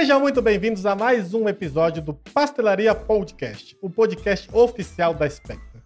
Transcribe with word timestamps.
Sejam 0.00 0.18
muito 0.18 0.40
bem-vindos 0.40 0.86
a 0.86 0.94
mais 0.96 1.34
um 1.34 1.46
episódio 1.46 2.00
do 2.00 2.14
Pastelaria 2.14 2.94
Podcast, 2.94 3.76
o 3.82 3.90
podcast 3.90 4.48
oficial 4.50 5.12
da 5.12 5.28
Spectra. 5.28 5.84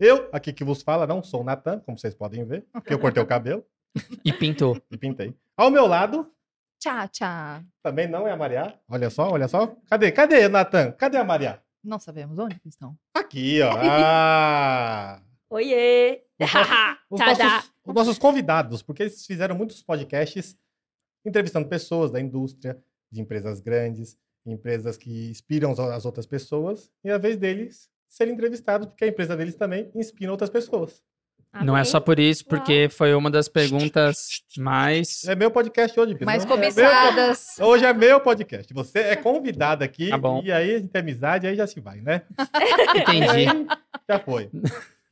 Eu, 0.00 0.28
aqui 0.32 0.52
que 0.52 0.64
vos 0.64 0.82
fala, 0.82 1.06
não 1.06 1.22
sou 1.22 1.42
o 1.42 1.44
Natan, 1.44 1.78
como 1.78 1.96
vocês 1.96 2.12
podem 2.12 2.44
ver, 2.44 2.66
porque 2.72 2.92
eu 2.92 2.98
cortei 2.98 3.22
o 3.22 3.26
cabelo 3.26 3.64
E 4.24 4.32
pintou. 4.32 4.76
e 4.90 4.98
pintei. 4.98 5.32
Ao 5.56 5.70
meu 5.70 5.86
lado, 5.86 6.28
Tchau, 6.80 7.06
tchau. 7.06 7.60
também 7.84 8.08
não 8.08 8.26
é 8.26 8.32
a 8.32 8.36
Maria. 8.36 8.74
Olha 8.88 9.08
só, 9.10 9.30
olha 9.30 9.46
só. 9.46 9.76
Cadê? 9.88 10.10
Cadê, 10.10 10.48
Natan? 10.48 10.90
Cadê 10.90 11.16
a 11.16 11.22
Maria? 11.24 11.62
Não 11.84 12.00
sabemos 12.00 12.40
onde 12.40 12.58
que 12.58 12.68
estão. 12.68 12.98
Aqui, 13.14 13.62
ó. 13.62 13.70
Ah! 13.80 15.22
Oiê! 15.48 16.24
Os 16.40 16.52
nossos, 16.52 16.72
os 17.10 17.20
nossos- 17.20 17.72
os 17.86 17.94
nossos 17.94 18.18
convidados, 18.18 18.82
porque 18.82 19.04
eles 19.04 19.24
fizeram 19.24 19.54
muitos 19.54 19.80
podcasts 19.84 20.58
entrevistando 21.24 21.68
pessoas 21.68 22.10
da 22.10 22.20
indústria, 22.20 22.76
de 23.10 23.20
empresas 23.20 23.60
grandes, 23.60 24.16
empresas 24.44 24.96
que 24.96 25.30
inspiram 25.30 25.72
as- 25.72 25.78
as 25.78 26.04
outras 26.04 26.26
pessoas, 26.26 26.90
e 27.04 27.10
a 27.10 27.18
vez 27.18 27.36
deles 27.36 27.88
serem 28.08 28.34
entrevistados, 28.34 28.86
porque 28.86 29.04
a 29.04 29.08
empresa 29.08 29.36
deles 29.36 29.56
também 29.56 29.90
inspira 29.94 30.30
outras 30.30 30.50
pessoas. 30.50 31.02
Não 31.64 31.74
é 31.74 31.80
Amém. 31.80 31.84
só 31.90 31.98
por 32.00 32.18
isso, 32.18 32.44
porque 32.44 32.88
foi 32.90 33.14
uma 33.14 33.30
das 33.30 33.48
perguntas 33.48 34.42
mais. 34.58 35.24
É 35.24 35.34
meu 35.34 35.50
podcast 35.50 35.98
hoje, 35.98 36.12
Pedro. 36.12 36.26
Mais 36.26 36.44
É 36.44 36.46
meu 36.46 36.54
cobiçadas. 36.54 37.46
Hoje 37.58 37.84
é 37.86 37.94
meu 37.94 38.20
podcast. 38.20 38.74
Você 38.74 38.98
é 38.98 39.16
convidado 39.16 39.82
aqui, 39.82 40.10
Tá 40.10 40.18
bom. 40.18 40.42
e 40.44 40.52
aí 40.52 40.74
a 40.74 40.78
gente 40.78 40.88
tem 40.90 41.00
amizade, 41.00 41.46
aí 41.46 41.56
já 41.56 41.66
se 41.66 41.80
vai, 41.80 42.00
né? 42.02 42.22
Entendi. 42.94 43.46
Já 44.08 44.20
foi. 44.20 44.48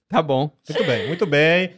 Tá 0.09 0.23
bom. 0.23 0.51
Muito 0.69 0.85
bem, 0.87 1.09
muito 1.09 1.27
bem. 1.27 1.75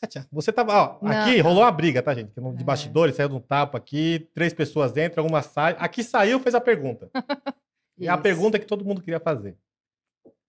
Tchau, 0.00 0.08
tchau. 0.08 0.22
Você 0.32 0.52
tava, 0.52 0.72
ó, 0.74 0.98
Não. 1.02 1.10
aqui 1.10 1.40
rolou 1.40 1.62
uma 1.62 1.72
briga, 1.72 2.02
tá, 2.02 2.14
gente? 2.14 2.30
De 2.32 2.62
É. 2.62 2.64
bastidores, 2.64 3.16
saiu 3.16 3.28
de 3.28 3.34
um 3.34 3.40
tapa 3.40 3.78
aqui, 3.78 4.28
três 4.34 4.52
pessoas 4.54 4.96
entram, 4.96 5.26
uma 5.26 5.42
sai. 5.42 5.76
Aqui 5.78 6.02
saiu, 6.04 6.38
fez 6.40 6.54
a 6.54 6.60
pergunta. 6.60 7.10
E 8.00 8.06
a 8.08 8.16
pergunta 8.16 8.60
que 8.60 8.64
todo 8.64 8.84
mundo 8.84 9.02
queria 9.02 9.18
fazer. 9.18 9.56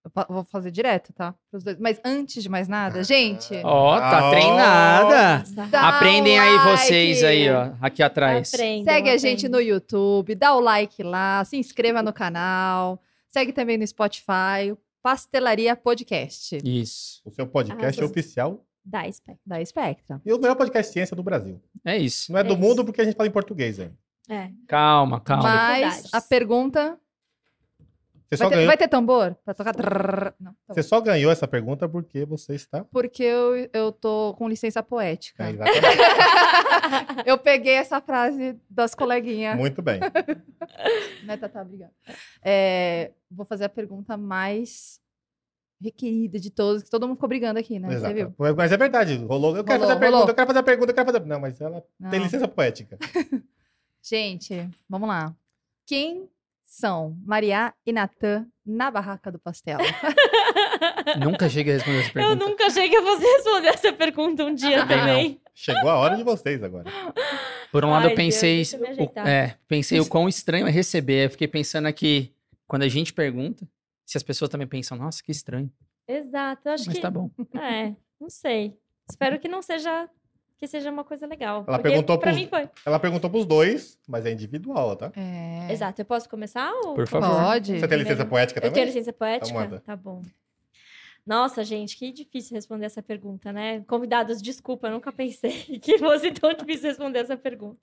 Eu 0.05 0.11
vou 0.29 0.43
fazer 0.43 0.69
direto, 0.69 1.11
tá? 1.11 1.33
Pros 1.49 1.63
dois. 1.63 1.77
Mas 1.79 1.99
antes 2.05 2.43
de 2.43 2.47
mais 2.47 2.67
nada, 2.67 3.03
gente. 3.03 3.55
Ó, 3.63 3.97
tá 3.99 4.27
Ah, 4.27 4.29
treinada. 4.29 5.43
dá 5.71 5.89
Aprendem 5.89 6.39
um 6.39 6.43
aí 6.43 6.55
like. 6.57 6.77
vocês 6.77 7.23
aí, 7.23 7.49
ó, 7.49 7.71
aqui 7.81 8.03
atrás. 8.03 8.53
Aprendam, 8.53 8.93
Segue 8.93 9.09
a 9.09 9.17
gente 9.17 9.47
aprendam. 9.47 9.59
no 9.61 9.65
YouTube, 9.67 10.35
dá 10.35 10.53
o 10.53 10.59
like 10.59 11.01
lá, 11.01 11.43
se 11.43 11.57
inscreva 11.57 12.03
no 12.03 12.13
canal. 12.13 13.01
Segue 13.27 13.51
também 13.51 13.79
no 13.79 13.87
Spotify, 13.87 14.77
Pastelaria 15.01 15.75
Podcast. 15.75 16.59
Isso. 16.63 17.19
O 17.25 17.31
seu 17.31 17.47
podcast 17.47 17.99
Arrasou. 17.99 18.05
oficial 18.11 18.63
Dá 18.89 19.07
espectro. 19.07 19.41
Da 19.45 19.63
Spectra. 19.63 20.21
e 20.25 20.33
o 20.33 20.39
melhor 20.39 20.55
podcast 20.55 20.91
ciência 20.91 21.15
do 21.15 21.21
Brasil. 21.23 21.61
É 21.85 21.97
isso. 21.97 22.31
Não 22.31 22.39
é 22.39 22.43
do 22.43 22.53
É 22.55 22.57
mundo 22.57 22.77
isso. 22.77 22.85
porque 22.85 23.01
a 23.01 23.05
gente 23.05 23.15
fala 23.15 23.27
em 23.27 23.31
português 23.31 23.79
ainda. 23.79 23.93
É. 24.27 24.49
Calma, 24.67 25.19
calma. 25.21 25.43
Mas 25.43 26.09
a 26.13 26.21
pergunta. 26.21 26.99
Você 28.31 28.37
só, 28.37 28.43
Vai 28.43 28.49
ter, 28.49 28.55
ganhou, 28.57 28.67
vai 28.67 28.77
ter 28.77 28.87
tambor? 28.87 29.35
Pra 29.43 29.53
tocar. 29.55 29.73
Não, 30.39 30.51
tá 30.67 30.73
você 30.73 30.81
bom. 30.83 30.87
só 30.87 31.01
ganhou 31.01 31.31
essa 31.31 31.47
pergunta 31.47 31.89
porque 31.89 32.25
você 32.25 32.53
está. 32.53 32.83
Porque 32.85 33.23
eu, 33.23 33.67
eu 33.73 33.91
tô 33.91 34.35
com 34.37 34.47
licença 34.47 34.83
poética. 34.83 35.43
É. 35.43 35.53
Eu 37.25 37.37
peguei 37.37 37.73
essa 37.73 37.99
frase 38.01 38.55
das 38.69 38.93
coleguinhas. 38.95 39.57
Muito 39.57 39.81
bem. 39.81 39.99
Né, 41.23 41.35
Tatá? 41.37 41.61
Obrigada. 41.61 41.91
É, 42.43 43.11
vou 43.29 43.45
fazer 43.45 43.65
a 43.65 43.69
pergunta 43.69 44.15
mais 44.17 44.99
requerida 45.81 46.39
de 46.39 46.49
todos, 46.49 46.83
que 46.83 46.89
todo 46.89 47.07
mundo 47.07 47.15
ficou 47.15 47.29
brigando 47.29 47.59
aqui, 47.59 47.79
né? 47.79 47.87
Você 47.89 47.95
Exato. 47.95 48.13
viu? 48.13 48.33
Mas 48.55 48.71
é 48.71 48.77
verdade. 48.77 49.15
Rolou. 49.25 49.55
Eu 49.55 49.63
quero 49.63 49.79
Rolou, 49.79 49.87
fazer 49.87 49.93
a 49.93 49.99
pergunta, 49.99 50.17
rolou. 50.17 50.29
eu 50.29 50.35
quero 50.35 50.47
fazer 50.47 50.59
a 50.59 50.63
pergunta, 50.63 50.91
eu 50.91 50.95
quero 50.95 51.05
fazer 51.05 51.17
a... 51.17 51.25
Não, 51.25 51.39
mas 51.39 51.61
ela 51.61 51.81
tem 52.09 52.19
Não. 52.19 52.25
licença 52.25 52.47
poética. 52.47 52.97
Gente, 54.01 54.69
vamos 54.89 55.07
lá. 55.07 55.33
Quem 55.85 56.29
são 56.63 57.17
Maria 57.25 57.73
e 57.85 57.91
Natan 57.91 58.45
na 58.65 58.91
barraca 58.91 59.31
do 59.31 59.39
pastel? 59.39 59.77
Nunca 61.19 61.49
cheguei 61.49 61.73
a 61.73 61.77
responder 61.77 61.99
essa 61.99 62.09
Eu 62.09 62.13
pergunta. 62.13 62.45
nunca 62.45 62.65
achei 62.65 62.89
que 62.89 62.95
eu 62.95 63.03
fosse 63.03 63.23
responder 63.23 63.67
essa 63.69 63.93
pergunta 63.93 64.43
um 64.45 64.53
dia 64.53 64.79
Também 64.79 64.97
também. 64.97 65.41
Chegou 65.53 65.89
a 65.89 65.95
hora 65.97 66.15
de 66.15 66.23
vocês 66.23 66.63
agora. 66.63 66.85
Por 67.71 67.83
um 67.83 67.89
lado, 67.89 68.05
Ai, 68.07 68.13
eu 68.13 68.15
Deus, 68.15 68.39
pensei. 68.39 68.61
eu 68.73 68.79
me 68.79 69.03
o- 69.03 69.19
é, 69.27 69.55
pensei 69.67 69.99
o 69.99 70.05
quão 70.05 70.29
estranho 70.29 70.67
é 70.67 70.71
receber. 70.71 71.25
Eu 71.25 71.29
fiquei 71.31 71.47
pensando 71.47 71.87
aqui, 71.87 72.31
quando 72.67 72.83
a 72.83 72.87
gente 72.87 73.11
pergunta, 73.11 73.67
se 74.09 74.17
as 74.17 74.23
pessoas 74.23 74.49
também 74.49 74.67
pensam, 74.67 74.97
nossa, 74.97 75.21
que 75.23 75.31
estranho. 75.31 75.71
Exato. 76.07 76.67
Eu 76.67 76.73
acho 76.73 76.85
Mas 76.87 76.95
que. 76.95 77.01
tá 77.01 77.11
bom. 77.11 77.29
É, 77.53 77.93
não 78.19 78.29
sei. 78.29 78.75
Espero 79.09 79.39
que 79.39 79.47
não 79.47 79.61
seja. 79.61 80.09
Que 80.57 80.67
seja 80.67 80.91
uma 80.91 81.03
coisa 81.05 81.25
legal. 81.25 81.63
Ela 81.67 81.77
porque 81.77 81.83
perguntou 81.89 82.17
pra 82.17 82.31
pros- 82.31 82.41
mim 82.41 82.47
foi. 82.49 82.69
Ela 82.85 82.99
perguntou 82.99 83.29
pros 83.29 83.45
dois, 83.45 83.97
mas 84.07 84.25
é 84.25 84.31
individual, 84.31 84.95
tá? 84.95 85.11
É... 85.15 85.71
Exato. 85.71 86.01
Eu 86.01 86.05
posso 86.05 86.27
começar? 86.27 86.69
Ou... 86.83 86.95
Por 86.95 87.07
favor. 87.07 87.29
Pode. 87.29 87.79
Você 87.79 87.87
tem 87.87 87.97
licença 87.99 88.25
poética 88.25 88.57
Eu 88.59 88.61
também? 88.63 88.73
tenho 88.73 88.85
licença 88.87 89.13
poética? 89.13 89.63
Então. 89.63 89.79
Tá 89.79 89.95
bom. 89.95 90.21
Nossa, 91.25 91.63
gente, 91.63 91.95
que 91.95 92.11
difícil 92.11 92.55
responder 92.55 92.87
essa 92.87 93.03
pergunta, 93.03 93.53
né? 93.53 93.81
Convidados, 93.81 94.41
desculpa, 94.41 94.87
eu 94.87 94.91
nunca 94.93 95.11
pensei 95.11 95.51
que 95.79 95.97
fosse 95.99 96.31
tão 96.31 96.51
difícil 96.53 96.89
responder 96.89 97.19
essa 97.19 97.37
pergunta. 97.37 97.79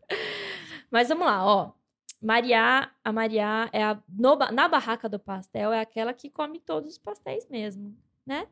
Mas 0.90 1.08
vamos 1.08 1.26
lá, 1.26 1.46
ó. 1.46 1.72
Maria, 2.20 2.90
a 3.04 3.12
Maria 3.12 3.68
é 3.72 3.82
a 3.82 4.02
no 4.08 4.36
na 4.52 4.68
barraca 4.68 5.08
do 5.08 5.18
pastel 5.18 5.72
é 5.72 5.80
aquela 5.80 6.12
que 6.12 6.30
come 6.30 6.58
todos 6.58 6.92
os 6.92 6.98
pastéis 6.98 7.46
mesmo, 7.48 7.96
né? 8.26 8.46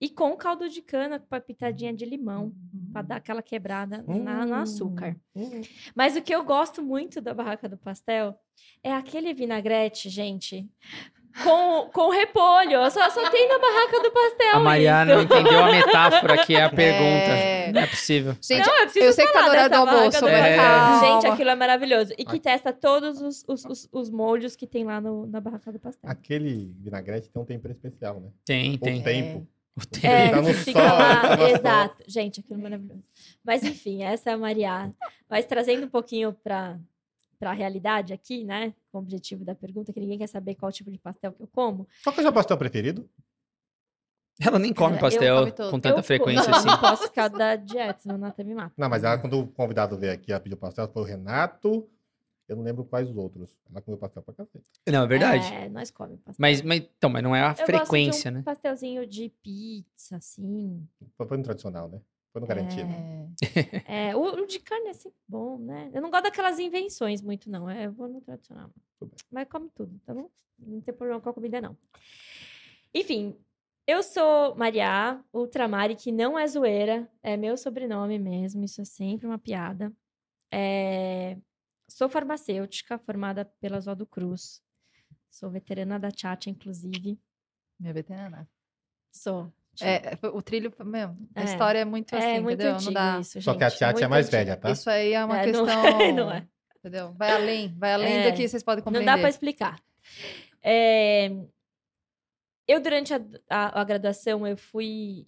E 0.00 0.08
com 0.08 0.34
caldo 0.34 0.66
de 0.68 0.80
cana 0.80 1.18
com 1.18 1.26
uma 1.34 1.40
pitadinha 1.40 1.92
de 1.92 2.06
limão 2.06 2.54
para 2.90 3.02
dar 3.02 3.16
aquela 3.16 3.42
quebrada 3.42 4.02
na, 4.02 4.46
no 4.46 4.54
açúcar. 4.54 5.14
Hum. 5.36 5.60
Mas 5.94 6.16
o 6.16 6.22
que 6.22 6.34
eu 6.34 6.42
gosto 6.42 6.82
muito 6.82 7.20
da 7.20 7.34
barraca 7.34 7.68
do 7.68 7.76
pastel 7.76 8.34
é 8.82 8.94
aquele 8.94 9.34
vinagrete, 9.34 10.08
gente, 10.08 10.66
com, 11.42 11.88
com 11.92 12.10
repolho. 12.10 12.90
Só, 12.90 13.08
só 13.10 13.30
tem 13.30 13.48
na 13.48 13.58
barraca 13.58 14.00
do 14.02 14.10
pastel. 14.10 14.56
A 14.56 14.60
Mariana 14.60 15.14
não 15.14 15.22
isso. 15.22 15.32
entendeu 15.32 15.64
a 15.64 15.70
metáfora 15.70 16.44
que 16.44 16.54
é 16.54 16.62
a 16.64 16.70
pergunta. 16.70 17.32
É. 17.32 17.72
Não 17.72 17.80
é 17.80 17.86
possível. 17.86 18.36
Gente, 18.42 18.66
Não, 18.66 18.76
eu 18.76 19.04
eu 19.04 19.12
sei 19.12 19.26
que 19.26 19.32
tá 19.32 19.42
no 19.42 19.48
horário 19.48 19.70
dessa 19.70 19.84
do 19.84 19.90
almoço, 19.90 20.20
do 20.20 20.26
calma. 20.26 21.00
Gente, 21.00 21.26
aquilo 21.32 21.50
é 21.50 21.54
maravilhoso. 21.54 22.12
E 22.18 22.24
que 22.24 22.40
testa 22.40 22.72
todos 22.72 23.20
os, 23.20 23.44
os, 23.46 23.64
os, 23.64 23.88
os 23.92 24.10
moldes 24.10 24.56
que 24.56 24.66
tem 24.66 24.84
lá 24.84 25.00
no, 25.00 25.26
na 25.26 25.40
barraca 25.40 25.70
do 25.72 25.78
pastel. 25.78 26.10
Aquele 26.10 26.72
vinagrete 26.80 27.28
tem 27.30 27.40
um 27.42 27.44
tempero 27.44 27.72
especial, 27.72 28.20
né? 28.20 28.28
Tem, 28.44 28.74
O 28.74 28.78
tem. 28.78 29.02
tempo. 29.02 29.46
O 29.76 29.86
tempo. 29.86 30.06
É, 30.06 30.28
tá 30.30 30.42
no 30.42 30.48
que 30.48 30.54
fica 30.54 30.80
sol, 30.88 30.98
lá, 30.98 31.20
tá 31.20 31.36
no 31.36 31.42
sol. 31.46 31.56
exato. 31.56 32.04
Gente, 32.06 32.40
aquilo 32.40 32.58
é 32.58 32.62
maravilhoso. 32.62 33.02
Mas 33.44 33.62
enfim, 33.62 34.02
essa 34.02 34.30
é 34.30 34.32
a 34.34 34.38
Maria. 34.38 34.90
Mas 35.28 35.46
trazendo 35.46 35.86
um 35.86 35.88
pouquinho 35.88 36.32
para 36.32 36.76
para 37.40 37.50
a 37.50 37.54
realidade 37.54 38.12
aqui, 38.12 38.44
né? 38.44 38.74
Com 38.92 38.98
o 38.98 39.00
objetivo 39.00 39.44
da 39.46 39.54
pergunta, 39.54 39.92
que 39.94 39.98
ninguém 39.98 40.18
quer 40.18 40.26
saber 40.28 40.54
qual 40.54 40.70
tipo 40.70 40.90
de 40.90 40.98
pastel 40.98 41.32
que 41.32 41.42
eu 41.42 41.48
como. 41.48 41.88
Qual 42.04 42.12
que 42.12 42.20
é 42.20 42.22
o 42.22 42.24
seu 42.26 42.32
pastel 42.32 42.58
preferido? 42.58 43.08
Ela 44.38 44.58
nem 44.58 44.72
come 44.72 44.96
Eu 44.96 45.00
pastel 45.00 45.36
come 45.38 45.52
todo. 45.52 45.70
com 45.70 45.76
Eu 45.76 45.80
tanta 45.82 45.96
co- 45.96 46.02
frequência 46.02 46.50
assim. 46.54 46.66
Não 46.68 46.78
posso 46.78 47.04
ficar 47.04 47.28
da 47.28 47.56
dieta, 47.56 47.98
senão 48.00 48.16
o 48.16 48.18
Nata 48.18 48.44
me 48.44 48.54
mata. 48.54 48.74
Não, 48.76 48.88
mas 48.88 49.02
ela, 49.04 49.18
quando 49.18 49.40
o 49.40 49.46
convidado 49.48 49.98
veio 49.98 50.12
aqui, 50.12 50.30
ela 50.32 50.40
pediu 50.40 50.56
pastel, 50.58 50.86
foi 50.88 51.02
o 51.02 51.04
Renato. 51.04 51.88
Eu 52.46 52.56
não 52.56 52.62
lembro 52.64 52.84
quais 52.84 53.08
os 53.08 53.16
outros. 53.16 53.56
Ela 53.70 53.80
comeu 53.80 53.96
pastel 53.96 54.22
pra 54.22 54.34
cacete. 54.34 54.64
Não, 54.88 55.04
é 55.04 55.06
verdade. 55.06 55.52
É, 55.54 55.68
nós 55.68 55.90
comemos 55.90 56.20
pastel. 56.20 56.36
Mas, 56.40 56.60
mas, 56.62 56.80
então, 56.96 57.08
mas 57.08 57.22
não 57.22 57.34
é 57.34 57.40
a 57.42 57.44
Eu 57.44 57.48
gosto 57.54 57.64
frequência, 57.66 58.30
de 58.30 58.36
um 58.36 58.38
né? 58.40 58.44
pastelzinho 58.44 59.06
de 59.06 59.28
pizza, 59.42 60.16
assim. 60.16 60.86
Foi, 61.16 61.26
foi 61.26 61.36
no 61.38 61.44
tradicional, 61.44 61.88
né? 61.88 62.00
Foi 62.32 62.40
no 62.40 62.46
garantido. 62.46 62.88
É. 63.86 64.10
É, 64.10 64.16
o, 64.16 64.22
o 64.22 64.46
de 64.46 64.60
carne 64.60 64.88
é 64.88 64.92
sempre 64.92 65.18
bom, 65.26 65.58
né? 65.58 65.90
Eu 65.92 66.00
não 66.00 66.10
gosto 66.10 66.24
daquelas 66.24 66.58
invenções 66.58 67.22
muito, 67.22 67.50
não. 67.50 67.68
É, 67.68 67.86
eu 67.86 67.92
vou 67.92 68.08
no 68.08 68.20
tradicional. 68.20 68.70
Mas 69.30 69.48
come 69.48 69.68
tudo, 69.70 69.98
tá 70.04 70.14
bom? 70.14 70.30
Não 70.58 70.80
tem 70.80 70.94
problema 70.94 71.20
com 71.20 71.28
a 71.30 71.34
comida, 71.34 71.60
não. 71.60 71.76
Enfim, 72.94 73.36
eu 73.86 74.02
sou 74.02 74.54
Maria 74.56 75.22
Ultramari, 75.32 75.96
que 75.96 76.12
não 76.12 76.38
é 76.38 76.46
zoeira. 76.46 77.10
É 77.22 77.36
meu 77.36 77.56
sobrenome 77.56 78.18
mesmo, 78.18 78.64
isso 78.64 78.80
é 78.80 78.84
sempre 78.84 79.26
uma 79.26 79.38
piada. 79.38 79.92
É, 80.52 81.36
Sou 81.90 82.08
farmacêutica, 82.08 82.98
formada 82.98 83.44
pela 83.60 83.76
Oswaldo 83.76 84.06
Cruz. 84.06 84.62
Sou 85.28 85.50
veterana 85.50 85.98
da 85.98 86.10
Tchatcha, 86.10 86.48
inclusive. 86.48 87.18
Minha 87.78 87.92
veterana. 87.92 88.48
Sou. 89.10 89.52
É, 89.80 90.16
foi- 90.16 90.30
o 90.30 90.42
trilho, 90.42 90.72
meu, 90.84 91.16
a 91.34 91.40
É. 91.42 91.44
história 91.44 91.78
é 91.80 91.84
muito 91.84 92.14
assim, 92.14 92.26
é 92.26 92.40
muito 92.40 92.60
entendeu? 92.62 92.80
não 92.82 92.92
dá. 92.92 93.18
isso, 93.20 93.40
Só 93.40 93.54
que 93.54 93.64
a 93.64 93.70
Tchatcha 93.70 94.04
é 94.04 94.08
mais 94.08 94.26
antigo. 94.26 94.38
velha, 94.44 94.56
tá? 94.56 94.70
Isso 94.70 94.90
aí 94.90 95.12
é 95.12 95.24
uma 95.24 95.40
É, 95.40 95.46
não 95.52 95.64
questão. 95.64 96.00
é, 96.00 96.12
não 96.12 96.30
é. 96.32 96.46
Entendeu? 96.78 97.12
Vai 97.14 97.30
além, 97.32 97.74
vai 97.78 97.92
além 97.92 98.12
É, 98.18 98.30
do 98.30 98.36
que 98.36 98.48
vocês 98.48 98.62
podem 98.62 98.80
Não 98.80 98.84
compreender. 98.84 99.06
dá 99.12 99.18
para 99.18 99.28
explicar. 99.28 99.80
É, 100.62 101.30
Eu, 102.68 102.80
durante 102.80 103.12
a, 103.12 103.20
a- 103.48 103.80
a 103.80 103.84
graduação, 103.84 104.46
eu 104.46 104.56
fui, 104.56 105.26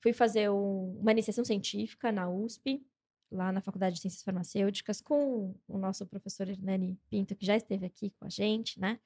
fui 0.00 0.12
fazer 0.12 0.50
um- 0.50 0.98
uma 1.00 1.12
iniciação 1.12 1.44
científica 1.44 2.10
na 2.10 2.28
USP, 2.28 2.84
lá 3.30 3.52
na 3.52 3.60
Faculdade 3.60 3.94
de 3.96 4.00
Ciências 4.02 4.22
Farmacêuticas, 4.24 5.00
com 5.00 5.54
o 5.68 5.78
nosso 5.78 6.04
professor 6.06 6.48
Hernani 6.48 6.98
Pinto, 7.08 7.36
que 7.36 7.46
já 7.46 7.56
esteve 7.56 7.86
aqui 7.86 8.10
com 8.18 8.24
a 8.26 8.28
gente, 8.28 8.80
né? 8.80 8.98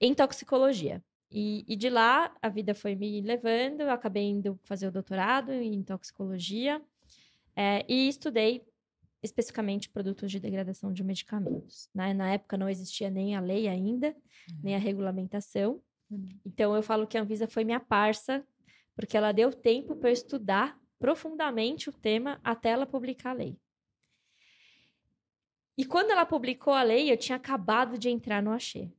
Em 0.00 0.14
toxicologia. 0.14 1.02
E, 1.30 1.64
e 1.66 1.76
de 1.76 1.90
lá, 1.90 2.34
a 2.40 2.48
vida 2.48 2.74
foi 2.74 2.94
me 2.94 3.20
levando, 3.20 3.80
eu 3.80 3.90
acabei 3.90 4.24
indo 4.24 4.58
fazer 4.62 4.86
o 4.86 4.92
doutorado 4.92 5.52
em 5.52 5.82
toxicologia, 5.82 6.80
é, 7.54 7.84
e 7.88 8.08
estudei 8.08 8.64
especificamente 9.22 9.88
produtos 9.88 10.30
de 10.30 10.38
degradação 10.38 10.92
de 10.92 11.02
medicamentos. 11.02 11.88
Né? 11.94 12.14
Na 12.14 12.32
época 12.32 12.56
não 12.56 12.68
existia 12.68 13.10
nem 13.10 13.34
a 13.34 13.40
lei 13.40 13.66
ainda, 13.66 14.14
nem 14.62 14.74
a 14.74 14.78
regulamentação. 14.78 15.82
Então 16.44 16.76
eu 16.76 16.82
falo 16.82 17.06
que 17.06 17.18
a 17.18 17.22
Anvisa 17.22 17.48
foi 17.48 17.64
minha 17.64 17.80
parça, 17.80 18.46
porque 18.94 19.16
ela 19.16 19.32
deu 19.32 19.52
tempo 19.52 19.96
para 19.96 20.10
eu 20.10 20.12
estudar 20.12 20.78
profundamente 20.98 21.90
o 21.90 21.92
tema 21.92 22.40
até 22.44 22.70
ela 22.70 22.86
publicar 22.86 23.30
a 23.30 23.34
lei. 23.34 23.58
E 25.76 25.84
quando 25.84 26.10
ela 26.10 26.24
publicou 26.24 26.72
a 26.72 26.82
lei, 26.82 27.10
eu 27.12 27.16
tinha 27.18 27.36
acabado 27.36 27.98
de 27.98 28.08
entrar 28.08 28.42
no 28.42 28.52
Axê. 28.52 28.90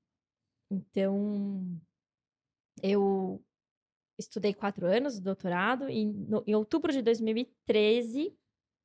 Então, 0.69 1.79
eu 2.81 3.41
estudei 4.17 4.53
quatro 4.53 4.85
anos 4.85 5.15
de 5.15 5.21
doutorado 5.21 5.89
e 5.89 6.05
no, 6.05 6.43
em 6.45 6.55
outubro 6.55 6.91
de 6.91 7.01
2013 7.01 8.33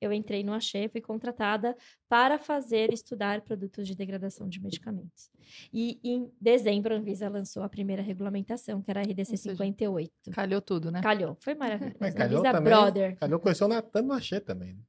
eu 0.01 0.13
entrei 0.13 0.43
no 0.43 0.53
Axê, 0.53 0.89
fui 0.89 1.01
contratada 1.01 1.77
para 2.09 2.37
fazer 2.37 2.93
estudar 2.93 3.41
produtos 3.43 3.87
de 3.87 3.95
degradação 3.95 4.49
de 4.49 4.61
medicamentos. 4.61 5.31
E 5.73 6.01
em 6.03 6.29
dezembro 6.41 6.93
a 6.93 6.99
Anvisa 6.99 7.29
lançou 7.29 7.63
a 7.63 7.69
primeira 7.69 8.03
regulamentação, 8.03 8.83
que 8.83 8.91
era 8.91 9.01
a 9.01 9.05
RDC 9.05 9.37
58. 9.37 10.11
Calhou 10.33 10.61
tudo, 10.61 10.91
né? 10.91 11.01
Calhou, 11.01 11.37
foi 11.39 11.55
maravilhoso. 11.55 11.97
Mas 12.01 12.15
calhou 12.15 12.41
Anvisa 12.41 12.53
também. 12.53 12.73
Brother. 12.73 13.17
Calhou 13.17 13.39
conheceu 13.39 13.67
o 13.67 13.71
Natan 13.71 14.03
no 14.03 14.13
Axê 14.13 14.41
também. 14.41 14.75
né? 14.75 14.81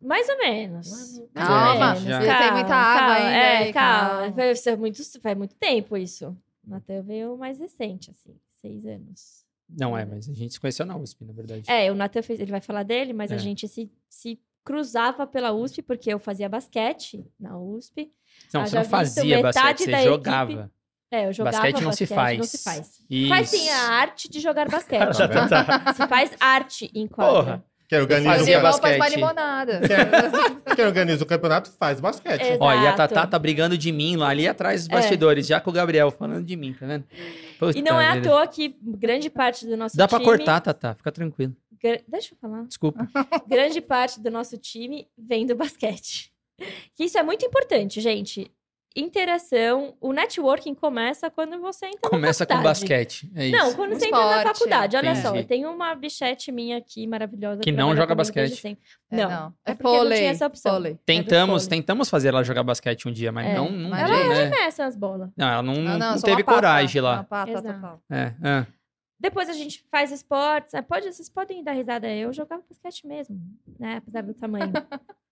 Mais 0.00 0.28
ou 0.28 0.36
menos. 0.36 1.22
Calma, 1.32 1.94
menos, 1.94 2.02
já. 2.02 2.20
você 2.20 2.38
tem 2.38 2.52
muita 2.52 2.74
água 2.74 3.14
ainda. 3.14 3.30
É, 3.30 3.56
aí, 3.56 3.72
calma. 3.72 4.32
Faz, 4.32 4.64
faz 4.64 4.78
muito, 4.78 5.20
faz 5.20 5.38
muito 5.38 5.54
tempo 5.54 5.96
isso. 5.96 6.36
O 6.66 6.70
Natan 6.70 7.02
veio 7.02 7.36
mais 7.36 7.58
recente, 7.58 8.10
assim, 8.10 8.36
seis 8.60 8.86
anos. 8.86 9.44
Não 9.68 9.96
é, 9.96 10.04
mas 10.04 10.28
a 10.28 10.32
gente 10.34 10.52
se 10.54 10.60
conheceu 10.60 10.84
na 10.86 10.96
USP, 10.96 11.24
na 11.24 11.32
verdade. 11.32 11.70
É, 11.70 11.90
o 11.90 11.94
Natan 11.94 12.22
fez, 12.22 12.38
ele 12.40 12.50
vai 12.50 12.60
falar 12.60 12.82
dele, 12.82 13.12
mas 13.12 13.32
a 13.32 13.36
É. 13.36 13.38
gente 13.38 13.66
se, 13.68 13.90
se 14.08 14.38
cruzava 14.62 15.26
pela 15.26 15.52
USP, 15.52 15.82
porque 15.82 16.12
eu 16.12 16.18
fazia 16.18 16.48
basquete 16.48 17.26
na 17.38 17.58
USP. 17.58 18.12
Não, 18.52 18.66
você 18.66 18.76
não 18.76 18.82
vi 18.82 18.88
fazia 18.88 19.42
basquete, 19.42 19.84
você 19.84 20.02
jogava. 20.04 20.72
É, 21.10 21.26
eu 21.28 21.32
jogava 21.32 21.58
Basquete 21.58 21.82
não 21.84 21.92
se 21.92 22.06
faz. 22.06 22.38
Não 22.38 22.44
se 22.44 22.58
faz. 22.58 23.04
Isso. 23.08 23.28
Faz 23.28 23.48
sim 23.48 23.68
a 23.68 23.78
arte 23.92 24.28
de 24.28 24.40
jogar 24.40 24.68
basquete. 24.70 25.16
Tá 25.16 25.26
vendo? 25.26 25.48
Tá. 25.48 25.92
se 25.94 26.06
faz 26.08 26.36
arte 26.40 26.90
em 26.94 27.06
quadra. 27.06 27.34
Porra. 27.42 27.64
Quem 27.88 27.98
organiza, 28.00 28.30
Fazia 28.36 28.58
o, 28.58 28.62
basquete. 28.62 28.98
faz 28.98 28.98
uma 28.98 29.08
limonada. 29.08 29.80
quem 30.74 30.84
organiza 30.86 31.22
o 31.22 31.26
campeonato 31.26 31.70
faz 31.72 32.00
basquete. 32.00 32.40
É. 32.42 32.56
Ó, 32.58 32.72
e 32.72 32.76
a 32.78 32.80
Exato. 32.82 32.96
Tatá 32.96 33.26
tá 33.26 33.38
brigando 33.38 33.76
de 33.76 33.92
mim 33.92 34.16
lá 34.16 34.28
ali 34.28 34.48
atrás 34.48 34.82
dos 34.86 34.90
É. 34.90 35.00
bastidores, 35.00 35.46
já 35.46 35.60
com 35.60 35.70
o 35.70 35.72
Gabriel 35.72 36.10
falando 36.10 36.44
de 36.44 36.56
mim, 36.56 36.72
tá 36.72 36.86
vendo? 36.86 37.04
Puta 37.58 37.78
E 37.78 37.82
não 37.82 38.00
é 38.00 38.08
à 38.08 38.20
toa 38.22 38.46
que 38.46 38.76
grande 38.82 39.28
parte 39.30 39.66
do 39.66 39.76
nosso 39.76 39.96
Dá 39.96 40.08
pra 40.08 40.18
time... 40.18 40.30
cortar, 40.30 40.60
Tatá, 40.60 40.94
fica 40.94 41.12
tranquilo. 41.12 41.54
gra- 41.82 42.00
Deixa 42.08 42.32
eu 42.34 42.38
falar. 42.40 42.62
Desculpa. 42.64 43.06
grande 43.46 43.80
parte 43.80 44.18
do 44.20 44.30
nosso 44.30 44.56
time 44.56 45.06
vem 45.16 45.46
do 45.46 45.54
basquete. 45.54 46.32
Que 46.96 47.04
isso 47.04 47.18
é 47.18 47.22
muito 47.22 47.44
importante, 47.44 48.00
gente. 48.00 48.50
Interação, 48.96 49.94
o 50.00 50.12
networking 50.12 50.72
começa 50.74 51.28
quando 51.28 51.60
você 51.60 51.86
entra 51.86 52.08
Começa 52.08 52.44
na 52.44 52.46
com 52.46 52.52
faculdade. 52.62 52.80
basquete. 52.80 53.30
É 53.34 53.46
isso. 53.48 53.56
Não, 53.58 53.74
quando 53.74 53.92
Um 53.92 53.98
você 53.98 54.06
entra 54.06 54.18
na 54.20 54.36
esporte. 54.36 54.58
faculdade. 54.58 54.96
Olha 54.96 55.14
só, 55.16 55.28
Entendi. 55.30 55.38
eu 55.38 55.46
tenho 55.46 55.70
uma 55.72 55.94
bichete 55.96 56.52
minha 56.52 56.76
aqui 56.78 57.04
maravilhosa. 57.06 57.60
Que 57.60 57.72
não 57.72 57.96
joga 57.96 58.14
basquete. 58.14 58.54
sempre. 58.54 58.84
É, 59.10 59.16
Não, 59.16 59.28
não. 59.30 59.54
é 59.66 59.72
É 59.72 59.74
porque 59.74 59.96
não 59.98 60.06
tinha 60.16 60.30
essa 60.30 60.46
opção. 60.46 60.72
vôlei. 60.74 60.98
Tentamos, 61.04 61.64
vôlei. 61.64 61.78
tentamos 61.80 62.08
fazer 62.08 62.28
ela 62.28 62.44
jogar 62.44 62.62
basquete 62.62 63.08
um 63.08 63.12
dia, 63.12 63.32
mas 63.32 63.48
É, 63.48 63.54
não, 63.56 63.68
não 63.70 63.90
mas 63.90 64.06
deu, 64.08 64.16
Ela 64.16 64.28
né? 64.28 64.40
arremessa 64.42 64.84
as 64.84 64.94
bolas. 64.96 65.30
Não, 65.36 65.48
ela 65.48 65.62
não, 65.62 65.74
Não, 65.74 65.98
não, 65.98 66.10
não, 66.14 66.20
teve 66.20 66.36
uma 66.36 66.44
pata, 66.44 66.54
coragem 66.56 67.00
Uma 67.02 67.10
lá. 67.10 67.24
pata 67.24 67.50
Exato. 67.50 67.72
total. 67.74 68.00
É, 68.10 68.32
é. 68.42 68.66
Depois 69.18 69.48
a 69.48 69.54
gente 69.54 69.84
faz 69.90 70.12
esportes. 70.12 70.74
ah, 70.74 70.82
Pode, 70.82 71.06
vocês 71.12 71.28
podem 71.28 71.64
dar 71.64 71.72
risada. 71.72 72.08
Eu 72.08 72.32
jogava 72.32 72.62
basquete 72.68 73.06
mesmo, 73.06 73.40
né? 73.78 73.96
Apesar 73.96 74.22
do 74.22 74.34
tamanho. 74.34 74.70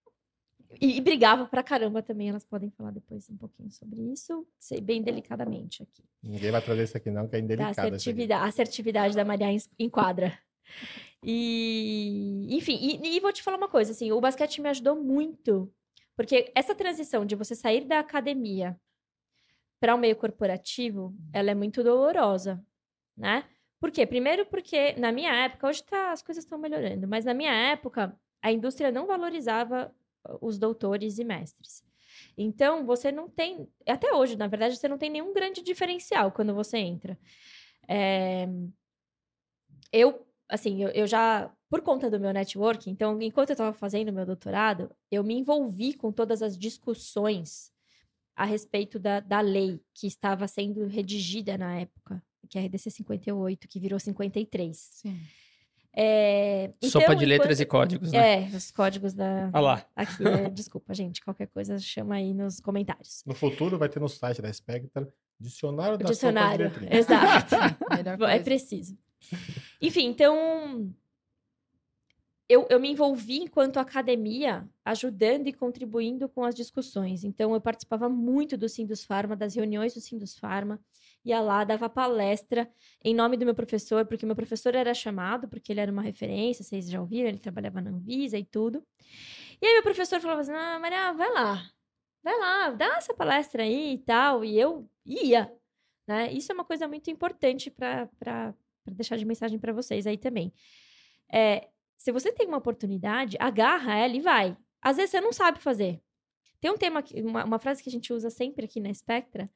E, 0.80 0.96
e 0.96 1.00
brigava 1.00 1.46
pra 1.46 1.62
caramba 1.62 2.02
também. 2.02 2.28
Elas 2.28 2.44
podem 2.44 2.70
falar 2.70 2.90
depois 2.90 3.28
um 3.30 3.36
pouquinho 3.36 3.70
sobre 3.70 4.00
isso, 4.12 4.46
sei 4.58 4.80
bem 4.80 5.02
delicadamente 5.02 5.82
aqui. 5.82 6.02
Ninguém 6.22 6.50
vai 6.50 6.62
trazer 6.62 6.84
isso 6.84 6.96
aqui 6.96 7.10
não, 7.10 7.28
que 7.28 7.36
é 7.36 7.40
Da 7.40 7.44
indelicado. 7.44 7.70
aqui. 7.78 7.80
assertividade, 7.96 8.44
a 8.44 8.48
assertividade 8.48 9.16
da 9.16 9.24
Maria 9.24 9.50
em, 9.50 9.58
em 9.78 9.88
quadra. 9.90 10.38
E, 11.24 12.46
enfim, 12.50 12.78
e, 12.80 13.16
e 13.16 13.20
vou 13.20 13.32
te 13.32 13.42
falar 13.42 13.56
uma 13.56 13.68
coisa, 13.68 13.92
assim, 13.92 14.10
o 14.10 14.20
basquete 14.20 14.60
me 14.60 14.68
ajudou 14.70 14.96
muito, 15.00 15.72
porque 16.16 16.50
essa 16.54 16.74
transição 16.74 17.24
de 17.24 17.36
você 17.36 17.54
sair 17.54 17.84
da 17.84 18.00
academia 18.00 18.76
para 19.80 19.94
o 19.94 19.98
meio 19.98 20.16
corporativo, 20.16 21.14
ela 21.32 21.50
é 21.50 21.54
muito 21.54 21.82
dolorosa, 21.82 22.64
né? 23.16 23.44
Por 23.80 23.90
quê? 23.90 24.06
Primeiro 24.06 24.46
porque 24.46 24.92
na 24.94 25.10
minha 25.12 25.32
época, 25.32 25.68
hoje 25.68 25.82
tá, 25.84 26.12
as 26.12 26.22
coisas 26.22 26.44
estão 26.44 26.58
melhorando, 26.58 27.06
mas 27.08 27.24
na 27.24 27.34
minha 27.34 27.52
época, 27.52 28.16
a 28.40 28.50
indústria 28.52 28.90
não 28.92 29.06
valorizava 29.06 29.94
os 30.40 30.58
doutores 30.58 31.18
e 31.18 31.24
mestres. 31.24 31.84
Então, 32.36 32.84
você 32.84 33.10
não 33.10 33.28
tem, 33.28 33.68
até 33.86 34.12
hoje, 34.12 34.36
na 34.36 34.46
verdade, 34.46 34.76
você 34.76 34.88
não 34.88 34.98
tem 34.98 35.10
nenhum 35.10 35.32
grande 35.32 35.62
diferencial 35.62 36.30
quando 36.32 36.54
você 36.54 36.78
entra. 36.78 37.18
É, 37.88 38.48
eu, 39.92 40.26
assim, 40.48 40.82
eu, 40.82 40.88
eu 40.90 41.06
já, 41.06 41.50
por 41.68 41.82
conta 41.82 42.10
do 42.10 42.20
meu 42.20 42.32
network, 42.32 42.88
então, 42.90 43.20
enquanto 43.20 43.50
eu 43.50 43.54
estava 43.54 43.72
fazendo 43.72 44.12
meu 44.12 44.26
doutorado, 44.26 44.94
eu 45.10 45.22
me 45.22 45.34
envolvi 45.34 45.94
com 45.94 46.12
todas 46.12 46.42
as 46.42 46.56
discussões 46.56 47.72
a 48.34 48.44
respeito 48.44 48.98
da, 48.98 49.20
da 49.20 49.40
lei 49.40 49.80
que 49.94 50.06
estava 50.06 50.48
sendo 50.48 50.86
redigida 50.86 51.58
na 51.58 51.80
época, 51.80 52.22
que 52.48 52.58
é 52.58 52.62
a 52.62 52.64
RDC 52.64 52.90
58, 52.90 53.68
que 53.68 53.78
virou 53.78 53.98
53. 53.98 54.76
Sim. 54.76 55.20
É, 55.94 56.72
Sopa 56.84 57.04
então, 57.04 57.14
de 57.16 57.26
letras 57.26 57.60
e 57.60 57.64
enquanto- 57.64 57.90
códigos, 57.90 58.12
né? 58.12 58.44
É, 58.44 58.56
os 58.56 58.70
códigos 58.70 59.12
da. 59.12 59.50
Olha 59.52 59.60
lá. 59.60 59.86
Aqui, 59.94 60.26
é, 60.26 60.48
desculpa, 60.50 60.94
gente. 60.94 61.22
Qualquer 61.22 61.48
coisa 61.48 61.78
chama 61.78 62.14
aí 62.14 62.32
nos 62.32 62.60
comentários. 62.60 63.22
No 63.26 63.34
futuro 63.34 63.76
vai 63.78 63.88
ter 63.90 64.00
no 64.00 64.08
site 64.08 64.40
da 64.40 64.50
Spectra 64.52 65.06
dicionário 65.38 65.98
da 65.98 66.08
Dicionário. 66.08 66.70
sopa 66.70 66.86
de. 66.86 66.92
Exato. 66.96 67.56
É 68.30 68.38
preciso. 68.38 68.96
Enfim, 69.80 70.06
então. 70.06 70.94
Eu, 72.48 72.66
eu 72.68 72.78
me 72.78 72.90
envolvi 72.90 73.38
enquanto 73.38 73.78
academia, 73.78 74.68
ajudando 74.84 75.46
e 75.46 75.52
contribuindo 75.54 76.28
com 76.28 76.44
as 76.44 76.54
discussões. 76.54 77.24
Então, 77.24 77.54
eu 77.54 77.60
participava 77.60 78.10
muito 78.10 78.58
do 78.58 78.68
Sindus 78.68 79.04
Pharma, 79.04 79.34
das 79.34 79.54
reuniões 79.54 79.94
do 79.94 80.00
Sindus 80.02 80.36
Pharma, 80.36 80.78
ia 81.24 81.40
lá, 81.40 81.64
dava 81.64 81.88
palestra 81.88 82.70
em 83.04 83.14
nome 83.14 83.36
do 83.36 83.44
meu 83.44 83.54
professor, 83.54 84.04
porque 84.06 84.26
meu 84.26 84.34
professor 84.36 84.74
era 84.74 84.92
chamado, 84.94 85.48
porque 85.48 85.72
ele 85.72 85.80
era 85.80 85.92
uma 85.92 86.02
referência, 86.02 86.64
vocês 86.64 86.88
já 86.88 87.00
ouviram, 87.00 87.28
ele 87.28 87.38
trabalhava 87.38 87.80
na 87.80 87.90
Anvisa 87.90 88.38
e 88.38 88.44
tudo. 88.44 88.84
E 89.60 89.66
aí, 89.66 89.74
meu 89.74 89.82
professor 89.82 90.20
falava 90.20 90.40
assim: 90.40 90.52
Ah, 90.52 90.78
Maria, 90.80 91.12
vai 91.12 91.30
lá, 91.30 91.70
vai 92.22 92.38
lá, 92.38 92.70
dá 92.70 92.96
essa 92.96 93.14
palestra 93.14 93.62
aí 93.62 93.94
e 93.94 93.98
tal. 93.98 94.44
E 94.44 94.58
eu 94.58 94.88
ia, 95.06 95.52
né? 96.06 96.32
Isso 96.32 96.50
é 96.52 96.54
uma 96.54 96.64
coisa 96.64 96.88
muito 96.88 97.10
importante 97.10 97.70
para 97.70 98.54
deixar 98.86 99.16
de 99.16 99.24
mensagem 99.24 99.58
para 99.58 99.72
vocês 99.72 100.06
aí 100.06 100.18
também. 100.18 100.52
É, 101.32 101.68
se 101.96 102.10
você 102.12 102.32
tem 102.32 102.48
uma 102.48 102.58
oportunidade, 102.58 103.36
agarra 103.38 103.94
ela 103.96 104.16
e 104.16 104.20
vai. 104.20 104.56
Às 104.80 104.96
vezes 104.96 105.12
você 105.12 105.20
não 105.20 105.32
sabe 105.32 105.60
fazer. 105.60 106.02
Tem 106.60 106.70
um 106.70 106.76
tema, 106.76 107.02
uma, 107.24 107.44
uma 107.44 107.58
frase 107.58 107.82
que 107.82 107.88
a 107.88 107.92
gente 107.92 108.12
usa 108.12 108.30
sempre 108.30 108.64
aqui 108.64 108.80
na 108.80 108.92
Spectra, 108.92 109.50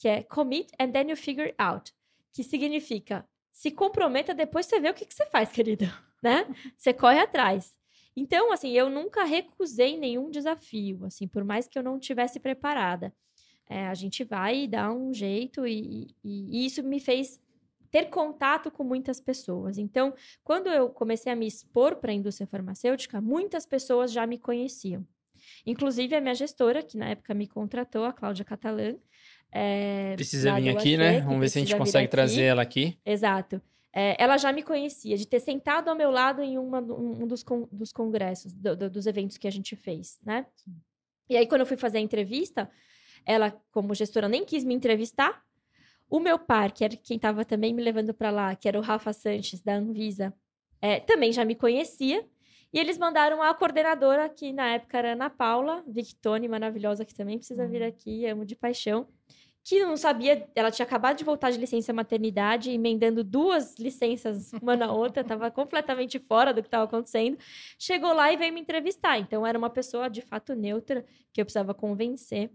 que 0.00 0.08
é 0.08 0.22
commit 0.24 0.72
and 0.80 0.92
then 0.92 1.10
you 1.10 1.16
figure 1.16 1.54
out. 1.58 1.92
Que 2.32 2.42
significa 2.42 3.28
se 3.52 3.70
comprometa, 3.70 4.32
depois 4.34 4.64
você 4.66 4.80
vê 4.80 4.88
o 4.88 4.94
que, 4.94 5.04
que 5.04 5.14
você 5.14 5.26
faz, 5.26 5.52
querido. 5.52 5.84
Né? 6.22 6.46
Você 6.76 6.94
corre 6.94 7.20
atrás. 7.20 7.78
Então, 8.16 8.52
assim, 8.52 8.70
eu 8.72 8.88
nunca 8.90 9.24
recusei 9.24 9.98
nenhum 9.98 10.30
desafio, 10.30 11.04
assim, 11.04 11.28
por 11.28 11.44
mais 11.44 11.68
que 11.68 11.78
eu 11.78 11.82
não 11.82 11.98
tivesse 11.98 12.40
preparada. 12.40 13.14
É, 13.68 13.86
a 13.86 13.94
gente 13.94 14.24
vai 14.24 14.66
dá 14.66 14.90
um 14.92 15.12
jeito 15.14 15.66
e, 15.66 16.08
e- 16.24 16.62
e 16.62 16.66
isso 16.66 16.82
me 16.82 16.98
fez 16.98 17.40
ter 17.90 18.06
contato 18.06 18.70
com 18.70 18.84
muitas 18.84 19.20
pessoas. 19.20 19.78
Então, 19.78 20.14
quando 20.42 20.68
eu 20.68 20.88
comecei 20.90 21.30
a 21.32 21.36
me 21.36 21.46
expor 21.46 21.96
para 21.96 22.10
a 22.12 22.14
indústria 22.14 22.46
farmacêutica, 22.46 23.20
muitas 23.20 23.66
pessoas 23.66 24.12
já 24.12 24.26
me 24.26 24.38
conheciam. 24.38 25.06
Inclusive 25.66 26.14
a 26.16 26.20
minha 26.20 26.34
gestora, 26.34 26.82
que 26.82 26.96
na 26.96 27.10
época 27.10 27.34
me 27.34 27.46
contratou, 27.46 28.04
a 28.04 28.12
Cláudia 28.12 28.44
Catalã. 28.44 28.94
é, 29.52 30.14
Precisa 30.14 30.52
lá 30.52 30.60
vir 30.60 30.76
aqui, 30.76 30.96
né? 30.96 31.20
Vamos 31.20 31.40
ver 31.40 31.48
se 31.48 31.58
a 31.58 31.60
gente 31.62 31.68
precisa 31.70 31.78
consegue 31.78 32.08
trazer 32.08 32.42
ela 32.42 32.62
aqui. 32.62 32.98
Exato. 33.04 33.60
É, 33.92 34.16
ela 34.22 34.36
já 34.38 34.52
me 34.52 34.62
conhecia, 34.62 35.16
de 35.16 35.26
ter 35.26 35.40
sentado 35.40 35.88
ao 35.88 35.96
meu 35.96 36.10
lado 36.10 36.40
em 36.42 36.56
uma- 36.56 36.80
um, 36.80 37.24
um 37.24 37.26
dos, 37.26 37.42
con- 37.42 37.68
dos 37.72 37.92
congressos, 37.92 38.52
do- 38.52 38.76
do- 38.76 38.88
dos 38.90 39.06
eventos 39.06 39.36
que 39.36 39.48
a 39.48 39.50
gente 39.50 39.74
fez, 39.74 40.18
né? 40.24 40.46
E 41.28 41.36
aí, 41.36 41.46
quando 41.46 41.62
eu 41.62 41.66
fui 41.66 41.76
fazer 41.76 41.98
a 41.98 42.00
entrevista, 42.00 42.70
ela, 43.26 43.50
como 43.72 43.92
gestora, 43.94 44.28
nem 44.28 44.44
quis 44.44 44.62
me 44.64 44.74
entrevistar. 44.74 45.42
O 46.08 46.20
meu 46.20 46.38
par, 46.38 46.70
que 46.72 46.84
era 46.84 46.96
quem 46.96 47.16
estava 47.16 47.44
também 47.44 47.74
me 47.74 47.82
levando 47.82 48.14
para 48.14 48.30
lá, 48.30 48.54
que 48.54 48.68
era 48.68 48.78
o 48.78 48.82
Rafa 48.82 49.12
Sanches, 49.12 49.60
da 49.60 49.74
Anvisa, 49.74 50.32
é, 50.80 51.00
também 51.00 51.32
já 51.32 51.44
me 51.44 51.54
conhecia. 51.56 52.24
E 52.72 52.78
eles 52.78 52.96
mandaram 52.98 53.42
a 53.42 53.52
coordenadora, 53.54 54.28
que 54.28 54.52
na 54.52 54.74
época 54.74 54.98
era 54.98 55.10
a 55.10 55.12
Ana 55.12 55.30
Paula, 55.30 55.82
Victone, 55.86 56.48
maravilhosa, 56.48 57.04
que 57.04 57.14
também 57.14 57.36
precisa 57.36 57.66
vir 57.66 57.82
aqui, 57.82 58.26
amo 58.26 58.44
de 58.44 58.54
paixão, 58.54 59.08
que 59.62 59.80
não 59.84 59.96
sabia, 59.96 60.48
ela 60.54 60.70
tinha 60.70 60.86
acabado 60.86 61.18
de 61.18 61.24
voltar 61.24 61.50
de 61.50 61.58
licença 61.58 61.92
maternidade, 61.92 62.70
emendando 62.70 63.22
duas 63.22 63.76
licenças 63.78 64.52
uma 64.54 64.76
na 64.76 64.90
outra, 64.92 65.22
estava 65.22 65.50
completamente 65.52 66.18
fora 66.18 66.52
do 66.52 66.62
que 66.62 66.68
estava 66.68 66.84
acontecendo. 66.84 67.36
Chegou 67.78 68.12
lá 68.12 68.32
e 68.32 68.36
veio 68.36 68.52
me 68.52 68.60
entrevistar. 68.60 69.18
Então 69.18 69.46
era 69.46 69.58
uma 69.58 69.70
pessoa 69.70 70.08
de 70.08 70.22
fato 70.22 70.54
neutra 70.54 71.04
que 71.32 71.40
eu 71.40 71.44
precisava 71.44 71.74
convencer. 71.74 72.50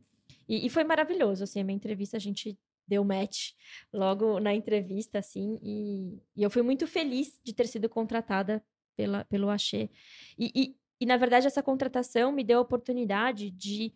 E, 0.48 0.66
e 0.66 0.70
foi 0.70 0.84
maravilhoso, 0.84 1.44
assim, 1.44 1.60
a 1.62 1.64
minha 1.64 1.76
entrevista, 1.76 2.18
a 2.18 2.20
gente 2.20 2.58
deu 2.88 3.04
match 3.04 3.52
logo 3.92 4.40
na 4.40 4.54
entrevista, 4.54 5.18
assim, 5.18 5.58
e, 5.64 6.22
e 6.36 6.44
eu 6.44 6.50
fui 6.52 6.62
muito 6.62 6.86
feliz 6.86 7.40
de 7.44 7.54
ter 7.54 7.68
sido 7.68 7.90
contratada 7.90 8.64
pela, 8.96 9.26
pelo 9.26 9.50
Axê. 9.50 9.90
E, 10.38 10.52
e, 10.56 10.76
e, 11.02 11.06
na 11.06 11.18
verdade, 11.18 11.48
essa 11.48 11.64
contratação 11.64 12.32
me 12.32 12.44
deu 12.44 12.60
a 12.60 12.62
oportunidade 12.62 13.50
de, 13.52 13.94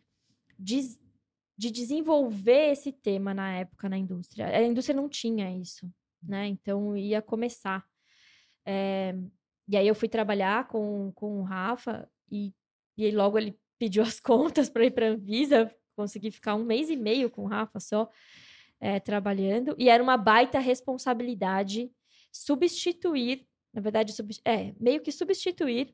de, 0.57 0.97
de 1.57 1.71
desenvolver 1.71 2.71
esse 2.71 2.91
tema 2.91 3.33
na 3.33 3.53
época 3.53 3.89
na 3.89 3.97
indústria. 3.97 4.47
A 4.47 4.63
indústria 4.63 4.95
não 4.95 5.09
tinha 5.09 5.55
isso, 5.55 5.91
né? 6.21 6.47
Então, 6.47 6.95
ia 6.95 7.21
começar. 7.21 7.85
É, 8.65 9.15
e 9.67 9.77
aí 9.77 9.87
eu 9.87 9.95
fui 9.95 10.09
trabalhar 10.09 10.67
com, 10.67 11.11
com 11.13 11.39
o 11.39 11.43
Rafa 11.43 12.09
e, 12.31 12.53
e 12.97 13.11
logo 13.11 13.37
ele 13.37 13.57
pediu 13.77 14.03
as 14.03 14.19
contas 14.19 14.69
para 14.69 14.85
ir 14.85 14.91
para 14.91 15.07
a 15.07 15.09
Anvisa, 15.11 15.73
consegui 15.95 16.31
ficar 16.31 16.55
um 16.55 16.63
mês 16.63 16.89
e 16.89 16.95
meio 16.95 17.29
com 17.29 17.43
o 17.43 17.47
Rafa 17.47 17.79
só 17.79 18.09
é, 18.79 18.99
trabalhando, 18.99 19.75
e 19.77 19.89
era 19.89 20.01
uma 20.01 20.15
baita 20.15 20.59
responsabilidade 20.59 21.91
substituir, 22.31 23.45
na 23.73 23.81
verdade, 23.81 24.13
é, 24.45 24.73
meio 24.79 25.01
que 25.01 25.11
substituir 25.11 25.93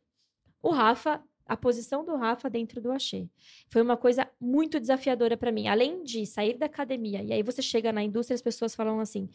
o 0.61 0.69
Rafa, 0.69 1.21
a 1.45 1.55
posição 1.55 2.03
do 2.03 2.15
Rafa 2.15 2.49
dentro 2.49 2.81
do 2.81 2.91
Axê. 2.91 3.29
Foi 3.69 3.81
uma 3.81 3.95
coisa 3.95 4.27
muito 4.39 4.79
desafiadora 4.79 5.37
para 5.37 5.51
mim. 5.51 5.67
Além 5.67 6.03
de 6.03 6.25
sair 6.25 6.57
da 6.57 6.65
academia, 6.65 7.21
e 7.21 7.31
aí 7.31 7.43
você 7.43 7.61
chega 7.61 7.91
na 7.91 8.03
indústria 8.03 8.33
e 8.33 8.37
as 8.37 8.41
pessoas 8.41 8.73
falam 8.73 8.99
assim, 8.99 9.29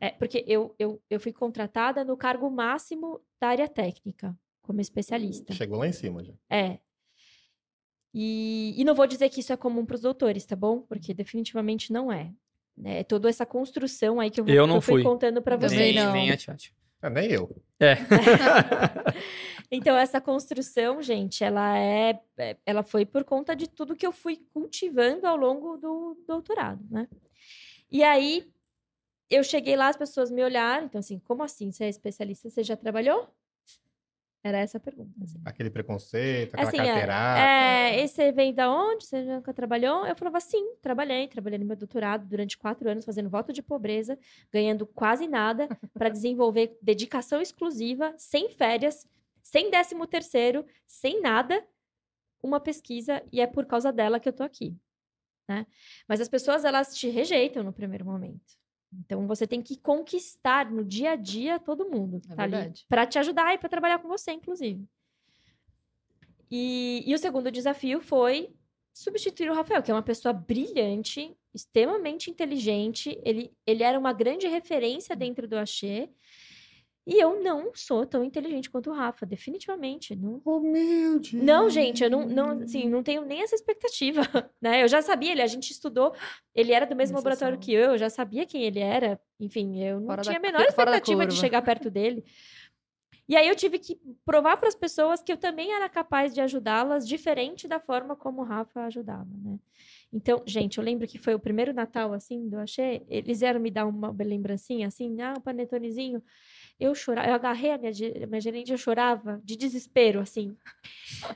é, 0.00 0.10
porque 0.10 0.44
eu, 0.46 0.74
eu, 0.78 1.00
eu 1.08 1.20
fui 1.20 1.32
contratada 1.32 2.04
no 2.04 2.16
cargo 2.16 2.50
máximo 2.50 3.20
da 3.40 3.48
área 3.48 3.68
técnica, 3.68 4.36
como 4.62 4.80
especialista. 4.80 5.52
Chegou 5.52 5.78
lá 5.78 5.86
em 5.86 5.92
cima 5.92 6.24
já. 6.24 6.34
É. 6.50 6.78
E, 8.12 8.74
e 8.76 8.84
não 8.84 8.94
vou 8.94 9.06
dizer 9.06 9.28
que 9.28 9.40
isso 9.40 9.52
é 9.52 9.56
comum 9.56 9.84
para 9.84 9.96
os 9.96 10.00
doutores, 10.00 10.44
tá 10.44 10.56
bom? 10.56 10.80
Porque 10.80 11.12
definitivamente 11.12 11.92
não 11.92 12.12
é. 12.12 12.32
É 12.82 13.04
toda 13.04 13.28
essa 13.28 13.46
construção 13.46 14.18
aí 14.18 14.30
que 14.30 14.40
eu, 14.40 14.46
eu, 14.48 14.66
não 14.66 14.76
eu 14.76 14.80
fui 14.80 14.94
fui. 14.94 15.02
contando 15.04 15.40
para 15.40 15.56
Também 15.56 15.78
vocês. 15.78 15.94
não. 15.94 16.12
Nem 16.12 16.30
a. 16.30 16.36
Ah, 17.04 17.10
nem 17.10 17.30
eu. 17.30 17.54
É. 17.78 17.96
Então, 19.70 19.96
essa 19.96 20.20
construção, 20.20 21.02
gente, 21.02 21.42
ela 21.42 21.76
é, 21.76 22.20
é- 22.38 22.56
ela 22.64 22.82
foi 22.84 23.04
por 23.04 23.24
conta 23.24 23.56
de 23.56 23.66
tudo 23.68 23.96
que 23.96 24.06
eu 24.06 24.12
fui 24.12 24.36
cultivando 24.52 25.26
ao 25.26 25.36
longo 25.36 25.76
do 25.76 26.16
doutorado, 26.28 26.84
né? 26.90 27.08
E 27.90 28.04
aí, 28.04 28.48
eu 29.30 29.42
cheguei 29.42 29.74
lá, 29.76 29.88
as 29.88 29.96
pessoas 29.96 30.30
me 30.30 30.44
olharam, 30.44 30.86
então 30.86 30.98
assim, 31.00 31.18
como 31.18 31.42
assim? 31.42 31.72
Você 31.72 31.84
é 31.84 31.88
especialista, 31.88 32.48
você 32.50 32.62
já 32.62 32.76
trabalhou? 32.76 33.28
Era 34.44 34.58
essa 34.58 34.76
a 34.76 34.80
pergunta. 34.80 35.10
assim. 35.22 35.40
Aquele 35.42 35.70
preconceito, 35.70 36.52
aquela 36.52 36.68
Assim, 36.68 36.78
é, 36.78 36.84
carteirada. 36.84 37.40
É, 37.40 38.04
e 38.04 38.06
você 38.06 38.30
vem 38.30 38.52
da 38.52 38.70
onde? 38.70 39.06
Você 39.06 39.22
nunca 39.24 39.54
trabalhou? 39.54 40.06
Eu 40.06 40.14
falava, 40.14 40.38
sim, 40.38 40.74
trabalhei. 40.82 41.26
Trabalhei 41.28 41.58
no 41.58 41.64
meu 41.64 41.74
doutorado 41.74 42.26
durante 42.26 42.58
quatro 42.58 42.86
anos, 42.90 43.06
fazendo 43.06 43.30
voto 43.30 43.54
de 43.54 43.62
pobreza, 43.62 44.18
ganhando 44.52 44.86
quase 44.86 45.26
nada, 45.26 45.66
para 45.94 46.10
desenvolver 46.10 46.76
dedicação 46.82 47.40
exclusiva, 47.40 48.14
sem 48.18 48.50
férias, 48.50 49.08
sem 49.42 49.70
décimo 49.70 50.06
terceiro, 50.06 50.66
sem 50.86 51.22
nada, 51.22 51.66
uma 52.42 52.60
pesquisa, 52.60 53.22
e 53.32 53.40
é 53.40 53.46
por 53.46 53.64
causa 53.64 53.90
dela 53.90 54.20
que 54.20 54.28
eu 54.28 54.32
tô 54.32 54.42
aqui. 54.42 54.76
Né? 55.48 55.66
Mas 56.06 56.20
as 56.20 56.28
pessoas, 56.28 56.66
elas 56.66 56.94
te 56.94 57.08
rejeitam 57.08 57.62
no 57.62 57.72
primeiro 57.72 58.04
momento. 58.04 58.62
Então, 59.00 59.26
você 59.26 59.46
tem 59.46 59.62
que 59.62 59.76
conquistar 59.76 60.70
no 60.70 60.84
dia 60.84 61.12
a 61.12 61.16
dia 61.16 61.58
todo 61.58 61.88
mundo. 61.88 62.20
É 62.30 62.34
tá 62.34 62.72
para 62.88 63.06
te 63.06 63.18
ajudar 63.18 63.54
e 63.54 63.58
para 63.58 63.68
trabalhar 63.68 63.98
com 63.98 64.08
você, 64.08 64.32
inclusive. 64.32 64.84
E, 66.50 67.02
e 67.06 67.14
o 67.14 67.18
segundo 67.18 67.50
desafio 67.50 68.00
foi 68.00 68.54
substituir 68.92 69.50
o 69.50 69.54
Rafael, 69.54 69.82
que 69.82 69.90
é 69.90 69.94
uma 69.94 70.02
pessoa 70.02 70.32
brilhante, 70.32 71.36
extremamente 71.52 72.30
inteligente. 72.30 73.20
Ele, 73.24 73.52
ele 73.66 73.82
era 73.82 73.98
uma 73.98 74.12
grande 74.12 74.46
referência 74.46 75.16
dentro 75.16 75.48
do 75.48 75.56
Axê. 75.56 76.08
E 77.06 77.20
eu 77.20 77.42
não 77.42 77.70
sou 77.74 78.06
tão 78.06 78.24
inteligente 78.24 78.70
quanto 78.70 78.90
o 78.90 78.94
Rafa, 78.94 79.26
definitivamente. 79.26 80.16
Não, 80.16 80.40
Humilde. 80.42 81.36
não, 81.36 81.68
gente, 81.68 82.02
eu 82.02 82.08
não, 82.08 82.26
não, 82.26 82.62
assim, 82.62 82.88
não 82.88 83.02
tenho 83.02 83.26
nem 83.26 83.42
essa 83.42 83.54
expectativa, 83.54 84.22
né? 84.60 84.82
Eu 84.82 84.88
já 84.88 85.02
sabia, 85.02 85.32
ele, 85.32 85.42
a 85.42 85.46
gente 85.46 85.70
estudou, 85.70 86.14
ele 86.54 86.72
era 86.72 86.86
do 86.86 86.96
mesmo 86.96 87.16
laboratório 87.16 87.58
que 87.58 87.72
eu, 87.72 87.92
eu 87.92 87.98
já 87.98 88.08
sabia 88.08 88.46
quem 88.46 88.62
ele 88.62 88.80
era. 88.80 89.20
Enfim, 89.38 89.82
eu 89.82 90.00
não 90.00 90.06
Fora 90.06 90.22
da 90.22 90.22
tinha 90.22 90.38
a 90.38 90.40
menor 90.40 90.62
expectativa 90.62 91.26
de 91.26 91.34
chegar 91.34 91.60
perto 91.60 91.90
dele. 91.92 92.24
E 93.26 93.36
aí 93.36 93.48
eu 93.48 93.56
tive 93.56 93.78
que 93.78 93.98
provar 94.24 94.56
para 94.58 94.68
as 94.68 94.74
pessoas 94.74 95.22
que 95.22 95.32
eu 95.32 95.36
também 95.36 95.72
era 95.72 95.88
capaz 95.88 96.34
de 96.34 96.40
ajudá-las, 96.40 97.08
diferente 97.08 97.66
da 97.66 97.80
forma 97.80 98.14
como 98.14 98.42
o 98.42 98.44
Rafa 98.44 98.84
ajudava, 98.84 99.30
né? 99.42 99.58
Então, 100.12 100.42
gente, 100.46 100.78
eu 100.78 100.84
lembro 100.84 101.08
que 101.08 101.18
foi 101.18 101.34
o 101.34 101.40
primeiro 101.40 101.72
Natal, 101.72 102.12
assim, 102.12 102.48
do 102.48 102.58
Axé, 102.58 103.02
eles 103.08 103.40
vieram 103.40 103.58
me 103.58 103.70
dar 103.70 103.86
uma 103.86 104.14
lembrancinha, 104.16 104.86
assim, 104.86 105.20
ah, 105.20 105.34
um 105.36 105.40
panetonezinho. 105.40 106.22
Eu 106.78 106.94
chorava, 106.94 107.28
eu 107.28 107.34
agarrei 107.34 107.70
a 107.70 107.78
minha, 107.78 107.92
minha 108.26 108.40
gerente, 108.40 108.72
eu 108.72 108.78
chorava 108.78 109.40
de 109.44 109.56
desespero, 109.56 110.20
assim. 110.20 110.56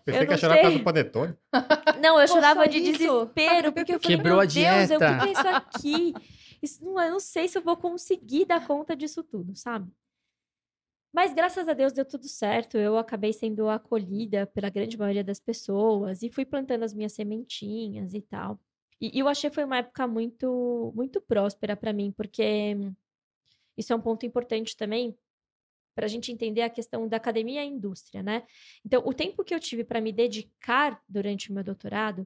Pensei 0.04 0.22
eu 0.22 0.26
que 0.26 0.32
ia 0.32 0.36
não 0.36 0.38
chorar 0.38 0.54
por 0.56 0.62
causa 0.62 0.70
sei. 0.70 0.78
do 0.78 0.84
panetone. 0.84 1.34
Não, 2.02 2.20
eu 2.20 2.26
Pô, 2.26 2.34
chorava 2.34 2.68
de 2.68 2.78
isso? 2.78 2.92
desespero, 2.92 3.72
porque 3.72 3.94
eu 3.94 4.00
falei, 4.00 4.16
Quebrou 4.16 4.36
meu 4.36 4.42
a 4.42 4.44
Deus, 4.44 4.90
eu, 4.90 4.96
o 4.96 5.00
que 5.00 5.06
dieta. 5.06 5.18
que 5.18 5.28
é 5.28 5.32
isso 5.32 5.48
aqui? 5.48 6.14
Isso 6.60 6.84
não, 6.84 7.00
eu 7.00 7.10
não 7.12 7.20
sei 7.20 7.46
se 7.46 7.56
eu 7.56 7.62
vou 7.62 7.76
conseguir 7.76 8.44
dar 8.44 8.66
conta 8.66 8.96
disso 8.96 9.22
tudo, 9.22 9.54
sabe? 9.54 9.90
Mas 11.12 11.32
graças 11.32 11.68
a 11.68 11.72
Deus 11.72 11.92
deu 11.92 12.04
tudo 12.04 12.28
certo. 12.28 12.76
Eu 12.76 12.98
acabei 12.98 13.32
sendo 13.32 13.68
acolhida 13.68 14.46
pela 14.46 14.68
grande 14.68 14.98
maioria 14.98 15.24
das 15.24 15.40
pessoas 15.40 16.22
e 16.22 16.30
fui 16.30 16.44
plantando 16.44 16.82
as 16.82 16.92
minhas 16.92 17.12
sementinhas 17.12 18.12
e 18.12 18.20
tal. 18.20 18.60
E, 19.00 19.16
e 19.16 19.20
eu 19.20 19.28
achei 19.28 19.48
que 19.48 19.54
foi 19.54 19.64
uma 19.64 19.78
época 19.78 20.06
muito, 20.06 20.92
muito 20.94 21.20
próspera 21.20 21.76
para 21.76 21.92
mim, 21.92 22.12
porque 22.12 22.76
isso 23.76 23.92
é 23.92 23.96
um 23.96 24.00
ponto 24.00 24.26
importante 24.26 24.76
também 24.76 25.16
para 25.98 26.06
a 26.06 26.08
gente 26.08 26.30
entender 26.30 26.62
a 26.62 26.70
questão 26.70 27.08
da 27.08 27.16
academia 27.16 27.64
e 27.64 27.66
indústria, 27.66 28.22
né? 28.22 28.46
Então, 28.86 29.02
o 29.04 29.12
tempo 29.12 29.42
que 29.42 29.52
eu 29.52 29.58
tive 29.58 29.82
para 29.82 30.00
me 30.00 30.12
dedicar 30.12 31.02
durante 31.08 31.50
o 31.50 31.52
meu 31.52 31.64
doutorado 31.64 32.24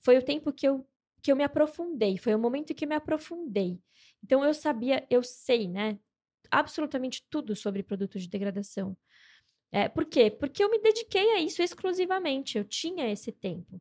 foi 0.00 0.18
o 0.18 0.22
tempo 0.24 0.52
que 0.52 0.66
eu, 0.66 0.84
que 1.22 1.30
eu 1.30 1.36
me 1.36 1.44
aprofundei, 1.44 2.18
foi 2.18 2.34
o 2.34 2.38
momento 2.38 2.74
que 2.74 2.84
eu 2.84 2.88
me 2.88 2.96
aprofundei. 2.96 3.78
Então, 4.24 4.42
eu 4.42 4.52
sabia, 4.52 5.06
eu 5.08 5.22
sei, 5.22 5.68
né? 5.68 6.00
Absolutamente 6.50 7.24
tudo 7.30 7.54
sobre 7.54 7.84
produtos 7.84 8.22
de 8.22 8.28
degradação. 8.28 8.96
É, 9.70 9.88
por 9.88 10.04
quê? 10.04 10.28
Porque 10.28 10.64
eu 10.64 10.68
me 10.68 10.80
dediquei 10.80 11.36
a 11.36 11.40
isso 11.40 11.62
exclusivamente, 11.62 12.58
eu 12.58 12.64
tinha 12.64 13.08
esse 13.08 13.30
tempo. 13.30 13.80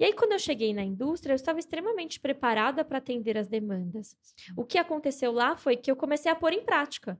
E 0.00 0.04
aí, 0.04 0.12
quando 0.12 0.32
eu 0.32 0.38
cheguei 0.40 0.74
na 0.74 0.82
indústria, 0.82 1.32
eu 1.32 1.36
estava 1.36 1.60
extremamente 1.60 2.18
preparada 2.18 2.84
para 2.84 2.98
atender 2.98 3.38
as 3.38 3.46
demandas. 3.46 4.16
O 4.56 4.64
que 4.64 4.78
aconteceu 4.78 5.30
lá 5.30 5.56
foi 5.56 5.76
que 5.76 5.92
eu 5.92 5.94
comecei 5.94 6.32
a 6.32 6.34
pôr 6.34 6.52
em 6.52 6.64
prática. 6.64 7.16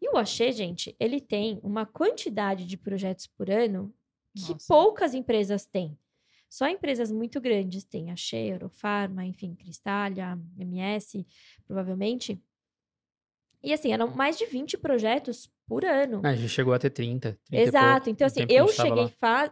E 0.00 0.08
o 0.10 0.16
Axê, 0.16 0.52
gente, 0.52 0.94
ele 0.98 1.20
tem 1.20 1.58
uma 1.62 1.84
quantidade 1.84 2.64
de 2.66 2.76
projetos 2.76 3.26
por 3.26 3.50
ano 3.50 3.92
que 4.34 4.52
Nossa. 4.52 4.66
poucas 4.68 5.14
empresas 5.14 5.66
têm. 5.66 5.98
Só 6.48 6.66
empresas 6.68 7.10
muito 7.10 7.40
grandes 7.40 7.84
têm. 7.84 8.10
Axê, 8.10 8.52
Eurofarma, 8.52 9.24
enfim, 9.24 9.54
Cristália, 9.54 10.38
MS, 10.56 11.26
provavelmente. 11.66 12.40
E 13.62 13.72
assim, 13.72 13.92
eram 13.92 14.08
mais 14.14 14.38
de 14.38 14.46
20 14.46 14.78
projetos 14.78 15.50
por 15.66 15.84
ano. 15.84 16.22
A 16.24 16.34
gente 16.34 16.48
chegou 16.48 16.72
a 16.72 16.78
ter 16.78 16.90
30. 16.90 17.38
30 17.44 17.62
e 17.64 17.68
Exato. 17.68 18.08
Então, 18.10 18.26
assim, 18.26 18.46
eu 18.48 18.68
cheguei 18.68 19.04
lá. 19.04 19.50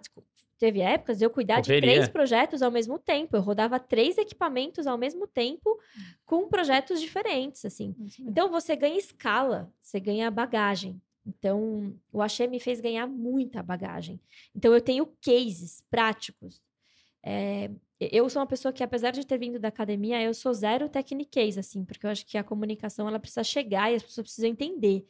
Teve 0.58 0.80
épocas 0.80 1.18
de 1.18 1.25
eu 1.25 1.30
cuidar 1.30 1.60
de 1.60 1.68
Correria. 1.68 1.92
três 1.92 2.08
projetos 2.08 2.62
ao 2.62 2.70
mesmo 2.70 2.98
tempo. 2.98 3.36
Eu 3.36 3.42
rodava 3.42 3.78
três 3.78 4.16
equipamentos 4.16 4.86
ao 4.86 4.96
mesmo 4.96 5.26
tempo 5.26 5.78
com 6.25 6.48
projetos 6.48 7.00
diferentes, 7.00 7.64
assim. 7.64 7.94
Então 8.20 8.50
você 8.50 8.75
ganha 8.75 8.98
escala, 8.98 9.70
você 9.82 10.00
ganha 10.00 10.30
bagagem. 10.30 11.00
Então 11.26 11.94
o 12.12 12.22
Axé 12.22 12.46
me 12.46 12.60
fez 12.60 12.80
ganhar 12.80 13.06
muita 13.06 13.62
bagagem. 13.62 14.20
Então 14.54 14.72
eu 14.72 14.80
tenho 14.80 15.06
cases 15.20 15.82
práticos. 15.90 16.62
É, 17.22 17.70
eu 17.98 18.28
sou 18.30 18.40
uma 18.40 18.46
pessoa 18.46 18.72
que, 18.72 18.84
apesar 18.84 19.10
de 19.10 19.26
ter 19.26 19.38
vindo 19.38 19.58
da 19.58 19.68
academia, 19.68 20.22
eu 20.22 20.32
sou 20.32 20.54
zero 20.54 20.88
techniquez, 20.88 21.58
assim, 21.58 21.84
porque 21.84 22.06
eu 22.06 22.10
acho 22.10 22.25
que 22.25 22.38
a 22.38 22.44
comunicação 22.44 23.08
ela 23.08 23.18
precisa 23.18 23.42
chegar 23.42 23.90
e 23.90 23.96
as 23.96 24.02
pessoas 24.02 24.26
precisam 24.26 24.48
entender. 24.50 25.04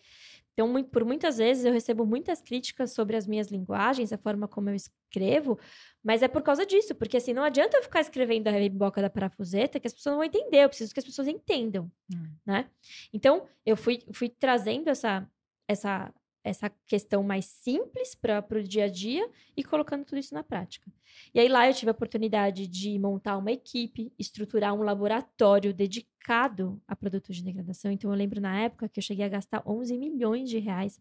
Então, 0.58 0.66
mui- 0.68 0.84
por 0.84 1.04
muitas 1.04 1.36
vezes 1.36 1.66
eu 1.66 1.72
recebo 1.72 2.06
muitas 2.06 2.40
críticas 2.40 2.92
sobre 2.94 3.14
as 3.14 3.26
minhas 3.26 3.48
linguagens, 3.48 4.10
a 4.10 4.16
forma 4.16 4.48
como 4.48 4.70
eu 4.70 4.74
escrevo, 4.74 5.58
mas 6.02 6.22
é 6.22 6.28
por 6.28 6.40
causa 6.40 6.64
disso, 6.64 6.94
porque 6.94 7.18
assim, 7.18 7.34
não 7.34 7.44
adianta 7.44 7.76
eu 7.76 7.82
ficar 7.82 8.00
escrevendo 8.00 8.48
a 8.48 8.50
reboca 8.50 9.02
da 9.02 9.10
parafuseta 9.10 9.78
que 9.78 9.86
as 9.86 9.92
pessoas 9.92 10.12
não 10.14 10.18
vão 10.20 10.24
entender, 10.24 10.64
eu 10.64 10.68
preciso 10.70 10.94
que 10.94 11.00
as 11.00 11.04
pessoas 11.04 11.28
entendam, 11.28 11.92
Hum. 12.10 12.32
né? 12.46 12.70
Então, 13.12 13.46
eu 13.66 13.76
fui, 13.76 14.02
fui 14.14 14.30
trazendo 14.30 14.88
essa, 14.88 15.28
essa, 15.68 16.10
essa 16.46 16.70
questão 16.86 17.24
mais 17.24 17.44
simples 17.46 18.14
para 18.14 18.44
o 18.52 18.62
dia 18.62 18.84
a 18.84 18.88
dia 18.88 19.28
e 19.56 19.64
colocando 19.64 20.04
tudo 20.04 20.18
isso 20.18 20.32
na 20.32 20.44
prática. 20.44 20.90
E 21.34 21.40
aí 21.40 21.48
lá 21.48 21.68
eu 21.68 21.74
tive 21.74 21.90
a 21.90 21.92
oportunidade 21.92 22.68
de 22.68 22.96
montar 22.98 23.36
uma 23.36 23.50
equipe, 23.50 24.12
estruturar 24.16 24.72
um 24.72 24.82
laboratório 24.82 25.74
dedicado 25.74 26.80
a 26.86 26.94
produtos 26.94 27.36
de 27.36 27.42
degradação. 27.42 27.90
Então 27.90 28.10
eu 28.10 28.16
lembro 28.16 28.40
na 28.40 28.60
época 28.60 28.88
que 28.88 29.00
eu 29.00 29.02
cheguei 29.02 29.24
a 29.24 29.28
gastar 29.28 29.62
11 29.66 29.98
milhões 29.98 30.48
de 30.48 30.58
reais 30.58 31.00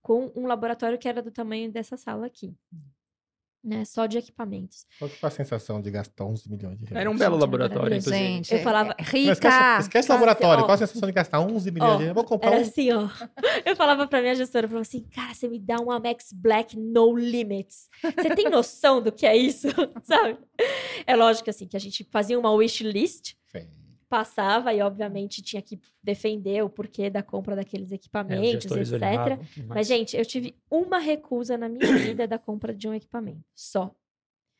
com 0.00 0.32
um 0.34 0.46
laboratório 0.46 0.98
que 0.98 1.08
era 1.08 1.22
do 1.22 1.30
tamanho 1.30 1.70
dessa 1.70 1.96
sala 1.96 2.26
aqui 2.26 2.56
né? 3.66 3.84
Só 3.84 4.06
de 4.06 4.16
equipamentos. 4.18 4.86
Qual 4.98 5.10
que 5.10 5.16
foi 5.18 5.26
a 5.28 5.30
sensação 5.32 5.80
de 5.82 5.90
gastar 5.90 6.24
11 6.24 6.48
milhões 6.48 6.78
de 6.78 6.84
reais? 6.84 7.00
Era 7.00 7.10
um 7.10 7.16
belo 7.16 7.34
Gente, 7.34 7.40
laboratório, 7.42 7.96
inclusive. 7.96 8.16
Gente, 8.16 8.54
Eu 8.54 8.60
falava, 8.60 8.94
é 8.96 9.02
Não, 9.02 9.10
rica. 9.10 9.32
esquece, 9.32 9.80
esquece 9.80 10.08
o 10.08 10.12
Nossa, 10.12 10.12
laboratório. 10.12 10.62
ó. 10.62 10.66
Qual 10.66 10.74
a 10.74 10.78
sensação 10.78 11.06
de 11.06 11.12
gastar 11.12 11.40
11 11.40 11.70
milhões 11.70 11.90
Ó, 11.90 11.96
de 11.96 12.02
reais? 12.04 12.08
Eu 12.10 12.14
vou 12.14 12.24
comprar 12.24 12.52
Era 12.52 12.58
um... 12.58 12.62
assim, 12.62 12.92
ó. 12.92 13.08
Eu 13.64 13.74
falava 13.76 14.06
pra 14.06 14.20
minha 14.22 14.34
gestora, 14.34 14.66
eu 14.66 14.68
falava 14.70 14.82
assim, 14.82 15.02
cara, 15.12 15.34
você 15.34 15.48
me 15.48 15.58
dá 15.58 15.80
um 15.80 15.90
Amex 15.90 16.32
Black 16.32 16.78
No 16.78 17.16
Limits. 17.16 17.88
Você 18.02 18.34
tem 18.36 18.48
noção 18.48 19.02
do 19.02 19.10
que 19.10 19.26
é 19.26 19.36
isso? 19.36 19.66
Sabe? 20.04 20.38
É 21.06 21.16
lógico, 21.16 21.50
assim, 21.50 21.66
que 21.66 21.76
a 21.76 21.80
gente 21.80 22.06
fazia 22.10 22.38
uma 22.38 22.52
wish 22.52 22.84
list, 22.84 23.34
Sim. 23.50 23.66
Passava 24.08 24.72
e, 24.72 24.80
obviamente, 24.80 25.42
tinha 25.42 25.60
que 25.60 25.80
defender 26.02 26.62
o 26.62 26.70
porquê 26.70 27.10
da 27.10 27.22
compra 27.22 27.56
daqueles 27.56 27.86
É, 27.90 27.94
os 27.94 28.00
equipamentos, 28.00 28.62
gestores 28.62 28.92
etc. 28.92 29.02
olhavam, 29.02 29.38
Mas, 29.66 29.86
gente, 29.86 30.16
eu 30.16 30.24
tive 30.24 30.54
uma 30.70 30.98
recusa 30.98 31.56
na 31.58 31.68
minha 31.68 31.80
vida 31.98 32.26
da 32.26 32.38
compra 32.38 32.74
de 32.74 32.88
um 32.88 32.94
equipamento. 32.94 33.44
Só. 33.54 33.94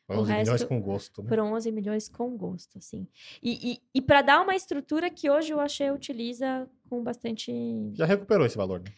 11 0.09 0.23
milhões 0.31 0.49
resto 0.49 0.69
com 0.69 0.81
gosto, 0.81 1.23
né? 1.23 1.29
Foram 1.29 1.53
11 1.53 1.73
milhões 1.73 2.09
com 2.09 2.37
gosto, 2.37 2.79
assim. 2.79 3.09
E, 3.43 3.73
e, 3.73 3.83
e 3.95 4.01
para 4.01 4.23
dar 4.23 4.41
uma 4.41 4.55
estrutura 4.55 5.11
que 5.11 5.29
hoje 5.29 5.53
o 5.53 5.59
Axé 5.59 5.93
utiliza 5.93 6.69
com 6.89 7.03
bastante. 7.03 7.53
Já 7.95 8.07
recuperou 8.07 8.47
esse 8.47 8.57
valor, 8.57 8.81
né? 8.81 8.93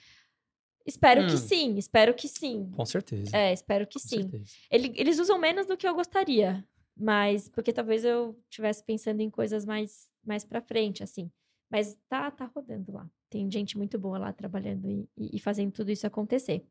Espero 0.87 1.23
Hum. 1.23 1.27
que 1.27 1.37
sim, 1.37 1.77
espero 1.77 2.15
que 2.15 2.29
sim. 2.29 2.71
Com 2.75 2.85
certeza. 2.85 3.37
É, 3.37 3.53
espero 3.53 3.87
que 3.87 3.99
com 4.01 4.07
sim. 4.07 4.31
eles 4.71 5.19
usam 5.19 5.39
menos 5.39 5.67
do 5.67 5.77
que 5.77 5.87
eu 5.87 5.95
gostaria, 5.95 6.65
mas 6.99 7.49
porque 7.49 7.73
talvez 7.73 8.05
eu 8.05 8.39
estivesse 8.51 8.83
pensando 8.85 9.21
em 9.21 9.31
coisas 9.31 9.65
mais 9.65 10.11
mais 10.25 10.45
para 10.45 10.61
frente, 10.61 11.03
assim. 11.03 11.31
Mas 11.71 11.97
tá 12.09 12.31
tá 12.31 12.47
rodando 12.47 12.93
lá. 12.93 13.09
Tem 13.31 13.51
gente 13.51 13.77
muito 13.77 13.99
boa 13.99 14.19
lá 14.19 14.33
trabalhando 14.33 14.89
e, 14.91 15.09
e- 15.17 15.37
e 15.37 15.39
fazendo 15.41 15.71
tudo 15.73 15.91
isso 15.91 16.07
acontecer. 16.07 16.65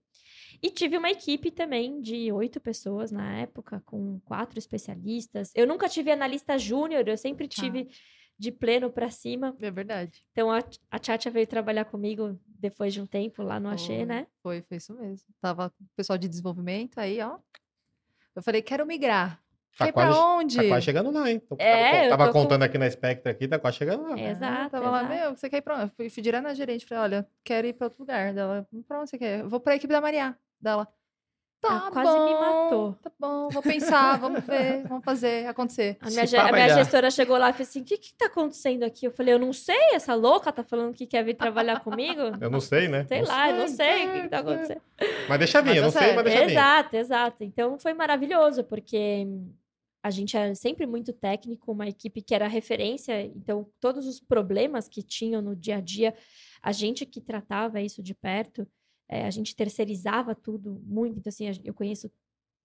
E 0.62 0.72
tive 0.72 0.98
uma 0.98 1.10
equipe 1.12 1.52
também 1.52 2.02
de 2.02 2.32
oito 2.32 2.60
pessoas 2.60 3.12
na 3.12 3.38
época, 3.40 3.82
com 3.86 4.20
quatro 4.22 4.58
especialistas. 4.58 5.52
Eu 5.56 5.68
nunca 5.68 5.88
tive 5.88 6.12
analista 6.12 6.58
júnior, 6.58 7.08
eu 7.08 7.18
sempre 7.18 7.48
tive 7.48 7.90
de 8.40 8.52
pleno 8.52 8.92
para 8.92 9.10
cima. 9.12 9.56
É 9.60 9.70
verdade. 9.72 10.24
Então 10.32 10.52
a, 10.52 10.60
a 10.92 11.00
Tchatcha 11.00 11.30
veio 11.30 11.46
trabalhar 11.48 11.86
comigo 11.86 12.40
depois 12.48 12.92
de 12.94 13.02
um 13.02 13.06
tempo 13.06 13.44
lá 13.44 13.60
no 13.60 13.70
Axê, 13.70 13.98
Foi, 13.98 14.06
né? 14.06 14.28
Foi, 14.42 14.62
foi 14.64 14.78
isso 14.78 14.94
mesmo. 14.96 15.28
Tava 15.40 15.70
com 15.70 15.84
o 15.84 15.88
pessoal 15.96 16.18
de 16.18 16.28
desenvolvimento 16.28 16.98
aí, 17.00 17.20
ó. 17.22 17.38
Eu 18.36 18.42
falei, 18.44 18.62
quero 18.62 18.86
migrar. 18.86 19.44
Tá 19.78 19.88
ir 19.88 19.94
pra 19.94 20.06
quase- 20.08 20.20
onde? 20.20 20.56
Tá 20.58 20.68
quase 20.68 20.86
chegando 20.86 21.12
lá, 21.12 21.30
hein? 21.30 21.42
Então, 21.46 21.58
É, 21.60 21.92
tava, 21.92 22.10
tava 22.10 22.26
tô 22.28 22.34
com- 22.34 22.42
contando 22.42 22.64
aqui 22.64 22.78
na 22.78 22.90
Spectre 22.90 23.32
aqui, 23.32 23.48
tá 23.48 23.60
quase 23.60 23.78
chegando 23.78 24.04
lá. 24.10 24.20
É. 24.20 24.30
Exato, 24.32 24.72
Tava 24.72 24.90
lá, 24.90 25.04
meu, 25.04 25.36
você 25.36 25.50
quer 25.50 25.58
ir 25.58 25.62
pra 25.62 25.76
onde? 25.76 25.84
Eu 25.84 25.90
fui, 25.96 26.10
fui 26.10 26.24
direto 26.24 26.44
na 26.44 26.54
gerente, 26.54 26.86
falei, 26.86 27.04
olha, 27.04 27.28
quero 27.44 27.68
ir 27.68 27.74
pra 27.74 27.86
outro 27.88 28.00
lugar. 28.02 28.34
Dela, 28.34 28.68
pra 28.88 29.00
onde 29.02 29.10
você 29.10 29.18
quer? 29.18 29.42
Eu 29.42 29.50
vou 29.50 29.60
pra 29.60 29.76
equipe 29.76 29.92
da 29.94 30.02
Maria. 30.02 30.36
Dela, 30.60 30.88
tá 31.62 31.70
Ela 31.70 31.92
quase 31.92 32.12
me 32.20 32.34
bom, 32.34 32.40
matou. 32.40 32.94
Tá 33.02 33.12
bom, 33.20 33.50
vou 33.50 33.62
pensar, 33.62 34.18
vamos 34.20 34.44
ver, 34.44 34.84
vamos 34.88 35.04
fazer 35.06 35.46
acontecer. 35.48 35.98
A 36.02 36.10
minha, 36.10 36.26
ge- 36.26 36.38
a 36.38 36.52
minha 36.52 36.70
gestora 36.70 37.10
chegou 37.12 37.38
lá 37.38 37.50
e 37.50 37.54
falou 37.54 37.68
assim: 37.68 37.82
o 37.82 37.84
que 37.84 37.98
que 37.98 38.14
tá 38.16 38.26
acontecendo 38.28 38.84
aqui? 38.84 39.06
Eu 39.06 39.12
falei, 39.12 39.34
eu 39.36 39.40
não 39.40 39.52
sei, 39.54 39.76
essa 39.94 40.14
louca 40.16 40.52
tá 40.52 40.64
falando 40.64 40.94
que 40.96 41.06
quer 41.06 41.24
vir 41.24 41.36
trabalhar 41.36 41.80
comigo? 41.82 42.22
Eu 42.42 42.50
não 42.50 42.60
sei, 42.60 42.88
né? 42.88 43.06
Sei 43.08 43.22
lá, 43.24 43.50
eu 43.52 43.58
não 43.58 43.68
sei 43.68 44.08
o 44.08 44.12
que, 44.14 44.22
que 44.22 44.28
tá 44.30 44.40
acontecendo. 44.40 44.82
Mas 45.30 45.38
deixa 45.40 45.62
vir, 45.62 45.68
Mas 45.70 45.78
eu 45.78 45.84
não 45.84 45.92
tá 45.92 46.00
sei, 46.00 46.14
mas 46.16 46.24
deixa 46.24 46.46
vir. 46.46 46.52
Exato, 46.52 46.96
exato. 46.96 47.44
Então 47.44 47.78
foi 47.80 47.94
maravilhoso, 47.94 48.64
porque 48.64 49.28
a 50.04 50.10
gente 50.10 50.38
era 50.38 50.54
sempre 50.56 50.86
muito 50.86 51.12
técnico, 51.12 51.72
uma 51.72 51.88
equipe 51.88 52.22
que 52.22 52.34
era 52.34 52.48
referência, 52.48 53.26
então 53.36 53.70
todos 53.80 54.06
os 54.08 54.20
problemas 54.20 54.88
que 54.88 55.02
tinham 55.02 55.42
no 55.42 55.56
dia 55.56 55.78
a 55.78 55.82
dia, 55.82 56.16
a 56.62 56.72
gente 56.72 57.06
que 57.06 57.20
tratava 57.20 57.82
isso 57.82 58.02
de 58.02 58.14
perto, 58.14 58.68
eh, 59.10 59.26
a 59.26 59.30
gente 59.32 59.56
terceirizava 59.56 60.36
tudo 60.36 60.82
muito. 60.86 61.20
Então, 61.20 61.30
assim, 61.30 61.46
eu 61.64 61.74
conheço 61.74 62.12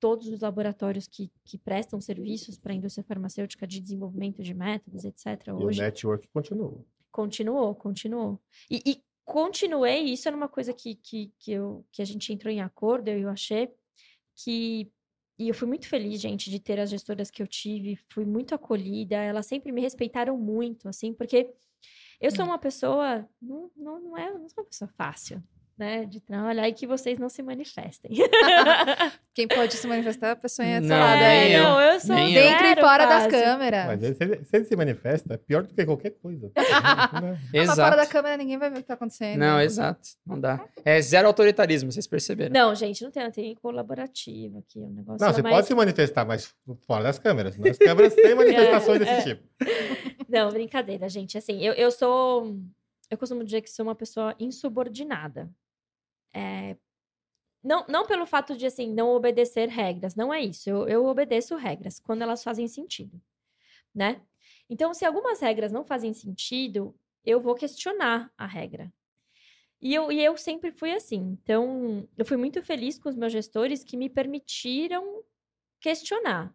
todos 0.03 0.27
os 0.27 0.41
laboratórios 0.41 1.07
que, 1.07 1.31
que 1.45 1.57
prestam 1.57 2.01
serviços 2.01 2.59
para 2.59 2.73
a 2.73 2.75
indústria 2.75 3.05
farmacêutica 3.05 3.67
de 3.67 3.81
desenvolvimento 3.81 4.43
de 4.43 4.53
métodos, 4.53 5.05
etc. 5.05 5.27
E 5.47 5.51
o 5.53 5.65
Hoje 5.65 5.81
network 5.81 6.29
continuou. 6.33 6.85
continuou, 7.13 7.75
continuou. 7.75 8.41
E, 8.69 8.83
e 8.85 9.03
continuei, 9.25 10.01
isso 10.01 10.27
era 10.27 10.37
uma 10.37 10.49
coisa 10.49 10.73
que, 10.73 10.97
que, 10.97 11.33
que, 11.39 11.53
eu, 11.53 11.87
que 11.93 12.03
a 12.03 12.05
gente 12.05 12.33
entrou 12.33 12.53
em 12.53 12.61
acordo, 12.61 13.09
eu 13.09 13.19
e 13.21 13.25
o 13.25 13.31
Axê, 13.31 13.73
que. 14.35 14.91
E 15.39 15.49
eu 15.49 15.55
fui 15.55 15.67
muito 15.67 15.89
feliz, 15.89 16.21
gente, 16.21 16.51
de 16.51 16.61
ter 16.61 16.79
as 16.79 16.91
gestoras 16.91 17.31
que 17.31 17.43
eu 17.43 17.47
tive, 17.47 17.97
fui 18.11 18.25
muito 18.25 18.55
acolhida, 18.55 19.17
elas 19.17 19.47
sempre 19.47 19.73
me 19.73 19.81
respeitaram 19.81 20.37
muito, 20.37 20.89
assim, 20.89 21.13
porque 21.13 21.53
eu 22.21 22.31
sou 22.31 22.45
uma 22.45 22.59
pessoa, 22.59 23.29
não, 23.41 23.71
não, 23.77 24.01
não, 24.01 24.19
é, 24.19 24.33
não 24.33 24.49
sou 24.49 24.63
uma 24.63 24.69
pessoa 24.69 24.89
fácil, 24.97 25.43
né, 25.83 26.05
de 26.05 26.21
trabalhar 26.21 26.69
e 26.69 26.73
que 26.73 26.87
vocês 26.87 27.19
não 27.19 27.29
se 27.29 27.43
manifestem. 27.43 28.13
Quem 29.35 29.49
pode 29.49 29.75
se 29.75 29.87
manifestar 29.89 30.29
é 30.29 30.31
a 30.31 30.37
pessoa 30.37 30.67
Não, 30.81 30.81
nem 30.81 31.27
aí. 31.27 31.53
eu. 31.55 31.63
não, 31.65 31.81
eu 31.81 31.99
sou 32.01 32.15
Nem 32.15 32.33
eu. 32.35 32.43
Dentro 32.43 32.67
e 32.67 32.77
fora 32.77 33.07
das 33.07 33.25
fácil. 33.25 33.31
câmeras. 33.41 33.87
Mas 33.87 34.01
se 34.17 34.23
ele, 34.23 34.45
se 34.45 34.57
ele 34.57 34.65
se 34.65 34.77
manifesta, 34.77 35.35
é 35.35 35.37
pior 35.37 35.65
do 35.65 35.75
que 35.75 35.85
qualquer 35.85 36.11
coisa. 36.11 36.53
né? 37.21 37.41
Mas 37.53 37.63
Exato. 37.63 37.81
fora 37.81 37.97
da 37.97 38.07
câmera 38.07 38.37
ninguém 38.37 38.59
vai 38.59 38.71
ver 38.71 38.77
o 38.79 38.83
que 38.83 38.87
tá 38.87 38.95
acontecendo. 38.95 39.39
Não, 39.41 39.61
exato. 39.61 40.09
Não 40.25 40.39
dá. 40.39 40.65
É 40.85 41.01
zero 41.01 41.27
autoritarismo, 41.27 41.91
vocês 41.91 42.07
perceberam. 42.07 42.53
Não, 42.53 42.75
gente, 42.75 43.03
não 43.03 43.11
tem, 43.11 43.29
tem 43.33 43.55
colaborativo 43.57 44.59
aqui, 44.59 44.79
o 44.79 44.89
negócio 44.89 45.21
Não, 45.21 45.31
é 45.31 45.33
você 45.33 45.43
mais... 45.43 45.57
pode 45.57 45.67
se 45.67 45.75
manifestar, 45.75 46.25
mas 46.25 46.55
fora 46.87 47.03
das 47.03 47.19
câmeras. 47.19 47.57
Nas 47.59 47.79
câmeras 47.79 48.15
tem 48.15 48.35
manifestações 48.35 49.01
É, 49.01 49.05
desse 49.05 49.31
é. 49.31 49.35
tipo. 49.35 49.49
Não, 50.29 50.51
brincadeira, 50.51 51.09
gente. 51.09 51.37
Assim, 51.37 51.61
eu, 51.65 51.73
eu 51.75 51.91
sou. 51.91 52.55
Eu 53.11 53.19
costumo 53.19 53.45
dizer 53.45 53.61
que 53.61 53.71
sou 53.71 53.85
uma 53.85 53.95
pessoa 53.95 54.35
insubordinada. 54.41 55.51
É, 56.35 56.77
não, 57.63 57.85
não 57.89 58.07
pelo 58.07 58.27
fato 58.27 58.57
de, 58.57 58.67
assim, 58.67 58.93
não 58.93 59.11
obedecer 59.11 59.69
regras. 59.69 60.15
Não 60.17 60.33
é 60.33 60.41
isso. 60.41 60.69
Eu, 60.69 60.89
eu 60.89 61.07
obedeço 61.07 61.57
regras 61.57 62.01
quando 62.01 62.23
elas 62.23 62.43
fazem 62.43 62.67
sentido, 62.67 63.21
né? 63.95 64.21
Então, 64.69 64.95
se 64.95 65.05
algumas 65.05 65.41
regras 65.41 65.71
não 65.71 65.85
fazem 65.85 66.13
sentido, 66.15 66.95
eu 67.25 67.41
vou 67.41 67.55
questionar 67.55 68.33
a 68.37 68.47
regra. 68.47 68.93
E 69.81 69.95
eu, 69.95 70.13
e 70.13 70.25
eu 70.25 70.37
sempre 70.37 70.73
fui 70.73 70.93
assim. 70.93 71.39
Então, 71.43 72.09
eu 72.17 72.25
fui 72.25 72.37
muito 72.37 72.63
feliz 72.63 72.99
com 72.99 73.09
os 73.09 73.17
meus 73.17 73.33
gestores 73.33 73.85
que 73.85 73.97
me 73.97 74.09
permitiram 74.09 75.23
questionar. 75.81 76.55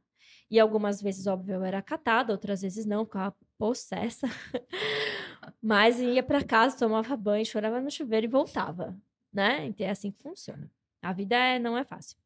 E 0.49 0.59
algumas 0.59 1.01
vezes, 1.01 1.27
óbvio, 1.27 1.55
eu 1.55 1.63
era 1.63 1.79
acatada, 1.79 2.31
outras 2.31 2.61
vezes 2.61 2.85
não, 2.85 3.05
ficava 3.05 3.35
possessa. 3.57 4.27
Mas 5.61 5.99
ia 5.99 6.23
para 6.23 6.43
casa, 6.43 6.77
tomava 6.77 7.17
banho, 7.17 7.45
chorava 7.45 7.81
no 7.81 7.91
chuveiro 7.91 8.25
e 8.25 8.29
voltava, 8.29 8.97
né? 9.33 9.73
É 9.79 9.89
assim 9.89 10.11
que 10.11 10.21
funciona. 10.21 10.69
A 11.01 11.13
vida 11.13 11.35
é, 11.35 11.59
não 11.59 11.77
é 11.77 11.83
fácil. 11.83 12.17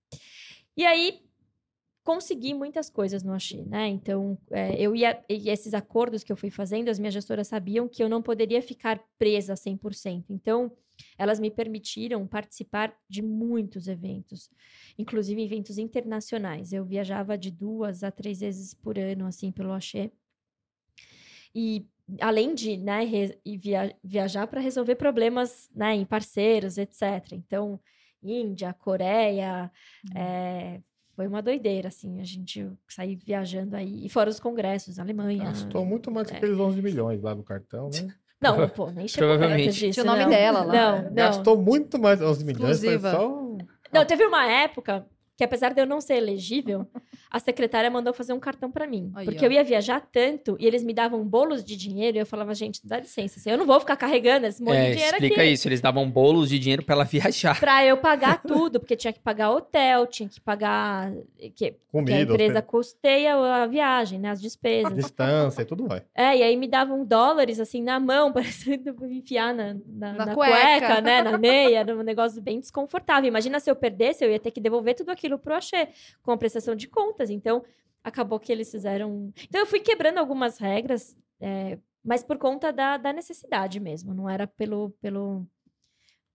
E 0.76 0.86
aí, 0.86 1.22
consegui 2.04 2.54
muitas 2.54 2.90
coisas 2.90 3.24
no 3.24 3.34
Axi, 3.34 3.64
né? 3.64 3.88
Então, 3.88 4.38
é, 4.50 4.74
eu 4.82 4.96
ia... 4.96 5.24
E 5.30 5.50
esses 5.50 5.74
acordos 5.74 6.24
que 6.24 6.32
eu 6.32 6.38
fui 6.38 6.50
fazendo, 6.50 6.90
as 6.90 6.98
minhas 6.98 7.14
gestoras 7.14 7.48
sabiam 7.48 7.88
que 7.88 8.04
eu 8.04 8.10
não 8.10 8.22
poderia 8.22 8.62
ficar 8.62 9.04
presa 9.18 9.54
100%. 9.54 10.26
Então, 10.30 10.72
elas 11.18 11.40
me 11.40 11.50
permitiram 11.52 12.26
participar 12.28 12.96
de 13.08 13.22
muitos 13.22 13.88
eventos, 13.88 14.50
inclusive 14.98 15.44
eventos 15.44 15.78
internacionais. 15.78 16.74
Eu 16.74 16.86
viajava 16.86 17.38
de 17.38 17.52
duas 17.52 18.04
a 18.04 18.12
três 18.12 18.40
vezes 18.40 18.74
por 18.74 18.98
ano, 18.98 19.26
assim, 19.26 19.52
pelo 19.52 19.74
Axé. 19.74 20.12
E 21.54 21.86
além 22.19 22.54
de 22.54 22.78
né, 22.78 23.04
re- 23.04 23.38
e 23.45 23.58
via- 23.58 23.95
viajar 24.04 24.47
para 24.47 24.60
resolver 24.60 24.95
problemas 24.95 25.69
né, 25.76 25.95
em 25.95 26.06
parceiros, 26.06 26.78
etc. 26.78 27.32
Então, 27.34 27.80
Índia, 28.24 28.74
Coreia, 28.74 29.71
eh, 30.15 30.80
foi 31.15 31.28
uma 31.28 31.41
doideira, 31.41 31.88
assim, 31.89 32.19
a 32.19 32.24
gente 32.24 32.67
sair 32.88 33.15
viajando 33.15 33.76
aí, 33.76 34.06
e 34.06 34.10
fora 34.10 34.30
os 34.30 34.39
congressos, 34.39 35.00
Alemanha. 35.00 35.45
Gastou 35.45 35.86
muito 35.86 36.10
mais 36.12 36.28
que 36.28 36.34
É. 36.34 36.38
aqueles 36.38 36.58
11 36.60 36.82
milhões 36.82 37.21
lá 37.21 37.34
no 37.36 37.43
cartão, 37.43 37.89
né? 37.89 38.13
Não, 38.41 38.67
pô, 38.69 38.89
nem 38.89 39.08
chegou 39.08 39.30
perto 39.30 39.39
Provavelmente. 39.39 39.74
disso. 39.80 39.91
Tinha 39.93 40.04
o 40.04 40.08
nome 40.08 40.24
não. 40.24 40.30
dela 40.32 40.63
lá. 40.63 40.74
Não, 40.74 41.04
não. 41.04 41.13
Gastou 41.13 41.62
muito 41.62 42.00
mais 42.00 42.19
11 42.21 42.43
milhões, 42.43 42.80
foi 42.80 42.95
Exclusiva. 42.95 43.12
só... 43.12 43.30
um- 43.32 43.58
Não, 43.93 44.04
teve 44.06 44.26
uma 44.26 44.47
época 44.52 45.06
que, 45.41 45.45
apesar 45.45 45.73
de 45.73 45.82
eu 45.82 45.88
não 45.88 45.99
ser 45.99 46.17
elegível, 46.17 46.86
a 47.32 47.39
secretária 47.39 47.89
mandou 47.89 48.13
fazer 48.13 48.32
um 48.32 48.39
cartão 48.39 48.69
pra 48.71 48.86
mim. 48.86 49.12
Aí, 49.15 49.25
porque 49.25 49.43
ó. 49.43 49.47
eu 49.47 49.51
ia 49.54 49.63
viajar 49.63 49.99
tanto 49.99 50.56
e 50.60 50.67
eles 50.67 50.84
me 50.84 50.93
davam 50.93 51.25
bolos 51.25 51.63
de 51.63 51.75
dinheiro 51.75 52.17
e 52.17 52.19
eu 52.19 52.25
falava, 52.27 52.54
gente, 52.54 52.80
dá 52.86 52.99
licença, 52.99 53.39
assim, 53.39 53.49
eu 53.49 53.58
não 53.58 53.65
vou 53.65 53.80
ficar 53.80 53.95
carregando 53.95 54.45
esse 54.45 54.62
monte 54.62 54.75
É, 54.75 54.86
de 54.89 54.91
dinheiro 54.97 55.15
explica 55.15 55.41
aqui. 55.41 55.51
isso. 55.51 55.67
Eles 55.67 55.82
davam 55.82 56.08
bolos 56.08 56.47
de 56.49 56.60
dinheiro 56.60 56.84
pra 56.86 56.93
ela 56.93 57.04
viajar. 57.06 57.60
Pra 57.60 57.84
eu 57.84 57.97
pagar 57.97 58.43
tudo, 58.43 58.80
porque 58.80 58.95
tinha 58.95 59.12
que 59.12 59.19
pagar 59.19 59.49
hotel, 59.49 60.06
tinha 60.06 60.30
que 60.30 60.39
pagar. 60.39 61.12
Que, 61.39 61.49
que 61.49 61.65
a 61.67 61.73
Comida, 61.91 62.21
empresa 62.34 62.62
custeia 62.62 63.34
a 63.36 63.65
viagem, 63.65 64.19
né? 64.19 64.30
As 64.30 64.39
despesas. 64.39 64.93
distância 64.93 65.63
e 65.63 65.65
tudo 65.65 65.88
vai. 65.88 66.04
É, 66.13 66.38
e 66.38 66.43
aí 66.43 66.56
me 66.56 66.67
davam 66.67 67.04
dólares 67.04 67.60
assim 67.60 67.82
na 67.82 67.99
mão, 67.99 68.32
parecendo 68.34 68.95
enfiar 69.08 69.54
na, 69.56 69.73
na, 69.88 70.13
Na 70.13 70.25
na 70.27 70.36
cueca. 70.36 70.80
cueca. 70.80 71.01
né? 71.01 71.23
Na 71.23 71.38
meia, 71.38 71.80
era 71.80 71.97
um 71.97 72.04
negócio 72.04 72.39
bem 72.41 72.60
desconfortável. 72.60 73.27
Imagina 73.27 73.60
se 73.60 73.69
eu 73.71 73.75
perdesse, 73.75 74.23
eu 74.23 74.32
ia 74.32 74.39
ter 74.39 74.51
que 74.51 74.62
devolver 74.62 74.93
tudo 74.95 75.10
aquilo 75.10 75.31
pro 75.39 75.56
Axê, 75.56 75.89
com 76.22 76.32
a 76.32 76.38
prestação 76.38 76.76
de 76.76 76.88
contas. 76.88 77.30
Então, 77.30 77.63
acabou 78.04 78.39
que 78.39 78.52
eles 78.52 78.70
fizeram. 78.72 79.32
Então, 79.44 79.62
eu 79.62 79.65
fui 79.65 79.80
quebrando 79.80 80.17
algumas 80.17 80.58
regras, 80.58 81.17
é, 81.39 81.78
mas 82.04 82.24
por 82.24 82.38
conta 82.38 82.72
da, 82.72 82.98
da 82.98 83.13
necessidade 83.13 83.80
mesmo, 83.80 84.13
não 84.13 84.30
era 84.30 84.48
pelo. 84.48 84.91
pelo 85.02 85.46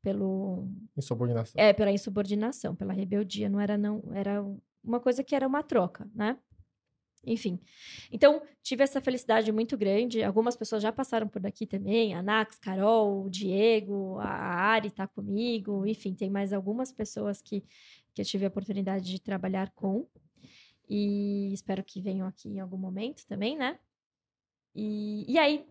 pelo 0.03 0.69
Insubordinação. 0.97 1.61
é, 1.61 1.73
pela 1.73 1.91
insubordinação, 1.91 2.77
pela 2.77 2.93
rebeldia, 2.93 3.49
não 3.49 3.59
era 3.61 3.77
não, 3.77 4.01
era 4.15 4.41
uma 4.85 5.01
coisa 5.01 5.25
que 5.25 5.35
era 5.35 5.45
uma 5.45 5.65
troca, 5.65 6.09
né? 6.15 6.39
Enfim. 7.27 7.59
Então, 8.13 8.41
tive 8.63 8.85
essa 8.85 9.01
felicidade 9.01 9.51
muito 9.51 9.77
grande. 9.77 10.23
Algumas 10.23 10.57
pessoas 10.57 10.81
já 10.81 10.93
passaram 10.93 11.27
por 11.27 11.41
daqui 11.43 11.67
também, 11.67 12.15
a 12.15 12.23
Nax, 12.23 12.57
Carol, 12.57 13.25
o 13.25 13.31
Diego, 13.31 14.19
a 14.21 14.29
Ari 14.29 14.93
tá 14.93 15.09
comigo, 15.09 15.85
enfim, 15.85 16.15
tem 16.15 16.31
mais 16.31 16.53
algumas 16.53 16.93
pessoas 16.93 17.43
que, 17.43 17.65
que 18.15 18.23
eu 18.23 18.25
tive 18.25 18.45
a 18.45 18.49
oportunidade 18.49 19.05
de 19.05 19.21
trabalhar 19.21 19.73
com. 19.73 20.07
E 20.89 21.53
espero 21.53 21.83
que 21.83 22.01
venham 22.01 22.29
aqui 22.29 22.49
em 22.49 22.61
algum 22.61 22.79
momento 22.79 23.27
também, 23.27 23.57
né? 23.57 23.77
E, 24.73 25.25
e 25.29 25.37
aí, 25.37 25.67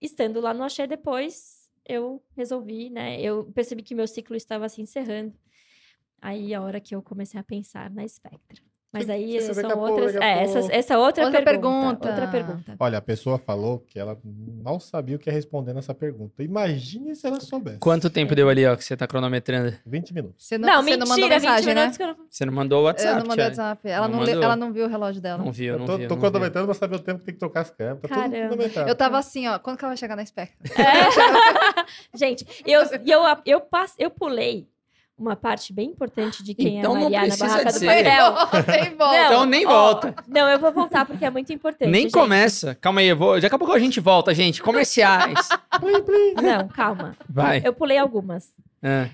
estando 0.00 0.40
lá 0.40 0.54
no 0.54 0.62
Axé 0.62 0.86
depois, 0.86 1.70
eu 1.84 2.24
resolvi, 2.34 2.88
né? 2.88 3.20
Eu 3.20 3.44
percebi 3.52 3.82
que 3.82 3.94
meu 3.94 4.06
ciclo 4.06 4.36
estava 4.36 4.70
se 4.70 4.80
encerrando. 4.80 5.34
Aí 6.18 6.54
a 6.54 6.62
hora 6.62 6.80
que 6.80 6.94
eu 6.94 7.02
comecei 7.02 7.38
a 7.38 7.44
pensar 7.44 7.90
na 7.90 8.08
Spectra. 8.08 8.71
Mas 8.92 9.08
aí 9.08 9.36
essas 9.38 9.56
são 9.56 9.70
pouco, 9.70 9.90
outras. 9.90 10.16
É, 10.16 10.42
essa, 10.42 10.58
essa 10.72 10.98
outra, 10.98 11.24
Outra 11.24 11.42
pergunta, 11.42 11.96
pergunta. 11.96 12.08
Outra 12.10 12.28
pergunta. 12.28 12.76
Olha, 12.78 12.98
a 12.98 13.00
pessoa 13.00 13.38
falou 13.38 13.78
que 13.88 13.98
ela 13.98 14.18
não 14.24 14.78
sabia 14.78 15.16
o 15.16 15.18
que 15.18 15.30
ia 15.30 15.32
responder 15.32 15.72
nessa 15.72 15.94
pergunta. 15.94 16.42
Imagine 16.42 17.14
se 17.16 17.26
ela 17.26 17.40
soubesse. 17.40 17.78
Quanto 17.78 18.10
tempo 18.10 18.34
deu 18.34 18.48
ali, 18.48 18.66
ó, 18.66 18.76
que 18.76 18.84
você 18.84 18.96
tá 18.96 19.06
cronometrando? 19.06 19.74
20 19.86 20.12
minutos. 20.12 20.46
Você 20.46 20.58
não, 20.58 20.68
Não, 20.68 20.82
você 20.82 20.90
mentira, 20.90 20.98
não 20.98 21.08
mandou 21.08 21.28
20 21.28 21.32
mensagem, 21.40 21.74
né? 21.74 21.92
eu 21.98 22.06
não... 22.06 22.16
Você 22.28 22.44
não 22.44 22.52
mandou 22.52 22.80
o 22.80 22.84
WhatsApp, 22.84 23.12
Eu 23.14 23.18
não 23.20 23.26
mandei? 23.28 23.44
WhatsApp. 23.46 23.88
Ela 23.88 24.08
Não 24.08 24.18
não, 24.18 24.26
mandou? 24.26 24.42
ela 24.42 24.56
não 24.56 24.72
viu 24.72 24.84
o 24.84 24.88
relógio 24.88 25.22
dela. 25.22 25.42
Não 25.42 25.52
vi, 25.52 25.64
eu 25.64 25.74
Eu 25.74 25.78
não 25.78 25.86
tô, 25.86 25.92
eu 25.92 25.98
tô 26.08 26.14
não 26.14 26.16
vi. 26.16 26.20
cronometrando 26.20 26.66
pra 26.66 26.74
saber 26.74 26.96
o 26.96 26.98
tempo 26.98 27.20
que 27.20 27.24
tem 27.24 27.34
que 27.34 27.40
tocar 27.40 27.60
as 27.62 27.70
câmeras. 27.70 28.00
Tá 28.02 28.08
Caramba. 28.08 28.56
Eu 28.86 28.94
tava 28.94 29.18
assim, 29.18 29.48
ó. 29.48 29.58
Quando 29.58 29.78
que 29.78 29.84
ela 29.84 29.90
vai 29.90 29.96
chegar 29.96 30.16
na 30.16 30.24
Spectra? 30.26 30.56
É. 30.82 32.16
Gente, 32.16 32.44
eu, 32.66 32.82
e 33.04 33.10
eu, 33.10 33.22
eu, 33.46 33.60
passe, 33.60 33.94
eu 33.98 34.10
pulei 34.10 34.68
uma 35.22 35.36
parte 35.36 35.72
bem 35.72 35.88
importante 35.90 36.42
de 36.42 36.54
quem 36.54 36.78
Então 36.78 36.92
é 36.92 36.96
a 36.96 37.00
não 37.00 37.02
Mariana 37.04 37.26
precisa 37.28 37.48
Barraca 37.48 37.70
do 37.70 37.72
dizer. 37.72 38.04
Pastel. 38.04 38.64
Tem 38.64 38.94
volta. 38.96 39.16
Não, 39.18 39.26
Então 39.26 39.44
nem 39.46 39.66
ó, 39.66 39.70
volta. 39.70 40.14
Não, 40.26 40.48
eu 40.48 40.58
vou 40.58 40.72
voltar 40.72 41.06
porque 41.06 41.24
é 41.24 41.30
muito 41.30 41.52
importante. 41.52 41.90
Nem 41.90 42.02
gente. 42.02 42.12
começa. 42.12 42.74
Calma 42.74 43.00
aí, 43.00 43.08
eu 43.08 43.16
vou. 43.16 43.40
Daqui 43.40 43.54
a 43.54 43.58
pouco 43.58 43.72
a 43.72 43.78
gente 43.78 44.00
volta, 44.00 44.34
gente. 44.34 44.62
Comerciais. 44.62 45.48
Não, 46.42 46.68
calma. 46.68 47.16
Vai. 47.28 47.62
Eu 47.64 47.72
pulei 47.72 47.98
algumas. 47.98 48.52
Ah, 48.82 49.08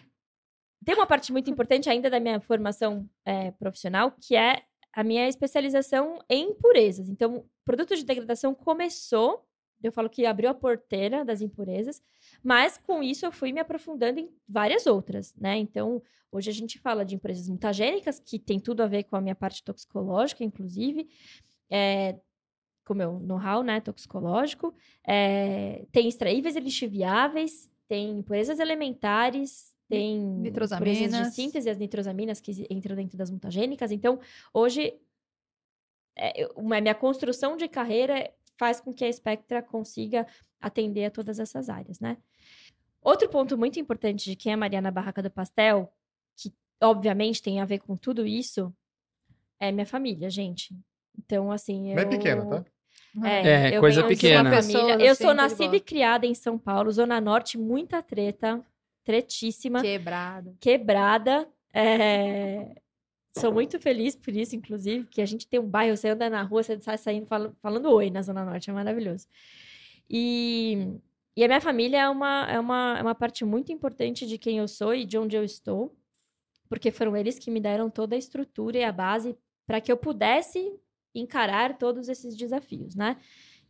Tem 0.85 0.95
uma 0.95 1.07
parte 1.07 1.31
muito 1.33 1.51
importante 1.51 1.89
ainda 1.91 2.09
da 2.11 2.19
minha 2.19 2.41
formação 2.41 3.07
é, 3.25 3.51
profissional, 3.53 4.13
que 4.21 4.35
é 4.35 4.63
a 4.95 5.05
minha 5.05 5.29
especialização 5.29 6.19
em 6.29 6.51
impurezas. 6.51 7.09
Então, 7.09 7.45
produto 7.65 7.95
de 7.95 8.05
degradação 8.05 8.55
começou, 8.55 9.45
eu 9.83 9.93
falo 9.93 10.09
que 10.11 10.27
abriu 10.27 10.51
a 10.51 10.55
porteira 10.55 11.25
das 11.25 11.41
impurezas, 11.41 12.03
mas 12.43 12.79
com 12.79 13.03
isso 13.03 13.25
eu 13.25 13.33
fui 13.33 13.53
me 13.53 13.61
aprofundando 13.61 14.19
em 14.21 14.29
várias 14.49 14.87
outras, 14.87 15.35
né? 15.37 15.57
Então, 15.57 16.03
hoje 16.33 16.51
a 16.51 16.53
gente 16.53 16.79
fala 16.79 17.05
de 17.05 17.15
impurezas 17.15 17.49
mutagênicas, 17.49 18.19
que 18.19 18.39
tem 18.39 18.59
tudo 18.59 18.83
a 18.83 18.87
ver 18.87 19.05
com 19.05 19.17
a 19.17 19.21
minha 19.21 19.35
parte 19.35 19.63
toxicológica, 19.63 20.43
inclusive, 20.45 21.09
é, 21.71 22.17
com 22.85 22.95
o 22.95 22.97
meu 22.97 23.19
know-how, 23.21 23.63
né, 23.63 23.81
toxicológico. 23.81 24.75
É, 25.07 25.85
tem 25.93 26.09
extraíveis 26.09 26.57
e 26.57 26.61
lixiviáveis, 26.61 27.71
tem 27.87 28.19
impurezas 28.19 28.59
elementares, 28.59 29.77
tem 29.89 30.19
Nitrosaminas. 30.19 30.99
impurezas 30.99 31.29
de 31.29 31.35
síntese, 31.35 31.71
as 31.71 31.79
nitrosaminas 31.79 32.41
que 32.41 32.67
entram 32.69 32.95
dentro 32.97 33.17
das 33.17 33.31
mutagênicas. 33.31 33.91
Então, 33.91 34.19
hoje, 34.53 34.95
é, 36.17 36.47
uma- 36.57 36.77
a 36.77 36.81
minha 36.81 36.95
construção 36.95 37.57
de 37.57 37.69
carreira 37.69 38.31
faz 38.59 38.81
com 38.81 38.93
que 38.93 39.05
a 39.05 39.13
Spectra 39.13 39.63
consiga 39.63 40.27
atender 40.61 41.07
a 41.07 41.11
todas 41.11 41.39
essas 41.39 41.69
áreas, 41.69 42.01
né? 42.01 42.17
Outro 43.01 43.29
ponto 43.29 43.57
muito 43.57 43.79
importante 43.79 44.25
de 44.25 44.37
quem 44.37 44.53
é 44.53 44.57
Mariana 44.57 44.91
Barraca 44.91 45.23
do 45.23 45.31
Pastel, 45.31 45.91
que 46.37 46.53
obviamente 46.83 47.41
tem 47.41 47.61
a 47.61 47.65
ver 47.65 47.79
com 47.79 47.97
tudo 47.97 48.27
isso, 48.27 48.75
é 49.61 49.71
minha 49.71 49.87
família, 49.87 50.29
gente. 50.29 50.75
Então, 51.17 51.51
assim, 51.51 51.91
eu... 51.91 51.97
Bem 51.97 52.09
pequena, 52.09 52.45
tá? 52.45 52.65
É, 53.25 53.77
eu 53.77 53.81
coisa 53.81 54.03
venho 54.03 54.15
de 54.15 54.21
pequena. 54.21 54.43
uma 54.43 54.57
Pessoas, 54.57 54.83
família. 54.83 55.07
Eu 55.07 55.15
sou 55.15 55.35
nascida 55.35 55.77
e 55.77 55.81
criada 55.81 56.27
em 56.27 56.35
São 56.35 56.59
Paulo, 56.59 56.91
Zona 56.93 57.21
Norte, 57.21 57.57
muita 57.57 58.03
treta, 58.03 58.65
tretíssima 59.05 59.81
Quebrado. 59.81 60.57
quebrada. 60.61 61.49
É, 61.73 62.75
Sou 63.39 63.53
muito 63.53 63.79
feliz 63.79 64.17
por 64.17 64.35
isso, 64.35 64.57
inclusive, 64.57 65.07
que 65.07 65.21
a 65.21 65.27
gente 65.27 65.47
tem 65.47 65.61
um 65.61 65.69
bairro, 65.69 65.97
você 65.97 66.09
anda 66.09 66.29
na 66.29 66.43
rua, 66.43 66.61
você 66.63 66.81
sai 66.81 66.99
saindo 66.99 67.27
fala- 67.27 67.55
falando 67.63 67.89
oi 67.93 68.11
na 68.11 68.21
Zona 68.21 68.45
Norte, 68.45 68.69
é 68.69 68.73
maravilhoso. 68.73 69.29
E, 70.11 70.89
e 71.37 71.45
a 71.45 71.47
minha 71.47 71.61
família 71.61 71.99
é 71.99 72.09
uma, 72.09 72.51
é, 72.51 72.59
uma, 72.59 72.97
é 72.99 73.03
uma 73.03 73.15
parte 73.15 73.45
muito 73.45 73.71
importante 73.71 74.27
de 74.27 74.39
quem 74.39 74.59
eu 74.59 74.67
sou 74.67 74.93
e 74.93 75.05
de 75.05 75.17
onde 75.17 75.37
eu 75.37 75.45
estou, 75.45 75.97
porque 76.69 76.91
foram 76.91 77.17
eles 77.17 77.39
que 77.39 77.51
me 77.51 77.61
deram 77.61 77.89
toda 77.89 78.17
a 78.17 78.19
estrutura 78.19 78.79
e 78.79 78.85
a 78.85 78.91
base 78.93 79.37
para 79.67 79.81
que 79.81 79.93
eu 79.93 79.97
pudesse 79.97 80.73
encarar 81.15 81.79
todos 81.79 82.09
esses 82.09 82.37
desafios, 82.37 82.97
né? 82.97 83.19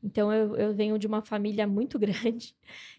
Então, 0.03 0.33
eu, 0.33 0.57
eu 0.57 0.75
venho 0.75 0.99
de 0.99 1.07
uma 1.07 1.23
família 1.23 1.67
muito 1.67 1.99
grande. 2.01 2.57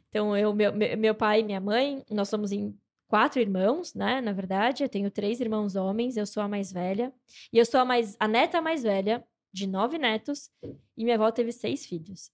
Então, 0.10 0.38
eu, 0.38 0.54
meu 0.54 0.72
meu 0.74 1.16
pai 1.16 1.40
e 1.40 1.44
minha 1.44 1.60
mãe, 1.62 2.04
nós 2.12 2.30
somos 2.30 2.52
em 2.52 2.78
quatro 3.10 3.42
irmãos, 3.42 3.94
né? 3.94 4.22
Na 4.22 4.32
verdade, 4.32 4.84
eu 4.84 4.88
tenho 4.88 5.10
três 5.12 5.42
irmãos 5.42 5.76
homens, 5.76 6.16
eu 6.16 6.26
sou 6.26 6.42
a 6.42 6.48
mais 6.48 6.72
velha. 6.72 7.12
E 7.52 7.58
eu 7.58 7.66
sou 7.66 7.80
a, 7.82 7.84
mais, 7.84 8.16
a 8.20 8.28
neta 8.28 8.62
mais 8.62 8.84
velha 8.84 9.22
de 9.52 9.68
nove 9.68 9.98
netos. 9.98 10.50
E 10.96 11.04
minha 11.04 11.16
avó 11.16 11.30
teve 11.32 11.52
seis 11.52 11.86
filhos. 11.86 12.32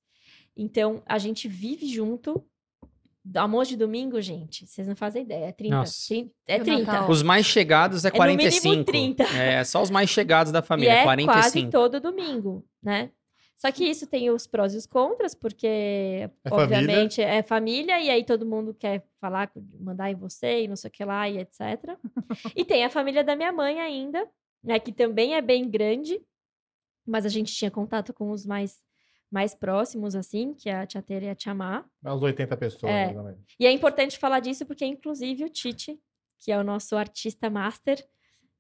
Então, 0.55 1.01
a 1.05 1.17
gente 1.17 1.47
vive 1.47 1.88
junto. 1.88 2.45
Almoço 3.35 3.71
de 3.71 3.77
domingo, 3.77 4.21
gente, 4.21 4.67
vocês 4.67 4.88
não 4.88 4.95
fazem 4.95 5.23
ideia. 5.23 5.45
É 5.45 5.51
30. 5.51 5.75
Nossa. 5.75 6.13
É 6.45 6.57
E 6.57 6.61
o 6.61 6.63
30. 6.63 6.83
Natal? 6.91 7.09
Os 7.09 7.23
mais 7.23 7.43
chegados 7.45 8.05
é 8.05 8.09
É 8.09 8.11
no 8.11 8.17
mínimo 8.25 8.38
45. 8.38 8.83
30. 8.83 9.23
É, 9.23 9.63
só 9.63 9.81
os 9.81 9.89
mais 9.89 10.11
chegados 10.11 10.51
da 10.51 10.59
E 10.61 10.61
família, 10.61 10.91
é 10.93 11.03
45. 11.03 11.41
quase 11.41 11.69
todo 11.71 11.99
domingo, 11.99 12.63
né? 12.83 13.09
Só 13.55 13.71
que 13.71 13.85
isso 13.85 14.05
tem 14.05 14.29
os 14.29 14.45
prós 14.45 14.73
e 14.73 14.77
os 14.77 14.85
contras, 14.85 15.33
porque, 15.33 15.65
É 15.67 16.29
obviamente, 16.51 17.21
é 17.21 17.41
família, 17.41 18.01
e 18.01 18.09
aí 18.09 18.23
todo 18.23 18.45
mundo 18.45 18.73
quer 18.73 19.07
falar, 19.19 19.49
mandar 19.79 20.11
em 20.11 20.15
você 20.15 20.63
e 20.63 20.67
não 20.67 20.75
sei 20.75 20.89
o 20.89 20.91
que 20.91 21.05
lá, 21.05 21.27
e 21.29 21.37
etc. 21.37 21.97
e 22.55 22.65
tem 22.65 22.83
a 22.83 22.89
família 22.89 23.23
da 23.23 23.35
minha 23.35 23.53
mãe 23.53 23.79
ainda, 23.79 24.27
né? 24.63 24.77
Que 24.79 24.91
também 24.91 25.35
é 25.35 25.41
bem 25.41 25.69
grande, 25.69 26.21
mas 27.07 27.25
a 27.25 27.29
gente 27.29 27.53
tinha 27.53 27.71
contato 27.71 28.13
com 28.13 28.29
os 28.31 28.45
mais, 28.45 28.83
mais 29.31 29.55
próximos, 29.55 30.15
assim, 30.15 30.53
que 30.53 30.69
é 30.69 30.75
a 30.75 30.85
Tia 30.85 31.01
Tere 31.01 31.27
e 31.27 31.29
a 31.29 31.35
Tia 31.35 31.53
Má. 31.53 31.85
Umas 32.03 32.21
80 32.21 32.57
pessoas, 32.57 32.91
É. 32.91 33.13
E 33.57 33.65
é 33.65 33.71
importante 33.71 34.17
falar 34.19 34.41
disso 34.41 34.65
porque, 34.65 34.85
inclusive, 34.85 35.45
o 35.45 35.49
Tite, 35.49 35.97
que 36.39 36.51
é 36.51 36.59
o 36.59 36.63
nosso 36.63 36.97
artista 36.97 37.49
master, 37.49 38.05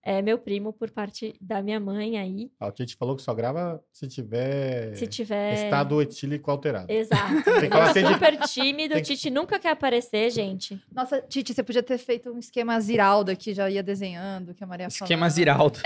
é 0.07 0.21
meu 0.21 0.37
primo 0.37 0.71
por 0.71 0.91
parte 0.91 1.35
da 1.41 1.61
minha 1.63 1.79
mãe 1.79 2.17
aí. 2.19 2.51
Ah, 2.59 2.67
o 2.67 2.71
Tite 2.71 2.95
falou 2.95 3.15
que 3.15 3.23
só 3.23 3.33
grava 3.33 3.83
se 3.91 4.07
tiver 4.07 4.95
Se 4.95 5.07
tiver. 5.07 5.65
estado 5.65 5.99
etílico 6.01 6.51
alterado. 6.51 6.91
Exato. 6.91 7.43
Tem 7.59 7.69
que 7.69 7.75
é 7.75 7.81
assim 7.81 8.03
de- 8.03 8.13
super 8.13 8.37
tímido, 8.41 8.93
tem 8.93 9.01
o 9.01 9.05
Tite 9.05 9.29
nunca 9.31 9.57
quer 9.59 9.71
aparecer, 9.71 10.29
gente. 10.29 10.79
Nossa, 10.93 11.19
Titi, 11.21 11.53
você 11.55 11.63
podia 11.63 11.81
ter 11.81 11.97
feito 11.97 12.31
um 12.31 12.37
esquema 12.37 12.79
Ziraldo 12.79 13.31
aqui, 13.31 13.51
já 13.53 13.67
ia 13.69 13.81
desenhando, 13.81 14.53
que 14.53 14.63
a 14.63 14.67
Maria 14.67 14.85
Esquema 14.87 15.09
falava. 15.09 15.29
Ziraldo. 15.33 15.79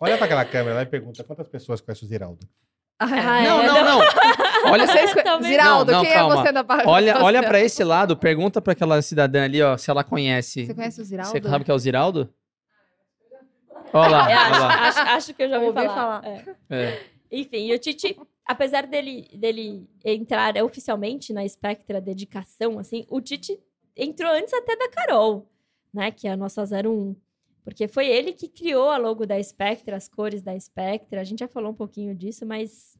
Olha 0.00 0.16
pra 0.16 0.26
aquela 0.26 0.44
câmera 0.44 0.76
lá 0.76 0.82
e 0.82 0.86
pergunta 0.86 1.24
quantas 1.24 1.48
pessoas 1.48 1.80
conhecem 1.80 2.06
o 2.06 2.08
Ziraldo. 2.08 2.46
Ah, 3.00 3.16
é. 3.42 3.48
Não, 3.48 3.62
é, 3.62 3.66
não, 3.66 3.84
não. 3.84 3.98
Olha, 4.72 4.86
Vocês 4.86 5.12
conhe- 5.12 5.24
Também- 5.24 5.50
Ziraldo, 5.50 5.92
Não, 5.92 5.98
não, 5.98 6.04
quem 6.04 6.14
calma. 6.14 6.34
é 6.34 6.36
você 6.42 6.52
na 6.52 6.62
barra 6.64 6.82
olha, 6.86 7.22
olha 7.22 7.42
pra 7.44 7.60
esse 7.60 7.84
lado, 7.84 8.16
pergunta 8.16 8.60
pra 8.60 8.72
aquela 8.72 9.00
cidadã 9.00 9.44
ali, 9.44 9.62
ó, 9.62 9.76
se 9.76 9.88
ela 9.90 10.02
conhece. 10.02 10.66
Você 10.66 10.74
conhece 10.74 11.00
o 11.00 11.04
Ziraldo? 11.04 11.30
Você 11.30 11.48
sabe 11.48 11.64
que 11.64 11.70
é 11.70 11.74
o 11.74 11.78
Ziraldo? 11.78 12.28
Olha 13.92 14.08
lá, 14.10 14.30
É, 14.30 14.34
olha 14.36 14.40
acho, 14.50 14.60
lá. 14.60 14.88
acho- 14.88 14.98
acho 15.00 15.34
que 15.34 15.42
eu 15.44 15.48
já 15.48 15.54
ouvi, 15.60 15.66
Ouvi 15.68 15.80
falar. 15.86 16.22
falar. 16.22 16.26
É. 16.26 16.44
É. 16.70 17.02
Enfim, 17.30 17.66
e 17.70 17.74
o 17.74 17.78
Tite, 17.78 18.18
apesar 18.44 18.86
dele, 18.86 19.28
dele 19.32 19.88
entrar 20.04 20.56
oficialmente 20.62 21.32
na 21.32 21.46
Spectra 21.48 22.00
dedicação, 22.00 22.78
assim, 22.78 23.06
o 23.08 23.20
Tite 23.20 23.58
entrou 23.96 24.30
antes 24.32 24.52
até 24.52 24.76
da 24.76 24.88
Carol, 24.88 25.46
né? 25.94 26.10
Que 26.10 26.26
é 26.28 26.32
a 26.32 26.36
nossa 26.36 26.64
01. 26.66 27.14
Porque 27.68 27.86
foi 27.86 28.06
ele 28.08 28.32
que 28.32 28.48
criou 28.48 28.88
a 28.88 28.96
logo 28.96 29.26
da 29.26 29.40
Spectra, 29.42 29.96
as 29.96 30.08
cores 30.08 30.40
da 30.42 30.58
Spectra. 30.58 31.20
A 31.20 31.24
gente 31.24 31.40
já 31.40 31.48
falou 31.48 31.70
um 31.70 31.74
pouquinho 31.74 32.14
disso, 32.14 32.46
mas 32.46 32.96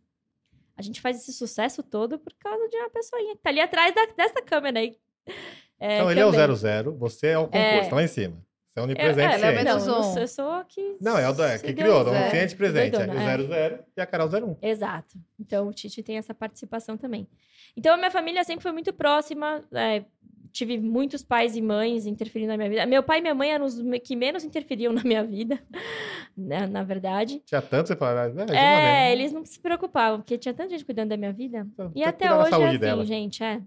a 0.77 0.83
gente 0.83 1.01
faz 1.01 1.17
esse 1.17 1.33
sucesso 1.33 1.83
todo 1.83 2.19
por 2.19 2.33
causa 2.35 2.69
de 2.69 2.77
uma 2.77 2.91
pessoinha 2.91 3.35
que 3.35 3.43
tá 3.43 3.49
ali 3.51 3.61
atrás 3.61 3.95
da- 3.95 4.05
dessa 4.17 4.43
câmera 4.43 4.81
aí. 4.81 4.97
É, 5.81 5.97
Então 5.97 6.11
ele 6.11 6.21
é 6.21 6.27
o 6.27 6.31
também. 6.33 6.55
00, 6.57 6.95
você 6.97 7.29
é 7.29 7.39
o 7.39 7.45
concurso, 7.45 7.67
É. 7.67 7.89
tá 7.89 7.97
lá 7.97 8.03
em 8.03 8.09
cima. 8.09 8.37
Você 8.69 8.81
é 8.81 8.83
onipresente 8.83 9.21
é, 9.45 9.55
é 9.55 9.65
não, 9.65 9.73
eu 10.19 10.29
sou- 10.29 10.65
que. 10.67 10.97
Não, 11.01 11.17
é 11.19 11.29
o 11.29 11.33
do, 11.33 11.43
é, 11.43 11.57
se 11.59 11.65
que 11.65 11.73
criou, 11.73 12.05
zero. 12.05 12.17
onisciente 12.17 12.55
presente. 12.55 12.95
É 12.95 13.07
Doidona, 13.07 13.15
o 13.15 13.23
é. 13.55 13.69
00 13.71 13.85
e 13.97 14.01
a 14.01 14.07
Carol 14.07 14.29
01. 14.29 14.57
Exato. 14.61 15.19
Então 15.41 15.67
o 15.69 15.73
Tite 15.73 16.03
tem 16.03 16.19
essa 16.19 16.35
participação 16.35 16.97
também. 16.97 17.27
Então 17.77 17.95
a 17.95 17.97
minha 17.97 18.11
família 18.11 18.45
sempre 18.45 18.63
foi 18.63 18.73
muito 18.73 18.93
próxima. 18.93 19.65
é, 19.73 20.05
tive 20.53 20.79
muitos 20.79 21.23
pais 21.23 21.57
e 21.57 21.63
mães 21.63 22.07
interferindo 22.07 22.51
na 22.53 22.57
minha 22.57 22.69
vida. 22.69 22.87
Meu 22.87 23.03
pai 23.03 23.19
e 23.19 23.23
minha 23.23 23.35
mãe 23.35 23.51
eram 23.51 23.65
os 23.67 23.81
que 24.05 24.17
menos 24.17 24.45
interferiam 24.45 24.93
na 24.93 25.03
minha 25.03 25.25
vida, 25.25 25.59
na, 26.37 26.67
na 26.67 26.83
verdade. 26.83 27.43
Tinha 27.45 27.63
tanto, 27.63 27.89
você 27.89 27.97
fala, 27.97 28.25
ah, 28.25 28.43
É, 28.55 28.55
né? 28.55 29.13
eles 29.13 29.33
não 29.33 29.45
se 29.45 29.61
preocupavam, 29.61 30.21
porque 30.21 30.37
tinha 30.39 30.55
tanta 30.55 30.71
gente 30.71 30.85
cuidando 30.85 31.11
da 31.11 31.17
minha 31.17 31.33
vida. 31.33 31.67
Então, 31.73 31.93
E 31.95 32.03
até 32.03 32.33
hoje 32.35 32.55
é 32.55 32.67
assim, 32.67 32.79
dela. 32.79 33.05
gente, 33.05 33.43
é. 33.43 33.61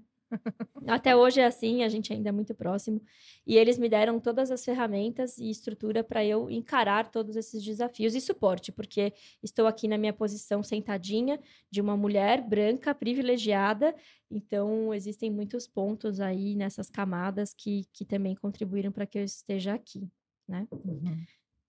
Até 0.87 1.15
hoje 1.15 1.39
é 1.39 1.45
assim, 1.45 1.83
a 1.83 1.89
gente 1.89 2.11
ainda 2.11 2.29
é 2.29 2.31
muito 2.31 2.53
próximo. 2.55 3.01
E 3.45 3.57
eles 3.57 3.77
me 3.77 3.87
deram 3.87 4.19
todas 4.19 4.51
as 4.51 4.63
ferramentas 4.65 5.37
e 5.37 5.49
estrutura 5.49 6.03
para 6.03 6.23
eu 6.25 6.49
encarar 6.49 7.09
todos 7.11 7.35
esses 7.35 7.63
desafios 7.63 8.15
e 8.15 8.21
suporte, 8.21 8.71
porque 8.71 9.13
estou 9.43 9.67
aqui 9.67 9.87
na 9.87 9.97
minha 9.97 10.13
posição 10.13 10.63
sentadinha 10.63 11.39
de 11.69 11.81
uma 11.81 11.95
mulher 11.95 12.41
branca, 12.41 12.93
privilegiada. 12.95 13.95
Então, 14.29 14.93
existem 14.93 15.29
muitos 15.29 15.67
pontos 15.67 16.19
aí 16.19 16.55
nessas 16.55 16.89
camadas 16.89 17.53
que, 17.53 17.85
que 17.93 18.05
também 18.05 18.35
contribuíram 18.35 18.91
para 18.91 19.05
que 19.05 19.19
eu 19.19 19.23
esteja 19.23 19.73
aqui, 19.73 20.07
né? 20.47 20.67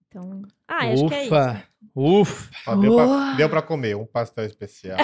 Então, 0.09 0.43
ah, 0.69 0.89
acho 0.89 1.09
que 1.09 1.15
é 1.15 1.25
isso. 1.25 1.35
Ufa, 1.35 1.69
ufa. 1.95 2.51
Ó, 2.67 2.77
deu, 2.77 2.95
pra, 2.95 3.07
Uau. 3.07 3.37
deu 3.37 3.49
pra 3.49 3.63
comer 3.63 3.97
um 3.97 4.05
pastel 4.05 4.45
especial, 4.45 4.99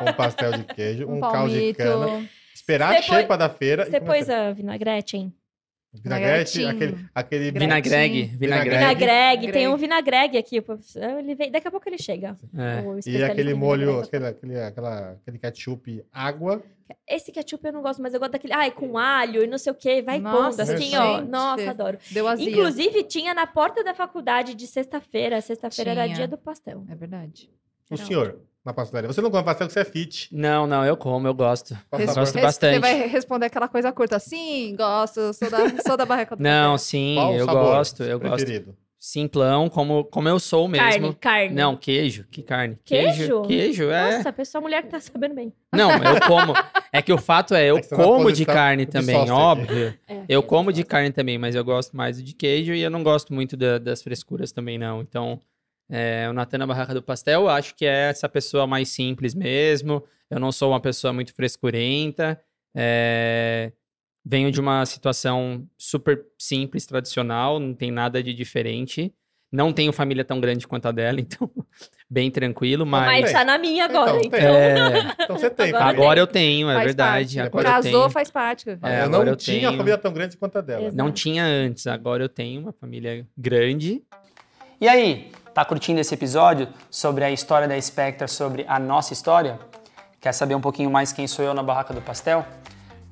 um 0.00 0.12
pastel 0.12 0.52
de 0.52 0.64
queijo, 0.64 1.06
um, 1.10 1.16
Um 1.16 1.20
caldo 1.20 1.52
de 1.52 1.74
palmito. 1.74 1.78
cana. 1.78 2.30
Esperar 2.54 2.92
Você 2.92 2.98
a 2.98 3.02
xepa 3.02 3.36
da 3.36 3.48
feira. 3.48 3.84
Você 3.84 4.00
pôs 4.00 4.30
a 4.30 4.52
vinagrete, 4.52 5.16
hein? 5.16 5.34
Vinagrete, 6.02 6.64
aquele, 6.64 7.06
aquele 7.14 7.50
vinagregue. 7.52 8.24
Vinagreg, 8.36 9.52
tem 9.52 9.68
um 9.68 9.76
Greg. 9.76 9.80
vinagreg 9.80 10.38
aqui. 10.38 10.60
pô. 10.60 10.76
Ele 11.18 11.34
vem, 11.36 11.52
daqui 11.52 11.68
a 11.68 11.70
pouco 11.70 11.88
ele 11.88 11.98
chega. 11.98 12.36
É. 12.56 13.08
E 13.08 13.22
aquele 13.22 13.54
molho, 13.54 14.00
aquele, 14.00 14.26
aquele, 14.26 14.60
aquela, 14.60 15.12
aquele 15.12 15.38
ketchup 15.38 16.04
água. 16.12 16.62
Esse 17.08 17.30
ketchup 17.30 17.64
eu 17.64 17.72
não 17.72 17.80
gosto, 17.82 18.02
mas 18.02 18.12
eu 18.12 18.18
gosto 18.18 18.32
daquele. 18.32 18.52
Ai, 18.52 18.72
com 18.72 18.98
alho 18.98 19.44
e 19.44 19.46
não 19.46 19.56
sei 19.56 19.70
o 19.70 19.74
que. 19.74 20.02
Vai 20.02 20.18
Nossa, 20.18 20.64
pondo 20.64 20.74
assim, 20.74 20.96
ó. 20.96 21.20
Nossa, 21.20 21.70
adoro. 21.70 21.98
Deu 22.10 22.26
azia. 22.26 22.50
Inclusive, 22.50 23.04
tinha 23.04 23.32
na 23.32 23.46
porta 23.46 23.84
da 23.84 23.94
faculdade 23.94 24.54
de 24.54 24.66
sexta-feira. 24.66 25.40
Sexta-feira 25.40 25.92
era 25.92 26.06
dia 26.08 26.26
do 26.26 26.36
pastel. 26.36 26.84
É 26.90 26.94
verdade. 26.96 27.48
O 27.88 27.94
Era 27.94 28.04
senhor, 28.04 28.40
na 28.64 28.72
pastelaria. 28.72 29.12
Você 29.12 29.20
não 29.20 29.30
come 29.30 29.44
pastel 29.44 29.66
que 29.66 29.72
você 29.72 29.80
é 29.80 29.84
fit. 29.84 30.28
Não, 30.32 30.66
não, 30.66 30.84
eu 30.84 30.96
como, 30.96 31.26
eu 31.28 31.34
gosto. 31.34 31.76
Por- 31.90 31.98
gosto 32.04 32.20
Res- 32.34 32.42
bastante. 32.44 32.74
Você 32.74 32.80
vai 32.80 33.06
responder 33.06 33.46
aquela 33.46 33.68
coisa 33.68 33.92
curta. 33.92 34.18
Sim, 34.18 34.74
gosto. 34.76 35.32
Sou 35.34 35.50
da, 35.50 35.58
sou 35.86 35.96
da 35.96 36.06
barraca 36.06 36.34
do 36.36 36.42
Não, 36.42 36.72
café. 36.72 36.78
sim, 36.84 37.14
Qual 37.16 37.34
eu 37.34 37.44
sabor 37.46 37.62
gosto, 37.62 38.02
eu 38.02 38.18
gosto. 38.18 38.34
preferido? 38.36 38.76
Simplão, 38.98 39.68
como, 39.68 40.02
como 40.04 40.30
eu 40.30 40.40
sou 40.40 40.66
mesmo. 40.66 41.12
Carne, 41.12 41.14
carne. 41.50 41.54
Não, 41.54 41.76
queijo, 41.76 42.24
que 42.30 42.42
carne. 42.42 42.78
Queijo? 42.86 43.42
Queijo, 43.42 43.90
é. 43.90 44.16
Nossa, 44.16 44.30
a 44.30 44.32
pessoa 44.32 44.62
mulher 44.62 44.82
que 44.82 44.88
tá 44.88 44.98
sabendo 44.98 45.34
bem. 45.34 45.52
Não, 45.74 45.90
eu 46.02 46.18
como. 46.26 46.54
É 46.90 47.02
que 47.02 47.12
o 47.12 47.18
fato 47.18 47.54
é, 47.54 47.66
eu 47.66 47.76
É 47.76 47.80
tá 47.82 47.96
como 47.96 48.32
de 48.32 48.46
carne 48.46 48.86
de 48.86 48.92
também, 48.92 49.30
óbvio. 49.30 49.92
É, 50.08 50.22
Eu 50.26 50.42
como 50.42 50.72
de 50.72 50.82
carne 50.84 51.10
também, 51.12 51.36
mas 51.36 51.54
eu 51.54 51.62
gosto 51.62 51.94
mais 51.94 52.22
de 52.24 52.32
queijo 52.32 52.72
e 52.72 52.80
eu 52.80 52.90
não 52.90 53.02
gosto 53.02 53.34
muito 53.34 53.58
da- 53.58 53.76
das 53.76 54.02
frescuras 54.02 54.52
também, 54.52 54.78
não. 54.78 55.02
Então, 55.02 55.38
é, 55.90 56.26
o 56.28 56.32
Natan 56.32 56.58
na 56.58 56.66
Barraca 56.66 56.94
do 56.94 57.02
Pastel, 57.02 57.42
eu 57.42 57.48
acho 57.48 57.74
que 57.74 57.84
é 57.86 58.10
essa 58.10 58.28
pessoa 58.28 58.66
mais 58.66 58.88
simples 58.88 59.34
mesmo. 59.34 60.02
Eu 60.30 60.40
não 60.40 60.50
sou 60.50 60.70
uma 60.70 60.80
pessoa 60.80 61.12
muito 61.12 61.34
frescurenta. 61.34 62.40
é, 62.74 63.72
venho 64.24 64.50
de 64.50 64.58
uma 64.60 64.84
situação 64.86 65.66
super 65.76 66.24
simples, 66.38 66.86
tradicional, 66.86 67.60
não 67.60 67.74
tem 67.74 67.90
nada 67.90 68.22
de 68.22 68.32
diferente. 68.32 69.12
Não 69.52 69.72
tenho 69.72 69.92
família 69.92 70.24
tão 70.24 70.40
grande 70.40 70.66
quanto 70.66 70.86
a 70.86 70.90
dela, 70.92 71.20
então, 71.20 71.48
bem 72.10 72.28
tranquilo, 72.30 72.84
Mas 72.84 73.20
mas. 73.22 73.32
tá 73.32 73.44
na 73.44 73.56
minha 73.58 73.84
agora, 73.84 74.16
Então, 74.24 74.38
então. 74.40 74.54
É, 74.56 75.14
Então 75.22 75.38
você 75.38 75.48
tem 75.50 75.68
Agora 75.68 75.84
agora 75.84 76.20
eu 76.20 76.26
tenho, 76.26 76.68
é 76.70 76.74
Faz 76.74 76.86
verdade. 76.86 77.36
parte. 77.36 77.40
Agora 77.40 77.68
eu 77.68 77.72
Casou, 77.72 77.92
tenho. 78.00 78.10
faz 78.10 78.30
parte. 78.32 78.70
É, 78.82 79.04
eu 79.04 79.08
não 79.10 79.22
eu 79.24 79.36
tinha 79.36 79.58
tenho- 79.58 79.70
uma 79.70 79.76
família 79.76 79.98
tão 79.98 80.12
grande 80.12 80.36
quanto 80.36 80.56
a 80.56 80.60
dela. 80.60 80.82
Exato. 80.86 80.96
Não 80.96 81.12
tinha 81.12 81.44
antes, 81.44 81.86
agora 81.86 82.24
eu 82.24 82.28
tenho 82.28 82.62
uma 82.62 82.72
família 82.72 83.24
grande. 83.38 84.02
E 84.80 84.88
aí, 84.88 85.30
tá 85.54 85.64
curtindo 85.64 86.00
esse 86.00 86.12
episódio 86.12 86.68
sobre 86.90 87.22
a 87.22 87.30
história 87.30 87.68
da 87.68 87.80
Spectra, 87.80 88.26
sobre 88.26 88.64
a 88.66 88.80
nossa 88.80 89.12
história? 89.12 89.58
Quer 90.20 90.32
saber 90.32 90.56
um 90.56 90.60
pouquinho 90.60 90.90
mais 90.90 91.12
quem 91.12 91.28
sou 91.28 91.44
eu 91.44 91.54
na 91.54 91.62
Barraca 91.62 91.94
do 91.94 92.02
Pastel? 92.02 92.44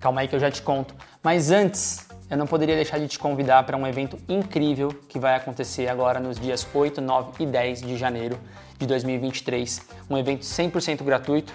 Calma 0.01 0.23
aí 0.23 0.29
que 0.29 0.35
eu 0.35 0.41
já 0.41 0.51
te 0.51 0.61
conto. 0.61 0.93
Mas 1.23 1.53
antes, 1.53 2.09
eu 2.29 2.37
não 2.37 2.47
poderia 2.47 2.75
deixar 2.75 2.99
de 2.99 3.07
te 3.07 3.17
convidar 3.17 3.63
para 3.63 3.77
um 3.77 3.87
evento 3.87 4.19
incrível 4.29 4.89
que 5.09 5.21
vai 5.21 5.37
acontecer 5.37 5.89
agora 5.89 6.19
nos 6.19 6.41
dias 6.41 6.67
8, 6.75 7.01
9 7.01 7.45
e 7.45 7.47
10 7.47 7.83
de 7.83 7.97
janeiro 7.97 8.37
de 8.77 8.87
2023. 8.89 9.81
Um 10.11 10.19
evento 10.19 10.43
100% 10.43 11.05
gratuito 11.05 11.53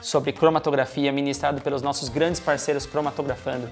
sobre 0.00 0.32
cromatografia 0.32 1.12
ministrado 1.12 1.60
pelos 1.60 1.82
nossos 1.82 2.08
grandes 2.08 2.40
parceiros 2.40 2.86
Cromatografando. 2.86 3.68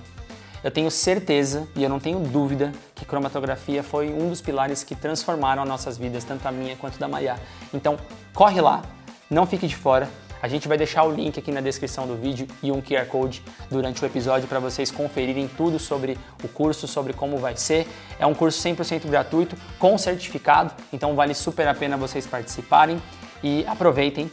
Eu 0.62 0.70
tenho 0.70 0.90
certeza 0.90 1.66
e 1.74 1.82
eu 1.82 1.88
não 1.88 1.98
tenho 1.98 2.20
dúvida 2.20 2.72
que 2.94 3.04
cromatografia 3.04 3.82
foi 3.82 4.12
um 4.12 4.28
dos 4.28 4.40
pilares 4.40 4.84
que 4.84 4.94
transformaram 4.94 5.62
as 5.62 5.68
nossas 5.68 5.96
vidas, 5.96 6.22
tanto 6.22 6.46
a 6.46 6.52
minha 6.52 6.76
quanto 6.76 6.98
da 6.98 7.08
Maiá. 7.08 7.38
Então, 7.72 7.98
corre 8.34 8.60
lá, 8.60 8.82
não 9.30 9.46
fique 9.46 9.66
de 9.66 9.74
fora. 9.74 10.08
A 10.42 10.48
gente 10.48 10.68
vai 10.68 10.78
deixar 10.78 11.04
o 11.04 11.10
link 11.10 11.38
aqui 11.38 11.52
na 11.52 11.60
descrição 11.60 12.06
do 12.06 12.16
vídeo 12.16 12.46
e 12.62 12.72
um 12.72 12.80
QR 12.80 13.06
Code 13.06 13.42
durante 13.70 14.02
o 14.02 14.06
episódio 14.06 14.48
para 14.48 14.58
vocês 14.58 14.90
conferirem 14.90 15.48
tudo 15.48 15.78
sobre 15.78 16.18
o 16.42 16.48
curso, 16.48 16.88
sobre 16.88 17.12
como 17.12 17.36
vai 17.36 17.56
ser. 17.56 17.86
É 18.18 18.26
um 18.26 18.34
curso 18.34 18.62
100% 18.66 19.06
gratuito, 19.06 19.56
com 19.78 19.96
certificado, 19.98 20.72
então 20.92 21.14
vale 21.14 21.34
super 21.34 21.68
a 21.68 21.74
pena 21.74 21.96
vocês 21.96 22.26
participarem 22.26 23.00
e 23.42 23.66
aproveitem 23.66 24.30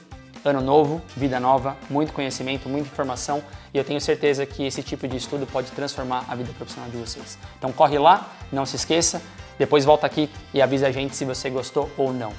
Ano 0.48 0.62
novo, 0.62 1.02
vida 1.18 1.42
nova, 1.42 1.76
muito 1.90 2.14
conhecimento, 2.14 2.70
muita 2.70 2.88
informação. 2.88 3.44
E 3.74 3.78
eu 3.78 3.84
tenho 3.84 4.00
certeza 4.00 4.46
que 4.46 4.64
esse 4.64 4.82
tipo 4.82 5.06
de 5.06 5.18
estudo 5.18 5.46
pode 5.46 5.70
transformar 5.72 6.24
a 6.30 6.36
vida 6.36 6.54
profissional 6.54 6.90
de 6.90 6.96
vocês. 6.96 7.38
Então 7.58 7.74
corre 7.74 8.00
lá, 8.00 8.34
não 8.50 8.66
se 8.66 8.78
esqueça, 8.78 9.22
depois 9.60 9.84
volta 9.84 10.08
aqui 10.08 10.30
e 10.54 10.62
avisa 10.62 10.88
a 10.88 10.92
gente 10.92 11.18
se 11.18 11.26
você 11.26 11.50
gostou 11.50 11.92
ou 11.98 12.14
não. 12.14 12.32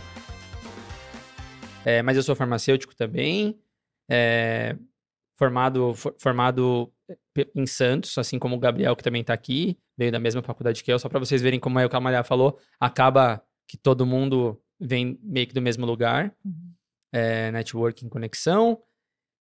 É, 1.85 2.01
mas 2.03 2.17
eu 2.17 2.23
sou 2.23 2.35
farmacêutico 2.35 2.97
também, 2.97 3.59
é, 4.11 4.75
formado, 5.37 5.93
for- 5.95 6.15
formado 6.19 6.91
pe- 7.35 7.51
em 7.55 7.67
Santos, 7.67 8.17
assim 8.17 8.39
como 8.39 8.57
o 8.57 8.59
Gabriel, 8.59 8.97
que 8.97 9.03
também 9.05 9.21
está 9.21 9.35
aqui, 9.35 9.79
veio 9.99 10.11
da 10.11 10.19
mesma 10.19 10.41
faculdade 10.43 10.83
que 10.83 10.91
eu, 10.91 10.99
só 10.99 11.11
para 11.11 11.19
vocês 11.19 11.43
verem 11.43 11.61
como 11.61 11.79
é 11.79 11.85
o 11.85 11.91
que 11.91 11.97
a 11.97 12.01
Malha 12.01 12.25
falou, 12.25 12.59
acaba 12.81 13.43
que 13.67 13.77
todo 13.77 14.07
mundo 14.07 14.59
vem 14.81 15.19
meio 15.23 15.47
que 15.47 15.53
do 15.53 15.61
mesmo 15.61 15.85
lugar, 15.85 16.33
é, 17.13 17.51
networking, 17.53 18.09
conexão. 18.09 18.81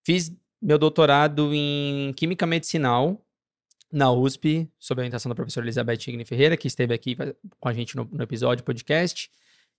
Fiz 0.06 0.32
meu 0.62 0.77
doutorado 0.77 1.51
em 1.53 2.13
Química 2.15 2.45
Medicinal 2.47 3.23
na 3.91 4.12
USP, 4.12 4.69
sob 4.80 4.99
a 4.99 5.03
orientação 5.03 5.30
da 5.30 5.36
professora 5.36 5.65
Elizabeth 5.65 5.99
Igni 6.08 6.25
Ferreira, 6.25 6.58
que 6.58 6.67
esteve 6.67 6.93
aqui 6.93 7.15
com 7.60 7.69
a 7.69 7.73
gente 7.73 7.95
no, 7.95 8.06
no 8.12 8.23
episódio 8.23 8.63
podcast. 8.63 9.30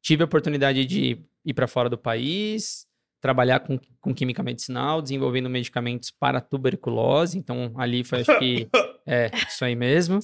Tive 0.01 0.23
a 0.23 0.27
oportunidade 0.27 0.85
de 0.87 1.23
ir 1.45 1.55
para 1.55 1.67
fora 1.67 1.91
do 1.91 1.99
país, 1.99 2.87
trabalhar 3.21 3.61
com, 3.61 3.79
com 4.01 4.15
química 4.15 4.43
medicinal, 4.43 5.03
desenvolvendo 5.03 5.51
medicamentos 5.51 6.11
para 6.11 6.41
tuberculose. 6.41 7.37
Então, 7.37 7.73
ali 7.77 8.05
foi, 8.05 8.21
acho 8.21 8.39
que, 8.39 8.69
é, 9.07 9.31
isso 9.49 9.65
aí 9.65 9.75
mesmo. 9.75 10.21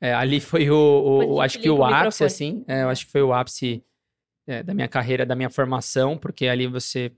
É, 0.00 0.14
ali 0.14 0.40
foi 0.40 0.70
o, 0.70 1.34
o- 1.34 1.40
acho 1.40 1.58
que 1.60 1.68
o 1.68 1.84
ápice, 1.84 2.24
microfone. 2.24 2.26
assim, 2.26 2.64
é, 2.66 2.82
eu 2.82 2.88
acho 2.88 3.04
que 3.06 3.12
foi 3.12 3.22
o 3.22 3.32
ápice 3.32 3.84
é, 4.48 4.62
da 4.62 4.72
minha 4.72 4.88
carreira, 4.88 5.26
da 5.26 5.36
minha 5.36 5.50
formação, 5.50 6.16
porque 6.16 6.48
ali 6.48 6.66
você 6.66 7.12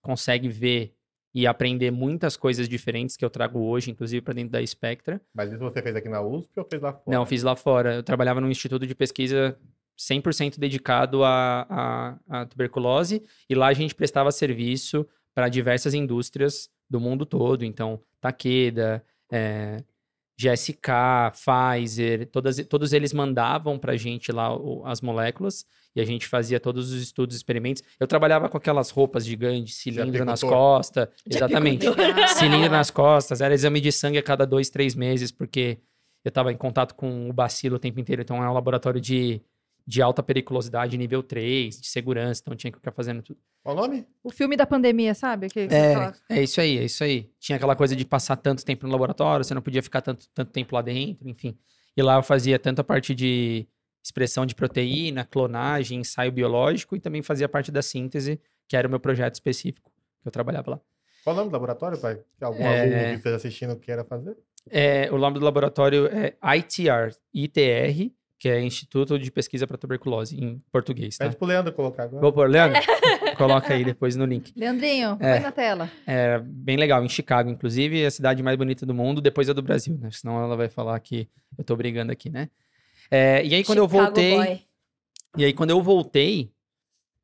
consegue 0.00 0.48
ver 0.48 0.94
e 1.34 1.46
aprender 1.46 1.90
muitas 1.90 2.34
coisas 2.36 2.66
diferentes 2.66 3.16
que 3.16 3.24
eu 3.24 3.28
trago 3.28 3.58
hoje, 3.58 3.90
inclusive 3.90 4.22
para 4.22 4.32
dentro 4.32 4.52
da 4.52 4.64
Spectra. 4.64 5.20
Mas 5.34 5.50
isso 5.52 5.58
você 5.58 5.82
fez 5.82 5.94
aqui 5.94 6.08
na 6.08 6.22
USP 6.22 6.58
ou 6.58 6.64
fez 6.64 6.80
lá 6.80 6.94
fora? 6.94 7.16
Não, 7.18 7.26
fiz 7.26 7.42
lá 7.42 7.54
fora. 7.54 7.96
Eu 7.96 8.02
trabalhava 8.02 8.40
num 8.40 8.48
instituto 8.48 8.86
de 8.86 8.94
pesquisa 8.94 9.58
100% 9.98 10.58
dedicado 10.58 11.24
à, 11.24 11.66
à, 11.68 12.40
à 12.40 12.46
tuberculose 12.46 13.22
e 13.50 13.54
lá 13.54 13.66
a 13.66 13.74
gente 13.74 13.94
prestava 13.94 14.30
serviço 14.30 15.06
para 15.34 15.50
diversas 15.50 15.92
indústrias 15.92 16.70
do 16.88 16.98
mundo 16.98 17.26
todo. 17.26 17.64
Então, 17.64 18.00
Takeda, 18.18 19.04
é, 19.30 19.82
GSK, 20.38 21.32
Pfizer, 21.32 22.26
todas, 22.30 22.56
todos 22.68 22.92
eles 22.92 23.12
mandavam 23.12 23.78
para 23.78 23.92
a 23.92 23.96
gente 23.96 24.30
lá 24.32 24.54
o- 24.54 24.84
as 24.86 25.00
moléculas 25.00 25.64
e 25.94 26.00
a 26.00 26.04
gente 26.04 26.26
fazia 26.26 26.60
todos 26.60 26.92
os 26.92 27.02
estudos, 27.02 27.34
experimentos. 27.34 27.82
Eu 27.98 28.06
trabalhava 28.06 28.48
com 28.48 28.56
aquelas 28.58 28.90
roupas 28.90 29.24
gigantes, 29.24 29.76
cilindro 29.76 30.24
nas 30.26 30.40
costas. 30.50 31.08
Exatamente 31.36 31.86
cilindro 32.38 32.70
nas 32.70 32.90
costas, 32.90 33.40
era 33.40 33.54
exame 33.54 33.80
de 33.80 33.90
sangue 33.90 34.18
a 34.18 34.22
cada 34.22 34.46
dois, 34.46 34.68
três 34.68 34.94
meses, 34.94 35.32
porque 35.32 35.78
eu 36.24 36.28
estava 36.28 36.52
em 36.52 36.56
contato 36.56 36.94
com 36.94 37.30
o 37.30 37.32
bacilo 37.32 37.76
o 37.76 37.78
tempo 37.78 37.98
inteiro, 38.00 38.20
então 38.22 38.42
é 38.42 38.48
um 38.50 38.52
laboratório 38.52 39.00
de 39.00 39.40
de 39.86 40.02
alta 40.02 40.22
periculosidade 40.22 40.98
nível 40.98 41.22
3, 41.22 41.80
de 41.80 41.86
segurança, 41.86 42.40
então 42.42 42.56
tinha 42.56 42.72
que 42.72 42.78
ficar 42.78 42.90
fazendo 42.92 43.22
tudo. 43.22 43.38
Qual 43.62 43.76
o 43.76 43.80
nome? 43.80 44.06
O 44.22 44.30
filme 44.30 44.56
da 44.56 44.66
pandemia, 44.66 45.14
sabe? 45.14 45.48
Que, 45.48 45.60
É, 45.60 46.12
é 46.28 46.42
isso 46.42 46.60
aí, 46.60 46.78
é 46.78 46.84
isso 46.84 47.04
aí. 47.04 47.30
Tinha 47.38 47.56
aquela 47.56 47.76
coisa 47.76 47.94
de 47.94 48.04
passar 48.04 48.36
tanto 48.36 48.64
tempo 48.64 48.84
no 48.86 48.92
laboratório, 48.92 49.44
você 49.44 49.54
não 49.54 49.62
podia 49.62 49.82
ficar 49.82 50.00
tanto, 50.02 50.26
tanto 50.34 50.50
tempo 50.50 50.74
lá 50.74 50.82
dentro, 50.82 51.28
enfim. 51.28 51.56
E 51.96 52.02
lá 52.02 52.16
eu 52.16 52.22
fazia 52.22 52.58
tanto 52.58 52.80
a 52.80 52.84
parte 52.84 53.14
de 53.14 53.66
expressão 54.04 54.44
de 54.44 54.54
proteína, 54.54 55.24
clonagem, 55.24 56.00
ensaio 56.00 56.30
biológico 56.32 56.94
e 56.96 57.00
também 57.00 57.22
fazia 57.22 57.48
parte 57.48 57.70
da 57.72 57.82
síntese, 57.82 58.40
que 58.68 58.76
era 58.76 58.86
o 58.86 58.90
meu 58.90 59.00
projeto 59.00 59.34
específico, 59.34 59.90
que 60.22 60.28
eu 60.28 60.32
trabalhava 60.32 60.72
lá. 60.72 60.80
Qual 61.24 61.34
o 61.34 61.38
nome 61.38 61.50
do 61.50 61.54
laboratório, 61.54 61.98
pai? 61.98 62.20
Que 62.38 62.44
algum 62.44 62.62
É. 62.62 62.80
aluno 62.80 63.10
que 63.10 63.16
esteja 63.16 63.36
assistindo 63.36 63.76
queira 63.76 64.04
fazer? 64.04 64.36
É, 64.68 65.08
o 65.12 65.18
nome 65.18 65.38
do 65.38 65.44
laboratório 65.44 66.06
é 66.08 66.36
ITR, 66.56 67.16
ITR, 67.32 68.12
que 68.46 68.50
é 68.50 68.62
Instituto 68.62 69.18
de 69.18 69.28
Pesquisa 69.32 69.66
para 69.66 69.76
Tuberculose, 69.76 70.36
em 70.38 70.62
português, 70.70 71.18
tá? 71.18 71.24
Pede 71.24 71.36
pro 71.36 71.48
Leandro 71.48 71.72
colocar 71.72 72.04
agora. 72.04 72.20
Vou 72.20 72.32
pôr, 72.32 72.48
Leandro? 72.48 72.80
Coloca 73.36 73.74
aí 73.74 73.84
depois 73.84 74.14
no 74.14 74.24
link. 74.24 74.52
Leandrinho, 74.56 75.16
É. 75.20 75.32
põe 75.34 75.40
na 75.40 75.50
tela. 75.52 75.90
É 76.06 76.38
bem 76.38 76.76
legal, 76.76 77.04
em 77.04 77.08
Chicago, 77.08 77.50
inclusive, 77.50 78.00
é 78.02 78.06
a 78.06 78.10
cidade 78.10 78.42
mais 78.44 78.56
bonita 78.56 78.86
do 78.86 78.94
mundo, 78.94 79.20
depois 79.20 79.48
é 79.48 79.54
do 79.54 79.62
Brasil, 79.62 79.98
né? 80.00 80.10
Senão 80.12 80.40
ela 80.40 80.56
vai 80.56 80.68
falar 80.68 80.98
que 81.00 81.28
eu 81.58 81.64
tô 81.64 81.74
brigando 81.74 82.12
aqui, 82.12 82.30
né? 82.30 82.48
É, 83.10 83.44
e 83.44 83.52
aí, 83.52 83.64
quando 83.64 83.78
eu 83.78 83.88
Chicago 83.88 84.04
voltei. 84.04 84.36
boy. 84.36 84.60
E 85.38 85.44
aí, 85.44 85.52
quando 85.52 85.70
eu 85.70 85.82
voltei, 85.82 86.52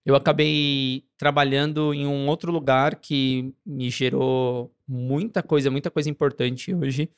eu 0.05 0.17
acabei 0.17 1.05
trabalhando 1.17 1.95
em 1.95 2.05
um 2.05 2.27
outro 2.27 2.51
lugar 2.51 2.97
que 2.97 3.55
me 3.65 3.89
gerou 3.91 4.75
muita 4.89 5.41
coisa, 5.41 5.71
muita 5.71 5.89
coisa 5.89 6.11
importante 6.11 6.75
hoje, 6.75 7.09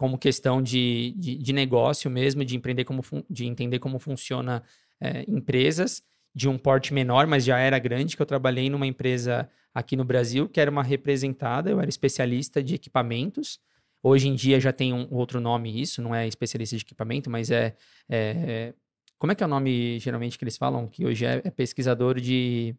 como 0.00 0.16
questão 0.16 0.62
de, 0.62 1.12
de, 1.18 1.36
de 1.36 1.52
negócio 1.52 2.10
mesmo, 2.10 2.42
de 2.42 2.56
empreender 2.56 2.84
como 2.84 3.02
de 3.28 3.44
entender 3.44 3.78
como 3.78 3.98
funciona 3.98 4.62
é, 4.98 5.26
empresas 5.28 6.02
de 6.34 6.48
um 6.48 6.56
porte 6.56 6.94
menor, 6.94 7.26
mas 7.26 7.44
já 7.44 7.58
era 7.58 7.78
grande, 7.78 8.16
que 8.16 8.22
eu 8.22 8.24
trabalhei 8.24 8.70
numa 8.70 8.86
empresa 8.86 9.46
aqui 9.74 9.96
no 9.96 10.04
Brasil, 10.04 10.48
que 10.48 10.58
era 10.58 10.70
uma 10.70 10.82
representada, 10.82 11.68
eu 11.70 11.78
era 11.78 11.90
especialista 11.90 12.62
de 12.62 12.76
equipamentos. 12.76 13.60
Hoje 14.02 14.26
em 14.26 14.34
dia 14.34 14.58
já 14.58 14.72
tem 14.72 14.94
um 14.94 15.06
outro 15.10 15.38
nome 15.38 15.78
isso, 15.78 16.00
não 16.00 16.14
é 16.14 16.26
especialista 16.26 16.74
de 16.78 16.82
equipamento, 16.82 17.28
mas 17.28 17.50
é- 17.50 17.76
é 18.08 18.72
como 19.18 19.32
é 19.32 19.34
que 19.34 19.42
é 19.44 19.46
o 19.46 19.50
nome 19.50 19.98
geralmente 19.98 20.38
que 20.38 20.44
eles 20.44 20.56
falam? 20.56 20.88
Que 20.88 21.04
hoje 21.04 21.26
é, 21.26 21.42
é 21.44 21.50
pesquisador 21.50 22.18
de 22.18 22.74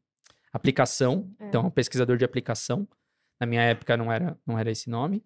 aplicação. 0.51 1.31
É. 1.37 1.45
Então, 1.45 1.69
pesquisador 1.69 2.17
de 2.17 2.25
aplicação. 2.25 2.87
Na 3.39 3.45
minha 3.45 3.61
época 3.61 3.95
não 3.95 4.11
era, 4.11 4.35
não 4.43 4.57
era 4.57 4.71
esse 4.71 4.89
nome. 4.89 5.23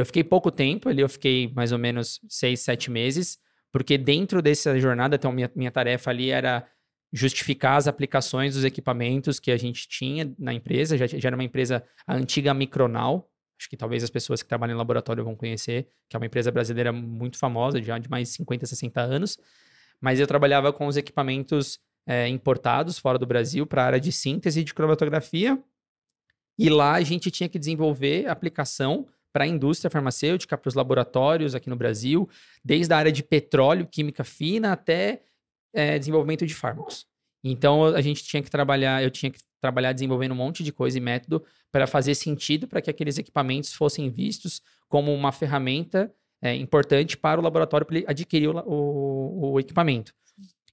Eu 0.00 0.06
fiquei 0.06 0.24
pouco 0.24 0.50
tempo 0.50 0.88
ali, 0.88 1.02
eu 1.02 1.08
fiquei 1.08 1.52
mais 1.54 1.72
ou 1.72 1.78
menos 1.78 2.20
seis, 2.28 2.60
sete 2.60 2.90
meses, 2.90 3.38
porque 3.72 3.98
dentro 3.98 4.40
dessa 4.42 4.78
jornada, 4.78 5.16
então, 5.16 5.30
minha, 5.30 5.50
minha 5.54 5.70
tarefa 5.70 6.10
ali 6.10 6.30
era 6.30 6.66
justificar 7.12 7.76
as 7.76 7.88
aplicações 7.88 8.54
dos 8.54 8.64
equipamentos 8.64 9.40
que 9.40 9.50
a 9.50 9.56
gente 9.56 9.88
tinha 9.88 10.32
na 10.38 10.54
empresa. 10.54 10.96
Já, 10.96 11.06
já 11.06 11.28
era 11.28 11.36
uma 11.36 11.44
empresa, 11.44 11.84
a 12.06 12.14
antiga 12.14 12.54
Micronal, 12.54 13.28
acho 13.58 13.68
que 13.68 13.76
talvez 13.76 14.02
as 14.02 14.10
pessoas 14.10 14.42
que 14.42 14.48
trabalham 14.48 14.74
em 14.74 14.78
laboratório 14.78 15.24
vão 15.24 15.36
conhecer, 15.36 15.88
que 16.08 16.16
é 16.16 16.18
uma 16.18 16.26
empresa 16.26 16.50
brasileira 16.50 16.92
muito 16.92 17.36
famosa, 17.36 17.82
já 17.82 17.98
de 17.98 18.08
mais 18.08 18.28
de 18.28 18.34
50, 18.34 18.66
60 18.66 19.00
anos. 19.00 19.38
Mas 20.00 20.18
eu 20.18 20.26
trabalhava 20.26 20.72
com 20.72 20.86
os 20.86 20.96
equipamentos 20.96 21.78
eh, 22.06 22.28
importados 22.28 22.98
fora 22.98 23.18
do 23.18 23.26
Brasil 23.26 23.66
para 23.66 23.82
a 23.82 23.86
área 23.86 24.00
de 24.00 24.12
síntese 24.12 24.64
de 24.64 24.72
cromatografia. 24.72 25.62
E 26.58 26.70
lá 26.70 26.94
a 26.94 27.02
gente 27.02 27.30
tinha 27.30 27.48
que 27.48 27.58
desenvolver 27.58 28.26
aplicação 28.28 29.06
para 29.32 29.44
a 29.44 29.46
indústria 29.46 29.90
farmacêutica, 29.90 30.56
para 30.58 30.68
os 30.68 30.74
laboratórios 30.74 31.54
aqui 31.54 31.68
no 31.70 31.76
Brasil, 31.76 32.28
desde 32.64 32.92
a 32.92 32.96
área 32.96 33.12
de 33.12 33.22
petróleo, 33.22 33.86
química 33.86 34.24
fina, 34.24 34.72
até 34.72 35.22
eh, 35.74 35.98
desenvolvimento 35.98 36.46
de 36.46 36.54
fármacos. 36.54 37.06
Então 37.42 37.84
a 37.84 38.00
gente 38.00 38.22
tinha 38.24 38.42
que 38.42 38.50
trabalhar, 38.50 39.02
eu 39.02 39.10
tinha 39.10 39.30
que 39.30 39.38
trabalhar 39.60 39.92
desenvolvendo 39.92 40.32
um 40.32 40.36
monte 40.36 40.62
de 40.62 40.72
coisa 40.72 40.98
e 40.98 41.00
método 41.00 41.44
para 41.70 41.86
fazer 41.86 42.14
sentido 42.14 42.66
para 42.66 42.80
que 42.82 42.90
aqueles 42.90 43.18
equipamentos 43.18 43.72
fossem 43.72 44.10
vistos 44.10 44.60
como 44.88 45.14
uma 45.14 45.32
ferramenta 45.32 46.12
é, 46.42 46.54
importante 46.56 47.16
para 47.16 47.38
o 47.40 47.42
laboratório 47.44 47.86
para 47.86 47.96
ele 47.98 48.06
adquirir 48.08 48.48
o, 48.48 48.58
o- 48.66 49.52
o 49.52 49.60
equipamento. 49.60 50.12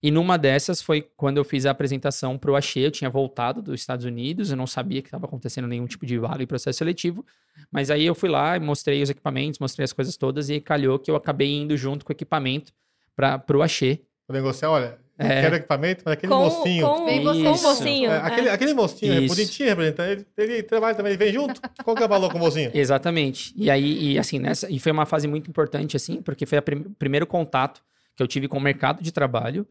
E 0.02 0.12
numa 0.12 0.38
dessas 0.38 0.82
foi 0.82 1.08
quando 1.18 1.38
eu 1.38 1.44
fiz 1.44 1.66
a 1.66 1.72
apresentação 1.72 2.38
para 2.38 2.52
o 2.52 2.56
Axê, 2.56 2.82
eu 2.86 2.92
tinha 2.92 3.10
voltado 3.10 3.62
dos 3.62 3.80
Estados 3.80 4.06
Unidos, 4.06 4.52
eu 4.52 4.58
não 4.58 4.68
sabia 4.68 5.02
que 5.02 5.08
estava 5.08 5.26
acontecendo 5.26 5.68
nenhum 5.68 5.88
tipo 5.88 6.06
de 6.06 6.18
vaga 6.20 6.44
em 6.44 6.48
processo 6.48 6.78
seletivo, 6.78 7.26
mas 7.72 7.90
aí 7.90 8.06
eu 8.06 8.14
fui 8.14 8.30
lá 8.30 8.56
e 8.56 8.60
mostrei 8.60 9.02
os 9.02 9.10
equipamentos, 9.10 9.60
mostrei 9.60 9.84
as 9.84 9.94
coisas 9.94 10.16
todas 10.16 10.50
e 10.50 10.60
calhou 10.62 11.00
que 11.00 11.10
eu 11.10 11.16
acabei 11.16 11.52
indo 11.52 11.76
junto 11.76 12.06
com 12.06 12.12
o 12.12 12.16
equipamento 12.16 12.72
para 13.16 13.44
o 13.58 13.62
Axê. 13.64 14.02
Vou 14.28 14.36
negociar, 14.36 14.70
olha, 14.70 15.00
eu 15.18 15.26
É. 15.26 15.42
quero 15.42 15.56
equipamento, 15.56 16.04
mas 16.06 16.14
aquele 16.14 16.32
Com, 16.32 16.40
mocinho. 16.40 16.86
com, 16.86 17.06
o 17.08 17.62
mocinho. 17.64 18.12
É, 18.12 18.18
aquele, 18.18 18.50
é. 18.50 18.52
aquele 18.52 18.74
mocinho 18.76 19.14
é 19.14 19.20
Isso. 19.22 19.34
bonitinho, 19.36 19.70
representante. 19.70 20.28
Ele, 20.38 20.54
ele 20.54 20.64
trabalha 20.64 20.94
também, 20.94 21.14
ele 21.14 21.18
vem 21.18 21.34
junto. 21.34 21.60
Qual 21.84 21.96
que 21.96 22.04
é 22.04 22.06
o 22.06 22.10
valor 22.10 22.30
com 22.32 22.38
o 22.38 22.42
mocinho? 22.42 22.70
Exatamente. 22.74 23.52
E 23.56 23.72
aí, 23.72 24.12
e 24.12 24.20
assim, 24.20 24.38
nessa, 24.38 24.70
e 24.70 24.78
foi 24.80 24.92
uma 24.92 25.08
fase 25.08 25.28
muito 25.28 25.50
importante, 25.50 25.96
assim, 25.98 26.22
porque 26.22 26.46
foi 26.46 26.60
o 26.60 26.62
primeiro 27.00 27.26
contato 27.26 27.82
que 28.16 28.22
eu 28.22 28.28
tive 28.28 28.48
com 28.48 28.58
o 28.60 28.62
mercado 28.62 29.02
de 29.02 29.12
trabalho. 29.12 29.66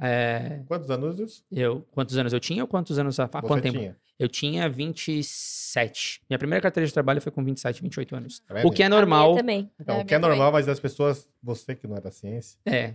É, 0.00 0.60
Quantos 0.66 0.90
anos 0.90 1.18
isso? 1.18 1.44
eu, 1.50 1.86
quantos 1.90 2.16
anos 2.18 2.32
eu 2.32 2.40
tinha 2.40 2.62
ou 2.62 2.68
quantos 2.68 2.98
anos 2.98 3.18
há, 3.18 3.26
quanto 3.28 3.62
tempo? 3.62 3.78
tinha? 3.78 3.96
Eu 4.18 4.28
tinha 4.28 4.68
27. 4.68 6.22
Minha 6.28 6.38
primeira 6.38 6.62
carteira 6.62 6.86
de 6.86 6.92
trabalho 6.92 7.20
foi 7.20 7.30
com 7.32 7.44
27, 7.44 7.82
28 7.82 8.16
anos. 8.16 8.40
Tá? 8.40 8.54
O 8.64 8.70
que 8.70 8.82
é 8.82 8.88
normal. 8.88 9.34
também. 9.36 9.70
Então, 9.80 9.96
É, 9.98 10.02
o 10.02 10.04
que 10.04 10.14
é 10.14 10.18
normal, 10.18 10.52
mas 10.52 10.68
as 10.68 10.80
pessoas, 10.80 11.28
você 11.42 11.74
que 11.74 11.86
não 11.86 11.96
é 11.96 12.00
da 12.00 12.10
ciência, 12.10 12.58
É. 12.64 12.94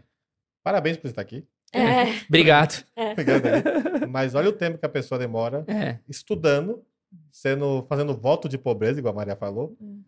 parabéns 0.63 0.97
por 0.97 1.07
estar 1.07 1.21
aqui. 1.21 1.45
É, 1.73 2.21
Obrigado. 2.27 2.83
Obrigado 3.13 3.45
aí. 3.45 3.61
Mas 4.11 4.35
olha 4.35 4.49
o 4.49 4.53
tempo 4.53 4.77
que 4.77 4.85
a 4.85 4.89
pessoa 4.89 5.17
demora 5.17 5.63
É. 5.69 5.99
estudando, 6.09 6.83
sendo, 7.31 7.85
fazendo 7.87 8.13
voto 8.13 8.49
de 8.49 8.57
pobreza, 8.57 8.99
igual 8.99 9.13
a 9.13 9.15
Maria 9.15 9.37
falou, 9.37 9.73
Hum. 9.79 10.03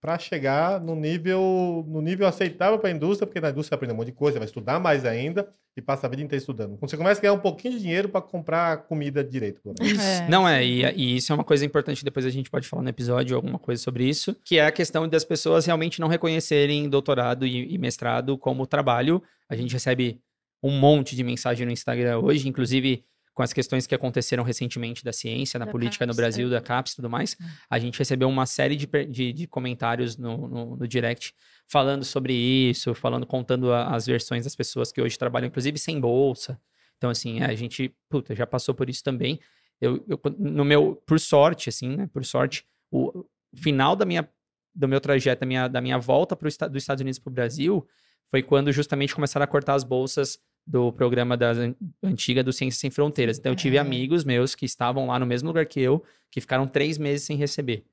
Para 0.00 0.18
chegar 0.18 0.80
no 0.80 0.94
nível, 0.94 1.84
no 1.88 2.00
nível 2.00 2.26
aceitável 2.26 2.78
para 2.78 2.88
a 2.88 2.92
indústria, 2.92 3.26
porque 3.26 3.40
na 3.40 3.50
indústria 3.50 3.70
você 3.70 3.74
aprende 3.74 3.94
um 3.94 3.96
monte 3.96 4.06
de 4.06 4.12
coisa, 4.12 4.38
vai 4.38 4.46
estudar 4.46 4.78
mais 4.78 5.04
ainda 5.04 5.48
e 5.76 5.82
passa 5.82 6.06
a 6.06 6.10
vida 6.10 6.22
inteira 6.22 6.40
estudando. 6.40 6.76
Quando 6.76 6.90
você 6.90 6.96
começa 6.96 7.20
a 7.20 7.22
ganhar 7.22 7.34
um 7.34 7.40
pouquinho 7.40 7.74
de 7.74 7.80
dinheiro 7.80 8.08
para 8.08 8.20
comprar 8.20 8.78
comida 8.84 9.22
direito. 9.22 9.60
pelo 9.60 9.74
menos. 9.80 10.02
É, 10.02 10.28
Não 10.28 10.48
é, 10.48 10.64
e, 10.64 10.84
e 10.84 11.16
isso 11.16 11.32
é 11.32 11.34
uma 11.34 11.44
coisa 11.44 11.64
importante, 11.64 12.04
depois 12.04 12.26
a 12.26 12.30
gente 12.30 12.50
pode 12.50 12.68
falar 12.68 12.82
no 12.82 12.88
episódio 12.88 13.36
alguma 13.36 13.58
coisa 13.58 13.82
sobre 13.82 14.08
isso, 14.08 14.36
que 14.44 14.58
é 14.58 14.66
a 14.66 14.72
questão 14.72 15.08
das 15.08 15.24
pessoas 15.24 15.66
realmente 15.66 16.00
não 16.00 16.08
reconhecerem 16.08 16.88
doutorado 16.88 17.46
e, 17.46 17.74
e 17.74 17.78
mestrado 17.78 18.36
como 18.36 18.66
trabalho. 18.66 19.22
A 19.48 19.56
gente 19.56 19.72
recebe 19.72 20.20
um 20.62 20.70
monte 20.70 21.14
de 21.14 21.22
mensagem 21.22 21.64
no 21.64 21.72
Instagram 21.72 22.18
hoje, 22.18 22.48
inclusive 22.48 23.04
com 23.38 23.42
as 23.44 23.52
questões 23.52 23.86
que 23.86 23.94
aconteceram 23.94 24.42
recentemente 24.42 25.04
da 25.04 25.12
ciência, 25.12 25.60
na 25.60 25.64
Da 25.64 25.70
política 25.70 26.04
no 26.04 26.12
Brasil, 26.12 26.48
é. 26.48 26.50
da 26.50 26.60
CAPES 26.60 26.94
e 26.94 26.96
tudo 26.96 27.08
mais. 27.08 27.36
A 27.70 27.78
gente 27.78 27.96
recebeu 27.96 28.28
uma 28.28 28.46
série 28.46 28.74
de, 28.74 28.84
de, 29.08 29.32
de 29.32 29.46
comentários 29.46 30.16
no, 30.16 30.48
no, 30.48 30.76
no 30.76 30.88
direct 30.88 31.32
falando 31.68 32.04
sobre 32.04 32.32
isso, 32.34 32.92
falando, 32.96 33.24
contando 33.24 33.72
a- 33.72 33.94
as 33.94 34.06
versões 34.06 34.42
das 34.42 34.56
pessoas 34.56 34.90
que 34.90 35.00
hoje 35.00 35.16
trabalham, 35.16 35.46
inclusive 35.46 35.78
sem 35.78 36.00
bolsa. 36.00 36.60
Então, 36.96 37.10
assim, 37.10 37.40
a 37.40 37.54
gente, 37.54 37.94
puta, 38.08 38.34
já 38.34 38.44
passou 38.44 38.74
por 38.74 38.90
isso 38.90 39.04
também. 39.04 39.38
Eu, 39.80 40.04
eu, 40.08 40.20
no 40.36 40.64
meu, 40.64 41.00
por 41.06 41.20
sorte, 41.20 41.68
assim, 41.68 41.96
né? 41.96 42.10
Por 42.12 42.24
sorte, 42.24 42.66
o, 42.90 43.24
final 43.54 43.94
da 43.94 44.04
minha, 44.04 44.28
do 44.74 44.88
meu 44.88 45.00
trajeto, 45.00 45.42
da 45.42 45.46
minha, 45.46 45.68
da 45.68 45.80
minha 45.80 45.96
volta 45.96 46.34
pro, 46.34 46.48
dos 46.48 46.82
Estados 46.82 47.02
Unidos 47.02 47.20
para 47.20 47.30
o 47.30 47.34
Brasil, 47.34 47.86
foi 48.32 48.42
quando 48.42 48.72
justamente 48.72 49.14
começaram 49.14 49.44
a 49.44 49.46
cortar 49.46 49.74
as 49.74 49.84
bolsas 49.84 50.40
do 50.70 50.92
programa 50.92 51.34
da 51.36 51.50
an- 51.52 51.74
antiga 52.02 52.44
do 52.44 52.52
Ciências 52.52 52.78
Sem 52.80 52.90
Fronteiras. 52.90 53.38
Então, 53.38 53.52
eu 53.52 53.56
tive 53.56 53.78
Ah. 53.78 53.80
amigos 53.80 54.22
meus 54.24 54.54
que 54.54 54.66
estavam 54.66 55.06
lá 55.06 55.18
no 55.18 55.24
mesmo 55.24 55.48
lugar 55.48 55.64
que 55.64 55.80
eu, 55.80 56.04
que 56.30 56.40
ficaram 56.42 56.66
três 56.66 56.98
meses 56.98 57.24
sem 57.26 57.36
receber. 57.38 57.84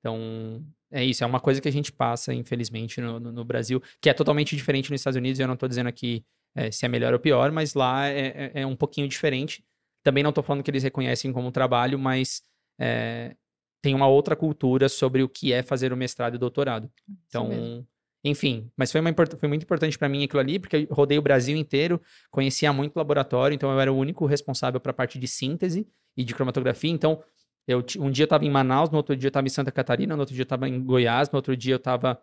Então, 0.00 0.64
é 0.90 1.04
isso, 1.04 1.22
é 1.22 1.26
uma 1.26 1.40
coisa 1.40 1.60
que 1.60 1.68
a 1.68 1.72
gente 1.72 1.92
passa, 1.92 2.34
infelizmente, 2.34 3.00
no, 3.00 3.20
no- 3.20 3.32
no 3.32 3.44
Brasil, 3.44 3.80
que 4.00 4.08
é 4.10 4.14
totalmente 4.14 4.56
diferente 4.56 4.90
nos 4.90 5.00
Estados 5.00 5.16
Unidos. 5.16 5.38
e 5.38 5.42
Eu 5.42 5.46
não 5.46 5.54
estou 5.54 5.68
dizendo 5.68 5.86
aqui 5.88 6.24
é, 6.56 6.70
se 6.72 6.84
é 6.84 6.88
melhor 6.88 7.12
ou 7.12 7.20
pior, 7.20 7.52
mas 7.52 7.74
lá 7.74 8.08
é, 8.08 8.50
é- 8.54 8.62
é 8.62 8.66
um 8.66 8.74
pouquinho 8.74 9.06
diferente. 9.06 9.62
Também 10.02 10.22
não 10.24 10.30
estou 10.30 10.42
falando 10.42 10.62
que 10.64 10.70
eles 10.70 10.82
reconhecem 10.82 11.32
como 11.32 11.52
trabalho, 11.52 11.98
mas 11.98 12.42
é, 12.80 13.36
tem 13.82 13.94
uma 13.94 14.08
outra 14.08 14.34
cultura 14.34 14.88
sobre 14.88 15.22
o 15.22 15.28
que 15.28 15.52
é 15.52 15.62
fazer 15.62 15.92
o 15.92 15.96
mestrado 15.96 16.34
e 16.34 16.38
doutorado. 16.38 16.90
Então. 17.28 17.86
Enfim, 18.24 18.70
mas 18.76 18.90
foi, 18.90 19.00
uma, 19.00 19.14
foi 19.38 19.48
muito 19.48 19.62
importante 19.62 19.96
para 19.98 20.08
mim 20.08 20.24
aquilo 20.24 20.40
ali, 20.40 20.58
porque 20.58 20.86
eu 20.90 20.94
rodei 20.94 21.18
o 21.18 21.22
Brasil 21.22 21.56
inteiro, 21.56 22.00
conhecia 22.30 22.72
muito 22.72 22.96
laboratório, 22.96 23.54
então 23.54 23.70
eu 23.72 23.78
era 23.80 23.92
o 23.92 23.96
único 23.96 24.26
responsável 24.26 24.80
para 24.80 24.90
a 24.90 24.94
parte 24.94 25.18
de 25.18 25.28
síntese 25.28 25.86
e 26.16 26.24
de 26.24 26.34
cromatografia. 26.34 26.90
Então, 26.90 27.22
eu, 27.66 27.78
um 27.98 28.10
dia 28.10 28.22
eu 28.24 28.26
estava 28.26 28.44
em 28.44 28.50
Manaus, 28.50 28.90
no 28.90 28.96
outro 28.96 29.14
dia 29.16 29.26
eu 29.26 29.30
estava 29.30 29.46
em 29.46 29.50
Santa 29.50 29.70
Catarina, 29.70 30.14
no 30.16 30.20
outro 30.22 30.34
dia 30.34 30.42
eu 30.42 30.44
estava 30.44 30.68
em 30.68 30.82
Goiás, 30.82 31.30
no 31.30 31.36
outro 31.36 31.56
dia 31.56 31.74
eu 31.74 31.78
estava 31.78 32.20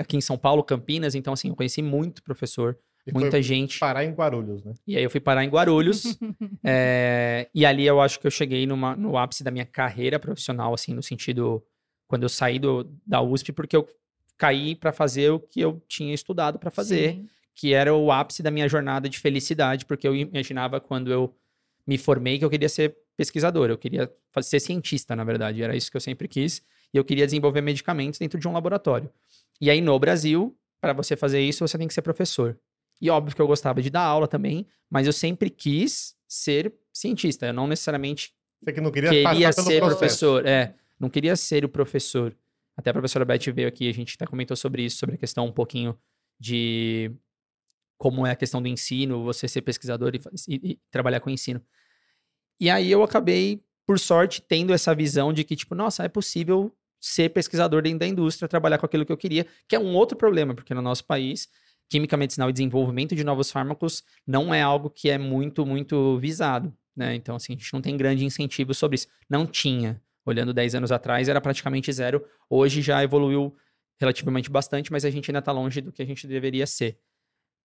aqui 0.00 0.16
em 0.16 0.20
São 0.20 0.38
Paulo, 0.38 0.62
Campinas. 0.62 1.14
Então, 1.14 1.32
assim, 1.32 1.48
eu 1.50 1.56
conheci 1.56 1.82
muito 1.82 2.22
professor, 2.22 2.78
E 3.06 3.12
muita 3.12 3.32
foi 3.32 3.42
gente. 3.42 3.78
parar 3.78 4.04
em 4.04 4.12
Guarulhos, 4.12 4.64
né? 4.64 4.72
E 4.86 4.96
aí 4.96 5.02
eu 5.02 5.10
fui 5.10 5.20
parar 5.20 5.44
em 5.44 5.48
Guarulhos. 5.48 6.18
é, 6.64 7.48
e 7.54 7.66
ali 7.66 7.84
eu 7.86 8.00
acho 8.00 8.18
que 8.18 8.26
eu 8.26 8.30
cheguei 8.30 8.66
numa- 8.66 8.96
no 8.96 9.18
ápice 9.18 9.44
da 9.44 9.50
minha 9.50 9.66
carreira 9.66 10.18
profissional, 10.18 10.72
assim, 10.72 10.94
no 10.94 11.02
sentido 11.02 11.62
quando 12.08 12.22
eu 12.24 12.28
saí 12.28 12.58
do, 12.58 12.90
da 13.06 13.20
USP, 13.22 13.52
porque 13.52 13.76
eu 13.76 13.86
caí 14.42 14.74
para 14.74 14.92
fazer 14.92 15.30
o 15.30 15.38
que 15.38 15.60
eu 15.60 15.80
tinha 15.86 16.12
estudado 16.12 16.58
para 16.58 16.68
fazer, 16.68 17.12
Sim. 17.12 17.28
que 17.54 17.72
era 17.72 17.94
o 17.94 18.10
ápice 18.10 18.42
da 18.42 18.50
minha 18.50 18.68
jornada 18.68 19.08
de 19.08 19.16
felicidade, 19.20 19.86
porque 19.86 20.08
eu 20.08 20.16
imaginava 20.16 20.80
quando 20.80 21.12
eu 21.12 21.32
me 21.86 21.96
formei 21.96 22.40
que 22.40 22.44
eu 22.44 22.50
queria 22.50 22.68
ser 22.68 22.96
pesquisador, 23.16 23.70
eu 23.70 23.78
queria 23.78 24.12
ser 24.40 24.58
cientista, 24.58 25.14
na 25.14 25.22
verdade, 25.22 25.62
era 25.62 25.76
isso 25.76 25.88
que 25.88 25.96
eu 25.96 26.00
sempre 26.00 26.26
quis, 26.26 26.60
e 26.92 26.96
eu 26.96 27.04
queria 27.04 27.24
desenvolver 27.24 27.60
medicamentos 27.60 28.18
dentro 28.18 28.36
de 28.36 28.48
um 28.48 28.52
laboratório. 28.52 29.08
E 29.60 29.70
aí 29.70 29.80
no 29.80 29.96
Brasil, 29.96 30.58
para 30.80 30.92
você 30.92 31.14
fazer 31.14 31.40
isso, 31.40 31.64
você 31.64 31.78
tem 31.78 31.86
que 31.86 31.94
ser 31.94 32.02
professor. 32.02 32.58
E 33.00 33.08
óbvio 33.10 33.36
que 33.36 33.42
eu 33.42 33.46
gostava 33.46 33.80
de 33.80 33.90
dar 33.90 34.02
aula 34.02 34.26
também, 34.26 34.66
mas 34.90 35.06
eu 35.06 35.12
sempre 35.12 35.50
quis 35.50 36.16
ser 36.26 36.74
cientista, 36.92 37.46
eu 37.46 37.52
não 37.52 37.68
necessariamente 37.68 38.34
Você 38.60 38.72
que 38.72 38.80
não 38.80 38.90
queria, 38.90 39.10
queria 39.10 39.48
passar 39.50 39.62
pelo 39.62 39.66
ser 39.72 39.78
processo. 39.78 39.98
professor, 39.98 40.46
é, 40.46 40.74
não 40.98 41.08
queria 41.08 41.36
ser 41.36 41.64
o 41.64 41.68
professor. 41.68 42.34
Até 42.76 42.90
a 42.90 42.92
professora 42.92 43.24
Beth 43.24 43.52
veio 43.54 43.68
aqui, 43.68 43.88
a 43.88 43.92
gente 43.92 44.14
até 44.14 44.26
comentou 44.26 44.56
sobre 44.56 44.84
isso, 44.84 44.96
sobre 44.98 45.16
a 45.16 45.18
questão 45.18 45.46
um 45.46 45.52
pouquinho 45.52 45.98
de 46.40 47.12
como 47.98 48.26
é 48.26 48.32
a 48.32 48.36
questão 48.36 48.62
do 48.62 48.68
ensino, 48.68 49.24
você 49.24 49.48
ser 49.48 49.62
pesquisador 49.62 50.12
e, 50.14 50.20
e- 50.48 50.72
e 50.72 50.80
trabalhar 50.90 51.20
com 51.20 51.30
ensino. 51.30 51.62
E 52.60 52.70
aí 52.70 52.90
eu 52.90 53.02
acabei, 53.02 53.62
por 53.86 53.98
sorte, 53.98 54.40
tendo 54.42 54.72
essa 54.72 54.94
visão 54.94 55.32
de 55.32 55.44
que, 55.44 55.56
tipo, 55.56 55.74
nossa, 55.74 56.04
é 56.04 56.08
possível 56.08 56.74
ser 57.00 57.30
pesquisador 57.30 57.82
dentro 57.82 58.00
da 58.00 58.06
indústria, 58.06 58.48
trabalhar 58.48 58.78
com 58.78 58.86
aquilo 58.86 59.04
que 59.04 59.12
eu 59.12 59.16
queria, 59.16 59.46
que 59.68 59.74
é 59.74 59.78
um 59.78 59.94
outro 59.94 60.16
problema, 60.16 60.54
porque 60.54 60.72
no 60.72 60.82
nosso 60.82 61.04
país, 61.04 61.48
química 61.90 62.16
medicinal 62.16 62.48
e 62.48 62.52
desenvolvimento 62.52 63.14
de 63.16 63.24
novos 63.24 63.50
fármacos 63.50 64.02
não 64.26 64.54
é 64.54 64.62
algo 64.62 64.88
que 64.88 65.10
é 65.10 65.18
muito, 65.18 65.66
muito 65.66 66.18
visado, 66.18 66.72
né? 66.96 67.14
Então, 67.14 67.34
assim, 67.36 67.54
a 67.54 67.56
gente 67.56 67.72
não 67.72 67.82
tem 67.82 67.96
grande 67.96 68.24
incentivo 68.24 68.72
sobre 68.72 68.94
isso. 68.94 69.08
Não 69.28 69.46
tinha. 69.46 70.00
Olhando 70.24 70.52
10 70.52 70.76
anos 70.76 70.92
atrás, 70.92 71.28
era 71.28 71.40
praticamente 71.40 71.92
zero. 71.92 72.24
Hoje 72.48 72.80
já 72.80 73.02
evoluiu 73.02 73.56
relativamente 73.98 74.50
bastante, 74.50 74.90
mas 74.92 75.04
a 75.04 75.10
gente 75.10 75.30
ainda 75.30 75.38
está 75.38 75.52
longe 75.52 75.80
do 75.80 75.92
que 75.92 76.02
a 76.02 76.06
gente 76.06 76.26
deveria 76.26 76.66
ser. 76.66 76.98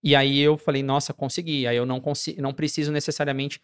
E 0.03 0.15
aí 0.15 0.39
eu 0.39 0.57
falei, 0.57 0.83
nossa, 0.83 1.13
consegui. 1.13 1.65
Aí 1.67 1.75
eu 1.75 1.85
não, 1.85 1.99
consigo, 1.99 2.41
não 2.41 2.53
preciso 2.53 2.91
necessariamente 2.91 3.61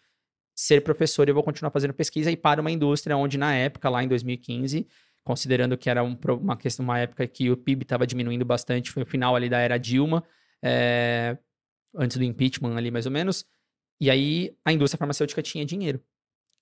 ser 0.54 0.82
professor, 0.82 1.28
eu 1.28 1.34
vou 1.34 1.42
continuar 1.42 1.70
fazendo 1.70 1.92
pesquisa 1.92 2.30
e 2.30 2.36
para 2.36 2.60
uma 2.60 2.70
indústria 2.70 3.16
onde, 3.16 3.36
na 3.36 3.54
época, 3.54 3.88
lá 3.88 4.04
em 4.04 4.08
2015, 4.08 4.86
considerando 5.24 5.76
que 5.76 5.90
era 5.90 6.04
um 6.04 6.16
uma, 6.40 6.56
questão, 6.56 6.84
uma 6.84 6.98
época 6.98 7.26
que 7.26 7.50
o 7.50 7.56
PIB 7.56 7.82
estava 7.82 8.06
diminuindo 8.06 8.44
bastante, 8.44 8.92
foi 8.92 9.02
o 9.02 9.06
final 9.06 9.34
ali 9.34 9.48
da 9.48 9.58
era 9.58 9.78
Dilma, 9.78 10.22
é, 10.62 11.36
antes 11.94 12.16
do 12.16 12.24
impeachment 12.24 12.76
ali 12.76 12.90
mais 12.90 13.06
ou 13.06 13.12
menos, 13.12 13.44
e 14.00 14.10
aí 14.10 14.56
a 14.64 14.72
indústria 14.72 14.98
farmacêutica 14.98 15.42
tinha 15.42 15.64
dinheiro. 15.64 16.00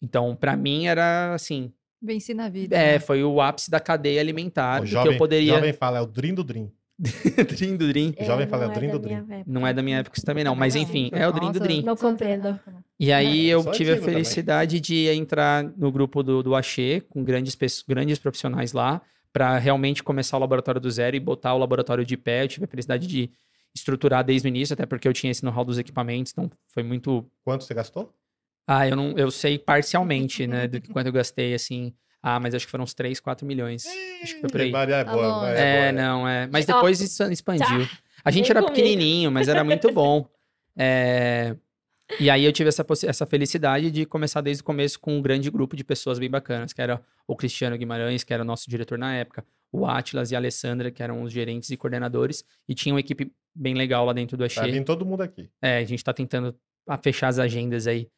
Então, 0.01 0.35
para 0.35 0.57
mim, 0.57 0.87
era 0.87 1.35
assim, 1.35 1.72
Venci 2.03 2.34
na 2.34 2.48
vida. 2.48 2.76
é, 2.76 2.94
né? 2.94 2.98
foi 2.98 3.22
o 3.22 3.40
ápice 3.40 3.70
da 3.70 3.78
cadeia 3.78 4.20
alimentar, 4.20 4.78
O 4.78 4.80
do 4.80 4.86
que 4.86 4.92
jovem, 4.92 5.12
eu 5.12 5.18
poderia... 5.18 5.55
jovem 5.55 5.72
fala, 5.72 5.98
é 5.98 6.00
o 6.00 6.07
Dream 6.07 6.34
do 6.34 6.42
Dream. 6.44 6.70
Dream 6.98 7.76
do 7.76 7.88
Dream. 7.88 8.14
O 8.18 8.24
jovem 8.24 8.46
fala, 8.46 8.64
é 8.64 8.66
o 8.66 8.68
não 8.68 8.74
Dream 8.74 8.92
do 8.92 8.98
Dream. 8.98 9.18
época. 9.18 9.44
Não 9.46 9.66
é 9.66 9.72
da 9.72 9.82
minha 9.82 9.98
época 9.98 10.16
isso 10.16 10.26
também 10.26 10.44
não, 10.44 10.55
mas 10.55 10.74
Não, 10.74 10.82
enfim, 10.82 11.11
é 11.12 11.26
o 11.26 11.32
Dream 11.32 11.53
do 11.53 11.59
nossa, 11.59 11.68
Dream. 11.68 11.82
Não 11.82 11.96
compreendo. 11.96 12.61
E 12.98 13.12
aí 13.12 13.48
eu 13.48 13.61
tive 13.61 13.90
a 13.90 13.94
antigo 13.94 14.00
também. 14.00 14.14
felicidade 14.14 14.80
de 14.80 15.09
entrar 15.09 15.64
no 15.76 15.90
grupo 15.90 16.22
do, 16.22 16.42
do 16.42 16.55
Axê, 16.55 17.03
com 17.09 17.24
grandes, 17.24 17.57
grandes 17.88 18.18
profissionais 18.18 18.72
lá, 18.72 19.00
para 19.32 19.59
realmente 19.59 20.03
começar 20.03 20.36
o 20.36 20.40
laboratório 20.40 20.80
do 20.80 20.90
zero 20.90 21.16
e 21.16 21.20
botar 21.20 21.55
o 21.55 21.59
laboratório 21.59 22.05
de 22.05 22.16
pé. 22.16 22.44
Eu 22.44 22.48
tive 22.48 22.64
a 22.66 22.68
felicidade 22.68 23.07
de 23.07 23.30
estruturar 23.74 24.22
desde 24.22 24.46
o 24.46 24.50
início, 24.50 24.74
até 24.74 24.84
porque 24.86 25.09
eu 25.09 25.12
tinha 25.12 25.30
esse 25.30 25.42
know-how 25.42 25.64
dos 25.64 25.78
equipamentos, 25.78 26.32
então 26.32 26.50
foi 26.68 26.82
muito. 26.82 27.26
Quanto 27.42 27.64
você 27.64 27.74
gastou? 27.74 28.12
Ah, 28.66 28.88
eu 28.88 28.96
não, 28.96 29.16
eu 29.18 29.30
sei 29.30 29.58
parcialmente, 29.58 30.46
né, 30.46 30.68
do 30.68 30.80
que 30.80 30.88
quanto 30.92 31.06
eu 31.06 31.12
gastei, 31.12 31.54
assim. 31.54 31.92
Ah, 32.22 32.38
mas 32.38 32.54
acho 32.54 32.64
que 32.66 32.70
foram 32.70 32.84
uns 32.84 32.94
3, 32.94 33.18
4 33.18 33.44
milhões. 33.46 33.84
Acho 34.22 34.34
que 34.36 34.40
foi 34.42 34.50
por 34.50 34.60
aí. 34.60 34.70
Maria 34.70 34.96
é 34.96 35.04
Tá 35.04 35.12
boa. 35.12 35.40
Maria 35.40 35.58
É, 35.60 35.92
boa. 35.92 36.02
não, 36.02 36.28
é. 36.28 36.46
Mas 36.52 36.64
depois 36.66 37.00
isso 37.00 37.24
expandiu. 37.24 37.88
A 38.24 38.30
gente 38.30 38.44
vem 38.44 38.50
era 38.52 38.60
comigo. 38.62 38.76
pequenininho, 38.76 39.32
mas 39.32 39.48
era 39.48 39.64
muito 39.64 39.90
bom. 39.92 40.28
É, 40.76 41.56
E 42.20 42.30
aí 42.30 42.44
eu 42.44 42.52
tive 42.52 42.68
essa, 42.68 42.86
essa 43.06 43.26
felicidade 43.26 43.90
de 43.90 44.04
começar 44.06 44.40
desde 44.40 44.62
o 44.62 44.64
começo 44.64 45.00
com 45.00 45.16
um 45.18 45.22
grande 45.22 45.50
grupo 45.50 45.74
de 45.74 45.82
pessoas 45.82 46.18
bem 46.20 46.30
bacanas, 46.30 46.72
que 46.72 46.80
era 46.80 47.00
o 47.26 47.34
Cristiano 47.34 47.76
Guimarães, 47.76 48.22
que 48.22 48.32
era 48.32 48.42
o 48.42 48.46
nosso 48.46 48.70
diretor 48.70 48.96
na 48.98 49.14
época, 49.16 49.44
o 49.72 49.84
Atlas 49.86 50.30
e 50.30 50.34
a 50.36 50.38
Alessandra, 50.38 50.90
que 50.92 51.02
eram 51.02 51.22
os 51.22 51.32
gerentes 51.32 51.70
e 51.70 51.76
coordenadores, 51.76 52.44
e 52.68 52.74
tinha 52.74 52.94
uma 52.94 53.00
equipe 53.00 53.32
bem 53.54 53.74
legal 53.74 54.04
lá 54.04 54.12
dentro 54.12 54.36
do 54.36 54.40
Vai 54.40 54.46
Axê. 54.46 54.70
vir 54.70 54.84
todo 54.84 55.04
mundo 55.04 55.22
aqui. 55.22 55.48
É, 55.60 55.78
a 55.78 55.84
gente 55.84 56.04
tá 56.04 56.12
tentando 56.12 56.54
ah, 56.86 56.98
fechar 56.98 57.28
as 57.28 57.38
agendas 57.38 57.86
aí 57.86 58.08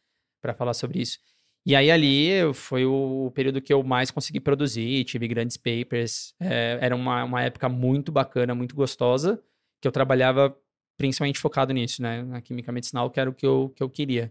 para 0.45 0.53
falar 0.53 0.75
sobre 0.75 1.01
isso. 1.01 1.19
E 1.67 1.75
aí 1.75 1.91
ali 1.91 2.53
foi 2.53 2.85
o 2.85 3.33
período 3.35 3.63
que 3.63 3.73
eu 3.73 3.83
mais 3.83 4.11
consegui 4.11 4.39
produzir, 4.39 5.03
tive 5.05 5.27
grandes 5.27 5.57
papers. 5.57 6.35
é, 6.39 6.79
era 6.79 6.95
uma, 6.95 7.25
uma 7.25 7.43
época 7.43 7.67
muito 7.71 8.13
bacana, 8.13 8.55
muito 8.55 8.77
gostosa, 8.77 9.43
que 9.81 9.89
eu 9.89 9.93
trabalhava 9.93 10.55
principalmente 10.99 11.39
focado 11.41 11.73
nisso, 11.73 12.03
né? 12.03 12.23
Na 12.23 12.43
química 12.43 12.71
medicinal, 12.71 13.11
que 13.11 13.19
era 13.19 13.31
o 13.31 13.33
que 13.33 13.47
eu, 13.47 13.73
que 13.75 13.83
eu 13.83 13.89
queria. 13.89 14.31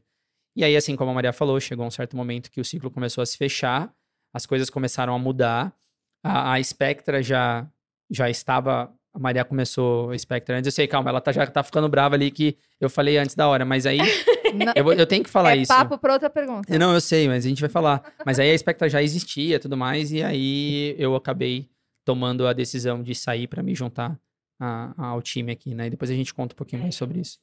E 0.55 0.63
aí, 0.63 0.75
assim 0.77 0.95
como 0.95 1.09
a 1.09 1.13
Maria 1.15 1.33
falou, 1.33 1.59
chegou 1.59 1.83
um 1.83 1.91
certo 1.91 2.15
momento 2.15 2.51
que 2.51 2.61
o 2.61 2.65
ciclo 2.65 2.91
começou 2.91 3.23
a 3.23 3.25
se 3.25 3.35
fechar, 3.35 3.91
as 4.31 4.45
coisas 4.45 4.69
começaram 4.69 5.15
a 5.15 5.19
mudar. 5.19 5.75
A, 6.23 6.53
a 6.53 6.63
Spectra 6.63 7.23
já, 7.23 7.67
já 8.11 8.29
estava. 8.29 8.93
A 9.13 9.19
Maria 9.19 9.45
começou 9.45 10.09
a 10.09 10.17
Spectra 10.17 10.57
antes. 10.57 10.65
Eu 10.65 10.71
sei, 10.71 10.87
calma, 10.87 11.09
ela 11.09 11.21
tá, 11.21 11.31
já 11.31 11.45
tá 11.45 11.61
ficando 11.61 11.87
brava 11.87 12.15
ali 12.15 12.31
que 12.31 12.57
eu 12.81 12.89
falei 12.89 13.17
antes 13.17 13.35
da 13.35 13.47
hora, 13.47 13.63
mas 13.63 13.85
aí 13.85 13.97
Não- 14.53 14.73
eu, 14.75 14.83
vou- 14.83 14.93
eu 14.93 15.05
tenho 15.05 15.23
que 15.23 15.29
falar 15.29 15.55
é 15.55 15.57
isso. 15.57 15.67
papo 15.67 15.97
pra 15.99 16.13
outra 16.13 16.29
pergunta. 16.29 16.77
Não, 16.79 16.93
eu 16.93 17.01
sei, 17.01 17.27
mas 17.27 17.45
a 17.45 17.49
gente 17.49 17.61
vai 17.61 17.69
falar. 17.69 18.01
Mas 18.25 18.39
aí 18.39 18.51
a 18.51 18.57
Spectra 18.57 18.89
já 18.89 19.01
existia 19.03 19.55
e 19.57 19.59
tudo 19.59 19.77
mais, 19.77 20.11
e 20.11 20.23
aí 20.23 20.95
eu 20.97 21.15
acabei 21.15 21.69
tomando 22.03 22.47
a 22.47 22.53
decisão 22.53 23.01
de 23.03 23.13
sair 23.13 23.47
para 23.47 23.61
me 23.61 23.75
juntar 23.75 24.19
a- 24.59 24.93
ao 24.97 25.21
time 25.21 25.51
aqui, 25.51 25.75
né? 25.75 25.87
E 25.87 25.89
depois 25.91 26.09
a 26.09 26.15
gente 26.15 26.33
conta 26.33 26.53
um 26.53 26.57
pouquinho 26.57 26.81
mais 26.81 26.95
sobre 26.95 27.19
isso. 27.19 27.37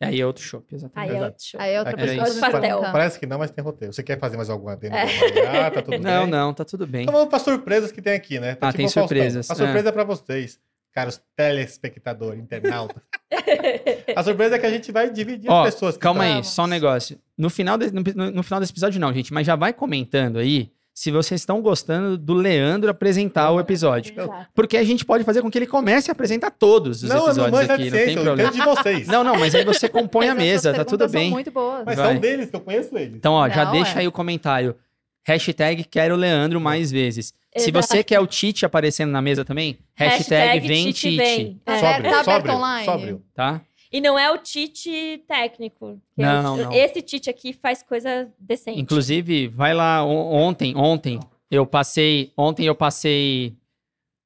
E 0.00 0.04
aí 0.04 0.20
é 0.20 0.26
outro 0.26 0.42
show, 0.42 0.64
Aí 0.68 0.76
exatamente. 0.76 1.10
é 1.10 1.16
Exato. 1.16 1.24
outro 1.32 1.44
show. 1.46 1.60
Aí 1.60 1.72
é 1.74 1.78
outra 1.78 1.92
Era 1.92 2.02
pessoa 2.02 2.26
isso. 2.26 2.34
me 2.34 2.40
Pastel. 2.40 2.80
Parece 2.80 3.20
que 3.20 3.26
não, 3.26 3.38
mas 3.38 3.50
tem 3.52 3.64
roteiro. 3.64 3.92
Você 3.92 4.02
quer 4.02 4.18
fazer 4.18 4.36
mais 4.36 4.50
alguma 4.50 4.72
adenda? 4.72 4.96
É. 4.98 5.56
Ah, 5.66 5.70
tá 5.70 5.82
tudo 5.82 5.98
Não, 6.00 6.22
bem? 6.22 6.30
não, 6.30 6.54
tá 6.54 6.64
tudo 6.64 6.86
bem. 6.86 7.02
Então 7.02 7.14
vamos 7.14 7.28
para 7.28 7.38
surpresas 7.38 7.92
que 7.92 8.02
tem 8.02 8.14
aqui, 8.14 8.40
né? 8.40 8.54
Tá 8.56 8.68
Ah, 8.68 8.72
tem 8.72 8.84
o 8.86 8.88
Faustão. 8.88 9.02
surpresas, 9.04 9.48
A 9.50 9.54
é. 9.54 9.56
surpresa 9.56 9.88
é 9.88 9.92
para 9.92 10.02
vocês, 10.04 10.58
caros 10.92 11.20
telespectadores, 11.36 12.40
internautas. 12.40 13.02
A 14.16 14.22
surpresa 14.22 14.56
é 14.56 14.58
que 14.58 14.66
a 14.66 14.70
gente 14.70 14.92
vai 14.92 15.10
dividir 15.10 15.50
Ó, 15.50 15.62
as 15.64 15.74
pessoas. 15.74 15.94
que 15.96 16.00
Calma 16.00 16.24
estão- 16.24 16.38
aí, 16.38 16.44
só 16.44 16.64
um 16.64 16.66
negócio. 16.66 17.18
No 17.36 17.48
final, 17.50 17.78
de- 17.78 17.90
no, 17.92 18.30
no- 18.30 18.42
final 18.42 18.60
desse 18.60 18.72
episódio, 18.72 19.00
não, 19.00 19.12
gente, 19.12 19.32
mas 19.32 19.46
já 19.46 19.56
vai 19.56 19.72
comentando 19.72 20.38
aí 20.38 20.70
se 20.94 21.10
vocês 21.10 21.40
estão 21.40 21.62
gostando 21.62 22.18
do 22.18 22.34
Leandro 22.34 22.90
apresentar 22.90 23.50
o 23.50 23.58
episódio. 23.58 24.12
Exato. 24.12 24.46
Porque 24.54 24.76
a 24.76 24.84
gente 24.84 25.04
pode 25.06 25.24
fazer 25.24 25.40
com 25.40 25.50
que 25.50 25.56
ele 25.58 25.66
comece 25.66 26.10
a 26.10 26.12
apresentar 26.12 26.50
todos 26.50 27.02
os 27.02 27.08
Não, 27.08 27.16
eu 27.16 27.22
não 27.22 27.28
episódios 27.46 27.52
manjo 27.60 27.72
aqui, 27.72 27.82
de 27.84 27.90
não 27.90 27.96
tem 27.98 28.14
eu 28.16 28.22
problema. 28.22 28.50
entendo 28.50 28.60
de 28.62 28.68
vocês. 28.82 29.08
Não, 29.08 29.24
não, 29.24 29.38
mas 29.38 29.54
aí 29.54 29.64
você 29.64 29.88
compõe 29.88 30.28
a 30.28 30.34
mesa, 30.34 30.72
tá 30.74 30.84
tudo 30.84 30.98
perguntas 30.98 31.10
são 31.12 31.20
bem. 31.20 31.30
muito 31.30 31.50
boas. 31.50 31.82
Mas 31.86 31.96
Vai. 31.96 32.12
são 32.12 32.20
deles, 32.20 32.50
que 32.50 32.56
eu 32.56 32.60
conheço 32.60 32.98
eles. 32.98 33.14
Então, 33.16 33.32
ó, 33.32 33.48
já 33.48 33.64
Não, 33.64 33.72
deixa 33.72 33.94
é. 33.96 33.98
aí 34.00 34.08
o 34.08 34.12
comentário. 34.12 34.76
Hashtag 35.24 35.84
quero 35.84 36.16
Leandro 36.16 36.60
mais 36.60 36.90
vezes. 36.90 37.32
Se 37.56 37.70
você 37.70 37.96
Exato. 37.98 38.04
quer 38.08 38.20
o 38.20 38.26
Tite 38.26 38.64
aparecendo 38.64 39.10
na 39.10 39.20
mesa 39.20 39.44
também, 39.44 39.78
hashtag, 39.94 40.66
vem 40.66 40.86
Tite 40.86 41.00
Tite, 41.10 41.16
vem. 41.16 41.60
É. 41.66 41.78
Sóbrio, 41.78 42.02
tá 42.02 42.20
aberto 42.20 42.24
sóbrio, 42.24 42.54
online? 42.54 42.84
sóbrio. 42.86 43.22
tá? 43.34 43.60
E 43.92 44.00
não 44.00 44.18
é 44.18 44.30
o 44.32 44.38
Tite 44.38 45.22
técnico. 45.28 46.00
que 46.16 46.22
é 46.22 46.26
Não, 46.26 46.54
o- 46.54 46.56
não. 46.56 46.72
Esse 46.72 47.02
Tite 47.02 47.28
aqui 47.28 47.52
faz 47.52 47.82
coisa 47.82 48.28
decente. 48.38 48.80
Inclusive, 48.80 49.48
vai 49.48 49.74
lá 49.74 50.02
on- 50.04 50.32
ontem, 50.34 50.74
ontem 50.74 51.20
eu 51.50 51.66
passei, 51.66 52.32
ontem 52.36 52.64
eu 52.66 52.74
passei, 52.74 53.54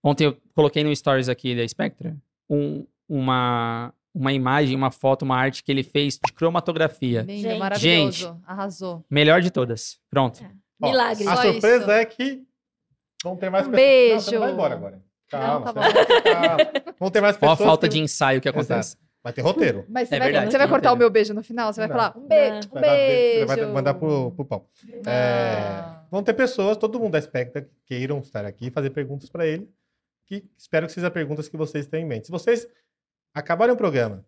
ontem 0.05 0.25
eu 0.27 0.37
coloquei 0.55 0.85
no 0.85 0.95
stories 0.95 1.29
aqui 1.29 1.55
da 1.57 1.67
Spectra 1.67 2.17
um- 2.49 2.87
uma 3.09 3.93
uma 4.15 4.33
imagem, 4.33 4.75
uma 4.75 4.91
foto, 4.91 5.27
uma 5.27 5.37
arte 5.37 5.63
que 5.63 5.71
ele 5.71 5.83
fez 5.83 6.15
de 6.25 6.33
cromatografia. 6.33 7.21
Lindo, 7.21 7.43
Gente. 7.43 7.59
maravilhoso. 7.59 8.41
Arrasou. 8.47 9.05
Melhor 9.11 9.43
de 9.43 9.51
todas. 9.51 9.99
Pronto. 10.09 10.43
Ó, 10.83 10.89
Milagre. 10.91 11.27
A 11.29 11.37
Só 11.37 11.43
surpresa 11.43 11.83
isso. 11.83 11.91
é 11.91 12.05
que 12.05 12.43
vão 13.23 13.37
ter 13.37 13.51
mais 13.51 13.67
Um 13.67 13.71
pessoas. 13.71 13.87
Não, 14.11 14.21
você 14.21 14.31
beijo. 14.31 14.33
não 14.33 14.41
vai 14.41 14.53
embora 14.53 14.75
agora. 14.75 15.03
Calma, 15.29 15.67
Não, 15.67 15.73
tá 15.73 15.73
você 15.83 15.93
vai 15.93 16.05
ficar- 16.05 16.95
Vão 17.01 17.11
ter 17.11 17.21
mais 17.21 17.37
Ó 17.37 17.39
a 17.47 17.51
pessoas. 17.51 17.67
falta 17.69 17.89
que- 17.89 17.95
de 17.95 18.01
ensaio 18.01 18.41
que 18.41 18.49
acontece. 18.49 18.97
Vai 19.23 19.33
ter 19.33 19.41
roteiro. 19.43 19.85
Mas 19.89 20.09
você, 20.09 20.15
É 20.15 20.19
vai, 20.21 20.29
verdade, 20.31 20.53
você 20.53 20.59
vai 20.59 20.69
cortar 20.69 20.91
o 20.91 20.93
roteiro. 20.93 20.99
meu 20.99 21.11
beijo 21.11 21.35
no 21.35 21.43
final? 21.43 21.73
Você 21.73 21.81
vai 21.81 21.89
Não. 21.89 21.97
falar 21.97 22.17
um, 22.17 22.29
be 22.29 22.51
Não. 22.51 22.57
um 22.59 22.81
beijo. 22.81 23.47
Você 23.49 23.57
vai 23.57 23.67
mandar 23.73 23.95
pro, 23.95 24.31
pro 24.33 24.45
pau. 24.45 24.71
É, 25.05 25.57
Ah. 25.59 26.05
vão 26.11 26.23
ter 26.23 26.33
pessoas, 26.35 26.77
todo 26.77 27.01
mundo 27.01 27.13
da 27.13 27.21
Spectra, 27.21 27.63
que 27.63 27.71
queiram 27.87 28.21
estar 28.21 28.45
aqui 28.45 28.69
e 28.69 28.71
fazer 28.71 28.91
perguntas 28.91 29.29
para 29.29 29.45
ele. 29.45 29.69
Que 30.27 30.45
espero 30.57 30.87
que 30.87 30.93
sejam 30.93 31.11
perguntas 31.11 31.49
que 31.49 31.57
vocês 31.57 31.89
tenham 31.89 32.05
em 32.05 32.09
mente. 32.09 32.27
Se 32.27 32.31
vocês 32.33 32.69
acabarem 33.35 33.75
o 33.75 33.77
programa 33.77 34.25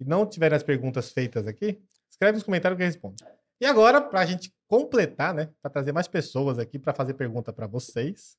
e 0.00 0.04
não 0.04 0.24
tiverem 0.24 0.56
as 0.56 0.62
perguntas 0.62 1.10
feitas 1.12 1.46
aqui, 1.46 1.78
escreve 2.08 2.32
nos 2.32 2.42
comentários 2.42 2.76
que 2.78 2.82
eu 2.82 2.86
respondo. 2.86 3.16
E 3.60 3.66
agora, 3.66 4.00
para 4.00 4.20
a 4.20 4.24
gente 4.26 4.50
completar, 4.72 5.34
né? 5.34 5.50
Para 5.60 5.70
trazer 5.70 5.92
mais 5.92 6.08
pessoas 6.08 6.58
aqui 6.58 6.78
para 6.78 6.94
fazer 6.94 7.12
pergunta 7.12 7.52
para 7.52 7.66
vocês, 7.66 8.38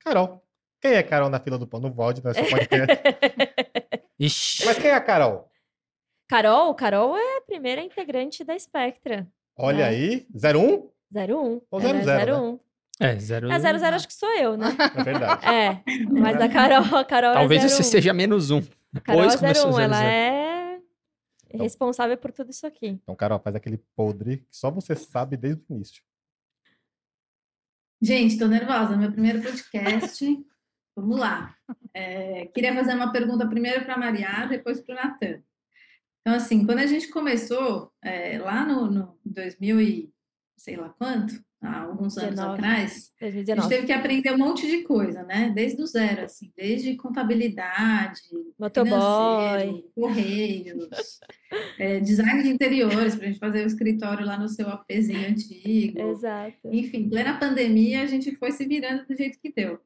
Carol. 0.00 0.44
Quem 0.78 0.92
é 0.92 1.02
Carol 1.02 1.30
na 1.30 1.40
fila 1.40 1.56
do 1.56 1.66
pão? 1.66 1.80
Não 1.80 1.90
pode, 1.90 2.22
não 2.22 2.30
é 2.30 2.34
só 2.34 2.44
podcast. 2.44 3.02
Ixi. 4.20 4.66
Mas 4.66 4.76
quem 4.78 4.90
é 4.90 4.94
a 4.94 5.00
Carol? 5.00 5.48
Carol, 6.28 6.74
Carol 6.74 7.16
é 7.16 7.38
a 7.38 7.40
primeira 7.40 7.80
integrante 7.80 8.44
da 8.44 8.58
Spectra. 8.58 9.26
Olha 9.56 9.84
É. 9.84 9.88
aí, 9.88 10.26
01? 10.34 10.90
01. 11.14 11.62
Ou 11.70 11.80
Era 11.80 12.02
00, 12.02 12.04
né? 12.04 12.32
01. 12.34 12.60
É, 13.02 13.18
zero. 13.18 13.50
A 13.50 13.58
00 13.58 13.94
acho 13.96 14.06
que 14.06 14.12
sou 14.14 14.28
eu, 14.36 14.58
né? 14.58 14.66
É 14.96 15.02
verdade. 15.02 15.46
É, 15.46 15.82
mas 16.10 16.36
a 16.38 16.48
Carol, 16.50 16.94
a 16.98 17.04
Carol 17.06 17.32
Talvez 17.32 17.62
é 17.62 17.66
01. 17.66 17.68
você 17.70 17.82
seja 17.82 18.12
menos 18.12 18.50
um. 18.50 18.60
Carol 19.02 19.22
Depois 19.22 19.34
é 19.34 19.38
começou 19.38 19.72
01, 19.72 19.80
ela 19.80 19.96
00. 19.96 20.59
É 21.52 21.62
responsável 21.62 22.16
por 22.16 22.32
tudo 22.32 22.50
isso 22.50 22.66
aqui. 22.66 22.88
Então, 22.88 23.16
Carol, 23.16 23.40
faz 23.40 23.56
aquele 23.56 23.78
podre 23.96 24.38
que 24.38 24.56
só 24.56 24.70
você 24.70 24.94
sabe 24.94 25.36
desde 25.36 25.62
o 25.68 25.74
início. 25.74 26.02
Gente, 28.00 28.32
estou 28.32 28.48
nervosa. 28.48 28.96
Meu 28.96 29.12
primeiro 29.12 29.42
podcast. 29.42 30.24
Vamos 30.96 31.18
lá. 31.18 31.56
É, 31.94 32.46
queria 32.46 32.74
fazer 32.74 32.94
uma 32.94 33.12
pergunta 33.12 33.48
primeiro 33.48 33.84
para 33.84 33.94
a 33.94 33.98
Maria, 33.98 34.46
depois 34.46 34.80
para 34.80 34.92
o 34.92 34.96
Natan. 34.96 35.42
Então, 36.20 36.34
assim, 36.34 36.64
quando 36.64 36.78
a 36.78 36.86
gente 36.86 37.08
começou, 37.08 37.92
é, 38.02 38.38
lá 38.38 38.64
no, 38.64 38.90
no 38.90 39.18
2000 39.24 39.80
e 39.80 40.14
sei 40.56 40.76
lá 40.76 40.90
quanto, 40.90 41.42
há 41.62 41.82
alguns 41.82 42.16
anos 42.16 42.36
19, 42.36 42.54
atrás, 42.54 43.12
2019. 43.20 43.52
a 43.52 43.62
gente 43.62 43.70
teve 43.70 43.86
que 43.86 43.92
aprender 43.92 44.32
um 44.32 44.38
monte 44.38 44.66
de 44.66 44.82
coisa, 44.82 45.22
né? 45.24 45.52
Desde 45.54 45.82
o 45.82 45.86
zero, 45.86 46.24
assim, 46.24 46.50
desde 46.56 46.96
contabilidade, 46.96 48.20
motoboy, 48.58 49.84
correios, 49.94 51.20
é, 51.78 52.00
design 52.00 52.42
de 52.42 52.48
interiores, 52.48 53.14
para 53.14 53.24
a 53.24 53.28
gente 53.28 53.38
fazer 53.38 53.62
o 53.62 53.66
escritório 53.66 54.26
lá 54.26 54.38
no 54.38 54.48
seu 54.48 54.68
APzinho 54.68 55.28
antigo. 55.28 56.00
Exato. 56.00 56.58
Enfim, 56.64 57.08
plena 57.08 57.38
pandemia, 57.38 58.02
a 58.02 58.06
gente 58.06 58.34
foi 58.36 58.52
se 58.52 58.66
virando 58.66 59.06
do 59.06 59.14
jeito 59.14 59.38
que 59.38 59.52
deu. 59.52 59.78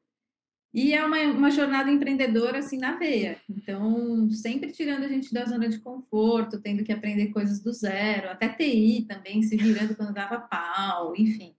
E 0.73 0.93
é 0.93 1.05
uma, 1.05 1.17
uma 1.21 1.49
jornada 1.49 1.89
empreendedora, 1.89 2.59
assim, 2.59 2.77
na 2.77 2.97
veia. 2.97 3.37
Então, 3.49 4.29
sempre 4.29 4.73
tirando 4.73 5.05
a 5.05 5.07
gente 5.07 5.33
da 5.33 5.45
zona 5.45 5.69
de 5.69 5.79
conforto, 5.79 6.59
tendo 6.59 6.83
que 6.83 6.91
aprender 6.91 7.27
coisas 7.27 7.61
do 7.61 7.71
zero, 7.71 8.29
até 8.29 8.49
TI 8.49 9.05
também, 9.07 9.41
se 9.41 9.55
virando 9.55 9.95
quando 9.95 10.13
dava 10.13 10.37
pau, 10.37 11.15
enfim. 11.15 11.55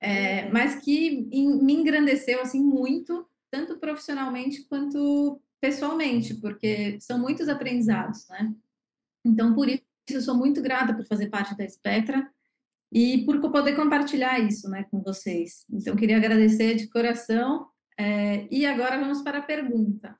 É, 0.00 0.44
uhum. 0.44 0.52
mas 0.52 0.76
que 0.76 1.28
me 1.32 1.72
engrandeceu, 1.72 2.40
assim, 2.40 2.62
muito, 2.62 3.26
tanto 3.50 3.78
profissionalmente 3.78 4.64
quanto 4.68 5.40
pessoalmente, 5.60 6.34
porque 6.34 7.00
são 7.00 7.18
muitos 7.18 7.48
aprendizados, 7.48 8.26
né? 8.28 8.54
Então, 9.24 9.54
por 9.54 9.68
isso, 9.68 9.82
eu 10.10 10.20
sou 10.20 10.36
muito 10.36 10.62
grata 10.62 10.94
por 10.94 11.04
fazer 11.04 11.28
parte 11.28 11.56
da 11.56 11.68
Spectra 11.68 12.30
e 12.92 13.24
por 13.24 13.40
poder 13.40 13.76
compartilhar 13.76 14.38
isso, 14.38 14.68
né, 14.70 14.84
com 14.90 15.02
vocês. 15.02 15.64
Então, 15.70 15.96
queria 15.96 16.16
agradecer 16.16 16.74
de 16.74 16.88
coração 16.88 17.66
é, 17.98 18.46
e 18.50 18.64
agora 18.64 18.98
vamos 18.98 19.20
para 19.22 19.38
a 19.38 19.42
pergunta. 19.42 20.16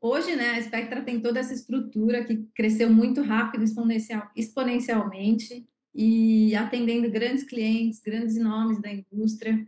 Hoje, 0.00 0.36
né, 0.36 0.50
a 0.50 0.62
Spectra 0.62 1.02
tem 1.02 1.20
toda 1.20 1.40
essa 1.40 1.54
estrutura 1.54 2.24
que 2.24 2.44
cresceu 2.54 2.92
muito 2.92 3.22
rápido, 3.22 3.64
exponencial, 3.64 4.30
exponencialmente, 4.36 5.66
e 5.94 6.54
atendendo 6.54 7.10
grandes 7.10 7.44
clientes, 7.44 8.00
grandes 8.00 8.36
nomes 8.36 8.80
da 8.80 8.90
indústria. 8.90 9.66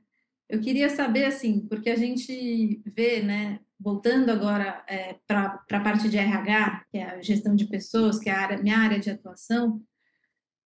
Eu 0.49 0.61
queria 0.61 0.89
saber, 0.89 1.25
assim, 1.25 1.67
porque 1.69 1.91
a 1.91 1.97
gente 1.97 2.83
vê, 2.85 3.23
né, 3.23 3.61
voltando 3.79 4.31
agora 4.31 4.85
é, 4.89 5.17
para 5.27 5.65
a 5.71 5.81
parte 5.81 6.09
de 6.09 6.19
RH, 6.19 6.85
que 6.91 6.99
é 6.99 7.05
a 7.05 7.23
gestão 7.23 7.55
de 7.55 7.67
pessoas, 7.67 8.19
que 8.19 8.29
é 8.29 8.33
a 8.33 8.41
área, 8.41 8.63
minha 8.63 8.79
área 8.79 8.99
de 8.99 9.11
atuação, 9.11 9.83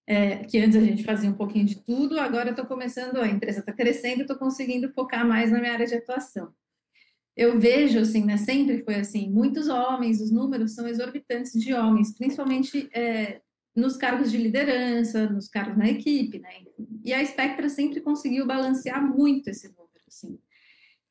é, 0.06 0.38
que 0.44 0.58
antes 0.58 0.76
a 0.76 0.80
gente 0.80 1.04
fazia 1.04 1.30
um 1.30 1.34
pouquinho 1.34 1.64
de 1.64 1.82
tudo, 1.82 2.18
agora 2.18 2.50
estou 2.50 2.66
começando, 2.66 3.18
a 3.18 3.28
empresa 3.28 3.60
está 3.60 3.72
crescendo, 3.72 4.22
estou 4.22 4.36
conseguindo 4.36 4.92
focar 4.92 5.26
mais 5.26 5.50
na 5.50 5.60
minha 5.60 5.72
área 5.72 5.86
de 5.86 5.94
atuação. 5.94 6.52
Eu 7.36 7.58
vejo, 7.58 7.98
assim, 7.98 8.24
né, 8.24 8.36
sempre 8.36 8.82
foi 8.84 8.96
assim, 8.96 9.30
muitos 9.30 9.68
homens, 9.68 10.20
os 10.20 10.30
números 10.30 10.74
são 10.74 10.86
exorbitantes 10.86 11.52
de 11.52 11.72
homens, 11.72 12.16
principalmente 12.16 12.88
é, 12.92 13.40
nos 13.74 13.96
cargos 13.96 14.30
de 14.30 14.38
liderança, 14.38 15.28
nos 15.28 15.48
cargos 15.48 15.76
na 15.76 15.88
equipe, 15.88 16.38
né? 16.38 16.50
E 17.04 17.12
a 17.12 17.24
Spectra 17.24 17.68
sempre 17.68 18.00
conseguiu 18.00 18.46
balancear 18.46 19.04
muito 19.04 19.48
esse 19.50 19.68
número, 19.68 20.02
assim. 20.06 20.38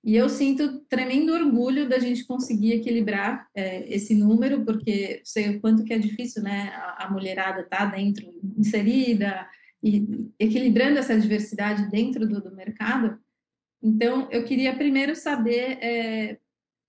E 0.03 0.15
eu 0.15 0.27
sinto 0.27 0.79
tremendo 0.89 1.33
orgulho 1.33 1.87
da 1.87 1.97
gente 1.97 2.25
conseguir 2.25 2.73
equilibrar 2.73 3.47
é, 3.55 3.87
esse 3.93 4.13
número, 4.13 4.65
porque 4.65 5.21
sei 5.23 5.55
o 5.55 5.61
quanto 5.61 5.83
que 5.83 5.93
é 5.93 5.97
difícil, 5.97 6.43
né? 6.43 6.73
A, 6.75 7.05
a 7.05 7.11
mulherada 7.11 7.63
tá 7.63 7.85
dentro, 7.85 8.33
inserida, 8.57 9.47
e 9.81 10.29
equilibrando 10.39 10.99
essa 10.99 11.19
diversidade 11.19 11.89
dentro 11.89 12.27
do, 12.27 12.41
do 12.41 12.55
mercado. 12.55 13.19
Então, 13.81 14.29
eu 14.31 14.45
queria 14.45 14.75
primeiro 14.75 15.13
saber 15.13 15.77
é, 15.81 16.37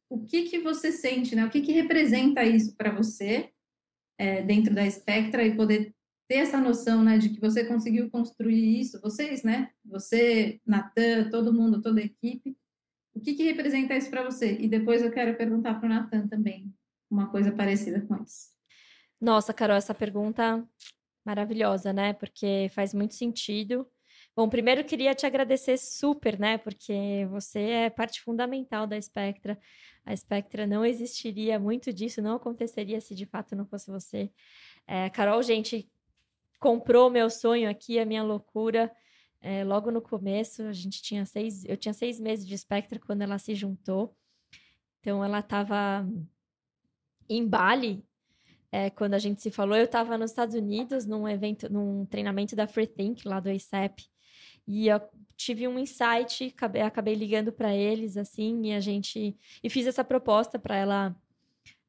o 0.08 0.24
que 0.24 0.44
que 0.44 0.60
você 0.60 0.92
sente, 0.92 1.34
né? 1.34 1.44
O 1.44 1.50
que 1.50 1.60
que 1.60 1.72
representa 1.72 2.44
isso 2.44 2.76
para 2.76 2.94
você 2.94 3.50
é, 4.18 4.42
dentro 4.42 4.74
da 4.74 4.88
Spectra 4.90 5.44
e 5.44 5.56
poder 5.56 5.94
ter 6.28 6.36
essa 6.36 6.58
noção, 6.58 7.02
né, 7.02 7.18
de 7.18 7.28
que 7.28 7.40
você 7.40 7.64
conseguiu 7.64 8.10
construir 8.10 8.80
isso, 8.80 9.00
vocês, 9.00 9.42
né? 9.42 9.70
Você, 9.84 10.60
Natan, 10.66 11.28
todo 11.30 11.52
mundo, 11.52 11.82
toda 11.82 12.00
a 12.00 12.04
equipe 12.04 12.56
o 13.14 13.20
que, 13.20 13.34
que 13.34 13.44
representa 13.44 13.96
isso 13.96 14.10
para 14.10 14.24
você? 14.24 14.58
E 14.58 14.66
depois 14.66 15.00
eu 15.00 15.12
quero 15.12 15.36
perguntar 15.36 15.74
para 15.74 15.86
o 15.86 15.88
Natan 15.88 16.26
também 16.26 16.74
uma 17.08 17.30
coisa 17.30 17.52
parecida 17.52 18.00
com 18.00 18.20
isso. 18.22 18.52
Nossa, 19.20 19.54
Carol, 19.54 19.76
essa 19.76 19.94
pergunta 19.94 20.66
maravilhosa, 21.24 21.92
né? 21.92 22.12
Porque 22.12 22.68
faz 22.74 22.92
muito 22.92 23.14
sentido. 23.14 23.88
Bom, 24.36 24.48
primeiro 24.48 24.84
queria 24.84 25.14
te 25.14 25.24
agradecer 25.24 25.78
super, 25.78 26.38
né? 26.38 26.58
Porque 26.58 27.24
você 27.30 27.60
é 27.60 27.90
parte 27.90 28.20
fundamental 28.20 28.84
da 28.86 29.00
Spectra. 29.00 29.56
A 30.04 30.14
Spectra 30.14 30.66
não 30.66 30.84
existiria, 30.84 31.58
muito 31.58 31.92
disso 31.92 32.20
não 32.20 32.36
aconteceria 32.36 33.00
se 33.00 33.14
de 33.14 33.24
fato 33.24 33.56
não 33.56 33.64
fosse 33.64 33.90
você. 33.90 34.30
É, 34.86 35.08
Carol, 35.10 35.42
gente, 35.42 35.90
comprou 36.60 37.10
meu 37.10 37.30
sonho 37.30 37.68
aqui, 37.70 37.98
a 37.98 38.04
minha 38.04 38.22
loucura 38.22 38.90
é, 39.40 39.62
logo 39.62 39.90
no 39.90 40.00
começo, 40.00 40.62
a 40.62 40.72
gente 40.72 41.02
tinha 41.02 41.26
seis, 41.26 41.66
eu 41.66 41.76
tinha 41.76 41.92
seis 41.92 42.18
meses 42.18 42.46
de 42.46 42.56
Spectra 42.56 42.98
quando 42.98 43.20
ela 43.20 43.38
se 43.38 43.54
juntou. 43.54 44.16
Então 45.00 45.22
ela 45.22 45.40
estava 45.40 46.08
em 47.28 47.46
Bali 47.46 48.02
é, 48.72 48.88
quando 48.88 49.12
a 49.12 49.18
gente 49.18 49.42
se 49.42 49.50
falou. 49.50 49.76
Eu 49.76 49.84
estava 49.84 50.16
nos 50.16 50.30
Estados 50.30 50.54
Unidos 50.54 51.04
num 51.04 51.28
evento, 51.28 51.70
num 51.70 52.06
treinamento 52.06 52.56
da 52.56 52.66
Free 52.66 52.86
Think 52.86 53.28
lá 53.28 53.38
do 53.38 53.50
ACEP. 53.50 54.08
E 54.66 54.88
eu 54.88 54.98
tive 55.36 55.68
um 55.68 55.78
insight, 55.78 56.52
acabei, 56.54 56.82
acabei 56.82 57.14
ligando 57.14 57.52
para 57.52 57.74
eles 57.74 58.16
assim, 58.16 58.66
e 58.66 58.72
a 58.72 58.80
gente 58.80 59.36
e 59.62 59.70
fiz 59.70 59.86
essa 59.86 60.04
proposta 60.04 60.58
para 60.58 60.76
ela 60.76 61.16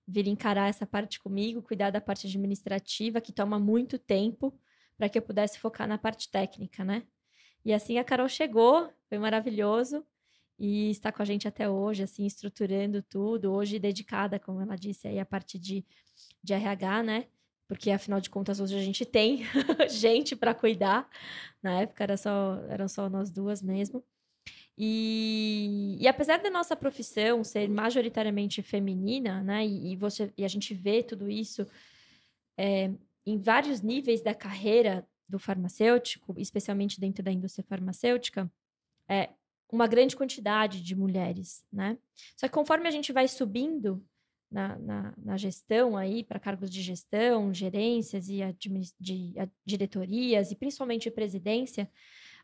vir 0.07 0.27
encarar 0.27 0.69
essa 0.69 0.85
parte 0.85 1.19
comigo, 1.19 1.61
cuidar 1.61 1.89
da 1.89 2.01
parte 2.01 2.27
administrativa 2.27 3.21
que 3.21 3.31
toma 3.31 3.59
muito 3.59 3.97
tempo 3.97 4.57
para 4.97 5.09
que 5.09 5.17
eu 5.17 5.21
pudesse 5.21 5.59
focar 5.59 5.87
na 5.87 5.97
parte 5.97 6.29
técnica, 6.29 6.83
né? 6.83 7.03
E 7.63 7.73
assim 7.73 7.97
a 7.97 8.03
Carol 8.03 8.29
chegou, 8.29 8.89
foi 9.09 9.17
maravilhoso 9.17 10.05
e 10.57 10.91
está 10.91 11.11
com 11.11 11.21
a 11.21 11.25
gente 11.25 11.47
até 11.47 11.69
hoje, 11.69 12.03
assim, 12.03 12.25
estruturando 12.25 13.01
tudo, 13.01 13.51
hoje 13.51 13.79
dedicada, 13.79 14.39
como 14.39 14.61
ela 14.61 14.75
disse, 14.75 15.07
aí 15.07 15.19
a 15.19 15.25
parte 15.25 15.59
de, 15.59 15.85
de 16.41 16.53
RH, 16.53 17.03
né? 17.03 17.27
Porque 17.67 17.89
afinal 17.91 18.21
de 18.21 18.29
contas 18.29 18.59
hoje 18.59 18.75
a 18.75 18.81
gente 18.81 19.05
tem 19.05 19.43
gente 19.89 20.35
para 20.35 20.53
cuidar. 20.53 21.09
Na 21.61 21.81
época 21.81 22.03
era 22.03 22.17
só, 22.17 22.61
eram 22.69 22.87
só 22.87 23.09
nós 23.09 23.31
duas 23.31 23.61
mesmo. 23.61 24.03
E, 24.77 25.97
e, 25.99 26.07
apesar 26.07 26.39
da 26.39 26.49
nossa 26.49 26.75
profissão 26.75 27.43
ser 27.43 27.69
majoritariamente 27.69 28.61
feminina, 28.61 29.41
né, 29.41 29.65
e, 29.65 29.93
e 29.93 29.95
você, 29.95 30.33
e 30.37 30.43
a 30.43 30.47
gente 30.49 30.73
vê 30.73 31.01
tudo 31.01 31.29
isso 31.29 31.65
é, 32.57 32.91
em 33.25 33.37
vários 33.37 33.81
níveis 33.81 34.21
da 34.21 34.35
carreira 34.35 35.07
do 35.27 35.39
farmacêutico, 35.39 36.35
especialmente 36.37 36.99
dentro 36.99 37.23
da 37.23 37.31
indústria 37.31 37.65
farmacêutica, 37.67 38.51
é 39.07 39.29
uma 39.71 39.87
grande 39.87 40.15
quantidade 40.15 40.83
de 40.83 40.95
mulheres, 40.95 41.63
né? 41.71 41.97
Só 42.37 42.47
que 42.47 42.53
conforme 42.53 42.87
a 42.87 42.91
gente 42.91 43.11
vai 43.11 43.27
subindo 43.27 44.05
na, 44.49 44.77
na, 44.79 45.13
na 45.17 45.37
gestão 45.37 45.97
aí, 45.97 46.23
para 46.23 46.39
cargos 46.39 46.69
de 46.69 46.81
gestão, 46.81 47.53
gerências 47.53 48.29
e 48.29 48.39
de, 48.99 49.33
diretorias, 49.65 50.51
e 50.51 50.55
principalmente 50.55 51.11
presidência, 51.11 51.89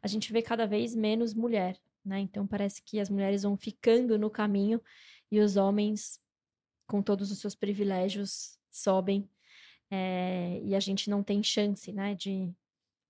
a 0.01 0.07
gente 0.07 0.31
vê 0.33 0.41
cada 0.41 0.65
vez 0.65 0.95
menos 0.95 1.33
mulher, 1.33 1.79
né? 2.03 2.19
Então 2.19 2.47
parece 2.47 2.81
que 2.81 2.99
as 2.99 3.09
mulheres 3.09 3.43
vão 3.43 3.55
ficando 3.55 4.17
no 4.17 4.29
caminho 4.29 4.81
e 5.31 5.39
os 5.39 5.55
homens, 5.57 6.19
com 6.87 7.01
todos 7.01 7.31
os 7.31 7.39
seus 7.39 7.55
privilégios, 7.55 8.57
sobem 8.69 9.29
é, 9.91 10.61
e 10.63 10.73
a 10.73 10.79
gente 10.79 11.09
não 11.09 11.21
tem 11.21 11.43
chance, 11.43 11.91
né, 11.91 12.15
de, 12.15 12.49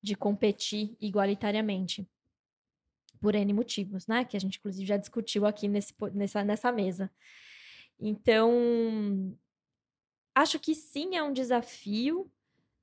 de 0.01 0.15
competir 0.15 0.97
igualitariamente. 0.99 2.07
Por 3.19 3.35
N 3.35 3.53
motivos, 3.53 4.07
né? 4.07 4.25
Que 4.25 4.35
a 4.35 4.39
gente, 4.39 4.57
inclusive, 4.57 4.83
já 4.83 4.97
discutiu 4.97 5.45
aqui 5.45 5.67
nesse, 5.67 5.93
nessa, 6.11 6.43
nessa 6.43 6.71
mesa. 6.71 7.11
Então, 8.01 9.37
acho 10.33 10.59
que 10.59 10.73
sim, 10.73 11.15
é 11.15 11.21
um 11.23 11.31
desafio. 11.31 12.29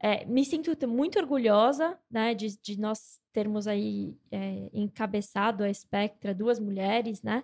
É, 0.01 0.25
me 0.27 0.45
sinto 0.45 0.71
muito 0.87 1.19
orgulhosa 1.19 1.99
né, 2.09 2.33
de, 2.33 2.57
de 2.63 2.81
nós 2.81 3.21
termos 3.33 3.67
aí 3.67 4.17
é, 4.31 4.71
encabeçado 4.73 5.65
a 5.65 5.75
Spectra, 5.75 6.33
duas 6.33 6.61
mulheres, 6.61 7.21
né? 7.21 7.43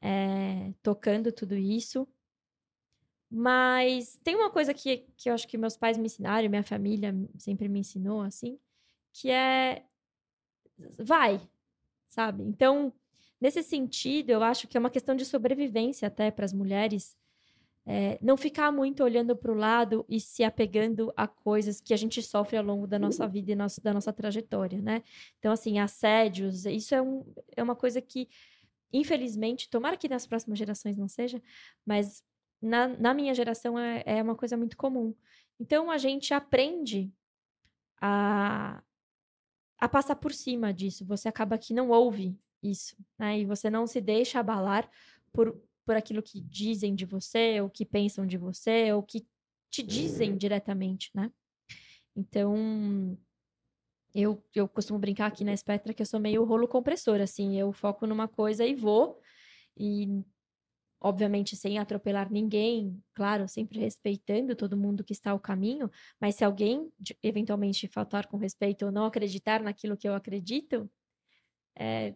É, 0.00 0.72
tocando 0.82 1.30
tudo 1.30 1.54
isso. 1.54 2.08
Mas 3.30 4.18
tem 4.22 4.34
uma 4.34 4.50
coisa 4.50 4.72
que, 4.72 5.06
que 5.16 5.28
eu 5.28 5.34
acho 5.34 5.46
que 5.46 5.58
meus 5.58 5.76
pais 5.76 5.98
me 5.98 6.06
ensinaram, 6.06 6.48
minha 6.48 6.62
família 6.62 7.14
sempre 7.36 7.68
me 7.68 7.80
ensinou, 7.80 8.22
assim, 8.22 8.58
que 9.12 9.30
é 9.30 9.84
vai, 10.98 11.40
sabe? 12.08 12.44
Então, 12.44 12.92
nesse 13.44 13.62
sentido, 13.62 14.30
eu 14.30 14.42
acho 14.42 14.66
que 14.66 14.74
é 14.74 14.80
uma 14.80 14.88
questão 14.88 15.14
de 15.14 15.22
sobrevivência 15.22 16.08
até 16.08 16.30
para 16.30 16.46
as 16.46 16.52
mulheres 16.54 17.14
é, 17.84 18.18
não 18.22 18.38
ficar 18.38 18.72
muito 18.72 19.04
olhando 19.04 19.36
para 19.36 19.52
o 19.52 19.54
lado 19.54 20.02
e 20.08 20.18
se 20.18 20.42
apegando 20.42 21.12
a 21.14 21.28
coisas 21.28 21.78
que 21.78 21.92
a 21.92 21.96
gente 21.98 22.22
sofre 22.22 22.56
ao 22.56 22.64
longo 22.64 22.86
da 22.86 22.98
nossa 22.98 23.28
vida 23.28 23.52
e 23.52 23.54
nosso, 23.54 23.82
da 23.82 23.92
nossa 23.92 24.14
trajetória, 24.14 24.80
né? 24.80 25.02
Então, 25.38 25.52
assim, 25.52 25.78
assédios, 25.78 26.64
isso 26.64 26.94
é, 26.94 27.02
um, 27.02 27.22
é 27.54 27.62
uma 27.62 27.76
coisa 27.76 28.00
que, 28.00 28.30
infelizmente, 28.90 29.68
tomara 29.68 29.98
que 29.98 30.08
nas 30.08 30.26
próximas 30.26 30.58
gerações 30.58 30.96
não 30.96 31.06
seja, 31.06 31.42
mas 31.84 32.24
na, 32.62 32.88
na 32.88 33.12
minha 33.12 33.34
geração 33.34 33.78
é, 33.78 34.02
é 34.06 34.22
uma 34.22 34.34
coisa 34.34 34.56
muito 34.56 34.74
comum. 34.74 35.14
Então, 35.60 35.90
a 35.90 35.98
gente 35.98 36.32
aprende 36.32 37.12
a, 38.00 38.82
a 39.78 39.86
passar 39.86 40.16
por 40.16 40.32
cima 40.32 40.72
disso. 40.72 41.04
Você 41.04 41.28
acaba 41.28 41.58
que 41.58 41.74
não 41.74 41.90
ouve 41.90 42.42
isso, 42.64 42.96
né? 43.18 43.38
E 43.40 43.44
você 43.44 43.70
não 43.70 43.86
se 43.86 44.00
deixa 44.00 44.40
abalar 44.40 44.88
por 45.32 45.60
por 45.84 45.96
aquilo 45.96 46.22
que 46.22 46.40
dizem 46.40 46.94
de 46.94 47.04
você, 47.04 47.60
ou 47.60 47.68
que 47.68 47.84
pensam 47.84 48.26
de 48.26 48.38
você, 48.38 48.92
ou 48.92 49.02
que 49.02 49.26
te 49.70 49.82
dizem 49.82 50.36
diretamente, 50.36 51.10
né? 51.14 51.30
Então, 52.16 53.18
eu, 54.14 54.42
eu 54.54 54.68
costumo 54.68 54.98
brincar 54.98 55.26
aqui 55.26 55.44
na 55.44 55.56
Spectra 55.56 55.92
que 55.92 56.00
eu 56.02 56.06
sou 56.06 56.20
meio 56.20 56.44
rolo 56.44 56.68
compressor, 56.68 57.20
assim, 57.20 57.58
eu 57.58 57.72
foco 57.72 58.06
numa 58.06 58.28
coisa 58.28 58.64
e 58.64 58.74
vou, 58.74 59.20
e 59.76 60.22
obviamente 61.00 61.56
sem 61.56 61.78
atropelar 61.78 62.32
ninguém, 62.32 63.02
claro, 63.12 63.48
sempre 63.48 63.78
respeitando 63.80 64.54
todo 64.54 64.76
mundo 64.76 65.04
que 65.04 65.12
está 65.12 65.32
ao 65.32 65.40
caminho, 65.40 65.90
mas 66.20 66.36
se 66.36 66.44
alguém 66.44 66.90
eventualmente 67.22 67.88
faltar 67.88 68.26
com 68.26 68.36
respeito 68.36 68.86
ou 68.86 68.92
não 68.92 69.04
acreditar 69.04 69.60
naquilo 69.60 69.96
que 69.96 70.08
eu 70.08 70.14
acredito, 70.14 70.88
é, 71.76 72.14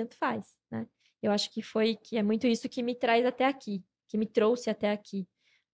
tanto 0.00 0.16
faz, 0.16 0.56
né? 0.70 0.86
eu 1.22 1.30
acho 1.32 1.50
que 1.50 1.62
foi 1.62 1.96
que 1.96 2.16
é 2.16 2.22
muito 2.22 2.46
isso 2.46 2.68
que 2.68 2.82
me 2.82 2.94
traz 2.94 3.26
até 3.26 3.46
aqui, 3.46 3.84
que 4.08 4.16
me 4.16 4.26
trouxe 4.26 4.70
até 4.70 4.90
aqui. 4.90 5.28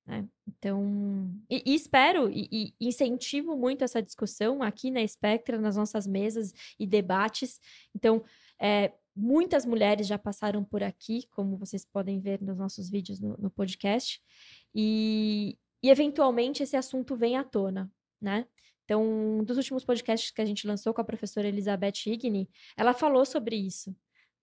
Né? 0.05 0.27
Então, 0.47 1.31
e, 1.51 1.63
e 1.67 1.75
espero 1.75 2.31
e, 2.31 2.49
e, 2.53 2.75
incentivo 2.81 3.57
muito 3.57 3.83
essa 3.83 4.03
discussão 4.03 4.63
aqui 4.63 4.91
na 4.91 5.07
Spectra, 5.07 5.59
nas 5.59 5.77
nossas 5.77 6.07
mesas 6.07 6.53
e 6.79 6.87
debates. 6.87 7.61
Então, 7.95 8.25
é, 8.61 8.93
muitas 9.15 9.65
mulheres 9.65 10.07
já 10.07 10.19
passaram 10.19 10.65
por 10.65 10.83
aqui, 10.83 11.27
como 11.31 11.57
vocês 11.57 11.85
podem 11.85 12.21
ver 12.21 12.41
nos 12.41 12.57
nossos 12.57 12.89
vídeos 12.91 13.21
no, 13.21 13.37
no 13.37 13.51
podcast, 13.51 14.21
e, 14.75 15.59
e 15.83 15.91
eventualmente 15.91 16.63
esse 16.63 16.77
assunto 16.77 17.17
vem 17.17 17.37
à 17.37 17.45
tona, 17.45 17.91
né? 18.21 18.47
Então, 18.85 19.03
um 19.03 19.43
dos 19.43 19.57
últimos 19.57 19.85
podcasts 19.85 20.31
que 20.31 20.41
a 20.41 20.45
gente 20.45 20.65
lançou 20.65 20.95
com 20.95 21.01
a 21.01 21.05
professora 21.05 21.49
Elizabeth 21.49 22.07
Igni, 22.07 22.49
ela 22.77 22.95
falou 22.95 23.27
sobre 23.27 23.57
isso, 23.57 23.93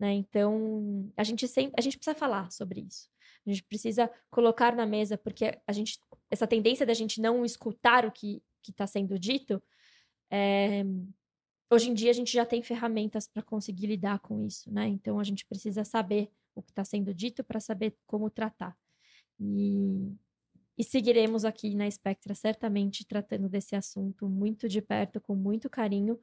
né? 0.03 0.11
Então, 0.11 1.09
a 1.15 1.23
gente 1.23 1.47
sempre, 1.47 1.75
a 1.77 1.81
gente 1.81 1.97
precisa 1.97 2.13
falar 2.13 2.51
sobre 2.51 2.81
isso. 2.81 3.09
A 3.47 3.49
gente 3.49 3.63
precisa 3.63 4.11
colocar 4.29 4.75
na 4.75 4.85
mesa, 4.85 5.17
porque 5.17 5.57
a 5.65 5.71
gente, 5.71 5.97
essa 6.29 6.45
tendência 6.45 6.85
da 6.85 6.93
gente 6.93 7.21
não 7.21 7.45
escutar 7.45 8.05
o 8.05 8.11
que 8.11 8.43
está 8.67 8.85
sendo 8.85 9.17
dito, 9.17 9.63
é, 10.29 10.83
hoje 11.71 11.89
em 11.89 11.93
dia 11.93 12.11
a 12.11 12.13
gente 12.13 12.33
já 12.33 12.45
tem 12.45 12.61
ferramentas 12.61 13.29
para 13.29 13.41
conseguir 13.41 13.87
lidar 13.87 14.19
com 14.19 14.41
isso, 14.41 14.69
né? 14.73 14.89
Então 14.89 15.21
a 15.21 15.23
gente 15.23 15.45
precisa 15.45 15.85
saber 15.85 16.29
o 16.53 16.61
que 16.61 16.71
está 16.71 16.83
sendo 16.83 17.13
dito 17.13 17.41
para 17.41 17.61
saber 17.61 17.95
como 18.05 18.29
tratar. 18.29 18.77
E, 19.39 20.17
e 20.77 20.83
seguiremos 20.83 21.45
aqui 21.45 21.75
na 21.75 21.89
Spectra, 21.89 22.35
certamente 22.35 23.05
tratando 23.05 23.47
desse 23.47 23.73
assunto 23.73 24.27
muito 24.27 24.67
de 24.67 24.81
perto, 24.81 25.21
com 25.21 25.33
muito 25.33 25.69
carinho 25.69 26.19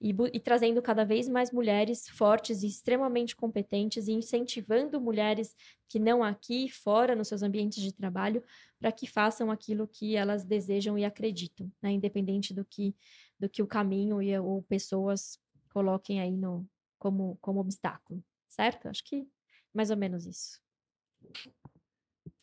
e, 0.00 0.14
e, 0.32 0.40
trazendo 0.40 0.80
cada 0.80 1.04
vez 1.04 1.28
mais 1.28 1.52
mulheres 1.52 2.08
fortes 2.08 2.62
e 2.62 2.66
extremamente 2.66 3.36
competentes 3.36 4.08
e 4.08 4.12
incentivando 4.12 4.98
mulheres 4.98 5.54
que 5.88 5.98
não 5.98 6.24
aqui, 6.24 6.70
fora, 6.70 7.14
nos 7.14 7.28
seus 7.28 7.42
ambientes 7.42 7.82
de 7.82 7.92
trabalho, 7.92 8.42
para 8.78 8.90
que 8.90 9.06
façam 9.06 9.50
aquilo 9.50 9.86
que 9.86 10.16
elas 10.16 10.42
desejam 10.42 10.98
e 10.98 11.04
acreditam, 11.04 11.70
né? 11.82 11.90
independente 11.90 12.54
do 12.54 12.64
que, 12.64 12.94
do 13.38 13.48
que 13.48 13.62
o 13.62 13.66
caminho 13.66 14.22
e, 14.22 14.36
ou 14.38 14.62
pessoas 14.62 15.38
coloquem 15.68 16.20
aí 16.20 16.34
no, 16.34 16.66
como, 16.98 17.36
como 17.40 17.60
obstáculo, 17.60 18.24
certo? 18.48 18.88
Acho 18.88 19.04
que 19.04 19.28
mais 19.74 19.90
ou 19.90 19.98
menos 19.98 20.24
isso. 20.26 20.60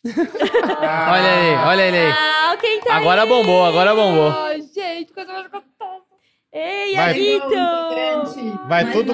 olha 0.06 1.34
aí, 1.34 1.56
olha 1.68 1.82
ele 1.82 1.98
aí. 1.98 2.12
Ah, 2.12 2.56
tá 2.86 2.96
agora 2.96 3.24
aí? 3.24 3.28
bombou, 3.28 3.66
agora 3.66 3.96
bombou. 3.96 4.32
Oh, 4.32 4.74
gente, 4.74 5.12
coisa 5.12 5.34
mais. 5.34 5.67
Ei, 6.54 6.96
Vai. 6.96 7.10
Alito! 7.10 8.68
Vai 8.68 8.92
tudo- 8.92 9.14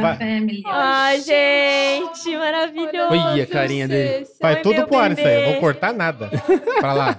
vai- 0.00 0.16
family. 0.18 0.62
Ai, 0.66 1.20
gente, 1.20 2.36
maravilhoso. 2.36 3.12
Olha 3.12 3.42
a 3.44 3.46
carinha 3.46 3.88
dele. 3.88 4.26
Vai 4.40 4.56
Oi, 4.56 4.62
tudo 4.62 4.74
meu 4.76 4.86
pro 4.88 4.98
ar 4.98 5.12
isso 5.12 5.26
aí, 5.26 5.42
eu 5.44 5.52
vou 5.52 5.60
cortar 5.60 5.92
nada. 5.92 6.30
Pra 6.80 6.92
lá, 6.92 7.18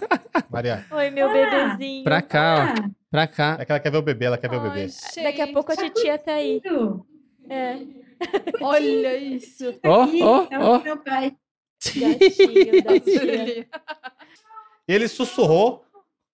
Maria. 0.51 0.85
Oi, 0.91 1.09
meu 1.09 1.31
bebezinho. 1.31 2.03
Pra 2.03 2.21
cá, 2.21 2.55
ó. 2.55 2.83
Ah, 2.83 2.89
Pra 3.09 3.27
cá. 3.27 3.57
É 3.59 3.65
que 3.65 3.71
ela 3.71 3.79
quer 3.79 3.91
ver 3.91 3.97
o 3.97 4.01
bebê, 4.01 4.25
ela 4.25 4.37
quer 4.37 4.49
ver 4.49 4.57
o 4.57 4.61
Ai, 4.61 4.69
bebê. 4.69 4.91
Daqui 5.23 5.41
a 5.41 5.47
pouco 5.47 5.71
a 5.71 5.75
titia 5.75 6.17
tá 6.17 6.33
aí. 6.33 6.61
É, 7.49 7.77
Olha 8.61 9.15
isso. 9.17 9.79
Ó, 9.85 10.03
aqui, 10.03 10.21
ó, 10.23 10.47
é 10.49 10.59
o 10.59 10.61
ó. 10.63 10.79
meu 10.79 10.97
pai. 10.97 11.33
gatinho 11.95 12.83
da 12.83 12.99
tia. 12.99 13.67
Ele 14.87 15.07
sussurrou 15.07 15.83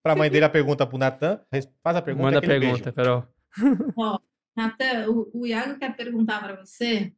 pra 0.04 0.16
mãe 0.16 0.30
dele 0.30 0.46
a 0.46 0.50
pergunta 0.50 0.86
pro 0.86 0.98
Natan. 0.98 1.40
Faz 1.84 1.96
a 1.96 2.02
pergunta. 2.02 2.26
Manda 2.26 2.40
a 2.40 2.42
pergunta, 2.42 2.92
Carol. 2.92 3.24
Natan, 4.56 5.10
o, 5.10 5.30
o 5.34 5.48
Iago 5.48 5.80
quer 5.80 5.96
perguntar 5.96 6.40
para 6.40 6.56
você, 6.56 7.14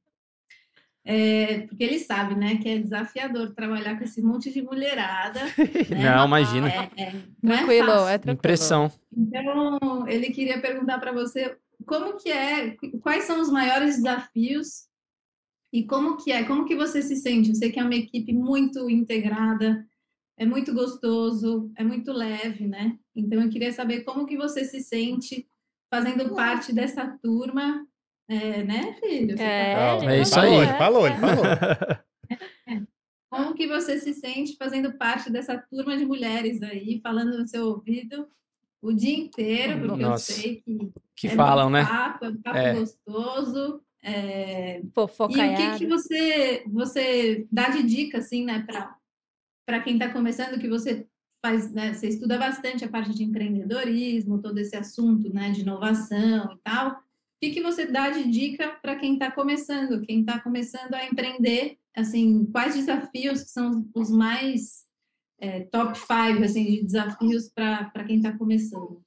é, 1.04 1.62
porque 1.62 1.84
ele 1.84 1.98
sabe, 1.98 2.36
né, 2.36 2.58
que 2.58 2.70
é 2.70 2.78
desafiador 2.78 3.54
trabalhar 3.56 3.98
com 3.98 4.04
esse 4.04 4.22
monte 4.22 4.52
de 4.52 4.62
mulherada. 4.62 5.40
né? 5.90 6.16
Não, 6.16 6.28
imagina. 6.28 6.70
É, 6.70 6.90
é, 6.98 7.14
não 7.42 7.54
é 7.54 7.58
Tranquilo, 7.58 7.88
fácil. 7.88 8.08
é 8.08 8.18
tranquilo. 8.18 8.38
Impressão. 8.38 8.92
Então, 9.16 10.08
ele 10.08 10.30
queria 10.30 10.62
perguntar 10.62 11.00
para 11.00 11.12
você 11.12 11.58
como 11.86 12.18
que 12.18 12.30
é, 12.30 12.76
quais 13.02 13.24
são 13.24 13.42
os 13.42 13.50
maiores 13.50 13.96
desafios 13.98 14.88
e 15.74 15.84
como 15.86 16.18
que 16.18 16.32
é, 16.32 16.44
como 16.44 16.66
que 16.66 16.76
você 16.76 17.02
se 17.02 17.16
sente? 17.16 17.50
Eu 17.50 17.56
sei 17.56 17.72
que 17.72 17.80
é 17.80 17.84
uma 17.84 17.96
equipe 17.96 18.34
muito 18.34 18.90
integrada, 18.90 19.86
é 20.42 20.46
muito 20.46 20.74
gostoso, 20.74 21.72
é 21.78 21.84
muito 21.84 22.12
leve, 22.12 22.66
né? 22.68 22.98
Então, 23.16 23.40
eu 23.44 23.50
queria 23.50 23.72
saber 23.72 24.02
como 24.04 24.26
que 24.26 24.36
você 24.36 24.66
se 24.66 24.80
sente 24.82 25.48
fazendo 25.94 26.34
parte 26.34 26.74
dessa 26.74 27.06
turma, 27.22 27.86
é, 28.28 28.64
né, 28.64 28.94
filho? 29.00 29.38
Você 29.38 29.44
É, 29.44 29.76
tá- 29.76 29.98
Não, 30.02 30.10
é 30.10 30.22
isso 30.22 30.34
falou, 30.34 30.60
aí. 30.62 30.68
Ele 30.68 30.78
falou, 30.78 31.08
ele 31.08 31.18
falou. 31.18 31.46
Como 33.30 33.54
que 33.54 33.68
você 33.68 34.00
se 34.00 34.14
sente 34.16 34.56
fazendo 34.58 34.98
parte 34.98 35.32
dessa 35.32 35.58
turma 35.70 35.96
de 35.96 36.06
mulheres 36.06 36.62
aí, 36.64 37.00
falando 37.04 37.38
no 37.38 37.48
seu 37.48 37.68
ouvido 37.68 38.28
o 38.82 38.92
dia 38.92 39.16
inteiro, 39.16 39.80
porque 39.80 40.02
Nossa. 40.02 40.32
eu 40.32 40.36
sei 40.38 40.56
que 40.66 40.92
Que 41.16 41.28
é 41.28 41.36
falam, 41.36 41.70
muito 41.70 41.84
né? 41.84 41.86
Papo, 41.88 42.26
é 42.26 42.30
um 42.30 42.42
papo 42.42 42.58
É. 42.58 42.74
gostoso. 42.74 43.82
é, 44.04 44.80
E 44.80 44.84
o 44.84 45.28
que, 45.56 45.78
que 45.78 45.86
você, 45.86 46.64
você 46.68 47.46
dá 47.52 47.70
de 47.70 47.84
dica, 47.84 48.18
assim, 48.18 48.44
né, 48.44 48.64
para 48.66 48.96
quem 49.80 49.94
está 49.94 50.10
começando, 50.10 50.60
que 50.60 50.68
você 50.68 51.08
faz, 51.44 51.72
né, 51.72 51.94
você 51.94 52.08
estuda 52.08 52.38
bastante 52.38 52.86
a 52.86 52.90
parte 52.90 53.14
de 53.14 53.24
empreendedorismo, 53.24 54.42
todo 54.42 54.58
esse 54.60 54.76
assunto, 54.76 55.34
né, 55.34 55.52
de 55.52 55.62
inovação 55.62 56.54
e 56.54 56.58
tal. 56.64 56.92
O 56.92 56.96
que, 57.42 57.52
que 57.52 57.62
você 57.62 57.86
dá 57.88 58.10
de 58.10 58.30
dica 58.30 58.70
para 58.82 58.96
quem 58.96 59.14
está 59.14 59.32
começando, 59.32 60.02
quem 60.02 60.22
está 60.22 60.40
começando 60.40 60.94
a 60.94 61.06
empreender, 61.06 61.78
assim, 61.96 62.46
quais 62.46 62.76
desafios 62.76 63.52
são 63.52 63.90
os 63.96 64.12
mais 64.12 64.86
é, 65.40 65.62
top 65.62 65.98
five, 65.98 66.44
assim, 66.44 66.64
de 66.66 66.84
desafios 66.84 67.50
para 67.50 68.04
quem 68.06 68.18
está 68.18 68.38
começando? 68.38 69.02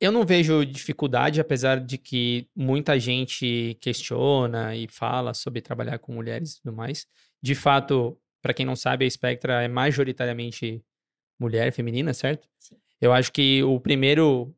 Eu 0.00 0.12
não 0.12 0.24
vejo 0.24 0.64
dificuldade, 0.64 1.40
apesar 1.40 1.80
de 1.80 1.98
que 1.98 2.48
muita 2.54 2.98
gente 2.98 3.76
questiona 3.80 4.74
e 4.76 4.86
fala 4.88 5.34
sobre 5.34 5.60
trabalhar 5.60 5.98
com 5.98 6.14
mulheres 6.14 6.52
e 6.52 6.62
tudo 6.62 6.74
mais. 6.74 7.04
De 7.42 7.54
fato, 7.54 8.16
para 8.42 8.54
quem 8.54 8.64
não 8.66 8.76
sabe, 8.76 9.04
a 9.04 9.10
Spectra 9.10 9.62
é 9.62 9.68
majoritariamente 9.68 10.82
mulher, 11.38 11.72
feminina, 11.72 12.12
certo? 12.14 12.48
Sim. 12.58 12.76
Eu 13.00 13.12
acho 13.12 13.32
que 13.32 13.62
o 13.62 13.78
primeiro. 13.80 14.54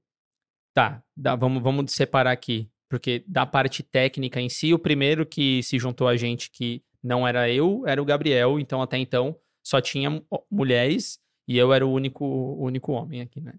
Tá, 0.74 1.03
dá- 1.16 1.37
vamos, 1.37 1.62
vamos 1.62 1.93
separar 1.93 2.33
aqui. 2.33 2.70
Porque 2.89 3.24
da 3.26 3.47
parte 3.47 3.83
técnica 3.83 4.41
em 4.41 4.49
si, 4.49 4.74
o 4.74 4.78
primeiro 4.78 5.24
que 5.24 5.62
se 5.62 5.78
juntou 5.78 6.09
a 6.09 6.16
gente 6.16 6.51
que 6.51 6.83
não 7.03 7.26
era 7.26 7.49
eu, 7.51 7.85
era 7.87 8.01
o 8.03 8.05
Gabriel. 8.05 8.59
Então, 8.59 8.83
até 8.83 8.99
então, 8.99 9.37
só 9.62 9.81
tinha 9.81 10.11
mu- 10.11 10.26
mulheres 10.51 11.20
e 11.47 11.57
eu 11.57 11.72
era 11.72 11.87
o 11.87 11.93
único, 11.93 12.24
o 12.24 12.64
único 12.64 12.93
homem 12.93 13.20
aqui, 13.20 13.41
né? 13.41 13.55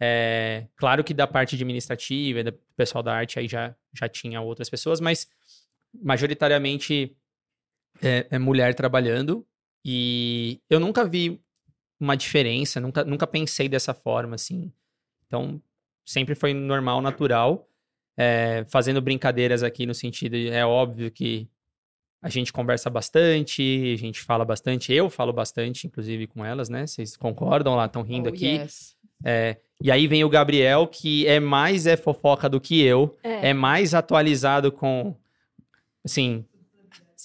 É, 0.00 0.66
claro 0.76 1.02
que 1.02 1.14
da 1.14 1.26
parte 1.26 1.54
administrativa, 1.54 2.44
do 2.44 2.52
pessoal 2.76 3.02
da 3.02 3.14
arte, 3.14 3.38
aí 3.38 3.48
já, 3.48 3.74
já 3.94 4.08
tinha 4.08 4.40
outras 4.42 4.68
pessoas, 4.68 5.00
mas 5.00 5.26
majoritariamente 6.02 7.16
é, 8.02 8.26
é 8.30 8.38
mulher 8.38 8.74
trabalhando. 8.74 9.46
E 9.88 10.60
eu 10.68 10.80
nunca 10.80 11.04
vi 11.04 11.40
uma 12.00 12.16
diferença, 12.16 12.80
nunca, 12.80 13.04
nunca 13.04 13.24
pensei 13.24 13.68
dessa 13.68 13.94
forma, 13.94 14.34
assim. 14.34 14.72
Então, 15.28 15.62
sempre 16.04 16.34
foi 16.34 16.52
normal, 16.52 17.00
natural. 17.00 17.68
É, 18.18 18.64
fazendo 18.68 19.00
brincadeiras 19.00 19.62
aqui 19.62 19.86
no 19.86 19.94
sentido, 19.94 20.32
de- 20.32 20.48
é 20.48 20.66
óbvio 20.66 21.08
que 21.10 21.46
a 22.20 22.28
gente 22.28 22.52
conversa 22.52 22.90
bastante, 22.90 23.92
a 23.94 23.96
gente 23.96 24.20
fala 24.22 24.44
bastante, 24.44 24.92
eu 24.92 25.08
falo 25.08 25.32
bastante, 25.32 25.86
inclusive 25.86 26.26
com 26.26 26.44
elas, 26.44 26.68
né? 26.68 26.84
Vocês 26.86 27.16
concordam 27.16 27.76
lá, 27.76 27.86
estão 27.86 28.02
rindo 28.02 28.28
Oh, 28.28 28.32
aqui. 28.32 28.56
yes. 28.56 28.96
É, 29.24 29.56
e 29.80 29.90
aí 29.92 30.08
vem 30.08 30.24
o 30.24 30.28
Gabriel, 30.28 30.86
que 30.88 31.26
é 31.28 31.38
mais 31.38 31.86
é 31.86 31.96
fofoca 31.96 32.48
do 32.48 32.60
que 32.60 32.82
eu, 32.82 33.16
É. 33.22 33.50
é 33.50 33.54
mais 33.54 33.94
atualizado 33.94 34.72
com, 34.72 35.14
assim, 36.04 36.44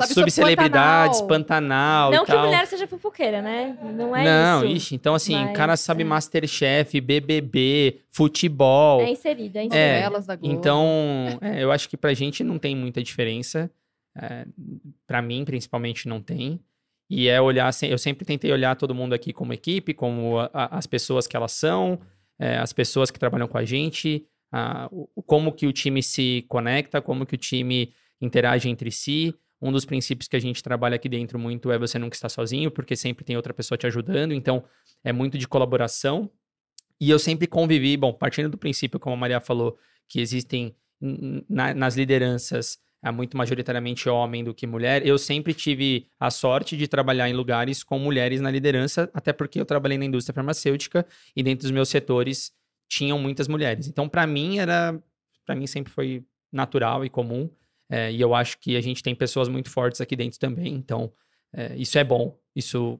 Sabe 0.01 0.13
sobre 0.13 0.31
subcelebridades, 0.31 1.21
Pantanal? 1.21 2.09
Pantanal 2.09 2.11
Não 2.11 2.23
e 2.23 2.25
que 2.25 2.31
tal. 2.31 2.45
mulher 2.45 2.67
seja 2.67 2.87
fofoqueira, 2.87 3.41
né? 3.41 3.77
Não 3.95 4.15
é 4.15 4.23
Não, 4.23 4.65
isso. 4.65 4.75
ixi, 4.75 4.95
então 4.95 5.13
assim, 5.15 5.45
o 5.45 5.53
cara 5.53 5.75
sabe 5.77 6.01
é. 6.03 6.05
Masterchef, 6.05 6.99
BBB, 7.01 8.01
futebol. 8.11 9.01
É 9.01 9.09
inserido, 9.11 9.57
é 9.57 9.63
inserido. 9.65 10.15
É, 10.17 10.21
da 10.21 10.35
Globo. 10.35 10.53
Então, 10.55 10.85
é, 11.41 11.63
eu 11.63 11.71
acho 11.71 11.87
que 11.89 11.97
pra 11.97 12.13
gente 12.13 12.43
não 12.43 12.57
tem 12.59 12.75
muita 12.75 13.01
diferença. 13.01 13.71
É, 14.17 14.45
para 15.07 15.21
mim, 15.21 15.45
principalmente, 15.45 16.07
não 16.07 16.21
tem. 16.21 16.59
E 17.09 17.27
é 17.27 17.41
olhar, 17.41 17.67
assim, 17.67 17.87
eu 17.87 17.97
sempre 17.97 18.25
tentei 18.25 18.51
olhar 18.51 18.75
todo 18.75 18.95
mundo 18.95 19.13
aqui 19.13 19.33
como 19.33 19.53
equipe, 19.53 19.93
como 19.93 20.39
a- 20.39 20.49
a- 20.53 20.77
as 20.77 20.85
pessoas 20.87 21.27
que 21.27 21.35
elas 21.35 21.51
são, 21.51 21.99
é, 22.39 22.57
as 22.57 22.71
pessoas 22.73 23.11
que 23.11 23.19
trabalham 23.19 23.47
com 23.47 23.57
a 23.57 23.65
gente, 23.65 24.25
a- 24.51 24.87
o- 24.91 25.21
como 25.23 25.51
que 25.51 25.67
o 25.67 25.73
time 25.73 26.01
se 26.03 26.45
conecta, 26.47 27.01
como 27.01 27.25
que 27.25 27.35
o 27.35 27.37
time 27.37 27.93
interage 28.21 28.69
entre 28.69 28.91
si. 28.91 29.33
Um 29.61 29.71
dos 29.71 29.85
princípios 29.85 30.27
que 30.27 30.35
a 30.35 30.39
gente 30.39 30.63
trabalha 30.63 30.95
aqui 30.95 31.07
dentro 31.07 31.37
muito 31.37 31.71
é 31.71 31.77
você 31.77 31.99
nunca 31.99 32.15
estar 32.15 32.29
sozinho, 32.29 32.71
porque 32.71 32.95
sempre 32.95 33.23
tem 33.23 33.35
outra 33.35 33.53
pessoa 33.53 33.77
te 33.77 33.85
ajudando. 33.85 34.33
Então, 34.33 34.63
é 35.03 35.13
muito 35.13 35.37
de 35.37 35.47
colaboração. 35.47 36.29
E 36.99 37.09
eu 37.09 37.19
sempre 37.19 37.47
convivi, 37.47 37.95
bom, 37.97 38.13
partindo 38.13 38.49
do 38.49 38.57
princípio, 38.57 38.99
como 38.99 39.15
a 39.15 39.19
Maria 39.19 39.39
falou, 39.39 39.77
que 40.07 40.19
existem 40.19 40.75
na- 41.49 41.73
nas 41.73 41.95
lideranças 41.95 42.79
é 43.03 43.11
muito 43.11 43.35
majoritariamente 43.35 44.07
homem 44.07 44.43
do 44.43 44.53
que 44.53 44.67
mulher, 44.67 45.05
eu 45.05 45.17
sempre 45.17 45.53
tive 45.53 46.07
a 46.19 46.29
sorte 46.29 46.77
de 46.77 46.87
trabalhar 46.87 47.27
em 47.27 47.33
lugares 47.33 47.83
com 47.83 47.97
mulheres 47.97 48.39
na 48.39 48.51
liderança, 48.51 49.09
até 49.11 49.33
porque 49.33 49.59
eu 49.59 49.65
trabalhei 49.65 49.97
na 49.97 50.05
indústria 50.05 50.35
farmacêutica 50.35 51.05
e 51.35 51.41
dentro 51.41 51.63
dos 51.63 51.71
meus 51.71 51.89
setores 51.89 52.51
tinham 52.87 53.17
muitas 53.17 53.47
mulheres. 53.47 53.87
Então, 53.87 54.07
para 54.07 54.27
mim 54.27 54.59
era, 54.59 55.01
para 55.45 55.55
mim 55.55 55.65
sempre 55.65 55.91
foi 55.91 56.23
natural 56.51 57.03
e 57.03 57.09
comum. 57.09 57.49
É, 57.91 58.09
e 58.09 58.21
eu 58.21 58.33
acho 58.33 58.57
que 58.57 58.77
a 58.77 58.81
gente 58.81 59.03
tem 59.03 59.13
pessoas 59.13 59.49
muito 59.49 59.69
fortes 59.69 59.99
aqui 59.99 60.15
dentro 60.15 60.39
também. 60.39 60.73
Então, 60.73 61.11
é, 61.53 61.75
isso 61.75 61.99
é 61.99 62.03
bom. 62.05 62.39
Isso 62.55 62.97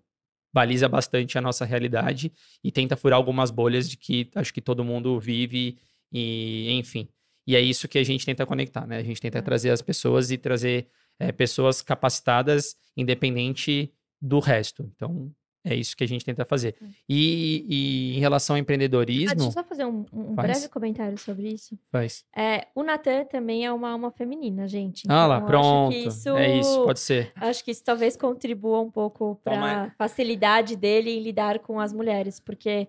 baliza 0.54 0.90
bastante 0.90 1.38
a 1.38 1.42
nossa 1.42 1.64
realidade 1.64 2.30
e 2.62 2.70
tenta 2.74 2.98
furar 2.98 3.16
algumas 3.16 3.50
bolhas 3.52 3.90
de 3.90 3.96
que 3.96 4.30
acho 4.36 4.54
que 4.54 4.60
todo 4.60 4.84
mundo 4.84 5.18
vive 5.18 5.78
e, 6.12 6.70
enfim. 6.72 7.08
E 7.48 7.56
é 7.56 7.62
isso 7.62 7.88
que 7.88 7.98
a 7.98 8.04
gente 8.04 8.26
tenta 8.26 8.46
conectar, 8.46 8.86
né? 8.86 8.98
A 8.98 9.04
gente 9.04 9.22
tenta 9.22 9.42
trazer 9.42 9.70
as 9.70 9.82
pessoas 9.82 10.30
e 10.30 10.38
trazer 10.38 10.90
é, 11.18 11.32
pessoas 11.32 11.82
capacitadas, 11.82 12.76
independente 12.96 13.94
do 14.22 14.40
resto. 14.40 14.84
Então, 14.94 15.34
é 15.64 15.76
isso 15.76 15.96
que 15.96 16.04
a 16.04 16.08
gente 16.08 16.26
tenta 16.26 16.44
fazer. 16.44 16.76
E, 17.08 17.66
e 17.68 18.18
em 18.18 18.20
relação 18.20 18.56
ao 18.56 18.58
Ah, 18.58 18.60
deixa 18.60 18.64
empreendedorismo, 18.64 19.44
eu 19.44 19.52
só 19.52 19.64
fazer 19.64 19.86
um, 19.86 20.06
um 20.12 20.36
Faz. 20.36 20.48
breve 20.50 20.70
comentário 20.70 21.18
sobre 21.18 21.50
isso. 21.50 21.78
faz. 21.92 22.26
É, 22.36 22.68
o 22.74 22.84
Natan 22.84 23.26
também 23.26 23.66
é 23.66 23.72
uma 23.72 23.90
alma 23.92 24.12
feminina, 24.12 24.68
gente. 24.68 25.04
Ah 25.08 25.28
lá, 25.28 25.38
Então, 25.38 25.48
pronto. 25.48 25.90
Acho 25.96 26.02
que 26.04 26.08
isso, 26.08 26.30
É 26.38 26.58
isso, 26.60 26.84
pode 26.84 27.00
ser. 27.00 27.32
Acho 27.36 27.64
que 27.64 27.72
isso 27.72 27.84
talvez 27.84 28.16
contribua 28.16 28.80
um 28.80 28.90
pouco 28.90 29.40
para 29.44 29.54
Toma 29.54 29.72
a 29.84 29.90
facilidade 29.92 30.76
dele 30.76 31.12
em 31.12 31.22
lidar 31.22 31.60
com 31.60 31.80
as 31.80 31.94
mulheres, 31.94 32.40
porque 32.40 32.88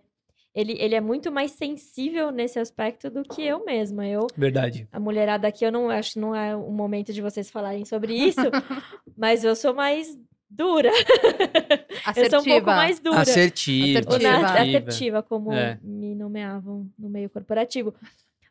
ele, 0.54 0.76
ele 0.78 0.94
é 0.94 1.00
muito 1.00 1.32
mais 1.32 1.52
sensível 1.52 2.30
nesse 2.30 2.58
aspecto 2.58 3.08
do 3.10 3.22
que 3.22 3.42
eu 3.42 3.64
mesma. 3.64 4.06
Eu, 4.06 4.26
Verdade. 4.36 4.86
a 4.92 5.00
mulherada 5.00 5.48
aqui, 5.48 5.64
eu 5.64 5.72
não 5.72 5.88
acho 5.88 6.18
não 6.20 6.34
é 6.34 6.54
o 6.54 6.70
momento 6.70 7.12
de 7.12 7.22
vocês 7.22 7.50
falarem 7.50 7.84
sobre 7.84 8.14
isso, 8.14 8.40
mas 9.16 9.44
eu 9.44 9.56
sou 9.56 9.74
mais 9.74 10.16
dura. 10.56 10.90
Eu 12.16 12.30
sou 12.30 12.40
um 12.40 12.44
pouco 12.44 12.70
Assertiva. 12.70 12.74
mais 12.74 13.00
dura. 13.00 13.20
Assertiva. 13.20 13.98
Assertiva. 14.00 14.46
assertiva, 14.46 15.22
como 15.22 15.52
É. 15.52 15.78
me 15.82 16.14
nomeavam 16.14 16.90
no 16.98 17.08
meio 17.08 17.28
corporativo. 17.30 17.94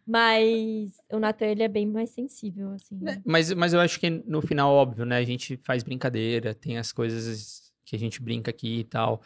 Mas 0.06 0.92
o 1.12 1.20
Natan, 1.20 1.46
ele 1.46 1.64
é 1.64 1.68
bem 1.68 1.86
mais 1.86 2.10
sensível, 2.10 2.72
assim. 2.72 3.00
É, 3.08 3.22
Mas, 3.24 3.54
mas 3.54 3.72
eu 3.74 3.80
acho 3.80 4.00
que 4.00 4.10
no 4.10 4.42
final, 4.42 4.74
óbvio, 4.74 5.06
né? 5.06 5.18
A 5.18 5.24
gente 5.24 5.58
faz 5.64 5.84
brincadeira, 5.84 6.54
tem 6.56 6.78
as 6.78 6.92
coisas 6.92 7.72
que 7.86 7.96
a 7.96 8.00
gente 8.00 8.22
brinca 8.22 8.50
aqui 8.50 8.80
e 8.80 8.84
tal. 8.84 9.22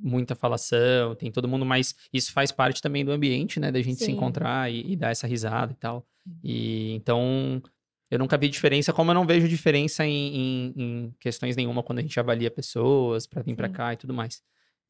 Muita 0.00 0.34
falação, 0.34 1.14
tem 1.14 1.30
todo 1.30 1.46
mundo, 1.46 1.64
mas 1.64 1.94
isso 2.12 2.32
faz 2.32 2.50
parte 2.50 2.82
também 2.82 3.04
do 3.04 3.12
ambiente, 3.12 3.60
né? 3.60 3.70
Da 3.70 3.80
gente 3.80 3.98
se 3.98 4.06
Sim. 4.06 4.12
encontrar 4.12 4.72
e, 4.72 4.92
e 4.92 4.96
dar 4.96 5.10
essa 5.10 5.26
risada 5.26 5.72
e 5.72 5.76
tal. 5.76 6.04
E 6.42 6.92
então, 6.94 7.62
eu 8.10 8.18
nunca 8.18 8.36
vi 8.38 8.48
diferença, 8.48 8.92
como 8.92 9.10
eu 9.10 9.14
não 9.14 9.26
vejo 9.26 9.48
diferença 9.48 10.06
em, 10.06 10.36
em- 10.36 10.74
em 10.76 11.14
questões 11.20 11.56
nenhuma 11.56 11.82
quando 11.82 11.98
a 11.98 12.02
gente 12.02 12.18
avalia 12.20 12.50
pessoas 12.50 13.26
pra 13.26 13.42
vir 13.42 13.56
Sim. 13.56 13.72
cá 13.72 13.92
e 13.92 13.96
tudo 13.96 14.14
mais. 14.14 14.42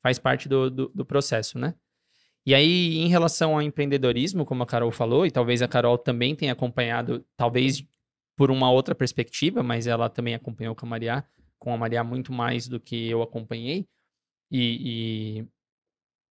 Faz 0.03 0.19
parte 0.19 0.49
do, 0.49 0.71
do, 0.71 0.89
do 0.95 1.05
processo, 1.05 1.59
né? 1.59 1.75
E 2.45 2.55
aí, 2.55 2.99
em 2.99 3.09
relação 3.09 3.55
ao 3.55 3.63
empreendedorismo, 3.63 4.45
como 4.45 4.63
a 4.63 4.67
Carol 4.67 4.93
falou, 4.93 5.27
e 5.27 5.31
talvez 5.31 5.63
a 5.63 5.67
Carol 5.69 5.99
também 5.99 6.37
tenha 6.37 6.53
acompanhado, 6.53 7.25
talvez 7.37 7.85
por 8.37 8.51
uma 8.51 8.71
outra 8.71 8.95
perspectiva, 8.95 9.63
mas 9.63 9.87
ela 9.87 10.09
também 10.09 10.35
acompanhou 10.35 10.75
com 10.75 10.87
a 10.87 10.89
Maria, 10.89 11.25
com 11.59 11.73
a 11.73 11.77
Maria 11.77 12.05
muito 12.05 12.33
mais 12.33 12.69
do 12.69 12.79
que 12.79 13.09
eu 13.09 13.21
acompanhei. 13.23 13.89
E, 14.51 15.41
e- 15.41 15.49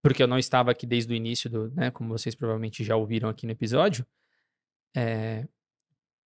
porque 0.02 0.22
eu 0.22 0.28
não 0.28 0.38
estava 0.38 0.70
aqui 0.70 0.86
desde 0.86 1.12
o 1.12 1.16
início 1.16 1.48
do, 1.50 1.70
né, 1.70 1.90
como 1.90 2.10
vocês 2.10 2.34
provavelmente 2.34 2.84
já 2.84 2.94
ouviram 2.94 3.28
aqui 3.28 3.46
no 3.46 3.52
episódio. 3.52 4.06
É, 4.96 5.48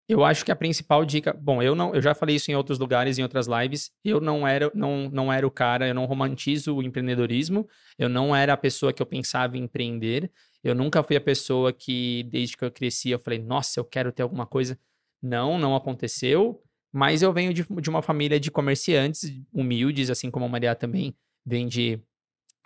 eu 0.09 0.25
acho 0.25 0.43
que 0.45 0.51
a 0.51 0.57
principal 0.57 1.05
dica, 1.05 1.35
bom, 1.35 1.63
eu 1.63 1.75
não, 1.75 1.95
eu 1.95 2.01
já 2.01 2.15
falei 2.15 2.37
isso 2.37 2.51
em 2.51 2.55
outros 2.55 2.79
lugares, 2.79 3.19
em 3.19 3.23
outras 3.23 3.47
lives, 3.47 3.91
eu 4.03 4.21
não 4.21 4.49
era, 4.49 4.71
não, 4.75 5.11
não 5.11 5.31
era 5.31 5.47
o 5.47 5.51
cara, 5.51 5.87
eu 5.87 5.95
não 5.95 6.07
romantizo 6.07 6.75
o 6.75 6.83
empreendedorismo, 6.83 7.69
eu 7.99 8.09
não 8.09 8.35
era 8.35 8.55
a 8.55 8.57
pessoa 8.57 8.93
que 8.93 9.03
eu 9.03 9.07
pensava 9.07 9.59
em 9.59 9.65
empreender, 9.65 10.31
eu 10.65 10.75
nunca 10.75 11.03
fui 11.03 11.15
a 11.15 11.21
pessoa 11.21 11.73
que 11.73 12.23
desde 12.25 12.57
que 12.57 12.65
eu 12.65 12.71
cresci 12.71 13.11
eu 13.11 13.19
falei, 13.19 13.39
nossa, 13.39 13.79
eu 13.79 13.85
quero 13.85 14.11
ter 14.11 14.23
alguma 14.23 14.47
coisa. 14.47 14.79
Não, 15.23 15.59
não 15.59 15.77
aconteceu, 15.77 16.63
mas 16.93 17.23
eu 17.23 17.33
venho 17.33 17.53
de, 17.53 17.67
de 17.81 17.91
uma 17.91 18.03
família 18.03 18.41
de 18.41 18.51
comerciantes 18.51 19.31
humildes, 19.53 20.11
assim 20.11 20.31
como 20.31 20.47
a 20.47 20.49
Maria 20.49 20.75
também 20.75 21.15
vem 21.45 21.67
de 21.67 22.01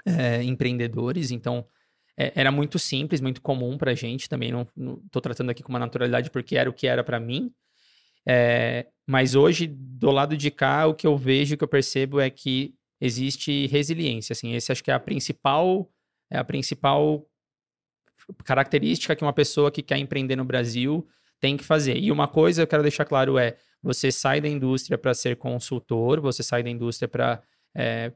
é, 0.06 0.42
empreendedores, 0.42 1.30
então 1.30 1.66
é, 2.16 2.32
era 2.34 2.50
muito 2.50 2.78
simples, 2.78 3.20
muito 3.20 3.40
comum 3.40 3.78
pra 3.78 3.94
gente 3.94 4.28
também. 4.28 4.52
Não, 4.52 4.66
não 4.76 4.96
tô 5.10 5.20
tratando 5.20 5.50
aqui 5.50 5.62
com 5.62 5.70
uma 5.70 5.78
naturalidade 5.78 6.30
porque 6.30 6.56
era 6.56 6.68
o 6.68 6.72
que 6.72 6.86
era 6.86 7.02
pra 7.02 7.18
mim. 7.18 7.52
É, 8.26 8.86
mas 9.06 9.34
hoje, 9.34 9.66
do 9.66 10.10
lado 10.10 10.36
de 10.36 10.50
cá, 10.50 10.86
o 10.86 10.94
que 10.94 11.06
eu 11.06 11.16
vejo, 11.16 11.54
o 11.54 11.58
que 11.58 11.64
eu 11.64 11.68
percebo 11.68 12.20
é 12.20 12.30
que 12.30 12.74
existe 13.00 13.66
resiliência. 13.66 14.32
Assim, 14.32 14.54
esse 14.54 14.70
acho 14.70 14.84
que 14.84 14.90
é 14.90 14.94
a 14.94 15.00
principal, 15.00 15.90
é 16.30 16.38
a 16.38 16.44
principal 16.44 17.26
característica 18.44 19.16
que 19.16 19.24
uma 19.24 19.32
pessoa 19.32 19.70
que 19.70 19.82
quer 19.82 19.98
empreender 19.98 20.36
no 20.36 20.44
Brasil 20.44 21.06
tem 21.40 21.56
que 21.56 21.64
fazer. 21.64 21.96
E 21.96 22.12
uma 22.12 22.28
coisa 22.28 22.62
eu 22.62 22.66
quero 22.66 22.82
deixar 22.82 23.04
claro 23.04 23.36
é: 23.38 23.56
você 23.82 24.12
sai 24.12 24.40
da 24.40 24.48
indústria 24.48 24.96
para 24.96 25.14
ser 25.14 25.36
consultor, 25.36 26.20
você 26.20 26.42
sai 26.42 26.62
da 26.62 26.70
indústria 26.70 27.08
para 27.08 27.42
é, 27.74 28.12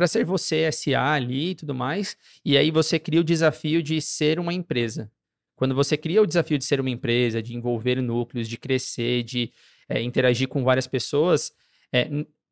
para 0.00 0.06
ser 0.06 0.24
você 0.24 0.72
SA 0.72 1.12
ali 1.12 1.50
e 1.50 1.54
tudo 1.54 1.74
mais, 1.74 2.16
e 2.42 2.56
aí 2.56 2.70
você 2.70 2.98
cria 2.98 3.20
o 3.20 3.24
desafio 3.24 3.82
de 3.82 4.00
ser 4.00 4.40
uma 4.40 4.50
empresa. 4.50 5.12
Quando 5.54 5.74
você 5.74 5.94
cria 5.94 6.22
o 6.22 6.26
desafio 6.26 6.56
de 6.56 6.64
ser 6.64 6.80
uma 6.80 6.88
empresa, 6.88 7.42
de 7.42 7.54
envolver 7.54 8.00
núcleos, 8.00 8.48
de 8.48 8.56
crescer, 8.56 9.22
de 9.22 9.52
é, 9.86 10.00
interagir 10.00 10.48
com 10.48 10.64
várias 10.64 10.86
pessoas, 10.86 11.52
é, 11.92 12.08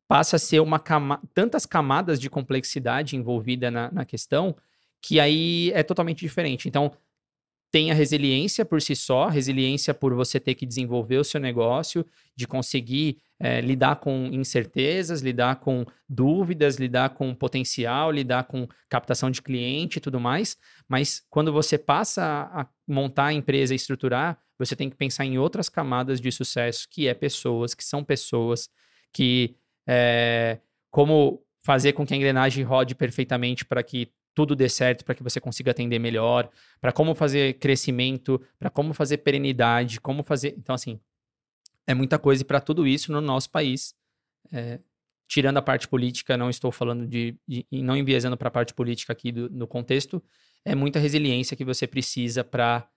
passa 0.07 0.35
a 0.35 0.39
ser 0.39 0.59
uma 0.59 0.77
cama 0.77 1.19
tantas 1.33 1.65
camadas 1.65 2.19
de 2.19 2.29
complexidade 2.29 3.15
envolvida 3.15 3.71
na, 3.71 3.91
na 3.91 4.05
questão 4.05 4.55
que 5.01 5.19
aí 5.19 5.71
é 5.73 5.81
totalmente 5.81 6.19
diferente. 6.19 6.67
Então, 6.67 6.91
tem 7.71 7.91
a 7.91 7.93
resiliência 7.93 8.65
por 8.65 8.81
si 8.81 8.95
só, 8.95 9.27
resiliência 9.27 9.93
por 9.93 10.13
você 10.13 10.39
ter 10.39 10.55
que 10.55 10.65
desenvolver 10.65 11.17
o 11.17 11.23
seu 11.23 11.39
negócio, 11.39 12.05
de 12.35 12.47
conseguir 12.47 13.17
eh, 13.39 13.61
lidar 13.61 13.97
com 13.97 14.27
incertezas, 14.31 15.21
lidar 15.21 15.57
com 15.57 15.85
dúvidas, 16.07 16.77
lidar 16.77 17.11
com 17.11 17.33
potencial, 17.35 18.11
lidar 18.11 18.45
com 18.45 18.67
captação 18.89 19.29
de 19.29 19.41
cliente 19.41 19.97
e 19.97 20.01
tudo 20.01 20.19
mais. 20.19 20.57
Mas 20.87 21.21
quando 21.29 21.53
você 21.53 21.77
passa 21.77 22.49
a 22.51 22.67
montar 22.87 23.27
a 23.27 23.33
empresa 23.33 23.73
e 23.73 23.75
estruturar, 23.75 24.39
você 24.57 24.75
tem 24.75 24.89
que 24.89 24.97
pensar 24.97 25.25
em 25.25 25.37
outras 25.37 25.69
camadas 25.69 26.19
de 26.19 26.31
sucesso, 26.31 26.87
que 26.89 27.07
é 27.07 27.13
pessoas, 27.13 27.75
que 27.75 27.83
são 27.83 28.03
pessoas, 28.03 28.67
que 29.13 29.55
eh, 29.87 30.59
como 30.89 31.43
fazer 31.63 31.93
com 31.93 32.05
que 32.05 32.13
a 32.13 32.17
engrenagem 32.17 32.63
rode 32.63 32.95
perfeitamente 32.95 33.63
para 33.63 33.83
que 33.83 34.11
tudo 34.39 34.55
dê 34.55 34.69
certo, 34.69 35.03
para 35.03 35.13
que 35.13 35.21
você 35.21 35.37
consiga 35.41 35.71
atender 35.71 35.99
melhor, 35.99 36.49
para 36.79 36.93
como 36.93 37.13
fazer 37.13 37.55
crescimento, 37.55 38.41
para 38.57 38.69
como 38.69 38.93
fazer 38.93 39.17
perenidade, 39.17 39.99
como 39.99 40.23
fazer. 40.23 40.55
Então, 40.57 40.73
assim, 40.73 40.97
é 41.85 41.93
muita 41.93 42.17
coisa 42.17 42.41
e 42.41 42.45
para 42.45 42.61
tudo 42.61 42.87
isso 42.87 43.11
no 43.11 43.19
nosso 43.19 43.49
país. 43.49 43.93
é, 44.51 44.79
tirando 45.27 45.57
a 45.57 45.61
parte 45.61 45.87
política, 45.87 46.37
não 46.37 46.49
estou 46.49 46.71
falando 46.71 47.05
de. 47.05 47.37
de 47.45 47.65
não 47.71 47.97
enviesando 47.97 48.37
para 48.37 48.47
a 48.47 48.51
parte 48.51 48.73
política 48.73 49.11
aqui 49.11 49.29
do, 49.29 49.49
no 49.49 49.67
contexto, 49.67 50.23
é 50.63 50.73
muita 50.73 50.99
resiliência 50.99 51.57
que 51.57 51.65
você 51.65 51.85
precisa 51.85 52.41
para 52.41 52.89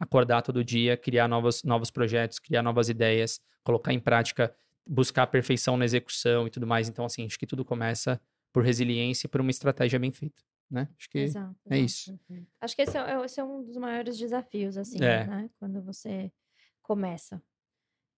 acordar 0.00 0.40
todo 0.40 0.64
dia, 0.64 0.96
criar 0.96 1.28
novos, 1.28 1.62
novos 1.62 1.90
projetos, 1.90 2.38
criar 2.38 2.62
novas 2.62 2.88
ideias, 2.88 3.38
colocar 3.62 3.92
em 3.92 4.00
prática 4.00 4.54
buscar 4.88 5.24
a 5.24 5.26
perfeição 5.26 5.76
na 5.76 5.84
execução 5.84 6.46
e 6.46 6.50
tudo 6.50 6.66
mais. 6.66 6.88
Então, 6.88 7.04
assim, 7.04 7.26
acho 7.26 7.38
que 7.38 7.46
tudo 7.46 7.64
começa 7.64 8.20
por 8.56 8.64
resiliência 8.64 9.26
e 9.26 9.28
por 9.28 9.42
uma 9.42 9.50
estratégia 9.50 9.98
bem 9.98 10.10
feita, 10.10 10.42
né? 10.70 10.88
Acho 10.98 11.10
que 11.10 11.18
Exato, 11.18 11.54
é 11.68 11.76
exato. 11.78 11.84
isso. 11.84 12.18
Acho 12.58 12.74
que 12.74 12.80
esse 12.80 12.96
é, 12.96 13.22
esse 13.22 13.38
é 13.38 13.44
um 13.44 13.62
dos 13.62 13.76
maiores 13.76 14.16
desafios, 14.16 14.78
assim, 14.78 14.96
É. 15.04 15.26
né? 15.26 15.50
Quando 15.60 15.82
você 15.82 16.32
começa. 16.80 17.42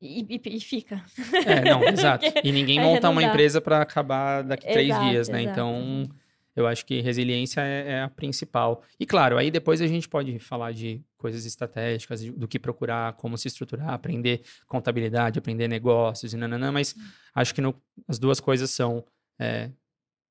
E, 0.00 0.20
e- 0.36 0.40
e 0.56 0.60
fica. 0.60 1.04
É, 1.44 1.64
não, 1.64 1.82
exato. 1.88 2.24
E 2.44 2.52
ninguém 2.52 2.78
É, 2.78 2.82
monta 2.84 3.10
uma 3.10 3.20
empresa 3.20 3.60
para 3.60 3.82
acabar 3.82 4.42
daqui 4.44 4.64
três 4.68 4.90
Exato, 4.90 5.04
dias, 5.10 5.28
né? 5.28 5.42
Então, 5.42 6.08
eu 6.54 6.68
acho 6.68 6.86
que 6.86 7.00
resiliência 7.00 7.62
é, 7.62 7.90
é 7.94 8.02
a 8.02 8.08
principal. 8.08 8.84
E 9.00 9.04
claro, 9.04 9.38
aí 9.38 9.50
depois 9.50 9.80
a 9.82 9.88
gente 9.88 10.08
pode 10.08 10.38
falar 10.38 10.70
de 10.70 11.02
coisas 11.16 11.44
estratégicas, 11.46 12.22
do 12.24 12.46
que 12.46 12.60
procurar, 12.60 13.14
como 13.14 13.36
se 13.36 13.48
estruturar, 13.48 13.90
aprender 13.90 14.42
contabilidade, 14.68 15.36
aprender 15.40 15.66
negócios 15.66 16.32
e 16.32 16.36
nananã, 16.36 16.70
mas 16.70 16.94
acho 17.34 17.52
que 17.52 17.60
no- 17.60 17.74
as 18.06 18.20
duas 18.20 18.38
coisas 18.38 18.70
são 18.70 19.04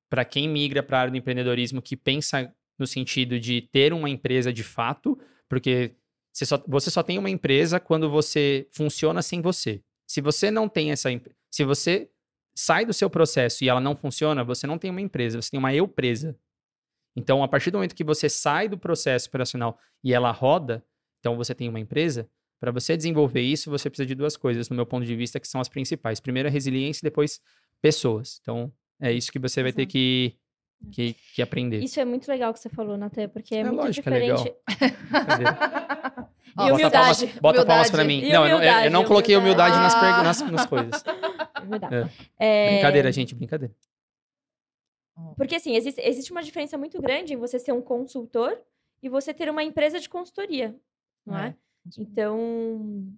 para 0.08 0.24
quem 0.24 0.48
migra 0.48 0.82
para 0.82 0.98
a 0.98 1.00
área 1.02 1.10
do 1.10 1.16
empreendedorismo 1.16 1.82
que 1.82 1.96
pensa 1.96 2.52
no 2.78 2.86
sentido 2.86 3.38
de 3.38 3.62
ter 3.62 3.92
uma 3.92 4.08
empresa 4.08 4.52
de 4.52 4.62
fato, 4.62 5.18
porque 5.48 5.94
você 6.32 6.46
só, 6.46 6.62
você 6.66 6.90
só 6.90 7.02
tem 7.02 7.18
uma 7.18 7.30
empresa 7.30 7.80
quando 7.80 8.08
você 8.08 8.68
funciona 8.72 9.22
sem 9.22 9.40
você. 9.40 9.82
Se 10.06 10.20
você 10.20 10.50
não 10.50 10.68
tem 10.68 10.92
essa 10.92 11.10
se 11.50 11.64
você 11.64 12.10
sai 12.54 12.84
do 12.84 12.92
seu 12.92 13.08
processo 13.08 13.64
e 13.64 13.68
ela 13.68 13.80
não 13.80 13.96
funciona, 13.96 14.44
você 14.44 14.66
não 14.66 14.78
tem 14.78 14.90
uma 14.90 15.00
empresa, 15.00 15.40
você 15.40 15.50
tem 15.50 15.58
uma 15.58 15.74
eu 15.74 15.86
presa. 15.88 16.36
Então, 17.16 17.42
a 17.42 17.48
partir 17.48 17.70
do 17.70 17.78
momento 17.78 17.94
que 17.94 18.04
você 18.04 18.28
sai 18.28 18.68
do 18.68 18.78
processo 18.78 19.28
operacional 19.28 19.78
e 20.04 20.14
ela 20.14 20.30
roda, 20.30 20.84
então 21.18 21.36
você 21.36 21.54
tem 21.54 21.68
uma 21.68 21.80
empresa, 21.80 22.30
para 22.60 22.72
você 22.72 22.96
desenvolver 22.96 23.40
isso, 23.40 23.70
você 23.70 23.88
precisa 23.88 24.06
de 24.06 24.14
duas 24.14 24.36
coisas, 24.36 24.68
no 24.68 24.76
meu 24.76 24.86
ponto 24.86 25.06
de 25.06 25.14
vista, 25.14 25.38
que 25.38 25.46
são 25.46 25.60
as 25.60 25.68
principais. 25.68 26.20
Primeiro, 26.20 26.48
a 26.48 26.52
resiliência 26.52 27.00
e 27.02 27.08
depois, 27.08 27.40
pessoas. 27.80 28.38
Então, 28.42 28.72
é 29.00 29.12
isso 29.12 29.30
que 29.32 29.38
você 29.38 29.62
vai 29.62 29.72
ter 29.72 29.86
que, 29.86 30.34
que, 30.92 31.14
que 31.34 31.42
aprender. 31.42 31.82
Isso 31.82 31.98
é 32.00 32.04
muito 32.04 32.28
legal 32.28 32.52
que 32.52 32.60
você 32.60 32.68
falou, 32.68 32.96
Natan, 32.96 33.28
porque 33.28 33.54
é, 33.54 33.58
É 33.58 33.64
muito 33.64 33.76
lógico, 33.76 34.08
é 34.08 34.18
legal. 34.18 34.36
diferente. 34.38 34.58
E 36.58 36.70
Bota 36.70 36.90
palmas, 36.90 37.18
humildade. 37.22 37.40
bota 37.40 37.66
palmas 37.66 37.90
pra 37.90 38.02
Humildade. 38.02 38.22
mim. 38.26 38.28
E 38.28 38.32
não, 38.32 38.46
eu 38.46 38.58
não, 38.58 38.62
eu- 38.64 38.70
não 38.72 38.78
humildade, 38.80 39.06
coloquei 39.06 39.36
humildade 39.36 39.76
nas, 39.76 39.94
humildade. 39.94 40.14
pergu- 40.14 40.24
nas, 40.24 40.50
nas 40.52 40.66
coisas. 40.66 41.04
É. 42.38 42.66
É, 42.68 42.72
Brincadeira, 42.74 43.12
gente, 43.12 43.34
brincadeira. 43.34 43.74
Porque, 45.36 45.56
assim, 45.56 45.74
existe, 45.74 46.00
existe 46.00 46.30
uma 46.30 46.42
diferença 46.42 46.78
muito 46.78 47.00
grande 47.02 47.34
em 47.34 47.36
você 47.36 47.58
ser 47.58 47.72
um 47.72 47.82
consultor 47.82 48.56
e 49.02 49.08
você 49.08 49.34
ter 49.34 49.50
uma 49.50 49.62
empresa 49.62 49.98
de 50.00 50.08
consultoria, 50.08 50.74
não 51.26 51.36
é? 51.36 51.54
Então, 51.98 53.12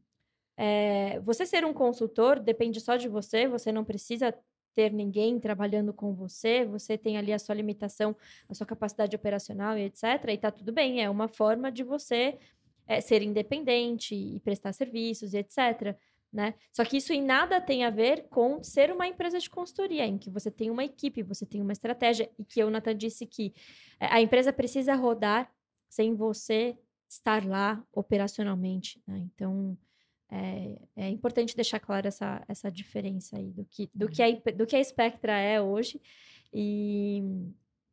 é, 0.56 1.20
você 1.20 1.46
ser 1.46 1.64
um 1.64 1.72
consultor 1.72 2.40
depende 2.40 2.80
só 2.80 2.96
de 2.96 3.08
você, 3.08 3.46
você 3.46 3.70
não 3.70 3.84
precisa 3.84 4.34
ter 4.74 4.92
ninguém 4.92 5.38
trabalhando 5.38 5.92
com 5.92 6.14
você, 6.14 6.64
você 6.64 6.96
tem 6.96 7.16
ali 7.16 7.32
a 7.32 7.38
sua 7.38 7.54
limitação, 7.54 8.16
a 8.48 8.54
sua 8.54 8.66
capacidade 8.66 9.14
operacional 9.14 9.76
e 9.76 9.84
etc. 9.84 10.04
E 10.28 10.38
tá 10.38 10.50
tudo 10.50 10.72
bem, 10.72 11.02
é 11.02 11.10
uma 11.10 11.28
forma 11.28 11.70
de 11.70 11.82
você 11.82 12.38
é, 12.86 13.00
ser 13.00 13.22
independente 13.22 14.14
e 14.14 14.40
prestar 14.40 14.72
serviços 14.72 15.32
e 15.34 15.38
etc. 15.38 15.96
Né? 16.32 16.54
Só 16.72 16.84
que 16.84 16.96
isso 16.96 17.12
em 17.12 17.22
nada 17.22 17.60
tem 17.60 17.84
a 17.84 17.90
ver 17.90 18.28
com 18.28 18.62
ser 18.62 18.92
uma 18.92 19.06
empresa 19.06 19.38
de 19.38 19.50
consultoria, 19.50 20.06
em 20.06 20.16
que 20.16 20.30
você 20.30 20.50
tem 20.50 20.70
uma 20.70 20.84
equipe, 20.84 21.22
você 21.22 21.44
tem 21.44 21.60
uma 21.60 21.72
estratégia, 21.72 22.30
e 22.38 22.44
que 22.44 22.62
o 22.62 22.70
Nathan 22.70 22.96
disse 22.96 23.26
que 23.26 23.52
é, 23.98 24.06
a 24.06 24.20
empresa 24.20 24.52
precisa 24.52 24.94
rodar 24.94 25.52
sem 25.88 26.14
você 26.14 26.78
estar 27.08 27.44
lá 27.44 27.84
operacionalmente. 27.92 29.02
né? 29.06 29.18
Então, 29.34 29.76
é, 30.30 30.78
é 30.96 31.08
importante 31.08 31.56
deixar 31.56 31.80
clara 31.80 32.08
essa, 32.08 32.42
essa 32.48 32.70
diferença 32.70 33.36
aí 33.36 33.50
do 33.50 33.64
que, 33.64 33.90
do, 33.94 34.08
que 34.08 34.22
a, 34.22 34.28
empre- 34.28 34.52
do 34.52 34.66
que 34.66 34.76
a 34.76 34.84
Spectra 34.84 35.36
é 35.38 35.60
hoje 35.60 36.00
e, 36.52 37.22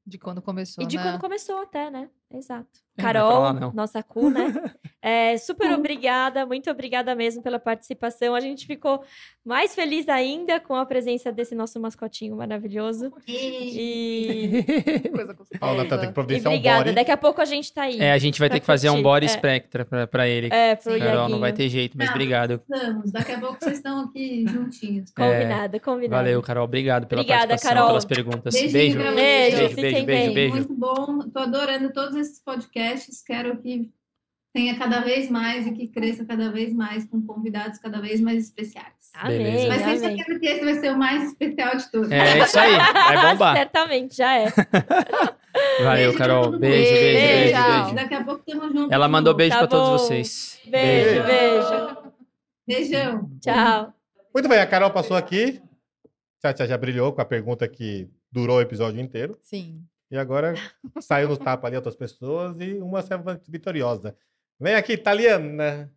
De 0.05 0.17
quando 0.17 0.41
começou, 0.41 0.83
e 0.83 0.87
de 0.87 0.97
né? 0.97 1.03
quando 1.03 1.19
começou 1.19 1.57
até, 1.57 1.89
né? 1.91 2.09
Exato. 2.33 2.67
É, 2.97 3.01
não 3.03 3.09
é 3.09 3.13
Carol, 3.13 3.41
lá, 3.41 3.53
não. 3.53 3.71
nossa 3.73 4.01
cu, 4.03 4.29
né? 4.29 4.53
É, 4.99 5.37
super 5.37 5.71
obrigada, 5.71 6.45
muito 6.45 6.69
obrigada 6.69 7.15
mesmo 7.15 7.41
pela 7.41 7.59
participação. 7.59 8.35
A 8.35 8.41
gente 8.41 8.65
ficou 8.65 9.01
mais 9.45 9.73
feliz 9.73 10.09
ainda 10.09 10.59
com 10.59 10.75
a 10.75 10.85
presença 10.85 11.31
desse 11.31 11.55
nosso 11.55 11.79
mascotinho 11.79 12.35
maravilhoso. 12.35 13.13
E, 13.25 14.63
Coisa 15.15 15.35
o 15.61 15.73
Natan 15.75 15.97
tem 15.97 15.99
que 15.99 16.05
e 16.07 16.13
providenciar 16.13 16.51
um 16.51 16.55
obrigada. 16.57 16.83
body. 16.83 16.95
Daqui 16.95 17.11
a 17.11 17.15
pouco 17.15 17.39
a 17.39 17.45
gente 17.45 17.71
tá 17.73 17.83
aí. 17.83 18.01
É, 18.01 18.11
a 18.11 18.17
gente 18.17 18.37
vai 18.39 18.49
ter 18.49 18.59
que 18.59 18.65
fazer 18.65 18.89
um 18.89 18.93
curtir, 18.95 19.03
body 19.03 19.25
é. 19.27 19.29
Spectra 19.29 19.85
pra, 19.85 20.07
pra 20.07 20.27
ele. 20.27 20.49
É, 20.51 20.75
pro 20.75 20.91
Carol, 20.97 21.05
não 21.13 21.19
Iaguinho. 21.21 21.39
vai 21.39 21.53
ter 21.53 21.69
jeito, 21.69 21.97
mas 21.97 22.09
Ah, 22.09 22.11
obrigado. 22.11 22.61
Vamos, 22.67 23.11
daqui 23.11 23.31
a 23.31 23.39
pouco 23.39 23.57
vocês 23.61 23.77
estão 23.77 24.01
aqui 24.01 24.45
juntinhos. 24.49 25.11
Combinado, 25.11 25.79
combinado. 25.79 26.23
Valeu, 26.23 26.41
Carol. 26.41 26.65
Obrigado 26.65 27.07
pela 27.07 27.21
Obrigada, 27.21 27.47
participação, 27.49 27.75
Carol. 27.77 27.87
pelas 27.89 28.05
perguntas. 28.05 28.53
Beijinho 28.53 28.73
Beijo. 28.73 28.97
Beijo, 28.97 29.57
Beijo, 29.57 29.75
beijo, 29.75 30.05
beijo, 30.05 30.33
beijo. 30.33 30.55
Muito 30.55 30.73
bom. 30.73 31.19
Tô 31.29 31.39
adorando 31.39 31.93
todos 31.93 32.16
esses 32.19 32.39
podcasts. 32.39 33.23
Quero 33.23 33.57
que 33.57 33.91
tenha 34.53 34.77
cada 34.77 35.01
vez 35.01 35.29
mais 35.29 35.67
e 35.67 35.71
que 35.71 35.87
cresça 35.87 36.25
cada 36.25 36.51
vez 36.51 36.73
mais 36.73 37.05
com 37.05 37.21
convidados 37.21 37.77
cada 37.77 38.01
vez 38.01 38.19
mais 38.19 38.43
especiais. 38.43 39.11
Amém. 39.13 39.67
Mas 39.67 39.83
tenho 39.83 39.99
certeza 39.99 40.39
que 40.39 40.45
esse 40.47 40.65
vai 40.65 40.73
ser 40.75 40.91
o 40.93 40.97
mais 40.97 41.23
especial 41.29 41.75
de 41.77 41.91
todos. 41.91 42.11
É 42.11 42.39
isso 42.39 42.57
aí, 42.59 42.75
vai 42.75 43.21
bombar. 43.33 43.55
Certamente, 43.57 44.15
já 44.17 44.33
é. 44.35 44.47
Valeu, 45.83 46.11
Beijo 46.11 46.17
Carol. 46.17 46.57
Beijo, 46.57 46.91
beijo, 46.91 47.17
beijo, 47.17 47.53
Tchau. 47.53 47.81
beijo. 47.81 47.95
Daqui 47.95 48.13
a 48.13 48.23
pouco 48.23 48.43
estamos 48.47 48.73
juntos. 48.73 48.91
Ela 48.91 49.07
mandou 49.07 49.33
beijo 49.33 49.53
Tá 49.53 49.59
pra 49.59 49.67
todos 49.67 50.01
vocês. 50.01 50.59
Beijo, 50.67 51.23
beijo. 51.23 51.97
Beijão. 52.67 53.29
Tchau. 53.41 53.93
Muito 54.33 54.49
bem, 54.49 54.59
a 54.59 54.67
Carol 54.67 54.91
passou 54.91 55.15
aqui. 55.17 55.61
Tia 56.55 56.67
já 56.67 56.77
brilhou 56.77 57.11
com 57.13 57.21
a 57.21 57.25
pergunta 57.25 57.67
que 57.67 58.07
durou 58.31 58.57
o 58.57 58.61
episódio 58.61 59.01
inteiro. 59.01 59.37
Sim. 59.41 59.83
E 60.09 60.17
agora 60.17 60.53
saiu 61.01 61.29
no 61.29 61.37
tapa 61.37 61.67
ali 61.67 61.75
outras 61.75 61.95
pessoas 61.95 62.55
e 62.59 62.73
uma 62.75 63.01
saiu 63.01 63.21
vitoriosa. 63.47 64.15
Vem 64.59 64.75
aqui, 64.75 64.97
Taliana. 64.97 65.91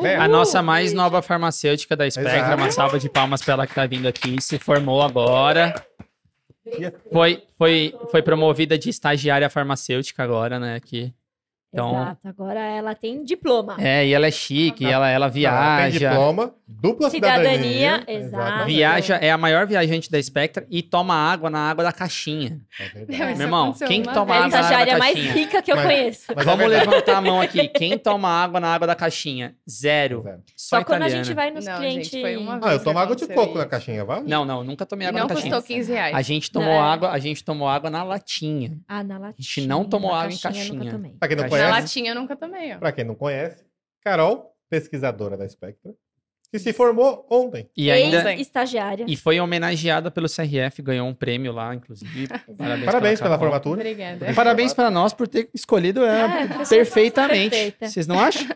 Vem. 0.00 0.16
A 0.16 0.26
nossa 0.26 0.62
mais 0.62 0.92
nova 0.92 1.22
farmacêutica 1.22 1.94
da 1.96 2.08
Spectra, 2.10 2.36
Exato. 2.36 2.56
uma 2.62 2.70
salva 2.70 2.98
de 2.98 3.08
palmas 3.08 3.42
pra 3.42 3.54
ela 3.54 3.66
que 3.66 3.74
tá 3.74 3.86
vindo 3.86 4.08
aqui, 4.08 4.40
se 4.40 4.58
formou 4.58 5.02
agora. 5.02 5.74
Foi, 7.12 7.42
foi, 7.58 7.94
foi 8.10 8.22
promovida 8.22 8.76
de 8.78 8.88
estagiária 8.88 9.48
farmacêutica 9.50 10.22
agora, 10.22 10.58
né? 10.58 10.74
Aqui. 10.76 11.14
Então- 11.72 11.90
Exato, 11.92 12.28
agora 12.28 12.60
ela 12.60 12.94
tem 12.94 13.22
diploma. 13.24 13.76
É, 13.78 14.06
e 14.06 14.12
ela 14.12 14.26
é 14.26 14.30
chique, 14.30 14.84
ela, 14.84 15.08
ela 15.08 15.26
Ela 15.26 15.30
tem 15.30 15.40
viaja. 15.42 16.08
diploma, 16.10 16.54
dupla 16.66 17.10
Cidadania, 17.10 17.98
cidadania. 18.00 18.04
exato. 18.08 18.64
Viaja, 18.66 19.16
é 19.16 19.30
a 19.30 19.36
maior 19.38 19.66
viajante 19.66 20.10
da 20.10 20.20
Spectra 20.22 20.66
e 20.70 20.82
toma 20.82 21.14
água 21.14 21.50
na 21.50 21.58
água 21.70 21.84
da 21.84 21.92
caixinha. 21.92 22.60
É 22.78 22.82
Meu, 22.84 23.06
verdade. 23.06 23.12
isso 23.30 23.38
Meu 23.38 23.46
irmão, 23.46 23.72
quem 23.74 24.02
que 24.02 24.12
toma 24.12 24.34
É 24.34 24.38
a 24.38 24.44
água 24.44 24.60
na 24.60 24.66
água 24.68 24.86
da 24.86 24.98
mais 24.98 25.14
caixinha? 25.14 25.32
rica 25.34 25.62
que 25.62 25.70
eu 25.72 25.76
Mas- 25.76 25.84
conheço. 25.86 26.24
Mas 26.34 26.38
é 26.38 26.44
Vamos 26.50 26.66
verdade. 26.66 26.88
levantar 26.90 27.16
a 27.16 27.20
mão 27.20 27.40
aqui. 27.40 27.68
Quem 27.68 27.98
toma 27.98 28.28
água 28.28 28.60
na 28.60 28.74
água 28.74 28.86
da 28.86 28.94
caixinha? 28.94 29.54
Zero. 29.68 30.22
Zero. 30.22 30.42
Só, 30.56 30.78
Só 30.78 30.84
quando 30.84 31.02
a 31.02 31.08
gente 31.08 31.34
vai 31.34 31.50
nos 31.50 31.64
Não, 31.66 31.76
clientes. 31.78 32.08
gente, 32.10 32.24
Ah, 32.62 32.72
eu 32.72 32.82
tomo 32.82 32.98
água 32.98 33.14
de 33.14 33.26
coco 33.28 33.54
na 33.54 33.60
isso. 33.60 33.68
caixinha, 33.68 34.04
vai? 34.04 34.22
Não, 34.22 34.44
não, 34.44 34.64
nunca 34.64 34.86
tomei 34.86 35.06
água 35.06 35.20
não 35.20 35.28
na 35.28 35.34
caixinha. 35.34 35.54
custou 35.54 35.76
15 35.76 35.92
reais. 35.92 36.14
A 36.16 36.22
gente 36.22 36.50
tomou 36.50 36.68
Não, 36.68 36.74
é. 36.76 36.80
água, 36.80 37.10
a 37.10 37.18
gente 37.18 37.44
tomou 37.44 37.68
água 37.68 37.90
na 37.90 38.02
latinha. 38.02 38.78
Ah, 38.88 39.04
na 39.04 39.18
latinha. 39.18 39.66
não 39.66 39.84
tomou 39.84 40.12
na 40.12 40.16
água 40.18 40.30
em 40.30 40.34
eu 40.34 40.36
nunca 40.36 40.48
caixinha. 40.48 40.90
tomei. 40.90 41.10
Pra 41.18 41.28
quem 41.28 41.36
não 41.36 41.42
Na 41.44 41.48
Na 41.48 41.50
conhece, 41.56 41.70
latinha 41.70 42.10
eu 42.10 42.14
nunca 42.14 42.36
tomei, 42.36 42.74
ó. 42.74 42.78
pra 42.78 42.90
quem 42.92 43.04
não 43.04 43.14
conhece, 43.14 43.62
Carol, 44.02 44.52
pesquisadora 44.70 45.36
da 45.36 45.48
Spectra, 45.48 45.92
que 46.54 46.58
se 46.60 46.72
formou 46.72 47.26
ontem. 47.28 47.68
E 47.76 47.90
ainda 47.90 48.30
Ex-estagiária. 48.32 49.04
e 49.08 49.16
foi 49.16 49.40
homenageada 49.40 50.08
pelo 50.08 50.28
CRF, 50.28 50.80
ganhou 50.82 51.08
um 51.08 51.12
prêmio 51.12 51.50
lá, 51.50 51.74
inclusive. 51.74 52.28
Parabéns, 52.56 52.84
Parabéns 52.84 53.18
pela 53.20 53.30
Carol. 53.36 53.38
formatura. 53.50 53.80
Obrigada. 53.80 54.30
E 54.30 54.34
Parabéns 54.34 54.72
para 54.72 54.88
nós 54.88 55.12
por 55.12 55.26
ter 55.26 55.50
escolhido 55.52 56.04
ela 56.04 56.42
É, 56.42 56.46
perfeitamente. 56.64 57.50
perfeita. 57.50 57.88
Vocês 57.88 58.06
não 58.06 58.20
acham? 58.20 58.46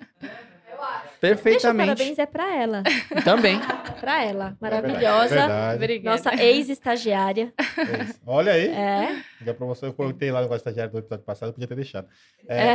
Deixa 1.21 1.35
o 1.35 1.43
Perfeitamente. 1.43 1.89
parabéns 1.97 2.19
é 2.21 2.27
pra 2.27 2.55
ela. 2.55 2.83
Também. 3.25 3.59
Pra 3.99 4.23
ela. 4.25 4.57
É 4.63 4.71
verdade, 4.71 4.87
Maravilhosa. 4.87 5.35
verdade. 5.35 5.75
Obrigada. 5.75 6.17
Nossa 6.17 6.35
ex-estagiária. 6.41 7.53
É. 7.59 8.15
Olha 8.25 8.53
aí. 8.53 8.69
É. 8.69 9.17
Da 9.41 9.53
promoção 9.53 9.89
eu 9.89 9.93
coloquei 9.93 10.31
lá 10.31 10.39
no 10.39 10.45
negócio 10.45 10.61
estagiário 10.61 10.93
do 10.93 10.99
episódio 11.01 11.25
passado, 11.25 11.49
eu 11.49 11.53
podia 11.55 11.67
ter 11.67 11.75
deixado. 11.75 12.07
É, 12.49 12.75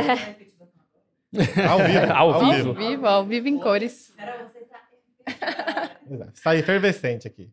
Ao 1.66 1.78
vivo. 1.78 2.12
Ao 2.12 2.32
Ao 2.34 2.52
vivo. 2.52 2.74
vivo, 2.74 3.06
ao 3.06 3.24
vivo 3.24 3.48
em 3.48 3.58
cores. 3.58 4.12
Exato. 6.10 6.32
Está 6.34 6.56
efervescente 6.56 7.26
aqui. 7.26 7.50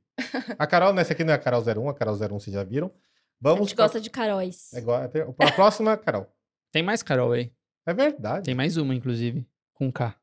A 0.57 0.67
Carol, 0.67 0.93
nessa 0.93 1.13
aqui 1.13 1.23
não 1.23 1.33
é 1.33 1.35
a 1.35 1.39
Carol 1.39 1.61
01, 1.61 1.89
a 1.89 1.93
Carol 1.93 2.15
01 2.15 2.27
vocês 2.39 2.53
já 2.53 2.63
viram. 2.63 2.87
A 2.87 2.91
Vamos 3.39 3.69
gente 3.69 3.75
gosta 3.75 3.99
de 3.99 4.09
caróis. 4.09 4.69
pra... 4.71 4.79
Agora, 4.79 5.11
a 5.39 5.51
próxima, 5.51 5.97
Carol. 5.97 6.27
Tem 6.71 6.83
mais 6.83 7.01
Carol 7.01 7.31
aí. 7.31 7.51
É 7.85 7.93
verdade. 7.93 8.45
Tem 8.45 8.53
mais 8.55 8.77
uma, 8.77 8.93
inclusive. 8.93 9.45
Com 9.73 9.91
K. 9.91 10.15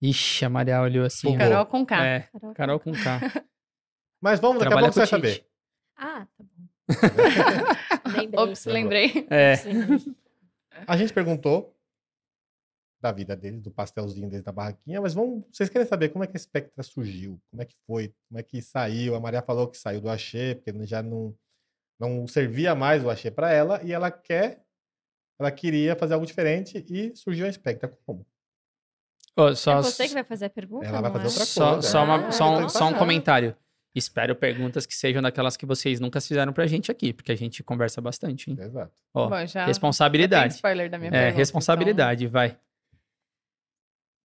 Ixi, 0.00 0.44
a 0.44 0.48
Maria 0.48 0.80
olhou 0.80 1.04
assim. 1.04 1.32
Pô. 1.32 1.38
Carol 1.38 1.66
com 1.66 1.84
K. 1.84 2.06
É, 2.06 2.28
Carol 2.54 2.80
com 2.80 2.92
K. 2.92 3.20
Mas 4.20 4.40
vamos, 4.40 4.62
daqui 4.62 4.72
a 4.72 4.78
pouco 4.78 4.92
você 4.92 5.00
vai 5.00 5.06
saber. 5.06 5.46
Ah, 5.96 6.26
tá 6.36 6.44
bom. 6.44 6.64
Lembrei. 8.18 8.40
Ops, 8.40 8.64
lembrei. 8.66 9.26
É. 9.30 9.54
A 10.86 10.96
gente 10.96 11.12
perguntou 11.12 11.73
da 13.04 13.12
vida 13.12 13.36
deles, 13.36 13.60
do 13.60 13.70
pastelzinho 13.70 14.30
deles 14.30 14.42
da 14.44 14.50
barraquinha, 14.50 14.98
mas 14.98 15.12
vamos, 15.12 15.44
vocês 15.52 15.68
querem 15.68 15.86
saber 15.86 16.08
como 16.08 16.24
é 16.24 16.26
que 16.26 16.36
a 16.38 16.40
Spectra 16.40 16.82
surgiu? 16.82 17.38
Como 17.50 17.60
é 17.62 17.66
que 17.66 17.74
foi? 17.86 18.14
Como 18.28 18.40
é 18.40 18.42
que 18.42 18.62
saiu? 18.62 19.14
A 19.14 19.20
Maria 19.20 19.42
falou 19.42 19.68
que 19.68 19.76
saiu 19.76 20.00
do 20.00 20.08
Axê, 20.08 20.54
porque 20.54 20.86
já 20.86 21.02
não, 21.02 21.34
não 22.00 22.26
servia 22.26 22.74
mais 22.74 23.04
o 23.04 23.10
Axê 23.10 23.30
para 23.30 23.52
ela, 23.52 23.78
e 23.84 23.92
ela 23.92 24.10
quer, 24.10 24.62
ela 25.38 25.50
queria 25.50 25.94
fazer 25.94 26.14
algo 26.14 26.24
diferente 26.24 26.82
e 26.88 27.14
surgiu 27.14 27.46
a 27.46 27.52
Spectra 27.52 27.94
como? 28.06 28.26
Ô, 29.36 29.54
só, 29.54 29.80
É 29.80 29.82
você 29.82 30.08
que 30.08 30.14
vai 30.14 30.24
fazer 30.24 30.46
a 30.46 30.50
pergunta? 30.50 30.86
Ela 30.86 31.02
vai 31.02 31.10
fazer 31.12 31.24
é? 31.24 31.28
outra 31.28 31.44
só, 31.44 31.72
coisa. 31.74 31.88
só, 31.88 32.04
uma- 32.04 32.28
Ah, 32.28 32.32
só 32.32 32.50
um, 32.50 32.56
então 32.56 32.68
só 32.70 32.86
um 32.88 32.92
tá. 32.92 32.98
comentário. 32.98 33.54
Espero 33.96 34.34
perguntas 34.34 34.86
que 34.86 34.94
sejam 34.94 35.22
daquelas 35.22 35.56
que 35.56 35.64
vocês 35.64 36.00
nunca 36.00 36.20
fizeram 36.20 36.52
pra 36.52 36.66
gente 36.66 36.90
aqui, 36.90 37.12
porque 37.12 37.30
a 37.30 37.36
gente 37.36 37.62
conversa 37.62 38.00
bastante, 38.00 38.50
hein? 38.50 38.56
Exato. 38.60 38.92
Ó, 39.14 39.28
Bom, 39.28 39.36
já, 39.40 39.46
já 39.46 39.60
tem 39.60 39.66
responsabilidade. 39.68 40.54
spoiler 40.54 40.90
da 40.90 40.98
minha 40.98 41.08
É, 41.08 41.10
pergunta, 41.10 41.28
então. 41.28 41.38
responsabilidade, 41.38 42.26
vai. 42.26 42.58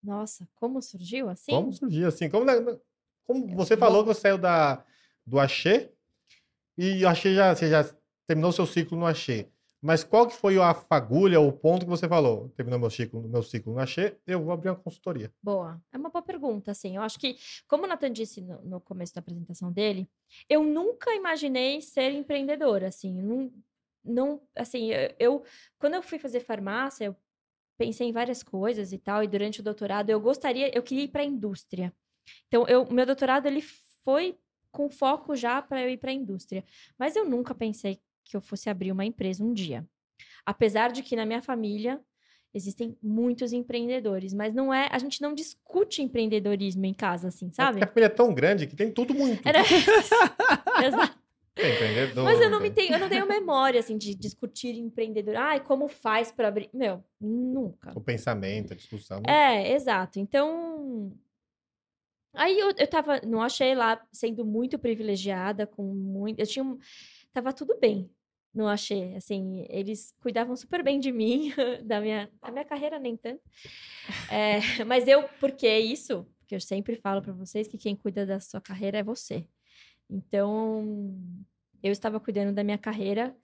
Nossa, 0.02 0.48
como 0.56 0.82
surgiu 0.82 1.30
assim? 1.30 1.52
Como 1.52 1.72
surgiu 1.74 2.08
assim? 2.08 2.30
Como, 2.30 2.46
como 3.26 3.56
você 3.56 3.76
falou 3.78 4.04
que 4.04 4.14
você 4.14 4.22
saiu 4.22 4.38
da, 4.38 4.84
do 5.26 5.40
Axê, 5.40 5.92
e 6.78 7.06
Axê 7.06 7.36
já, 7.36 7.54
você 7.56 7.70
já 7.70 7.84
terminou 8.26 8.52
seu 8.52 8.66
ciclo 8.66 8.98
no 8.98 9.06
Axê. 9.06 9.50
Mas 9.82 10.04
qual 10.04 10.28
que 10.28 10.36
foi 10.36 10.58
a 10.60 10.74
fagulha, 10.74 11.40
o 11.40 11.54
ponto 11.54 11.86
que 11.86 11.90
você 11.90 12.06
falou? 12.08 12.50
Terminou 12.50 12.80
meu 12.80 12.90
ciclo, 12.90 13.22
meu 13.22 13.42
ciclo 13.42 13.74
no 13.74 13.80
Axê, 13.80 14.18
eu 14.28 14.44
vou 14.44 14.52
abrir 14.52 14.70
uma 14.70 14.76
consultoria. 14.76 15.32
Boa. 15.42 15.82
É 15.92 15.98
uma 15.98 16.10
boa 16.10 16.22
pergunta, 16.22 16.72
assim. 16.72 16.98
Eu 16.98 17.02
acho 17.02 17.18
que, 17.18 17.38
como 17.66 17.86
o 17.86 17.88
Nathan 17.88 18.12
disse 18.12 18.42
no, 18.42 18.62
no 18.62 18.82
começo 18.82 19.14
da 19.16 19.20
apresentação 19.20 19.72
dele, 19.72 20.10
eu 20.50 20.64
nunca 20.64 21.14
imaginei 21.16 21.82
ser 21.82 22.12
empreendedora, 22.12 22.90
assim. 22.90 23.22
Não, 23.22 23.54
não 24.04 24.42
assim, 24.54 24.92
eu, 24.92 25.16
eu- 25.18 25.44
quando 25.78 25.94
eu 25.94 26.02
fui 26.04 26.20
fazer 26.20 26.42
farmácia, 26.42 27.06
eu 27.06 27.16
pensei 27.80 28.10
em 28.10 28.12
várias 28.12 28.44
coisas 28.44 28.92
e 28.92 28.98
tal, 28.98 29.24
e 29.24 29.28
durante 29.28 29.62
o 29.62 29.64
doutorado 29.64 30.10
eu 30.10 30.20
gostaria, 30.20 30.70
eu 30.76 30.84
queria 30.84 31.06
ir 31.06 31.08
para 31.08 31.22
a 31.22 31.26
indústria. 31.26 31.94
Então, 32.48 32.68
eu, 32.68 32.86
meu 32.92 33.06
doutorado, 33.06 33.46
ele 33.46 33.64
foi 34.04 34.38
com 34.70 34.90
foco 34.90 35.34
já 35.34 35.62
para 35.62 35.82
eu 35.82 35.90
ir 35.90 35.98
para 35.98 36.12
a 36.12 36.14
indústria. 36.14 36.64
Mas 36.98 37.16
eu 37.16 37.26
nunca 37.26 37.56
pensei 37.56 38.00
que 38.26 38.36
eu 38.36 38.42
fosse 38.42 38.70
abrir 38.70 38.92
uma 38.92 39.06
empresa 39.06 39.44
um 39.44 39.54
dia. 39.54 39.88
Apesar 40.46 40.92
de 40.92 41.02
que 41.02 41.16
na 41.16 41.26
minha 41.26 41.42
família 41.42 42.00
existem 42.54 42.98
muitos 43.02 43.54
empreendedores, 43.54 44.34
mas 44.34 44.54
não 44.54 44.74
é, 44.74 44.90
a 44.92 45.00
gente 45.00 45.22
não 45.22 45.34
discute 45.34 46.02
empreendedorismo 46.02 46.86
em 46.86 46.94
casa 46.94 47.30
assim, 47.30 47.52
sabe? 47.54 47.82
A 47.82 47.88
família 47.88 48.08
é 48.08 48.10
tão 48.10 48.34
grande 48.34 48.68
que 48.68 48.76
tem 48.76 48.92
tudo 48.92 49.14
muito. 49.14 49.48
Era 49.48 49.60
Exato. 50.86 51.19
Tem 51.60 51.74
empreendedor. 51.74 52.24
Mas 52.24 52.40
eu 52.42 52.50
não 52.50 52.60
me 52.60 52.70
tem- 52.72 52.86
tenho, 52.86 52.96
eu 52.96 53.00
não 53.00 53.10
tenho 53.10 53.28
memória 53.28 53.80
assim 53.80 53.98
de 53.98 54.16
discutir 54.16 54.76
empreendedor. 54.78 55.36
Ai, 55.36 55.60
como 55.64 55.88
faz 55.88 56.32
para 56.32 56.48
abrir? 56.48 56.70
Meu, 56.74 57.04
nunca. 57.20 57.92
O 57.96 58.02
pensamento, 58.02 58.74
a 58.74 58.76
discussão. 58.76 59.22
É, 59.28 59.74
exato. 59.74 60.20
Então, 60.20 61.12
aí 62.34 62.58
eu, 62.60 62.72
eu 62.78 62.88
tava, 62.88 63.20
não 63.22 63.42
achei 63.42 63.76
lá 63.76 64.02
sendo 64.12 64.46
muito 64.46 64.78
privilegiada, 64.80 65.66
com 65.68 65.84
muito, 65.94 66.40
eu 66.40 66.48
tinha, 66.48 66.64
um- 66.64 66.78
tava 67.34 67.52
tudo 67.54 67.78
bem, 67.80 68.10
não 68.54 68.68
achei, 68.68 69.16
assim, 69.16 69.66
eles 69.70 70.14
cuidavam 70.22 70.56
super 70.56 70.84
bem 70.84 71.00
de 71.00 71.12
mim, 71.12 71.52
da 71.86 72.00
minha, 72.02 72.30
da 72.42 72.52
minha 72.52 72.66
carreira 72.66 73.00
nem 73.00 73.16
tanto, 73.18 73.42
É, 74.32 74.60
mas 74.88 75.08
eu, 75.08 75.24
por 75.40 75.52
que 75.52 75.68
isso? 75.80 76.26
Porque 76.40 76.56
eu 76.56 76.62
sempre 76.62 76.96
falo 76.96 77.22
para 77.22 77.34
vocês 77.34 77.68
que 77.68 77.78
quem 77.78 77.96
cuida 77.96 78.26
da 78.26 78.40
sua 78.40 78.60
carreira 78.62 78.98
é 79.00 79.04
você. 79.04 79.46
Então, 80.10 81.06
eu 81.84 81.92
estava 81.92 82.20
cuidando 82.20 82.54
da 82.54 82.64
minha 82.64 82.78
carreira 82.78 83.36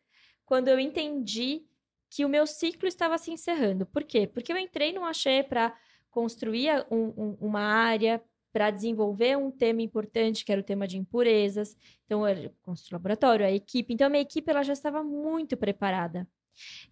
quando 0.45 0.67
eu 0.67 0.79
entendi 0.79 1.65
que 2.09 2.23
o 2.23 2.29
meu 2.29 2.45
ciclo 2.47 2.87
estava 2.87 3.17
se 3.17 3.31
encerrando. 3.31 3.85
Por 3.85 4.03
quê? 4.03 4.27
Porque 4.27 4.51
eu 4.53 4.57
entrei 4.57 4.93
no 4.93 5.03
Axé 5.03 5.43
para 5.43 5.75
construir 6.09 6.85
um- 6.89 7.13
um- 7.17 7.37
uma 7.41 7.61
área, 7.61 8.23
para 8.53 8.71
desenvolver 8.71 9.37
um 9.37 9.51
tema 9.51 9.81
importante, 9.81 10.45
que 10.45 10.51
era 10.51 10.61
o 10.61 10.63
tema 10.63 10.87
de 10.87 10.97
impurezas. 10.97 11.75
Então, 12.05 12.25
eu 12.25 12.53
construí 12.61 12.93
o 12.93 12.95
laboratório, 12.95 13.45
a 13.45 13.51
equipe. 13.51 13.93
Então, 13.93 14.07
a 14.07 14.09
minha 14.09 14.21
equipe 14.21 14.49
ela 14.49 14.63
já 14.63 14.71
estava 14.71 15.03
muito 15.03 15.57
preparada. 15.57 16.25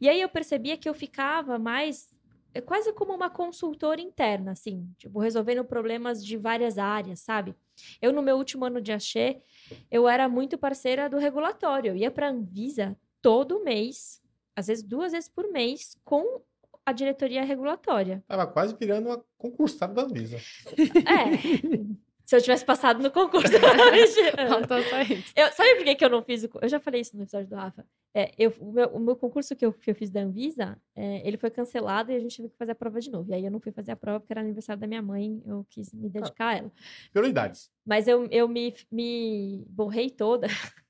E 0.02 0.10
aí 0.10 0.20
eu 0.20 0.28
percebia 0.28 0.76
que 0.76 0.90
eu 0.90 0.94
ficava 0.94 1.58
mais 1.58 2.14
é 2.54 2.62
quase 2.62 2.94
como 2.94 3.14
uma 3.14 3.30
consultora 3.30 4.00
interna, 4.00 4.52
assim, 4.52 4.88
tipo, 4.98 5.20
resolvendo 5.20 5.64
problemas 5.66 6.24
de 6.24 6.38
várias 6.38 6.78
áreas, 6.78 7.22
sabe? 7.22 7.56
Eu, 8.02 8.12
no 8.12 8.22
meu 8.22 8.38
último 8.38 8.66
ano 8.66 8.82
de 8.82 8.92
Axé, 8.92 9.42
eu 9.90 10.08
era 10.08 10.28
muito 10.30 10.58
parceira 10.58 11.10
do 11.10 11.18
regulatório. 11.18 11.92
Eu 11.92 11.96
ia 11.96 12.12
para 12.12 12.28
a 12.28 12.32
Anvisa 12.32 12.98
todo 13.22 13.64
mês, 13.64 14.22
às 14.56 14.68
vezes 14.68 14.84
duas 14.84 15.12
vezes 15.12 15.30
por 15.30 15.52
mês, 15.52 15.96
com 16.04 16.42
a 16.86 16.92
diretoria 16.92 17.44
regulatória. 17.44 18.24
Tava 18.28 18.46
quase 18.46 18.76
virando 18.78 19.08
uma 19.08 19.24
concursada 19.38 19.94
da 19.94 20.06
Visa. 20.06 20.38
É. 20.78 22.03
Se 22.34 22.38
eu 22.38 22.42
tivesse 22.42 22.66
passado 22.66 23.00
no 23.04 23.12
concurso. 23.12 23.54
Faltou 24.50 24.82
só 24.82 25.02
isso. 25.02 25.32
Eu, 25.36 25.52
sabe 25.52 25.76
por 25.76 25.84
que, 25.84 25.94
que 25.94 26.04
eu 26.04 26.10
não 26.10 26.24
fiz 26.24 26.44
o. 26.44 26.50
Eu 26.64 26.68
já 26.68 26.80
falei 26.80 27.02
isso 27.02 27.16
no 27.16 27.22
episódio 27.22 27.48
do 27.48 27.56
Rafa. 27.56 27.86
É, 28.12 28.32
eu, 28.40 28.52
o, 28.60 28.72
meu, 28.72 28.88
o 28.88 29.00
meu 29.00 29.16
concurso 29.16 29.56
que 29.56 29.64
eu, 29.64 29.72
que 29.72 29.92
eu 29.92 29.94
fiz 29.94 30.10
da 30.10 30.22
Anvisa, 30.22 30.76
é, 30.96 31.28
ele 31.28 31.38
foi 31.38 31.52
cancelado 31.52 32.12
e 32.12 32.16
a 32.16 32.20
gente 32.20 32.38
teve 32.38 32.50
que 32.50 32.58
fazer 32.58 32.72
a 32.72 32.76
prova 32.76 33.00
de 33.00 33.12
novo. 33.12 33.30
E 33.30 33.36
aí 33.36 33.46
eu 33.46 33.52
não 33.52 33.60
fui 33.60 33.72
fazer 33.72 33.92
a 33.92 33.96
prova 33.96 34.20
porque 34.20 34.34
era 34.34 34.42
aniversário 34.42 34.82
da 34.82 34.88
minha 34.88 35.02
mãe, 35.04 35.44
eu 35.46 35.64
quis 35.70 35.94
me 35.94 36.10
dedicar 36.10 36.48
a 36.48 36.58
ela. 36.58 36.72
Prioridades. 37.12 37.70
Mas 37.86 38.08
eu, 38.08 38.26
eu 38.32 38.48
me, 38.48 38.74
me 38.92 39.64
borrei 39.70 40.10
toda. 40.10 40.48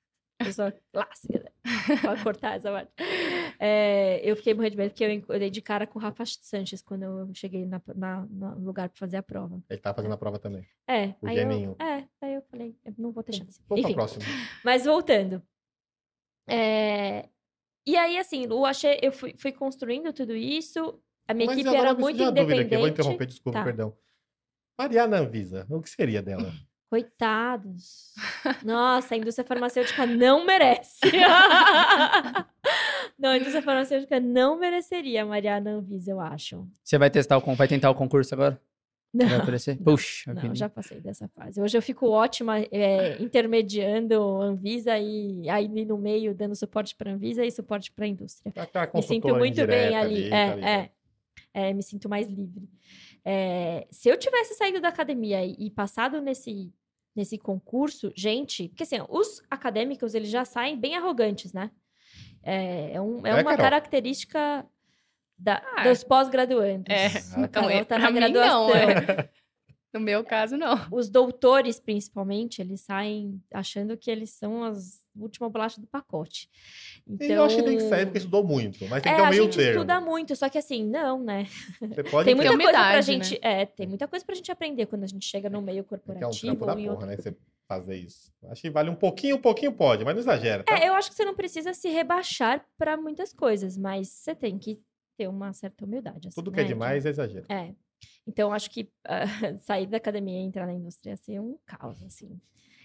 Pessoa 0.43 0.73
clássica, 0.91 1.39
né? 1.39 1.49
Pode 2.01 2.23
cortar 2.23 2.55
essa 2.57 2.71
parte. 2.71 2.91
É, 3.59 4.19
eu 4.23 4.35
fiquei 4.35 4.53
morrendo 4.53 4.71
de 4.71 4.77
medo 4.77 4.89
porque 4.91 5.03
eu, 5.03 5.09
eu 5.35 5.39
dei 5.39 5.49
de 5.49 5.61
cara 5.61 5.87
com 5.87 5.97
o 5.97 6.01
Rafa 6.01 6.23
Sanches 6.25 6.81
quando 6.81 7.03
eu 7.03 7.29
cheguei 7.33 7.65
na, 7.65 7.81
na- 7.95 8.25
no 8.25 8.65
lugar 8.65 8.89
para 8.89 8.97
fazer 8.99 9.17
a 9.17 9.23
prova. 9.23 9.61
Ele 9.69 9.79
tava 9.79 9.95
fazendo 9.95 10.13
a 10.13 10.17
prova 10.17 10.37
também. 10.39 10.67
É, 10.87 11.13
O 11.21 11.27
aí 11.27 11.37
eu, 11.37 11.75
é, 11.79 12.07
aí 12.21 12.33
eu 12.35 12.41
falei, 12.49 12.75
eu 12.85 12.93
não 12.97 13.11
vou 13.11 13.23
ter 13.23 13.33
chance. 13.33 13.59
Vamos 13.67 13.85
pra 13.85 13.93
próxima. 13.93 14.25
mas 14.63 14.85
voltando. 14.85 15.41
É, 16.47 17.29
E 17.85 17.95
aí, 17.97 18.17
assim, 18.17 18.47
o 18.47 18.65
Axé, 18.65 18.97
eu 19.01 19.11
fui, 19.11 19.33
fui 19.37 19.51
construindo 19.51 20.11
tudo 20.13 20.35
isso. 20.35 20.99
A 21.27 21.33
minha 21.33 21.47
Mas 21.47 21.57
equipe 21.57 21.75
era 21.75 21.93
muito 21.93 22.17
dúvida 22.17 22.41
aqui, 22.41 22.41
eu 22.41 22.45
vou 22.45 22.55
independente. 22.63 22.91
interromper, 22.91 23.25
desculpa, 23.25 23.59
Tá. 23.59 23.63
perdão. 23.65 23.95
Mariana 24.77 25.17
Anvisa, 25.19 25.65
o 25.69 25.81
que 25.81 25.89
seria 25.89 26.21
dela? 26.21 26.51
Coitados. 26.93 28.13
Nossa, 28.63 29.15
a 29.15 29.17
indústria 29.17 29.43
farmacêutica 29.43 30.05
não 30.05 30.45
merece. 30.45 30.99
não, 33.17 33.31
a 33.31 33.37
indústria 33.37 33.63
farmacêutica 33.63 34.19
não 34.19 34.59
mereceria 34.59 35.23
a 35.23 35.25
Mariana 35.25 35.71
Anvisa, 35.71 36.11
eu 36.11 36.19
acho. 36.19 36.67
Você 36.83 36.99
vai 36.99 37.09
testar 37.09 37.39
o 37.39 37.55
vai 37.55 37.67
tentar 37.67 37.89
o 37.89 37.95
concurso 37.95 38.35
agora? 38.35 38.61
Vai 39.11 39.27
Não, 39.27 39.37
aparecer? 39.37 39.75
Puxa, 39.77 40.35
não, 40.35 40.53
já 40.53 40.69
passei 40.69 41.01
dessa 41.01 41.27
fase. 41.29 41.59
Hoje 41.59 41.75
eu 41.75 41.81
fico 41.81 42.11
ótima 42.11 42.59
é, 42.59 43.19
intermediando 43.19 44.13
a 44.13 44.45
Anvisa 44.45 44.95
e 44.99 45.49
aí 45.49 45.67
no 45.67 45.97
meio 45.97 46.35
dando 46.35 46.55
suporte 46.55 46.95
para 46.95 47.09
a 47.09 47.15
Anvisa 47.15 47.43
e 47.43 47.49
suporte 47.49 47.91
para 47.91 48.05
a 48.05 48.07
indústria. 48.07 48.53
Aquela 48.55 48.87
Me 48.93 49.01
sinto 49.01 49.29
muito 49.29 49.65
bem 49.65 49.87
indireta 49.87 49.97
ali. 49.97 50.29
tá 50.29 50.35
é, 50.35 50.51
ali. 50.51 50.63
é, 50.63 50.89
é, 51.55 51.73
me 51.73 51.81
sinto 51.81 52.07
mais 52.07 52.27
livre. 52.27 52.69
É, 53.25 53.87
se 53.89 54.09
eu 54.09 54.17
tivesse 54.17 54.53
saído 54.53 54.81
da 54.81 54.89
academia 54.89 55.45
e 55.45 55.69
passado 55.69 56.21
nesse, 56.21 56.73
nesse 57.15 57.37
concurso, 57.37 58.11
gente, 58.15 58.69
porque 58.69 58.83
assim, 58.83 58.97
os 59.09 59.41
acadêmicos 59.49 60.13
eles 60.15 60.29
já 60.29 60.45
saem 60.45 60.77
bem 60.77 60.95
arrogantes, 60.95 61.53
né? 61.53 61.69
É, 62.41 62.93
é, 62.93 63.01
um- 63.01 63.25
é 63.25 63.29
É, 63.31 63.33
uma 63.35 63.43
Carol? 63.43 63.57
característica 63.57 64.65
da- 65.37 65.61
Ah, 65.77 65.83
dos 65.83 66.03
pós-graduandos. 66.03 66.85
É, 66.89 67.07
então, 67.43 67.63
Carol 67.67 67.85
tá 67.85 67.97
na 67.99 68.09
mim 68.11 68.15
graduação. 68.19 68.67
não, 68.69 68.75
é. 68.75 69.29
No 69.93 69.99
meu 69.99 70.23
caso, 70.23 70.57
não. 70.57 70.73
Os 70.91 71.09
doutores, 71.09 71.79
principalmente, 71.79 72.59
eles 72.61 72.81
saem 72.81 73.39
achando 73.53 73.95
que 73.95 74.09
eles 74.09 74.31
são 74.31 74.63
as 74.63 75.03
última 75.15 75.47
bolacha 75.47 75.79
do 75.79 75.85
pacote. 75.85 76.49
Então, 77.07 77.27
eu 77.27 77.43
acho 77.43 77.55
que 77.57 77.61
tem 77.63 77.77
que 77.77 77.83
sair 77.83 78.05
porque 78.07 78.17
estudou 78.17 78.43
muito, 78.43 78.87
mas 78.87 79.03
tem 79.03 79.11
que 79.11 79.15
é, 79.15 79.15
ter 79.17 79.21
um 79.21 79.25
a 79.25 79.29
meio 79.29 79.43
gente 79.43 79.57
termo. 79.57 79.71
estuda 79.73 80.01
muito, 80.01 80.35
só 80.35 80.49
que 80.49 80.57
assim, 80.57 80.83
não, 80.83 81.21
né? 81.23 81.45
Você 81.79 82.03
pode 82.03 82.25
Tem 82.25 82.35
ter- 82.35 82.35
muita 82.35 82.49
coisa 82.49 82.49
pra 82.49 82.53
humildade, 82.55 83.05
gente. 83.05 83.31
né? 83.33 83.39
É, 83.61 83.65
tem 83.67 83.85
muita 83.85 84.07
coisa 84.07 84.25
pra 84.25 84.33
gente 84.33 84.51
aprender 84.51 84.87
quando 84.87 85.03
a 85.03 85.07
gente 85.07 85.23
chega 85.27 85.51
no 85.51 85.61
meio 85.61 85.83
que 85.83 85.93
é 85.93 85.97
um 85.97 85.99
corporativo 85.99 86.41
trampo 86.41 86.65
da 86.65 86.73
ou 86.73 86.79
em 86.79 86.83
porra, 86.85 86.93
outro. 86.95 87.07
né? 87.07 87.15
Você 87.15 87.37
fazer 87.67 87.95
isso. 87.95 88.31
Acho 88.49 88.61
que 88.63 88.69
vale 88.71 88.89
um 88.89 88.95
pouquinho, 88.95 89.35
um 89.35 89.41
pouquinho 89.41 89.71
pode, 89.71 90.03
mas 90.03 90.15
não 90.15 90.21
exagera, 90.21 90.63
tá? 90.63 90.75
É, 90.79 90.87
eu 90.89 90.95
acho 90.95 91.09
que 91.11 91.15
você 91.15 91.23
não 91.25 91.35
precisa 91.35 91.73
se 91.75 91.89
rebaixar 91.89 92.65
pra 92.75 92.97
muitas 92.97 93.31
coisas, 93.33 93.77
mas 93.77 94.07
você 94.09 94.33
tem 94.33 94.57
que 94.57 94.81
ter 95.15 95.27
uma 95.27 95.53
certa 95.53 95.85
humildade. 95.85 96.27
assim, 96.29 96.35
Tudo 96.35 96.51
que 96.51 96.59
é 96.59 96.63
né? 96.63 96.69
demais 96.69 97.05
é 97.05 97.09
exagero. 97.11 97.45
É. 97.49 97.73
Então, 98.27 98.53
acho 98.53 98.69
que 98.69 98.89
ah, 99.05 99.23
sair 99.59 99.87
da 99.87 99.97
academia 99.97 100.39
e 100.39 100.43
entrar 100.43 100.65
na 100.65 100.73
indústria 100.73 101.11
ia 101.11 101.17
ser 101.17 101.39
um 101.39 101.57
caos, 101.65 102.01
assim. 102.03 102.39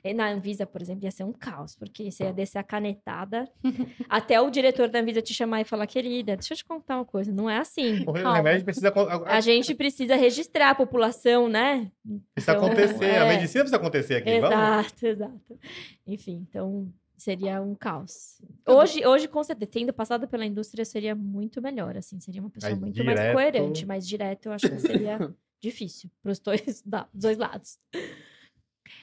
E 0.04 0.14
na 0.14 0.28
Anvisa, 0.30 0.64
por 0.64 0.80
exemplo, 0.80 1.04
ia 1.04 1.10
ser 1.10 1.24
um 1.24 1.32
caos, 1.32 1.74
porque 1.74 2.10
você 2.10 2.24
ia 2.24 2.32
descer 2.32 2.58
a 2.58 2.62
canetada, 2.62 3.48
até 4.08 4.40
o 4.40 4.50
diretor 4.50 4.88
da 4.88 5.00
Anvisa 5.00 5.20
te 5.20 5.34
chamar 5.34 5.60
e 5.60 5.64
falar, 5.64 5.86
querida, 5.86 6.36
deixa 6.36 6.54
eu 6.54 6.58
te 6.58 6.64
contar 6.64 6.96
uma 6.96 7.04
coisa, 7.04 7.32
não 7.32 7.50
é 7.50 7.58
assim. 7.58 8.04
Calma. 8.04 8.36
remédio 8.36 8.64
precisa, 8.64 8.90
a- 8.90 9.36
A 9.36 9.40
gente 9.40 9.74
precisa 9.74 10.14
registrar 10.14 10.70
a 10.70 10.74
população, 10.74 11.48
né? 11.48 11.90
precisa 12.34 12.52
então, 12.56 12.66
acontecer. 12.66 13.04
A 13.04 13.24
é. 13.24 13.28
medicina 13.28 13.64
precisa 13.64 13.76
acontecer 13.76 14.14
aqui. 14.16 14.40
Vamos? 14.40 14.56
Exato, 14.56 15.06
exato. 15.06 15.58
Enfim, 16.06 16.46
então 16.48 16.92
Seria 17.18 17.60
um 17.60 17.74
caos. 17.74 18.40
Hoje, 18.66 19.04
hoje, 19.04 19.26
com 19.28 19.42
certeza, 19.42 19.70
tendo 19.70 19.92
passado 19.92 20.28
pela 20.28 20.46
indústria, 20.46 20.84
seria 20.84 21.14
muito 21.14 21.60
melhor, 21.60 21.96
assim. 21.96 22.20
Seria 22.20 22.40
uma 22.40 22.48
pessoa 22.48 22.74
muito 22.76 23.02
mais 23.04 23.18
direto- 23.18 23.34
coerente. 23.34 23.84
Mas 23.84 24.06
direto, 24.06 24.46
eu 24.46 24.52
acho 24.52 24.68
que 24.70 24.78
seria 24.78 25.18
difícil 25.60 26.08
para 26.22 26.30
os 26.32 26.38
dois, 26.38 26.80
da- 26.86 27.08
dois 27.12 27.36
lados. 27.36 27.78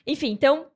Enfim, 0.08 0.32
então... 0.32 0.72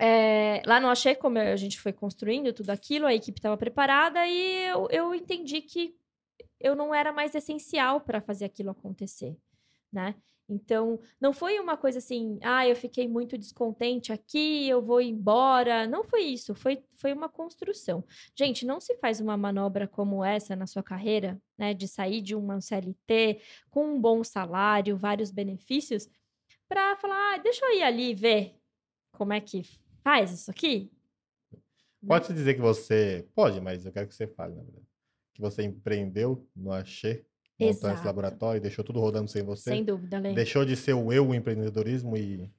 é, 0.00 0.62
lá 0.66 0.80
no 0.80 0.88
Achei, 0.88 1.14
como 1.14 1.38
a 1.38 1.56
gente 1.56 1.78
foi 1.78 1.92
construindo 1.92 2.52
tudo 2.52 2.70
aquilo, 2.70 3.04
a 3.06 3.14
equipe 3.14 3.38
estava 3.38 3.56
preparada 3.56 4.26
e 4.26 4.68
eu, 4.68 4.88
eu 4.90 5.14
entendi 5.14 5.60
que 5.60 5.94
eu 6.60 6.74
não 6.74 6.94
era 6.94 7.12
mais 7.12 7.34
essencial 7.34 8.00
para 8.00 8.20
fazer 8.20 8.44
aquilo 8.46 8.70
acontecer, 8.70 9.36
né? 9.92 10.14
Então, 10.48 10.98
não 11.20 11.32
foi 11.32 11.60
uma 11.60 11.76
coisa 11.76 11.98
assim, 11.98 12.38
ah, 12.42 12.66
eu 12.66 12.74
fiquei 12.74 13.06
muito 13.06 13.36
descontente 13.36 14.12
aqui, 14.12 14.66
eu 14.66 14.80
vou 14.80 15.00
embora. 15.00 15.86
Não 15.86 16.02
foi 16.02 16.22
isso, 16.22 16.54
foi, 16.54 16.82
foi 16.94 17.12
uma 17.12 17.28
construção. 17.28 18.02
Gente, 18.34 18.64
não 18.64 18.80
se 18.80 18.96
faz 18.96 19.20
uma 19.20 19.36
manobra 19.36 19.86
como 19.86 20.24
essa 20.24 20.56
na 20.56 20.66
sua 20.66 20.82
carreira, 20.82 21.40
né? 21.58 21.74
De 21.74 21.86
sair 21.86 22.22
de 22.22 22.34
uma 22.34 22.60
CLT 22.60 23.42
com 23.70 23.94
um 23.94 24.00
bom 24.00 24.24
salário, 24.24 24.96
vários 24.96 25.30
benefícios, 25.30 26.08
para 26.66 26.96
falar, 26.96 27.34
ah, 27.34 27.38
deixa 27.38 27.64
eu 27.66 27.76
ir 27.76 27.82
ali 27.82 28.14
ver 28.14 28.54
como 29.12 29.32
é 29.32 29.40
que 29.40 29.62
faz 30.02 30.32
isso 30.32 30.50
aqui. 30.50 30.90
Pode-se 32.06 32.32
dizer 32.32 32.54
que 32.54 32.60
você. 32.60 33.28
Pode, 33.34 33.60
mas 33.60 33.84
eu 33.84 33.92
quero 33.92 34.06
que 34.06 34.14
você 34.14 34.26
fale, 34.26 34.54
na 34.54 34.62
verdade. 34.62 34.86
Que 35.34 35.40
você 35.40 35.62
empreendeu 35.62 36.48
no 36.54 36.72
Axê, 36.72 37.26
montando 37.58 37.76
esse 37.78 37.86
Exato. 37.86 38.06
laboratório, 38.06 38.60
deixou 38.60 38.84
tudo 38.84 39.00
rodando 39.00 39.28
sem 39.28 39.42
você. 39.42 39.70
Sem 39.70 39.84
dúvida, 39.84 40.18
Lê. 40.18 40.32
Deixou 40.34 40.64
de 40.64 40.76
ser 40.76 40.92
o 40.94 41.12
eu, 41.12 41.28
o 41.28 41.34
empreendedorismo 41.34 42.16
e. 42.16 42.50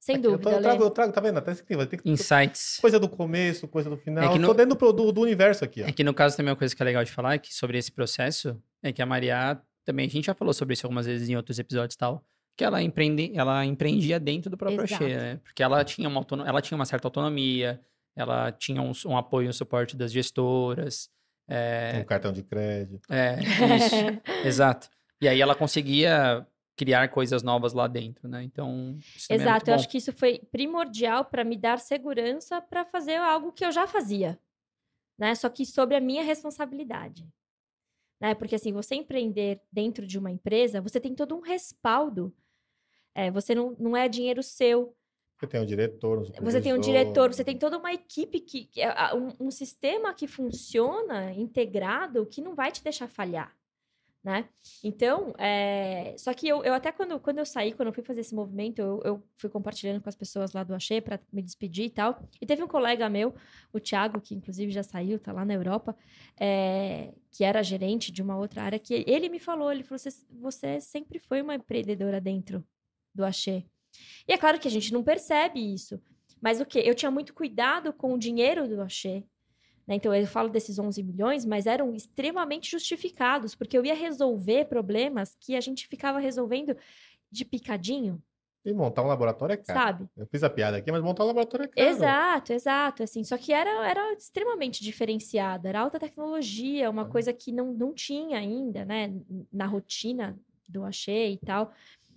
Sem 0.00 0.16
Aqui, 0.16 0.26
eu, 0.26 0.32
dúvida, 0.32 0.50
tô- 0.50 0.56
eu 0.56 0.62
trago, 0.62 0.82
eu 0.84 0.90
trago, 0.90 1.12
tá 1.14 1.20
vendo? 1.20 1.38
Até 1.38 1.52
escrevi, 1.52 1.76
vai 1.78 1.86
ter 1.86 1.96
que. 1.96 2.10
Insights. 2.10 2.78
Coisa 2.80 3.00
do 3.00 3.08
começo, 3.08 3.66
coisa 3.66 3.88
do 3.88 3.96
final. 3.96 4.24
É 4.24 4.28
que 4.28 4.34
eu 4.34 4.40
no- 4.40 4.48
tô 4.48 4.54
dentro 4.54 4.76
do, 4.76 4.92
do, 4.92 5.12
do 5.12 5.20
universo 5.22 5.64
aqui, 5.64 5.82
ó. 5.82 5.86
É 5.86 5.92
que 5.92 6.04
no 6.04 6.12
caso 6.12 6.36
também 6.36 6.50
uma 6.50 6.56
coisa 6.56 6.76
que 6.76 6.82
é 6.82 6.84
legal 6.84 7.02
de 7.04 7.10
falar 7.10 7.34
é 7.34 7.38
que 7.38 7.54
sobre 7.54 7.78
esse 7.78 7.90
processo 7.90 8.60
é 8.82 8.92
que 8.92 9.00
a 9.00 9.06
Maria 9.06 9.58
também 9.84 10.06
a 10.06 10.08
gente 10.10 10.26
já 10.26 10.34
falou 10.34 10.52
sobre 10.52 10.74
isso 10.74 10.84
algumas 10.86 11.06
vezes 11.06 11.28
em 11.28 11.36
outros 11.36 11.58
episódios 11.58 11.94
e 11.94 11.98
tal, 11.98 12.22
que 12.56 12.62
ela 12.64 12.82
empreende, 12.82 13.32
ela 13.34 13.64
empreendia 13.64 14.20
dentro 14.20 14.50
do 14.50 14.56
próprio 14.58 14.82
Exato. 14.84 15.04
Axê, 15.04 15.16
né? 15.16 15.40
Porque 15.42 15.62
ela 15.62 15.82
tinha 15.84 16.06
uma 16.08 16.20
autono- 16.20 16.44
ela 16.46 16.60
tinha 16.60 16.76
uma 16.76 16.84
certa 16.84 17.06
autonomia, 17.08 17.80
ela 18.14 18.52
tinha 18.52 18.82
um, 18.82 18.92
um 19.06 19.16
apoio 19.16 19.46
e 19.46 19.48
um 19.48 19.52
suporte 19.54 19.96
das 19.96 20.12
gestoras, 20.12 21.08
é, 21.48 21.98
Um 22.00 22.04
cartão 22.04 22.32
de 22.32 22.42
crédito. 22.42 23.06
é, 23.12 23.38
isso, 23.40 23.94
exato. 24.46 24.88
E 25.20 25.28
aí 25.28 25.40
ela 25.40 25.54
conseguia 25.54 26.46
criar 26.76 27.08
coisas 27.08 27.42
novas 27.42 27.72
lá 27.72 27.86
dentro, 27.86 28.28
né? 28.28 28.42
Então, 28.42 28.68
é 28.68 28.72
muito 28.72 29.26
Exato, 29.30 29.70
eu 29.70 29.74
bom. 29.74 29.80
acho 29.80 29.88
que 29.88 29.98
isso 29.98 30.12
foi 30.12 30.40
primordial 30.50 31.24
para 31.24 31.44
me 31.44 31.56
dar 31.56 31.78
segurança 31.78 32.60
para 32.60 32.84
fazer 32.84 33.16
algo 33.16 33.52
que 33.52 33.64
eu 33.64 33.70
já 33.70 33.86
fazia, 33.86 34.38
né? 35.18 35.34
Só 35.34 35.48
que 35.48 35.64
sobre 35.64 35.96
a 35.96 36.00
minha 36.00 36.22
responsabilidade, 36.24 37.28
né? 38.20 38.34
Porque 38.34 38.56
assim, 38.56 38.72
você 38.72 38.96
empreender 38.96 39.60
dentro 39.70 40.06
de 40.06 40.18
uma 40.18 40.30
empresa, 40.30 40.80
você 40.80 40.98
tem 41.00 41.14
todo 41.14 41.36
um 41.36 41.40
respaldo. 41.40 42.34
É, 43.14 43.30
você 43.30 43.54
não, 43.54 43.76
não 43.78 43.96
é 43.96 44.08
dinheiro 44.08 44.42
seu, 44.42 44.96
Você 45.38 45.46
tem 45.48 45.60
um 45.60 45.66
diretor, 45.66 46.18
um 46.18 46.44
você 46.44 46.60
tem 46.60 46.74
um 46.74 46.78
diretor, 46.78 47.32
você 47.32 47.44
tem 47.44 47.58
toda 47.58 47.78
uma 47.78 47.92
equipe 47.92 48.40
que, 48.40 48.68
é, 48.76 49.14
um, 49.14 49.46
um 49.46 49.50
sistema 49.50 50.14
que 50.14 50.26
funciona 50.26 51.32
integrado 51.32 52.26
que 52.26 52.40
não 52.40 52.54
vai 52.54 52.70
te 52.70 52.82
deixar 52.82 53.08
falhar, 53.08 53.54
né? 54.22 54.48
Então, 54.82 55.34
é, 55.36 56.14
só 56.16 56.32
que 56.32 56.48
eu, 56.48 56.62
eu 56.64 56.72
até 56.72 56.92
quando, 56.92 57.18
quando 57.18 57.38
eu 57.38 57.44
saí, 57.44 57.72
quando 57.72 57.88
eu 57.88 57.92
fui 57.92 58.04
fazer 58.04 58.20
esse 58.20 58.34
movimento, 58.34 58.78
eu, 58.78 59.02
eu 59.04 59.22
fui 59.36 59.50
compartilhando 59.50 60.00
com 60.00 60.08
as 60.08 60.14
pessoas 60.14 60.52
lá 60.52 60.62
do 60.62 60.74
Axê 60.74 61.00
para 61.00 61.20
me 61.32 61.42
despedir 61.42 61.86
e 61.86 61.90
tal. 61.90 62.22
E 62.40 62.46
teve 62.46 62.62
um 62.62 62.68
colega 62.68 63.08
meu, 63.08 63.34
o 63.72 63.80
Thiago, 63.80 64.20
que 64.20 64.34
inclusive 64.34 64.70
já 64.70 64.82
saiu, 64.82 65.18
tá 65.18 65.32
lá 65.32 65.44
na 65.44 65.54
Europa, 65.54 65.96
é, 66.40 67.12
que 67.30 67.42
era 67.44 67.62
gerente 67.62 68.12
de 68.12 68.22
uma 68.22 68.38
outra 68.38 68.62
área, 68.62 68.78
que 68.78 69.04
ele 69.06 69.28
me 69.28 69.40
falou, 69.40 69.70
ele 69.70 69.82
falou, 69.82 69.98
você, 69.98 70.10
você 70.30 70.80
sempre 70.80 71.18
foi 71.18 71.42
uma 71.42 71.56
empreendedora 71.56 72.20
dentro 72.20 72.64
do 73.12 73.24
Axê. 73.24 73.64
E 74.28 74.32
é 74.32 74.38
claro 74.38 74.58
que 74.58 74.68
a 74.68 74.70
gente 74.70 74.92
não 74.92 75.02
percebe 75.02 75.60
isso. 75.74 76.00
Mas 76.40 76.60
o 76.60 76.66
quê? 76.66 76.82
Eu 76.84 76.94
tinha 76.94 77.10
muito 77.10 77.32
cuidado 77.34 77.92
com 77.92 78.12
o 78.14 78.18
dinheiro 78.18 78.68
do 78.68 78.80
Axê. 78.82 79.24
né? 79.86 79.94
Então, 79.94 80.14
eu 80.14 80.26
falo 80.26 80.48
desses 80.48 80.78
11 80.78 81.02
milhões, 81.02 81.44
mas 81.44 81.66
eram 81.66 81.94
extremamente 81.94 82.70
justificados, 82.70 83.54
porque 83.54 83.76
eu 83.76 83.84
ia 83.84 83.94
resolver 83.94 84.66
problemas 84.66 85.36
que 85.40 85.56
a 85.56 85.60
gente 85.60 85.86
ficava 85.88 86.18
resolvendo 86.18 86.76
de 87.30 87.44
picadinho, 87.44 88.22
E 88.66 88.72
montar 88.72 89.02
um 89.02 89.06
laboratório 89.06 89.52
é 89.52 89.56
caro. 89.58 89.78
sabe? 89.78 90.08
Eu 90.16 90.26
fiz 90.26 90.42
a 90.42 90.48
piada 90.48 90.78
aqui, 90.78 90.90
mas 90.90 91.02
montar 91.02 91.24
um 91.24 91.26
laboratório 91.26 91.64
é 91.64 91.68
caro. 91.68 91.86
Exato, 91.88 92.52
exato. 92.54 93.02
Assim, 93.02 93.22
só 93.24 93.36
que 93.36 93.52
era, 93.52 93.70
era 93.86 94.12
extremamente 94.14 94.82
diferenciada, 94.82 95.68
era 95.68 95.80
alta 95.80 95.98
tecnologia, 96.00 96.88
uma 96.88 97.04
coisa 97.06 97.32
que 97.32 97.52
não, 97.52 97.74
não 97.74 97.92
tinha 97.92 98.38
ainda, 98.38 98.84
né? 98.86 99.12
Na 99.52 99.66
rotina 99.66 100.38
do 100.66 100.82
Axê 100.84 101.28
e 101.32 101.36
tal. 101.38 101.72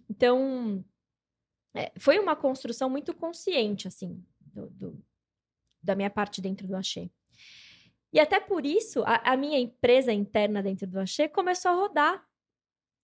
Então, 0.10 0.84
é, 1.78 1.92
foi 1.98 2.20
uma 2.20 2.36
construção 2.36 2.90
muito 2.90 3.14
consciente, 3.14 3.88
assim, 3.88 4.24
do, 4.54 4.68
do- 4.70 5.04
da 5.84 5.96
minha 5.96 6.10
parte 6.10 6.42
dentro 6.42 6.68
do 6.68 6.76
Axê. 6.76 7.10
E 8.12 8.20
até 8.20 8.40
por 8.40 8.66
isso, 8.66 9.04
a, 9.06 9.34
a 9.34 9.38
minha 9.38 9.60
empresa 9.60 10.12
interna 10.12 10.62
dentro 10.64 10.88
do 10.88 11.00
Axê 11.00 11.28
começou 11.28 11.72
a 11.72 11.76
rodar. 11.76 12.26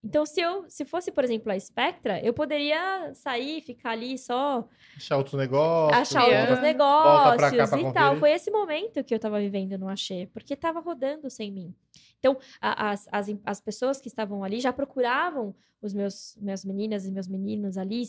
Então, 0.06 0.26
se 0.26 0.42
eu 0.42 0.66
se 0.70 0.84
fosse, 0.84 1.12
por 1.14 1.24
exemplo, 1.24 1.50
a 1.50 1.58
Spectra, 1.58 2.20
eu 2.22 2.34
poderia 2.34 3.14
sair, 3.14 3.62
ficar 3.62 3.92
ali 3.92 4.18
só 4.18 4.68
Achar 4.98 5.16
outros 5.18 5.36
negócios. 5.40 5.98
achar 6.02 6.26
criando. 6.26 6.42
outros 6.42 6.60
cá 6.60 6.62
negócios 6.66 7.54
e 7.54 7.58
tal. 7.94 7.94
conferir. 7.94 8.20
Foi 8.20 8.32
esse 8.32 8.52
momento 8.52 9.02
que 9.04 9.14
eu 9.16 9.20
tava 9.20 9.40
vivendo 9.40 9.78
no 9.78 9.88
Axê, 9.88 10.30
porque 10.34 10.58
tava 10.58 10.82
rodando 10.82 11.30
sem 11.30 11.52
mim. 11.54 11.74
Então, 12.20 12.38
a- 12.60 12.92
as, 12.92 13.08
as, 13.14 13.28
as 13.46 13.62
pessoas 13.62 14.02
que 14.02 14.10
estavam 14.10 14.44
ali 14.44 14.60
já 14.60 14.74
procuravam 14.74 15.56
os 15.82 15.94
meus, 15.94 16.36
meus 16.42 16.66
meninas 16.66 17.06
e 17.06 17.12
meus 17.12 17.28
meninos 17.30 17.78
ali 17.78 18.04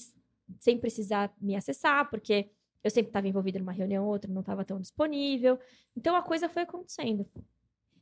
sem 0.58 0.78
precisar 0.78 1.32
me 1.40 1.56
acessar, 1.56 2.08
porque 2.10 2.50
eu 2.82 2.90
sempre 2.90 3.10
estava 3.10 3.28
envolvida 3.28 3.58
numa 3.58 3.72
reunião 3.72 4.04
ou 4.04 4.10
outra, 4.10 4.30
não 4.30 4.40
estava 4.40 4.64
tão 4.64 4.80
disponível. 4.80 5.58
Então, 5.96 6.14
a 6.14 6.22
coisa 6.22 6.48
foi 6.48 6.62
acontecendo. 6.62 7.26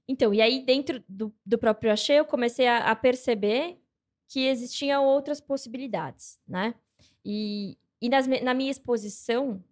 Então, 0.08 0.34
e 0.34 0.42
aí, 0.42 0.64
dentro 0.64 1.02
do, 1.08 1.32
do 1.46 1.56
próprio 1.56 1.92
Axê, 1.92 2.14
eu 2.14 2.24
comecei 2.24 2.66
a, 2.66 2.90
a 2.90 2.96
perceber 2.96 3.78
que 4.28 4.46
existiam 4.46 5.04
outras 5.04 5.40
possibilidades, 5.40 6.40
né? 6.48 6.74
E, 7.24 7.78
e 8.00 8.08
nas 8.08 8.26
na 8.26 8.54
minha 8.54 8.70
exposição 8.70 9.62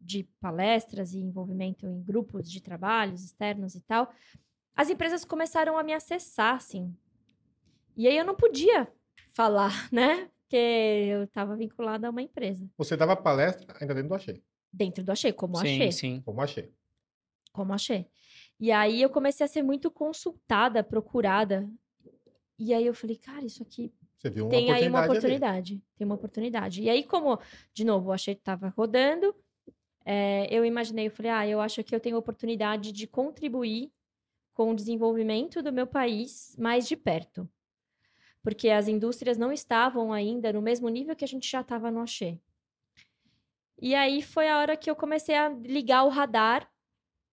de 0.00 0.24
palestras 0.40 1.14
e 1.14 1.18
envolvimento 1.18 1.86
em 1.86 2.02
grupos 2.02 2.50
de 2.50 2.60
trabalhos 2.60 3.24
externos 3.24 3.74
e 3.74 3.80
tal, 3.80 4.12
as 4.74 4.88
empresas 4.90 5.24
começaram 5.24 5.78
a 5.78 5.82
me 5.82 5.92
acessar, 5.92 6.56
assim. 6.56 6.94
E 7.96 8.08
aí 8.08 8.16
eu 8.16 8.24
não 8.24 8.34
podia 8.34 8.90
falar, 9.30 9.88
né? 9.92 10.30
Porque 10.50 10.56
eu 10.56 11.22
estava 11.22 11.54
vinculada 11.54 12.08
a 12.08 12.10
uma 12.10 12.20
empresa. 12.20 12.68
Você 12.76 12.96
dava 12.96 13.14
palestra 13.14 13.72
ainda 13.80 13.94
dentro 13.94 14.08
do 14.08 14.14
Axê. 14.16 14.42
Dentro 14.72 15.04
do 15.04 15.12
Axê, 15.12 15.32
como 15.32 15.56
sim, 15.58 15.76
Axê. 15.76 15.92
sim. 15.92 16.20
Como 16.22 16.40
Axê. 16.40 16.68
Como 17.52 17.72
Axê. 17.72 18.04
E 18.58 18.72
aí 18.72 19.00
eu 19.00 19.08
comecei 19.08 19.46
a 19.46 19.48
ser 19.48 19.62
muito 19.62 19.92
consultada, 19.92 20.82
procurada. 20.82 21.70
E 22.58 22.74
aí 22.74 22.84
eu 22.84 22.92
falei, 22.92 23.16
cara, 23.16 23.44
isso 23.44 23.62
aqui 23.62 23.92
Você 24.18 24.28
viu 24.28 24.46
uma 24.46 24.50
tem 24.50 24.72
aí 24.72 24.88
uma 24.88 25.04
oportunidade 25.04 25.74
ali. 25.74 25.82
Tem 25.96 26.04
uma 26.04 26.16
oportunidade. 26.16 26.82
E 26.82 26.90
aí, 26.90 27.04
como, 27.04 27.38
de 27.72 27.84
novo, 27.84 28.08
o 28.08 28.12
Achei 28.12 28.34
que 28.34 28.40
estava 28.40 28.70
rodando, 28.70 29.32
é, 30.04 30.52
eu 30.52 30.64
imaginei, 30.64 31.06
eu 31.06 31.12
falei, 31.12 31.30
ah, 31.30 31.46
eu 31.46 31.60
acho 31.60 31.84
que 31.84 31.94
eu 31.94 32.00
tenho 32.00 32.16
oportunidade 32.16 32.90
de 32.90 33.06
contribuir 33.06 33.92
com 34.52 34.72
o 34.72 34.74
desenvolvimento 34.74 35.62
do 35.62 35.72
meu 35.72 35.86
país 35.86 36.56
mais 36.58 36.88
de 36.88 36.96
perto. 36.96 37.48
Porque 38.42 38.70
as 38.70 38.88
indústrias 38.88 39.36
não 39.36 39.52
estavam 39.52 40.12
ainda 40.12 40.52
no 40.52 40.62
mesmo 40.62 40.88
nível 40.88 41.14
que 41.14 41.24
a 41.24 41.28
gente 41.28 41.50
já 41.50 41.60
estava 41.60 41.90
no 41.90 42.00
Axê. 42.00 42.38
E 43.80 43.94
aí 43.94 44.22
foi 44.22 44.48
a 44.48 44.58
hora 44.58 44.76
que 44.76 44.90
eu 44.90 44.96
comecei 44.96 45.34
a 45.34 45.48
ligar 45.48 46.04
o 46.04 46.08
radar 46.08 46.70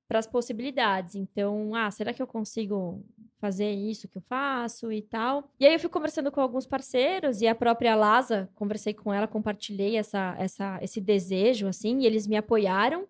para 0.08 0.20
as 0.20 0.28
possibilidades. 0.28 1.16
Então, 1.16 1.76
ah, 1.76 1.92
será 1.92 2.14
que 2.14 2.22
eu 2.22 2.28
consigo 2.28 3.06
fazer 3.40 3.72
isso 3.72 4.08
que 4.08 4.18
eu 4.18 4.22
faço 4.22 4.92
e 4.92 5.02
tal? 5.02 5.52
E 5.60 5.66
aí 5.66 5.74
eu 5.74 5.80
fui 5.80 5.90
conversando 5.90 6.32
com 6.32 6.40
alguns 6.40 6.66
parceiros 6.66 7.42
e 7.42 7.48
a 7.48 7.54
própria 7.54 7.96
Lasa, 7.96 8.50
conversei 8.56 8.94
com 8.94 9.14
ela, 9.14 9.28
compartilhei 9.28 9.98
essa, 9.98 10.36
essa, 10.40 10.80
esse 10.82 11.02
desejo, 11.02 11.68
assim, 11.68 12.00
e 12.00 12.06
eles 12.06 12.26
me 12.26 12.38
apoiaram 12.38 13.06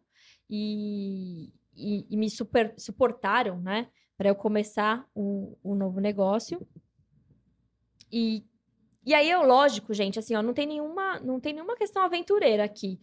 e, 0.49 1.53
e, 1.76 2.07
e 2.10 2.18
me 2.18 2.30
super, 2.30 2.74
suportaram, 2.78 3.60
né, 3.61 3.88
para 4.18 4.30
eu 4.30 4.36
começar 4.36 5.07
o, 5.14 5.56
o 5.64 5.76
novo 5.76 5.99
negócio. 5.99 6.68
E, 8.11 8.43
e 9.05 9.13
aí 9.13 9.29
eu, 9.29 9.43
lógico, 9.43 9.93
gente, 9.93 10.19
assim, 10.19 10.35
ó, 10.35 10.41
não 10.41 10.53
tem 10.53 10.65
nenhuma, 10.65 11.19
não 11.19 11.39
tem 11.39 11.53
nenhuma 11.53 11.75
questão 11.75 12.03
aventureira 12.03 12.63
aqui. 12.63 12.99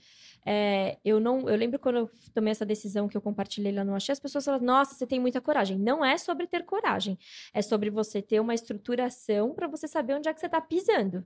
É, 0.47 0.99
eu 1.03 1.19
não, 1.19 1.49
eu 1.49 1.57
lembro 1.57 1.79
quando 1.79 1.97
eu 1.97 2.11
tomei 2.35 2.51
essa 2.51 2.67
decisão 2.67 3.09
que 3.09 3.17
eu 3.17 3.23
compartilhei 3.23 3.73
lá 3.73 3.83
no 3.83 3.95
Axé, 3.95 4.13
as 4.13 4.21
pessoas 4.21 4.45
falaram, 4.45 4.65
nossa, 4.65 4.95
você 4.95 5.07
tem 5.07 5.19
muita 5.19 5.41
coragem. 5.41 5.79
Não 5.79 6.05
é 6.05 6.19
sobre 6.19 6.47
ter 6.47 6.65
coragem, 6.65 7.19
é 7.53 7.63
sobre 7.63 7.89
você 7.89 8.21
ter 8.21 8.41
uma 8.41 8.55
estruturação 8.55 9.55
para 9.55 9.67
você 9.67 9.89
saber 9.89 10.15
onde 10.15 10.29
é 10.29 10.35
que 10.35 10.41
você 10.41 10.47
está 10.47 10.61
pisando. 10.61 11.25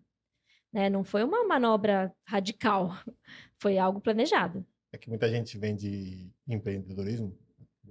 Né? 0.72 0.88
Não 0.88 1.02
foi 1.02 1.24
uma 1.24 1.44
manobra 1.44 2.14
radical, 2.24 2.90
foi 3.58 3.78
algo 3.78 4.00
planejado. 4.00 4.64
é 4.92 4.98
que 4.98 5.08
muita 5.08 5.28
gente 5.28 5.58
vende 5.58 6.30
empreendedorismo, 6.46 7.36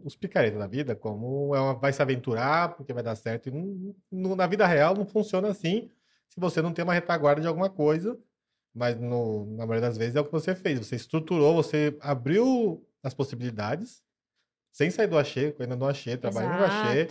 os 0.04 0.16
picaretas 0.16 0.60
da 0.60 0.68
vida, 0.68 0.96
como 0.96 1.54
é 1.56 1.60
uma, 1.60 1.74
vai 1.74 1.92
se 1.94 2.02
aventurar 2.02 2.76
porque 2.76 2.94
vai 2.94 3.04
dar 3.04 3.16
certo. 3.16 3.48
E 3.50 3.52
não- 3.52 3.96
não- 4.12 4.36
na 4.36 4.48
vida 4.48 4.66
real 4.66 4.96
não 4.96 5.06
funciona 5.06 5.50
assim 5.50 5.90
se 6.28 6.40
você 6.40 6.62
não 6.62 6.74
tem 6.74 6.84
uma 6.84 6.94
retaguarda 6.94 7.42
de 7.42 7.48
alguma 7.48 7.70
coisa. 7.70 8.18
Mas 8.74 8.96
no- 9.00 9.46
na 9.58 9.66
maioria 9.66 9.82
das 9.90 9.98
vezes 9.98 10.16
é 10.16 10.20
o 10.22 10.26
que 10.26 10.32
você 10.32 10.54
fez. 10.54 10.78
Você 10.80 10.96
estruturou, 10.96 11.56
você 11.56 11.98
abriu 12.00 12.86
as 13.02 13.14
possibilidades, 13.14 14.04
sem 14.72 14.92
sair 14.92 15.08
do 15.08 15.18
Axê, 15.18 15.56
ainda 15.60 15.76
no 15.76 15.88
Axê, 15.88 16.16
trabalhando 16.18 16.60
no 16.60 16.66
Axê. 16.66 17.08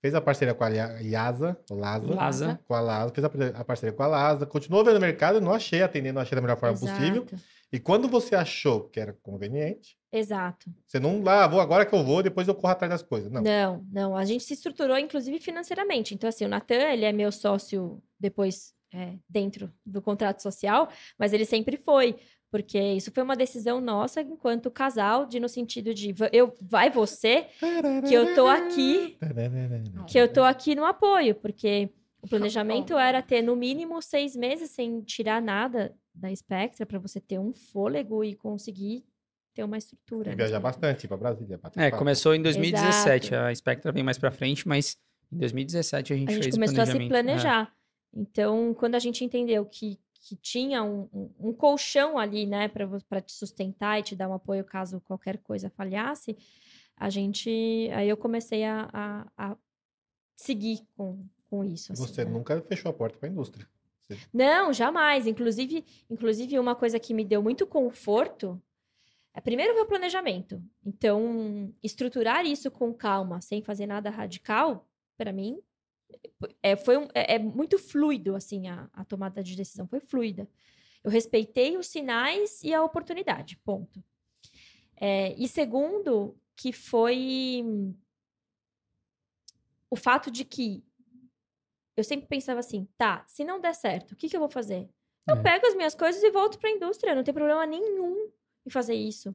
Fez 0.00 0.14
a 0.14 0.20
parceria 0.20 0.54
com 0.54 0.64
a 0.64 0.70
Iasa, 0.70 1.58
Lasa, 1.70 2.14
Lasa. 2.14 2.60
com 2.66 2.74
a 2.74 2.80
Lasa, 2.80 3.12
fez 3.12 3.24
a 3.24 3.28
par- 3.28 3.60
a 3.60 3.64
parceria 3.64 3.92
com 3.94 4.02
a 4.02 4.06
Lasa, 4.06 4.46
continuou 4.46 4.82
vendo 4.84 4.96
o 4.96 5.00
mercado, 5.00 5.40
não 5.40 5.52
achei, 5.52 5.82
atendendo, 5.82 6.14
não 6.14 6.22
achei 6.22 6.34
da 6.34 6.40
melhor 6.40 6.56
forma 6.58 6.78
possível. 6.78 7.22
Exato. 7.26 7.36
E 7.72 7.78
quando 7.78 8.08
você 8.08 8.34
achou 8.34 8.88
que 8.88 8.98
era 8.98 9.12
conveniente, 9.22 9.96
Exato. 10.10 10.70
você 10.86 10.98
não, 10.98 11.22
lá, 11.22 11.46
vou 11.46 11.60
agora 11.60 11.86
que 11.86 11.94
eu 11.94 12.02
vou, 12.02 12.22
depois 12.22 12.48
eu 12.48 12.54
corro 12.54 12.72
atrás 12.72 12.90
das 12.90 13.02
coisas. 13.02 13.30
Não. 13.30 13.42
Não, 13.42 13.84
não. 13.92 14.16
A 14.16 14.24
gente 14.24 14.42
se 14.42 14.54
estruturou, 14.54 14.98
inclusive, 14.98 15.38
financeiramente. 15.38 16.14
Então, 16.14 16.28
assim, 16.28 16.44
o 16.44 16.48
Natan, 16.48 16.74
ele 16.92 17.04
é 17.04 17.12
meu 17.12 17.30
sócio 17.30 18.02
depois 18.18 18.72
é, 18.92 19.14
dentro 19.28 19.70
do 19.86 20.02
contrato 20.02 20.42
social, 20.42 20.88
mas 21.18 21.32
ele 21.32 21.44
sempre 21.44 21.76
foi. 21.76 22.16
Porque 22.50 22.80
isso 22.80 23.12
foi 23.12 23.22
uma 23.22 23.36
decisão 23.36 23.80
nossa 23.80 24.20
enquanto 24.20 24.70
casal, 24.70 25.24
de 25.24 25.38
no 25.38 25.48
sentido 25.48 25.94
de 25.94 26.12
eu 26.32 26.52
vai 26.60 26.90
você, 26.90 27.46
que 28.08 28.12
eu 28.12 28.34
tô 28.34 28.48
aqui, 28.48 29.16
que 30.08 30.18
eu 30.18 30.32
tô 30.32 30.42
aqui 30.42 30.74
no 30.74 30.84
apoio, 30.84 31.36
porque 31.36 31.90
o 32.20 32.28
planejamento 32.28 32.98
era 32.98 33.22
ter 33.22 33.40
no 33.40 33.54
mínimo 33.54 34.02
seis 34.02 34.34
meses 34.34 34.70
sem 34.70 35.00
tirar 35.02 35.40
nada 35.40 35.94
da 36.14 36.34
Spectra 36.34 36.84
para 36.84 36.98
você 36.98 37.20
ter 37.20 37.38
um 37.38 37.52
fôlego 37.52 38.24
e 38.24 38.34
conseguir 38.34 39.04
ter 39.54 39.64
uma 39.64 39.78
estrutura. 39.78 40.28
E 40.28 40.30
né? 40.30 40.36
viajar 40.36 40.60
bastante 40.60 41.08
para 41.08 41.16
Brasília. 41.16 41.58
bater 41.58 41.80
É, 41.80 41.90
começou 41.90 42.34
em 42.34 42.42
2017. 42.42 43.28
Exato. 43.28 43.46
A 43.46 43.54
Spectra 43.54 43.92
vem 43.92 44.02
mais 44.02 44.18
pra 44.18 44.30
frente, 44.30 44.66
mas 44.66 44.96
em 45.32 45.38
2017 45.38 46.12
a 46.12 46.16
gente, 46.16 46.28
a 46.28 46.32
gente 46.32 46.42
fez 46.42 46.54
o 46.54 46.58
começou 46.58 46.82
a 46.82 46.86
se 46.86 46.92
planejamento. 46.92 47.06
É. 47.06 47.22
planejar. 47.22 47.72
Então, 48.12 48.74
quando 48.74 48.96
a 48.96 48.98
gente 48.98 49.24
entendeu 49.24 49.64
que, 49.64 49.98
que 50.20 50.36
tinha 50.36 50.82
um, 50.82 51.08
um- 51.12 51.30
um 51.48 51.52
colchão 51.52 52.18
ali, 52.18 52.46
né, 52.46 52.68
para 52.68 53.20
te 53.20 53.32
sustentar 53.32 53.98
e 53.98 54.02
te 54.02 54.14
dar 54.14 54.28
um 54.28 54.34
apoio 54.34 54.64
caso 54.64 55.00
qualquer 55.00 55.38
coisa 55.38 55.70
falhasse, 55.70 56.36
a 56.96 57.08
gente. 57.08 57.50
Aí 57.94 58.08
eu 58.08 58.16
comecei 58.16 58.64
a, 58.64 58.88
a, 58.92 59.26
a 59.52 59.56
seguir 60.36 60.86
com, 60.96 61.24
com 61.48 61.64
isso. 61.64 61.92
assim, 61.92 62.02
Você 62.06 62.24
né? 62.24 62.30
nunca 62.30 62.60
fechou 62.62 62.90
a 62.90 62.94
porta 62.94 63.18
para 63.18 63.28
a 63.28 63.32
indústria. 63.32 63.66
Não, 64.32 64.72
jamais. 64.72 65.26
Inclusive, 65.26 65.84
inclusive, 66.10 66.58
uma 66.58 66.74
coisa 66.74 66.98
que 66.98 67.14
me 67.14 67.24
deu 67.24 67.42
muito 67.42 67.66
conforto 67.66 68.60
é 69.32 69.40
primeiro 69.40 69.72
ver 69.74 69.80
o 69.82 69.86
planejamento. 69.86 70.62
Então, 70.84 71.72
estruturar 71.82 72.44
isso 72.44 72.70
com 72.70 72.92
calma, 72.92 73.40
sem 73.40 73.62
fazer 73.62 73.86
nada 73.86 74.10
radical, 74.10 74.86
para 75.16 75.32
mim, 75.32 75.60
é, 76.62 76.76
foi 76.76 76.96
um- 76.96 77.08
é, 77.14 77.34
é 77.34 77.38
muito 77.38 77.78
fluido, 77.78 78.34
assim, 78.34 78.68
a, 78.68 78.88
a 78.92 79.04
tomada 79.04 79.42
de 79.42 79.54
decisão. 79.56 79.86
Foi 79.86 80.00
fluida. 80.00 80.48
Eu 81.02 81.10
respeitei 81.10 81.76
os 81.76 81.86
sinais 81.86 82.62
e 82.62 82.74
a 82.74 82.82
oportunidade, 82.84 83.56
ponto. 83.58 84.02
É, 84.96 85.32
e 85.38 85.48
segundo, 85.48 86.36
que 86.56 86.72
foi 86.72 87.64
o 89.90 89.96
fato 89.96 90.30
de 90.30 90.44
que 90.44 90.84
eu 91.96 92.04
sempre 92.04 92.26
pensava 92.26 92.60
assim, 92.60 92.86
tá, 92.96 93.24
se 93.26 93.44
não 93.44 93.60
der 93.60 93.74
certo, 93.74 94.12
o 94.12 94.16
que, 94.16 94.28
que 94.28 94.36
eu 94.36 94.40
vou 94.40 94.48
fazer? 94.50 94.88
Eu 95.28 95.36
É. 95.36 95.42
pego 95.42 95.66
as 95.66 95.74
minhas 95.74 95.94
coisas 95.94 96.22
e 96.22 96.30
volto 96.30 96.58
para 96.58 96.70
a 96.70 96.72
indústria, 96.72 97.14
não 97.14 97.24
tem 97.24 97.34
problema 97.34 97.66
nenhum 97.66 98.30
em 98.66 98.70
fazer 98.70 98.94
isso. 98.94 99.34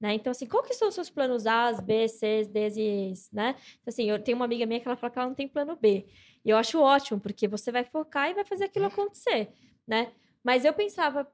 Né? 0.00 0.14
Então, 0.14 0.30
assim, 0.30 0.46
qual 0.46 0.62
que 0.62 0.74
são 0.74 0.88
os 0.88 0.94
seus 0.94 1.08
planos 1.08 1.46
A, 1.46 1.72
B, 1.80 2.08
C, 2.08 2.44
D 2.44 2.68
e 2.76 3.10
E's, 3.10 3.30
né? 3.32 3.50
Então, 3.80 3.88
assim, 3.88 4.10
eu 4.10 4.22
tenho 4.22 4.36
uma 4.36 4.44
amiga 4.44 4.66
minha 4.66 4.80
que 4.80 4.86
ela 4.88 4.96
fala 4.96 5.12
que 5.12 5.18
ela 5.18 5.28
não 5.28 5.34
tem 5.34 5.48
plano 5.48 5.76
B. 5.76 6.06
E 6.44 6.50
eu 6.50 6.56
acho 6.56 6.80
ótimo, 6.80 7.20
porque 7.20 7.48
você 7.48 7.72
vai 7.72 7.84
focar 7.84 8.30
e 8.30 8.34
vai 8.34 8.44
fazer 8.44 8.64
aquilo 8.64 8.86
acontecer, 8.86 9.50
né? 9.86 10.12
Mas 10.42 10.64
eu 10.64 10.74
pensava, 10.74 11.26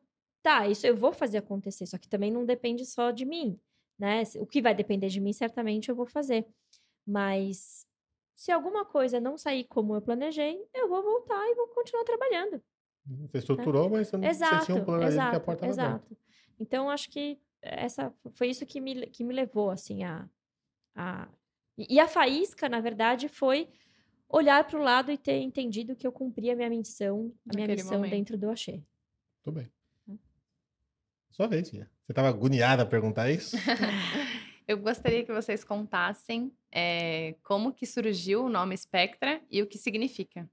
tá, 0.43 0.69
isso 0.69 0.87
eu 0.87 0.97
vou 0.97 1.13
fazer 1.13 1.39
acontecer, 1.39 1.87
só 1.87 1.99
que 1.99 2.09
também 2.09 2.31
não 2.31 2.45
depende 2.45 2.85
só 2.87 3.11
de 3.11 3.25
mim, 3.25 3.59
né? 3.99 4.23
O 4.37 4.47
que 4.47 4.63
vai 4.63 4.75
depender 4.75 5.09
de 5.09 5.21
mim, 5.21 5.33
certamente 5.33 5.89
eu 5.89 5.97
vou 5.97 6.07
fazer. 6.07 6.47
Mas 7.07 7.85
se 8.37 8.53
alguma 8.53 8.85
coisa 8.85 9.19
não 9.21 9.37
sair 9.37 9.65
como 9.65 9.95
eu 9.95 10.01
planejei, 10.01 10.65
eu 10.75 10.89
vou 10.89 11.03
voltar 11.03 11.45
e 11.49 11.55
vou 11.55 11.67
continuar 11.69 12.05
trabalhando. 12.05 12.63
Você 13.23 13.39
estruturou, 13.39 13.91
mas 13.91 14.09
você, 14.09 14.17
não, 14.17 14.23
você 14.23 14.31
Exato, 14.31 14.67
tinha 14.67 14.77
um 14.79 14.85
plano 14.85 15.05
ali 15.05 15.15
que 15.15 15.21
a 15.21 15.25
exato, 15.25 15.41
porta 15.45 15.67
exato. 15.67 16.17
Então, 16.59 16.89
acho 16.89 17.11
que 17.11 17.39
essa 17.63 18.13
foi 18.33 18.49
isso 18.49 18.65
que 18.67 18.81
me, 18.81 19.07
que 19.09 19.25
me 19.25 19.35
levou, 19.35 19.71
assim, 19.71 20.05
a... 20.05 20.29
a... 20.95 21.29
E 21.89 21.99
a 21.99 22.07
faísca, 22.07 22.69
na 22.69 22.81
verdade, 22.81 23.29
foi 23.29 23.69
olhar 24.29 24.63
para 24.67 24.79
o 24.79 24.83
lado 24.83 25.11
e 25.11 25.17
ter 25.19 25.41
entendido 25.41 25.97
que 25.97 26.07
eu 26.07 26.13
cumpria 26.13 26.53
a 26.53 26.57
minha 26.57 26.69
missão, 26.69 27.33
a 27.49 27.55
minha 27.55 27.67
Naquele 27.67 27.83
missão 27.83 27.97
momento. 27.99 28.11
dentro 28.11 28.37
do 28.39 28.51
Axê. 28.51 28.83
Tudo 29.43 29.55
bem. 29.55 29.73
Hum. 30.09 30.19
Sua 31.31 31.47
vez, 31.47 31.71
Fia. 31.71 31.91
Você 32.05 32.13
estava 32.13 32.29
agoniada 32.29 32.83
a 32.83 32.87
perguntar 32.87 33.31
isso? 33.31 33.57
Eu 34.69 34.79
gostaria 34.79 35.25
que 35.25 35.33
vocês 35.33 35.65
contassem 35.65 36.53
é, 36.71 37.35
como 37.43 37.73
que 37.73 37.85
surgiu 37.85 38.45
o 38.45 38.49
nome 38.49 38.77
Spectra 38.77 39.43
e 39.51 39.61
o 39.63 39.67
que 39.67 39.77
significa. 39.77 40.49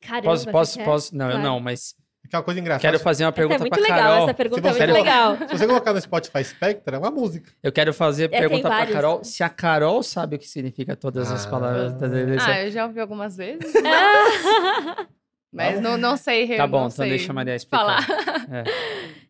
Caramba, 0.00 0.30
Posso, 0.30 0.50
posso, 0.50 0.84
posso? 0.84 1.16
Não, 1.16 1.26
eu 1.26 1.32
Claro. 1.32 1.48
não, 1.48 1.60
mas 1.60 1.94
Aquela 2.24 2.42
coisa 2.42 2.58
engraçada. 2.60 2.82
quero 2.90 2.98
fazer 3.02 3.24
uma 3.24 3.28
Essa 3.28 3.36
pergunta 3.36 3.54
é 3.56 3.58
muito 3.60 3.72
pra 3.74 3.82
legal, 3.82 3.98
Carol. 4.10 4.24
essa 4.24 4.34
pergunta 4.34 4.68
é 4.68 4.72
muito 4.72 4.92
legal. 4.92 5.36
Se 5.48 5.58
você 5.58 5.66
colocar 5.66 5.92
no 5.92 6.00
Spotify 6.00 6.44
Spectra, 6.44 6.96
é 6.96 6.98
uma 6.98 7.10
música. 7.10 7.52
Eu 7.62 7.70
quero 7.70 7.92
fazer 7.94 8.28
tem 8.28 8.40
pergunta 8.40 8.62
pra 8.62 8.70
vários. 8.78 8.94
Carol. 8.94 9.22
Se 9.24 9.42
a 9.42 9.48
Carol 9.48 10.02
sabe 10.02 10.36
o 10.36 10.38
que 10.38 10.48
significa 10.48 10.96
todas 10.96 11.30
as 11.30 11.46
Ah. 11.46 11.50
palavras 11.50 11.92
da 11.92 12.08
delícia. 12.08 12.48
Ah, 12.52 12.62
eu 12.64 12.70
já 12.70 12.86
ouvi 12.86 12.98
algumas 13.00 13.36
vezes, 13.36 13.72
Ah! 13.84 15.06
mas 15.52 15.80
não, 15.80 15.96
não 15.96 16.16
sei. 16.16 16.56
Tá 16.56 16.66
bom, 16.66 16.78
então 16.86 16.90
sei 16.90 17.10
deixa 17.10 17.30
a 17.30 17.34
Maria 17.34 17.54
explicar. 17.54 18.02
falar. 18.04 18.64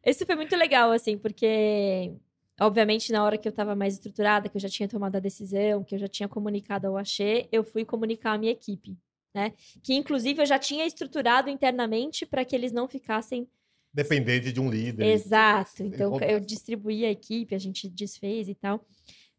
Esse 0.03 0.25
foi 0.25 0.35
muito 0.37 0.55
legal, 0.57 0.91
assim, 0.93 1.19
porque, 1.19 2.13
obviamente, 2.61 3.11
na 3.13 3.25
hora 3.25 3.37
que 3.37 3.49
eu 3.49 3.53
tava 3.53 3.75
mais 3.75 3.95
estruturada, 3.95 4.49
que 4.49 4.57
eu 4.57 4.61
já 4.61 4.69
tinha 4.69 4.89
tomado 4.89 5.17
a 5.17 5.21
decisão, 5.21 5.83
que 5.83 5.95
eu 5.95 5.99
já 5.99 6.09
tinha 6.09 6.29
comunicado 6.29 6.87
ao 6.87 6.97
Axê, 6.97 7.49
eu 7.51 7.65
fui 7.65 7.85
comunicar 7.85 8.33
à 8.35 8.39
minha 8.39 8.53
equipe, 8.53 8.97
né? 9.35 9.53
Que, 9.83 9.95
inclusive, 9.95 10.41
eu 10.43 10.47
já 10.47 10.59
tinha 10.59 10.87
estruturado 10.87 11.51
internamente 11.51 12.25
para 12.25 12.45
que 12.45 12.55
eles 12.55 12.73
não 12.73 12.89
ficassem 12.89 13.49
Dependente 13.95 14.53
de 14.53 14.61
um 14.61 14.69
líder. 14.69 15.07
Exato. 15.07 15.85
Então, 15.85 16.19
eu 16.21 16.41
distribuí 16.41 17.05
a 17.05 17.11
equipe, 17.13 17.55
a 17.55 17.59
gente 17.59 17.89
desfez 17.89 18.49
e 18.49 18.55
tal, 18.55 18.85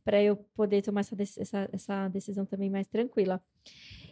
para 0.02 0.24
eu 0.24 0.38
poder 0.56 0.82
tomar 0.82 1.02
essa, 1.02 1.14
essa, 1.22 1.70
essa 1.74 2.08
decisão 2.08 2.46
também 2.46 2.70
mais 2.70 2.88
tranquila. 2.88 3.44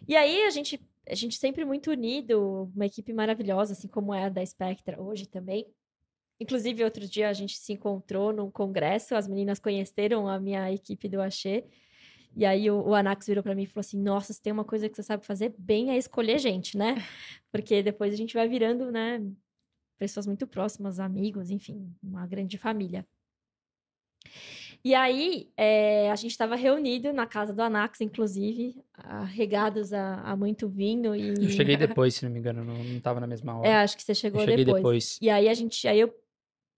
E 0.05 0.17
aí, 0.17 0.43
a 0.43 0.49
gente, 0.49 0.85
a 1.07 1.15
gente 1.15 1.37
sempre 1.37 1.63
muito 1.63 1.91
unido, 1.91 2.69
uma 2.75 2.85
equipe 2.85 3.13
maravilhosa, 3.13 3.71
assim 3.71 3.87
como 3.87 4.13
é 4.13 4.25
a 4.25 4.29
da 4.29 4.45
Spectra 4.45 5.01
hoje 5.01 5.27
também. 5.27 5.65
Inclusive, 6.37 6.83
outro 6.83 7.07
dia 7.07 7.29
a 7.29 7.33
gente 7.33 7.57
se 7.57 7.71
encontrou 7.71 8.33
num 8.33 8.51
congresso, 8.51 9.15
as 9.15 9.29
meninas 9.29 9.59
conheceram 9.59 10.27
a 10.27 10.37
minha 10.41 10.69
equipe 10.73 11.07
do 11.07 11.21
Axê. 11.21 11.63
E 12.35 12.45
aí 12.45 12.69
o, 12.69 12.81
o 12.81 12.95
Anax 12.95 13.27
virou 13.27 13.43
para 13.43 13.55
mim 13.55 13.63
e 13.63 13.67
falou 13.67 13.81
assim: 13.81 14.01
Nossa, 14.01 14.33
se 14.33 14.41
tem 14.41 14.51
uma 14.51 14.63
coisa 14.63 14.89
que 14.89 14.95
você 14.95 15.03
sabe 15.03 15.25
fazer 15.25 15.53
bem 15.57 15.91
é 15.91 15.97
escolher 15.97 16.39
gente, 16.39 16.77
né? 16.77 16.95
Porque 17.51 17.83
depois 17.83 18.13
a 18.13 18.17
gente 18.17 18.33
vai 18.33 18.47
virando, 18.47 18.91
né? 18.91 19.21
Pessoas 19.97 20.25
muito 20.25 20.47
próximas, 20.47 20.99
amigos, 20.99 21.49
enfim, 21.49 21.93
uma 22.01 22.25
grande 22.25 22.57
família. 22.57 23.05
E 24.83 24.93
aí, 24.93 25.49
eh, 25.55 26.11
a 26.11 26.15
gente 26.15 26.31
estava 26.31 26.57
reunido 26.57 27.13
na 27.13 27.25
casa 27.25 27.53
do 27.53 27.61
Anax, 27.61 28.01
inclusive, 28.01 28.83
arregados 28.93 29.93
a, 29.93 30.15
a 30.15 30.35
muito 30.35 30.67
vinho 30.67 31.15
e... 31.15 31.29
Eu 31.29 31.49
cheguei 31.49 31.77
depois, 31.77 32.15
se 32.15 32.25
não 32.25 32.31
me 32.31 32.39
engano, 32.39 32.65
não, 32.65 32.83
não 32.83 32.99
tava 32.99 33.21
na 33.21 33.27
mesma 33.27 33.57
hora. 33.57 33.67
É, 33.67 33.75
acho 33.75 33.95
que 33.95 34.03
você 34.03 34.11
eu 34.11 34.15
chegou 34.15 34.41
cheguei 34.41 34.65
depois. 34.65 34.81
depois. 34.81 35.19
E 35.21 35.29
aí 35.29 35.47
a 35.47 35.53
gente, 35.53 35.87
aí 35.87 36.01
eu, 36.01 36.13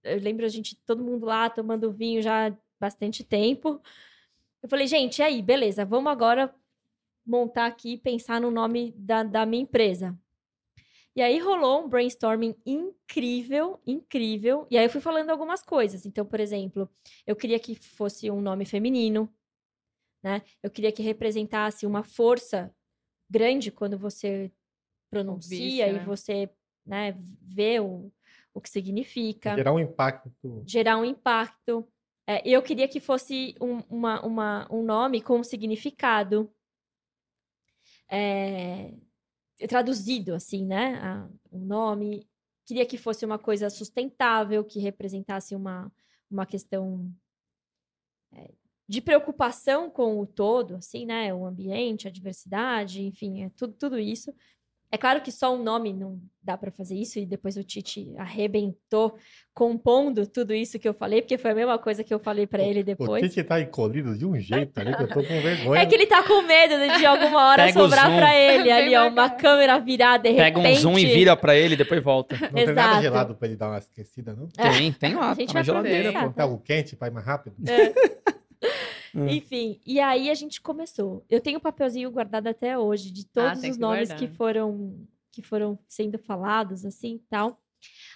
eu 0.04 0.20
lembro 0.20 0.46
a 0.46 0.50
gente, 0.50 0.78
todo 0.86 1.04
mundo 1.04 1.26
lá 1.26 1.50
tomando 1.50 1.92
vinho 1.92 2.22
já 2.22 2.50
há 2.50 2.54
bastante 2.80 3.24
tempo. 3.24 3.82
Eu 4.66 4.70
falei, 4.70 4.88
gente, 4.88 5.20
e 5.20 5.22
aí, 5.22 5.44
beleza, 5.44 5.86
vamos 5.86 6.12
agora 6.12 6.52
montar 7.24 7.68
aqui 7.68 7.94
e 7.94 7.98
pensar 8.00 8.42
no 8.42 8.50
nome 8.50 8.96
da, 8.98 9.22
da 9.22 9.46
minha 9.46 9.62
empresa. 9.62 10.20
E 11.16 11.22
aí 11.22 11.38
rolou 11.38 11.86
um 11.86 11.88
brainstorming 11.88 12.56
incrível, 12.66 13.80
incrível. 13.86 14.66
E 14.72 14.76
aí 14.76 14.86
eu 14.86 14.90
fui 14.90 15.00
falando 15.00 15.30
algumas 15.30 15.62
coisas. 15.62 16.04
Então, 16.04 16.26
por 16.26 16.40
exemplo, 16.40 16.90
eu 17.28 17.36
queria 17.36 17.60
que 17.60 17.76
fosse 17.76 18.32
um 18.32 18.42
nome 18.42 18.66
feminino, 18.66 19.32
né? 20.24 20.42
Eu 20.64 20.72
queria 20.72 20.92
que 20.92 21.04
representasse 21.04 21.86
uma 21.86 22.04
força 22.04 22.74
grande 23.30 23.70
quando 23.70 24.00
você 24.00 24.52
pronuncia 25.12 25.88
e 25.90 25.94
né? 25.94 26.04
você, 26.04 26.50
né, 26.84 27.16
vê 27.40 27.80
o, 27.80 28.12
o 28.52 28.60
que 28.60 28.70
significa 28.72 29.56
Gerar 29.56 29.74
um 29.74 29.80
impacto. 29.80 30.64
gerar 30.66 30.98
um 30.98 31.06
impacto. 31.06 31.88
É, 32.28 32.42
eu 32.48 32.62
queria 32.64 32.88
que 32.88 33.00
fosse 33.00 33.56
um, 33.62 33.80
uma, 33.90 34.22
uma- 34.26 34.68
um 34.72 34.84
nome 34.84 35.22
com 35.22 35.44
significado 35.44 36.52
é, 38.10 38.94
traduzido, 39.70 40.34
assim, 40.36 40.66
né? 40.66 40.96
a- 41.02 41.30
Um 41.52 41.66
nome. 41.66 42.28
Queria 42.66 42.86
que 42.86 42.98
fosse 42.98 43.26
uma 43.26 43.40
coisa 43.40 43.70
sustentável, 43.70 44.64
que 44.66 44.80
representasse 44.80 45.56
uma, 45.56 45.92
uma 46.30 46.46
questão 46.46 47.14
é, 48.34 48.52
de 48.88 49.02
preocupação 49.02 49.90
com 49.90 50.20
o 50.20 50.28
todo, 50.28 50.76
assim, 50.76 51.06
né? 51.06 51.34
O 51.34 51.46
ambiente, 51.46 52.08
a 52.08 52.12
diversidade, 52.12 53.02
enfim, 53.04 53.44
é 53.44 53.50
tudo, 53.52 53.74
tudo 53.74 54.00
isso. 54.00 54.34
É 54.96 54.98
claro 54.98 55.20
que 55.20 55.30
só 55.30 55.54
um 55.54 55.62
nome 55.62 55.92
não 55.92 56.18
dá 56.42 56.56
para 56.58 56.72
fazer 56.72 56.96
isso, 56.96 57.20
e 57.20 57.26
depois 57.26 57.58
o 57.58 57.64
Tite 57.66 58.14
arrebentou 58.18 59.18
compondo 59.54 60.26
tudo 60.26 60.54
isso 60.54 60.80
que 60.80 60.88
eu 60.88 60.94
falei, 60.94 61.22
porque 61.22 61.38
foi 61.38 61.52
a 61.52 61.56
mesma 61.56 61.78
coisa 61.78 62.02
que 62.02 62.14
eu 62.14 62.20
falei 62.20 62.48
para 62.48 62.64
ele 62.64 62.80
O 62.80 62.84
depois. 62.86 63.22
Tite 63.22 63.44
tá 63.44 63.60
encolhido 63.60 64.18
de 64.18 64.26
um 64.26 64.40
jeito 64.40 64.80
ali 64.80 64.96
que 64.96 65.04
eu 65.04 65.08
tô 65.10 65.16
com 65.16 65.42
vergonha. 65.42 65.82
É 65.82 65.86
que 65.86 65.94
ele 65.94 66.08
tá 66.08 66.24
com 66.24 66.42
medo 66.44 66.98
de, 66.98 67.06
alguma 67.06 67.50
hora 67.50 67.66
Pega 67.66 67.78
o 67.78 67.84
sobrar 67.84 68.06
pra 68.16 68.34
ele 68.34 68.72
ali, 68.72 68.96
ó, 68.96 69.10
uma 69.10 69.30
câmera 69.30 69.78
virada, 69.80 70.30
de 70.30 70.36
Pega 70.36 70.60
repente. 70.60 70.78
um 70.78 70.82
zoom 70.82 70.98
e 70.98 71.06
vira 71.08 71.36
pra 71.36 71.58
ele 71.58 71.74
e 71.74 71.78
depois 71.78 72.02
volta. 72.02 72.38
Não 72.40 72.50
tem 72.54 72.66
nada 72.68 72.82
Exato. 72.82 73.02
gelado 73.02 73.36
pra 73.36 73.48
ele 73.50 73.58
dar 73.58 73.68
uma 73.72 73.80
esquecida, 73.80 74.34
não? 74.34 74.48
É. 74.58 74.70
Tem, 74.70 74.94
tem 74.94 75.16
lá, 75.16 75.32
A 75.32 75.34
gente 75.34 75.48
tá 75.48 75.54
na 75.56 75.60
vai 75.60 75.64
geladeira, 75.66 76.14
pô. 76.14 76.30
Tem 76.30 76.44
algo 76.44 76.58
quente 76.64 76.96
pra 76.96 77.10
ir 77.10 77.12
mais 77.12 77.26
rápido? 77.26 77.54
Hum. 79.16 79.28
Enfim, 79.30 79.80
e 79.86 80.00
aí 80.00 80.30
a 80.30 80.34
gente 80.34 80.60
começou. 80.62 81.24
Eu 81.30 81.40
tenho 81.40 81.58
um 81.58 81.62
papelzinho 81.62 82.12
guardado 82.12 82.48
até 82.48 82.78
hoje 82.78 83.12
de 83.12 83.26
todos 83.26 83.62
tem 83.62 83.72
os 83.72 83.78
que 83.78 83.82
nomes 83.82 84.10
guardar. 84.10 84.18
que 84.30 84.36
foram 84.36 85.08
que 85.32 85.42
foram 85.42 85.78
sendo 85.88 86.18
falados 86.18 86.86
assim, 86.86 87.16
e 87.16 87.20
tal. 87.30 87.60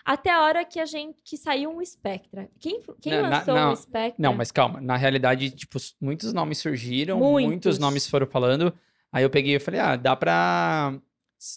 Até 0.04 0.32
a 0.32 0.42
hora 0.42 0.66
que 0.66 0.80
a 0.80 0.86
gente 0.86 1.22
que 1.24 1.38
saiu 1.38 1.70
um 1.70 1.84
Spectra. 1.86 2.50
Quem 2.60 2.82
quem 3.02 3.14
Não, 3.14 3.22
na- 3.24 3.30
lançou 3.38 3.54
não, 3.56 3.72
o 3.74 3.76
Spectra? 3.76 4.16
Não, 4.18 4.34
mas 4.34 4.52
calma. 4.52 4.82
Na 4.82 4.96
realidade, 4.98 5.52
tipo, 5.52 5.78
muitos 6.02 6.34
nomes 6.34 6.58
surgiram, 6.58 7.20
Muitos. 7.20 7.50
muitos 7.50 7.80
nomes 7.80 8.08
foram 8.08 8.26
falando. 8.28 8.74
Aí 9.12 9.24
eu 9.24 9.30
peguei 9.30 9.56
e 9.56 9.60
falei, 9.60 9.80
ah, 9.80 9.96
dá 9.96 10.16
pra. 10.16 10.98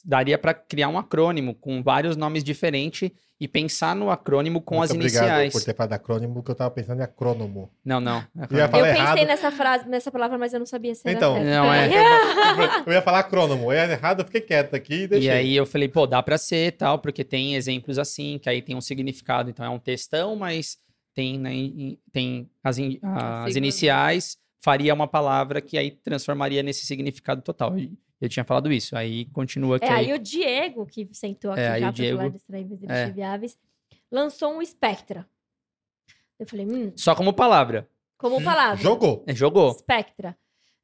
Daria 0.04 0.38
pra 0.38 0.54
criar 0.54 0.88
um 0.88 0.96
acrônimo 0.98 1.54
com 1.54 1.82
vários 1.82 2.16
nomes 2.16 2.44
diferentes 2.44 3.10
e 3.40 3.48
pensar 3.48 3.96
no 3.96 4.08
acrônimo 4.10 4.60
com 4.60 4.76
Muito 4.76 4.84
as 4.84 4.90
obrigado 4.92 5.22
iniciais. 5.24 5.52
por 5.52 5.64
ter 5.64 5.74
falado 5.74 5.92
acrônimo, 5.94 6.42
que 6.44 6.50
eu 6.52 6.54
tava 6.54 6.70
pensando 6.70 7.00
em 7.00 7.02
acrônomo. 7.02 7.68
Não, 7.84 8.00
não. 8.00 8.22
Eu 8.48 8.56
ia 8.58 8.64
acrônimo. 8.64 8.64
eu 8.64 8.68
falar 8.68 8.82
pensei 8.92 9.00
errado. 9.02 9.26
nessa 9.26 9.50
frase, 9.50 9.88
nessa 9.88 10.10
palavra, 10.12 10.38
mas 10.38 10.52
eu 10.52 10.60
não 10.60 10.66
sabia 10.66 10.94
se 10.94 11.02
era 11.08 11.16
Então. 11.16 11.42
Não, 11.42 11.72
é. 11.74 11.88
Eu 12.86 12.92
ia 12.92 13.02
falar 13.02 13.18
acrônomo, 13.20 13.72
é 13.72 13.90
errado, 13.90 14.20
eu 14.20 14.24
fiquei 14.26 14.40
quieto 14.42 14.74
aqui 14.74 14.94
e 15.02 15.08
deixei. 15.08 15.28
E 15.28 15.30
aí 15.32 15.56
eu 15.56 15.66
falei, 15.66 15.88
pô, 15.88 16.06
dá 16.06 16.22
pra 16.22 16.38
ser 16.38 16.72
tal, 16.72 17.00
porque 17.00 17.24
tem 17.24 17.56
exemplos 17.56 17.98
assim, 17.98 18.38
que 18.38 18.48
aí 18.48 18.62
tem 18.62 18.76
um 18.76 18.80
significado. 18.80 19.50
Então 19.50 19.64
é 19.64 19.68
um 19.68 19.78
textão, 19.80 20.36
mas 20.36 20.78
tem, 21.14 21.38
né, 21.38 21.52
em- 21.52 21.98
tem 22.12 22.48
as, 22.62 22.78
in- 22.78 23.00
as 23.02 23.56
iniciais, 23.56 24.36
faria 24.62 24.94
uma 24.94 25.08
palavra 25.08 25.60
que 25.60 25.76
aí 25.76 25.90
transformaria 25.90 26.62
nesse 26.62 26.86
significado 26.86 27.42
total. 27.42 27.76
E 27.76 27.92
Eu 28.22 28.28
tinha 28.28 28.44
falado 28.44 28.72
isso, 28.72 28.96
aí 28.96 29.24
continua 29.26 29.76
aqui. 29.76 29.84
É, 29.86 29.90
aí. 29.90 30.06
aí 30.06 30.12
o 30.12 30.18
Diego, 30.18 30.86
que 30.86 31.08
sentou 31.12 31.50
aqui 31.50 31.60
É, 31.60 31.80
já 31.80 31.90
o 31.90 31.92
para 31.92 32.04
falar 32.04 32.16
Diego- 32.18 32.30
de 32.30 32.36
extraíveis 32.36 32.82
e 32.82 32.86
é. 32.88 33.10
viáveis, 33.10 33.58
lançou 34.10 34.56
um 34.56 34.64
Spectra. 34.64 35.26
Eu 36.38 36.46
falei, 36.46 36.66
hum, 36.66 36.92
Só 36.96 37.14
como 37.14 37.32
palavra. 37.32 37.88
como 38.16 38.42
palavra. 38.42 38.76
Jogou. 38.82 39.24
É, 39.26 39.34
jogou. 39.34 39.72
Spectra. 39.74 40.36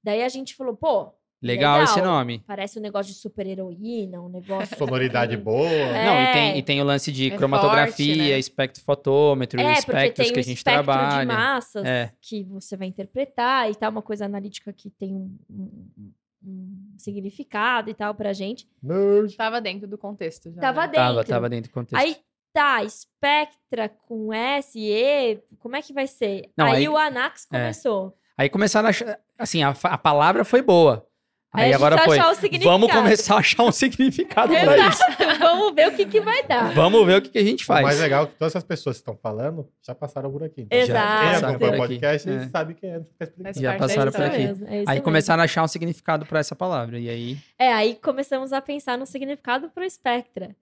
Daí 0.03 0.23
a 0.23 0.29
gente 0.29 0.55
falou, 0.55 0.77
pô, 0.77 1.13
Legal, 1.41 1.85
esse 1.85 1.95
Legal. 1.95 2.15
nome. 2.15 2.43
parece 2.45 2.81
um 2.81 2.83
negócio 2.83 3.13
de 3.13 3.19
super-heroína, 3.21 4.21
um 4.21 4.29
negócio... 4.29 4.75
Sonoridade 4.77 5.37
assim. 5.37 5.45
boa. 5.45 5.69
É. 5.69 6.05
Não, 6.05 6.21
e 6.21 6.33
tem, 6.33 6.59
e 6.59 6.63
tem 6.65 6.83
o 6.83 6.85
lance 6.85 7.13
de 7.13 7.31
É 7.31 7.37
cromatografia, 7.37 8.15
forte, 8.17 8.29
né? 8.33 8.39
espectrofotômetro, 8.41 9.61
É, 9.61 9.73
espectros 9.75 10.27
tem 10.27 10.35
que 10.35 10.41
a 10.41 10.43
gente 10.43 10.57
espectro 10.57 10.83
trabalha. 10.85 11.21
de 11.21 11.27
massas 11.27 11.85
É. 11.87 12.13
que 12.21 12.43
você 12.43 12.77
vai 12.77 12.89
interpretar 12.89 13.71
e 13.71 13.75
tal, 13.77 13.93
uma 13.93 14.03
coisa 14.03 14.25
analítica 14.25 14.73
que 14.73 14.91
tem 14.91 15.15
um, 15.15 15.39
um- 15.49 16.11
um 16.43 16.95
significado 16.97 17.91
e 17.91 17.95
tal 17.95 18.15
pra 18.15 18.33
gente. 18.33 18.69
Nerd. 18.83 19.37
Tava 19.37 19.61
dentro 19.61 19.87
do 19.87 19.99
contexto 19.99 20.51
já. 20.51 20.61
Tava 20.61 20.83
né? 20.83 20.87
dentro. 20.89 21.07
Tava, 21.07 21.25
tava 21.25 21.49
dentro 21.49 21.71
do 21.71 21.75
contexto. 21.75 22.03
Aí 22.03 22.17
tá, 22.53 22.89
Spectra 22.89 23.89
com 23.89 24.33
S 24.33 24.79
e 24.79 25.41
como 25.59 25.77
é 25.77 25.83
que 25.83 25.93
vai 25.93 26.07
ser? 26.07 26.51
Não, 26.57 26.67
aí, 26.67 26.77
aí- 26.77 26.89
o 26.89 26.97
Anax 26.97 27.47
é. 27.53 27.59
começou. 27.59 28.17
Aí 28.37 28.49
começaram 28.49 28.87
a 28.87 28.91
achar, 28.91 29.19
assim, 29.37 29.63
a, 29.63 29.75
a 29.83 29.99
palavra 29.99 30.45
foi 30.45 30.63
boa. 30.63 31.05
Aí, 31.51 31.63
a 31.63 31.67
gente 31.67 31.77
agora 31.77 31.99
foi, 32.05 32.19
o 32.19 32.61
vamos 32.63 32.93
começar 32.93 33.37
a 33.37 33.39
achar 33.39 33.63
um 33.63 33.73
significado 33.73 34.53
pra 34.53 34.89
isso. 34.89 35.03
Vamos 35.39 35.75
ver 35.75 35.89
o 35.89 35.97
que, 35.97 36.05
que 36.05 36.21
vai 36.21 36.43
dar. 36.47 36.75
Vamos 36.75 37.07
ver 37.07 37.17
o 37.19 37.23
que, 37.23 37.31
que 37.31 37.39
a 37.39 37.43
gente 37.43 37.65
O 37.67 37.73
mais 37.73 37.87
faz. 37.87 38.01
legal 38.01 38.25
é 38.25 38.27
que 38.27 38.33
todas 38.35 38.53
essas 38.53 38.65
pessoas 38.65 38.97
que 38.97 39.01
estão 39.01 39.17
falando 39.17 39.67
já 39.83 39.95
passaram 39.95 40.31
por 40.31 40.43
aqui. 40.45 40.63
Então, 40.63 40.79
Exato. 40.79 41.21
Quem 41.23 41.29
passaram 41.33 41.49
acompanha 41.49 41.73
por 41.73 41.79
o 41.81 41.83
aqui. 41.85 41.95
podcast 41.95 42.31
É. 42.31 42.49
sabe 42.49 42.75
quem 42.75 42.91
é. 42.91 42.99
não 42.99 43.05
fica 43.07 43.25
explicando. 43.25 43.55
Faz 43.55 43.57
Já 43.63 43.79
passaram 43.79 44.13
por 44.13 44.23
aqui. 44.23 44.39
mesmo, 44.39 44.67
é 44.67 44.71
Aí 44.71 44.87
mesmo. 44.87 45.03
começaram 45.03 45.41
a 45.41 45.45
achar 45.45 45.63
um 45.65 45.69
significado 45.69 46.27
pra 46.27 46.39
essa 46.39 46.55
palavra. 46.55 46.99
E 46.99 47.09
aí, 47.09 47.39
É, 47.59 47.73
aí 47.73 47.95
começamos 47.95 48.53
a 48.53 48.61
pensar 48.61 48.99
no 48.99 49.07
significado 49.07 49.71
pro 49.71 49.89
Spectra. 49.91 50.55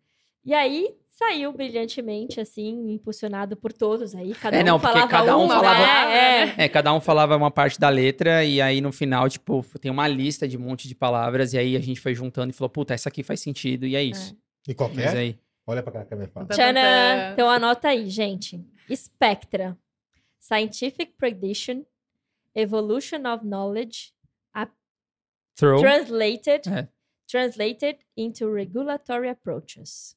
E 0.44 0.54
aí 0.54 0.94
saiu 1.18 1.50
brilhantemente, 1.52 2.38
assim, 2.40 2.90
impulsionado 2.92 3.56
por 3.56 3.72
todos. 3.72 4.14
Aí 4.14 4.34
cada 4.34 4.56
É, 4.56 4.62
um 4.62 4.66
não, 4.66 4.78
porque 4.80 4.92
falava 4.92 5.10
cada 5.10 5.36
um 5.38 5.44
uma, 5.44 5.54
falava- 5.54 5.78
né? 5.78 6.54
É. 6.58 6.64
é, 6.64 6.68
cada 6.68 6.92
um 6.92 7.00
falava 7.00 7.36
uma 7.36 7.50
parte 7.50 7.80
da 7.80 7.88
letra 7.88 8.44
e 8.44 8.60
aí 8.60 8.80
no 8.80 8.92
final, 8.92 9.28
tipo, 9.28 9.64
tem 9.80 9.90
uma 9.90 10.06
lista 10.06 10.46
de 10.46 10.56
um 10.56 10.60
monte 10.60 10.86
de 10.88 10.94
palavras 10.94 11.52
e 11.54 11.58
aí 11.58 11.74
a 11.76 11.80
gente 11.80 12.00
foi 12.00 12.14
juntando 12.14 12.50
e 12.50 12.52
falou, 12.52 12.68
puta, 12.68 12.92
essa 12.92 13.08
aqui 13.08 13.22
faz 13.22 13.40
sentido 13.40 13.86
e 13.86 13.96
é 13.96 14.02
isso. 14.02 14.36
E 14.68 14.74
qual 14.74 14.90
que 14.90 14.96
Mas 14.96 15.14
é? 15.14 15.18
aí, 15.18 15.38
Olha 15.66 15.82
pra 15.82 15.90
cá 15.92 15.98
que 16.00 16.04
a 16.04 16.08
câmera 16.10 16.30
fala. 16.30 16.46
Tchanã! 16.46 17.32
Então 17.32 17.48
anota 17.50 17.88
aí, 17.88 18.08
gente. 18.08 18.64
Spectra. 18.94 19.76
Scientific 20.38 21.14
Prediction, 21.18 21.82
Evolution 22.54 23.22
of 23.26 23.44
Knowledge, 23.44 24.12
throw, 25.56 25.80
translated, 25.80 26.68
É. 26.68 26.86
translated 27.26 27.98
into 28.16 28.48
regulatory 28.48 29.28
approaches. 29.28 30.14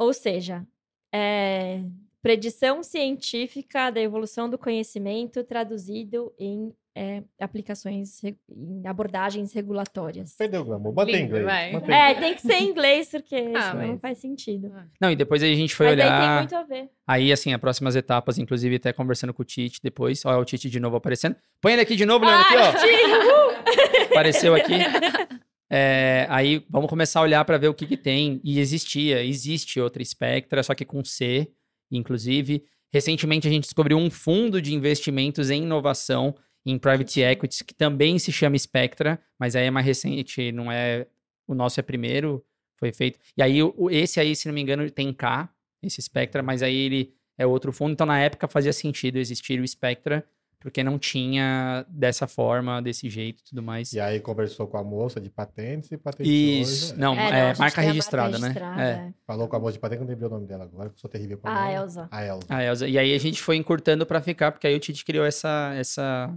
Ou 0.00 0.12
seja, 0.14 0.66
é, 1.14 1.82
predição 2.22 2.82
científica 2.82 3.90
da 3.90 4.00
evolução 4.00 4.48
do 4.48 4.56
conhecimento 4.58 5.44
traduzido 5.44 6.32
em 6.38 6.72
é, 6.96 7.22
aplicações, 7.38 8.20
em 8.24 8.82
abordagens 8.86 9.52
regulatórias. 9.52 10.34
Perdeu 10.36 10.62
o 10.62 10.64
glamour. 10.64 10.92
Bota 10.92 11.12
em 11.12 11.22
inglês. 11.24 11.72
Bota 11.72 11.90
em 11.90 11.94
É, 11.94 12.14
tem 12.14 12.34
que 12.34 12.42
ser 12.42 12.54
em 12.54 12.68
inglês, 12.68 13.08
porque 13.10 13.36
Ah, 13.54 13.70
senão 13.70 13.82
não 13.82 13.92
mas- 13.92 14.00
faz 14.00 14.18
sentido. 14.18 14.72
Não, 15.00 15.10
e 15.10 15.14
depois 15.16 15.40
aí 15.42 15.52
a 15.52 15.56
gente 15.56 15.74
foi 15.74 15.86
Mas 15.86 15.94
aí 16.00 16.00
tem 16.06 16.12
olhar. 16.18 16.38
muito 16.38 16.56
a 16.56 16.62
ver. 16.64 16.90
Aí, 17.06 17.32
assim, 17.32 17.54
as 17.54 17.60
próximas 17.60 17.94
etapas, 17.94 18.38
inclusive 18.38 18.76
até 18.76 18.92
conversando 18.92 19.32
com 19.32 19.42
o 19.42 19.44
Tite 19.44 19.78
depois. 19.82 20.24
Olha 20.24 20.38
o 20.38 20.44
Tite 20.44 20.68
de 20.68 20.80
novo 20.80 20.96
aparecendo. 20.96 21.36
Põe 21.60 21.74
ele 21.74 21.82
aqui 21.82 21.94
de 21.94 22.04
novo, 22.04 22.24
Leandro, 22.24 22.44
aqui, 22.44 22.56
ó. 22.56 22.72
Tio! 22.72 24.06
Apareceu 24.10 24.54
aqui. 24.54 24.72
É, 25.70 26.26
aí 26.28 26.66
vamos 26.68 26.90
começar 26.90 27.20
a 27.20 27.22
olhar 27.22 27.44
para 27.44 27.56
ver 27.56 27.68
o 27.68 27.74
que, 27.74 27.86
que 27.86 27.96
tem. 27.96 28.40
E 28.42 28.58
existia, 28.58 29.24
existe 29.24 29.80
outra 29.80 30.04
Spectra, 30.04 30.62
só 30.62 30.74
que 30.74 30.84
com 30.84 31.04
C, 31.04 31.48
inclusive. 31.90 32.64
Recentemente 32.92 33.46
a 33.46 33.50
gente 33.50 33.64
descobriu 33.64 33.96
um 33.96 34.10
fundo 34.10 34.60
de 34.60 34.74
investimentos 34.74 35.48
em 35.48 35.62
inovação 35.62 36.34
em 36.66 36.78
private 36.78 37.20
equities 37.20 37.62
que 37.62 37.72
também 37.72 38.18
se 38.18 38.32
chama 38.32 38.58
Spectra, 38.58 39.20
mas 39.38 39.56
aí 39.56 39.66
é 39.66 39.70
mais 39.70 39.86
recente, 39.86 40.52
não 40.52 40.70
é. 40.70 41.06
O 41.46 41.54
nosso 41.54 41.80
é 41.80 41.82
primeiro, 41.82 42.44
foi 42.78 42.92
feito. 42.92 43.18
E 43.36 43.42
aí 43.42 43.58
esse 43.90 44.20
aí, 44.20 44.36
se 44.36 44.46
não 44.46 44.54
me 44.54 44.60
engano, 44.60 44.88
tem 44.90 45.12
K, 45.12 45.48
esse 45.82 46.00
Spectra, 46.02 46.42
mas 46.42 46.62
aí 46.62 46.76
ele 46.76 47.14
é 47.38 47.46
outro 47.46 47.72
fundo. 47.72 47.92
Então 47.92 48.06
na 48.06 48.20
época 48.20 48.46
fazia 48.48 48.72
sentido 48.72 49.18
existir 49.18 49.60
o 49.60 49.66
Spectra, 49.66 50.24
porque 50.60 50.84
não 50.84 50.98
tinha 50.98 51.84
dessa 51.88 52.26
forma, 52.28 52.80
desse 52.80 53.08
jeito 53.10 53.40
e 53.40 53.44
tudo 53.44 53.62
mais. 53.62 53.92
E 53.92 53.98
aí 53.98 54.20
conversou 54.20 54.66
com 54.68 54.76
a 54.76 54.84
moça 54.84 55.20
de 55.20 55.28
patentes 55.30 55.90
e 55.90 55.96
patenteou. 55.96 56.32
Isso. 56.62 56.96
Não, 56.98 57.14
É, 57.14 57.28
é, 57.28 57.30
não, 57.32 57.38
a 57.40 57.48
gente 57.48 57.58
marca 57.58 57.80
a 57.80 57.84
registrada, 57.84 58.38
né? 58.38 58.48
registrada, 58.48 58.82
É. 58.82 58.90
é. 58.92 59.14
Falou 59.26 59.48
com 59.48 59.56
a 59.56 59.58
moça 59.58 59.72
de 59.72 59.78
patente, 59.78 60.00
não 60.00 60.06
lembrei 60.06 60.28
o 60.28 60.30
nome 60.30 60.46
dela 60.46 60.64
agora, 60.64 60.90
que 60.90 60.94
eu 60.96 61.00
sou 61.00 61.10
terrível 61.10 61.38
com 61.38 61.48
o 61.48 61.50
A 61.50 61.54
nome. 61.62 61.74
Elza. 61.74 62.08
A 62.10 62.24
Elza. 62.24 62.46
A 62.48 62.62
Elza. 62.62 62.86
E 62.88 62.98
aí 62.98 63.14
a 63.14 63.18
gente 63.18 63.40
foi 63.42 63.56
encurtando 63.56 64.04
pra 64.06 64.20
ficar, 64.20 64.52
porque 64.52 64.66
aí 64.66 64.74
o 64.76 64.78
Tite 64.80 65.04
criou 65.04 65.24
essa. 65.24 65.72
essa 65.74 66.32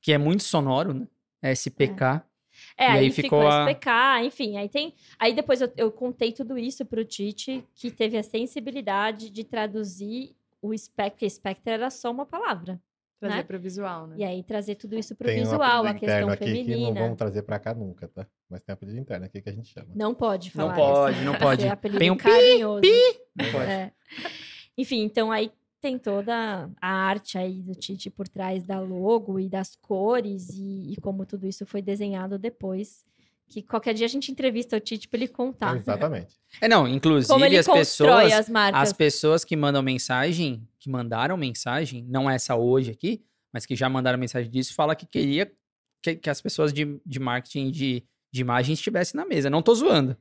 que 0.00 0.12
é 0.12 0.18
muito 0.18 0.42
sonoro, 0.44 0.92
né? 0.94 1.06
SPK. 1.54 2.22
É, 2.76 2.84
E 2.84 2.86
aí, 2.86 2.98
aí 3.06 3.10
ficou, 3.10 3.40
ficou 3.40 3.48
a- 3.50 3.70
SPK, 3.70 3.90
enfim, 4.24 4.56
aí 4.56 4.68
tem. 4.68 4.92
Aí 5.18 5.32
depois 5.32 5.60
eu, 5.60 5.72
eu 5.76 5.90
contei 5.92 6.32
tudo 6.32 6.58
isso 6.58 6.84
pro 6.84 7.04
Tite, 7.04 7.64
que 7.74 7.90
teve 7.90 8.16
a 8.18 8.22
sensibilidade 8.22 9.30
de 9.30 9.44
traduzir 9.44 10.34
o 10.60 10.76
Spectra, 10.76 11.10
porque 11.12 11.30
Spectra 11.30 11.74
era 11.74 11.90
só 11.90 12.10
uma 12.10 12.26
palavra. 12.26 12.80
Trazer 13.18 13.36
né? 13.36 13.42
pro 13.42 13.58
visual, 13.58 14.06
né? 14.06 14.16
E 14.18 14.24
aí 14.24 14.42
trazer 14.44 14.76
tudo 14.76 14.96
isso 14.96 15.14
pro 15.16 15.26
Tem 15.26 15.40
um 15.40 15.44
visual, 15.44 15.84
a 15.84 15.94
questão 15.94 16.28
aqui 16.28 16.44
que 16.44 16.50
não 16.58 16.64
feminina. 16.64 17.00
vamos 17.00 17.16
trazer 17.16 17.42
pra 17.42 17.58
cá 17.58 17.74
nunca, 17.74 18.06
tá? 18.06 18.26
Mas 18.48 18.62
tem 18.62 18.72
apelido 18.72 18.98
interno 18.98 19.26
aqui 19.26 19.42
que 19.42 19.48
a 19.48 19.52
gente 19.52 19.68
chama. 19.72 19.88
Não 19.94 20.14
pode 20.14 20.52
Não 20.56 20.66
falar. 20.68 20.76
pode, 20.76 21.16
isso. 21.16 21.24
não 21.24 21.34
pode. 21.34 21.66
É 21.66 21.68
apelido 21.70 21.98
Tem 21.98 22.10
um 22.12 22.16
pi, 22.16 22.22
carinhoso. 22.22 22.82
Não 23.34 23.52
pode. 23.52 23.70
É. 23.70 23.92
Enfim, 24.76 25.02
então 25.02 25.32
aí 25.32 25.50
tem 25.80 25.98
toda 25.98 26.70
a 26.80 26.88
arte 26.88 27.36
aí 27.38 27.60
do 27.62 27.74
Tite 27.74 28.08
por 28.10 28.28
trás 28.28 28.64
da 28.64 28.80
logo 28.80 29.38
e 29.40 29.48
das 29.48 29.74
cores 29.76 30.50
e, 30.50 30.92
e 30.92 30.96
como 31.00 31.26
tudo 31.26 31.46
isso 31.46 31.66
foi 31.66 31.82
desenhado 31.82 32.38
depois. 32.38 33.04
Que 33.48 33.62
qualquer 33.62 33.94
dia 33.94 34.04
a 34.06 34.08
gente 34.08 34.30
entrevista 34.30 34.76
o 34.76 34.80
Tite 34.80 35.08
para 35.08 35.18
ele 35.18 35.28
contar. 35.28 35.76
Exatamente. 35.76 36.36
É, 36.60 36.68
não, 36.68 36.82
Como 36.82 36.94
inclusive 36.94 37.44
ele 37.46 37.58
as 37.58 37.66
pessoas. 37.66 38.32
as 38.32 38.48
marcas. 38.48 38.82
As 38.82 38.92
pessoas 38.92 39.44
que 39.44 39.56
mandam 39.56 39.82
mensagem, 39.82 40.68
que 40.78 40.90
mandaram 40.90 41.36
mensagem, 41.36 42.04
não 42.08 42.28
essa 42.30 42.56
hoje 42.56 42.90
aqui, 42.90 43.22
mas 43.52 43.64
que 43.64 43.74
já 43.74 43.88
mandaram 43.88 44.18
mensagem 44.18 44.50
disso, 44.50 44.74
fala 44.74 44.94
que 44.94 45.06
queria 45.06 45.50
que, 46.02 46.14
que 46.16 46.30
as 46.30 46.40
pessoas 46.40 46.72
de, 46.72 47.00
de 47.04 47.18
marketing 47.18 47.70
de, 47.70 48.04
de 48.30 48.40
imagem 48.40 48.74
estivessem 48.74 49.18
na 49.18 49.26
mesa. 49.26 49.50
Não 49.50 49.62
tô 49.62 49.74
zoando. 49.74 50.16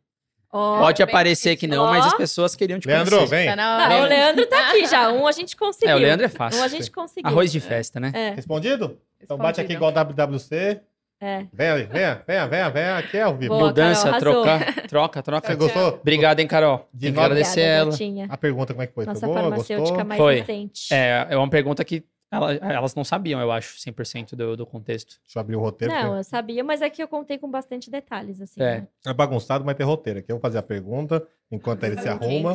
Ó, 0.49 0.79
Pode 0.79 1.03
aparecer 1.03 1.57
que 1.57 1.67
não, 1.67 1.87
mas 1.87 2.05
as 2.05 2.13
pessoas 2.13 2.55
queriam 2.55 2.79
te 2.79 2.87
Leandro, 2.87 3.17
conhecer. 3.17 3.35
vem. 3.35 3.47
Tá 3.47 3.55
na 3.55 3.77
hora. 3.77 4.03
o 4.03 4.05
Leandro 4.07 4.45
tá 4.47 4.69
aqui 4.69 4.87
já. 4.87 5.11
Um 5.11 5.27
a 5.27 5.31
gente 5.31 5.55
conseguiu. 5.57 5.89
É, 5.91 5.95
o 5.95 5.99
Leandro 5.99 6.25
é 6.25 6.29
fácil. 6.29 6.61
Um 6.61 6.63
a 6.63 6.67
gente 6.67 6.89
conseguiu. 6.89 7.29
Arroz 7.29 7.51
de 7.51 7.59
festa, 7.59 7.99
né? 7.99 8.11
É, 8.13 8.29
Respondido? 8.31 8.97
Então 9.21 9.37
bate 9.37 9.59
aqui 9.59 9.73
igual 9.73 9.91
WWC. 9.91 10.81
É. 11.19 11.45
Venha, 11.51 11.75
venha, 11.87 12.23
venha, 12.27 12.47
venha, 12.47 12.69
venha. 12.69 12.97
Aqui 12.97 13.17
é 13.17 13.21
ao 13.23 13.35
vivo. 13.35 13.53
Boa, 13.55 13.67
Mudança, 13.67 14.11
Carol, 14.11 14.19
trocar, 14.43 14.87
troca, 14.87 15.23
troca. 15.23 15.47
Você 15.47 15.55
gostou? 15.55 15.87
Obrigado, 16.01 16.39
hein, 16.39 16.47
Carol. 16.47 16.87
De 16.93 17.11
nada. 17.11 17.25
agradecer 17.25 17.81
Obrigada, 17.81 18.21
ela. 18.23 18.33
A 18.33 18.37
pergunta 18.37 18.73
como 18.73 18.83
é 18.83 18.87
que 18.87 18.93
foi? 18.93 19.05
Nossa 19.05 19.19
foi 19.19 19.29
boa? 19.29 19.41
farmacêutica 19.41 19.79
Gostou? 19.89 20.05
mais 20.05 20.17
Foi. 20.19 20.35
recente. 20.39 20.93
É, 20.93 21.27
é 21.31 21.37
uma 21.37 21.49
pergunta 21.49 21.83
que 21.83 22.03
ela- 22.29 22.53
elas 22.53 22.93
não 22.93 23.03
sabiam, 23.05 23.39
eu 23.39 23.51
acho, 23.51 23.77
100% 23.79 24.35
do, 24.35 24.57
do 24.57 24.65
contexto. 24.65 25.15
Deixa 25.23 25.37
eu 25.37 25.41
abrir 25.41 25.55
o 25.55 25.59
roteiro. 25.61 25.93
Não, 25.93 26.01
porque 26.01 26.19
eu 26.19 26.23
sabia, 26.25 26.63
mas 26.63 26.81
é 26.81 26.89
que 26.89 27.01
eu 27.01 27.07
contei 27.07 27.37
com 27.37 27.49
bastante 27.49 27.89
detalhes, 27.89 28.41
assim. 28.41 28.61
É. 28.61 28.81
né? 28.81 28.87
É 29.07 29.13
bagunçado, 29.13 29.63
mas 29.63 29.75
tem 29.75 29.85
roteiro. 29.85 30.19
Aqui 30.19 30.31
eu 30.31 30.35
vou 30.35 30.41
fazer 30.41 30.57
a 30.57 30.63
pergunta 30.63 31.25
enquanto 31.49 31.83
ele 31.85 31.99
se 32.01 32.09
arruma. 32.09 32.53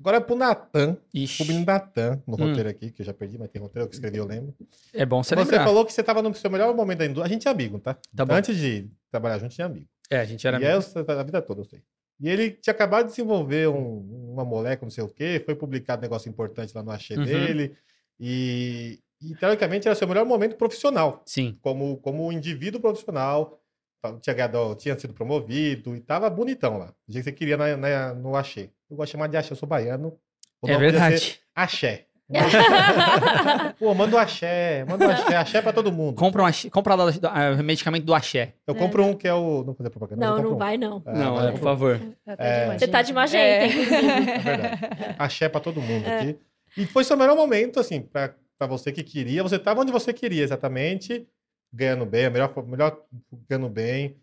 Agora 0.00 0.16
é 0.16 0.20
pro 0.20 0.34
Natan. 0.34 0.92
O 0.92 0.98
Ixi, 1.18 1.44
menino 1.46 1.66
Natan, 1.66 2.22
no 2.26 2.34
Hum. 2.34 2.46
roteiro 2.48 2.68
aqui, 2.70 2.90
que 2.90 3.02
eu 3.02 3.06
já 3.06 3.12
perdi, 3.12 3.36
mas 3.38 3.50
tem 3.50 3.60
roteiro 3.60 3.86
que 3.86 3.94
escrevi, 3.94 4.16
eu 4.16 4.26
lembro. 4.26 4.54
é 4.94 5.04
bom 5.04 5.22
você 5.22 5.36
Você 5.36 5.56
falou 5.58 5.84
que 5.84 5.92
você 5.92 6.02
tava 6.02 6.22
no 6.22 6.34
seu 6.34 6.50
melhor 6.50 6.74
momento 6.74 6.98
da 6.98 7.04
indústria. 7.04 7.26
A 7.26 7.28
gente 7.28 7.46
é 7.46 7.50
amigo, 7.50 7.78
tá? 7.78 7.94
Tá. 8.16 8.24
Antes 8.30 8.56
de 8.56 8.88
trabalhar 9.10 9.38
junto, 9.38 9.54
tinha 9.54 9.66
amigo. 9.66 9.86
É, 10.10 10.18
a 10.20 10.24
gente 10.24 10.44
era 10.46 10.58
e 10.58 10.64
é 10.64 10.72
a 10.72 11.22
vida 11.22 11.42
toda, 11.42 11.60
eu 11.60 11.64
sei. 11.66 11.82
E 12.18 12.28
ele 12.28 12.50
tinha 12.50 12.72
acabado 12.72 13.04
de 13.04 13.10
desenvolver 13.10 13.68
um- 13.68 14.32
uma 14.32 14.44
molécula, 14.44 14.86
não 14.86 14.90
sei 14.90 15.04
o 15.04 15.08
quê, 15.08 15.40
foi 15.44 15.54
publicado 15.54 16.00
um 16.00 16.02
negócio 16.02 16.28
importante 16.28 16.72
lá 16.74 16.82
no 16.82 16.90
Axé 16.90 17.16
Uhum. 17.16 17.24
dele. 17.24 17.76
E, 18.18 18.98
e, 19.22 19.34
teoricamente, 19.34 19.86
era 19.86 19.94
seu 19.94 20.08
melhor 20.08 20.24
momento 20.26 20.56
profissional, 20.56 21.22
Sim. 21.26 21.58
como, 21.60 21.98
como 21.98 22.32
indivíduo 22.32 22.80
profissional. 22.80 23.59
Tá, 24.02 24.12
Tinha, 24.20 24.34
ganhado- 24.34 24.74
tinha 24.76 24.98
sido 24.98 25.12
promovido 25.12 25.94
e 25.94 26.00
tava 26.00 26.28
bonitão 26.30 26.78
lá. 26.78 26.86
Do 27.06 27.12
jeito 27.12 27.24
que 27.24 27.30
você 27.30 27.32
queria 27.36 27.56
na, 27.56 27.76
na- 27.76 28.14
no 28.14 28.34
Axé. 28.34 28.70
Eu 28.90 28.96
gosto 28.96 29.08
de 29.08 29.12
chamar 29.12 29.26
de 29.28 29.36
Axé, 29.36 29.52
eu 29.52 29.56
sou 29.56 29.68
baiano. 29.68 30.16
O 30.62 30.68
É 30.68 30.72
ser 30.72 30.78
verdade. 30.78 31.40
Axé. 31.54 32.06
Pô, 33.78 33.92
manda 33.94 34.14
o 34.16 34.18
Axé, 34.18 34.84
manda 34.88 35.06
o 35.06 35.10
Axé, 35.10 35.36
Axé 35.36 35.60
pra 35.62 35.72
todo 35.72 35.90
mundo. 35.92 36.14
Compra, 36.16 36.42
um 36.42 36.46
axé, 36.46 36.70
compra 36.70 36.94
lá 36.94 37.06
o 37.06 37.62
medicamento 37.62 38.04
do 38.04 38.14
axé. 38.14 38.54
Eu 38.66 38.74
compro 38.74 39.04
um 39.04 39.14
que 39.14 39.26
é 39.26 39.34
o. 39.34 39.58
Não 39.58 39.64
vou 39.64 39.74
fazer 39.74 39.90
propaganda. 39.90 40.24
Não, 40.24 40.40
não 40.42 40.52
um. 40.52 40.56
vai, 40.56 40.76
não. 40.78 41.02
É, 41.06 41.12
não, 41.12 41.44
eu 41.44 41.52
por 41.54 41.60
favor. 41.60 42.00
É. 42.38 42.78
Você 42.78 42.86
tá 42.86 43.02
de 43.02 43.12
magenta, 43.12 43.42
É. 43.42 43.66
inclusive. 43.66 43.96
É 44.30 44.38
verdade. 44.38 44.78
Axé 45.18 45.48
pra 45.48 45.60
todo 45.60 45.80
mundo 45.80 46.06
aqui. 46.06 46.38
E 46.76 46.86
foi 46.86 47.02
seu 47.02 47.16
melhor 47.16 47.34
momento, 47.36 47.80
assim, 47.80 48.00
pra, 48.00 48.32
pra 48.56 48.66
você 48.68 48.92
que 48.92 49.02
queria. 49.02 49.42
Você 49.42 49.58
tava 49.58 49.80
onde 49.80 49.90
você 49.90 50.12
queria, 50.12 50.44
exatamente. 50.44 51.26
Ganhando 51.72 52.04
bem, 52.06 52.26
a 52.26 52.30
melhor, 52.30 52.52
melhor 52.66 53.00
ganhando 53.48 53.68
bem. 53.68 54.16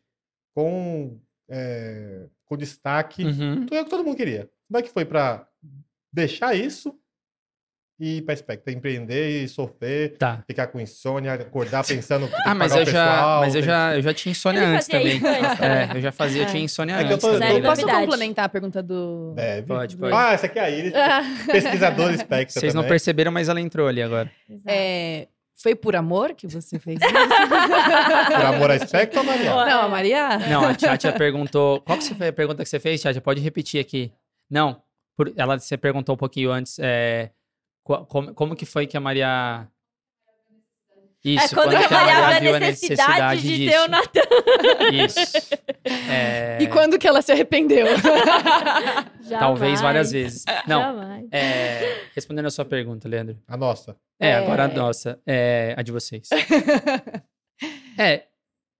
Com, 0.55 1.19
é, 1.49 2.25
com 2.45 2.57
destaque. 2.57 3.23
Uhum. 3.23 3.65
Tudo 3.65 3.75
é 3.75 3.81
o 3.81 3.83
que 3.85 3.89
todo 3.89 4.03
mundo 4.03 4.17
queria. 4.17 4.49
Como 4.67 4.79
é 4.79 4.81
que 4.81 4.89
foi 4.89 5.05
pra 5.05 5.47
deixar 6.11 6.55
isso 6.55 6.93
e 7.99 8.17
ir 8.17 8.21
pra 8.23 8.35
Spectra? 8.35 8.73
Empreender 8.73 9.43
e 9.43 9.47
sofrer, 9.47 10.17
Tá. 10.17 10.43
ficar 10.47 10.67
com 10.67 10.79
insônia, 10.79 11.33
acordar 11.35 11.85
pensando 11.85 12.25
que 12.27 12.33
tem 12.33 12.41
que 12.43 12.49
Ah, 12.49 12.55
mas 12.55 12.71
pagar 12.71 12.81
eu 12.81 12.87
o 12.87 12.91
já, 12.91 13.05
pessoal, 13.07 13.39
mas 13.41 13.55
eu 13.55 13.61
tem- 13.61 13.67
já, 13.69 13.95
eu 13.95 14.01
já 14.01 14.13
tinha 14.13 14.31
insônia 14.31 14.59
Ele 14.63 14.75
antes 14.75 14.87
também. 14.87 15.17
isso 15.17 15.27
antes 15.27 15.59
É, 15.61 15.89
eu 15.97 16.01
já 16.01 16.11
fazia, 16.11 16.41
eu 16.43 16.47
tinha 16.47 16.63
insônia 16.63 16.93
É 16.95 16.97
que 16.97 17.03
eu 17.03 17.07
antes. 17.13 17.21
tô- 17.21 17.31
também, 17.33 17.47
Zero 17.49 17.63
né? 17.63 17.69
Posso 17.69 17.87
complementar 17.87 18.45
a 18.45 18.49
pergunta 18.49 18.83
do. 18.83 19.33
Deve. 19.35 19.67
Pode, 19.67 19.95
pode. 19.95 20.13
Ah, 20.13 20.33
essa 20.33 20.47
aqui 20.47 20.57
é 20.59 20.63
a 20.63 20.69
Iris, 20.69 20.93
pesquisadora 21.85 22.17
Spectra 22.17 22.59
Vocês 22.59 22.73
não 22.73 22.81
também. 22.81 22.89
perceberam, 22.89 23.31
mas 23.31 23.47
ela 23.47 23.61
entrou 23.61 23.87
ali 23.87 24.01
agora. 24.01 24.29
Exato. 24.49 24.69
É, 24.69 25.27
foi 25.61 25.73
por 25.75 25.95
amor 25.95 26.33
que 26.35 26.47
você 26.47 26.77
fez 26.79 26.99
isso? 27.01 27.09
Por 28.37 28.45
amor 28.45 28.71
à 28.71 28.79
Spectra 28.79 29.19
ou 29.21 29.25
Maria? 29.25 29.49
Não, 29.65 29.81
a 29.81 29.87
Maria? 29.89 30.37
Não, 30.49 30.63
a 30.65 30.75
Tchatcha 30.75 31.11
perguntou. 31.13 31.81
Qual 31.81 31.97
que 31.97 32.13
foi 32.13 32.27
a 32.27 32.33
pergunta 32.33 32.63
que 32.63 32.69
você 32.69 32.79
fez, 32.79 33.01
Tchatcha? 33.01 33.19
Pode 33.21 33.41
repetir 33.41 33.79
aqui. 33.81 34.11
Não, 34.49 34.81
por- 35.15 35.33
ela 35.35 35.57
você 35.59 35.75
perguntou 35.77 36.13
um 36.15 36.17
pouquinho 36.17 36.51
antes. 36.51 36.77
é, 36.79 37.31
como, 37.83 38.33
como 38.33 38.55
que 38.55 38.65
foi 38.65 38.85
que 38.85 38.95
a 38.97 38.99
Maria. 38.99 39.67
Isso, 41.25 41.45
É 41.45 41.57
quando, 41.57 41.75
a 41.75 41.87
que 41.87 41.93
Maria 41.93 42.39
viu 42.39 42.41
viu 42.41 42.55
a 42.55 42.59
necessidade 42.59 43.41
de 43.41 43.69
ter 43.69 43.79
o 43.79 43.87
Natan. 43.89 44.21
Isso. 45.05 45.55
É, 46.09 46.57
E 46.61 46.67
quando 46.67 46.97
que 46.97 47.07
ela 47.07 47.21
se 47.21 47.31
arrependeu? 47.31 47.85
Talvez 49.29 49.81
várias 49.81 50.11
vezes. 50.11 50.45
Não, 50.67 50.79
Jamais. 50.81 51.27
é, 51.31 52.03
respondendo 52.15 52.45
a 52.45 52.49
sua 52.51 52.65
pergunta, 52.65 53.07
Leandro. 53.09 53.37
A 53.47 53.57
nossa. 53.57 53.97
É, 54.19 54.29
É. 54.29 54.35
agora 54.35 54.65
a 54.65 54.67
nossa, 54.67 55.19
é 55.25 55.73
a 55.77 55.81
de 55.81 55.91
vocês. 55.91 56.29
É, 57.99 58.25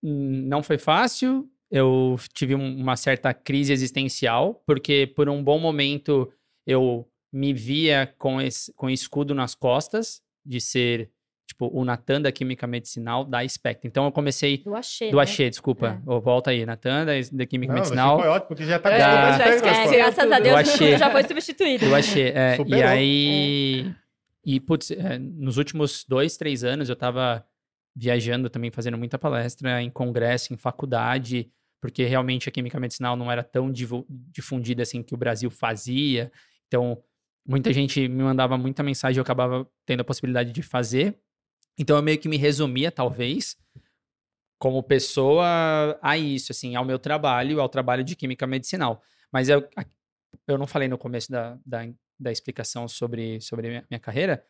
não 0.04 0.62
foi 0.62 0.78
fácil. 0.78 1.50
Eu 1.72 2.16
tive 2.34 2.54
um- 2.54 2.78
uma 2.80 2.96
certa 2.96 3.34
crise 3.34 3.74
existencial, 3.74 4.62
porque 4.68 5.08
por 5.16 5.28
um 5.28 5.44
bom 5.44 5.58
momento 5.58 6.32
eu 6.68 7.04
me 7.34 7.52
via 7.52 8.14
com 8.20 8.40
esse 8.40 8.72
com 8.74 8.88
escudo 8.90 9.34
nas 9.34 9.56
costas 9.56 10.22
de 10.46 10.62
ser 10.62 11.10
tipo 11.58 11.70
o 11.74 11.84
Natan 11.84 12.22
da 12.22 12.32
Química 12.32 12.68
Medicinal 12.68 13.26
da 13.26 13.46
Spectra. 13.48 13.88
Então 13.88 14.06
eu 14.06 14.12
comecei 14.12 14.60
Do 14.60 14.76
Axê, 14.76 15.10
do 15.10 15.18
né? 15.18 15.24
Axê, 15.24 15.50
desculpa. 15.50 16.02
Ô, 16.06 16.22
Volta 16.22 16.52
aí, 16.52 16.66
Natan 16.66 17.06
da, 17.06 17.14
da 17.32 17.46
Química 17.46 17.74
Não, 17.74 17.80
Medicinal. 17.80 18.20
foi 18.20 18.28
ótimo, 18.30 18.48
porque 18.48 18.64
já 18.64 18.80
tá 18.80 18.92
É, 18.92 18.94
com 18.94 19.00
já. 19.00 19.84
É, 19.84 19.98
graças 19.98 20.32
a. 20.32 20.40
Deus 20.40 20.48
Eu 20.48 20.58
achei. 20.58 20.98
já 20.98 21.10
foi 21.10 21.24
substituído. 21.24 21.86
Eu 21.86 21.96
achei. 21.96 22.30
é, 22.30 22.58
e 22.66 22.84
aí. 22.84 23.96
E, 24.46 24.60
putz, 24.62 24.92
é, 24.92 25.18
nos 25.18 25.58
últimos 25.58 26.06
dois, 26.08 26.38
três 26.38 26.64
anos 26.64 26.88
eu 26.88 26.96
tava 26.96 27.44
viajando 27.96 28.50
também, 28.50 28.72
fazendo 28.72 28.98
muita 28.98 29.18
palestra 29.18 29.82
em 29.82 29.90
congresso, 29.90 30.54
em 30.54 30.58
faculdade, 30.58 31.50
porque 31.82 32.06
realmente 32.06 32.48
a 32.48 32.52
química 32.52 32.80
medicinal 32.80 33.18
não 33.18 33.30
era 33.30 33.44
tão 33.44 33.72
difundida 34.32 34.84
assim 34.84 35.02
que 35.04 35.14
o 35.14 35.18
Brasil 35.18 35.50
fazia. 35.50 36.32
Então, 36.68 37.02
muita 37.46 37.74
gente 37.74 38.08
me 38.08 38.24
mandava 38.24 38.58
muita 38.58 38.84
mensagem, 38.84 39.18
eu 39.18 39.24
acabava 39.24 39.68
tendo 39.86 40.02
a 40.02 40.06
possibilidade 40.06 40.54
de 40.54 40.62
fazer. 40.62 41.18
Então, 41.78 41.96
eu 41.96 42.04
meio 42.04 42.18
que 42.18 42.28
me 42.28 42.38
resumia, 42.38 42.92
talvez, 42.92 43.58
como 44.58 44.82
pessoa 44.82 45.98
a 46.02 46.18
isso, 46.18 46.52
assim, 46.52 46.76
ao 46.76 46.84
meu 46.84 46.98
trabalho, 46.98 47.62
ao 47.62 47.70
trabalho 47.70 48.04
de 48.04 48.16
química 48.16 48.48
medicinal. 48.48 49.02
Mas 49.32 49.50
eu, 49.50 49.68
eu 50.48 50.58
não 50.58 50.66
falei 50.66 50.88
no 50.88 50.98
começo 50.98 51.32
da, 51.32 51.58
da, 51.66 51.88
da 52.20 52.32
explicação 52.32 52.88
sobre, 52.88 53.40
sobre 53.42 53.70
minha, 53.70 53.86
minha 53.90 54.00
carreira, 54.00 54.44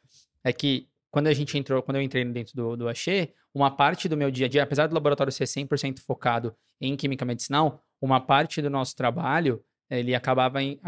é 0.43 0.53
que 0.53 0.87
quando 1.11 1.27
a 1.27 1.33
gente 1.33 1.57
entrou, 1.57 1.81
quando 1.81 1.97
eu 1.97 2.01
entrei 2.01 2.23
dentro 2.25 2.55
do, 2.55 2.77
do 2.77 2.89
Axê, 2.89 3.33
uma 3.53 3.71
parte 3.71 4.07
do 4.07 4.15
meu 4.15 4.29
dia 4.29 4.45
a 4.45 4.49
dia, 4.49 4.63
apesar 4.63 4.87
do 4.87 4.93
laboratório 4.93 5.31
ser 5.31 5.45
100% 5.45 5.99
focado 5.99 6.55
em 6.79 6.95
química 6.95 7.25
medicinal, 7.25 7.83
uma 8.01 8.21
parte 8.21 8.61
do 8.61 8.69
nosso 8.69 8.95
trabalho, 8.95 9.63
ele 9.89 10.13
acabava 10.13 10.61
em, 10.61 10.79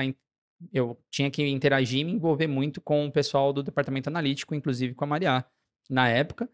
eu 0.72 1.00
tinha 1.10 1.32
que 1.32 1.46
interagir 1.48 2.02
e 2.02 2.04
me 2.04 2.12
envolver 2.12 2.48
muito 2.48 2.80
com 2.82 3.08
o 3.08 3.12
pessoal 3.12 3.52
do 3.52 3.64
departamento 3.64 4.10
analítico, 4.10 4.54
inclusive 4.54 4.94
com 4.94 5.06
a 5.06 5.08
Mariá, 5.08 5.46
na 5.90 6.10
época, 6.10 6.50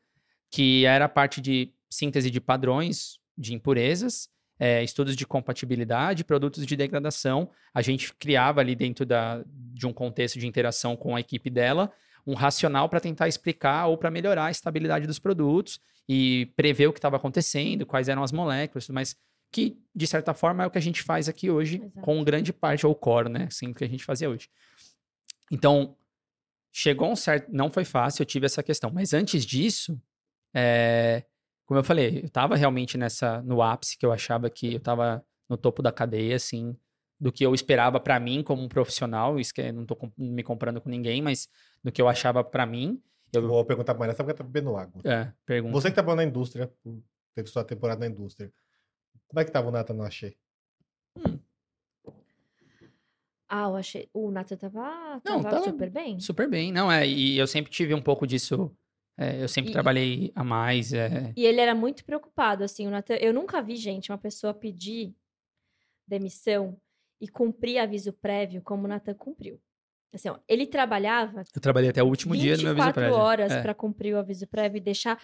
que 0.50 0.86
era 0.86 1.06
a 1.06 1.10
parte 1.10 1.42
de 1.42 1.74
síntese 1.90 2.32
de 2.32 2.40
padrões 2.40 3.20
de 3.38 3.54
impurezas, 3.54 4.30
eh, 4.58 4.84
estudos 4.84 5.16
de 5.16 5.28
compatibilidade, 5.28 6.24
produtos 6.24 6.66
de 6.66 6.76
degradação. 6.76 7.50
A 7.74 7.82
gente 7.82 8.14
criava 8.14 8.62
ali 8.62 8.76
dentro 8.76 9.06
da, 9.06 9.44
de 9.46 9.86
um 9.86 9.92
contexto 9.92 10.40
de 10.40 10.48
interação 10.48 10.96
com 10.96 11.16
a 11.16 11.20
equipe 11.20 11.50
dela 11.50 11.92
um 12.26 12.34
racional 12.34 12.90
para 12.90 13.00
tentar 13.00 13.28
explicar 13.28 13.86
ou 13.88 13.98
para 13.98 14.10
melhorar 14.10 14.46
a 14.46 14.52
estabilidade 14.52 15.06
dos 15.06 15.20
produtos 15.20 15.80
e 16.10 16.52
prever 16.56 16.88
o 16.88 16.94
que 16.94 16.98
estava 16.98 17.18
acontecendo, 17.18 17.86
quais 17.86 18.10
eram 18.10 18.24
as 18.24 18.32
moléculas, 18.32 18.90
mas 18.90 19.16
que, 19.52 19.78
de 19.94 20.08
certa 20.08 20.34
forma, 20.34 20.64
é 20.64 20.68
o 20.68 20.72
que 20.72 20.78
a 20.78 20.82
gente 20.82 21.04
faz 21.04 21.30
aqui 21.30 21.50
hoje, 21.50 21.78
Exato. 21.78 22.02
com 22.02 22.24
grande 22.24 22.52
parte, 22.52 22.86
ou 22.86 22.96
core, 22.96 23.30
né? 23.30 23.46
Assim, 23.48 23.68
o 23.68 23.76
que 23.76 23.84
a 23.84 23.88
gente 23.88 24.04
fazia 24.04 24.30
hoje. 24.30 24.50
Então, 25.52 25.96
chegou 26.76 27.10
um 27.10 27.16
certo. 27.16 27.50
Não 27.52 27.72
foi 27.72 27.86
fácil, 27.86 28.22
eu 28.22 28.26
tive 28.26 28.46
essa 28.46 28.62
questão. 28.62 28.92
Mas 28.94 29.14
antes 29.14 29.46
disso, 29.46 29.98
é, 30.54 31.24
como 31.66 31.80
eu 31.80 31.84
falei, 31.86 32.20
eu 32.20 32.26
estava 32.26 32.56
realmente 32.58 32.98
nessa 32.98 33.42
no 33.44 33.62
ápice 33.62 33.98
que 33.98 34.06
eu 34.06 34.12
achava 34.12 34.50
que 34.50 34.74
eu 34.74 34.78
estava 34.78 35.26
no 35.48 35.56
topo 35.56 35.82
da 35.82 35.92
cadeia, 35.92 36.36
assim, 36.36 36.76
do 37.18 37.32
que 37.32 37.46
eu 37.46 37.54
esperava 37.54 37.98
para 37.98 38.20
mim 38.20 38.44
como 38.44 38.62
um 38.62 38.68
profissional. 38.68 39.40
Isso 39.40 39.54
que 39.54 39.62
eu 39.62 39.72
não 39.72 39.84
estou 39.84 39.98
me 40.18 40.44
comprando 40.44 40.82
com 40.82 40.90
ninguém, 40.90 41.22
mas 41.22 41.48
do 41.82 41.94
que 41.94 42.02
eu 42.02 42.10
achava 42.10 42.44
para 42.44 42.66
mim. 42.66 43.02
Eu 43.32 43.48
vou 43.48 43.64
perguntar 43.64 43.94
Maria, 43.94 44.14
sabe 44.14 44.34
porque 44.34 44.44
tá 44.44 44.44
bebendo 44.44 44.76
água? 44.76 45.02
É, 45.06 45.32
pergunta. 45.46 45.74
Você 45.74 45.88
que 45.88 45.94
trabalhou 45.94 46.18
na 46.18 46.26
indústria, 46.26 46.70
teve 47.34 47.48
sua 47.48 47.64
temporada 47.64 48.02
na 48.02 48.08
indústria. 48.08 48.52
Como 49.28 49.40
é 49.40 49.46
que 49.46 49.52
tava 49.52 49.70
o 49.70 49.72
Nathan 49.72 49.94
no 49.94 50.04
Axé? 50.04 50.36
Ah, 53.48 53.66
eu 53.68 53.76
achei. 53.76 54.10
O 54.14 54.32
Nathan 54.32 54.58
tava, 54.58 55.22
Não, 55.24 55.42
tava 55.42 55.50
tava 55.50 55.64
super 55.64 55.90
bem. 55.90 56.20
Super 56.20 56.50
bem, 56.50 56.72
não 56.72 56.92
é? 56.92 57.08
E 57.08 57.38
eu 57.38 57.46
sempre 57.48 57.72
tive 57.72 57.94
um 57.94 58.02
pouco 58.02 58.26
disso. 58.26 58.76
é, 59.18 59.42
eu 59.42 59.48
sempre 59.48 59.70
E- 59.70 59.74
trabalhei 59.74 60.32
a 60.36 60.44
mais. 60.44 60.92
é, 60.94 61.32
E 61.38 61.46
ele 61.46 61.62
era 61.62 61.74
muito 61.76 62.04
preocupado, 62.04 62.64
assim, 62.64 62.86
o 62.88 62.90
Nathan. 62.90 63.16
Eu 63.16 63.34
nunca 63.34 63.62
vi, 63.62 63.76
gente, 63.76 64.12
uma 64.12 64.18
pessoa 64.18 64.54
pedir 64.54 65.14
demissão 66.08 66.78
e 67.22 67.28
cumprir 67.28 67.78
aviso 67.80 68.14
prévio 68.14 68.62
como 68.62 68.86
o 68.86 68.88
Nathan 68.88 69.14
cumpriu. 69.14 69.60
Assim, 70.14 70.30
ó, 70.30 70.38
ele 70.48 70.66
trabalhava 70.66 71.44
eu 71.54 71.62
trabalhei 71.62 71.90
até 71.90 72.02
o 72.02 72.08
último 72.08 72.36
dia 72.38 72.56
do 72.56 72.64
meu 72.64 72.72
aviso 72.72 72.86
24 72.88 72.94
prévio. 73.02 73.18
horas 73.18 73.52
é, 73.52 73.62
para 73.62 73.74
cumprir 73.74 74.14
o 74.16 74.18
aviso 74.18 74.48
prévio 74.48 74.78
e 74.78 74.82
deixar 74.82 75.22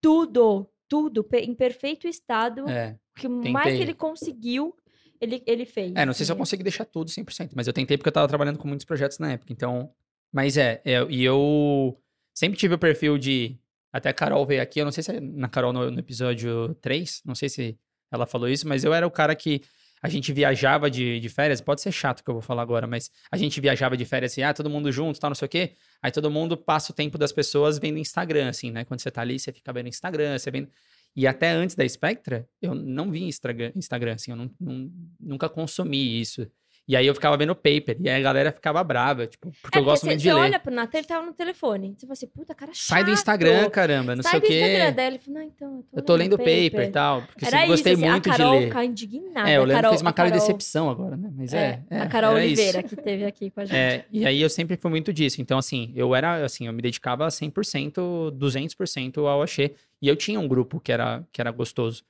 tudo, 0.00 0.68
tudo 0.88 1.26
em 1.34 1.54
perfeito 1.54 2.06
estado. 2.08 2.68
é. 2.68 2.96
Que 3.14 3.28
mais 3.28 3.64
tentei. 3.66 3.76
que 3.76 3.82
ele 3.82 3.94
conseguiu, 3.94 4.74
ele, 5.22 5.42
ele 5.46 5.64
fez. 5.64 5.92
É, 5.94 6.04
não 6.04 6.12
sei 6.12 6.26
se 6.26 6.32
eu 6.32 6.36
consigo 6.36 6.62
deixar 6.62 6.84
tudo 6.84 7.08
100%, 7.08 7.52
mas 7.54 7.66
eu 7.66 7.72
tentei 7.72 7.96
porque 7.96 8.08
eu 8.08 8.12
tava 8.12 8.26
trabalhando 8.26 8.58
com 8.58 8.66
muitos 8.66 8.84
projetos 8.84 9.18
na 9.18 9.32
época, 9.32 9.52
então... 9.52 9.90
Mas 10.32 10.56
é, 10.56 10.80
é, 10.84 11.04
e 11.10 11.22
eu 11.22 11.96
sempre 12.34 12.58
tive 12.58 12.74
o 12.74 12.78
perfil 12.78 13.18
de... 13.18 13.58
Até 13.92 14.08
a 14.08 14.14
Carol 14.14 14.44
veio 14.46 14.62
aqui, 14.62 14.80
eu 14.80 14.84
não 14.84 14.92
sei 14.92 15.02
se 15.02 15.14
é 15.14 15.20
na 15.20 15.48
Carol 15.48 15.72
no, 15.72 15.90
no 15.90 15.98
episódio 15.98 16.74
3, 16.80 17.20
não 17.24 17.34
sei 17.34 17.48
se 17.48 17.78
ela 18.10 18.26
falou 18.26 18.48
isso, 18.48 18.66
mas 18.66 18.82
eu 18.82 18.94
era 18.94 19.06
o 19.06 19.10
cara 19.10 19.34
que 19.34 19.62
a 20.02 20.08
gente 20.08 20.32
viajava 20.32 20.90
de, 20.90 21.20
de 21.20 21.28
férias, 21.28 21.60
pode 21.60 21.80
ser 21.80 21.92
chato 21.92 22.20
o 22.20 22.24
que 22.24 22.30
eu 22.30 22.34
vou 22.34 22.42
falar 22.42 22.62
agora, 22.62 22.86
mas 22.86 23.10
a 23.30 23.36
gente 23.36 23.60
viajava 23.60 23.96
de 23.96 24.04
férias 24.04 24.32
assim, 24.32 24.42
ah, 24.42 24.52
todo 24.52 24.68
mundo 24.68 24.90
junto, 24.90 25.20
tal, 25.20 25.30
não 25.30 25.34
sei 25.34 25.46
o 25.46 25.48
quê, 25.48 25.72
aí 26.02 26.10
todo 26.10 26.30
mundo 26.30 26.56
passa 26.56 26.90
o 26.90 26.94
tempo 26.94 27.16
das 27.16 27.30
pessoas 27.30 27.78
vendo 27.78 27.98
Instagram, 27.98 28.48
assim, 28.48 28.70
né? 28.72 28.84
Quando 28.84 29.00
você 29.00 29.10
tá 29.10 29.20
ali, 29.20 29.38
você 29.38 29.52
fica 29.52 29.72
vendo 29.72 29.88
Instagram, 29.88 30.36
você 30.38 30.50
vendo... 30.50 30.68
E 31.14 31.26
até 31.26 31.50
antes 31.50 31.76
da 31.76 31.86
Spectra, 31.88 32.48
eu 32.60 32.74
não 32.74 33.10
vi 33.10 33.24
Instagram, 33.24 34.14
assim, 34.14 34.30
eu 34.30 34.36
não, 34.36 34.50
não- 34.58 34.90
nunca 35.20 35.48
consumi 35.48 36.20
isso. 36.20 36.50
E 36.88 36.96
aí 36.96 37.06
eu 37.06 37.14
ficava 37.14 37.36
vendo 37.36 37.54
paper, 37.54 37.96
e 38.00 38.08
aí 38.10 38.20
a 38.20 38.20
galera 38.20 38.50
ficava 38.50 38.82
brava, 38.82 39.24
tipo, 39.26 39.52
porque 39.62 39.78
É 39.78 39.80
eu 39.80 39.84
gosto 39.84 40.00
você, 40.02 40.06
muito 40.06 40.18
de 40.18 40.24
você 40.28 40.34
ler. 40.34 40.40
olha 40.40 40.58
pro 40.58 40.74
Natan, 40.74 40.98
ele 40.98 41.06
tava 41.06 41.24
no 41.24 41.32
telefone. 41.32 41.94
Você 41.96 42.00
fala 42.06 42.12
assim, 42.12 42.26
puta, 42.26 42.54
cara 42.56 42.72
chato. 42.74 42.86
Sai 42.88 43.04
do 43.04 43.12
Instagram, 43.12 43.70
caramba, 43.70 44.16
não 44.16 44.22
Sai 44.24 44.32
sei 44.32 44.40
do 44.40 44.44
o 44.44 44.46
quê. 44.48 44.60
Instagram. 44.60 44.92
Daí 44.92 45.06
ele 45.06 45.18
falou, 45.20 45.40
não, 45.40 45.46
então, 45.46 45.84
Eu 45.92 46.02
tô 46.02 46.16
lendo 46.16 46.36
paper 46.36 46.80
e 46.82 46.90
tal, 46.90 47.22
porque 47.22 47.44
Era 47.44 47.50
sempre 47.58 47.68
gostei 47.68 47.92
isso, 47.92 48.02
assim, 48.02 48.10
muito 48.10 48.28
a 48.28 48.32
Carol 48.36 48.52
de 48.54 48.58
ler. 48.58 48.66
fica 48.66 48.84
indignada. 48.84 49.48
É, 49.50 49.58
o 49.60 49.62
a 49.62 49.64
Leandro 49.64 49.74
Carol, 49.74 49.90
fez 49.92 50.02
uma 50.02 50.10
a 50.10 50.12
cara 50.12 50.28
de 50.30 50.32
Carol- 50.38 50.46
decepção 50.48 50.90
agora, 50.90 51.16
né? 51.16 51.30
Mas 51.36 51.54
é. 51.54 51.82
É, 51.88 51.96
é 51.96 52.00
a 52.00 52.06
Carol 52.08 52.32
era 52.36 52.44
isso. 52.46 52.60
Oliveira, 52.62 52.82
que 52.88 52.96
teve 52.96 53.24
aqui 53.26 53.50
com 53.50 53.60
a 53.60 53.64
gente. 53.64 53.76
É, 53.76 54.04
e 54.10 54.26
aí 54.26 54.40
eu 54.42 54.50
sempre 54.50 54.76
fui 54.76 54.90
muito 54.90 55.12
disso. 55.12 55.40
Então, 55.40 55.58
assim, 55.58 55.92
eu 55.94 56.14
era, 56.16 56.44
assim, 56.44 56.66
eu 56.66 56.72
me 56.72 56.82
dedicava 56.82 57.28
100%, 57.30 58.32
200% 58.36 59.18
ao 59.26 59.40
Axê. 59.40 59.72
E 60.00 60.08
eu 60.08 60.16
tinha 60.16 60.38
um 60.40 60.48
grupo 60.48 60.80
que 60.80 60.90
era, 60.90 61.22
que 61.32 61.40
era 61.40 61.50
gostoso. 61.52 62.02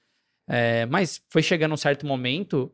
É, 0.48 0.86
mas 0.86 1.22
foi 1.28 1.42
chegando 1.42 1.72
um 1.72 1.76
certo 1.76 2.06
momento 2.06 2.72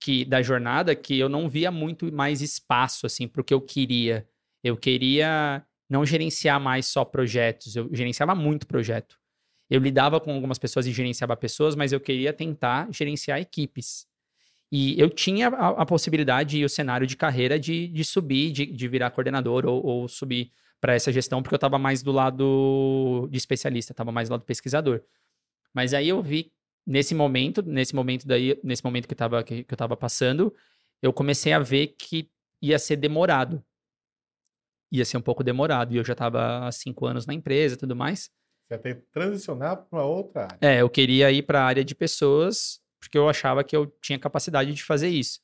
que 0.00 0.24
da 0.24 0.42
jornada 0.42 0.94
que 0.94 1.18
eu 1.18 1.28
não 1.28 1.48
via 1.48 1.70
muito 1.70 2.12
mais 2.12 2.40
espaço, 2.40 3.06
assim, 3.06 3.26
pro 3.26 3.44
que 3.44 3.54
eu 3.54 3.60
queria. 3.60 4.26
Eu 4.62 4.76
queria 4.76 5.64
não 5.88 6.04
gerenciar 6.04 6.60
mais 6.60 6.86
só 6.86 7.04
projetos. 7.04 7.76
Eu 7.76 7.88
gerenciava 7.92 8.34
muito 8.34 8.66
projeto. 8.66 9.18
Eu 9.68 9.80
lidava 9.80 10.20
com 10.20 10.32
algumas 10.32 10.58
pessoas 10.58 10.86
e 10.86 10.92
gerenciava 10.92 11.36
pessoas, 11.36 11.74
mas 11.74 11.92
eu 11.92 12.00
queria 12.00 12.32
tentar 12.32 12.88
gerenciar 12.92 13.40
equipes. 13.40 14.06
E 14.70 15.00
eu 15.00 15.08
tinha 15.08 15.48
a, 15.48 15.82
a 15.82 15.86
possibilidade 15.86 16.58
e 16.58 16.64
o 16.64 16.68
cenário 16.68 17.06
de 17.06 17.16
carreira 17.16 17.58
de, 17.58 17.88
de 17.88 18.04
subir, 18.04 18.52
de, 18.52 18.66
de 18.66 18.88
virar 18.88 19.10
coordenador 19.10 19.64
ou, 19.66 19.84
ou 19.84 20.08
subir 20.08 20.50
para 20.80 20.94
essa 20.94 21.10
gestão, 21.10 21.42
porque 21.42 21.54
eu 21.54 21.58
estava 21.58 21.78
mais 21.78 22.02
do 22.02 22.12
lado 22.12 23.28
de 23.30 23.38
especialista, 23.38 23.92
estava 23.92 24.12
mais 24.12 24.28
do 24.28 24.32
lado 24.32 24.44
pesquisador. 24.44 25.00
Mas 25.72 25.94
aí 25.94 26.08
eu 26.08 26.22
vi, 26.22 26.52
nesse 26.86 27.14
momento, 27.14 27.62
nesse 27.62 27.94
momento 27.94 28.26
daí, 28.26 28.58
nesse 28.62 28.84
momento 28.84 29.08
que, 29.08 29.14
eu 29.14 29.18
tava, 29.18 29.42
que, 29.42 29.64
que 29.64 29.72
eu 29.72 29.74
estava 29.74 29.96
passando, 29.96 30.54
eu 31.02 31.12
comecei 31.12 31.52
a 31.52 31.58
ver 31.58 31.88
que 31.88 32.30
ia 32.62 32.78
ser 32.78 32.96
demorado. 32.96 33.64
Ia 34.92 35.04
ser 35.04 35.16
um 35.16 35.22
pouco 35.22 35.42
demorado. 35.42 35.92
E 35.92 35.96
eu 35.96 36.04
já 36.04 36.12
estava 36.12 36.66
há 36.66 36.72
cinco 36.72 37.06
anos 37.06 37.26
na 37.26 37.34
empresa 37.34 37.74
e 37.74 37.78
tudo 37.78 37.96
mais. 37.96 38.30
Você 38.66 38.74
ia 38.74 38.78
ter 38.78 38.96
que 38.96 39.06
transicionar 39.12 39.76
para 39.76 39.98
uma 39.98 40.04
outra 40.04 40.44
área. 40.44 40.58
É, 40.60 40.80
eu 40.80 40.88
queria 40.88 41.30
ir 41.32 41.42
para 41.42 41.60
a 41.60 41.64
área 41.64 41.84
de 41.84 41.94
pessoas, 41.94 42.80
porque 43.00 43.18
eu 43.18 43.28
achava 43.28 43.64
que 43.64 43.76
eu 43.76 43.86
tinha 44.00 44.18
capacidade 44.18 44.72
de 44.72 44.82
fazer 44.84 45.08
isso. 45.08 45.40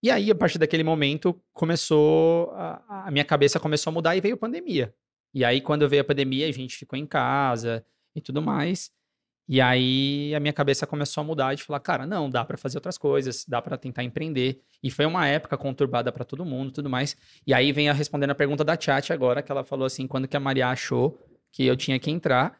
E 0.00 0.12
aí, 0.12 0.30
a 0.30 0.34
partir 0.34 0.58
daquele 0.58 0.84
momento, 0.84 1.40
começou. 1.52 2.52
A, 2.52 3.08
a 3.08 3.10
minha 3.10 3.24
cabeça 3.24 3.58
começou 3.58 3.90
a 3.90 3.94
mudar 3.94 4.16
e 4.16 4.20
veio 4.20 4.34
a 4.34 4.38
pandemia. 4.38 4.94
E 5.34 5.44
aí, 5.44 5.60
quando 5.60 5.88
veio 5.88 6.02
a 6.02 6.04
pandemia, 6.04 6.48
a 6.48 6.52
gente 6.52 6.76
ficou 6.76 6.96
em 6.96 7.06
casa 7.06 7.84
e 8.14 8.20
tudo 8.20 8.40
mais. 8.40 8.92
E 9.48 9.60
aí, 9.62 10.34
a 10.34 10.40
minha 10.40 10.52
cabeça 10.52 10.86
começou 10.86 11.22
a 11.22 11.24
mudar 11.24 11.54
de 11.54 11.62
falar, 11.62 11.80
cara, 11.80 12.04
não, 12.06 12.28
dá 12.28 12.44
para 12.44 12.58
fazer 12.58 12.76
outras 12.76 12.98
coisas, 12.98 13.46
dá 13.48 13.62
para 13.62 13.78
tentar 13.78 14.04
empreender. 14.04 14.60
E 14.82 14.90
foi 14.90 15.06
uma 15.06 15.26
época 15.26 15.56
conturbada 15.56 16.12
para 16.12 16.22
todo 16.24 16.44
mundo, 16.44 16.70
tudo 16.70 16.90
mais. 16.90 17.16
E 17.46 17.54
aí 17.54 17.72
vem 17.72 17.88
a 17.88 17.92
respondendo 17.94 18.30
a 18.30 18.34
pergunta 18.34 18.62
da 18.62 18.76
Tchat 18.76 19.10
agora, 19.12 19.42
que 19.42 19.50
ela 19.50 19.64
falou 19.64 19.86
assim, 19.86 20.06
quando 20.06 20.28
que 20.28 20.36
a 20.36 20.40
Maria 20.40 20.68
achou 20.68 21.18
que 21.50 21.64
eu 21.64 21.76
tinha 21.76 21.98
que 21.98 22.10
entrar. 22.10 22.58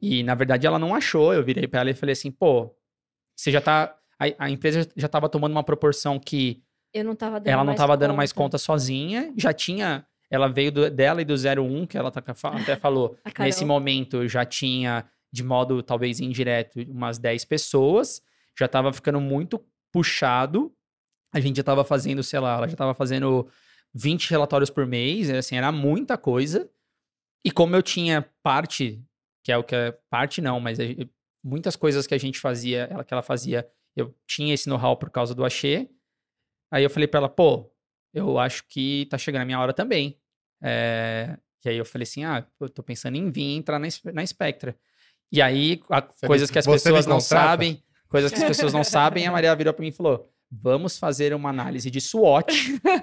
E, 0.00 0.22
na 0.22 0.34
verdade, 0.36 0.64
ela 0.66 0.78
não 0.78 0.94
achou. 0.94 1.34
Eu 1.34 1.42
virei 1.42 1.66
para 1.66 1.80
ela 1.80 1.90
e 1.90 1.94
falei 1.94 2.12
assim, 2.12 2.30
pô, 2.30 2.72
você 3.34 3.50
já 3.50 3.60
tá... 3.60 3.96
A, 4.16 4.44
a 4.46 4.50
empresa 4.50 4.88
já 4.96 5.06
estava 5.06 5.28
tomando 5.28 5.50
uma 5.52 5.64
proporção 5.64 6.20
que 6.20 6.62
Eu 6.94 7.04
não 7.04 7.16
tava 7.16 7.40
dando 7.40 7.48
ela 7.48 7.62
não 7.62 7.66
mais 7.66 7.76
estava 7.76 7.96
dando 7.96 8.14
mais 8.14 8.32
conta 8.32 8.58
sozinha. 8.58 9.32
Já 9.36 9.52
tinha... 9.52 10.06
Ela 10.30 10.48
veio 10.48 10.70
do- 10.72 10.88
dela 10.90 11.20
e 11.20 11.24
do 11.24 11.34
01, 11.34 11.86
que 11.86 11.98
ela 11.98 12.10
tá- 12.12 12.22
até 12.24 12.76
falou. 12.76 13.16
Nesse 13.40 13.64
momento, 13.64 14.26
já 14.28 14.44
tinha, 14.46 15.04
de 15.32 15.42
modo 15.42 15.82
talvez 15.82 16.20
indireto, 16.20 16.80
umas 16.88 17.18
10 17.18 17.44
pessoas. 17.44 18.22
Já 18.58 18.66
estava 18.66 18.92
ficando 18.92 19.20
muito 19.20 19.64
puxado. 19.92 20.72
A 21.34 21.40
gente 21.40 21.56
já 21.56 21.62
estava 21.62 21.84
fazendo, 21.84 22.22
sei 22.22 22.40
lá, 22.40 22.56
ela 22.58 22.68
já 22.68 22.74
estava 22.74 22.94
fazendo 22.94 23.48
20 23.94 24.30
relatórios 24.30 24.70
por 24.70 24.86
mês. 24.86 25.30
Assim, 25.30 25.56
era 25.56 25.72
muita 25.72 26.18
coisa. 26.18 26.70
E 27.44 27.50
como 27.50 27.74
eu 27.76 27.82
tinha 27.82 28.22
parte, 28.42 29.02
que 29.44 29.50
é 29.52 29.56
o 29.56 29.64
que 29.64 29.74
é 29.74 29.92
parte 30.10 30.40
não, 30.40 30.60
mas 30.60 30.78
a 30.78 30.84
gen- 30.84 31.10
muitas 31.42 31.74
coisas 31.76 32.06
que 32.06 32.14
a 32.14 32.18
gente 32.18 32.38
fazia, 32.38 32.88
ela 32.90 33.04
que 33.04 33.12
ela 33.12 33.22
fazia, 33.22 33.68
eu 33.96 34.14
tinha 34.26 34.54
esse 34.54 34.68
know-how 34.68 34.96
por 34.96 35.10
causa 35.10 35.34
do 35.34 35.44
Axê. 35.44 35.90
Aí 36.70 36.82
eu 36.84 36.90
falei 36.90 37.06
pra 37.08 37.18
ela, 37.18 37.28
pô, 37.28 37.70
eu 38.14 38.38
acho 38.38 38.64
que 38.68 39.06
tá 39.10 39.18
chegando 39.18 39.42
a 39.42 39.44
minha 39.44 39.60
hora 39.60 39.72
também. 39.72 40.18
É, 40.62 41.36
E 41.64 41.68
aí 41.70 41.76
eu 41.76 41.84
falei 41.84 42.04
assim, 42.04 42.24
ah, 42.24 42.46
eu 42.60 42.68
tô 42.68 42.82
pensando 42.82 43.16
em 43.16 43.30
vir 43.30 43.56
entrar 43.56 43.78
na, 43.78 43.88
na 44.12 44.26
Spectra. 44.26 44.76
E 45.32 45.40
aí, 45.40 45.80
a- 45.88 46.02
coisas 46.26 46.50
que 46.50 46.58
as 46.58 46.66
pessoas 46.66 47.06
não 47.06 47.18
sabem, 47.20 47.82
coisas 48.08 48.30
que 48.30 48.38
as 48.38 48.44
pessoas 48.44 48.72
não 48.72 48.84
sabem, 48.84 49.26
a 49.26 49.32
Maria 49.32 49.54
virou 49.56 49.72
pra 49.72 49.82
mim 49.82 49.88
e 49.88 49.92
falou, 49.92 50.28
vamos 50.54 50.98
fazer 50.98 51.32
uma 51.32 51.48
análise 51.48 51.90
de 51.90 51.98
SWOT 51.98 52.44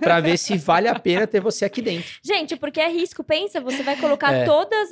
pra 0.02 0.20
ver 0.20 0.38
se 0.38 0.56
vale 0.56 0.88
a 0.88 0.94
pena 1.00 1.26
ter 1.26 1.42
você 1.42 1.66
aqui 1.66 1.82
dentro. 1.82 2.08
Gente, 2.24 2.56
porque 2.56 2.80
é 2.80 2.88
risco. 2.88 3.24
Pensa, 3.24 3.60
você 3.60 3.82
vai 3.82 3.96
colocar 3.96 4.32
É. 4.32 4.46
todos 4.46 4.92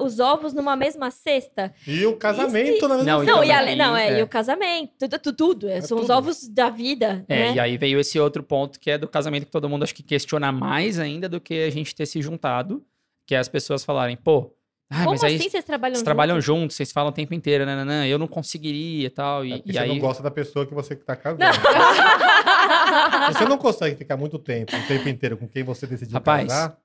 os 0.00 0.18
ovos 0.18 0.52
numa 0.52 0.74
mesma 0.74 1.12
cesta. 1.12 1.72
E 1.86 2.04
o 2.04 2.16
casamento 2.16 2.88
na 2.88 2.96
mesma 2.96 3.12
Não, 3.12 3.18
cesta. 3.20 3.22
então, 3.30 3.36
Não, 3.36 3.44
e, 3.44 3.52
ale- 3.52 3.76
não, 3.76 3.96
é, 3.96 4.14
é. 4.14 4.18
e 4.18 4.22
o 4.24 4.26
casamento, 4.26 4.90
tudo, 4.98 5.18
tudo, 5.20 5.36
tudo. 5.36 5.68
é, 5.68 5.76
É 5.76 5.80
são 5.80 5.98
os 5.98 6.06
tudo. 6.08 6.16
ovos 6.16 6.48
da 6.48 6.68
vida, 6.68 7.24
É, 7.28 7.36
né? 7.50 7.54
e 7.54 7.60
aí 7.60 7.76
veio 7.78 8.00
esse 8.00 8.18
outro 8.18 8.42
ponto 8.42 8.80
que 8.80 8.90
é 8.90 8.98
do 8.98 9.06
casamento 9.06 9.46
que 9.46 9.52
todo 9.52 9.68
mundo 9.68 9.84
acho 9.84 9.94
que 9.94 10.02
questiona 10.02 10.50
mais 10.50 10.98
ainda 10.98 11.28
do 11.28 11.40
que 11.40 11.62
a 11.62 11.70
gente 11.70 11.94
ter 11.94 12.06
se 12.06 12.20
juntado, 12.20 12.84
que 13.24 13.36
é 13.36 13.38
as 13.38 13.48
pessoas 13.48 13.84
falarem, 13.84 14.16
pô, 14.16 14.52
ah, 14.90 14.98
Como 15.04 15.10
mas 15.12 15.24
aí 15.24 15.36
assim 15.36 15.48
vocês 15.48 15.64
trabalham 15.64 15.94
vocês 15.94 16.02
trabalham 16.04 16.34
juntos? 16.40 16.46
juntos, 16.60 16.76
vocês 16.76 16.92
falam 16.92 17.10
o 17.10 17.12
tempo 17.14 17.32
inteiro, 17.34 17.64
nananã, 17.64 18.06
eu 18.06 18.18
não 18.18 18.26
conseguiria 18.28 19.06
e 19.06 19.10
tal. 19.10 19.44
E, 19.44 19.52
É 19.54 19.62
e 19.64 19.72
você 19.72 19.78
aí. 19.78 19.88
não 19.88 19.98
gosta 19.98 20.22
da 20.22 20.30
pessoa 20.30 20.66
que 20.66 20.74
você 20.74 20.94
tá 20.96 21.16
casando. 21.16 21.42
Você 23.32 23.44
não 23.46 23.56
consegue 23.58 23.96
ficar 23.96 24.16
muito 24.16 24.38
tempo, 24.38 24.74
o 24.76 24.86
tempo 24.86 25.08
inteiro 25.08 25.36
com 25.36 25.48
quem 25.48 25.62
você 25.62 25.86
decidiu 25.86 26.12
Rapaz, 26.14 26.46
casar. 26.48 26.76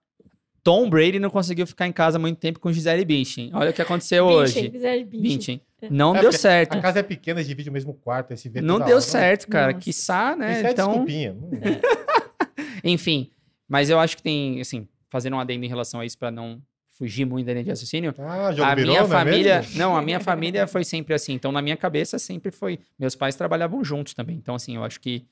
Tom 0.63 0.89
Brady 0.89 1.19
não 1.19 1.29
conseguiu 1.29 1.65
ficar 1.67 1.87
em 1.87 1.91
casa 1.91 2.17
muito 2.17 2.37
tempo 2.39 2.59
com 2.59 2.71
Gisele 2.71 3.03
Bündchen. 3.05 3.51
Olha 3.53 3.69
o 3.71 3.73
que 3.73 3.81
aconteceu 3.81 4.25
hoje. 4.25 4.69
Bicho. 4.69 5.05
Bündchen. 5.05 5.61
Não 5.89 6.15
É 6.15 6.21
deu 6.21 6.31
certo. 6.31 6.77
A 6.77 6.81
casa 6.81 6.99
é 6.99 7.03
pequena, 7.03 7.43
divide 7.43 7.69
o 7.69 7.73
mesmo 7.73 7.93
quarto, 7.93 8.31
aí 8.31 8.37
se 8.37 8.49
vê 8.49 8.61
Não 8.61 8.77
deu 8.79 8.87
hora. 8.95 9.01
certo, 9.01 9.47
cara. 9.47 9.73
Nossa. 9.73 9.83
Quiçá, 9.83 10.35
né? 10.35 10.53
Isso 10.57 10.67
é 10.67 10.71
então, 10.71 10.87
desculpinha. 10.89 11.35
Hum. 11.41 12.69
enfim. 12.83 13.29
Mas 13.67 13.89
eu 13.89 13.99
acho 13.99 14.15
que 14.17 14.23
tem, 14.23 14.59
assim, 14.61 14.87
fazendo 15.09 15.35
um 15.35 15.39
adendo 15.39 15.65
em 15.65 15.69
relação 15.69 15.99
a 15.99 16.05
isso 16.05 16.17
pra 16.17 16.31
não 16.31 16.61
fugir 16.97 17.25
muito 17.25 17.45
da 17.45 17.53
linha 17.53 17.63
de 17.63 17.69
raciocínio. 17.69 18.13
Ah, 18.17 18.51
jogo 18.51 18.69
a 18.69 18.75
virou, 18.75 18.91
minha 18.91 19.07
não 19.07 19.07
é 19.07 19.23
família, 19.23 19.55
mesmo? 19.57 19.77
não, 19.77 19.95
a 19.95 20.01
minha 20.01 20.19
família 20.19 20.67
foi 20.67 20.83
sempre 20.83 21.13
assim. 21.13 21.33
Então, 21.33 21.51
na 21.51 21.61
minha 21.61 21.77
cabeça, 21.77 22.17
sempre 22.17 22.51
foi. 22.51 22.79
Meus 22.97 23.15
pais 23.15 23.35
trabalhavam 23.35 23.83
juntos 23.83 24.13
também. 24.13 24.35
Então, 24.37 24.55
assim, 24.55 24.75
eu 24.75 24.83
acho 24.83 24.99
que 24.99 25.25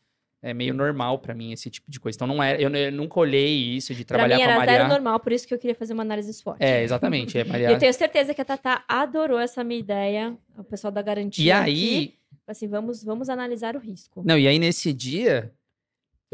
é 0.43 0.53
meio 0.53 0.75
normal 0.75 1.17
pra 1.17 1.33
mim 1.33 1.51
esse 1.51 1.69
tipo 1.71 1.89
de 1.89 1.99
coisa. 1.99 2.15
Então, 2.17 2.27
não 2.27 2.43
era, 2.43 2.61
eu, 2.61 2.69
eu 2.69 2.91
nunca 2.91 3.19
olhei 3.19 3.75
isso 3.75 3.95
de 3.95 4.05
Pra 4.05 4.17
trabalhar 4.17 4.35
mim 4.37 4.43
com 4.43 4.47
a 4.49 4.51
era 4.51 4.59
Maria. 4.59 4.77
zero 4.77 4.89
normal, 4.89 5.19
por 5.19 5.31
isso 5.31 5.47
que 5.47 5.53
eu 5.53 5.57
queria 5.57 5.73
fazer 5.75 5.93
uma 5.93 6.03
análise 6.03 6.31
SWOT. 6.33 6.57
É, 6.59 6.83
exatamente. 6.83 7.37
É, 7.37 7.43
Maria. 7.45 7.71
eu 7.71 7.79
tenho 7.79 7.93
certeza 7.93 8.31
que 8.33 8.41
a 8.41 8.45
Tatá 8.45 8.83
adorou 8.87 9.39
essa 9.39 9.63
minha 9.63 9.79
ideia, 9.79 10.37
o 10.57 10.63
pessoal 10.63 10.91
da 10.91 11.01
garantia. 11.01 11.43
E 11.45 11.51
aí, 11.51 11.63
aqui, 11.95 12.13
assim, 12.47 12.67
vamos, 12.67 13.03
vamos 13.03 13.27
analisar 13.27 13.75
o 13.75 13.79
risco. 13.79 14.21
não, 14.23 14.37
e 14.37 14.47
aí 14.47 14.59
nesse 14.59 14.93
dia, 14.93 15.51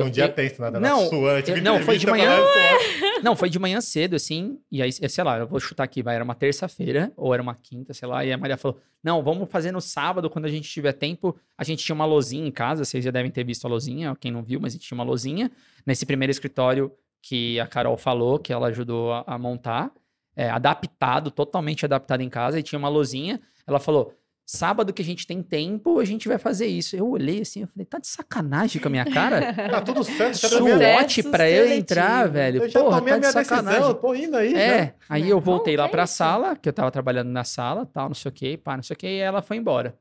Um 0.05 0.09
dia 0.09 0.25
eu- 0.25 0.33
tenso, 0.33 0.61
nada. 0.61 0.79
Não, 0.79 1.07
suante. 1.07 1.51
eu- 1.51 1.61
não, 1.61 1.79
foi 1.81 1.97
de 1.97 2.07
manhã. 2.07 2.29
Não, 3.23 3.35
foi 3.35 3.51
de 3.51 3.59
manhã 3.59 3.79
cedo, 3.81 4.15
assim. 4.15 4.57
E 4.71 4.81
aí, 4.81 4.91
sei 4.91 5.23
lá, 5.23 5.37
eu 5.37 5.47
vou 5.47 5.59
chutar 5.59 5.83
aqui, 5.83 6.01
vai, 6.01 6.15
era 6.15 6.23
uma 6.23 6.33
terça-feira, 6.33 7.11
ou 7.15 7.31
era 7.35 7.43
uma 7.43 7.53
quinta, 7.53 7.93
sei 7.93 8.07
lá. 8.07 8.25
E 8.25 8.33
a 8.33 8.37
Maria 8.37 8.57
falou: 8.57 8.79
Não, 9.03 9.21
vamos 9.21 9.47
fazer 9.47 9.71
no 9.71 9.79
sábado, 9.79 10.27
quando 10.27 10.45
a 10.45 10.49
gente 10.49 10.67
tiver 10.67 10.93
tempo. 10.93 11.35
A 11.55 11.63
gente 11.63 11.85
tinha 11.85 11.93
uma 11.93 12.05
lozinha 12.05 12.47
em 12.47 12.51
casa, 12.51 12.83
vocês 12.83 13.03
já 13.03 13.11
devem 13.11 13.29
ter 13.29 13.43
visto 13.43 13.65
a 13.65 13.69
lozinha, 13.69 14.15
quem 14.19 14.31
não 14.31 14.41
viu, 14.41 14.59
mas 14.59 14.73
a 14.73 14.75
gente 14.77 14.87
tinha 14.87 14.95
uma 14.97 15.03
lozinha. 15.03 15.51
Nesse 15.85 16.03
primeiro 16.03 16.31
escritório 16.31 16.91
que 17.21 17.59
a 17.59 17.67
Carol 17.67 17.95
falou, 17.95 18.39
que 18.39 18.51
ela 18.51 18.67
ajudou 18.69 19.13
a, 19.13 19.23
a 19.27 19.37
montar, 19.37 19.91
é, 20.35 20.49
adaptado, 20.49 21.29
totalmente 21.29 21.85
adaptado 21.85 22.21
em 22.21 22.29
casa, 22.29 22.59
e 22.59 22.63
tinha 22.63 22.79
uma 22.79 22.89
lozinha. 22.89 23.39
Ela 23.67 23.79
falou. 23.79 24.15
Sábado 24.53 24.91
que 24.91 25.01
a 25.01 25.05
gente 25.05 25.25
tem 25.25 25.41
tempo, 25.41 25.97
a 25.97 26.03
gente 26.03 26.27
vai 26.27 26.37
fazer 26.37 26.67
isso. 26.67 26.93
Eu 26.93 27.09
olhei 27.09 27.39
assim, 27.39 27.61
eu 27.61 27.67
falei, 27.67 27.85
tá 27.85 27.99
de 27.99 28.07
sacanagem 28.07 28.81
com 28.81 28.89
a 28.89 28.91
minha 28.91 29.05
cara? 29.05 29.53
Tá 29.71 29.79
tudo 29.79 30.03
certo. 30.03 30.35
SWOT 30.35 31.23
pra 31.31 31.49
eu 31.49 31.71
entrar, 31.71 32.27
velho. 32.29 32.61
Eu 32.61 32.67
já 32.67 32.81
Porra, 32.81 32.97
tomei 32.97 33.13
tá 33.13 33.15
a 33.15 33.19
de 33.19 33.21
minha 33.21 33.31
sacanagem. 33.31 33.79
decisão, 33.79 34.01
tô 34.01 34.13
indo 34.13 34.35
aí. 34.35 34.53
É, 34.53 34.83
já. 34.87 34.93
aí 35.07 35.29
eu 35.29 35.39
voltei 35.39 35.77
Não, 35.77 35.83
lá 35.83 35.87
que 35.87 35.93
pra 35.93 36.03
isso? 36.03 36.15
sala, 36.15 36.53
que 36.57 36.67
eu 36.67 36.73
tava 36.73 36.91
trabalhando 36.91 37.29
na 37.29 37.45
sala, 37.45 37.85
tal, 37.85 38.09
não 38.09 38.13
sei 38.13 38.27
o 38.27 38.33
que, 38.33 38.57
pá, 38.57 38.75
não 38.75 38.83
sei 38.83 38.93
o 38.93 38.97
que, 38.97 39.07
e 39.07 39.19
ela 39.19 39.41
foi 39.41 39.55
embora. 39.55 39.97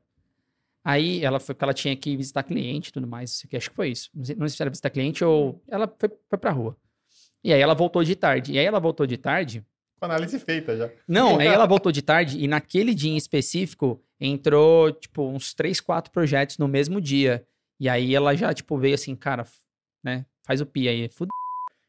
Aí 0.83 1.23
ela 1.23 1.39
foi 1.39 1.55
porque 1.55 1.63
ela 1.63 1.73
tinha 1.73 1.95
que 1.95 2.17
visitar 2.17 2.43
cliente 2.43 2.89
e 2.89 2.91
tudo 2.91 3.07
mais. 3.07 3.31
isso 3.31 3.43
aqui, 3.45 3.55
Acho 3.55 3.69
que 3.69 3.75
foi 3.77 3.89
isso. 3.91 4.09
Não 4.13 4.25
sei, 4.25 4.35
não 4.35 4.47
sei 4.49 4.57
se 4.57 4.63
era 4.63 4.69
visitar 4.69 4.89
cliente 4.89 5.23
ou. 5.23 5.61
Ela 5.69 5.87
foi, 5.97 6.09
foi 6.29 6.37
pra 6.37 6.51
rua. 6.51 6.75
E 7.41 7.53
aí 7.53 7.61
ela 7.61 7.73
voltou 7.73 8.03
de 8.03 8.17
tarde. 8.17 8.51
E 8.51 8.59
aí 8.59 8.65
ela 8.65 8.81
voltou 8.81 9.07
de 9.07 9.15
tarde. 9.15 9.63
Com 9.97 10.05
análise 10.07 10.37
feita 10.39 10.75
já. 10.75 10.89
Não, 11.07 11.37
aí 11.39 11.47
ela 11.47 11.65
voltou 11.65 11.89
de 11.89 12.01
tarde 12.01 12.37
e 12.43 12.49
naquele 12.49 12.93
dia 12.93 13.11
em 13.11 13.15
específico 13.15 14.01
entrou, 14.21 14.91
tipo, 14.91 15.27
uns 15.27 15.53
três, 15.53 15.81
quatro 15.81 16.11
projetos 16.11 16.57
no 16.59 16.67
mesmo 16.67 17.01
dia. 17.01 17.45
E 17.79 17.89
aí 17.89 18.13
ela 18.15 18.35
já, 18.35 18.53
tipo, 18.53 18.77
veio 18.77 18.93
assim, 18.95 19.15
cara, 19.15 19.43
né? 20.03 20.25
Faz 20.43 20.61
o 20.61 20.65
pi 20.65 20.87
aí, 20.87 21.09
fude. 21.09 21.31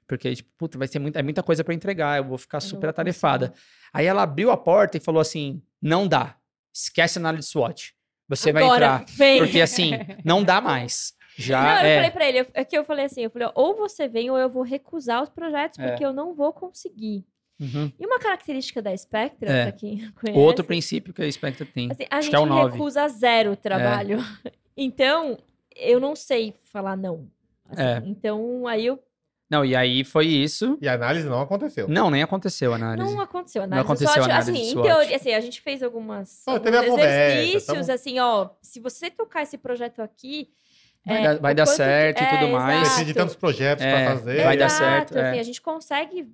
Porque, 0.08 0.34
tipo, 0.34 0.50
puta, 0.58 0.78
vai 0.78 0.88
ser 0.88 0.98
muita, 0.98 1.20
é 1.20 1.22
muita 1.22 1.42
coisa 1.42 1.62
pra 1.62 1.72
entregar, 1.74 2.18
eu 2.18 2.24
vou 2.24 2.38
ficar 2.38 2.60
super 2.60 2.88
atarefada. 2.88 3.52
Aí 3.92 4.06
ela 4.06 4.22
abriu 4.22 4.50
a 4.50 4.56
porta 4.56 4.96
e 4.96 5.00
falou 5.00 5.20
assim: 5.20 5.62
não 5.80 6.08
dá. 6.08 6.36
Esquece 6.74 7.18
a 7.18 7.20
análise 7.20 7.48
SWOT. 7.48 7.94
Você 8.28 8.52
vai 8.52 8.62
Agora, 8.62 8.84
entrar. 8.86 9.04
vem. 9.16 9.38
Porque 9.38 9.60
assim, 9.60 9.92
não 10.24 10.42
dá 10.42 10.60
mais. 10.60 11.14
Já 11.36 11.62
não, 11.62 11.80
eu 11.80 11.86
é. 11.86 11.94
falei 11.96 12.10
pra 12.10 12.28
ele, 12.28 12.40
eu- 12.40 12.46
é 12.54 12.64
que 12.64 12.76
eu 12.76 12.84
falei 12.84 13.06
assim, 13.06 13.22
eu 13.22 13.30
falei, 13.30 13.48
ou 13.54 13.74
você 13.74 14.06
vem 14.06 14.30
ou 14.30 14.36
eu 14.38 14.50
vou 14.50 14.62
recusar 14.62 15.22
os 15.22 15.30
projetos, 15.30 15.78
É. 15.78 15.88
porque 15.88 16.04
eu 16.04 16.12
não 16.12 16.34
vou 16.34 16.52
conseguir. 16.52 17.24
Uhum. 17.62 17.92
E 17.98 18.04
uma 18.06 18.18
característica 18.18 18.82
da 18.82 18.96
Spectra, 18.96 19.50
É. 19.50 19.62
pra 19.64 19.72
quem 19.72 19.96
não 20.02 20.12
conhece, 20.20 20.38
Outro 20.38 20.64
princípio 20.64 21.14
que 21.14 21.22
a 21.22 21.30
Spectre 21.30 21.64
tem. 21.66 21.90
assim, 21.90 22.04
a 22.10 22.16
Acho 22.16 22.22
gente 22.24 22.30
que 22.30 22.36
é 22.36 22.38
o 22.40 22.46
9. 22.46 22.72
recusa 22.72 23.08
zero 23.08 23.54
trabalho. 23.56 24.18
Então, 24.76 25.38
eu 25.76 26.00
não 26.00 26.16
sei 26.16 26.54
falar 26.72 26.96
não. 26.96 27.28
assim. 27.68 27.82
É. 27.82 28.02
Então, 28.06 28.66
aí 28.66 28.86
eu 28.86 28.98
Não, 29.50 29.62
e 29.66 29.76
aí 29.76 30.02
foi 30.02 30.26
isso. 30.26 30.78
E 30.80 30.88
a 30.88 30.94
análise 30.94 31.28
não 31.28 31.42
aconteceu. 31.42 31.86
Não, 31.88 32.10
nem 32.10 32.22
aconteceu 32.22 32.72
a 32.72 32.76
análise. 32.76 33.14
não 33.14 33.20
aconteceu 33.20 33.60
Não 33.60 33.66
análise 33.76 33.84
aconteceu 33.84 34.08
SWOT. 34.14 34.30
análise 34.30 34.50
assim, 34.50 34.70
em 34.70 34.82
teoria, 34.82 35.16
assim, 35.16 35.34
a 35.34 35.40
gente 35.40 35.60
fez 35.60 35.82
algumas 35.82 36.42
Ó, 36.46 36.58
teve 36.58 36.74
a 36.74 36.80
alguns 36.80 36.92
conversa, 36.96 37.34
exercícios, 37.38 37.66
tamo- 37.66 37.92
assim, 37.92 38.18
ó, 38.18 38.48
se 38.62 38.80
você 38.80 39.10
tocar 39.10 39.42
esse 39.42 39.58
projeto 39.58 40.00
aqui, 40.00 40.48
Vai 41.04 41.18
é, 41.18 41.22
dar- 41.22 41.38
vai 41.40 41.54
dar 41.54 41.64
quanto 41.66 41.70
que- 41.72 41.76
certo 41.84 42.22
e 42.22 42.26
tudo 42.30 42.44
é, 42.46 42.50
mais. 42.52 42.80
Precisa 42.80 43.04
de 43.04 43.12
tantos 43.12 43.34
projetos 43.36 43.84
É, 43.84 43.90
pra 44.06 44.16
fazer. 44.16 44.42
vai 44.44 44.56
dar 44.56 44.64
Exato, 44.66 44.80
certo, 44.82 45.18
é. 45.18 45.30
assim, 45.30 45.38
a 45.38 45.42
gente 45.42 45.60
consegue 45.60 46.32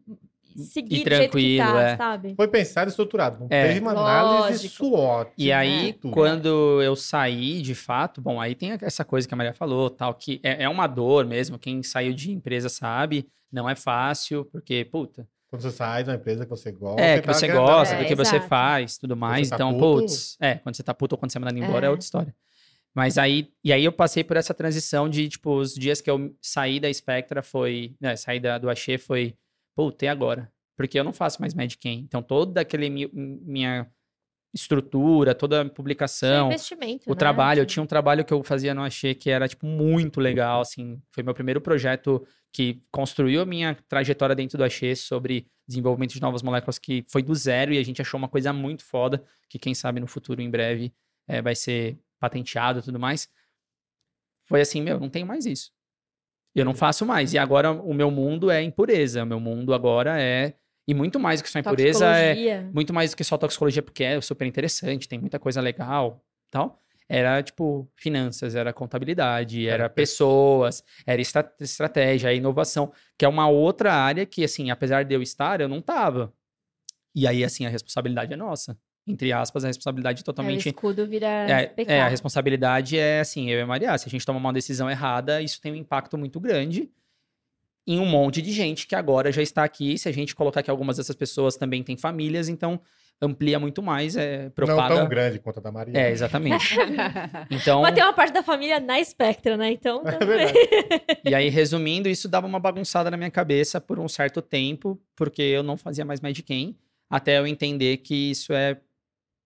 seguir 0.62 1.00
E 1.00 1.04
do 1.04 1.10
jeito 1.10 1.20
que 1.36 1.56
tranquilo, 1.58 1.72
tá, 1.72 1.80
é. 1.82 1.96
sabe? 1.96 2.34
Foi 2.34 2.48
pensado 2.48 2.88
e 2.88 2.90
estruturado. 2.90 3.46
É. 3.50 3.68
teve 3.68 3.80
uma 3.80 3.90
análise 3.92 4.66
Lógico. 4.66 4.74
SWOT. 4.86 5.32
E 5.38 5.52
aí, 5.52 5.92
tudo. 5.94 6.12
quando 6.12 6.82
eu 6.82 6.94
saí, 6.96 7.60
de 7.62 7.74
fato, 7.74 8.20
bom, 8.20 8.40
aí 8.40 8.54
tem 8.54 8.76
essa 8.82 9.04
coisa 9.04 9.26
que 9.26 9.34
a 9.34 9.36
Maria 9.36 9.54
falou, 9.54 9.88
tal, 9.90 10.14
que 10.14 10.40
é, 10.42 10.64
é 10.64 10.68
uma 10.68 10.86
dor 10.86 11.24
mesmo. 11.26 11.58
Quem 11.58 11.82
saiu 11.82 12.12
de 12.12 12.30
empresa 12.32 12.68
sabe, 12.68 13.26
não 13.52 13.68
é 13.68 13.74
fácil, 13.74 14.44
porque, 14.52 14.84
puta, 14.90 15.26
Quando 15.48 15.62
você 15.62 15.70
sai 15.70 16.04
de 16.04 16.10
uma 16.10 16.16
empresa 16.16 16.44
que 16.44 16.50
você 16.50 16.70
gosta. 16.70 17.00
é 17.00 17.16
e 17.16 17.20
que 17.20 17.26
tá 17.26 17.32
você 17.32 17.48
gosta, 17.48 17.94
É, 17.94 17.98
do 18.02 18.04
que 18.06 18.14
você 18.14 18.36
exato. 18.36 18.48
faz, 18.48 18.98
tudo 18.98 19.16
mais. 19.16 19.48
tá 19.48 19.54
então, 19.56 19.72
puto- 19.78 20.02
putz, 20.02 20.36
é, 20.40 20.56
quando 20.56 20.74
você 20.76 20.82
tá 20.82 20.92
puto 20.92 21.14
ou 21.14 21.18
quando 21.18 21.30
você 21.32 21.38
é 21.38 21.40
mandado 21.40 21.58
embora 21.58 21.86
é 21.86 21.88
É. 21.88 21.90
outra 21.90 22.04
história. 22.04 22.34
Mas 22.94 23.16
aí, 23.16 23.48
e 23.62 23.72
aí 23.72 23.84
eu 23.84 23.92
passei 23.92 24.24
por 24.24 24.36
essa 24.36 24.52
transição 24.52 25.08
de, 25.08 25.28
tipo, 25.28 25.54
os 25.56 25.72
dias 25.74 26.00
que 26.00 26.10
eu 26.10 26.34
saí 26.40 26.80
da 26.80 26.92
Spectra 26.92 27.42
foi, 27.42 27.94
né, 28.00 28.16
saí 28.16 28.40
da, 28.40 28.58
do 28.58 28.68
Axê 28.68 28.98
foi, 28.98 29.34
puta, 29.78 30.06
e 30.06 30.08
agora? 30.08 30.52
Porque 30.76 30.98
eu 30.98 31.04
não 31.04 31.12
faço 31.12 31.40
mais 31.40 31.54
Medicam. 31.54 31.92
Então, 31.92 32.20
toda 32.20 32.60
aquele 32.60 32.90
mi- 32.90 33.10
minha 33.12 33.88
estrutura, 34.52 35.36
toda 35.36 35.62
a 35.62 35.64
é 35.64 35.68
publicação, 35.68 36.48
investimento, 36.48 37.04
o 37.06 37.12
né? 37.12 37.16
trabalho, 37.16 37.60
eu 37.60 37.66
tinha 37.66 37.80
um 37.80 37.86
trabalho 37.86 38.24
que 38.24 38.32
eu 38.32 38.42
fazia 38.42 38.74
no 38.74 38.82
Axê 38.82 39.14
que 39.14 39.30
era, 39.30 39.46
tipo, 39.46 39.66
muito 39.66 40.20
legal, 40.20 40.62
assim. 40.62 41.00
Foi 41.12 41.22
meu 41.22 41.32
primeiro 41.32 41.60
projeto 41.60 42.26
que 42.52 42.82
construiu 42.90 43.40
a 43.40 43.46
minha 43.46 43.76
trajetória 43.88 44.34
dentro 44.34 44.58
do 44.58 44.64
Axê 44.64 44.96
sobre 44.96 45.46
desenvolvimento 45.64 46.14
de 46.14 46.20
novas 46.20 46.42
moléculas, 46.42 46.76
que 46.76 47.04
foi 47.08 47.22
do 47.22 47.34
zero 47.36 47.72
e 47.72 47.78
a 47.78 47.82
gente 47.84 48.02
achou 48.02 48.18
uma 48.18 48.28
coisa 48.28 48.52
muito 48.52 48.84
foda, 48.84 49.22
que 49.48 49.60
quem 49.60 49.74
sabe 49.74 50.00
no 50.00 50.08
futuro, 50.08 50.42
em 50.42 50.50
breve, 50.50 50.92
eh, 51.28 51.40
vai 51.40 51.54
ser 51.54 52.00
patenteado 52.18 52.80
e 52.80 52.82
tudo 52.82 52.98
mais. 52.98 53.28
Foi 54.46 54.60
assim, 54.60 54.82
meu, 54.82 54.98
não 54.98 55.08
tenho 55.10 55.26
mais 55.26 55.46
isso. 55.46 55.70
Eu 56.60 56.64
não 56.64 56.74
faço 56.74 57.04
mais. 57.06 57.32
E 57.32 57.38
agora 57.38 57.72
o 57.72 57.92
meu 57.94 58.10
mundo 58.10 58.50
é 58.50 58.62
impureza. 58.62 59.22
O 59.22 59.26
meu 59.26 59.40
mundo 59.40 59.72
agora 59.74 60.20
é... 60.20 60.54
E 60.86 60.94
muito 60.94 61.20
mais 61.20 61.40
do 61.40 61.44
que 61.44 61.50
só 61.50 61.58
impureza 61.58 62.06
é 62.06 62.30
Toxicologia. 62.30 62.70
muito 62.72 62.94
mais 62.94 63.10
do 63.10 63.16
que 63.16 63.22
só 63.24 63.36
toxicologia, 63.36 63.82
porque 63.82 64.02
é 64.04 64.18
super 64.22 64.46
interessante, 64.46 65.06
tem 65.06 65.18
muita 65.18 65.38
coisa 65.38 65.60
legal 65.60 66.24
tal. 66.50 66.80
Era, 67.06 67.42
tipo, 67.42 67.90
finanças, 67.94 68.54
era 68.54 68.72
contabilidade, 68.72 69.66
Era 69.66 69.74
era 69.84 69.88
pe- 69.90 69.96
pessoas, 70.02 70.82
era 71.06 71.20
estra- 71.20 71.50
estratégia, 71.60 72.32
inovação, 72.32 72.90
que 73.18 73.24
é 73.24 73.28
uma 73.28 73.48
outra 73.48 73.92
área 73.92 74.24
que, 74.26 74.42
assim, 74.44 74.70
apesar 74.70 75.04
de 75.04 75.14
eu 75.14 75.20
estar, 75.22 75.60
eu 75.60 75.68
não 75.68 75.80
tava. 75.82 76.32
E 77.14 77.26
aí, 77.26 77.44
assim, 77.44 77.66
a 77.66 77.68
responsabilidade 77.68 78.32
é 78.32 78.36
nossa. 78.36 78.76
Entre 79.08 79.32
aspas, 79.32 79.64
a 79.64 79.68
responsabilidade 79.68 80.20
É, 80.20 80.22
o 80.22 80.24
totalmente... 80.24 80.68
escudo 80.68 81.06
vira 81.06 81.26
É, 81.26 81.72
é, 81.86 82.00
a 82.02 82.08
responsabilidade 82.08 82.98
é 82.98 83.20
assim, 83.20 83.50
eu 83.50 83.58
e 83.58 83.62
a 83.62 83.66
Maria, 83.66 83.96
se 83.96 84.06
a 84.06 84.10
gente 84.10 84.24
toma 84.26 84.38
uma 84.38 84.52
decisão 84.52 84.90
errada, 84.90 85.40
isso 85.40 85.60
tem 85.60 85.72
um 85.72 85.76
impacto 85.76 86.16
muito 86.18 86.38
grande 86.38 86.90
em 87.86 87.98
um 87.98 88.04
monte 88.04 88.42
de 88.42 88.52
gente 88.52 88.86
que 88.86 88.94
agora 88.94 89.32
já 89.32 89.40
está 89.40 89.64
aqui. 89.64 89.96
Se 89.96 90.08
a 90.08 90.12
gente 90.12 90.34
colocar 90.34 90.62
que 90.62 90.70
algumas 90.70 90.98
dessas 90.98 91.16
pessoas 91.16 91.56
também 91.56 91.82
têm 91.82 91.96
famílias, 91.96 92.48
então 92.50 92.78
amplia 93.20 93.58
muito 93.58 93.82
mais, 93.82 94.14
é, 94.16 94.44
Não 94.44 94.50
propaga. 94.50 94.94
tão 94.94 95.08
grande 95.08 95.38
quanto 95.40 95.58
a 95.58 95.62
da 95.62 95.72
Maria. 95.72 95.98
É, 95.98 96.10
exatamente. 96.10 96.76
Então, 97.50 97.80
Mas 97.82 97.94
tem 97.94 98.04
uma 98.04 98.12
parte 98.12 98.32
da 98.32 98.42
família 98.42 98.78
na 98.78 99.02
Spectra, 99.02 99.56
né? 99.56 99.72
Então, 99.72 100.02
É 100.06 100.12
também. 100.12 100.36
verdade. 100.36 101.20
e 101.24 101.34
aí 101.34 101.48
resumindo, 101.48 102.08
isso 102.08 102.28
dava 102.28 102.46
uma 102.46 102.60
bagunçada 102.60 103.10
na 103.10 103.16
minha 103.16 103.30
cabeça 103.30 103.80
por 103.80 103.98
um 103.98 104.06
certo 104.06 104.40
tempo, 104.42 105.00
porque 105.16 105.42
eu 105.42 105.62
não 105.62 105.76
fazia 105.76 106.04
mais 106.04 106.20
Medicam, 106.20 106.74
até 107.10 107.38
eu 107.38 107.46
entender 107.46 107.96
que 107.98 108.30
isso 108.30 108.52
é 108.52 108.78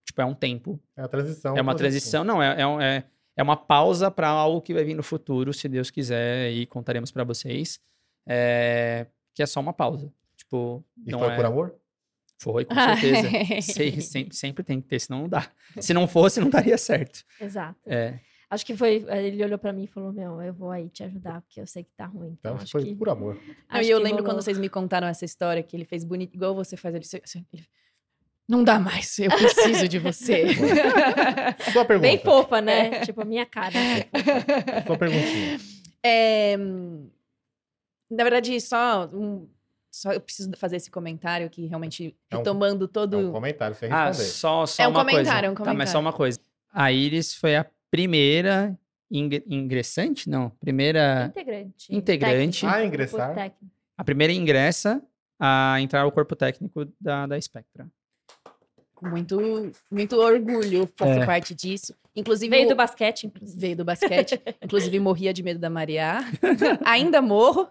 tipo 0.04 0.20
é 0.20 0.24
um 0.24 0.34
tempo 0.34 0.80
É 0.96 1.02
a 1.02 1.08
transição. 1.08 1.56
É 1.56 1.60
uma 1.62 1.74
transição, 1.74 2.24
não, 2.24 2.42
é, 2.42 2.56
é, 2.60 2.96
é, 2.96 3.04
é 3.36 3.42
uma 3.42 3.56
pausa 3.56 4.10
para 4.10 4.28
algo 4.28 4.60
que 4.60 4.74
vai 4.74 4.84
vir 4.84 4.94
no 4.94 5.02
futuro, 5.02 5.52
se 5.52 5.68
Deus 5.68 5.90
quiser, 5.90 6.50
e 6.52 6.66
contaremos 6.66 7.10
para 7.10 7.24
vocês. 7.24 7.80
É, 8.26 9.06
que 9.34 9.42
é 9.42 9.46
só 9.46 9.60
uma 9.60 9.72
pausa. 9.72 10.12
Tipo, 10.36 10.84
E 11.06 11.10
não 11.10 11.18
foi 11.18 11.28
é... 11.28 11.36
por 11.36 11.44
amor? 11.44 11.74
Foi, 12.38 12.64
com 12.64 12.74
certeza. 12.74 13.28
Se- 13.62 14.00
sempre, 14.02 14.34
sempre 14.34 14.64
tem 14.64 14.80
que 14.80 14.88
ter, 14.88 15.00
senão 15.00 15.20
não 15.22 15.28
dá. 15.28 15.48
Se 15.80 15.94
não 15.94 16.08
fosse, 16.08 16.40
não 16.40 16.50
daria 16.50 16.76
certo. 16.76 17.24
Exato. 17.40 17.78
É, 17.86 18.18
Acho 18.50 18.66
que 18.66 18.76
foi. 18.76 19.06
Ele 19.08 19.42
olhou 19.42 19.58
pra 19.58 19.72
mim 19.72 19.84
e 19.84 19.86
falou: 19.86 20.12
Meu, 20.12 20.42
eu 20.42 20.52
vou 20.52 20.70
aí 20.70 20.90
te 20.90 21.02
ajudar, 21.04 21.40
porque 21.40 21.58
eu 21.60 21.66
sei 21.66 21.84
que 21.84 21.90
tá 21.96 22.04
ruim. 22.04 22.36
Então, 22.38 22.52
Então, 22.52 22.62
acho 22.62 22.70
foi 22.72 22.84
que. 22.84 22.94
por 22.94 23.08
amor. 23.08 23.40
Não, 23.72 23.80
e 23.80 23.88
eu 23.88 23.96
lembro 23.98 24.18
rolou. 24.18 24.24
quando 24.34 24.42
vocês 24.42 24.58
me 24.58 24.68
contaram 24.68 25.06
essa 25.06 25.24
história 25.24 25.62
que 25.62 25.74
ele 25.74 25.86
fez 25.86 26.04
bonito, 26.04 26.34
igual 26.34 26.54
você 26.54 26.76
faz 26.76 26.94
ele. 26.94 27.06
ele- 27.54 27.64
Não 28.52 28.62
dá 28.62 28.78
mais, 28.78 29.18
eu 29.18 29.30
preciso 29.30 29.88
de 29.88 29.98
você. 29.98 30.44
Sua 31.72 31.86
pergunta. 31.86 32.06
Bem 32.06 32.18
fofa, 32.18 32.60
né? 32.60 33.00
tipo, 33.00 33.22
a 33.22 33.24
minha 33.24 33.46
cara. 33.46 33.68
assim. 33.78 34.04
Sua 34.86 34.98
perguntinha. 34.98 35.58
É, 36.04 36.56
na 38.10 38.22
verdade, 38.24 38.60
só, 38.60 39.06
um- 39.06 39.48
só 39.90 40.12
eu 40.12 40.20
preciso 40.20 40.50
fazer 40.56 40.76
esse 40.76 40.90
comentário 40.90 41.48
que 41.48 41.66
realmente 41.66 42.14
É 42.30 42.34
um- 42.36 42.38
retomando 42.40 42.86
todo. 42.86 43.16
É 43.16 43.18
um 43.20 43.32
comentário 43.32 43.74
Ah, 43.90 44.06
responder. 44.08 44.28
só, 44.30 44.66
só 44.66 44.82
É 44.82 44.86
um 44.86 44.90
uma 44.90 45.02
coisa. 45.04 45.16
comentário, 45.18 45.46
é 45.46 45.50
um 45.50 45.54
Tá, 45.54 45.60
mas 45.72 45.88
só 45.88 45.94
comentário. 45.94 46.00
uma 46.00 46.12
coisa. 46.12 46.38
A 46.72 46.92
Iris 46.92 47.34
foi 47.34 47.56
a 47.56 47.66
primeira 47.90 48.78
ingre- 49.10 49.44
ingressante? 49.48 50.28
Não, 50.28 50.50
primeira... 50.50 51.26
Integrante. 51.30 51.94
Integrante. 51.94 52.66
Ah, 52.66 52.84
ingressar. 52.84 53.34
A 53.96 54.04
primeira 54.04 54.32
ingressa 54.32 55.02
a 55.40 55.80
entrar 55.80 56.04
no 56.04 56.12
corpo 56.12 56.36
técnico 56.36 56.86
da, 57.00 57.26
da 57.26 57.40
Spectra. 57.40 57.86
Com 59.02 59.08
muito, 59.08 59.72
muito 59.90 60.16
orgulho 60.16 60.88
fazer 60.96 61.22
É. 61.22 61.26
parte 61.26 61.54
disso. 61.54 61.92
Inclusive, 62.14 62.48
Veio 62.54 62.68
do 62.68 62.76
basquete, 62.76 63.24
inclusive. 63.26 63.58
veio 63.60 63.76
do 63.76 63.84
basquete. 63.84 64.40
Inclusive, 64.62 65.00
morria 65.00 65.32
de 65.32 65.42
medo 65.42 65.58
da 65.58 65.68
Maria. 65.70 66.18
Ainda 66.84 67.20
morro. 67.22 67.66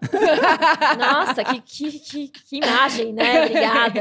Nossa, 0.98 1.44
que, 1.44 1.60
que, 1.60 1.98
que, 2.00 2.28
que 2.28 2.56
imagem, 2.58 3.12
né? 3.12 3.46
Obrigada. 3.46 4.00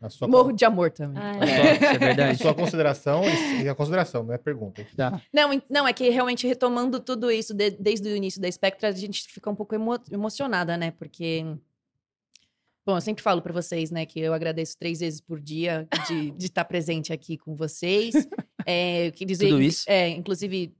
A 0.00 0.08
sua, 0.10 0.26
Morro 0.28 0.52
de 0.52 0.64
amor 0.64 0.90
também. 0.90 1.22
Ah, 1.22 1.36
é. 1.44 1.74
Isso 1.74 1.84
é 1.84 1.94
a 1.94 1.98
verdade. 1.98 2.38
sua 2.42 2.52
consideração, 2.54 3.22
e 3.62 3.68
a 3.68 3.74
consideração, 3.74 4.24
não 4.24 4.34
é 4.34 4.38
pergunta. 4.38 4.84
Tá. 4.96 5.20
Não, 5.32 5.62
não, 5.70 5.86
é 5.88 5.92
que 5.92 6.08
realmente 6.10 6.44
retomando 6.46 6.98
tudo 6.98 7.30
isso 7.30 7.54
de- 7.54 7.70
desde 7.70 8.08
o 8.08 8.16
início 8.16 8.40
da 8.40 8.50
Spectra, 8.50 8.88
a 8.88 8.92
gente 8.92 9.22
fica 9.28 9.48
um 9.48 9.54
pouco 9.54 9.74
emo- 9.74 9.98
emocionada, 10.10 10.76
né? 10.76 10.92
Porque. 10.98 11.44
Bom, 12.84 12.96
eu 12.96 13.00
sempre 13.00 13.22
falo 13.22 13.40
para 13.40 13.52
vocês, 13.52 13.90
né, 13.90 14.04
que 14.04 14.18
eu 14.18 14.34
agradeço 14.34 14.76
três 14.76 15.00
vezes 15.00 15.20
por 15.20 15.40
dia 15.40 15.86
de 16.36 16.46
estar 16.46 16.64
presente 16.64 17.12
aqui 17.12 17.36
com 17.36 17.54
vocês. 17.54 18.14
É, 18.64 19.08
eu 19.08 19.26
dizer, 19.26 19.48
Tudo 19.48 19.60
isso? 19.60 19.84
É, 19.88 20.08
inclusive, 20.08 20.72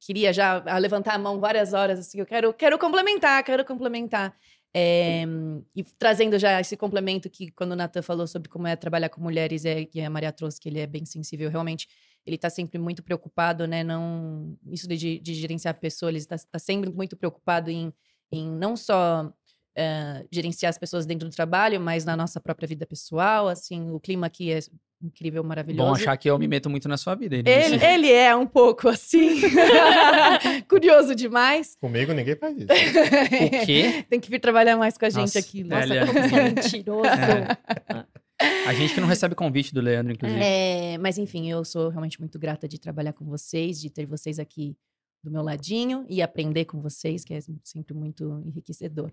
queria 0.00 0.32
já 0.32 0.60
ah, 0.66 0.78
levantar 0.78 1.14
a 1.14 1.18
mão 1.18 1.38
várias 1.38 1.72
horas, 1.72 2.00
assim, 2.00 2.18
eu 2.18 2.26
quero, 2.26 2.52
quero 2.52 2.76
complementar, 2.78 3.44
quero 3.44 3.64
complementar. 3.64 4.36
É, 4.74 5.24
e 5.76 5.84
trazendo 5.84 6.38
já 6.38 6.58
esse 6.60 6.76
complemento 6.76 7.28
que 7.28 7.50
quando 7.50 7.72
o 7.72 7.76
Nathan 7.76 8.00
falou 8.00 8.26
sobre 8.26 8.48
como 8.48 8.66
é 8.66 8.74
trabalhar 8.74 9.10
com 9.10 9.20
mulheres, 9.20 9.64
é, 9.64 9.86
e 9.94 10.00
a 10.00 10.10
Maria 10.10 10.32
trouxe 10.32 10.58
que 10.58 10.68
ele 10.68 10.80
é 10.80 10.86
bem 10.86 11.04
sensível, 11.04 11.50
realmente 11.50 11.86
ele 12.24 12.36
está 12.36 12.48
sempre 12.48 12.78
muito 12.78 13.02
preocupado, 13.02 13.66
né? 13.66 13.84
Não 13.84 14.56
isso 14.66 14.88
de, 14.88 15.18
de 15.18 15.34
gerenciar 15.34 15.74
a 15.74 15.78
pessoa, 15.78 16.10
ele 16.10 16.18
está 16.18 16.36
tá 16.38 16.58
sempre 16.58 16.90
muito 16.90 17.16
preocupado 17.16 17.70
em, 17.70 17.92
em 18.30 18.50
não 18.50 18.76
só 18.76 19.32
eh, 19.76 20.24
gerenciar 20.30 20.70
as 20.70 20.78
pessoas 20.78 21.06
dentro 21.06 21.28
do 21.28 21.34
trabalho, 21.34 21.80
mas 21.80 22.04
na 22.04 22.16
nossa 22.16 22.40
própria 22.40 22.66
vida 22.68 22.86
pessoal. 22.86 23.48
Assim, 23.48 23.90
o 23.90 23.98
clima 24.00 24.26
aqui 24.26 24.52
é 24.52 24.60
incrível, 25.02 25.42
maravilhoso. 25.42 25.88
Bom 25.88 25.94
achar 25.94 26.16
que 26.16 26.30
eu 26.30 26.38
me 26.38 26.46
meto 26.46 26.70
muito 26.70 26.88
na 26.88 26.96
sua 26.96 27.14
vida. 27.14 27.36
Ele, 27.36 27.48
ele 27.84 28.12
é 28.12 28.34
um 28.36 28.46
pouco 28.46 28.88
assim. 28.88 29.40
Curioso 30.68 31.14
demais. 31.14 31.76
Comigo 31.80 32.12
ninguém 32.12 32.36
faz 32.36 32.56
isso. 32.56 32.66
O 32.66 33.66
quê? 33.66 34.04
Tem 34.08 34.20
que 34.20 34.30
vir 34.30 34.38
trabalhar 34.40 34.76
mais 34.76 34.96
com 34.96 35.04
a 35.04 35.10
gente 35.10 35.20
Nossa, 35.20 35.38
aqui. 35.38 35.66
é, 35.68 35.82
ele 35.82 35.96
é- 35.96 36.04
Nossa, 36.04 36.12
como 36.12 36.28
você 36.28 36.36
é 36.36 36.44
mentiroso. 36.50 37.08
A 38.66 38.74
gente 38.74 38.94
que 38.94 39.00
não 39.00 39.08
recebe 39.08 39.34
convite 39.34 39.72
do 39.72 39.80
Leandro, 39.80 40.12
inclusive. 40.12 40.40
É, 40.42 40.98
mas 40.98 41.18
enfim, 41.18 41.50
eu 41.50 41.64
sou 41.64 41.88
realmente 41.88 42.20
muito 42.20 42.38
grata 42.38 42.66
de 42.68 42.78
trabalhar 42.78 43.12
com 43.12 43.24
vocês, 43.24 43.80
de 43.80 43.88
ter 43.90 44.06
vocês 44.06 44.38
aqui 44.38 44.76
do 45.22 45.30
meu 45.30 45.42
ladinho 45.42 46.04
e 46.08 46.20
aprender 46.20 46.64
com 46.64 46.80
vocês, 46.80 47.24
que 47.24 47.34
é 47.34 47.40
sempre 47.62 47.94
muito 47.94 48.42
enriquecedor. 48.44 49.12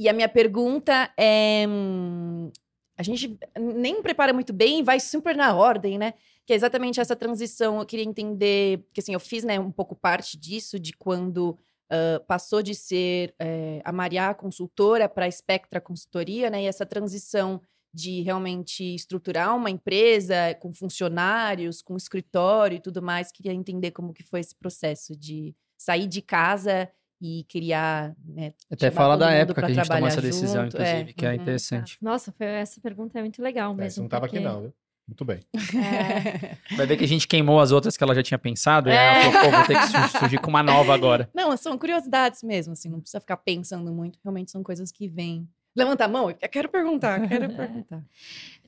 E 0.00 0.08
a 0.08 0.14
minha 0.14 0.30
pergunta 0.30 1.12
é. 1.14 1.66
hum, 1.68 2.50
A 2.96 3.02
gente 3.02 3.38
nem 3.58 4.02
prepara 4.02 4.32
muito 4.32 4.52
bem, 4.52 4.82
vai 4.82 4.98
super 4.98 5.36
na 5.36 5.54
ordem, 5.54 5.98
né? 5.98 6.14
Que 6.46 6.54
é 6.54 6.56
exatamente 6.56 6.98
essa 7.00 7.14
transição. 7.14 7.78
Eu 7.78 7.86
queria 7.86 8.04
entender, 8.06 8.78
porque 8.84 9.00
assim, 9.00 9.12
eu 9.12 9.20
fiz 9.20 9.44
né, 9.44 9.60
um 9.60 9.70
pouco 9.70 9.94
parte 9.94 10.38
disso, 10.38 10.80
de 10.80 10.94
quando 10.94 11.58
ah, 11.90 12.20
passou 12.26 12.62
de 12.62 12.74
ser 12.74 13.34
eh, 13.40 13.82
a 13.84 13.92
Maria 13.92 14.32
consultora 14.32 15.08
para 15.08 15.26
a 15.26 15.30
Spectra 15.30 15.80
Consultoria, 15.80 16.48
né? 16.48 16.62
E 16.62 16.66
essa 16.66 16.86
transição 16.86 17.60
de 17.92 18.22
realmente 18.22 18.94
estruturar 18.94 19.56
uma 19.56 19.68
empresa 19.68 20.54
com 20.60 20.72
funcionários, 20.72 21.82
com 21.82 21.96
escritório 21.96 22.76
e 22.76 22.80
tudo 22.80 23.02
mais. 23.02 23.32
Queria 23.32 23.52
entender 23.52 23.90
como 23.90 24.14
que 24.14 24.22
foi 24.22 24.40
esse 24.40 24.54
processo 24.54 25.16
de 25.16 25.54
sair 25.76 26.06
de 26.06 26.22
casa 26.22 26.88
e 27.20 27.44
criar, 27.44 28.14
né? 28.24 28.52
Até 28.70 28.90
fala 28.90 29.16
da 29.16 29.30
época 29.30 29.60
que 29.62 29.72
a 29.72 29.74
gente 29.74 29.88
tomou 29.88 30.08
essa 30.08 30.22
decisão, 30.22 30.64
junto, 30.64 30.76
inclusive, 30.76 31.12
que 31.12 31.26
é 31.26 31.28
uhum. 31.30 31.34
interessante. 31.34 31.98
Nossa, 32.00 32.32
foi, 32.32 32.46
essa 32.46 32.80
pergunta 32.80 33.18
é 33.18 33.22
muito 33.22 33.42
legal 33.42 33.72
É, 33.72 33.76
mesmo. 33.76 33.90
você 33.90 34.00
não 34.00 34.08
tava 34.08 34.26
aqui 34.26 34.36
porque- 34.36 34.48
não, 34.48 34.60
viu? 34.62 34.74
Muito 35.06 35.24
bem. 35.24 35.40
É, 35.52 36.56
Vai 36.76 36.86
ver 36.86 36.96
que 36.96 37.02
a 37.02 37.08
gente 37.08 37.26
queimou 37.26 37.58
as 37.58 37.72
outras 37.72 37.96
que 37.96 38.04
ela 38.04 38.14
já 38.14 38.22
tinha 38.22 38.38
pensado, 38.38 38.88
e 38.88 38.92
aí 38.92 38.96
É. 38.96 39.22
ela 39.24 39.32
falou, 39.32 39.50
pô, 39.50 39.56
vou 39.56 39.66
ter 39.66 39.76
que 39.80 39.86
sur- 39.88 40.18
surgir 40.20 40.38
com 40.38 40.48
uma 40.50 40.62
nova 40.62 40.94
agora. 40.94 41.28
Não, 41.34 41.56
são 41.56 41.76
curiosidades 41.76 42.44
mesmo, 42.44 42.74
assim, 42.74 42.88
não 42.88 43.00
precisa 43.00 43.18
ficar 43.20 43.36
pensando 43.38 43.92
muito. 43.92 44.20
Realmente 44.22 44.52
são 44.52 44.62
coisas 44.62 44.92
que 44.92 45.08
vêm. 45.08 45.48
Levanta 45.74 46.04
a 46.04 46.08
mão, 46.08 46.30
eu 46.30 46.48
quero 46.48 46.68
perguntar, 46.68 47.26
quero 47.28 47.48
perguntar. 47.56 48.04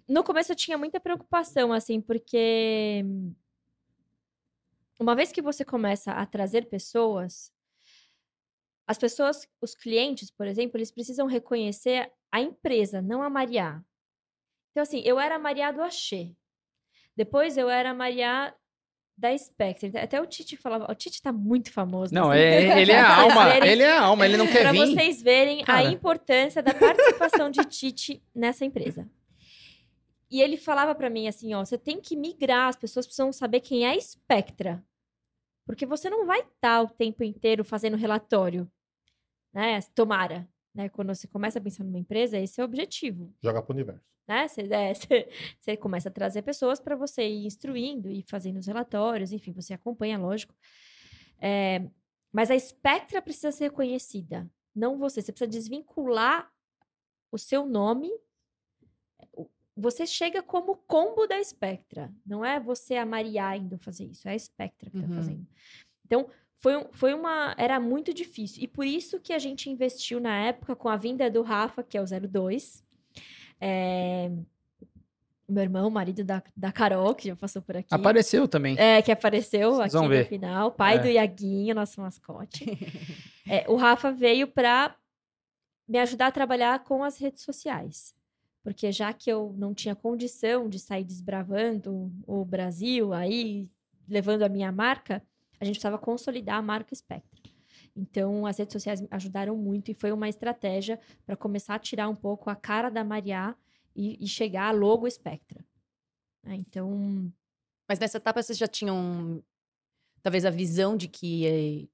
no 0.08 0.24
começo 0.24 0.50
eu 0.50 0.56
tinha 0.56 0.76
muita 0.76 0.98
preocupação, 0.98 1.72
assim, 1.72 2.00
porque 2.00 3.04
uma 4.98 5.14
vez 5.14 5.30
que 5.32 5.42
você 5.42 5.64
começa 5.64 6.10
a 6.12 6.26
trazer 6.26 6.66
pessoas, 6.66 7.52
as 8.86 8.98
pessoas, 8.98 9.46
os 9.60 9.74
clientes, 9.74 10.30
por 10.30 10.46
exemplo, 10.46 10.76
eles 10.76 10.90
precisam 10.90 11.26
reconhecer 11.26 12.10
a 12.32 12.40
empresa, 12.40 13.00
não 13.00 13.22
a 13.22 13.30
Mariá. 13.30 13.80
Então, 14.70 14.82
assim, 14.82 15.02
eu 15.04 15.20
era 15.20 15.36
a 15.36 15.38
Mariá 15.38 15.70
do 15.70 15.82
Axê. 15.82 16.34
Depois 17.16 17.56
eu 17.58 17.68
era 17.68 17.90
a 17.90 17.94
Mariá 17.94 18.54
da 19.16 19.36
Spectre. 19.36 19.96
Até 19.98 20.20
o 20.20 20.26
Tite 20.26 20.56
falava. 20.56 20.90
O 20.90 20.94
Tite 20.94 21.20
tá 21.20 21.30
muito 21.32 21.70
famoso. 21.70 22.12
Não, 22.14 22.30
assim. 22.30 22.40
é, 22.40 22.80
ele 22.80 22.90
é 22.92 22.98
a 22.98 23.04
Pra 23.14 23.22
alma, 23.22 23.48
verem- 23.50 23.70
ele 23.70 23.82
é 23.82 23.92
a 23.92 24.00
alma, 24.02 24.24
ele 24.24 24.36
não 24.38 24.46
quer 24.46 24.62
Para 24.62 24.72
vir. 24.72 24.78
vocês 24.86 25.22
verem 25.22 25.62
Cara. 25.62 25.86
a 25.86 25.92
importância 25.92 26.62
da 26.62 26.72
participação 26.74 27.50
de 27.50 27.62
Tite 27.66 28.22
nessa 28.34 28.64
empresa. 28.64 29.08
E 30.30 30.40
ele 30.40 30.56
falava 30.56 30.94
para 30.94 31.10
mim 31.10 31.28
assim, 31.28 31.52
ó, 31.52 31.62
você 31.62 31.76
tem 31.76 32.00
que 32.00 32.16
migrar, 32.16 32.68
as 32.70 32.76
pessoas 32.76 33.04
precisam 33.06 33.30
saber 33.30 33.60
quem 33.60 33.84
é 33.84 33.90
a 33.94 34.00
Spectra. 34.00 34.82
Porque 35.66 35.86
você 35.86 36.10
não 36.10 36.26
vai 36.26 36.40
estar 36.40 36.82
o 36.82 36.88
tempo 36.88 37.22
inteiro 37.22 37.64
fazendo 37.64 37.96
relatório, 37.96 38.70
né? 39.52 39.80
Tomara, 39.94 40.48
né? 40.74 40.88
Quando 40.88 41.14
você 41.14 41.26
começa 41.28 41.58
a 41.58 41.62
pensar 41.62 41.84
numa 41.84 41.98
empresa, 41.98 42.38
esse 42.38 42.60
é 42.60 42.64
o 42.64 42.66
objetivo 42.66 43.32
Joga 43.42 43.62
pro 43.62 43.72
universo. 43.74 44.02
né? 44.26 44.48
Você, 44.48 44.60
é, 44.72 44.94
você- 44.94 45.28
você 45.60 45.76
começa 45.76 46.08
a 46.08 46.12
trazer 46.12 46.42
pessoas 46.42 46.80
para 46.80 46.96
você 46.96 47.22
ir 47.28 47.46
instruindo 47.46 48.10
e 48.10 48.22
fazendo 48.22 48.58
os 48.58 48.66
relatórios, 48.66 49.32
enfim, 49.32 49.52
você 49.52 49.72
acompanha, 49.74 50.18
lógico. 50.18 50.54
É, 51.38 51.88
mas 52.32 52.50
a 52.50 52.58
Spectra 52.58 53.20
precisa 53.20 53.52
ser 53.52 53.64
reconhecida, 53.64 54.50
não 54.74 54.96
você. 54.98 55.20
Você 55.20 55.32
precisa 55.32 55.50
desvincular 55.50 56.50
o 57.30 57.38
seu 57.38 57.66
nome. 57.66 58.10
Você 59.76 60.06
chega 60.06 60.42
como 60.42 60.76
combo 60.86 61.26
da 61.26 61.42
Spectra, 61.42 62.12
não 62.26 62.44
é 62.44 62.60
você 62.60 62.96
a 62.96 63.06
Maria 63.06 63.56
indo 63.56 63.78
fazer 63.78 64.04
isso, 64.04 64.28
é 64.28 64.34
a 64.34 64.38
Spectra 64.38 64.90
que 64.90 64.96
está 64.98 65.08
Uhum. 65.08 65.16
fazendo. 65.16 65.46
Então, 66.04 66.28
foi, 66.58 66.86
foi 66.92 67.14
uma. 67.14 67.54
Era 67.58 67.80
muito 67.80 68.12
difícil. 68.12 68.62
E 68.62 68.68
por 68.68 68.86
isso 68.86 69.18
que 69.18 69.32
a 69.32 69.38
gente 69.38 69.68
investiu 69.70 70.20
na 70.20 70.36
época 70.38 70.76
com 70.76 70.88
a 70.88 70.96
vinda 70.96 71.30
do 71.30 71.42
Rafa, 71.42 71.82
que 71.82 71.96
é 71.96 72.02
o 72.02 72.04
02. 72.06 72.84
É, 73.60 74.30
meu 75.48 75.62
irmão, 75.62 75.88
marido 75.90 76.22
da, 76.24 76.42
da 76.56 76.70
Carol, 76.70 77.14
que 77.14 77.28
já 77.28 77.36
passou 77.36 77.60
por 77.62 77.76
aqui. 77.76 77.88
Apareceu 77.94 78.46
também. 78.46 78.76
É, 78.78 79.00
que 79.02 79.10
apareceu 79.10 79.72
Vocês 79.76 79.94
aqui 79.94 80.08
no 80.08 80.24
final. 80.26 80.70
Pai 80.72 80.96
É. 80.96 80.98
do 80.98 81.08
Iaguinho, 81.08 81.74
nosso 81.74 82.00
mascote. 82.00 82.64
É, 83.44 83.64
o 83.68 83.74
Rafa 83.74 84.12
veio 84.12 84.46
para 84.46 84.94
me 85.88 85.98
ajudar 85.98 86.28
a 86.28 86.32
trabalhar 86.32 86.84
com 86.84 87.02
as 87.02 87.18
redes 87.18 87.42
sociais. 87.42 88.14
Porque 88.62 88.92
já 88.92 89.12
que 89.12 89.30
eu 89.30 89.54
não 89.56 89.74
tinha 89.74 89.94
condição 89.94 90.68
de 90.68 90.78
sair 90.78 91.04
desbravando 91.04 92.12
o 92.26 92.44
Brasil, 92.44 93.12
aí 93.12 93.68
levando 94.08 94.42
a 94.42 94.48
minha 94.48 94.70
marca, 94.70 95.22
a 95.60 95.64
gente 95.64 95.74
precisava 95.74 95.98
consolidar 95.98 96.56
a 96.56 96.62
marca 96.62 96.94
Spectra. 96.94 97.40
Então, 97.94 98.46
as 98.46 98.58
redes 98.58 98.72
sociais 98.72 99.04
ajudaram 99.10 99.56
muito 99.56 99.90
e 99.90 99.94
foi 99.94 100.12
uma 100.12 100.28
estratégia 100.28 100.98
para 101.26 101.36
começar 101.36 101.74
a 101.74 101.78
tirar 101.78 102.08
um 102.08 102.14
pouco 102.14 102.48
a 102.48 102.56
cara 102.56 102.88
da 102.88 103.04
Mariá 103.04 103.54
e, 103.94 104.22
e 104.22 104.26
chegar 104.26 104.68
a 104.68 104.70
logo 104.72 105.10
Spectra. 105.10 105.64
né? 106.42 106.54
Então, 106.54 107.30
Mas 107.88 107.98
nessa 107.98 108.16
etapa 108.16 108.42
vocês 108.42 108.56
já 108.56 108.66
tinham 108.66 109.42
talvez 110.22 110.44
a 110.44 110.50
visão 110.50 110.96
de 110.96 111.08
que 111.08 111.90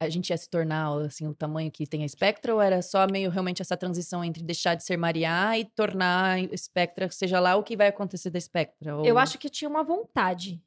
a 0.00 0.08
gente 0.08 0.30
ia 0.30 0.36
se 0.36 0.48
tornar 0.48 0.88
assim 1.00 1.26
o 1.26 1.34
tamanho 1.34 1.70
que 1.70 1.86
tem 1.86 2.04
a 2.04 2.08
Spectra 2.08 2.54
ou 2.54 2.60
era 2.60 2.82
só 2.82 3.06
meio 3.10 3.30
realmente 3.30 3.62
essa 3.62 3.76
transição 3.76 4.24
entre 4.24 4.42
deixar 4.42 4.74
de 4.74 4.84
ser 4.84 4.96
Maria 4.96 5.58
e 5.58 5.64
tornar 5.64 6.38
a 6.38 6.56
Spectra, 6.56 7.10
seja 7.10 7.40
lá 7.40 7.56
o 7.56 7.62
que 7.62 7.76
vai 7.76 7.88
acontecer 7.88 8.30
da 8.30 8.40
Spectra? 8.40 8.96
Ou... 8.96 9.04
Eu 9.04 9.18
acho 9.18 9.38
que 9.38 9.48
tinha 9.48 9.68
uma 9.68 9.82
vontade. 9.82 10.62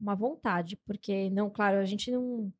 Uma 0.00 0.14
vontade, 0.14 0.76
porque, 0.76 1.28
não, 1.30 1.50
claro, 1.50 1.78
a 1.78 1.84
gente 1.84 2.10
não. 2.10 2.52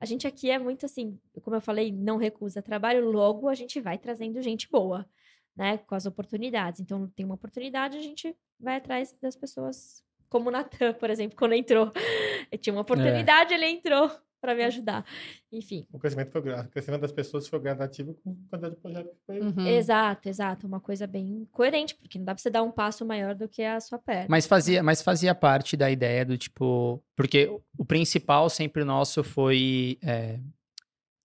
A 0.00 0.06
gente 0.06 0.26
aqui 0.26 0.50
é 0.50 0.58
muito 0.58 0.86
assim, 0.86 1.18
como 1.42 1.56
eu 1.56 1.60
falei, 1.60 1.92
não 1.92 2.16
recusa 2.16 2.62
trabalho, 2.62 3.10
logo 3.10 3.48
a 3.48 3.54
gente 3.54 3.80
vai 3.80 3.98
trazendo 3.98 4.40
gente 4.40 4.70
boa, 4.70 5.06
né? 5.54 5.78
Com 5.78 5.94
as 5.94 6.06
oportunidades. 6.06 6.80
Então, 6.80 7.08
tem 7.08 7.26
uma 7.26 7.34
oportunidade, 7.34 7.98
a 7.98 8.00
gente 8.00 8.34
vai 8.58 8.76
atrás 8.76 9.14
das 9.20 9.36
pessoas, 9.36 10.02
como 10.28 10.48
o 10.48 10.52
Natan, 10.52 10.94
por 10.94 11.10
exemplo, 11.10 11.36
quando 11.36 11.54
entrou. 11.54 11.92
Tinha 12.60 12.72
uma 12.72 12.82
oportunidade, 12.82 13.52
ele 13.52 13.66
entrou 13.66 14.10
para 14.40 14.54
me 14.54 14.64
ajudar. 14.64 15.04
Enfim. 15.52 15.86
O 15.92 15.98
crescimento, 15.98 16.30
foi, 16.30 16.40
o 16.40 16.68
crescimento 16.68 17.00
das 17.02 17.12
pessoas 17.12 17.46
foi 17.46 17.60
gradativo 17.60 18.14
com 18.14 18.30
a 18.30 18.34
quantidade 18.50 18.74
de 18.74 18.80
projetos 18.80 19.12
que 19.12 19.18
foi. 19.26 19.40
Uhum. 19.40 19.66
Exato, 19.66 20.28
exato. 20.28 20.66
Uma 20.66 20.80
coisa 20.80 21.06
bem 21.06 21.46
coerente, 21.52 21.94
porque 21.94 22.18
não 22.18 22.24
dá 22.24 22.34
pra 22.34 22.42
você 22.42 22.50
dar 22.50 22.62
um 22.62 22.70
passo 22.70 23.04
maior 23.04 23.34
do 23.34 23.48
que 23.48 23.62
a 23.62 23.78
sua 23.80 23.98
perna. 23.98 24.26
Mas 24.28 24.46
fazia, 24.46 24.82
mas 24.82 25.02
fazia 25.02 25.34
parte 25.34 25.76
da 25.76 25.90
ideia 25.90 26.24
do 26.24 26.38
tipo. 26.38 27.02
Porque 27.14 27.46
o- 27.46 27.62
o 27.78 27.84
principal 27.84 28.48
sempre 28.48 28.84
nosso 28.84 29.22
foi 29.22 29.98
é, 30.02 30.38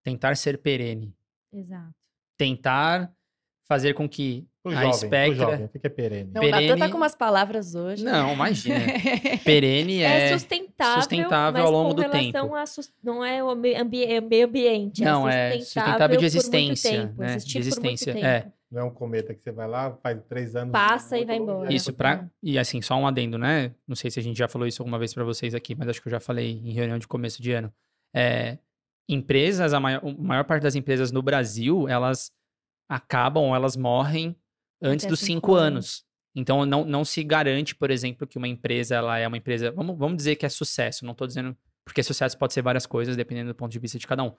tentar 0.04 0.36
ser 0.36 0.58
perene. 0.58 1.16
Exato. 1.54 1.94
Tentar 2.38 3.14
fazer 3.68 3.94
com 3.94 4.08
que 4.08 4.46
Pro 4.64 4.72
a 4.72 4.76
jovem, 4.76 4.90
pro 4.90 4.98
Spectra. 5.08 5.36
jovem. 5.36 5.66
O 5.66 5.70
que 5.70 5.80
que 5.80 5.88
é 5.88 5.90
perene? 5.90 6.32
Não, 6.34 6.42
o 6.42 6.46
Natan 6.46 6.60
tá 6.68 6.74
perene- 6.74 6.92
com 6.92 6.98
umas 6.98 7.16
palavras 7.16 7.76
hoje. 7.76 8.04
Não, 8.04 8.34
imagina. 8.34 8.80
Perene 9.46 10.02
É, 10.02 10.30
é. 10.32 10.34
sustentável, 10.38 11.02
sustentável 11.02 11.54
mas 11.54 11.66
ao 11.66 11.72
longo 11.72 11.90
com 11.90 12.02
do 12.02 12.10
tempo. 12.10 12.38
não 13.04 13.24
é 13.24 13.44
o 13.44 13.56
meio, 13.56 13.80
ambi 13.82 14.04
é 14.04 14.20
meio 14.22 14.48
ambiente, 14.48 15.04
Não, 15.04 15.28
é 15.30 15.58
é 15.58 15.60
sustentável, 15.60 15.66
sustentável 15.66 16.08
de 16.08 16.16
por 16.16 16.22
muito 16.22 16.26
existência, 16.26 16.92
tempo, 16.92 17.22
né? 17.22 17.28
De 17.28 17.34
por 17.34 17.54
muito 17.54 17.58
existência, 17.58 18.14
tempo. 18.14 18.26
é. 18.26 18.52
Não 18.72 18.82
é 18.82 18.84
um 18.86 18.90
cometa 18.90 19.34
que 19.34 19.42
você 19.44 19.52
vai 19.52 19.68
lá, 19.68 19.96
faz 20.02 20.20
três 20.28 20.56
anos. 20.56 20.72
Passa 20.72 21.18
e 21.18 21.24
vai 21.24 21.38
embora. 21.38 21.70
aí 21.70 21.76
Isso 21.76 21.94
pra. 21.94 22.28
E 22.42 22.58
assim, 22.58 22.82
só 22.82 22.96
um 22.96 23.06
adendo, 23.08 23.38
né? 23.38 23.72
Não 23.88 23.96
sei 23.96 24.10
se 24.10 24.20
a 24.20 24.24
gente 24.24 24.38
já 24.38 24.48
falou 24.48 24.68
isso 24.68 24.82
alguma 24.82 24.98
vez 24.98 25.14
pra 25.14 25.24
vocês 25.24 25.54
aqui, 25.54 25.76
mas 25.76 25.88
acho 25.88 26.02
que 26.02 26.08
eu 26.08 26.12
já 26.12 26.20
falei 26.20 26.60
em 26.64 26.74
reunião 26.74 26.98
de 26.98 27.08
começo 27.08 27.42
de 27.42 27.52
ano. 27.52 27.72
É, 28.14 28.58
empresas, 29.08 29.74
a 29.74 29.80
maior, 29.80 30.02
a 30.04 30.12
maior 30.22 30.44
parte 30.44 30.64
das 30.64 30.76
empresas 30.76 31.12
no 31.12 31.22
Brasil, 31.22 31.88
elas 31.88 32.32
acabam, 32.88 33.56
elas 33.56 33.76
morrem 33.76 34.36
antes 34.82 35.06
Até 35.06 35.12
dos 35.12 35.20
cinco 35.20 35.48
cinco 35.52 35.56
anos. 35.56 35.66
anos. 35.66 36.06
Então, 36.36 36.66
não, 36.66 36.84
não 36.84 37.06
se 37.06 37.24
garante, 37.24 37.74
por 37.74 37.90
exemplo, 37.90 38.28
que 38.28 38.38
uma 38.38 38.48
empresa 38.48 38.95
ela 38.95 39.18
é 39.18 39.28
uma 39.28 39.38
empresa. 39.38 39.72
Vamos, 39.72 39.98
vamos 39.98 40.18
dizer 40.18 40.36
que 40.36 40.45
é 40.45 40.49
sucesso. 40.49 41.06
Não 41.06 41.14
estou 41.14 41.26
dizendo. 41.26 41.57
Porque 41.86 42.03
sucesso 42.03 42.38
pode 42.38 42.53
ser 42.53 42.62
várias 42.62 42.86
coisas, 42.86 43.16
dependendo 43.16 43.53
do 43.53 43.56
ponto 43.56 43.72
de 43.72 43.80
vista 43.80 43.98
de 43.98 44.06
cada 44.06 44.24
um. 44.24 44.36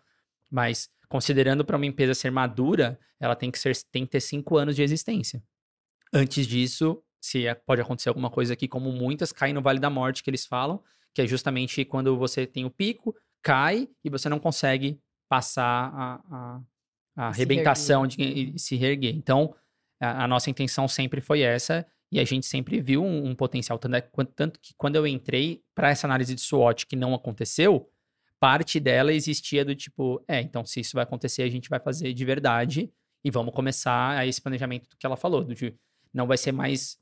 Mas, 0.51 0.91
considerando 1.09 1.65
para 1.65 1.77
uma 1.77 1.87
empresa 1.87 2.13
ser 2.13 2.31
madura, 2.31 2.99
ela 3.19 3.35
tem 3.35 3.51
que, 3.51 3.59
ser, 3.59 3.75
tem 3.91 4.05
que 4.05 4.11
ter 4.11 4.21
cinco 4.21 4.57
anos 4.59 4.77
de 4.77 4.83
existência. 4.83 5.43
Antes 6.13 6.47
disso, 6.47 7.03
se 7.21 7.47
é- 7.47 7.55
pode 7.55 7.81
acontecer 7.81 8.09
alguma 8.09 8.31
coisa 8.31 8.53
aqui, 8.53 8.69
como 8.69 8.93
muitas, 8.93 9.33
cai 9.33 9.53
no 9.53 9.63
Vale 9.63 9.79
da 9.79 9.89
Morte 9.91 10.23
que 10.23 10.31
eles 10.31 10.45
falam, 10.47 10.83
que 11.15 11.23
é 11.23 11.27
justamente 11.27 11.85
quando 11.85 12.17
você 12.19 12.47
tem 12.47 12.65
o 12.65 12.71
pico, 12.71 13.15
cai 13.43 13.89
e 14.05 14.11
você 14.11 14.29
não 14.29 14.39
consegue 14.39 15.01
passar 15.29 15.93
a, 15.95 16.15
a, 16.31 16.61
a 17.17 17.33
se 17.33 17.41
arrebentação 17.41 18.07
de, 18.07 18.53
se 18.59 18.77
reerguer. 18.77 19.15
Então, 19.15 19.55
a, 20.01 20.25
a 20.25 20.29
nossa 20.29 20.51
intenção 20.51 20.87
sempre 20.87 21.21
foi 21.21 21.41
essa, 21.41 21.87
E 22.13 22.21
a 22.21 22.25
gente 22.25 22.47
sempre 22.47 22.81
viu 22.81 23.03
um, 23.03 23.31
um 23.31 23.35
potencial. 23.35 23.79
Tanto, 23.79 23.97
é, 23.97 24.09
tanto 24.35 24.61
que 24.61 24.75
quando 24.77 24.97
eu 24.97 25.07
entrei 25.07 25.63
para 25.75 25.91
essa 25.91 26.07
análise 26.07 26.35
de 26.35 26.41
SWOT 26.41 26.87
que 26.87 26.95
não 26.95 27.15
aconteceu, 27.15 27.91
parte 28.39 28.79
dela 28.79 29.13
existia 29.13 29.65
do 29.65 29.75
tipo, 29.75 30.23
é, 30.29 30.41
então 30.41 30.65
se 30.65 30.81
isso 30.81 30.93
vai 30.95 31.03
acontecer, 31.03 31.43
a 31.43 31.49
gente 31.49 31.69
vai 31.69 31.81
fazer 31.81 32.13
de 32.13 32.25
verdade 32.25 32.93
e 33.25 33.31
vamos 33.31 33.55
começar 33.55 34.19
a 34.19 34.27
esse 34.27 34.41
planejamento 34.41 34.89
que 34.97 35.07
ela 35.07 35.17
falou, 35.17 35.43
do 35.43 35.55
de, 35.55 35.75
não 36.13 36.27
vai 36.27 36.37
ser 36.37 36.53
mais 36.53 36.99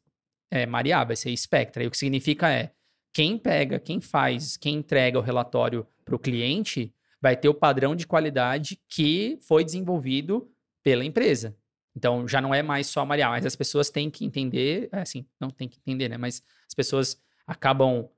é, 0.51 0.67
vai 0.67 1.17
ser 1.17 1.37
Spectra. 1.37 1.83
E 1.83 1.87
o 1.87 1.91
que 1.91 1.99
significa 1.99 2.51
é, 2.51 2.73
quem 3.13 3.37
pega, 3.37 3.79
quem 3.79 4.01
faz, 4.01 4.57
quem 4.57 4.77
entrega 4.77 5.19
o 5.19 5.23
relatório 5.23 5.87
para 6.05 6.15
o 6.15 6.19
cliente 6.19 6.95
vai 7.25 7.35
ter 7.35 7.49
o 7.49 7.55
padrão 7.55 7.97
de 7.97 8.07
qualidade 8.07 8.79
que 8.87 9.39
foi 9.49 9.65
desenvolvido 9.65 10.47
pela 10.83 11.03
empresa. 11.03 11.57
Então, 11.97 12.29
já 12.29 12.39
não 12.39 12.55
é 12.55 12.63
mais 12.63 12.87
só 12.87 13.01
a 13.01 13.07
Maria, 13.07 13.31
mas 13.31 13.47
as 13.47 13.57
pessoas 13.57 13.89
têm 13.89 14.11
que 14.11 14.27
entender, 14.27 14.91
é 14.93 15.01
assim, 15.01 15.27
não 15.41 15.49
tem 15.49 15.67
que 15.67 15.79
entender, 15.79 16.11
né? 16.11 16.19
Mas 16.19 16.43
as 16.69 16.75
pessoas 16.75 17.19
acabam 17.47 18.11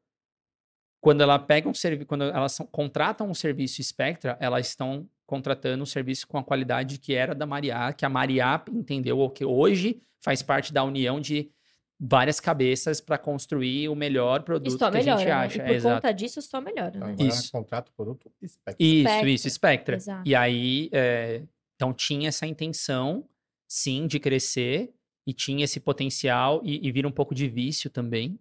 quando 1.01 1.21
ela 1.21 1.39
pega 1.39 1.69
um 1.69 1.75
serviço, 1.75 2.07
quando 2.09 2.25
elas 2.25 2.51
são- 2.51 2.67
contratam 2.67 3.31
um 3.31 3.35
serviço 3.35 3.81
Spectra, 3.81 4.37
elas 4.41 4.67
estão 4.67 5.09
contratando 5.25 5.85
um 5.85 5.87
serviço 5.87 6.27
com 6.27 6.37
a 6.37 6.43
qualidade 6.43 6.99
que 6.99 7.15
era 7.15 7.33
da 7.33 7.47
Maria, 7.47 7.93
que 7.93 8.05
a 8.05 8.09
Maria 8.09 8.61
entendeu, 8.73 9.19
ou 9.19 9.31
que 9.31 9.45
hoje 9.45 10.03
faz 10.21 10.43
parte 10.43 10.73
da 10.73 10.83
união 10.83 11.21
de 11.21 11.49
várias 11.99 12.39
cabeças 12.41 13.01
para 13.01 13.17
construir 13.17 13.89
o 13.89 13.95
melhor 13.95 14.43
produto 14.43 14.75
E 14.75 14.79
só 14.79 14.91
que 14.91 14.97
a 14.99 15.01
melhora, 15.01 15.19
gente 15.19 15.29
né? 15.29 15.33
acha. 15.35 15.59
E 15.59 15.61
É, 15.61 15.65
por 15.67 15.75
exato. 15.75 15.95
conta 15.97 16.13
disso, 16.13 16.43
só 16.43 16.61
melhora, 16.61 16.97
Então, 16.97 17.07
né? 17.09 17.15
agora 17.15 17.29
Isso. 17.29 17.51
contrata 17.53 17.91
o 17.91 17.95
produto 17.95 18.31
Spectra. 18.47 18.77
Isso, 18.79 19.03
Spectra, 19.09 19.31
isso, 19.31 19.51
Spectra. 19.51 19.97
exato. 19.97 20.29
E 20.29 20.35
aí, 20.35 20.91
é, 20.93 21.43
então 21.75 21.93
tinha 21.95 22.29
essa 22.29 22.47
intenção, 22.47 23.29
sim, 23.69 24.07
de 24.07 24.21
crescer, 24.21 24.93
e 25.27 25.33
tinha 25.33 25.65
esse 25.65 25.81
potencial, 25.81 26.61
e, 26.65 26.87
e 26.87 26.93
vira 26.93 27.09
um 27.09 27.13
pouco 27.13 27.35
de 27.35 27.49
vício 27.49 27.89
também. 27.91 28.39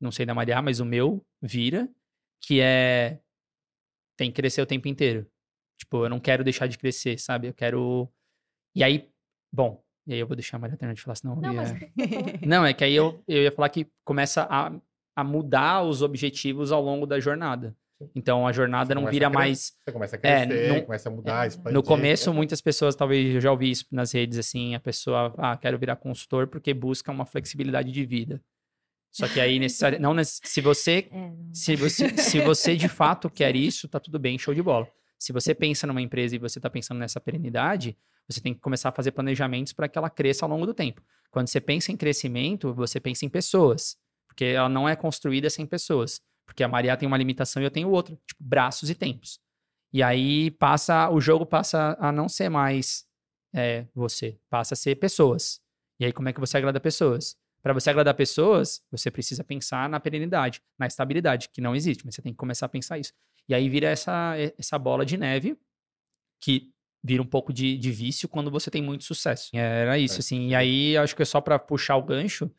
Não 0.00 0.10
sei 0.10 0.26
da 0.26 0.34
Maria, 0.34 0.60
mas 0.62 0.80
o 0.80 0.84
meu 0.84 1.24
vira, 1.42 1.88
que 2.42 2.60
é. 2.60 3.20
Tem 4.18 4.30
que 4.30 4.36
crescer 4.36 4.62
o 4.62 4.66
tempo 4.66 4.88
inteiro. 4.88 5.26
Tipo, 5.78 6.04
eu 6.06 6.08
não 6.08 6.18
quero 6.18 6.42
deixar 6.42 6.66
de 6.66 6.78
crescer, 6.78 7.18
sabe? 7.18 7.48
Eu 7.48 7.54
quero. 7.54 8.10
E 8.74 8.82
aí, 8.82 9.08
bom, 9.54 9.82
e 10.06 10.12
aí 10.14 10.18
eu 10.20 10.26
vou 10.26 10.36
deixar 10.36 10.56
a 10.56 10.60
Maria 10.60 10.76
terminar 10.76 10.94
de 10.94 11.02
falar, 11.02 11.14
senão. 11.16 11.36
Não, 11.36 11.52
ia- 11.52 11.62
mas... 11.62 11.74
Não, 12.46 12.64
é 12.64 12.72
que 12.72 12.84
aí 12.84 12.94
eu, 12.94 13.22
eu 13.26 13.42
ia 13.42 13.52
falar 13.52 13.68
que 13.68 13.86
começa 14.04 14.46
a, 14.48 14.72
a 15.16 15.24
mudar 15.24 15.82
os 15.82 16.02
objetivos 16.02 16.70
ao 16.72 16.82
longo 16.82 17.06
da 17.06 17.18
jornada. 17.20 17.74
Então 18.14 18.46
a 18.46 18.52
jornada 18.52 18.88
Você 18.88 18.94
não 18.94 19.06
vira 19.10 19.26
crescer. 19.30 19.34
mais. 19.34 19.72
Você 19.84 19.92
começa 19.92 20.16
a 20.16 20.18
É, 20.22 20.46
crescer, 20.46 20.68
não- 20.68 20.80
começa 20.82 21.08
a 21.08 21.12
mudar, 21.12 21.44
É. 21.44 21.48
expandir. 21.48 21.72
No 21.72 21.82
começo, 21.82 22.32
muitas 22.34 22.60
pessoas, 22.60 22.94
talvez 22.94 23.34
eu 23.34 23.40
já 23.40 23.50
ouvi 23.50 23.70
isso 23.70 23.86
nas 23.90 24.12
redes, 24.12 24.38
assim, 24.38 24.74
a 24.74 24.80
pessoa, 24.80 25.34
ah, 25.38 25.56
quero 25.56 25.78
virar 25.78 25.96
consultor 25.96 26.46
porque 26.46 26.74
busca 26.74 27.10
uma 27.10 27.24
flexibilidade 27.24 27.90
de 27.90 28.04
vida. 28.04 28.40
Só 29.10 29.26
que 29.26 29.40
aí, 29.40 29.58
necessari- 29.58 29.98
não, 29.98 30.14
se 30.22 30.60
você, 30.60 31.08
É, 31.10 31.16
não. 31.16 31.48
se 31.54 31.74
você, 31.74 32.18
se 32.18 32.38
você 32.42 32.76
de 32.76 32.86
fato 32.88 33.30
quer 33.30 33.56
isso, 33.56 33.88
tá 33.88 33.98
tudo 33.98 34.18
bem, 34.18 34.38
show 34.38 34.52
de 34.54 34.62
bola. 34.62 34.86
Se 35.18 35.32
você 35.32 35.54
pensa 35.54 35.86
numa 35.86 36.02
empresa 36.02 36.36
e 36.36 36.38
você 36.38 36.60
tá 36.60 36.68
pensando 36.68 36.98
nessa 36.98 37.20
perenidade, 37.20 37.96
você 38.28 38.40
tem 38.40 38.52
que 38.52 38.60
começar 38.60 38.90
a 38.90 38.92
fazer 38.92 39.12
planejamentos 39.12 39.72
para 39.72 39.88
que 39.88 39.96
ela 39.96 40.10
cresça 40.10 40.44
ao 40.44 40.50
longo 40.50 40.66
do 40.66 40.74
tempo. 40.74 41.02
Quando 41.30 41.48
você 41.48 41.60
pensa 41.60 41.92
em 41.92 41.96
crescimento, 41.96 42.74
você 42.74 43.00
pensa 43.00 43.24
em 43.24 43.28
pessoas, 43.28 43.96
porque 44.26 44.44
ela 44.44 44.68
não 44.68 44.88
é 44.88 44.96
construída 44.96 45.48
sem 45.48 45.66
pessoas. 45.66 46.20
Porque 46.44 46.62
a 46.62 46.68
Maria 46.68 46.96
tem 46.96 47.06
uma 47.06 47.16
limitação 47.16 47.60
e 47.60 47.66
eu 47.66 47.70
tenho 47.70 47.90
outra, 47.90 48.14
tipo, 48.26 48.42
braços 48.42 48.88
e 48.88 48.94
tempos. 48.94 49.40
E 49.92 50.02
aí 50.02 50.50
passa, 50.52 51.10
o 51.10 51.20
jogo 51.20 51.44
passa 51.44 51.96
a 51.98 52.12
não 52.12 52.28
ser 52.28 52.48
mais 52.48 53.04
é, 53.54 53.86
você, 53.94 54.38
passa 54.48 54.74
a 54.74 54.76
ser 54.76 54.96
pessoas. 54.96 55.60
E 55.98 56.04
aí 56.04 56.12
como 56.12 56.28
é 56.28 56.32
que 56.32 56.40
você 56.40 56.56
agrada 56.56 56.78
pessoas? 56.78 57.36
Para 57.62 57.72
você 57.72 57.90
agradar 57.90 58.14
pessoas, 58.14 58.80
você 58.90 59.10
precisa 59.10 59.42
pensar 59.42 59.88
na 59.88 59.98
perenidade, 59.98 60.62
na 60.78 60.86
estabilidade, 60.86 61.48
que 61.48 61.60
não 61.60 61.74
existe, 61.74 62.04
mas 62.04 62.14
você 62.14 62.22
tem 62.22 62.32
que 62.32 62.38
começar 62.38 62.66
a 62.66 62.68
pensar 62.68 62.98
isso. 62.98 63.12
E 63.48 63.54
aí 63.54 63.68
vira 63.68 63.88
essa, 63.88 64.34
essa 64.58 64.78
bola 64.78 65.04
de 65.04 65.16
neve 65.16 65.56
que 66.40 66.70
vira 67.02 67.22
um 67.22 67.26
pouco 67.26 67.52
de, 67.52 67.76
de 67.76 67.90
vício 67.92 68.28
quando 68.28 68.50
você 68.50 68.70
tem 68.70 68.82
muito 68.82 69.04
sucesso. 69.04 69.50
Era 69.54 69.98
isso, 69.98 70.16
É. 70.16 70.18
assim. 70.18 70.48
E 70.48 70.54
aí, 70.54 70.96
acho 70.96 71.14
que 71.14 71.22
é 71.22 71.24
só 71.24 71.40
para 71.40 71.58
puxar 71.58 71.96
o 71.96 72.02
gancho, 72.02 72.50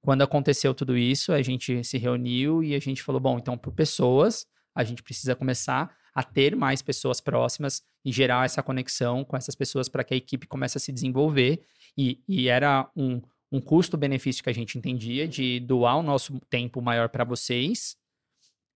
quando 0.00 0.22
aconteceu 0.22 0.72
tudo 0.72 0.96
isso, 0.96 1.32
a 1.32 1.42
gente 1.42 1.82
se 1.82 1.98
reuniu 1.98 2.62
e 2.62 2.74
a 2.74 2.78
gente 2.78 3.02
falou, 3.02 3.20
bom, 3.20 3.38
então 3.38 3.58
por 3.58 3.72
pessoas, 3.72 4.46
a 4.74 4.84
gente 4.84 5.02
precisa 5.02 5.34
começar 5.34 5.92
a 6.14 6.22
ter 6.22 6.54
mais 6.54 6.80
pessoas 6.80 7.20
próximas 7.20 7.82
e 8.04 8.12
gerar 8.12 8.44
essa 8.44 8.62
conexão 8.62 9.24
com 9.24 9.36
essas 9.36 9.56
pessoas 9.56 9.88
para 9.88 10.04
que 10.04 10.14
a 10.14 10.16
equipe 10.16 10.46
comece 10.46 10.78
a 10.78 10.80
se 10.80 10.92
desenvolver. 10.92 11.66
E, 11.98 12.22
e 12.28 12.48
era 12.48 12.88
um, 12.94 13.20
um 13.50 13.60
custo-benefício 13.60 14.42
que 14.44 14.48
a 14.48 14.54
gente 14.54 14.78
entendia 14.78 15.26
de 15.26 15.58
doar 15.60 15.98
o 15.98 16.02
nosso 16.02 16.38
tempo 16.48 16.80
maior 16.80 17.08
para 17.08 17.24
vocês. 17.24 17.96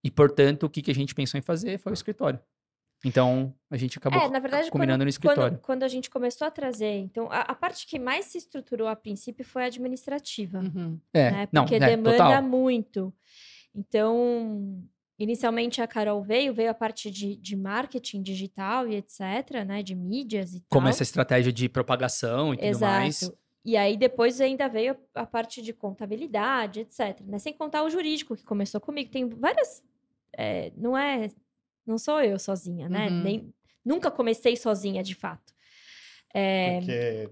E, 0.02 0.10
portanto, 0.10 0.64
o 0.64 0.70
que, 0.70 0.82
que 0.82 0.90
a 0.90 0.94
gente 0.94 1.14
pensou 1.14 1.38
em 1.38 1.42
fazer 1.42 1.78
foi 1.78 1.92
o 1.92 1.94
escritório. 1.94 2.40
Então, 3.04 3.54
a 3.70 3.76
gente 3.78 3.96
acabou 3.96 4.20
É, 4.20 4.28
na 4.28 4.38
verdade, 4.38 4.70
combinando 4.70 4.98
quando, 4.98 5.04
no 5.04 5.08
escritório. 5.08 5.42
Quando, 5.56 5.60
quando 5.62 5.82
a 5.84 5.88
gente 5.88 6.10
começou 6.10 6.46
a 6.46 6.50
trazer, 6.50 6.98
então, 6.98 7.28
a, 7.30 7.40
a 7.40 7.54
parte 7.54 7.86
que 7.86 7.98
mais 7.98 8.26
se 8.26 8.36
estruturou 8.38 8.86
a 8.88 8.94
princípio 8.96 9.44
foi 9.44 9.62
a 9.62 9.66
administrativa, 9.66 10.58
Uhum. 10.58 10.98
É, 11.14 11.30
né? 11.30 11.48
não, 11.50 11.62
Porque 11.62 11.76
é, 11.76 11.80
demanda 11.80 12.16
total. 12.18 12.42
muito. 12.42 13.12
Então, 13.74 14.82
inicialmente 15.18 15.80
a 15.80 15.86
Carol 15.86 16.22
veio, 16.22 16.52
veio 16.52 16.70
a 16.70 16.74
parte 16.74 17.10
de, 17.10 17.36
de 17.36 17.56
marketing 17.56 18.22
digital 18.22 18.86
e 18.86 18.96
etc, 18.96 19.64
né? 19.66 19.82
De 19.82 19.94
mídias 19.94 20.54
e 20.54 20.62
Como 20.68 20.84
tal. 20.84 20.90
essa 20.90 21.02
estratégia 21.02 21.52
de 21.52 21.68
propagação 21.68 22.52
e 22.52 22.56
tudo 22.56 22.66
Exato. 22.66 22.92
mais. 22.92 23.32
E 23.64 23.76
aí 23.76 23.96
depois 23.96 24.40
ainda 24.40 24.68
veio 24.68 24.96
a 25.14 25.26
parte 25.26 25.60
de 25.60 25.72
contabilidade, 25.72 26.80
etc. 26.80 27.20
Né? 27.26 27.38
Sem 27.38 27.52
contar 27.52 27.82
o 27.82 27.90
jurídico 27.90 28.34
que 28.36 28.44
começou 28.44 28.80
comigo. 28.80 29.10
Tem 29.10 29.28
várias. 29.28 29.82
é, 30.36 30.72
não 30.76 30.96
é. 30.96 31.28
Não 31.86 31.98
sou 31.98 32.20
eu 32.22 32.38
sozinha, 32.38 32.88
né? 32.88 33.08
Uhum. 33.08 33.22
Nem, 33.22 33.54
nunca 33.84 34.10
comecei 34.10 34.56
sozinha, 34.56 35.02
de 35.02 35.14
fato. 35.14 35.52
É, 36.32 36.74
Porque 36.78 37.30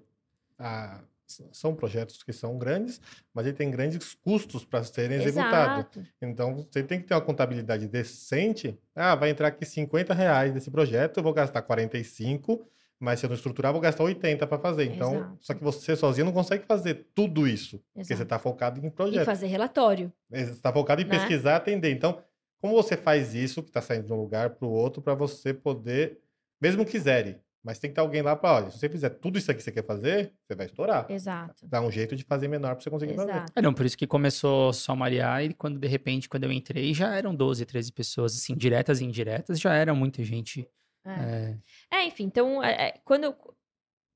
ah, 0.59 1.01
s- 1.29 1.49
são 1.53 1.75
projetos 1.75 2.23
que 2.23 2.33
são 2.33 2.59
grandes, 2.59 3.01
mas 3.33 3.47
ele 3.47 3.57
tem 3.57 3.71
grandes 3.71 4.15
custos 4.15 4.65
para 4.65 4.83
serem 4.83 5.19
executados. 5.19 5.87
Então, 6.21 6.57
você 6.57 6.83
tem 6.83 7.01
que 7.01 7.07
ter 7.07 7.15
uma 7.15 7.21
contabilidade 7.21 7.87
decente. 7.87 8.77
Ah, 8.95 9.15
vai 9.15 9.31
entrar 9.31 9.49
aqui 9.49 9.65
50 9.65 10.13
reais 10.13 10.53
nesse 10.53 10.71
projeto, 10.71 11.19
eu 11.19 11.23
vou 11.23 11.33
gastar 11.33 11.63
45, 11.63 12.67
mas 13.01 13.21
se 13.21 13.27
eu 13.27 13.29
não 13.29 13.37
estruturar, 13.37 13.71
eu 13.71 13.75
vou 13.75 13.81
gastar 13.83 14.03
80 14.05 14.47
para 14.47 14.59
fazer. 14.59 14.85
Então, 14.85 15.15
Exato. 15.15 15.39
só 15.41 15.55
que 15.55 15.63
você 15.63 15.95
sozinho 15.97 16.25
não 16.27 16.33
consegue 16.33 16.65
fazer 16.65 17.07
tudo 17.15 17.47
isso, 17.47 17.79
porque 17.93 18.05
você 18.05 18.13
Exato. 18.15 18.23
está 18.25 18.39
focado 18.39 18.81
em 18.81 18.87
E 18.87 18.91
projeto. 18.91 19.25
fazer 19.25 19.47
relatório. 19.47 20.13
Você 20.31 20.51
está 20.51 20.73
focado 20.73 21.01
em 21.01 21.05
né? 21.05 21.11
pesquisar, 21.11 21.57
atender. 21.57 21.91
Então, 21.93 22.21
como 22.61 22.75
você 22.75 22.97
faz 22.97 23.35
isso, 23.35 23.63
que 23.63 23.71
está 23.71 23.81
saindo 23.81 24.07
de 24.07 24.13
um 24.13 24.17
lugar 24.21 24.51
para 24.51 24.67
o 24.67 24.71
outro, 24.71 25.01
para 25.01 25.15
você 25.15 25.55
poder, 25.55 26.19
mesmo 26.61 26.85
quiserem, 26.85 27.37
mas 27.63 27.79
tem 27.79 27.91
que 27.91 27.95
ter 27.95 28.01
alguém 28.01 28.23
lá 28.23 28.35
para, 28.35 28.55
olha, 28.57 28.71
se 28.71 28.79
você 28.79 28.89
fizer 28.89 29.11
tudo 29.11 29.39
isso 29.39 29.51
aqui 29.51 29.59
que 29.59 29.65
você 29.65 29.71
quer 29.73 29.85
fazer, 29.85 30.33
você 30.47 30.55
vai 30.57 30.67
estourar. 30.67 31.07
Exato. 31.11 31.67
Dá 31.69 31.81
um 31.81 31.91
jeito 31.91 32.17
de 32.17 32.25
fazer 32.25 32.49
menor 32.49 32.75
para 32.75 32.83
você 32.83 32.91
conseguir 32.91 33.15
fazer. 33.15 33.31
Exato. 33.31 33.53
É, 33.55 33.63
não, 33.63 33.75
por 33.75 33.85
isso 33.87 33.97
que 33.99 34.07
começou 34.07 34.73
só 34.73 34.97
Maria 34.97 35.43
e 35.43 35.53
quando 35.55 35.79
de 35.79 35.87
repente, 35.87 36.29
quando 36.29 36.45
eu 36.45 36.53
entrei, 36.53 36.93
já 36.95 37.15
eram 37.15 37.35
12, 37.35 37.65
13 37.65 37.93
pessoas, 37.93 38.35
assim, 38.35 38.57
diretas 38.57 39.01
e 39.01 39.05
indiretas, 39.05 39.61
já 39.61 39.75
era 39.75 39.95
muita 39.95 40.23
gente. 40.25 40.67
É. 41.05 41.11
É, 41.11 41.57
É, 41.91 42.05
enfim, 42.05 42.25
então, 42.25 42.63
é, 42.63 42.89
é, 42.89 43.01
quando 43.05 43.25
eu, 43.25 43.37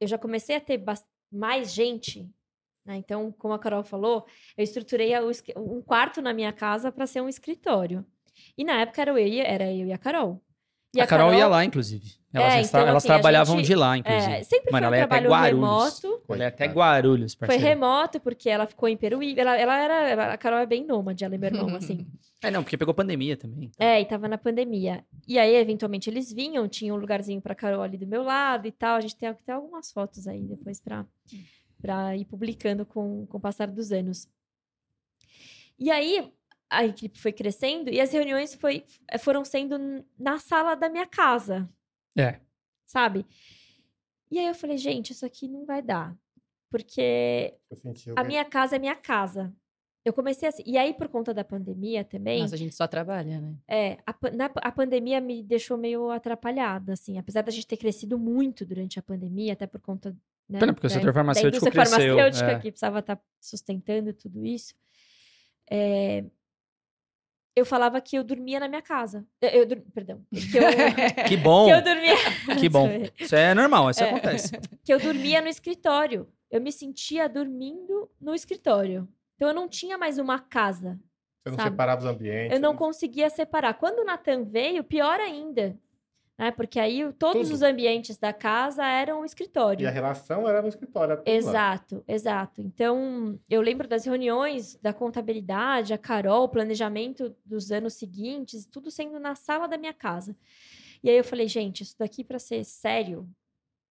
eu 0.00 0.06
já 0.06 0.18
comecei 0.18 0.56
a 0.56 0.60
ter 0.60 0.76
mais 1.30 1.72
gente, 1.72 2.28
né? 2.84 2.96
Então, 2.96 3.32
como 3.32 3.54
a 3.54 3.58
Carol 3.58 3.82
falou, 3.82 4.26
eu 4.56 4.64
estruturei 4.64 5.14
a- 5.14 5.22
um 5.56 5.80
quarto 5.80 6.20
na 6.20 6.34
minha 6.34 6.52
casa 6.52 6.92
para 6.92 7.06
ser 7.06 7.20
um 7.20 7.28
escritório. 7.28 8.04
E 8.56 8.64
na 8.64 8.80
época 8.80 9.00
era 9.02 9.10
eu, 9.12 9.42
era 9.44 9.72
eu 9.72 9.86
e 9.86 9.92
a 9.92 9.98
Carol. 9.98 10.42
E 10.94 11.00
a, 11.00 11.06
Carol, 11.06 11.32
ia 11.32 11.48
lá, 11.48 11.64
inclusive. 11.64 12.14
Elas, 12.34 12.54
É, 12.54 12.60
então, 12.62 12.80
elas 12.80 12.96
assim, 12.96 13.08
a 13.08 13.12
trabalhavam 13.14 13.56
gente- 13.58 13.66
de 13.66 13.74
lá, 13.74 13.98
inclusive. 13.98 14.32
É, 14.32 14.42
sempre 14.42 14.72
Mano, 14.72 14.86
foi 14.88 14.96
ela 14.96 15.04
um 15.04 15.08
trabalho 15.08 15.30
Guarulhos. 15.30 16.00
remoto. 16.00 16.22
Ela 16.30 16.44
é 16.44 16.46
até. 16.46 16.66
Guarulhos, 16.66 17.34
Foi 17.34 17.46
parceiro. 17.46 17.68
remoto, 17.68 18.20
porque 18.20 18.48
ela 18.48 18.66
ficou 18.66 18.88
em 18.88 18.96
Peruíbe. 18.96 19.38
Ela, 19.40 19.56
ela 19.58 19.78
era. 19.78 20.32
A 20.32 20.38
Carol 20.38 20.58
é 20.60 20.66
bem 20.66 20.86
nômade, 20.86 21.24
ela 21.24 21.34
é 21.34 21.38
meu 21.38 21.48
irmão, 21.50 21.66
assim. 21.76 22.06
É, 22.42 22.50
não, 22.50 22.62
porque 22.62 22.76
pegou 22.78 22.94
pandemia 22.94 23.36
também. 23.36 23.70
É, 23.78 24.00
e 24.00 24.04
tava 24.06 24.28
na 24.28 24.38
pandemia. 24.38 25.04
E 25.28 25.38
aí, 25.38 25.54
eventualmente, 25.54 26.08
eles 26.08 26.32
vinham, 26.32 26.66
tinha 26.66 26.92
um 26.94 26.96
lugarzinho 26.96 27.40
pra 27.40 27.54
Carol 27.54 27.82
ali 27.82 27.98
do 27.98 28.06
meu 28.06 28.22
lado 28.22 28.66
e 28.66 28.72
tal. 28.72 28.96
A 28.96 29.00
gente 29.00 29.14
tem 29.16 29.28
até 29.28 29.52
algumas 29.52 29.92
fotos 29.92 30.26
aí 30.26 30.42
depois 30.42 30.80
pra, 30.80 31.04
pra 31.80 32.16
ir 32.16 32.24
publicando 32.24 32.86
com, 32.86 33.26
com 33.26 33.36
o 33.36 33.40
passar 33.40 33.68
dos 33.68 33.92
anos. 33.92 34.26
E 35.78 35.90
aí, 35.90 36.32
a 36.70 36.84
equipe 36.84 37.18
foi 37.20 37.32
crescendo 37.32 37.90
e 37.90 38.00
as 38.00 38.12
reuniões 38.12 38.54
foi, 38.54 38.84
foram 39.20 39.44
sendo 39.44 39.78
na 40.18 40.38
sala 40.38 40.74
da 40.74 40.88
minha 40.88 41.06
casa, 41.06 41.68
É. 42.16 42.40
sabe? 42.84 43.26
E 44.30 44.38
aí 44.38 44.46
eu 44.46 44.54
falei, 44.54 44.76
gente, 44.78 45.10
isso 45.10 45.26
aqui 45.26 45.46
não 45.48 45.64
vai 45.64 45.82
dar. 45.82 46.16
Porque 46.70 47.54
a 48.16 48.24
minha 48.24 48.44
casa 48.44 48.76
é 48.76 48.78
minha 48.78 48.96
casa. 48.96 49.54
Eu 50.04 50.12
comecei 50.12 50.48
assim. 50.48 50.62
E 50.66 50.76
aí, 50.76 50.92
por 50.94 51.06
conta 51.08 51.32
da 51.32 51.44
pandemia 51.44 52.02
também. 52.02 52.40
Nossa, 52.40 52.54
a 52.54 52.58
gente 52.58 52.74
só 52.74 52.88
trabalha, 52.88 53.40
né? 53.40 53.54
É, 53.68 53.98
a, 54.06 54.14
na- 54.34 54.50
a 54.56 54.72
pandemia 54.72 55.20
me 55.20 55.42
deixou 55.42 55.76
meio 55.76 56.10
atrapalhada, 56.10 56.94
assim. 56.94 57.18
Apesar 57.18 57.42
da 57.42 57.52
gente 57.52 57.66
ter 57.66 57.76
crescido 57.76 58.18
muito 58.18 58.64
durante 58.66 58.98
a 58.98 59.02
pandemia, 59.02 59.52
até 59.52 59.66
por 59.66 59.80
conta 59.80 60.16
né, 60.48 60.58
Pena, 60.58 60.72
porque 60.72 60.86
o 60.86 60.90
da- 60.90 60.94
setor 60.94 61.06
da 61.06 61.12
farmacêutico 61.12 61.70
cresceu, 61.70 62.16
farmacêutica 62.16 62.50
é. 62.50 62.58
que 62.58 62.70
precisava 62.72 62.98
estar 62.98 63.20
sustentando 63.40 64.12
tudo 64.12 64.44
isso. 64.44 64.74
É, 65.70 66.24
eu 67.54 67.64
falava 67.66 68.00
que 68.00 68.16
eu 68.16 68.24
dormia 68.24 68.58
na 68.60 68.68
minha 68.68 68.82
casa. 68.82 69.26
Eu, 69.40 69.48
eu 69.68 69.82
perdão. 69.94 70.22
Que 70.30 70.56
eu, 70.58 70.62
Que 71.28 71.36
bom, 71.36 71.66
que 71.68 71.72
eu 71.72 71.82
dormia. 71.82 72.14
que 72.60 72.68
bom. 72.68 72.88
Isso 73.18 73.34
é 73.36 73.54
normal, 73.54 73.90
isso 73.90 74.02
É. 74.02 74.08
acontece. 74.10 74.52
que 74.84 74.92
eu 74.92 74.98
dormia 74.98 75.40
no 75.40 75.48
escritório. 75.48 76.28
Eu 76.50 76.60
me 76.60 76.70
sentia 76.72 77.28
dormindo 77.28 78.10
no 78.20 78.34
escritório. 78.34 79.08
Então 79.36 79.48
eu 79.48 79.54
não 79.54 79.68
tinha 79.68 79.96
mais 79.98 80.18
uma 80.18 80.38
casa. 80.38 80.98
Você 81.42 81.50
não 81.50 81.56
Sabe? 81.56 81.70
separava 81.70 82.00
os 82.02 82.06
ambientes. 82.06 82.52
Eu 82.54 82.60
não 82.60 82.76
conseguia 82.76 83.28
separar. 83.30 83.74
Quando 83.74 84.00
o 84.00 84.04
Natan 84.04 84.44
veio, 84.44 84.84
pior 84.84 85.18
ainda. 85.18 85.76
Né? 86.42 86.50
Porque 86.50 86.80
aí 86.80 87.00
todos 87.12 87.42
Tudo. 87.44 87.54
os 87.54 87.62
ambientes 87.62 88.18
da 88.18 88.32
casa 88.32 88.84
eram 88.84 89.20
o 89.20 89.24
escritório. 89.24 89.84
E 89.84 89.86
a 89.86 89.90
relação 89.92 90.48
era 90.48 90.60
no 90.60 90.66
escritório. 90.66 91.12
era 91.12 91.22
tudo 91.22 91.28
lá. 91.28 91.36
Exato, 91.36 92.04
exato. 92.08 92.60
Então, 92.60 93.38
eu 93.48 93.62
lembro 93.62 93.86
das 93.86 94.04
reuniões 94.04 94.74
da 94.82 94.92
contabilidade, 94.92 95.94
a 95.94 95.98
Carol, 95.98 96.42
o 96.42 96.48
planejamento 96.48 97.32
dos 97.44 97.70
anos 97.70 97.94
seguintes, 97.94 98.66
tudo 98.66 98.90
sendo 98.90 99.20
na 99.20 99.36
sala 99.36 99.68
da 99.68 99.78
minha 99.78 99.94
casa. 99.94 100.36
E 101.00 101.08
aí 101.08 101.16
eu 101.16 101.22
falei, 101.22 101.46
gente, 101.46 101.84
isso 101.84 101.94
daqui 101.96 102.24
para 102.24 102.40
ser 102.40 102.64
sério, 102.64 103.24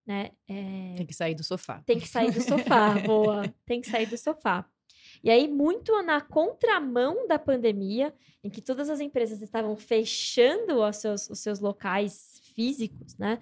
né? 0.06 0.32
é, 0.50 0.96
Tem 0.98 1.06
que 1.06 1.16
sair 1.16 1.36
do 1.36 1.46
sofá. 1.46 1.82
tem 1.86 2.02
que 2.02 2.08
sair 2.10 2.32
do 2.32 2.42
sofá, 2.42 2.96
boa. 3.08 3.44
Tem 3.66 3.80
que 3.80 3.88
sair 3.88 4.08
do 4.08 4.18
sofá. 4.18 4.66
E 5.24 5.30
aí, 5.30 5.48
muito 5.48 6.02
na 6.02 6.20
contramão 6.20 7.28
da 7.28 7.40
pandemia, 7.40 8.14
em 8.44 8.50
que 8.50 8.62
todas 8.62 8.90
as 8.90 9.00
empresas 9.00 9.42
estavam 9.42 9.78
fechando 9.78 10.84
os 10.84 10.98
seus, 10.98 11.30
os 11.30 11.40
seus 11.40 11.60
locais 11.60 12.41
físicos, 12.52 13.18
né? 13.18 13.40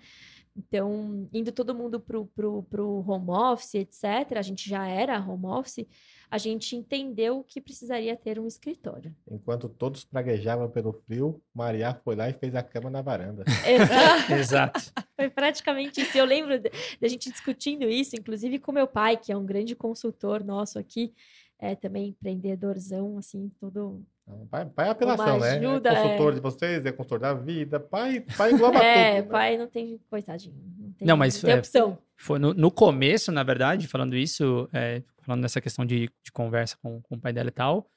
Então, 0.55 1.29
indo 1.31 1.51
todo 1.53 1.73
mundo 1.73 1.99
pro, 2.01 2.25
pro, 2.25 2.63
pro 2.63 3.05
home 3.07 3.29
office, 3.29 3.75
etc., 3.75 4.35
a 4.37 4.41
gente 4.41 4.67
já 4.69 4.85
era 4.87 5.17
home 5.19 5.45
office, 5.45 5.85
a 6.29 6.37
gente 6.37 6.75
entendeu 6.75 7.43
que 7.47 7.61
precisaria 7.61 8.15
ter 8.15 8.37
um 8.39 8.45
escritório. 8.45 9.15
Enquanto 9.31 9.69
todos 9.69 10.03
praguejavam 10.03 10.69
pelo 10.69 10.91
frio, 10.91 11.41
Maria 11.53 11.93
foi 12.03 12.15
lá 12.15 12.29
e 12.29 12.33
fez 12.33 12.53
a 12.55 12.61
cama 12.63 12.89
na 12.89 13.01
varanda. 13.01 13.45
Exato. 13.65 14.33
Exato. 14.35 14.91
Foi 15.15 15.29
praticamente 15.29 16.01
isso. 16.01 16.17
Eu 16.17 16.25
lembro 16.25 16.59
de- 16.59 16.71
da 16.99 17.07
gente 17.07 17.31
discutindo 17.31 17.83
isso, 17.85 18.15
inclusive 18.17 18.59
com 18.59 18.71
meu 18.73 18.87
pai, 18.87 19.15
que 19.15 19.31
é 19.31 19.37
um 19.37 19.45
grande 19.45 19.75
consultor 19.75 20.43
nosso 20.43 20.77
aqui, 20.77 21.13
é 21.57 21.73
também 21.75 22.09
empreendedorzão, 22.09 23.17
assim, 23.17 23.49
todo. 23.59 24.03
Pai, 24.49 24.65
pai 24.65 24.87
é 24.87 24.91
apelação, 24.91 25.37
Uma 25.37 25.45
né? 25.45 25.51
ajuda, 25.57 25.89
é 25.89 26.01
consultor 26.01 26.31
é. 26.31 26.35
de 26.35 26.41
vocês, 26.41 26.85
é 26.85 26.91
consultor 26.91 27.19
da 27.19 27.33
vida. 27.33 27.79
Pai, 27.79 28.23
pai 28.37 28.51
engloba 28.51 28.79
é, 28.83 29.21
tudo. 29.21 29.25
né? 29.25 29.31
pai 29.31 29.57
não 29.57 29.67
tem, 29.67 29.99
coitadinho. 30.09 30.55
Não, 30.77 30.91
tem, 30.93 31.07
Não, 31.07 31.17
mas, 31.17 31.41
tem 31.41 31.53
é, 31.53 31.57
opção. 31.57 31.97
Foi 32.17 32.39
no, 32.39 32.53
no 32.53 32.71
começo, 32.71 33.31
na 33.31 33.43
verdade, 33.43 33.87
falando 33.87 34.15
isso, 34.15 34.67
é, 34.73 35.01
falando 35.21 35.41
nessa 35.41 35.61
questão 35.61 35.85
de, 35.85 36.09
de 36.23 36.31
conversa 36.31 36.77
com, 36.81 37.01
com 37.01 37.15
o 37.15 37.19
pai 37.19 37.31
dela 37.31 37.49
e 37.49 37.51
tal, 37.51 37.89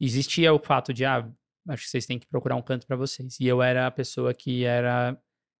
existia 0.00 0.52
o 0.52 0.58
fato 0.58 0.92
de, 0.92 1.04
ah, 1.04 1.28
acho 1.68 1.84
que 1.84 1.90
vocês 1.90 2.06
têm 2.06 2.18
que 2.18 2.26
procurar 2.26 2.56
um 2.56 2.62
canto 2.62 2.86
para 2.86 2.96
vocês. 2.96 3.38
E 3.38 3.46
eu 3.46 3.62
era 3.62 3.86
a 3.86 3.90
pessoa 3.90 4.32
que 4.34 4.64
era 4.64 5.16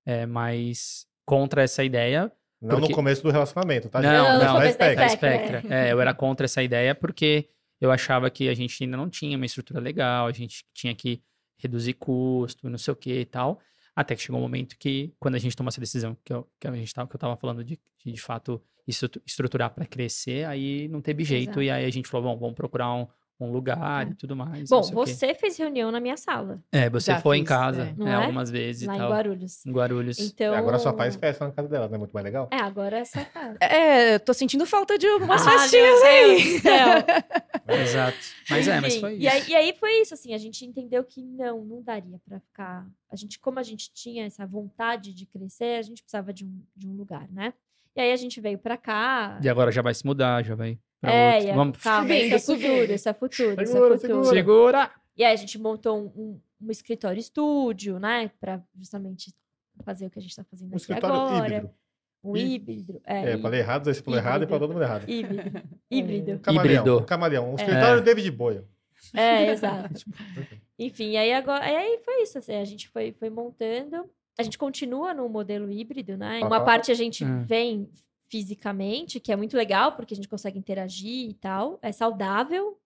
é, 0.06 0.26
mais 0.26 1.06
contra 1.26 1.62
essa 1.62 1.84
ideia. 1.84 2.32
Não 2.60 2.70
Porque- 2.76 2.88
no 2.88 2.94
começo 2.94 3.22
do 3.22 3.30
relacionamento, 3.30 3.88
tá? 3.88 4.00
Não, 4.00 4.10
gente? 4.10 4.18
não, 4.18 4.38
Na 4.38 4.46
no 4.46 4.52
começo 4.54 4.78
da 4.78 4.84
Spectra. 4.84 5.04
Da 5.04 5.08
Spectra, 5.10 5.58
Spectra. 5.60 5.76
É, 5.76 5.92
eu 5.92 6.00
era 6.00 6.12
contra 6.14 6.44
essa 6.46 6.62
ideia 6.62 6.94
porque 6.94 7.48
eu 7.80 7.90
achava 7.90 8.30
que 8.30 8.48
a 8.48 8.54
gente 8.54 8.82
ainda 8.82 8.96
não 8.96 9.08
tinha 9.08 9.36
uma 9.36 9.46
estrutura 9.46 9.80
legal, 9.80 10.26
a 10.26 10.32
gente 10.32 10.64
tinha 10.74 10.94
que 10.94 11.22
reduzir 11.58 11.94
custo, 11.94 12.68
não 12.68 12.78
sei 12.78 12.92
o 12.92 12.96
que 12.96 13.20
e 13.20 13.24
tal. 13.24 13.60
Até 13.94 14.14
que 14.14 14.22
chegou 14.22 14.38
um 14.38 14.42
momento 14.42 14.76
que, 14.78 15.12
quando 15.18 15.34
a 15.34 15.38
gente 15.38 15.56
tomou 15.56 15.68
essa 15.68 15.80
decisão, 15.80 16.16
que, 16.24 16.32
eu, 16.32 16.48
que 16.60 16.68
a 16.68 16.72
gente 16.72 16.94
tava, 16.94 17.08
que 17.08 17.16
eu 17.16 17.20
tava 17.20 17.36
falando 17.36 17.64
de, 17.64 17.80
de, 18.04 18.12
de 18.12 18.20
fato, 18.20 18.62
estru- 18.86 19.20
estruturar 19.26 19.74
para 19.74 19.84
crescer, 19.86 20.46
aí 20.46 20.86
não 20.88 21.00
teve 21.00 21.24
jeito. 21.24 21.50
Exato. 21.50 21.62
E 21.62 21.70
aí 21.70 21.84
a 21.84 21.90
gente 21.90 22.08
falou, 22.08 22.30
bom, 22.32 22.38
vamos 22.38 22.54
procurar 22.54 22.94
um, 22.94 23.08
um 23.40 23.52
lugar 23.52 24.06
É. 24.06 24.10
e 24.10 24.14
tudo 24.14 24.34
mais. 24.34 24.68
Bom, 24.68 24.82
você 24.82 25.34
fez 25.34 25.56
reunião 25.56 25.90
na 25.92 26.00
minha 26.00 26.16
sala, 26.16 26.60
É, 26.72 26.90
você 26.90 27.12
Já 27.12 27.20
foi 27.20 27.36
em 27.38 27.40
fiz, 27.40 27.48
casa, 27.48 27.82
é. 27.82 27.94
Não 27.96 28.08
é, 28.08 28.10
é? 28.10 28.14
algumas 28.14 28.50
vezes 28.50 28.86
lá 28.86 28.94
e 28.94 28.96
em 28.96 29.00
tal. 29.00 29.10
Guarulhos. 29.10 29.66
Em 29.66 29.72
Guarulhos. 29.72 30.18
Então. 30.18 30.52
E 30.54 30.56
agora 30.56 30.78
só 30.78 30.92
faz 30.96 31.14
festa 31.16 31.46
na 31.46 31.52
casa 31.52 31.68
dela, 31.68 31.86
não 31.88 31.94
é 31.94 31.98
muito 31.98 32.12
mais 32.12 32.24
legal? 32.24 32.48
É, 32.50 32.56
agora 32.60 32.98
é 32.98 33.04
só 33.04 33.20
faz. 33.26 33.56
É, 33.60 34.14
eu 34.16 34.20
tô 34.20 34.34
sentindo 34.34 34.66
falta 34.66 34.98
de 34.98 35.06
umas 35.06 35.46
Ah, 35.46 35.50
festinhas 35.58 36.02
aí. 36.02 36.60
Exato. 37.82 38.16
Mas 38.50 38.66
é, 38.66 38.80
mas 38.80 38.92
Enfim, 38.94 39.00
foi 39.00 39.12
isso. 39.14 39.22
E 39.22 39.28
aí, 39.28 39.42
e 39.48 39.54
aí 39.54 39.76
foi 39.78 39.92
isso, 40.00 40.14
assim, 40.14 40.34
a 40.34 40.38
gente 40.38 40.64
entendeu 40.64 41.04
que 41.04 41.22
não, 41.22 41.64
não 41.64 41.82
daria 41.82 42.18
pra 42.26 42.40
ficar. 42.40 42.86
A 43.10 43.16
gente, 43.16 43.38
como 43.38 43.58
a 43.58 43.62
gente 43.62 43.92
tinha 43.92 44.24
essa 44.24 44.46
vontade 44.46 45.12
de 45.12 45.26
crescer, 45.26 45.78
a 45.78 45.82
gente 45.82 46.02
precisava 46.02 46.32
de 46.32 46.44
um, 46.44 46.62
de 46.74 46.88
um 46.88 46.96
lugar, 46.96 47.28
né? 47.30 47.52
E 47.94 48.00
aí 48.00 48.12
a 48.12 48.16
gente 48.16 48.40
veio 48.40 48.58
pra 48.58 48.76
cá. 48.76 49.38
E 49.42 49.48
agora 49.48 49.70
já 49.72 49.82
vai 49.82 49.92
se 49.92 50.06
mudar, 50.06 50.44
já 50.44 50.54
vai 50.54 50.78
pra 51.00 51.12
É, 51.12 51.34
outro. 51.36 51.48
é- 51.50 51.54
Vamos... 51.54 51.78
calma, 51.78 52.14
isso 52.14 52.34
é 52.34 52.38
Subindo, 52.38 52.68
futuro, 52.68 52.92
isso 52.92 53.08
é 53.08 53.14
futuro, 53.14 53.62
isso 53.62 53.72
Segura, 53.72 53.94
é 53.94 53.98
futuro. 53.98 54.24
segura. 54.24 54.90
E 55.16 55.24
aí 55.24 55.32
a 55.32 55.36
gente 55.36 55.58
montou 55.58 55.98
um, 55.98 56.06
um, 56.20 56.40
um 56.62 56.70
escritório 56.70 57.18
estúdio, 57.18 57.98
né? 57.98 58.30
Pra 58.40 58.60
justamente 58.78 59.32
fazer 59.84 60.06
o 60.06 60.10
que 60.10 60.18
a 60.18 60.22
gente 60.22 60.34
tá 60.36 60.44
fazendo 60.44 60.72
Um 60.72 60.76
aqui 60.76 60.92
agora. 60.92 61.46
híbrido. 61.46 61.70
Um 62.22 62.36
Hí- 62.36 62.54
híbrido. 62.54 63.00
É, 63.06 63.30
É, 63.32 63.38
falei 63.38 63.60
errado, 63.60 63.84
você 63.84 64.02
falou 64.02 64.18
errado 64.18 64.42
e 64.42 64.46
falou 64.46 64.60
todo 64.60 64.72
mundo 64.72 64.82
errado. 64.82 65.08
híbrido. 65.08 65.62
Híbrido. 65.90 66.38
Camaleão, 66.40 66.74
Híbrido. 66.82 66.98
um 66.98 67.04
camaleão. 67.04 67.52
Um 67.52 67.54
escritório 67.54 68.02
David 68.02 68.30
Boyle. 68.32 68.64
É, 69.14 69.46
exato. 69.52 70.04
Enfim, 70.78 71.16
aí 71.16 71.32
agora, 71.32 71.64
aí 71.64 72.00
foi 72.04 72.22
isso, 72.22 72.38
assim, 72.38 72.54
a 72.56 72.64
gente 72.64 72.88
foi, 72.88 73.12
foi 73.12 73.30
montando. 73.30 74.04
A 74.38 74.42
gente 74.42 74.58
continua 74.58 75.12
no 75.14 75.28
modelo 75.28 75.70
híbrido, 75.70 76.16
né? 76.16 76.40
Uma 76.44 76.64
parte 76.64 76.90
a 76.92 76.94
gente 76.94 77.24
Hum. 77.24 77.42
vem 77.44 77.88
fisicamente, 78.30 79.18
que 79.20 79.32
é 79.32 79.36
muito 79.36 79.56
legal, 79.56 79.92
porque 79.92 80.14
a 80.14 80.16
gente 80.16 80.28
consegue 80.28 80.58
interagir 80.58 81.30
e 81.30 81.34
tal, 81.34 81.78
é 81.82 81.90
saudável. 81.92 82.78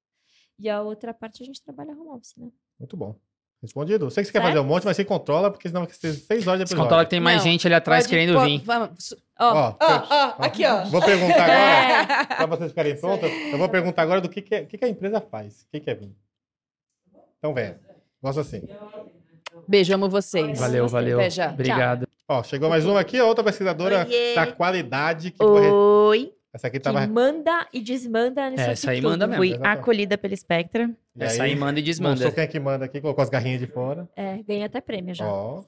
E 0.59 0.69
a 0.69 0.81
outra 0.83 1.13
parte 1.13 1.43
a 1.43 1.47
gente 1.47 1.63
trabalha 1.63 1.93
home 1.93 2.11
office, 2.11 2.35
né? 2.37 2.49
Muito 2.79 2.97
bom. 2.97 3.17
Respondido. 3.61 4.11
Sei 4.11 4.23
que 4.23 4.27
você 4.27 4.33
quer 4.33 4.41
Certo? 4.41 4.53
fazer 4.55 4.65
um 4.65 4.69
monte, 4.69 4.85
mas 4.85 4.97
você 4.97 5.05
controla, 5.05 5.51
porque 5.51 5.69
senão 5.69 5.85
vai 5.85 5.93
ser 5.95 6.13
seis 6.15 6.47
horas 6.47 6.59
de 6.59 6.63
episódio. 6.65 6.83
controla 6.83 7.05
que 7.05 7.11
tem 7.11 7.21
mais 7.21 7.39
Não, 7.39 7.45
gente 7.45 7.67
ali 7.67 7.75
atrás 7.75 8.05
Pode- 8.05 8.11
querendo 8.11 8.41
vir. 8.41 8.59
Vamos. 8.65 9.15
Ó, 9.39 9.53
Ó, 9.55 9.77
Ó, 9.81 10.07
ó, 10.11 10.35
aqui, 10.45 10.65
ó. 10.67 10.85
Vou 10.87 11.01
perguntar 11.01 11.45
agora, 11.49 12.23
é, 12.23 12.27
para 12.37 12.47
vocês 12.47 12.71
ficarem 12.71 13.01
prontos, 13.01 13.31
eu 13.31 13.59
vou 13.59 13.69
perguntar 13.69 14.03
agora 14.03 14.21
do 14.21 14.29
que, 14.29 14.43
que, 14.43 14.55
é- 14.55 14.65
que, 14.65 14.77
que 14.79 14.85
a 14.85 14.89
empresa 14.89 15.21
faz. 15.21 15.63
O 15.63 15.67
que, 15.71 15.81
que 15.81 15.91
é 15.91 15.95
vinho? 15.95 16.15
Então, 17.39 17.55
vem. 17.55 17.75
Gosto 18.21 18.41
assim. 18.41 18.63
Beijo, 19.69 19.95
amo 19.95 20.09
vocês. 20.09 20.59
Valeu, 20.59 20.89
valeu. 20.89 21.19
Até 21.21 21.31
já. 21.31 21.51
Obrigado. 21.51 22.09
Ó, 22.29 22.43
chegou 22.43 22.69
mais 22.71 22.87
uma 22.87 23.01
aqui, 23.01 23.19
a 23.19 23.25
outra 23.27 23.43
pesquisadora 23.45 24.07
Oiê. 24.07 24.35
da 24.35 24.47
qualidade. 24.47 25.31
Que 25.33 25.39
foi... 25.39 25.71
Oi, 25.71 26.33
Essa 26.55 26.69
aqui 26.69 26.79
que 26.79 26.85
tava. 26.85 27.07
manda 27.07 27.67
e 27.73 27.81
desmanda 27.81 28.49
nisso 28.49 28.63
Essa 28.63 28.91
aí 28.93 28.99
tudo. 29.01 29.11
manda 29.11 29.27
mesmo. 29.27 29.39
fui 29.41 29.49
exatamente. 29.51 29.79
acolhida 29.81 30.17
pela 30.19 30.37
Spectra. 30.37 30.91
E 31.19 31.25
Essa 31.25 31.43
aí 31.43 31.55
manda 31.57 31.79
e 31.79 31.83
Não 31.83 31.87
desmanda. 31.87 32.23
sou 32.23 32.33
quem 32.33 32.45
é 32.45 32.47
que 32.47 32.59
manda 32.59 32.87
aqui, 32.87 33.01
colocou 33.01 33.23
as 33.23 33.29
garrinhas 33.29 33.61
de 33.61 33.67
fora. 33.67 34.09
É, 34.17 34.39
ganha 34.45 34.65
até 34.67 34.81
prêmio 34.81 35.15
já. 35.15 35.27
Ó. 35.27 35.63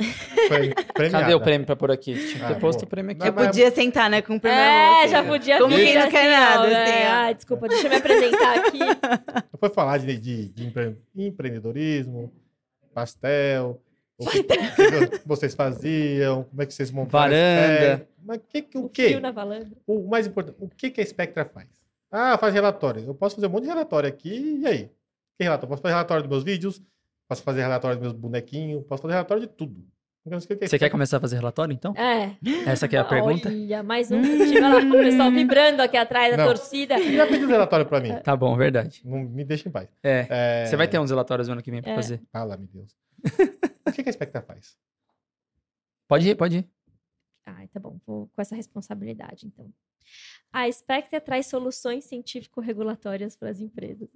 Foi 0.49 0.73
premiada. 0.95 1.25
Cadê 1.25 1.35
o 1.35 1.41
prêmio 1.41 1.67
pra 1.67 1.77
pôr 1.77 1.91
aqui? 1.91 2.15
Tinha 2.15 2.39
que 2.39 2.45
Ah, 2.45 2.55
ter 2.55 2.61
posto 2.61 2.81
pô. 2.81 2.87
o 2.87 2.89
prêmio 2.89 3.11
aqui. 3.11 3.19
Mas- 3.21 3.29
Eu 3.29 3.35
podia 3.35 3.71
sentar, 3.71 4.09
né, 4.09 4.23
com 4.23 4.37
o 4.37 4.41
primeiro 4.41 4.65
É, 4.65 5.01
assim, 5.03 5.11
já 5.11 5.25
podia 5.25 5.59
Como 5.59 5.75
quem 5.75 5.95
não 5.99 6.09
quer 6.11 6.27
assim, 6.27 6.29
ó, 6.29 6.57
nada, 6.57 6.67
né? 6.71 6.85
assim. 6.85 7.03
Ai, 7.13 7.35
desculpa, 7.35 7.69
deixa 7.69 7.87
eu 7.87 7.91
me 7.91 7.97
apresentar 7.97 8.59
aqui. 8.61 8.79
Foi 9.61 9.69
falar 9.69 9.99
de, 9.99 10.17
de, 10.19 10.49
de 10.49 10.67
empre- 10.67 10.97
empreendedorismo, 11.15 12.33
pastel, 12.95 13.83
o 14.19 14.27
que, 14.31 14.43
que 14.45 15.27
vocês 15.29 15.55
faziam, 15.55 16.45
como 16.45 16.63
é 16.63 16.67
que 16.67 16.75
vocês 16.75 16.91
montaram. 16.91 17.35
a 17.35 17.39
Varanda. 17.39 18.09
Mas 18.25 18.41
que, 18.49 18.63
que- 18.63 18.79
o 18.79 18.85
O 19.29 19.33
valandra. 19.33 19.69
O 19.87 20.09
mais 20.09 20.27
importante, 20.27 20.57
o 20.61 20.69
que, 20.69 20.91
que 20.91 21.01
a 21.01 21.07
Spectra 21.07 21.45
faz? 21.45 21.67
Ah, 22.11 22.39
faz 22.39 22.55
relatório. 22.55 23.05
Eu 23.07 23.15
posso 23.15 23.35
fazer 23.35 23.47
um 23.47 23.51
monte 23.51 23.65
de 23.65 23.69
relatório 23.69 24.09
aqui, 24.09 24.61
e 24.63 24.67
aí? 24.67 24.91
Que 25.37 25.45
relatório? 25.45 25.69
Posso 25.69 25.83
fazer 25.83 25.95
relatório 25.95 26.23
dos 26.23 26.31
meus 26.31 26.45
vídeos, 26.45 26.81
posso 27.29 27.43
fazer 27.43 27.63
relatório 27.63 27.97
dos 27.99 28.03
meus 28.09 28.13
bonequinhos, 28.15 28.85
posso 28.87 29.03
fazer 29.03 29.15
relatório 29.15 29.43
de 29.43 29.49
tudo. 29.49 29.85
Que 30.27 30.57
que 30.57 30.69
Você 30.69 30.79
quer 30.79 30.89
começar 30.89 31.19
a 31.19 31.21
fazer 31.21 31.37
relatório, 31.37 31.75
então? 31.75 31.93
É. 31.95 32.31
Essa 32.67 32.87
aqui 32.87 32.97
é 32.97 32.99
a 33.01 33.05
pergunta? 33.05 33.47
Olha, 33.51 33.83
mais 33.83 34.11
um. 34.11 34.23
Chega 34.25 34.69
lá, 34.69 34.79
o 34.81 34.91
pessoal 34.93 35.31
vibrando 35.31 35.83
aqui 35.83 35.99
atrás 35.99 36.31
da 36.31 36.39
Não. 36.39 36.47
torcida. 36.47 36.97
Você 36.97 37.15
já 37.15 37.27
pediu 37.27 37.47
relatório 37.47 37.85
pra 37.85 38.01
mim? 38.01 38.15
Tá 38.25 38.35
bom, 38.35 38.57
verdade. 38.57 39.03
Não 39.05 39.19
me 39.19 39.45
deixa 39.45 39.69
em 39.69 39.73
paz. 39.73 39.87
É. 40.03 40.27
É, 40.31 40.65
Você 40.67 40.77
vai 40.77 40.89
ter 40.89 40.99
uns 40.99 41.11
relatórios 41.11 41.47
no 41.47 41.53
ano 41.53 41.63
que 41.63 41.71
vem 41.71 41.83
pra 41.83 41.93
É. 41.93 41.95
fazer. 41.97 42.23
Fala, 42.33 42.57
meu 42.57 42.69
Deus. 42.73 42.97
o 43.87 43.93
que, 43.93 44.03
que 44.03 44.11
a 44.11 44.13
Spectra 44.13 44.43
faz? 44.43 44.77
Pode 46.09 46.29
ir, 46.29 46.35
pode 46.35 46.59
ir. 46.59 46.71
Ai, 47.47 47.69
tá 47.69 47.79
bom, 47.79 47.99
vou 48.07 48.29
com 48.29 48.41
essa 48.41 48.57
responsabilidade, 48.57 49.47
então. 49.47 49.73
A 50.53 50.71
Spectra 50.71 51.21
traz 51.21 51.47
soluções 51.47 52.05
científico-regulatórias 52.05 53.37
para 53.37 53.51
as 53.51 53.61
empresas. 53.61 54.09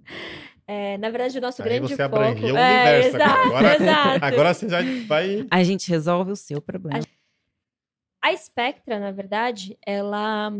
É, 0.65 0.97
na 0.97 1.09
verdade, 1.09 1.37
o 1.37 1.41
nosso 1.41 1.61
Aí 1.61 1.69
grande 1.69 1.89
você 1.89 2.03
foco... 2.03 2.15
abrangeu 2.15 2.55
o 2.55 2.57
é, 2.57 2.81
universo. 2.81 3.17
exato, 3.17 3.39
agora, 3.39 3.75
exato. 3.75 4.25
agora 4.25 4.53
você 4.53 4.69
já 4.69 4.79
vai. 5.07 5.47
A 5.51 5.63
gente 5.63 5.89
resolve 5.89 6.31
o 6.31 6.35
seu 6.35 6.61
problema. 6.61 7.03
A 8.21 8.35
Spectra, 8.35 8.99
na 8.99 9.11
verdade, 9.11 9.77
ela, 9.85 10.51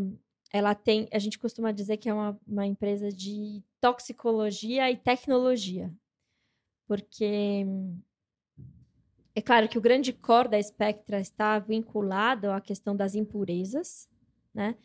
ela 0.52 0.76
tem... 0.76 1.08
A 1.14 1.20
gente 1.20 1.40
costuma 1.40 1.72
dizer 1.72 1.98
que 1.98 2.10
é 2.10 2.14
uma, 2.14 2.40
uma 2.46 2.66
empresa 2.66 3.10
de 3.12 3.64
toxicologia 3.80 4.92
e 4.92 4.98
tecnologia. 4.98 5.92
Porque... 6.88 7.66
É 9.40 9.42
claro 9.42 9.70
que 9.70 9.78
o 9.78 9.82
grande 9.82 10.12
core 10.12 10.50
da 10.50 10.62
Spectra 10.62 11.18
está 11.22 11.58
vinculado 11.60 12.52
à 12.52 12.60
questão 12.60 12.94
das 12.94 13.16
impurezas, 13.16 14.06
né? 14.54 14.76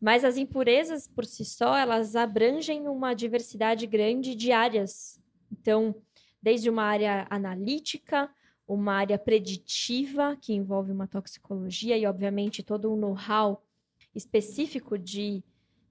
Mas 0.00 0.22
as 0.22 0.36
impurezas 0.36 1.08
por 1.08 1.24
si 1.24 1.44
só, 1.44 1.76
elas 1.76 2.14
abrangem 2.14 2.86
uma 2.86 3.12
diversidade 3.12 3.88
grande 3.88 4.36
de 4.36 4.52
áreas. 4.52 5.20
Então, 5.50 5.96
desde 6.40 6.70
uma 6.70 6.84
área 6.84 7.26
analítica, 7.28 8.30
uma 8.68 8.92
área 8.94 9.18
preditiva, 9.18 10.38
que 10.40 10.52
envolve 10.52 10.92
uma 10.92 11.08
toxicologia 11.08 11.98
e, 11.98 12.06
obviamente, 12.06 12.62
todo 12.62 12.92
um 12.92 12.96
know-how 12.96 13.64
específico 14.14 14.96
de 14.96 15.42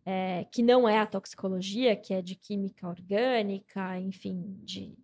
é, 0.06 0.46
que 0.50 0.64
não 0.64 0.88
é 0.88 0.98
a 0.98 1.06
toxicologia, 1.06 1.94
que 1.94 2.14
é 2.14 2.22
de 2.22 2.36
química 2.36 2.88
orgânica, 2.88 4.00
enfim, 4.00 4.62
de, 4.64 4.98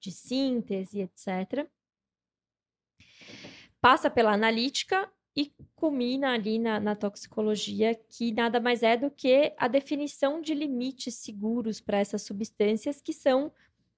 de 0.00 0.10
síntese, 0.10 1.02
etc. 1.02 1.70
Passa 3.84 4.08
pela 4.08 4.32
analítica 4.32 5.12
e 5.36 5.52
culmina 5.74 6.32
ali 6.32 6.58
na, 6.58 6.80
na, 6.80 6.96
toxicologia, 6.96 7.94
que 7.94 8.32
nada 8.32 8.58
mais 8.58 8.82
é 8.82 8.96
do 8.96 9.10
que 9.10 9.52
a 9.58 9.68
definição 9.68 10.40
de 10.40 10.54
limites 10.54 11.16
seguros 11.16 11.82
para 11.82 11.98
essas 11.98 12.22
substâncias 12.22 13.02
que 13.02 13.12
são, 13.12 13.52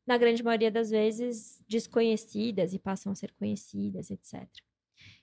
na 0.05 0.19
grande 0.19 0.43
maioria 0.43 0.73
das 0.73 0.91
vezes, 0.91 1.63
desconhecidas 1.69 2.75
e 2.75 2.81
passam 2.81 3.13
a 3.13 3.15
ser 3.15 3.33
conhecidas, 3.35 4.11
etc. 4.11 4.45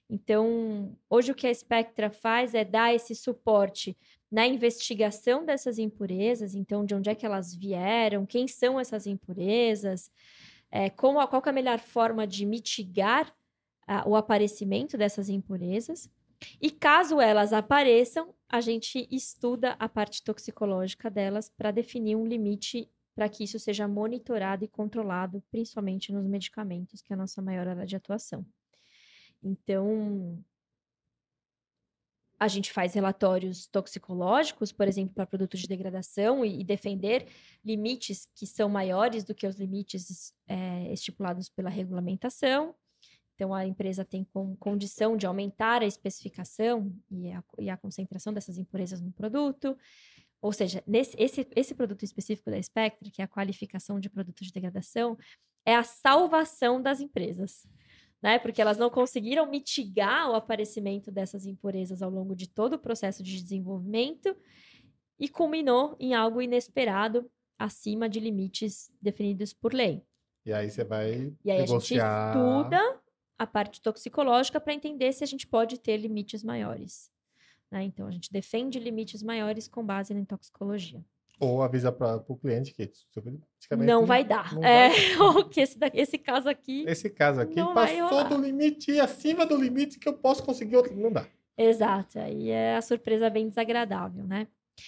Então, 0.10 0.98
hoje 1.10 1.34
o 1.34 1.36
que 1.36 1.48
a 1.48 1.54
Spectra 1.54 2.10
faz 2.10 2.56
é 2.56 2.64
dar 2.64 2.96
esse 2.96 3.14
suporte 3.16 3.98
na 4.32 4.48
investigação 4.48 5.44
dessas 5.44 5.78
impurezas, 5.78 6.56
então, 6.56 6.86
de 6.86 6.96
onde 6.96 7.10
é 7.10 7.16
que 7.16 7.26
elas 7.26 7.54
vieram, 7.54 8.26
quem 8.26 8.48
são 8.48 8.80
essas 8.80 9.08
impurezas, 9.08 10.10
é, 10.72 10.90
como, 10.90 11.28
qual 11.28 11.44
é 11.46 11.50
a 11.50 11.52
melhor 11.52 11.80
forma 11.80 12.26
de 12.26 12.46
mitigar 12.46 13.30
o 14.06 14.16
aparecimento 14.16 14.98
dessas 14.98 15.30
impurezas. 15.30 16.10
E 16.62 16.70
caso 16.70 17.22
elas 17.22 17.54
apareçam, 17.54 18.34
a 18.50 18.60
gente 18.60 19.08
estuda 19.10 19.76
a 19.80 19.88
parte 19.88 20.24
toxicológica 20.24 21.10
delas 21.10 21.50
para 21.50 21.72
definir 21.72 22.16
um 22.16 22.26
limite 22.26 22.90
para 23.16 23.30
que 23.30 23.44
isso 23.44 23.60
seja 23.60 23.88
monitorado 23.88 24.66
e 24.66 24.68
controlado, 24.68 25.44
principalmente 25.52 26.12
nos 26.12 26.26
medicamentos, 26.26 27.02
que 27.02 27.14
é 27.14 27.16
a 27.16 27.18
nossa 27.18 27.42
maior 27.42 27.68
área 27.68 27.86
de 27.86 27.96
atuação. 27.96 28.46
Então, 29.42 30.44
a 32.40 32.48
gente 32.48 32.74
faz 32.74 32.94
relatórios 32.94 33.68
toxicológicos, 33.68 34.72
por 34.72 34.88
exemplo, 34.88 35.14
para 35.14 35.26
produtos 35.26 35.62
de 35.62 35.68
degradação 35.68 36.44
e, 36.44 36.60
e, 36.60 36.64
defender 36.64 37.28
limites 37.64 38.28
que 38.36 38.46
são 38.46 38.68
maiores 38.68 39.24
do 39.24 39.36
que 39.36 39.48
os 39.48 39.56
limites 39.56 40.34
é, 40.48 40.92
estipulados 40.92 41.48
pela 41.50 41.70
regulamentação. 41.70 42.76
Então, 43.44 43.54
a 43.54 43.68
empresa 43.68 44.06
tem 44.06 44.24
com, 44.24 44.56
condição 44.56 45.18
de 45.18 45.28
aumentar 45.28 45.82
a 45.82 45.86
especificação 45.86 46.96
e 47.12 47.30
a, 47.30 47.44
e 47.60 47.70
a, 47.70 47.76
concentração 47.76 48.32
dessas 48.32 48.58
impurezas 48.58 49.02
no 49.02 49.12
produto. 49.12 49.78
Ou 50.42 50.54
seja, 50.54 50.82
nesse, 50.88 51.14
esse, 51.22 51.46
esse 51.54 51.76
produto 51.76 52.04
específico 52.04 52.50
da 52.50 52.62
Spectre, 52.62 53.12
que 53.12 53.22
é 53.22 53.26
a 53.26 53.28
qualificação 53.28 54.00
de 54.00 54.10
produto 54.10 54.46
de 54.46 54.54
degradação, 54.54 55.18
é 55.66 55.76
a 55.76 55.84
salvação 55.84 56.82
das 56.82 57.02
empresas. 57.02 57.68
Né? 58.22 58.40
Porque 58.40 58.62
elas 58.62 58.78
não 58.78 58.90
conseguiram 58.90 59.46
mitigar 59.46 60.30
o 60.32 60.36
aparecimento 60.36 61.12
dessas 61.12 61.46
impurezas 61.46 62.02
ao 62.02 62.10
longo 62.10 62.38
de 62.38 62.48
todo 62.48 62.76
o 62.76 62.80
processo 62.80 63.22
de 63.22 63.42
desenvolvimento 63.42 64.34
e 65.20 65.28
culminou 65.28 65.98
em 66.00 66.14
algo 66.14 66.42
inesperado 66.42 67.30
acima 67.60 68.08
de 68.08 68.22
limites 68.22 68.90
definidos 69.02 69.52
por 69.52 69.74
lei. 69.74 70.02
E 70.46 70.54
aí 70.54 70.70
você 70.70 70.86
vai 70.86 71.34
e 71.44 71.52
aí 71.52 71.60
negociar... 71.60 72.06
a 72.06 72.34
gente 72.34 72.38
estuda 72.38 73.03
a 73.38 73.48
parte 73.48 73.82
toxicológica 73.82 74.60
para 74.60 74.74
entender 74.74 75.12
se 75.14 75.24
a 75.24 75.28
gente 75.28 75.48
pode 75.48 75.80
ter 75.80 75.98
limites 75.98 76.44
maiores. 76.44 77.12
Né? 77.72 77.84
Então, 77.84 78.08
a 78.08 78.12
gente 78.12 78.32
defende 78.32 78.80
limites 78.80 79.24
maiores 79.24 79.68
com 79.68 79.84
base 79.84 80.14
na 80.14 80.26
toxicologia. 80.26 81.04
Ou 81.40 81.62
avisa 81.64 81.92
para 81.92 82.24
o 82.28 82.38
cliente 82.38 82.74
que 82.74 82.90
não 83.76 84.06
vai 84.06 84.24
dar. 84.24 84.54
Não 84.54 84.64
é, 84.64 84.90
vai. 84.90 85.18
ou 85.20 85.50
que 85.50 85.62
esse, 85.62 85.78
esse 85.94 86.18
caso 86.18 86.48
aqui. 86.48 86.86
Esse 86.88 87.10
caso 87.10 87.42
aqui 87.42 87.56
passou 87.56 88.30
do 88.30 88.38
limite, 88.38 89.00
acima 89.00 89.46
do 89.46 89.58
limite 89.58 90.00
que 90.00 90.08
eu 90.08 90.14
posso 90.14 90.44
conseguir 90.44 90.78
outro. 90.78 90.96
Não 90.96 91.12
dá. 91.12 91.26
Exato. 91.58 92.20
Aí 92.20 92.50
é 92.50 92.76
a 92.76 92.82
surpresa 92.82 93.30
bem 93.30 93.50
desagradável, 93.50 94.26
né? 94.26 94.48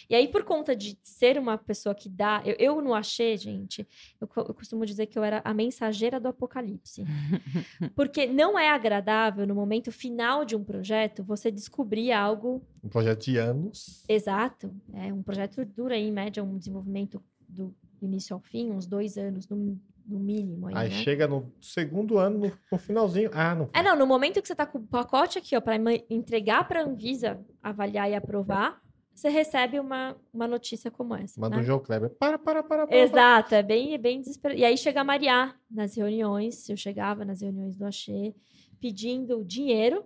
E 0.10 0.16
aí, 0.16 0.28
por 0.28 0.44
conta 0.44 0.76
de 0.76 0.98
ser 1.02 1.38
uma 1.38 1.58
pessoa 1.58 1.96
que 1.96 2.10
dá. 2.10 2.42
Eu, 2.46 2.56
eu 2.60 2.82
não 2.82 2.94
achei, 2.94 3.38
gente. 3.38 3.88
Eu, 4.20 4.30
eu, 4.36 4.54
costumo 4.54 4.86
dizer 4.86 5.06
que 5.08 5.18
eu 5.18 5.24
era 5.24 5.42
a 5.44 5.54
mensageira 5.54 6.20
do 6.20 6.28
apocalipse. 6.28 7.04
Porque 7.96 8.26
não 8.26 8.58
é 8.58 8.70
agradável, 8.70 9.46
no 9.48 9.56
momento 9.56 9.92
final 9.92 10.46
de 10.46 10.56
um 10.56 10.64
projeto, 10.64 11.24
você 11.24 11.52
descobrir 11.52 12.12
algo. 12.12 12.66
Um 12.84 12.90
projeto 12.90 13.26
de 13.26 13.38
anos. 13.38 14.04
Exato. 14.08 14.74
É 14.94 15.14
um 15.14 15.24
projeto 15.24 15.64
dura, 15.66 15.98
em 15.98 16.12
média, 16.12 16.44
um 16.44 16.58
desenvolvimento 16.58 17.24
do 17.48 17.74
início 18.02 18.34
ao 18.34 18.40
fim, 18.40 18.72
uns 18.72 18.86
dois 18.86 19.18
anos, 19.18 19.48
no, 19.48 19.80
no 20.06 20.20
mínimo. 20.20 20.68
Aí, 20.68 20.76
aí 20.76 20.90
né? 20.90 20.96
chega 20.96 21.28
no 21.28 21.52
segundo 21.62 22.18
ano, 22.18 22.40
no, 22.40 22.52
no, 22.72 22.78
finalzinho. 22.78 23.30
Ah, 23.34 23.56
não. 23.56 23.70
É, 23.74 23.82
não, 23.82 23.96
no 23.96 24.06
momento 24.06 24.42
que 24.42 24.48
você 24.48 24.56
tá 24.56 24.66
com 24.66 24.80
o 24.80 24.88
pacote 24.88 25.38
aqui, 25.38 25.56
ó, 25.56 25.62
para 25.62 25.76
entregar 26.10 26.68
para 26.68 26.82
a 26.82 26.84
Anvisa 26.84 27.40
avaliar 27.64 28.10
e 28.10 28.16
aprovar 28.16 28.82
você 29.16 29.30
recebe 29.30 29.80
uma, 29.80 30.16
uma 30.34 30.46
notícia 30.46 30.92
como 30.92 31.16
essa. 31.16 31.40
Manda 31.40 31.56
né? 31.56 31.62
um 31.62 31.66
João 31.66 31.80
Kleber. 31.80 32.10
Para, 32.10 32.38
para, 32.38 32.62
para, 32.62 32.86
para. 32.86 32.98
Exato, 32.98 33.56
é 33.56 33.64
bem, 33.64 33.94
é 33.94 33.98
bem 33.98 34.20
desesperado. 34.20 34.60
E 34.60 34.66
aí 34.66 34.78
chega 34.78 35.00
a 35.02 35.04
Maria 35.06 35.56
nas 35.72 35.96
reuniões, 35.96 36.70
eu 36.70 36.76
chegava 36.76 37.24
nas 37.24 37.42
reuniões 37.42 37.78
do 37.78 37.86
Axê, 37.86 38.36
pedindo 38.80 39.44
dinheiro 39.46 40.04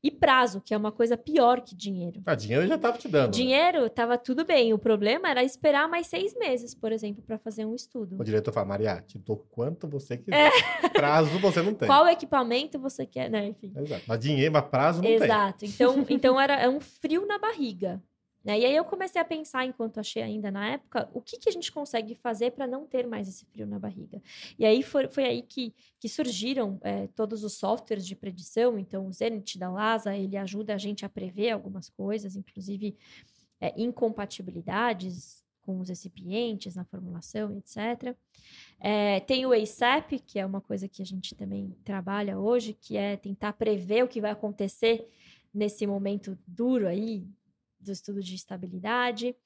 e 0.00 0.10
prazo, 0.12 0.60
que 0.60 0.72
é 0.72 0.76
uma 0.76 0.92
coisa 0.92 1.16
pior 1.16 1.60
que 1.60 1.74
dinheiro. 1.74 2.22
Ah, 2.24 2.36
dinheiro 2.36 2.62
eu 2.62 2.68
já 2.68 2.76
estava 2.76 2.96
te 2.96 3.08
dando. 3.08 3.26
Né? 3.26 3.32
Dinheiro 3.32 3.86
estava 3.86 4.16
tudo 4.16 4.44
bem. 4.44 4.72
O 4.72 4.78
problema 4.78 5.28
era 5.28 5.42
esperar 5.42 5.88
mais 5.88 6.06
seis 6.06 6.32
meses, 6.38 6.72
por 6.72 6.92
exemplo, 6.92 7.20
para 7.22 7.38
fazer 7.38 7.64
um 7.64 7.74
estudo. 7.74 8.16
O 8.20 8.22
diretor 8.22 8.52
fala, 8.52 8.66
Maria, 8.66 9.02
te 9.02 9.18
dou 9.18 9.36
quanto 9.50 9.88
você 9.88 10.16
quiser. 10.18 10.52
É. 10.84 10.88
Prazo 10.90 11.36
você 11.40 11.60
não 11.60 11.74
tem. 11.74 11.88
Qual 11.88 12.06
equipamento 12.06 12.78
você 12.78 13.04
quer, 13.04 13.28
né? 13.28 13.48
Enfim. 13.48 13.72
Exato. 13.76 14.04
Mas 14.06 14.20
dinheiro, 14.20 14.52
mas 14.52 14.64
prazo 14.66 15.02
não 15.02 15.10
Exato. 15.10 15.58
tem. 15.58 15.68
Exato. 15.68 15.84
Então, 15.98 16.06
então 16.08 16.40
era 16.40 16.54
é 16.54 16.68
um 16.68 16.78
frio 16.78 17.26
na 17.26 17.38
barriga. 17.38 18.00
Né? 18.44 18.60
E 18.60 18.64
aí 18.64 18.76
eu 18.76 18.84
comecei 18.84 19.20
a 19.20 19.24
pensar, 19.24 19.64
enquanto 19.64 19.98
achei 19.98 20.22
ainda 20.22 20.50
na 20.50 20.70
época, 20.70 21.08
o 21.12 21.20
que, 21.20 21.38
que 21.38 21.48
a 21.48 21.52
gente 21.52 21.72
consegue 21.72 22.14
fazer 22.14 22.52
para 22.52 22.66
não 22.66 22.86
ter 22.86 23.06
mais 23.06 23.28
esse 23.28 23.44
frio 23.46 23.66
na 23.66 23.78
barriga. 23.78 24.22
E 24.58 24.64
aí 24.64 24.82
foi, 24.82 25.08
foi 25.08 25.24
aí 25.24 25.42
que, 25.42 25.74
que 25.98 26.08
surgiram 26.08 26.78
é, 26.82 27.08
todos 27.08 27.44
os 27.44 27.54
softwares 27.54 28.06
de 28.06 28.14
predição. 28.14 28.78
Então, 28.78 29.06
o 29.06 29.12
Zenit 29.12 29.58
da 29.58 29.70
LASA, 29.70 30.16
ele 30.16 30.36
ajuda 30.36 30.74
a 30.74 30.78
gente 30.78 31.04
a 31.04 31.08
prever 31.08 31.50
algumas 31.50 31.90
coisas, 31.90 32.36
inclusive 32.36 32.96
é, 33.60 33.74
incompatibilidades 33.80 35.44
com 35.68 35.80
os 35.80 35.90
recipientes 35.90 36.76
na 36.76 36.84
formulação, 36.84 37.58
etc. 37.58 38.16
É, 38.80 39.20
tem 39.20 39.44
o 39.44 39.52
ASAP, 39.52 40.18
que 40.20 40.38
é 40.38 40.46
uma 40.46 40.62
coisa 40.62 40.88
que 40.88 41.02
a 41.02 41.04
gente 41.04 41.34
também 41.34 41.76
trabalha 41.84 42.38
hoje, 42.38 42.72
que 42.72 42.96
é 42.96 43.18
tentar 43.18 43.52
prever 43.52 44.02
o 44.02 44.08
que 44.08 44.20
vai 44.20 44.30
acontecer 44.30 45.06
nesse 45.52 45.86
momento 45.86 46.38
duro 46.46 46.86
aí 46.86 47.26
do 47.80 47.92
estudo 47.92 48.22
de 48.22 48.34
estabilidade. 48.34 49.36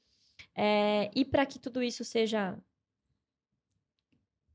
É, 0.55 1.11
e 1.15 1.25
para 1.25 1.47
que 1.47 1.59
tudo 1.59 1.83
isso 1.83 2.05
seja 2.05 2.59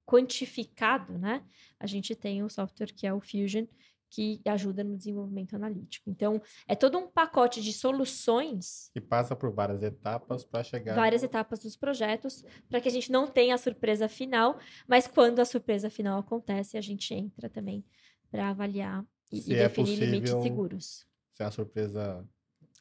quantificado, 0.06 1.18
né? 1.18 1.44
A 1.80 1.86
gente 1.86 2.16
tem 2.16 2.42
o 2.42 2.50
software 2.50 2.94
que 2.94 3.06
é 3.06 3.14
o 3.14 3.20
Fusion, 3.20 3.66
que 4.10 4.42
ajuda 4.46 4.84
no 4.84 4.96
desenvolvimento 4.96 5.56
analítico. 5.56 6.10
Então, 6.10 6.42
é 6.66 6.76
todo 6.76 6.98
um 6.98 7.08
pacote 7.08 7.62
de 7.62 7.74
soluções. 7.74 8.90
Que 8.94 9.02
passa 9.02 9.36
por 9.36 9.52
várias 9.52 9.84
etapas 9.84 10.46
para 10.46 10.64
chegar. 10.64 10.96
Várias 10.96 11.24
etapas 11.24 11.60
dos 11.60 11.76
projetos, 11.76 12.44
para 12.70 12.80
que 12.80 12.88
a 12.88 12.92
gente 12.92 13.12
não 13.12 13.28
tenha 13.28 13.56
a 13.56 13.58
surpresa 13.58 14.08
final, 14.08 14.58
mas 14.88 15.08
quando 15.08 15.40
a 15.40 15.46
surpresa 15.46 15.90
final 15.90 16.20
acontece, 16.20 16.78
a 16.78 16.82
gente 16.82 17.14
entra 17.14 17.50
também 17.50 17.84
para 18.32 18.50
avaliar 18.50 19.06
e, 19.32 19.52
e 19.52 19.56
é 19.56 19.68
definir 19.68 19.98
limites 19.98 20.32
seguros. 20.42 21.06
Se 21.34 21.44
a 21.44 21.52
surpresa 21.52 22.28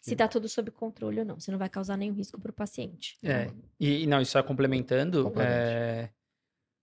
se 0.06 0.14
está 0.14 0.28
tudo 0.28 0.48
sob 0.48 0.70
controle 0.70 1.18
ou 1.18 1.24
não. 1.24 1.40
Você 1.40 1.50
não 1.50 1.58
vai 1.58 1.68
causar 1.68 1.96
nenhum 1.96 2.14
risco 2.14 2.40
para 2.40 2.50
o 2.50 2.54
paciente. 2.54 3.18
É, 3.24 3.50
e 3.78 4.06
não, 4.06 4.20
isso 4.20 4.38
é 4.38 4.42
complementando, 4.42 5.32
é, 5.40 6.10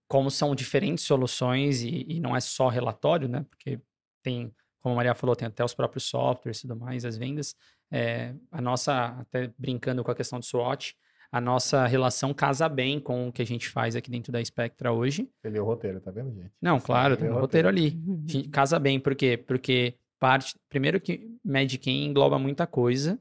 como 0.09 0.29
são 0.29 0.53
diferentes 0.53 1.05
soluções 1.05 1.81
e, 1.81 2.05
e, 2.05 2.19
não 2.19 2.35
é 2.35 2.41
só 2.41 2.67
relatório, 2.67 3.29
né? 3.29 3.45
Porque 3.49 3.79
tem, 4.21 4.53
como 4.81 4.93
a 4.93 4.97
Maria 4.97 5.15
falou, 5.15 5.37
tem 5.37 5.47
até 5.47 5.63
os 5.63 5.73
próprios 5.73 6.03
softwares 6.03 6.57
e 6.57 6.61
tudo 6.63 6.75
mais, 6.75 7.05
as 7.05 7.15
vendas. 7.15 7.55
É, 7.89 8.35
a 8.51 8.61
nossa, 8.61 9.05
até 9.19 9.53
brincando 9.57 10.03
com 10.03 10.11
a 10.11 10.15
questão 10.15 10.37
do 10.37 10.45
SWOT, 10.45 10.93
a 11.31 11.39
nossa 11.39 11.87
relação 11.87 12.33
casa 12.33 12.67
bem 12.67 12.99
com 12.99 13.29
o 13.29 13.31
que 13.31 13.41
a 13.41 13.45
gente 13.45 13.69
faz 13.69 13.95
aqui 13.95 14.11
dentro 14.11 14.33
da 14.33 14.43
Spectra 14.43 14.91
hoje. 14.91 15.29
Ele 15.41 15.57
é 15.57 15.61
o 15.61 15.65
roteiro, 15.65 16.01
tá 16.01 16.11
vendo, 16.11 16.33
gente? 16.33 16.51
Não, 16.61 16.77
claro, 16.77 17.15
tem 17.15 17.29
um 17.29 17.39
roteiro, 17.39 17.69
roteiro 17.69 17.69
ali. 17.69 18.49
casa 18.51 18.77
bem, 18.77 18.99
por 18.99 19.15
quê? 19.15 19.37
Porque 19.37 19.95
parte. 20.23 20.55
Primeiro 20.69 21.01
que 21.01 21.29
Medicam 21.43 21.91
engloba 21.91 22.39
muita 22.39 22.65
coisa. 22.65 23.19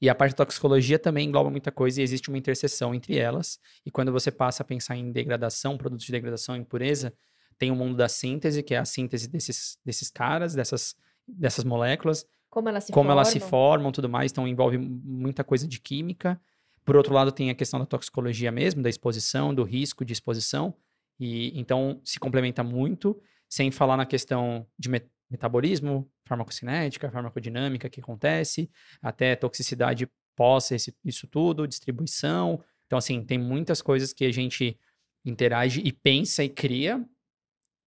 E 0.00 0.08
a 0.08 0.14
parte 0.14 0.30
de 0.32 0.36
toxicologia 0.36 1.00
também 1.00 1.26
engloba 1.26 1.50
muita 1.50 1.72
coisa 1.72 2.00
e 2.00 2.04
existe 2.04 2.28
uma 2.28 2.38
interseção 2.38 2.94
entre 2.94 3.18
elas. 3.18 3.58
E 3.84 3.90
quando 3.90 4.12
você 4.12 4.30
passa 4.30 4.62
a 4.62 4.66
pensar 4.66 4.96
em 4.96 5.10
degradação, 5.10 5.76
produtos 5.76 6.06
de 6.06 6.12
degradação, 6.12 6.54
impureza, 6.54 7.12
tem 7.58 7.72
o 7.72 7.74
mundo 7.74 7.96
da 7.96 8.08
síntese, 8.08 8.62
que 8.62 8.72
é 8.72 8.78
a 8.78 8.84
síntese 8.84 9.28
desses, 9.28 9.78
desses 9.84 10.10
caras, 10.10 10.54
dessas, 10.54 10.94
dessas 11.26 11.64
moléculas, 11.64 12.24
Como 12.48 12.68
elas 12.68 12.84
se 12.84 12.92
como 12.92 13.08
formam. 13.08 13.12
elas 13.16 13.28
se 13.28 13.40
formam, 13.40 13.90
tudo 13.92 14.08
mais, 14.08 14.30
então 14.30 14.46
envolve 14.46 14.78
muita 14.78 15.42
coisa 15.42 15.66
de 15.66 15.80
química. 15.80 16.40
Por 16.84 16.96
outro 16.96 17.14
lado, 17.14 17.32
tem 17.32 17.50
a 17.50 17.54
questão 17.54 17.80
da 17.80 17.86
toxicologia 17.86 18.52
mesmo, 18.52 18.80
da 18.80 18.90
exposição, 18.90 19.52
do 19.52 19.64
risco 19.64 20.04
de 20.04 20.12
exposição, 20.12 20.74
e 21.18 21.58
então 21.58 22.00
se 22.04 22.20
complementa 22.20 22.62
muito, 22.62 23.20
sem 23.48 23.70
falar 23.70 23.96
na 23.96 24.06
questão 24.06 24.66
de 24.78 24.88
metabolismo, 25.34 26.10
farmacocinética, 26.24 27.10
farmacodinâmica 27.10 27.90
que 27.90 28.00
acontece, 28.00 28.70
até 29.02 29.36
toxicidade 29.36 30.08
pós 30.36 30.70
esse- 30.70 30.96
isso 31.04 31.26
tudo, 31.26 31.66
distribuição. 31.68 32.62
Então, 32.86 32.98
assim, 32.98 33.24
tem 33.24 33.38
muitas 33.38 33.82
coisas 33.82 34.12
que 34.12 34.24
a 34.24 34.32
gente 34.32 34.78
interage 35.24 35.80
e 35.84 35.92
pensa 35.92 36.42
e 36.44 36.48
cria 36.48 37.04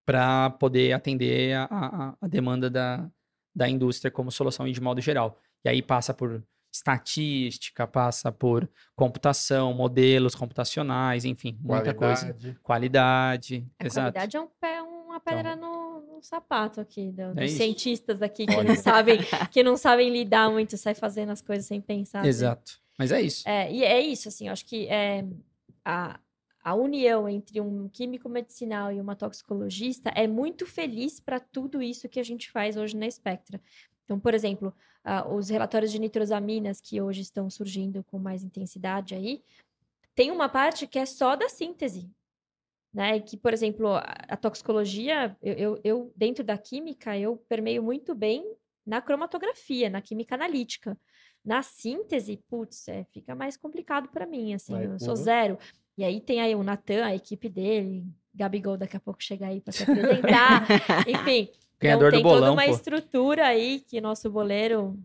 para 0.05 0.49
poder 0.51 0.93
atender 0.93 1.55
a, 1.55 1.63
a- 1.65 2.17
a 2.21 2.27
demanda 2.27 2.69
da, 2.69 3.09
da 3.55 3.67
indústria 3.69 4.11
como 4.11 4.31
solução 4.31 4.69
de 4.71 4.81
modo 4.81 5.01
geral. 5.01 5.39
E 5.65 5.69
aí 5.69 5.81
passa 5.81 6.13
por 6.13 6.43
estatística, 6.71 7.85
passa 7.87 8.31
por 8.31 8.69
computação, 8.95 9.73
modelos 9.73 10.35
computacionais, 10.35 11.25
enfim, 11.25 11.57
muita 11.61 11.93
coisa. 11.93 12.33
Qualidade. 12.33 12.59
Qualidade, 12.63 13.67
A 13.79 13.85
exato. 13.85 14.13
qualidade 14.13 14.37
é 14.37 14.41
um 14.41 14.47
pé, 14.59 14.81
uma 14.81 15.19
pedra 15.19 15.55
no, 15.55 16.01
no 16.15 16.21
sapato 16.21 16.79
aqui, 16.81 17.11
do- 17.11 17.29
dos 17.33 17.37
É 17.37 17.45
isso. 17.45 17.57
cientistas 17.57 18.21
aqui 18.21 18.45
que 18.45 18.53
Olha. 18.55 18.69
não 18.69 18.75
sabem, 18.75 19.17
que 19.51 19.63
não 19.63 19.77
sabem 19.77 20.09
lidar 20.09 20.49
muito, 20.51 20.77
sai 20.77 20.93
fazendo 20.93 21.31
as 21.31 21.41
coisas 21.41 21.65
sem 21.65 21.81
pensar. 21.81 22.19
assim. 22.19 22.29
Exato. 22.29 22.79
Mas 22.97 23.11
é 23.11 23.21
isso. 23.21 23.47
É, 23.47 23.71
e 23.71 23.83
é 23.83 24.01
isso, 24.01 24.27
assim, 24.27 24.47
eu 24.47 24.53
acho 24.53 24.65
que 24.65 24.87
é, 24.87 25.23
a, 25.85 26.19
a 26.63 26.73
união 26.75 27.29
entre 27.29 27.61
um 27.61 27.87
químico 27.89 28.27
medicinal 28.27 28.91
e 28.91 28.99
uma 28.99 29.15
toxicologista 29.15 30.09
é 30.15 30.27
muito 30.27 30.65
feliz 30.65 31.19
para 31.19 31.39
tudo 31.39 31.81
isso 31.81 32.09
que 32.09 32.19
a 32.19 32.23
gente 32.23 32.49
faz 32.51 32.75
hoje 32.75 32.97
na 32.97 33.09
Spectra. 33.09 33.61
Então, 34.03 34.19
por 34.19 34.33
exemplo, 34.33 34.73
ah, 35.07 35.25
os 35.25 35.47
relatórios 35.47 35.89
de 35.89 35.99
nitrosaminas 35.99 36.81
que 36.81 37.01
hoje 37.01 37.21
estão 37.21 37.49
surgindo 37.49 38.03
com 38.03 38.19
mais 38.19 38.43
intensidade 38.43 39.15
aí, 39.15 39.41
tem 40.13 40.31
uma 40.31 40.49
parte 40.49 40.85
que 40.85 40.99
é 40.99 41.05
só 41.05 41.35
da 41.37 41.47
síntese. 41.47 42.11
Né? 42.93 43.21
Que, 43.21 43.37
por 43.37 43.53
exemplo, 43.53 43.87
a, 43.95 44.35
toxicologia, 44.35 45.37
eu, 45.41 45.53
eu, 45.53 45.81
eu, 45.83 46.13
dentro 46.13 46.43
da 46.43 46.57
química, 46.57 47.17
eu 47.17 47.37
permeio 47.47 47.81
muito 47.81 48.13
bem 48.13 48.53
na 48.85 49.01
cromatografia, 49.01 49.89
na 49.89 50.01
química 50.01 50.35
analítica. 50.35 50.99
Na 51.45 51.61
síntese, 51.61 52.43
putz, 52.49 52.89
é, 52.89 53.05
fica 53.05 53.33
mais 53.33 53.55
complicado 53.55 54.09
para 54.09 54.25
mim, 54.25 54.53
assim, 54.53 54.73
Vai 54.73 54.87
eu 54.87 54.99
sou 54.99 55.13
puro. 55.13 55.23
zero. 55.23 55.59
E 55.97 56.03
aí 56.03 56.19
tem 56.19 56.41
aí 56.41 56.53
o 56.53 56.63
Natan, 56.63 57.05
a 57.05 57.15
equipe 57.15 57.47
dele, 57.47 58.05
Gabigol 58.33 58.75
daqui 58.75 58.97
a 58.97 58.99
pouco 58.99 59.23
chega 59.23 59.47
aí 59.47 59.61
para 59.61 59.71
se 59.71 59.83
apresentar, 59.83 60.67
enfim. 61.07 61.49
Ganhador 61.79 62.09
então, 62.09 62.19
do 62.19 62.23
tem 62.23 62.23
toda 62.23 62.39
bolão, 62.39 62.53
uma 62.53 62.65
pô. 62.65 62.71
estrutura 62.71 63.45
aí 63.45 63.79
que 63.81 64.01
nosso 64.01 64.29
boleiro, 64.29 64.97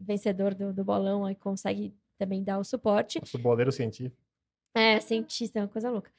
vencedor 0.00 0.54
do, 0.54 0.72
do 0.72 0.84
bolão, 0.84 1.24
aí 1.24 1.34
consegue 1.34 1.94
também 2.18 2.42
dar 2.42 2.58
o 2.58 2.64
suporte. 2.64 3.20
Nosso 3.20 3.38
boleiro 3.38 3.70
científico. 3.70 4.16
É, 4.76 4.98
cientista, 4.98 5.60
é 5.60 5.62
uma 5.62 5.68
coisa 5.68 5.88
louca. 5.88 6.10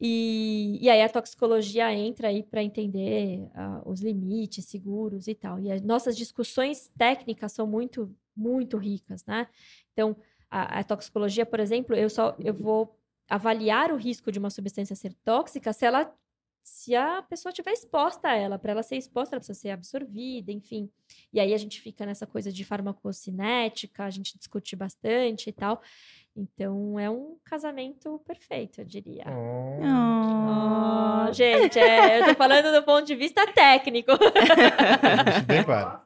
E, 0.00 0.78
e 0.80 0.90
aí 0.90 1.00
a 1.00 1.08
toxicologia 1.08 1.92
entra 1.94 2.26
aí 2.28 2.42
para 2.42 2.60
entender 2.60 3.48
ah, 3.54 3.82
os 3.86 4.00
limites 4.00 4.64
seguros 4.64 5.28
e 5.28 5.34
tal. 5.34 5.60
E 5.60 5.70
as 5.70 5.80
nossas 5.80 6.16
discussões 6.16 6.90
técnicas 6.98 7.52
são 7.52 7.68
muito, 7.68 8.12
muito 8.34 8.76
ricas, 8.76 9.24
né? 9.24 9.46
Então, 9.92 10.16
a, 10.50 10.80
a 10.80 10.84
toxicologia, 10.84 11.46
por 11.46 11.60
exemplo, 11.60 11.94
eu 11.94 12.10
só 12.10 12.34
eu 12.40 12.52
vou 12.52 12.96
avaliar 13.28 13.92
o 13.92 13.96
risco 13.96 14.32
de 14.32 14.40
uma 14.40 14.50
substância 14.50 14.96
ser 14.96 15.14
tóxica 15.24 15.72
se 15.72 15.86
ela 15.86 16.12
se 16.62 16.94
a 16.94 17.22
pessoa 17.22 17.50
estiver 17.50 17.72
exposta 17.72 18.28
a 18.28 18.36
ela, 18.36 18.58
para 18.58 18.72
ela 18.72 18.82
ser 18.82 18.96
exposta, 18.96 19.34
ela 19.34 19.40
precisa 19.40 19.58
ser 19.58 19.70
absorvida, 19.70 20.52
enfim. 20.52 20.90
E 21.32 21.40
aí 21.40 21.52
a 21.54 21.58
gente 21.58 21.80
fica 21.80 22.06
nessa 22.06 22.26
coisa 22.26 22.52
de 22.52 22.64
farmacocinética, 22.64 24.04
a 24.04 24.10
gente 24.10 24.36
discute 24.38 24.76
bastante 24.76 25.48
e 25.48 25.52
tal. 25.52 25.80
Então 26.36 26.98
é 26.98 27.10
um 27.10 27.36
casamento 27.44 28.20
perfeito, 28.26 28.80
eu 28.80 28.84
diria. 28.84 29.24
Hum, 29.28 29.80
Oh, 31.28 31.32
gente, 31.32 31.78
é, 31.78 32.20
eu 32.20 32.26
tô 32.26 32.34
falando 32.34 32.72
do 32.72 32.82
ponto 32.82 33.06
de 33.06 33.14
vista 33.14 33.46
técnico. 33.52 34.12
deixa 34.18 35.40
bem 35.46 35.64
claro. 35.64 36.00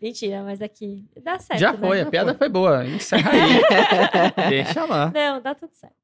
Mentira, 0.00 0.42
mas 0.42 0.60
aqui 0.60 1.06
dá 1.22 1.38
certo. 1.38 1.60
Já 1.60 1.72
né? 1.72 1.78
foi, 1.78 2.00
a 2.00 2.06
piada 2.06 2.34
foi 2.34 2.48
boa. 2.48 2.86
Encerra 2.86 3.30
aí. 3.30 4.48
Deixa 4.50 4.84
lá. 4.84 5.10
Não, 5.14 5.40
dá 5.40 5.54
tudo 5.54 5.72
certo. 5.72 5.96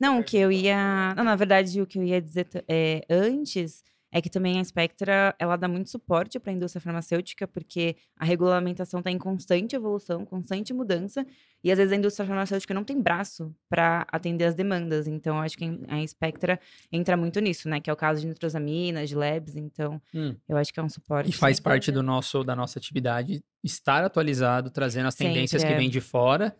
Não, 0.00 0.20
o 0.20 0.24
que 0.24 0.36
eu 0.36 0.50
ia. 0.52 1.14
Não, 1.16 1.24
na 1.24 1.36
verdade, 1.36 1.80
o 1.80 1.86
que 1.86 1.98
eu 1.98 2.04
ia 2.04 2.20
dizer 2.20 2.46
é, 2.68 3.04
antes 3.10 3.82
é 4.10 4.22
que 4.22 4.30
também 4.30 4.58
a 4.58 4.64
Spectra 4.64 5.34
ela 5.38 5.56
dá 5.56 5.68
muito 5.68 5.90
suporte 5.90 6.40
para 6.40 6.50
a 6.50 6.54
indústria 6.54 6.80
farmacêutica, 6.80 7.46
porque 7.46 7.94
a 8.16 8.24
regulamentação 8.24 9.00
está 9.00 9.10
em 9.10 9.18
constante 9.18 9.76
evolução, 9.76 10.24
constante 10.24 10.72
mudança, 10.72 11.26
e 11.62 11.70
às 11.70 11.76
vezes 11.76 11.92
a 11.92 11.96
indústria 11.96 12.26
farmacêutica 12.26 12.72
não 12.72 12.84
tem 12.84 13.00
braço 13.02 13.54
para 13.68 14.06
atender 14.10 14.44
as 14.44 14.54
demandas. 14.54 15.06
Então, 15.06 15.36
eu 15.36 15.42
acho 15.42 15.58
que 15.58 15.64
a 15.88 16.06
Spectra 16.06 16.58
entra 16.90 17.16
muito 17.16 17.38
nisso, 17.40 17.68
né? 17.68 17.80
Que 17.80 17.90
é 17.90 17.92
o 17.92 17.96
caso 17.96 18.20
de 18.22 18.28
nitrosaminas, 18.28 19.10
de 19.10 19.14
labs. 19.14 19.56
Então, 19.56 20.00
Hum. 20.14 20.34
eu 20.48 20.56
acho 20.56 20.72
que 20.72 20.80
é 20.80 20.82
um 20.82 20.88
suporte. 20.88 21.28
E 21.28 21.32
faz 21.32 21.60
parte 21.60 21.92
do 21.92 22.02
nosso, 22.02 22.42
da 22.42 22.56
nossa 22.56 22.78
atividade 22.78 23.42
estar 23.62 24.02
atualizado, 24.04 24.70
trazendo 24.70 25.08
as 25.08 25.14
Sempre, 25.14 25.34
tendências 25.34 25.62
que 25.62 25.70
é. 25.70 25.76
vêm 25.76 25.90
de 25.90 26.00
fora, 26.00 26.56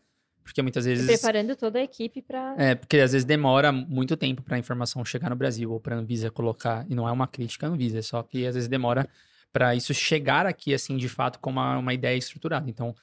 porque 0.49 0.63
muitas 0.63 0.87
E 0.87 0.89
vezes. 0.89 1.07
preparando 1.07 1.55
toda 1.55 1.79
a 1.79 1.83
equipe 1.83 2.23
para. 2.23 2.55
É, 2.57 2.75
porque 2.75 2.97
às 2.99 3.13
vezes 3.13 3.25
demora 3.27 3.71
muito 3.71 4.17
tempo 4.17 4.43
para 4.43 4.57
a 4.57 4.59
informação 4.59 5.05
chegar 5.05 5.29
no 5.29 5.37
Brasil 5.37 5.71
ou 5.71 5.79
para 5.79 5.95
a 5.95 5.99
Anvisa 5.99 6.31
colocar, 6.31 6.87
e 6.89 6.95
não 6.95 7.07
é 7.07 7.13
uma 7.13 7.29
crítica 7.29 7.67
à 7.67 7.71
Anvisa, 7.71 7.99
é 7.99 8.03
só 8.03 8.23
que 8.23 8.47
às 8.47 8.55
vezes 8.55 8.69
demora 8.69 9.07
para 9.53 9.75
isso 9.75 9.93
chegar 9.93 10.47
aqui, 10.47 10.73
assim, 10.73 10.97
de 10.97 11.09
fato, 11.09 11.39
com 11.39 11.51
uma, 11.51 11.77
uma 11.79 11.93
ideia 11.93 12.17
estruturada. 12.17 12.69
Então, 12.69 12.95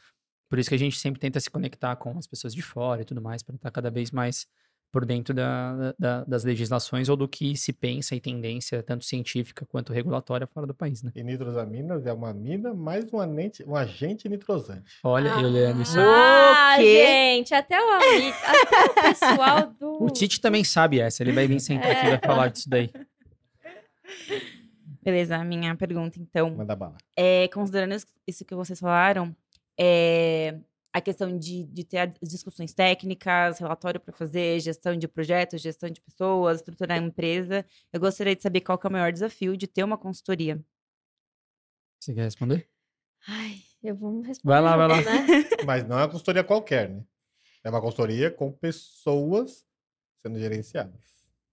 por 0.50 0.58
isso 0.58 0.70
que 0.70 0.76
a 0.76 0.80
gente 0.80 0.98
sempre 0.98 1.20
tenta 1.20 1.40
se 1.40 1.50
conectar 1.50 1.96
com 1.96 2.18
as 2.18 2.26
pessoas 2.26 2.54
de 2.54 2.62
fora 2.64 3.04
e 3.04 3.06
tudo 3.06 3.22
mais, 3.22 3.44
para 3.44 3.56
estar 3.56 3.70
cada 3.72 3.92
vez 3.92 4.10
mais 4.10 4.48
por 4.92 5.06
dentro 5.06 5.34
da, 5.34 5.94
da- 6.00 6.24
das 6.24 6.44
legislações 6.46 7.10
ou 7.10 7.18
do 7.18 7.28
que 7.28 7.56
se 7.58 7.74
pensa 7.74 8.16
e 8.16 8.22
tendência, 8.22 8.82
tanto 8.82 9.04
científica 9.04 9.66
quanto 9.66 9.92
regulatória 9.92 10.48
fora 10.48 10.66
do 10.66 10.74
país, 10.74 11.04
né? 11.04 11.12
E 11.16 11.22
nitrosaminas 11.24 12.06
é 12.06 12.14
uma 12.14 12.34
mina 12.34 12.74
mais 12.74 13.12
um, 13.12 13.20
anente, 13.20 13.64
um 13.68 13.76
agente 13.76 14.30
nitrosante. 14.30 15.00
Olha, 15.04 15.30
eu 15.30 15.50
lendo 15.50 15.82
isso. 15.82 15.98
Ah, 16.00 16.76
gente, 16.80 17.54
até 17.54 17.78
o, 17.82 17.90
até 17.92 18.86
o 18.86 18.94
pessoal 19.10 19.68
do. 19.80 20.04
O 20.04 20.10
Tite 20.10 20.40
também 20.40 20.64
sabe 20.64 21.00
essa, 21.00 21.22
ele 21.24 21.34
vai 21.34 21.46
vir 21.48 21.60
sentar 21.60 21.92
aqui 21.92 22.06
e 22.06 22.10
vai 22.12 22.20
falar 22.24 22.48
disso 22.48 22.70
daí. 22.70 22.90
Beleza, 25.04 25.36
a 25.38 25.44
minha 25.44 25.76
pergunta, 25.76 26.20
então. 26.20 26.50
Manda 26.56 26.76
bala. 26.76 26.98
É, 27.16 27.48
considerando 27.50 27.96
isso 28.28 28.44
que 28.46 28.56
vocês 28.56 28.80
falaram, 28.80 29.36
é, 29.78 30.56
a 30.98 31.02
questão 31.02 31.38
de, 31.38 31.66
de 31.66 31.84
ter 31.84 31.98
as 32.22 32.30
discussões 32.30 32.74
técnicas, 32.74 33.60
relatório 33.60 34.00
para 34.00 34.14
fazer, 34.14 34.62
gestão 34.62 34.96
de 34.96 35.10
projetos, 35.10 35.62
gestão 35.62 35.90
de 35.90 36.00
pessoas, 36.00 36.60
estruturar 36.60 36.98
a 36.98 37.02
empresa, 37.02 37.66
eu 37.92 38.00
gostaria 38.00 38.34
de 38.34 38.42
saber 38.42 38.62
qual 38.62 38.78
que 38.78 38.88
é 38.88 38.90
o 38.90 38.94
maior 38.94 39.12
desafio 39.12 39.58
de 39.58 39.68
ter 39.68 39.84
uma 39.84 39.98
consultoria. 39.98 40.64
Você 42.00 42.14
quer 42.14 42.24
responder? 42.24 42.66
Ai, 43.28 43.58
eu 43.84 43.94
vou 43.94 44.22
responder. 44.22 44.54
Vai 44.54 44.62
lá, 44.62 44.78
vai 44.78 44.88
lá. 44.88 45.02
Né? 45.02 45.28
Mas 45.66 45.84
não 45.86 45.98
é 46.00 46.04
uma 46.04 46.08
consultoria 46.10 46.46
qualquer, 46.46 46.90
né? 46.90 47.04
É 47.62 47.70
uma 47.70 47.82
consultoria 47.82 48.32
com 48.32 48.50
pessoas 48.52 49.66
sendo 50.26 50.40
gerenciadas. 50.40 51.02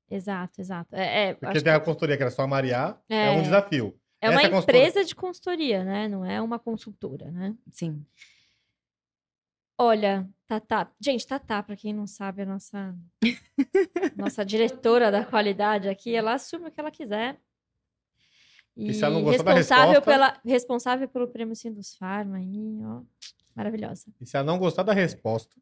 Exato, 0.08 0.60
exato. 0.60 0.94
É, 0.94 1.30
é, 1.30 1.34
Porque 1.34 1.54
tem 1.54 1.62
que 1.64 1.68
a 1.70 1.80
consultoria 1.80 2.16
que 2.16 2.22
era 2.22 2.30
só 2.30 2.42
a 2.42 2.46
Mariá, 2.46 2.96
é, 3.08 3.26
É. 3.26 3.30
um 3.32 3.42
desafio. 3.42 3.98
é 4.20 4.30
uma 4.30 4.40
essa 4.40 4.50
consultoria- 4.50 4.88
empresa 4.88 5.04
de 5.04 5.14
consultoria, 5.16 5.82
né? 5.84 6.06
Não 6.06 6.24
é 6.24 6.40
uma 6.40 6.60
consultora, 6.60 7.28
né? 7.32 7.56
Sim. 7.72 8.06
Olha, 9.82 10.28
Tatá. 10.46 10.90
Gente, 11.00 11.26
Tatá, 11.26 11.62
pra 11.62 11.76
quem 11.76 11.92
não 11.92 12.06
sabe, 12.06 12.42
a 12.42 12.46
nossa, 12.46 12.94
nossa 14.16 14.44
diretora 14.44 15.10
da 15.10 15.24
qualidade 15.24 15.88
aqui, 15.88 16.14
ela 16.14 16.34
assume 16.34 16.68
o 16.68 16.70
que 16.70 16.78
ela 16.80 16.90
quiser. 16.90 17.40
E, 18.76 18.90
E 18.90 18.92
responsável, 19.30 19.94
resposta- 19.94 20.00
pela, 20.02 20.40
responsável 20.44 21.08
pelo 21.08 21.28
prêmio 21.28 21.56
Sindus 21.56 21.94
Pharma 21.96 22.36
aí, 22.36 22.80
ó. 22.84 23.02
Maravilhosa. 23.54 24.06
E 24.20 24.24
se 24.24 24.36
ela 24.36 24.46
não 24.46 24.58
gostar 24.58 24.82
da 24.82 24.92
resposta, 24.94 25.54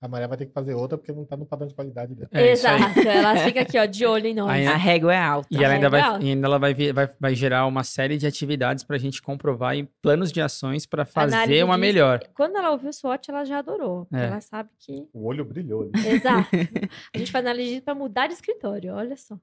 a 0.00 0.08
Maria 0.08 0.28
vai 0.28 0.36
ter 0.36 0.44
que 0.46 0.52
fazer 0.52 0.74
outra 0.74 0.98
porque 0.98 1.12
não 1.12 1.24
tá 1.24 1.34
no 1.36 1.46
padrão 1.46 1.66
de 1.66 1.74
qualidade 1.74 2.14
dela. 2.14 2.28
É. 2.32 2.50
Exato. 2.50 3.00
Ela 3.00 3.36
fica 3.38 3.62
aqui, 3.62 3.78
ó, 3.78 3.86
de 3.86 4.04
olho 4.06 4.26
em 4.26 4.34
nós. 4.34 4.50
Aí, 4.50 4.66
A 4.66 4.76
régua 4.76 5.14
é 5.14 5.18
alta. 5.18 5.48
E 5.50 5.64
ela 5.64 5.72
ainda 5.74 5.88
vai, 5.88 6.02
legal. 6.02 6.20
e 6.22 6.28
ainda 6.30 6.46
ela 6.46 6.58
vai, 6.58 6.74
vir- 6.74 6.92
vai, 6.92 7.10
vai 7.18 7.34
gerar 7.34 7.64
uma 7.66 7.82
série 7.82 8.18
de 8.18 8.26
atividades 8.26 8.84
para 8.84 8.96
a 8.96 8.98
gente 8.98 9.22
comprovar 9.22 9.76
e 9.76 9.84
planos 10.02 10.30
de 10.30 10.42
ações 10.42 10.84
para 10.84 11.06
fazer 11.06 11.34
Análise 11.36 11.62
uma 11.62 11.74
de- 11.76 11.80
melhor. 11.80 12.20
Quando 12.34 12.56
ela 12.56 12.70
ouviu 12.72 12.90
o 12.90 12.92
SWOT, 12.92 13.30
ela 13.30 13.44
já 13.44 13.58
adorou. 13.60 14.06
É. 14.12 14.24
ela 14.26 14.40
sabe 14.42 14.68
que. 14.78 15.08
O 15.12 15.24
olho 15.26 15.44
brilhou 15.44 15.82
ali. 15.82 15.92
Exato. 16.06 16.50
A 17.14 17.16
gente 17.18 17.32
faz 17.32 17.44
análise 17.46 17.80
para 17.80 17.94
mudar 17.94 18.26
de 18.26 18.34
escritório, 18.34 18.92
olha 18.94 19.16
só. 19.16 19.38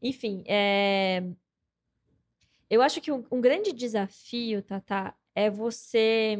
Enfim, 0.00 0.44
é... 0.46 1.24
eu 2.70 2.82
acho 2.82 3.00
que 3.00 3.10
um, 3.12 3.24
um 3.30 3.40
grande 3.40 3.72
desafio, 3.72 4.62
Tata, 4.62 5.12
é 5.34 5.50
você 5.50 6.38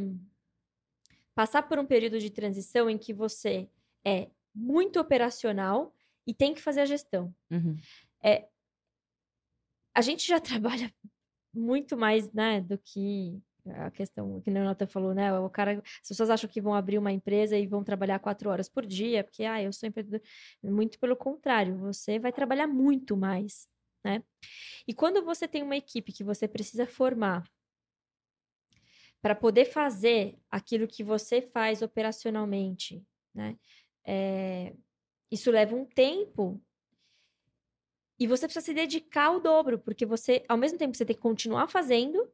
passar 1.34 1.62
por 1.64 1.78
um 1.78 1.86
período 1.86 2.18
de 2.18 2.30
transição 2.30 2.88
em 2.90 2.98
que 2.98 3.12
você 3.12 3.68
é 4.04 4.28
muito 4.54 5.00
operacional 5.00 5.94
e 6.26 6.34
tem 6.34 6.54
que 6.54 6.60
fazer 6.60 6.80
a 6.82 6.86
gestão. 6.86 7.34
Uhum. 7.50 7.76
A 9.94 10.00
gente 10.00 10.26
já 10.26 10.40
trabalha 10.40 10.92
muito 11.54 11.96
mais, 11.96 12.32
né, 12.32 12.60
do 12.60 12.78
que 12.78 13.40
A 13.66 13.90
questão 13.90 14.40
que 14.40 14.50
o 14.50 14.52
Natan 14.52 14.86
falou, 14.86 15.14
né? 15.14 15.32
O 15.38 15.50
cara, 15.50 15.82
as 16.02 16.08
pessoas 16.08 16.30
acham 16.30 16.50
que 16.50 16.60
vão 16.60 16.74
abrir 16.74 16.98
uma 16.98 17.12
empresa 17.12 17.56
e 17.56 17.66
vão 17.66 17.84
trabalhar 17.84 18.18
quatro 18.18 18.50
horas 18.50 18.68
por 18.68 18.84
dia, 18.86 19.22
porque, 19.24 19.44
ah, 19.44 19.62
eu 19.62 19.72
sou 19.72 19.88
empreendedor. 19.88 20.20
Muito 20.62 20.98
pelo 20.98 21.16
contrário, 21.16 21.76
você 21.78 22.18
vai 22.18 22.32
trabalhar 22.32 22.66
muito 22.66 23.16
mais, 23.16 23.68
né? 24.04 24.22
E 24.88 24.94
quando 24.94 25.24
você 25.24 25.46
tem 25.48 25.62
uma 25.62 25.76
equipe 25.76 26.12
que 26.12 26.24
você 26.24 26.48
precisa 26.48 26.86
formar 26.86 27.44
para 29.22 29.34
poder 29.36 29.66
fazer 29.66 30.36
aquilo 30.50 30.88
que 30.88 31.04
você 31.04 31.40
faz 31.40 31.80
operacionalmente, 31.80 33.02
né? 33.32 33.56
É, 34.04 34.74
isso 35.30 35.50
leva 35.50 35.76
um 35.76 35.84
tempo 35.84 36.60
e 38.18 38.26
você 38.26 38.46
precisa 38.46 38.66
se 38.66 38.74
dedicar 38.74 39.26
ao 39.26 39.40
dobro, 39.40 39.78
porque 39.78 40.04
você, 40.04 40.44
ao 40.48 40.56
mesmo 40.56 40.76
tempo, 40.76 40.96
você 40.96 41.04
tem 41.04 41.16
que 41.16 41.22
continuar 41.22 41.68
fazendo, 41.68 42.28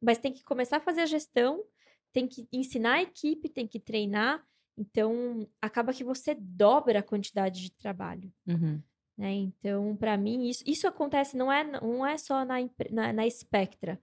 mas 0.00 0.18
tem 0.18 0.32
que 0.32 0.44
começar 0.44 0.76
a 0.76 0.80
fazer 0.80 1.00
a 1.00 1.06
gestão, 1.06 1.64
tem 2.12 2.26
que 2.26 2.46
ensinar 2.52 2.94
a 2.94 3.02
equipe, 3.02 3.48
tem 3.48 3.66
que 3.66 3.80
treinar. 3.80 4.42
Então, 4.76 5.48
acaba 5.60 5.92
que 5.92 6.04
você 6.04 6.34
dobra 6.34 7.00
a 7.00 7.02
quantidade 7.02 7.60
de 7.60 7.72
trabalho. 7.72 8.32
Uhum. 8.46 8.80
Né? 9.16 9.32
Então, 9.32 9.96
para 9.96 10.16
mim, 10.16 10.48
isso, 10.48 10.62
isso 10.64 10.86
acontece 10.86 11.36
não 11.36 11.50
é, 11.50 11.64
não 11.64 12.06
é 12.06 12.16
só 12.16 12.44
na, 12.44 12.56
na, 12.90 13.12
na 13.12 13.28
Spectra. 13.28 14.00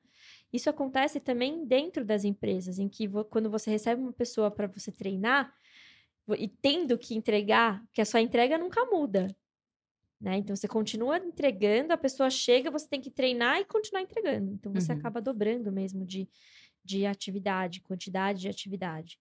Isso 0.54 0.70
acontece 0.70 1.20
também 1.20 1.66
dentro 1.66 2.06
das 2.06 2.24
empresas, 2.24 2.80
em 2.80 2.88
que 2.88 3.08
quando 3.30 3.50
você 3.50 3.70
recebe 3.70 4.02
uma 4.02 4.14
pessoa 4.14 4.50
para 4.50 4.68
você 4.68 4.92
treinar 4.92 5.54
e 6.40 6.48
tendo 6.48 6.98
que 6.98 7.14
entregar, 7.16 7.84
que 7.92 8.02
a 8.02 8.06
sua 8.06 8.22
entrega 8.22 8.58
nunca 8.58 8.86
muda. 8.86 9.28
Né? 10.20 10.38
Então 10.38 10.56
você 10.56 10.68
continua 10.68 11.18
entregando, 11.18 11.92
a 11.94 11.98
pessoa 11.98 12.30
chega, 12.30 12.72
você 12.72 12.88
tem 12.88 13.02
que 13.02 13.12
treinar 13.12 13.60
e 13.60 13.66
continuar 13.66 14.02
entregando. 14.02 14.54
Então 14.54 14.74
você 14.74 14.94
Uhum. 14.94 14.98
acaba 14.98 15.22
dobrando 15.22 15.72
mesmo 15.72 16.06
de, 16.06 16.28
de 16.84 17.06
atividade, 17.06 17.82
quantidade 17.82 18.40
de 18.42 18.48
atividade. 18.48 19.20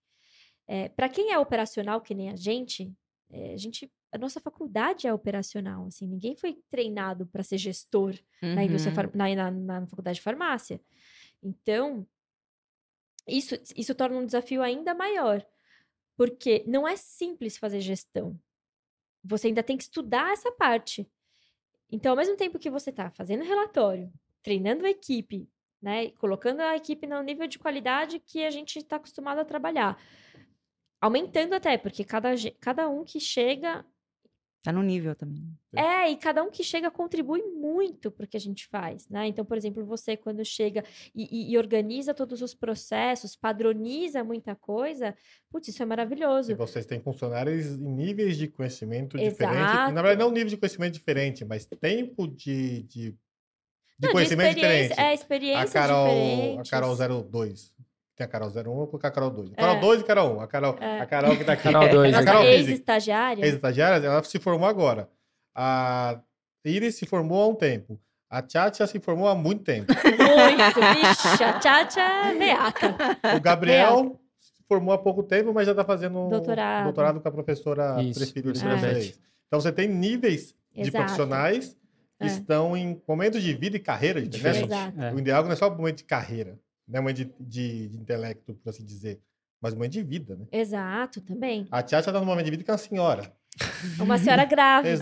É, 0.67 0.89
para 0.89 1.09
quem 1.09 1.33
é 1.33 1.39
operacional, 1.39 2.01
que 2.01 2.15
nem 2.15 2.31
a 2.31 2.37
gente, 2.37 2.91
é, 3.31 3.53
a 3.53 3.57
gente, 3.57 3.91
a 4.13 4.17
nossa 4.17 4.41
faculdade 4.41 5.07
é 5.07 5.13
operacional. 5.13 5.87
Assim, 5.89 6.07
ninguém 6.07 6.37
foi 6.37 6.59
treinado 6.71 7.27
para 7.27 7.43
ser 7.43 7.59
gestor 7.59 8.15
na 8.41 8.65
indústria 8.65 8.91
Uhum. 8.91 8.95
far- 8.95 9.11
na, 9.17 9.35
na, 9.35 9.51
na 9.81 9.87
faculdade 9.87 10.17
de 10.17 10.23
farmácia. 10.23 10.81
Então, 11.45 12.07
isso, 13.29 13.55
isso 13.77 13.95
torna 13.95 14.17
um 14.17 14.27
desafio 14.27 14.63
ainda 14.63 14.95
maior, 14.95 15.47
porque 16.17 16.65
não 16.67 16.89
é 16.89 16.97
simples 16.97 17.59
fazer 17.59 17.81
gestão. 17.81 18.41
Você 19.23 19.49
ainda 19.49 19.63
tem 19.63 19.77
que 19.77 19.83
estudar 19.83 20.33
essa 20.33 20.51
parte. 20.53 21.07
Então, 21.91 22.13
ao 22.13 22.17
mesmo 22.17 22.37
tempo 22.37 22.59
que 22.59 22.71
você 22.71 22.91
está 22.91 23.11
fazendo 23.11 23.45
relatório, 23.45 24.13
treinando 24.43 24.87
a 24.87 24.91
equipe, 24.91 25.49
né, 25.81 26.11
colocando 26.13 26.61
a 26.61 26.77
equipe 26.77 27.07
no 27.07 27.23
nível 27.23 27.47
de 27.47 27.59
qualidade 27.59 28.19
que 28.19 28.45
a 28.45 28.51
gente 28.51 28.79
está 28.79 28.97
acostumado 28.97 29.39
a 29.39 29.45
trabalhar, 29.45 30.03
aumentando 31.01 31.55
até, 31.55 31.77
porque 31.77 32.05
cada, 32.05 32.31
cada 32.59 32.89
um 32.89 33.05
que 33.05 33.21
chega 33.21 33.85
Tá 34.65 34.73
no 34.73 34.83
nível 34.83 35.15
também. 35.15 35.47
é, 35.77 36.11
e 36.11 36.17
cada 36.17 36.43
um 36.43 36.51
que 36.51 36.65
chega 36.65 36.91
contribui 36.91 37.43
muito 37.43 38.11
para 38.11 38.25
o 38.25 38.27
que 38.27 38.35
a 38.37 38.41
gente 38.41 38.67
faz, 38.67 39.07
né? 39.11 39.27
Então, 39.27 39.45
por 39.45 39.59
exemplo, 39.59 39.85
você 39.85 40.17
quando 40.17 40.43
chega 40.43 40.83
e, 41.15 41.29
e- 41.31 41.53
e 41.53 41.59
organiza 41.59 42.15
todos 42.15 42.41
os 42.41 42.55
processos, 42.55 43.37
padroniza 43.37 44.25
muita 44.25 44.55
coisa, 44.57 45.15
putz, 45.51 45.69
isso 45.69 45.83
é 45.83 45.85
E 45.85 45.89
maravilhoso. 45.89 46.57
vocês 46.57 46.87
têm 46.87 46.99
funcionários 46.99 47.67
em 47.67 47.93
níveis 47.93 48.39
de 48.39 48.49
conhecimento 48.49 49.19
diferentes. 49.19 49.61
Exato. 49.61 49.93
Na 49.93 50.01
verdade, 50.01 50.19
não 50.21 50.31
nível 50.31 50.49
de 50.49 50.57
conhecimento 50.57 50.95
diferente, 50.95 51.45
mas 51.45 51.67
tempo 51.67 52.27
de, 52.27 52.85
de, 52.85 53.11
de 53.11 53.17
Não, 54.01 54.13
conhecimento 54.13 54.49
experiência- 54.57 54.89
diferente. 54.89 54.99
É, 55.01 55.11
a 55.11 55.15
experiências 55.15 55.73
Carol, 55.75 56.07
a. 56.09 56.71
Carol 56.71 56.97
02. 56.97 57.74
Tem 58.17 58.25
a 58.25 58.29
Carol 58.29 58.49
01, 58.49 58.59
eu 58.81 58.87
colocar 58.87 59.09
a 59.09 59.11
Carol 59.11 59.31
2. 59.31 59.53
A 59.53 59.57
Carol 59.57 59.77
É. 59.77 59.81
2 59.81 60.01
e 60.01 60.05
Carol 60.05 60.37
1. 60.37 60.41
A 60.41 60.47
Carol, 60.47 60.77
É. 60.81 61.01
a 61.01 61.07
Carol 61.07 61.37
que 61.37 61.45
tá 61.45 61.53
aqui. 61.55 61.63
Canal 61.65 61.89
2. 61.89 62.15
A 62.15 62.17
Nossa 62.19 62.25
Carol 62.25 62.45
ex-estagiária. 62.45 63.45
Ex-estagiária, 63.45 64.07
ela 64.07 64.23
se 64.23 64.39
formou 64.39 64.69
agora. 64.69 65.09
A 65.55 66.21
Iris 66.65 66.95
se 66.97 67.07
formou 67.07 67.43
há 67.43 67.49
um 67.49 67.55
tempo. 67.55 67.99
A 68.31 68.41
Tchatcha 68.43 68.87
se 68.87 68.99
formou 69.01 69.29
há 69.29 69.35
muito 69.35 69.63
tempo. 69.65 69.93
Muito, 69.95 70.81
vixe, 70.81 71.45
a 71.45 71.53
Tchatcha 71.59 72.01
é. 72.01 73.37
O 73.37 73.41
Gabriel 73.41 74.19
se 74.41 74.63
formou 74.69 74.93
há 74.95 74.99
pouco 74.99 75.23
tempo, 75.23 75.53
mas 75.55 75.67
já 75.67 75.73
está 75.73 75.85
fazendo 75.85 76.29
Doutorado. 76.29 76.85
doutorado 76.85 77.21
com 77.21 77.29
a 77.29 77.33
professora 77.33 78.03
Isso, 78.03 78.19
preferida 78.19 78.53
de 78.53 78.59
vocês. 78.61 79.21
Então 79.47 79.61
você 79.61 79.71
tem 79.71 79.87
níveis 79.89 80.55
de 80.75 80.81
Exato. 80.83 80.97
profissionais 80.99 81.77
que 82.19 82.25
É. 82.25 82.27
estão 82.27 82.77
em 82.77 83.01
momentos 83.07 83.41
de 83.43 83.53
vida 83.55 83.77
e 83.77 83.81
carreira 83.81 84.21
diferentes. 84.23 84.71
Exato. 84.71 85.01
É. 85.01 85.13
O 85.13 85.19
ideal 85.19 85.45
não 85.45 85.53
é 85.53 85.57
só 85.57 85.71
momento 85.71 85.99
de 85.99 86.05
carreira, 86.05 86.59
não 86.87 86.99
é 86.99 87.01
momento 87.01 87.17
de, 87.17 87.33
de, 87.41 87.89
de 87.89 87.97
intelecto, 87.99 88.55
por 88.55 88.71
assim 88.71 88.85
dizer, 88.85 89.21
mas 89.61 89.75
momento 89.75 89.93
de 89.93 90.03
vida, 90.03 90.37
né? 90.37 90.47
Exato, 90.53 91.21
também. 91.21 91.67
A 91.71 91.83
Tchatcha 91.83 92.11
está 92.11 92.21
num 92.21 92.27
momento 92.27 92.45
de 92.45 92.51
vida 92.51 92.63
que 92.65 92.71
é 92.71 92.73
uma 92.73 92.79
senhora. 92.79 93.33
Uma 94.01 94.19
senhora 94.19 94.45
grávida, 94.45 94.89
né? 94.91 94.95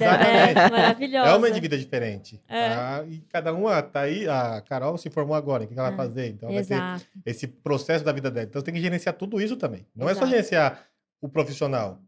Exatamente. 0.50 0.70
Maravilhosa. 0.70 1.28
É 1.28 1.32
um 1.32 1.34
momento 1.38 1.54
de 1.54 1.60
vida 1.60 1.78
diferente. 1.78 2.40
É. 2.46 2.68
tá? 2.68 3.04
E 3.08 3.18
cada 3.22 3.52
uma 3.54 3.82
tá 3.82 4.02
aí, 4.02 4.28
a 4.28 4.60
Carol 4.60 4.98
se 4.98 5.08
formou 5.08 5.34
agora, 5.34 5.64
o 5.64 5.66
que 5.66 5.72
que 5.72 5.80
ela 5.80 5.90
vai 5.90 5.94
É. 6.06 6.08
fazer? 6.08 6.28
Então 6.28 6.48
ela 6.50 6.58
vai 6.58 6.64
ter 6.66 6.74
Exato. 6.74 7.06
esse 7.24 7.46
processo 7.46 8.04
da 8.04 8.12
vida 8.12 8.30
dela. 8.30 8.46
Então 8.46 8.60
tem 8.60 8.74
que 8.74 8.80
gerenciar 8.80 9.14
tudo 9.14 9.40
isso 9.40 9.56
também. 9.56 9.86
Não 9.96 10.06
é 10.06 10.12
só 10.12 10.20
Exato. 10.20 10.30
gerenciar 10.30 10.86
o 11.20 11.28
profissional 11.28 11.98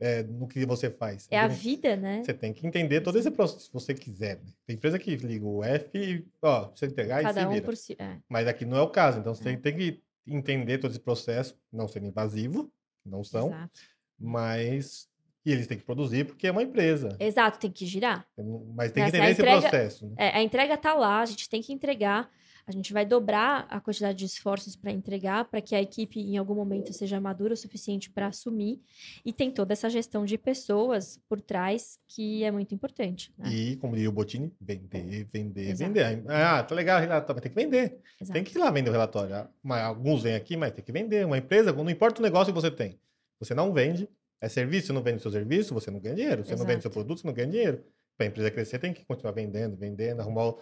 é, 0.00 0.22
no 0.22 0.48
que 0.48 0.64
você 0.64 0.90
faz. 0.90 1.28
É 1.30 1.38
a 1.38 1.48
Você- 1.48 1.54
vida, 1.60 1.94
né? 1.96 2.22
Você 2.24 2.32
tem 2.34 2.52
que 2.52 2.66
entender 2.66 3.00
todo 3.02 3.18
esse 3.18 3.30
processo, 3.30 3.66
se 3.66 3.72
você 3.72 3.92
quiser. 3.94 4.36
né? 4.36 4.50
Tem 4.66 4.74
empresa 4.76 4.98
que 4.98 5.14
liga 5.16 5.44
o 5.46 5.62
F 5.62 5.90
e, 5.98 6.26
ó, 6.42 6.70
você 6.74 6.86
entregar 6.86 7.20
e 7.20 7.24
Cada 7.24 7.40
se 7.42 7.46
um 7.46 7.50
vira. 7.52 7.64
por 7.64 7.76
si. 7.76 7.96
É. 7.98 8.16
Mas 8.28 8.46
aqui 8.48 8.64
não 8.64 8.76
é 8.78 8.82
o 8.82 8.88
caso. 8.90 9.18
Então 9.20 9.34
você 9.34 9.50
É. 9.50 9.56
tem 9.56 9.76
que 9.76 10.02
entender 10.26 10.78
todo 10.78 10.90
esse 10.90 11.00
processo, 11.00 11.56
não 11.72 11.86
sendo 11.86 12.06
invasivo, 12.06 12.72
não 13.04 13.22
são, 13.22 13.48
Exato. 13.48 13.80
mas... 14.18 15.08
E 15.44 15.50
eles 15.52 15.66
têm 15.66 15.78
que 15.78 15.84
produzir 15.84 16.26
porque 16.26 16.46
é 16.46 16.50
uma 16.50 16.62
empresa. 16.62 17.16
Exato, 17.18 17.58
tem 17.58 17.70
que 17.70 17.86
girar. 17.86 18.26
Mas 18.74 18.92
tem 18.92 19.02
que 19.02 19.08
Essa 19.08 19.16
entender 19.16 19.32
esse 19.32 19.40
entrega- 19.40 19.60
processo. 19.62 20.06
né? 20.06 20.14
É, 20.18 20.28
a 20.36 20.42
entrega 20.42 20.76
tá 20.76 20.92
lá, 20.92 21.20
a 21.22 21.26
gente 21.26 21.48
tem 21.48 21.62
que 21.62 21.72
entregar. 21.72 22.30
A 22.70 22.72
gente 22.72 22.92
vai 22.92 23.04
dobrar 23.04 23.66
a 23.68 23.80
quantidade 23.80 24.16
de 24.16 24.24
esforços 24.24 24.76
para 24.76 24.92
entregar, 24.92 25.44
para 25.46 25.60
que 25.60 25.74
a 25.74 25.82
equipe 25.82 26.20
em 26.20 26.36
algum 26.36 26.54
momento 26.54 26.92
seja 26.92 27.20
madura 27.20 27.54
o 27.54 27.56
suficiente 27.56 28.08
para 28.08 28.28
assumir. 28.28 28.80
E 29.24 29.32
tem 29.32 29.50
toda 29.50 29.72
essa 29.72 29.90
gestão 29.90 30.24
de 30.24 30.38
pessoas 30.38 31.20
por 31.28 31.40
trás 31.40 31.98
que 32.06 32.44
é 32.44 32.50
muito 32.52 32.72
importante. 32.72 33.32
Né? 33.36 33.50
E, 33.52 33.76
como 33.76 33.94
diria 33.94 34.08
o 34.08 34.12
Botini, 34.12 34.52
vender, 34.60 35.24
vender, 35.24 35.70
Exato. 35.70 35.92
vender. 35.92 36.24
Ah, 36.28 36.62
tá 36.62 36.74
legal 36.76 36.98
o 36.98 37.00
relatório, 37.00 37.34
mas 37.34 37.42
tem 37.42 37.50
que 37.52 37.60
vender. 37.60 37.98
Exato. 38.20 38.32
Tem 38.32 38.44
que 38.44 38.56
ir 38.56 38.60
lá 38.60 38.70
vender 38.70 38.90
o 38.90 38.92
relatório. 38.92 39.34
Ah, 39.34 39.50
mas 39.62 39.82
Alguns 39.82 40.22
vêm 40.22 40.36
aqui, 40.36 40.56
mas 40.56 40.70
tem 40.72 40.84
que 40.84 40.92
vender. 40.92 41.26
Uma 41.26 41.38
empresa, 41.38 41.72
não 41.72 41.90
importa 41.90 42.20
o 42.20 42.22
negócio 42.22 42.54
que 42.54 42.60
você 42.60 42.70
tem. 42.70 43.00
Você 43.40 43.52
não 43.52 43.72
vende, 43.72 44.08
é 44.40 44.48
serviço, 44.48 44.86
você 44.88 44.92
não 44.92 45.02
vende 45.02 45.20
seu 45.20 45.30
serviço, 45.30 45.74
você 45.74 45.90
não 45.90 45.98
ganha 45.98 46.14
dinheiro. 46.14 46.44
Você 46.44 46.54
não 46.54 46.64
vende 46.64 46.82
seu 46.82 46.88
Exato. 46.88 46.94
produto, 46.94 47.20
você 47.20 47.26
não 47.26 47.34
ganha 47.34 47.48
dinheiro. 47.48 47.84
Para 48.16 48.26
a 48.26 48.28
empresa 48.28 48.50
crescer, 48.50 48.78
tem 48.78 48.92
que 48.92 49.04
continuar 49.04 49.32
vendendo, 49.32 49.76
vendendo, 49.76 50.20
arrumar 50.20 50.48
o... 50.48 50.58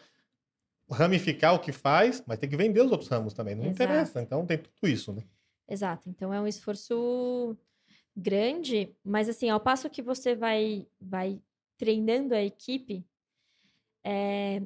ramificar 0.90 1.54
o 1.54 1.58
que 1.58 1.72
faz, 1.72 2.22
mas 2.26 2.38
tem 2.38 2.48
que 2.48 2.56
vender 2.56 2.80
os 2.80 2.90
outros 2.90 3.08
ramos 3.08 3.34
também. 3.34 3.54
Não 3.54 3.64
Exato. 3.64 3.82
interessa. 3.82 4.22
Então 4.22 4.46
tem 4.46 4.58
tudo 4.58 4.88
isso, 4.88 5.12
né? 5.12 5.22
Exato. 5.68 6.08
Então 6.08 6.32
é 6.32 6.40
um 6.40 6.46
esforço 6.46 7.56
grande, 8.16 8.94
mas 9.04 9.28
assim, 9.28 9.48
ao 9.48 9.60
passo 9.60 9.90
que 9.90 10.02
você 10.02 10.34
vai, 10.34 10.86
vai 11.00 11.40
treinando 11.76 12.34
a 12.34 12.42
equipe, 12.42 13.06
é, 14.04 14.62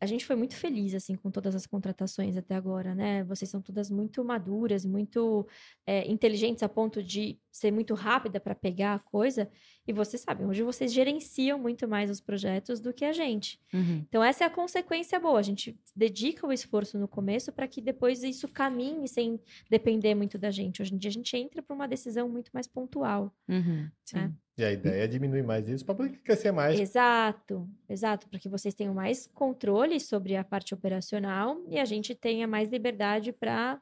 a 0.00 0.06
gente 0.06 0.24
foi 0.24 0.36
muito 0.36 0.54
feliz 0.54 0.94
assim 0.94 1.16
com 1.16 1.30
todas 1.30 1.54
as 1.54 1.66
contratações 1.66 2.36
até 2.36 2.54
agora, 2.54 2.94
né? 2.94 3.24
Vocês 3.24 3.50
são 3.50 3.60
todas 3.60 3.90
muito 3.90 4.24
maduras, 4.24 4.84
muito 4.84 5.46
é, 5.86 6.08
inteligentes 6.08 6.62
a 6.62 6.68
ponto 6.68 7.02
de 7.02 7.38
ser 7.50 7.70
muito 7.70 7.94
rápida 7.94 8.38
para 8.38 8.54
pegar 8.54 8.94
a 8.94 8.98
coisa. 8.98 9.48
E 9.86 9.92
vocês 9.92 10.22
sabem, 10.22 10.46
hoje 10.46 10.62
vocês 10.62 10.92
gerenciam 10.92 11.58
muito 11.58 11.88
mais 11.88 12.10
os 12.10 12.20
projetos 12.20 12.80
do 12.80 12.92
que 12.92 13.04
a 13.04 13.12
gente. 13.12 13.58
Uhum. 13.72 14.04
Então, 14.08 14.22
essa 14.22 14.44
é 14.44 14.46
a 14.46 14.50
consequência 14.50 15.18
boa. 15.18 15.38
A 15.38 15.42
gente 15.42 15.78
dedica 15.96 16.46
o 16.46 16.52
esforço 16.52 16.98
no 16.98 17.08
começo 17.08 17.50
para 17.52 17.66
que 17.66 17.80
depois 17.80 18.22
isso 18.22 18.48
caminhe 18.48 19.08
sem 19.08 19.40
depender 19.70 20.14
muito 20.14 20.36
da 20.38 20.50
gente. 20.50 20.82
Hoje 20.82 20.94
em 20.94 20.98
dia, 20.98 21.08
a 21.08 21.12
gente 21.12 21.36
entra 21.36 21.62
para 21.62 21.74
uma 21.74 21.88
decisão 21.88 22.28
muito 22.28 22.50
mais 22.52 22.66
pontual. 22.66 23.34
Uhum. 23.48 23.88
Sim. 24.04 24.18
É. 24.18 24.30
E 24.58 24.64
a 24.64 24.72
ideia 24.72 25.04
é 25.04 25.06
diminuir 25.06 25.44
mais 25.44 25.68
isso 25.68 25.84
para 25.84 25.94
poder 25.94 26.18
crescer 26.18 26.50
mais. 26.50 26.80
Exato, 26.80 27.68
exato, 27.88 28.28
para 28.28 28.40
que 28.40 28.48
vocês 28.48 28.74
tenham 28.74 28.92
mais 28.92 29.28
controle 29.28 30.00
sobre 30.00 30.34
a 30.34 30.42
parte 30.42 30.74
operacional 30.74 31.62
e 31.68 31.78
a 31.78 31.84
gente 31.84 32.12
tenha 32.12 32.44
mais 32.44 32.68
liberdade 32.68 33.32
para 33.32 33.80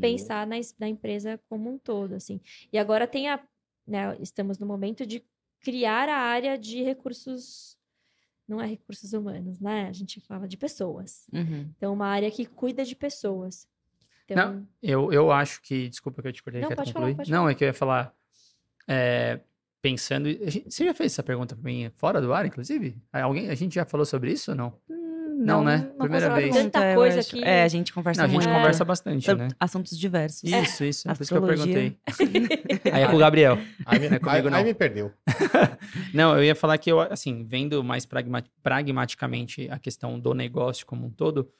pensar 0.00 0.44
na, 0.44 0.56
na 0.80 0.88
empresa 0.88 1.38
como 1.48 1.72
um 1.72 1.78
todo, 1.78 2.14
assim. 2.14 2.40
E 2.72 2.78
agora 2.78 3.05
tem 3.06 3.28
a, 3.28 3.40
né, 3.86 4.16
estamos 4.20 4.58
no 4.58 4.66
momento 4.66 5.06
de 5.06 5.24
criar 5.60 6.08
a 6.08 6.16
área 6.16 6.56
de 6.58 6.82
recursos, 6.82 7.76
não 8.46 8.60
é 8.60 8.66
recursos 8.66 9.12
humanos, 9.12 9.58
né? 9.60 9.88
A 9.88 9.92
gente 9.92 10.20
fala 10.20 10.46
de 10.46 10.56
pessoas. 10.56 11.26
Uhum. 11.32 11.70
Então, 11.76 11.92
uma 11.92 12.06
área 12.06 12.30
que 12.30 12.46
cuida 12.46 12.84
de 12.84 12.94
pessoas. 12.94 13.66
Então, 14.28 14.66
Eu, 14.82 15.12
eu 15.12 15.30
acho 15.30 15.62
que. 15.62 15.88
Desculpa 15.88 16.20
que 16.20 16.28
eu 16.28 16.32
te 16.32 16.42
cortei. 16.42 16.60
Não, 16.60 16.70
pode 16.70 16.92
falar, 16.92 17.14
pode 17.14 17.30
Não, 17.30 17.48
é 17.48 17.54
que 17.54 17.62
eu 17.64 17.68
ia 17.68 17.74
falar. 17.74 18.14
é, 18.88 19.40
pensando. 19.80 20.28
Você 20.68 20.84
já 20.84 20.92
fez 20.92 21.12
essa 21.12 21.22
pergunta 21.22 21.54
pra 21.54 21.64
mim 21.64 21.90
fora 21.94 22.20
do 22.20 22.32
ar, 22.32 22.44
inclusive? 22.44 22.96
Alguém, 23.12 23.50
a 23.50 23.54
gente 23.54 23.76
já 23.76 23.84
falou 23.84 24.04
sobre 24.04 24.32
isso 24.32 24.50
ou 24.50 24.56
não? 24.56 24.78
Hum, 25.38 25.44
Não, 25.44 25.62
né? 25.62 25.90
Primeira 25.98 26.30
consigo 26.30 26.52
vez. 26.52 26.64
Tanta 26.64 26.84
eu 26.92 26.94
coisa 26.96 27.18
acho. 27.20 27.30
que- 27.30 27.44
É, 27.44 27.62
a 27.62 27.68
gente 27.68 27.92
conversa 27.92 28.22
Não, 28.22 28.26
a 28.28 28.32
gente 28.32 28.42
muito. 28.44 28.54
conversa 28.56 28.84
bastante, 28.84 29.34
né? 29.34 29.48
assuntos 29.60 29.98
diversos. 29.98 30.42
Isso, 30.50 30.82
isso. 30.84 31.10
É 31.10 31.14
por 31.14 31.22
isso 31.22 31.32
que 31.32 31.38
eu 31.38 31.46
perguntei. 31.46 31.98
Aí 32.92 33.02
é 33.02 33.06
com 33.06 33.16
o 33.16 33.18
Gabriel. 33.18 33.58
Aí, 33.84 33.98
me, 33.98 34.08
Não 34.08 34.16
é 34.16 34.18
comigo, 34.18 34.46
aí- 34.46 34.50
não. 34.50 34.58
aí 34.58 34.64
me 34.64 34.74
perdeu. 34.74 35.12
Não, 36.14 36.36
eu 36.36 36.44
ia 36.44 36.54
falar 36.54 36.78
que 36.78 36.90
eu, 36.90 37.00
assim, 37.00 37.44
vendo 37.44 37.82
mais 37.84 38.06
pragma- 38.06 38.42
pragmaticamente 38.62 39.68
a 39.70 39.78
questão 39.78 40.18
do 40.18 40.32
negócio 40.34 40.86
como 40.86 41.06
um 41.06 41.10
todo, 41.10 41.50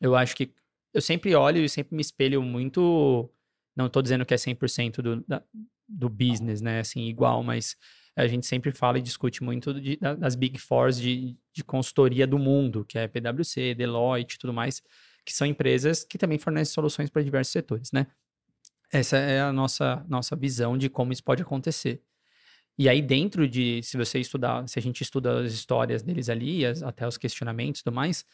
eu 0.00 0.16
acho 0.16 0.34
que 0.34 0.52
eu 0.92 1.00
sempre 1.00 1.34
olho 1.34 1.62
e 1.62 1.68
sempre 1.68 1.94
me 1.94 2.00
espelho 2.02 2.42
muito. 2.42 3.30
Não 3.76 3.86
estou 3.86 4.02
dizendo 4.02 4.26
que 4.26 4.34
é 4.34 4.36
100% 4.36 4.96
do, 5.02 5.24
da, 5.26 5.42
do 5.88 6.08
business, 6.08 6.60
né? 6.60 6.80
Assim, 6.80 7.06
igual, 7.06 7.42
mas 7.42 7.76
a 8.16 8.26
gente 8.26 8.46
sempre 8.46 8.72
fala 8.72 8.98
e 8.98 9.02
discute 9.02 9.42
muito 9.42 9.72
de- 9.80 9.96
da- 9.96 10.14
das 10.14 10.34
Big 10.34 10.58
Fours 10.58 10.98
de, 10.98 11.36
de 11.52 11.64
consultoria 11.64 12.26
do 12.26 12.38
mundo, 12.38 12.84
que 12.84 12.98
é 12.98 13.08
PwC, 13.08 13.74
Deloitte 13.74 14.36
e 14.36 14.38
tudo 14.38 14.52
mais, 14.52 14.82
que 15.24 15.32
são 15.32 15.46
empresas 15.46 16.04
que 16.04 16.18
também 16.18 16.38
fornecem 16.38 16.72
soluções 16.74 17.10
para 17.10 17.22
diversos 17.22 17.52
setores, 17.52 17.92
né? 17.92 18.06
Essa 18.92 19.16
é 19.18 19.40
a 19.40 19.52
nossa, 19.52 20.04
nossa 20.08 20.34
visão 20.34 20.76
de 20.76 20.88
como 20.88 21.12
isso 21.12 21.22
pode 21.22 21.42
acontecer. 21.42 22.02
E 22.78 22.88
aí, 22.88 23.02
dentro 23.02 23.46
de, 23.48 23.82
se 23.82 23.96
você 23.96 24.18
estudar, 24.18 24.66
se 24.68 24.78
a 24.78 24.82
gente 24.82 25.02
estuda 25.02 25.40
as 25.42 25.52
histórias 25.52 26.02
deles 26.02 26.28
ali, 26.28 26.64
as- 26.64 26.82
até 26.82 27.06
os 27.06 27.16
questionamentos 27.18 27.80
e 27.80 27.84
tudo 27.84 27.94
mais, 27.94 28.24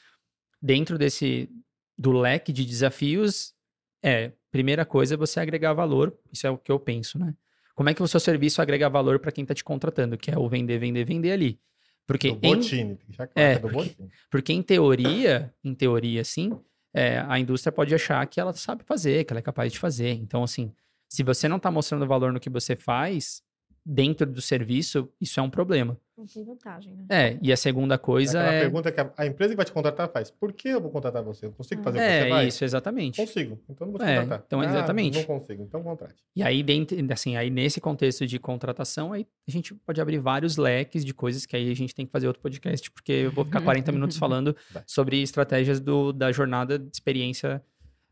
dentro 0.63 0.97
desse, 0.99 1.51
do 1.99 2.13
leque 2.13 2.53
de 2.53 2.65
desafios, 2.65 3.55
é, 4.03 4.33
primeira 4.51 4.87
coisa 4.87 5.15
é 5.15 5.17
você 5.17 5.41
agregar 5.41 5.73
valor, 5.75 6.17
isso 6.33 6.47
é 6.47 6.51
o 6.51 6.59
que 6.59 6.71
eu 6.73 6.79
penso, 6.79 7.19
né? 7.19 7.35
Como 7.77 7.89
é 7.91 7.95
que 7.95 8.03
o 8.03 8.09
seu 8.09 8.19
serviço 8.19 8.61
agrega 8.61 8.89
valor 8.89 9.21
para 9.21 9.31
quem 9.31 9.43
está 9.43 9.55
te 9.55 9.63
contratando, 9.63 10.17
que 10.17 10.31
é 10.31 10.39
o 10.39 10.49
vender, 10.49 10.79
vender, 10.79 11.05
vender 11.05 11.31
ali. 11.31 11.61
Porque, 12.07 12.33
Do 12.33 12.39
em, 12.47 12.59
deixar 13.07 13.27
claro 13.27 13.33
É, 13.35 13.59
do 13.59 13.69
Botini. 13.69 14.11
porque 14.31 14.53
em 14.53 14.63
teoria, 14.63 15.53
em 15.63 15.75
teoria, 15.75 16.25
sim, 16.25 16.59
é, 16.95 17.23
a 17.29 17.39
indústria 17.39 17.71
pode 17.71 17.95
achar 17.95 18.27
que 18.27 18.41
ela 18.41 18.53
sabe 18.55 18.83
fazer, 18.85 19.25
que 19.25 19.33
ela 19.33 19.41
é 19.41 19.43
capaz 19.43 19.73
de 19.73 19.79
fazer. 19.79 20.13
Então, 20.13 20.43
assim, 20.43 20.73
se 21.09 21.23
você 21.23 21.47
não 21.49 21.59
está 21.59 21.71
mostrando 21.71 22.07
valor 22.07 22.33
no 22.33 22.41
que 22.41 22.49
você 22.49 22.75
faz, 22.75 23.43
dentro 23.89 24.27
do 24.27 24.43
serviço, 24.43 25.09
isso 25.21 25.39
é 25.39 25.43
um 25.43 25.49
problema. 25.49 25.97
Não 26.19 26.27
tem 26.27 26.43
vantagem, 26.43 26.93
né? 26.95 27.05
É, 27.11 27.39
e 27.43 27.53
a 27.53 27.57
segunda 27.59 27.99
coisa 27.99 28.41
Aquela 28.41 28.55
é. 28.57 28.61
pergunta 28.61 28.91
que 28.91 29.01
a, 29.01 29.13
a 29.19 29.27
empresa 29.27 29.51
que 29.53 29.57
vai 29.57 29.67
te 29.67 29.71
contratar 29.73 30.11
faz. 30.11 30.31
Por 30.31 30.51
que 30.53 30.71
eu 30.71 30.81
vou 30.81 30.91
contratar 30.91 31.23
você? 31.23 31.45
Eu 31.47 31.53
consigo 31.53 31.83
fazer 31.83 31.99
o 31.99 32.01
que 32.01 32.07
você 32.07 32.13
É, 32.15 32.29
vai? 32.31 32.49
isso, 32.49 32.65
exatamente. 32.65 33.17
Consigo. 33.19 33.61
Então 33.69 33.87
não 33.87 33.93
vou 33.93 34.01
te 34.01 34.09
É, 34.11 34.15
contratar. 34.21 34.45
então, 34.47 34.61
Ah, 34.61 34.65
exatamente. 34.65 35.19
Não 35.19 35.25
consigo. 35.25 35.63
Então 35.63 35.83
contrate. 35.83 36.15
E 36.35 36.43
aí, 36.43 36.63
dentro, 36.63 36.97
assim, 37.13 37.37
aí 37.37 37.51
nesse 37.51 37.81
contexto 37.83 38.27
de 38.27 38.39
contratação, 38.39 39.13
aí 39.13 39.27
a 39.47 39.51
gente 39.51 39.75
pode 39.75 40.01
abrir 40.01 40.19
vários 40.19 40.57
leques 40.57 41.05
de 41.05 41.13
coisas 41.13 41.45
que 41.45 41.55
aí 41.55 41.71
a 41.71 41.77
gente 41.77 41.95
tem 41.95 42.07
que 42.07 42.13
fazer 42.13 42.27
outro 42.27 42.43
podcast, 42.43 42.91
porque 42.91 43.13
eu 43.13 43.31
vou 43.31 43.45
ficar 43.45 43.61
40 43.61 43.93
minutos 43.93 44.17
falando 44.17 44.57
sobre 44.87 45.21
estratégias 45.23 45.79
do, 45.81 46.13
da 46.15 46.33
jornada 46.33 46.79
de 46.79 46.89
experiência 46.93 47.63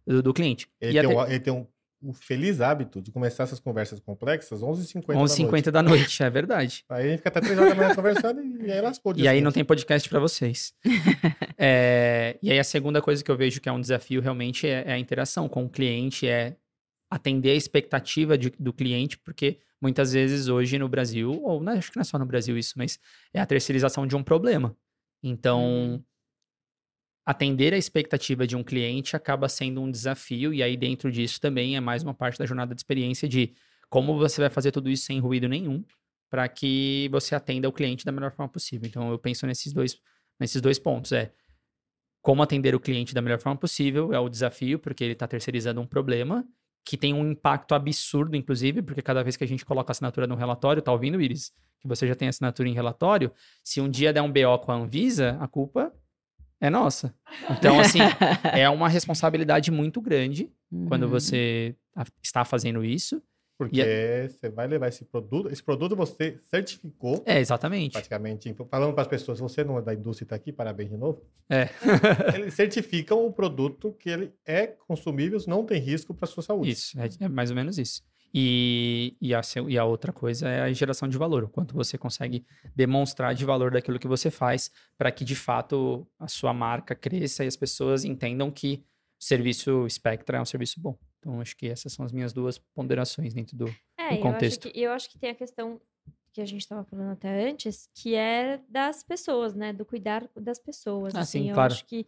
do, 0.06 0.22
do 0.22 0.34
cliente. 0.34 0.68
Ele 0.78 0.98
e 0.98 1.00
tem, 1.00 1.10
até 1.10 1.18
um, 1.18 1.26
ele 1.26 1.40
tem 1.40 1.52
um, 1.54 1.66
o 2.04 2.12
feliz 2.12 2.60
hábito 2.60 3.00
de 3.00 3.10
começar 3.10 3.44
essas 3.44 3.58
conversas 3.58 3.98
complexas 4.00 4.60
11h50 4.60 5.06
da 5.06 5.14
noite. 5.14 5.32
11h50 5.32 5.70
da 5.70 5.82
noite, 5.82 6.22
é 6.22 6.30
verdade. 6.30 6.84
Aí 6.90 7.06
a 7.06 7.08
gente 7.08 7.16
fica 7.18 7.28
até 7.30 7.40
3 7.40 7.58
horas 7.58 7.70
da 7.70 7.74
manhã 7.82 7.94
conversando 7.94 8.42
e, 8.42 8.66
e 8.66 8.72
aí 8.72 8.80
lascou. 8.80 9.14
E 9.16 9.26
aí 9.26 9.40
não 9.40 9.50
tem 9.50 9.64
podcast 9.64 10.08
para 10.08 10.20
vocês. 10.20 10.72
É, 11.56 12.36
e 12.42 12.50
aí 12.50 12.58
a 12.58 12.64
segunda 12.64 13.00
coisa 13.00 13.22
que 13.22 13.30
eu 13.30 13.36
vejo 13.36 13.60
que 13.60 13.68
é 13.68 13.72
um 13.72 13.80
desafio 13.80 14.20
realmente 14.20 14.66
é, 14.66 14.82
é 14.86 14.92
a 14.92 14.98
interação 14.98 15.48
com 15.48 15.64
o 15.64 15.68
cliente, 15.70 16.26
é 16.26 16.56
atender 17.10 17.50
a 17.50 17.54
expectativa 17.54 18.36
de- 18.36 18.52
do 18.58 18.72
cliente, 18.72 19.16
porque 19.18 19.58
muitas 19.80 20.12
vezes 20.12 20.48
hoje 20.48 20.78
no 20.78 20.88
Brasil, 20.88 21.30
ou 21.42 21.62
não, 21.62 21.72
acho 21.74 21.90
que 21.90 21.96
não 21.96 22.00
é 22.02 22.04
só 22.04 22.18
no 22.18 22.26
Brasil 22.26 22.58
isso, 22.58 22.74
mas 22.76 22.98
é 23.32 23.40
a 23.40 23.46
terceirização 23.46 24.06
de 24.06 24.16
um 24.16 24.22
problema. 24.22 24.76
Então, 25.22 26.04
atender 27.24 27.72
a 27.72 27.78
expectativa 27.78 28.46
de 28.46 28.54
um 28.54 28.62
cliente 28.62 29.16
acaba 29.16 29.48
sendo 29.48 29.80
um 29.80 29.90
desafio, 29.90 30.52
e 30.52 30.62
aí 30.62 30.76
dentro 30.76 31.10
disso 31.10 31.40
também 31.40 31.76
é 31.76 31.80
mais 31.80 32.02
uma 32.02 32.12
parte 32.12 32.38
da 32.38 32.44
jornada 32.44 32.74
de 32.74 32.80
experiência 32.80 33.28
de 33.28 33.54
como 33.88 34.18
você 34.18 34.40
vai 34.40 34.50
fazer 34.50 34.72
tudo 34.72 34.90
isso 34.90 35.04
sem 35.04 35.20
ruído 35.20 35.48
nenhum, 35.48 35.84
para 36.28 36.48
que 36.48 37.08
você 37.10 37.34
atenda 37.34 37.68
o 37.68 37.72
cliente 37.72 38.04
da 38.04 38.12
melhor 38.12 38.32
forma 38.32 38.50
possível. 38.50 38.88
Então, 38.88 39.10
eu 39.10 39.18
penso 39.18 39.46
nesses 39.46 39.72
dois, 39.72 39.98
nesses 40.38 40.60
dois 40.60 40.78
pontos. 40.78 41.12
É 41.12 41.32
como 42.20 42.42
atender 42.42 42.74
o 42.74 42.80
cliente 42.80 43.14
da 43.14 43.22
melhor 43.22 43.38
forma 43.38 43.58
possível, 43.58 44.12
é 44.12 44.18
o 44.18 44.28
desafio, 44.28 44.78
porque 44.78 45.04
ele 45.04 45.12
está 45.12 45.28
terceirizando 45.28 45.80
um 45.80 45.86
problema, 45.86 46.44
que 46.84 46.96
tem 46.96 47.14
um 47.14 47.30
impacto 47.30 47.74
absurdo, 47.74 48.36
inclusive, 48.36 48.82
porque 48.82 49.00
cada 49.00 49.22
vez 49.22 49.36
que 49.36 49.44
a 49.44 49.46
gente 49.46 49.64
coloca 49.64 49.92
assinatura 49.92 50.26
no 50.26 50.34
relatório, 50.34 50.82
tá 50.82 50.90
ouvindo, 50.92 51.20
Iris? 51.20 51.52
Que 51.80 51.86
você 51.86 52.06
já 52.06 52.14
tem 52.14 52.28
assinatura 52.28 52.68
em 52.68 52.74
relatório, 52.74 53.32
se 53.62 53.80
um 53.80 53.88
dia 53.88 54.12
der 54.12 54.22
um 54.22 54.32
BO 54.32 54.58
com 54.58 54.72
a 54.72 54.74
Anvisa, 54.74 55.38
a 55.40 55.46
culpa 55.46 55.92
é 56.66 56.70
nossa. 56.70 57.14
Então, 57.58 57.78
assim, 57.80 57.98
é 58.52 58.68
uma 58.70 58.88
responsabilidade 58.88 59.70
muito 59.70 60.00
grande 60.00 60.50
quando 60.88 61.04
Uhum. 61.04 61.08
você 61.10 61.74
tá- 61.94 62.04
está 62.22 62.44
fazendo 62.44 62.84
isso. 62.84 63.22
Porque 63.56 63.80
você 64.28 64.48
vai 64.50 64.66
levar 64.66 64.88
esse 64.88 65.04
produto. 65.04 65.48
Esse 65.48 65.62
produto 65.62 65.94
você 65.94 66.40
certificou. 66.42 67.22
É, 67.24 67.38
exatamente. 67.38 67.92
Praticamente, 67.92 68.52
falando 68.68 68.92
para 68.92 69.02
as 69.02 69.08
pessoas, 69.08 69.38
você 69.38 69.62
não 69.62 69.78
é 69.78 69.82
da 69.82 69.94
indústria 69.94 70.24
está 70.26 70.34
aqui, 70.34 70.52
parabéns 70.52 70.90
de 70.90 70.96
novo. 70.96 71.22
É. 71.48 71.68
Eles 72.34 72.54
certificam 72.54 73.24
o 73.24 73.32
produto 73.32 73.92
que 73.92 74.10
ele 74.10 74.32
é 74.44 74.66
consumível, 74.66 75.38
não 75.46 75.64
tem 75.64 75.78
risco 75.80 76.12
para 76.12 76.26
sua 76.26 76.42
saúde. 76.42 76.70
Isso, 76.72 76.98
é, 77.00 77.08
é 77.20 77.28
mais 77.28 77.50
ou 77.50 77.56
menos 77.56 77.78
isso. 77.78 78.02
E, 78.36 79.16
e, 79.20 79.32
a, 79.32 79.40
e 79.68 79.78
a 79.78 79.84
outra 79.84 80.12
coisa 80.12 80.48
é 80.48 80.62
a 80.62 80.72
geração 80.72 81.08
de 81.08 81.16
valor, 81.16 81.44
o 81.44 81.48
quanto 81.48 81.72
você 81.72 81.96
consegue 81.96 82.44
demonstrar 82.74 83.32
de 83.32 83.44
valor 83.44 83.70
daquilo 83.70 83.96
que 83.96 84.08
você 84.08 84.28
faz, 84.28 84.72
para 84.98 85.12
que 85.12 85.24
de 85.24 85.36
fato 85.36 86.04
a 86.18 86.26
sua 86.26 86.52
marca 86.52 86.96
cresça 86.96 87.44
e 87.44 87.46
as 87.46 87.54
pessoas 87.54 88.04
entendam 88.04 88.50
que 88.50 88.82
o 89.20 89.24
serviço 89.24 89.88
Spectra 89.88 90.38
é 90.38 90.40
um 90.40 90.44
serviço 90.44 90.80
bom. 90.80 90.98
Então, 91.20 91.40
acho 91.40 91.56
que 91.56 91.68
essas 91.68 91.92
são 91.92 92.04
as 92.04 92.10
minhas 92.10 92.32
duas 92.32 92.58
ponderações 92.58 93.32
dentro 93.32 93.56
do. 93.56 93.66
É, 93.96 94.10
no 94.10 94.10
eu 94.10 94.10
acho, 94.10 94.20
contexto. 94.20 94.68
que, 94.68 94.80
eu 94.80 94.90
acho 94.90 95.08
que 95.08 95.18
tem 95.18 95.30
a 95.30 95.34
questão 95.34 95.80
que 96.32 96.40
a 96.40 96.44
gente 96.44 96.60
estava 96.60 96.82
falando 96.84 97.12
até 97.12 97.48
antes, 97.48 97.88
que 97.94 98.16
é 98.16 98.60
das 98.68 99.04
pessoas, 99.04 99.54
né? 99.54 99.72
Do 99.72 99.86
cuidar 99.86 100.28
das 100.36 100.58
pessoas. 100.58 101.14
Ah, 101.14 101.20
assim, 101.20 101.42
sim, 101.42 101.48
eu 101.50 101.54
claro. 101.54 101.72
acho 101.72 101.86
que 101.86 102.04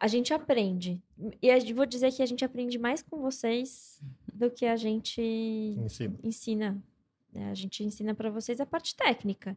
a 0.00 0.06
gente 0.06 0.32
aprende. 0.32 1.02
E 1.42 1.48
eu 1.48 1.74
vou 1.74 1.84
dizer 1.86 2.12
que 2.12 2.22
a 2.22 2.26
gente 2.26 2.44
aprende 2.44 2.78
mais 2.78 3.02
com 3.02 3.20
vocês 3.20 4.00
do 4.32 4.50
que 4.50 4.64
a 4.64 4.76
gente 4.76 5.20
Ensina. 5.20 6.18
ensina. 6.22 6.84
né? 7.32 7.50
A 7.50 7.54
gente 7.54 7.82
ensina 7.82 8.14
para 8.14 8.30
vocês 8.30 8.60
a 8.60 8.66
parte 8.66 8.94
técnica. 8.94 9.56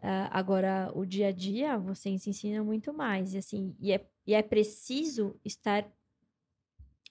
Ah, 0.00 0.28
agora, 0.38 0.90
o 0.94 1.04
dia 1.04 1.28
a 1.28 1.32
dia, 1.32 1.76
vocês 1.78 2.26
ensinam 2.26 2.64
muito 2.64 2.92
mais. 2.94 3.34
E, 3.34 3.38
assim, 3.38 3.74
e, 3.80 3.92
é, 3.92 4.06
e 4.26 4.34
é 4.34 4.42
preciso 4.42 5.36
estar 5.44 5.90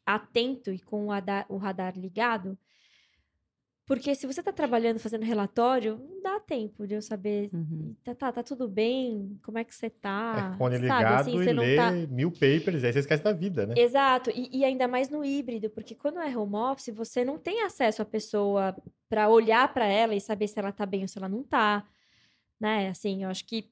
atento 0.06 0.72
e 0.72 0.80
com 0.80 1.06
o 1.06 1.10
radar, 1.10 1.45
o 1.49 1.58
radar 1.58 1.98
ligado, 1.98 2.58
porque 3.86 4.16
se 4.16 4.26
você 4.26 4.40
está 4.40 4.52
trabalhando, 4.52 4.99
fazendo 4.99 5.24
relatório, 5.24 5.99
tempo 6.42 6.86
de 6.86 6.96
eu 6.96 7.02
saber, 7.02 7.50
Uhum. 7.54 7.96
tá, 8.04 8.14
tá, 8.14 8.32
tá 8.32 8.44
tudo 8.44 8.68
bem, 8.68 9.40
como 9.44 9.58
é 9.58 9.64
que 9.64 9.74
você 9.74 9.90
tá, 9.90 10.52
é 10.54 10.58
fone 10.58 10.76
sabe? 10.76 10.84
ligado 10.84 11.22
Assim, 11.22 11.32
e 11.32 11.38
você 11.38 11.54
não 11.54 11.64
lê 11.64 11.76
tá... 11.76 11.92
mil 11.92 12.32
papers, 12.32 12.84
aí 12.84 12.92
você 12.92 13.00
esquece 13.00 13.24
da 13.24 13.32
vida, 13.32 13.66
né? 13.66 13.76
Exato, 13.78 14.30
e, 14.32 14.50
e 14.60 14.66
ainda 14.66 14.88
mais 14.88 15.10
no 15.10 15.24
híbrido, 15.24 15.70
porque 15.70 15.96
quando 15.96 16.20
é 16.20 16.36
home 16.38 16.56
office, 16.56 16.94
você 16.94 17.24
não 17.24 17.38
tem 17.38 17.64
acesso 17.64 18.02
à 18.02 18.06
pessoa 18.06 18.76
para 19.08 19.30
olhar 19.30 19.74
para 19.74 19.86
ela 19.86 20.16
e 20.16 20.22
saber 20.22 20.48
se 20.48 20.60
ela 20.60 20.72
tá 20.72 20.86
bem 20.86 21.02
ou 21.02 21.08
se 21.08 21.18
ela 21.18 21.30
não 21.30 21.44
tá, 21.44 21.88
né? 22.60 22.90
Assim, 22.90 23.24
eu 23.24 23.30
acho 23.30 23.46
que 23.46 23.70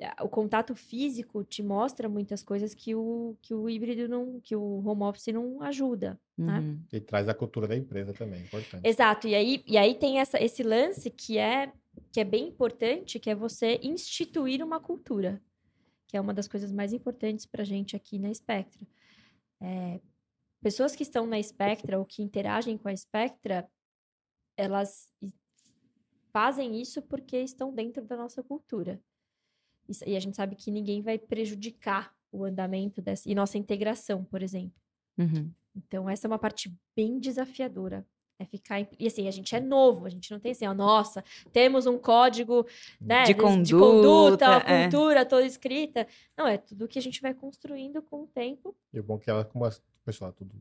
eh, 0.00 0.12
o 0.22 0.28
contato 0.28 0.74
físico 0.74 1.44
te 1.44 1.62
mostra 1.62 2.08
muitas 2.08 2.42
coisas 2.42 2.74
que 2.74 2.94
o, 2.94 3.36
que 3.40 3.54
o 3.54 3.68
híbrido 3.68 4.08
não, 4.08 4.40
que 4.40 4.56
o 4.56 4.82
home 4.84 5.02
office 5.04 5.32
não 5.32 5.62
ajuda, 5.62 6.18
né? 6.36 6.58
Uhum. 6.58 6.80
E 6.92 7.00
traz 7.00 7.28
a 7.28 7.34
cultura 7.34 7.68
da 7.68 7.76
empresa 7.76 8.12
também, 8.12 8.40
importante. 8.40 8.84
Exato, 8.84 9.28
e 9.28 9.34
aí, 9.34 9.62
e 9.66 9.78
aí 9.78 9.94
tem 9.94 10.18
essa, 10.18 10.42
esse 10.42 10.62
lance 10.64 11.10
que 11.10 11.38
é, 11.38 11.72
que 12.12 12.20
é 12.20 12.24
bem 12.24 12.48
importante, 12.48 13.18
que 13.18 13.30
é 13.30 13.34
você 13.34 13.78
instituir 13.82 14.62
uma 14.62 14.80
cultura, 14.80 15.42
que 16.06 16.16
é 16.16 16.20
uma 16.20 16.34
das 16.34 16.48
coisas 16.48 16.70
mais 16.70 16.92
importantes 16.92 17.46
para 17.46 17.64
gente 17.64 17.96
aqui 17.96 18.18
na 18.18 18.32
Spectra. 18.32 18.86
É, 19.60 20.00
pessoas 20.62 20.94
que 20.94 21.02
estão 21.02 21.26
na 21.26 21.42
Spectra 21.42 21.98
ou 21.98 22.04
que 22.04 22.22
interagem 22.22 22.78
com 22.78 22.88
a 22.88 22.96
Spectra, 22.96 23.68
elas 24.56 25.10
fazem 26.32 26.80
isso 26.80 27.02
porque 27.02 27.38
estão 27.38 27.72
dentro 27.72 28.04
da 28.04 28.16
nossa 28.16 28.42
cultura. 28.42 29.00
E 30.06 30.16
a 30.16 30.20
gente 30.20 30.36
sabe 30.36 30.56
que 30.56 30.70
ninguém 30.70 31.02
vai 31.02 31.18
prejudicar 31.18 32.14
o 32.32 32.44
andamento 32.44 33.00
dessa, 33.00 33.30
e 33.30 33.34
nossa 33.34 33.58
integração, 33.58 34.24
por 34.24 34.42
exemplo. 34.42 34.80
Uhum. 35.16 35.52
Então, 35.76 36.08
essa 36.08 36.26
é 36.26 36.28
uma 36.28 36.38
parte 36.38 36.74
bem 36.96 37.18
desafiadora. 37.18 38.06
É 38.38 38.44
ficar. 38.44 38.80
E 38.98 39.06
assim, 39.06 39.28
a 39.28 39.30
gente 39.30 39.54
é 39.54 39.60
novo, 39.60 40.06
a 40.06 40.10
gente 40.10 40.30
não 40.30 40.40
tem 40.40 40.52
assim, 40.52 40.66
ó, 40.66 40.74
nossa, 40.74 41.22
temos 41.52 41.86
um 41.86 41.96
código 41.96 42.66
né, 43.00 43.22
De 43.22 43.34
de 43.34 43.40
conduta, 43.40 43.78
conduta, 43.78 44.48
uma 44.48 44.56
é. 44.58 44.82
cultura 44.82 45.24
toda 45.24 45.46
escrita. 45.46 46.06
Não, 46.36 46.46
é 46.46 46.58
tudo 46.58 46.88
que 46.88 46.98
a 46.98 47.02
gente 47.02 47.20
vai 47.20 47.32
construindo 47.32 48.02
com 48.02 48.22
o 48.22 48.26
tempo. 48.26 48.74
E 48.92 48.98
o 48.98 49.02
bom 49.04 49.16
é 49.16 49.18
que 49.20 49.30
ela, 49.30 49.44
como 49.44 49.64
o 49.66 49.72
pessoal 50.04 50.30
é 50.30 50.32
tudo 50.32 50.52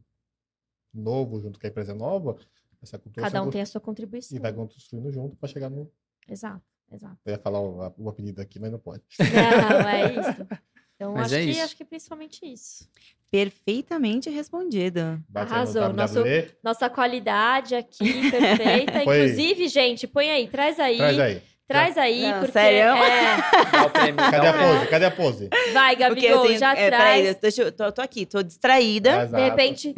novo, 0.94 1.40
junto 1.40 1.60
com 1.60 1.66
a 1.66 1.70
empresa 1.70 1.96
nova, 1.96 2.38
essa 2.82 3.00
cultura 3.00 3.26
Cada 3.26 3.42
um 3.42 3.50
tem 3.50 3.62
a 3.62 3.66
sua 3.66 3.82
contribuição. 3.82 4.38
e 4.38 4.40
vai 4.40 4.54
construindo 4.54 5.12
junto 5.12 5.36
para 5.36 5.50
chegar 5.50 5.70
no. 5.70 5.92
Exato, 6.28 6.64
exato. 6.92 7.18
Eu 7.26 7.32
ia 7.32 7.40
falar 7.40 7.60
o, 7.60 7.94
o 7.98 8.10
apelido 8.10 8.42
aqui, 8.42 8.60
mas 8.60 8.72
não 8.72 8.80
pode. 8.80 9.04
Não, 9.20 9.90
é 9.90 10.14
isso. 10.14 10.48
Então, 11.04 11.14
Mas 11.14 11.26
acho, 11.26 11.36
é 11.36 11.44
que, 11.44 11.50
isso. 11.52 11.62
acho 11.64 11.76
que 11.78 11.84
é 11.84 11.86
principalmente 11.86 12.40
isso. 12.46 12.90
Perfeitamente 13.30 14.30
respondido. 14.30 15.20
Bate 15.28 15.48
aí 15.48 15.50
no 15.50 15.56
Arrasou. 15.56 15.94
Nosso-. 15.94 16.24
Nossa 16.64 16.90
qualidade 16.90 17.76
aqui, 17.76 18.30
perfeita. 18.32 19.00
Inclusive, 19.04 19.68
gente, 19.68 20.08
põe 20.08 20.30
aí, 20.30 20.48
traz 20.48 20.80
aí. 20.80 20.98
Traz 20.98 21.20
aí. 21.20 21.42
Traz 21.68 21.98
aí, 21.98 22.22
Não, 22.30 22.40
porque. 22.40 22.52
sério? 22.52 22.80
É, 22.80 23.38
o. 23.86 24.32
Cadê 24.32 24.48
a 24.48 24.52
o 24.52 24.54
pose? 24.54 24.88
Cadê 24.88 25.06
a 25.06 25.12
pose? 25.12 25.50
vai, 25.74 25.96
Gabigol, 25.96 26.46
tenho- 26.46 26.60
já 26.60 26.74
é, 26.74 26.88
traz. 26.90 27.22
Peraí, 27.22 27.36
deixa 27.42 27.62
eu- 27.64 27.72
tô, 27.72 27.92
tô 27.92 28.02
aqui, 28.02 28.26
tô 28.26 28.44
distraída. 28.44 29.24
Exato. 29.24 29.36
De 29.36 29.42
repente, 29.50 29.96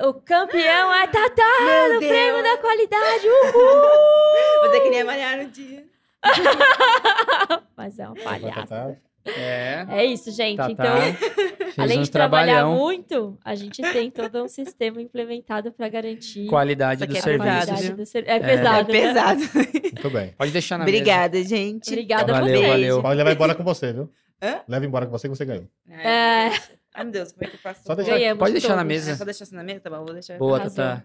o 0.00 0.14
campeão 0.14 0.92
é 0.94 1.06
Tatá 1.06 1.60
Meu 1.60 1.94
no 1.94 2.00
Deus. 2.00 2.10
prêmio 2.12 2.42
da 2.42 2.56
qualidade. 2.58 3.28
Uhul! 3.28 4.62
Vou 4.62 4.70
ter 4.72 4.80
que 4.80 4.90
nem 4.90 5.02
a 5.02 5.04
Mariana 5.04 5.42
no 5.44 5.50
dia. 5.50 5.84
Mas 7.76 7.98
é 7.98 8.06
uma 8.08 8.16
palhaça. 8.16 8.98
Tá. 9.34 9.40
É. 9.40 9.86
É 9.90 10.04
isso, 10.04 10.30
gente. 10.30 10.56
Tá, 10.56 10.70
então, 10.70 10.84
tá. 10.86 11.72
Além 11.82 12.00
um 12.00 12.02
de 12.02 12.10
trabalhar 12.10 12.54
trabalhão. 12.56 12.76
muito, 12.76 13.38
a 13.44 13.54
gente 13.54 13.80
tem 13.80 14.10
todo 14.10 14.42
um 14.42 14.48
sistema 14.48 15.00
implementado 15.00 15.70
para 15.72 15.88
garantir 15.88 16.46
Qualidade 16.46 17.06
do 17.06 17.14
é 17.14 17.18
a 17.18 17.22
serviço. 17.22 17.44
qualidade 17.44 17.92
do 17.94 18.06
ser... 18.06 18.24
É 18.28 18.40
pesado, 18.40 18.90
é 18.90 18.92
né? 18.94 19.00
pesado. 19.08 19.40
Muito 19.82 20.10
bem. 20.10 20.34
Pode 20.36 20.50
deixar 20.50 20.78
na 20.78 20.84
mesa. 20.84 20.96
Obrigada, 20.96 21.42
gente. 21.44 21.88
Obrigada 21.88 22.32
Valeu, 22.32 22.54
vocês. 22.56 22.68
valeu. 22.68 23.02
Pode 23.02 23.16
levar 23.16 23.32
embora 23.32 23.54
com 23.54 23.62
você, 23.64 23.92
viu? 23.92 24.10
Hã? 24.42 24.60
Leva 24.68 24.86
embora 24.86 25.06
com 25.06 25.12
você 25.12 25.28
que 25.28 25.36
você 25.36 25.44
ganhou. 25.44 25.66
É, 25.88 26.50
Ai, 26.94 27.04
meu 27.04 27.12
Deus, 27.12 27.32
como 27.32 27.44
é 27.44 27.48
que 27.50 27.56
eu 27.56 27.60
faço? 27.60 27.80
Só 27.84 27.94
deixar- 27.94 28.12
ganhamos 28.18 28.38
Pode 28.40 28.52
deixar 28.52 28.68
na 28.70 28.74
todos. 28.76 28.88
mesa. 28.88 29.10
É 29.12 29.16
só 29.16 29.24
deixar 29.24 29.44
assim 29.44 29.54
na 29.56 29.62
mesa? 29.62 29.80
Tá 29.80 29.90
bom, 29.90 30.04
vou 30.04 30.12
deixar. 30.14 30.38
Boa. 30.38 30.58
Tatá. 30.60 31.04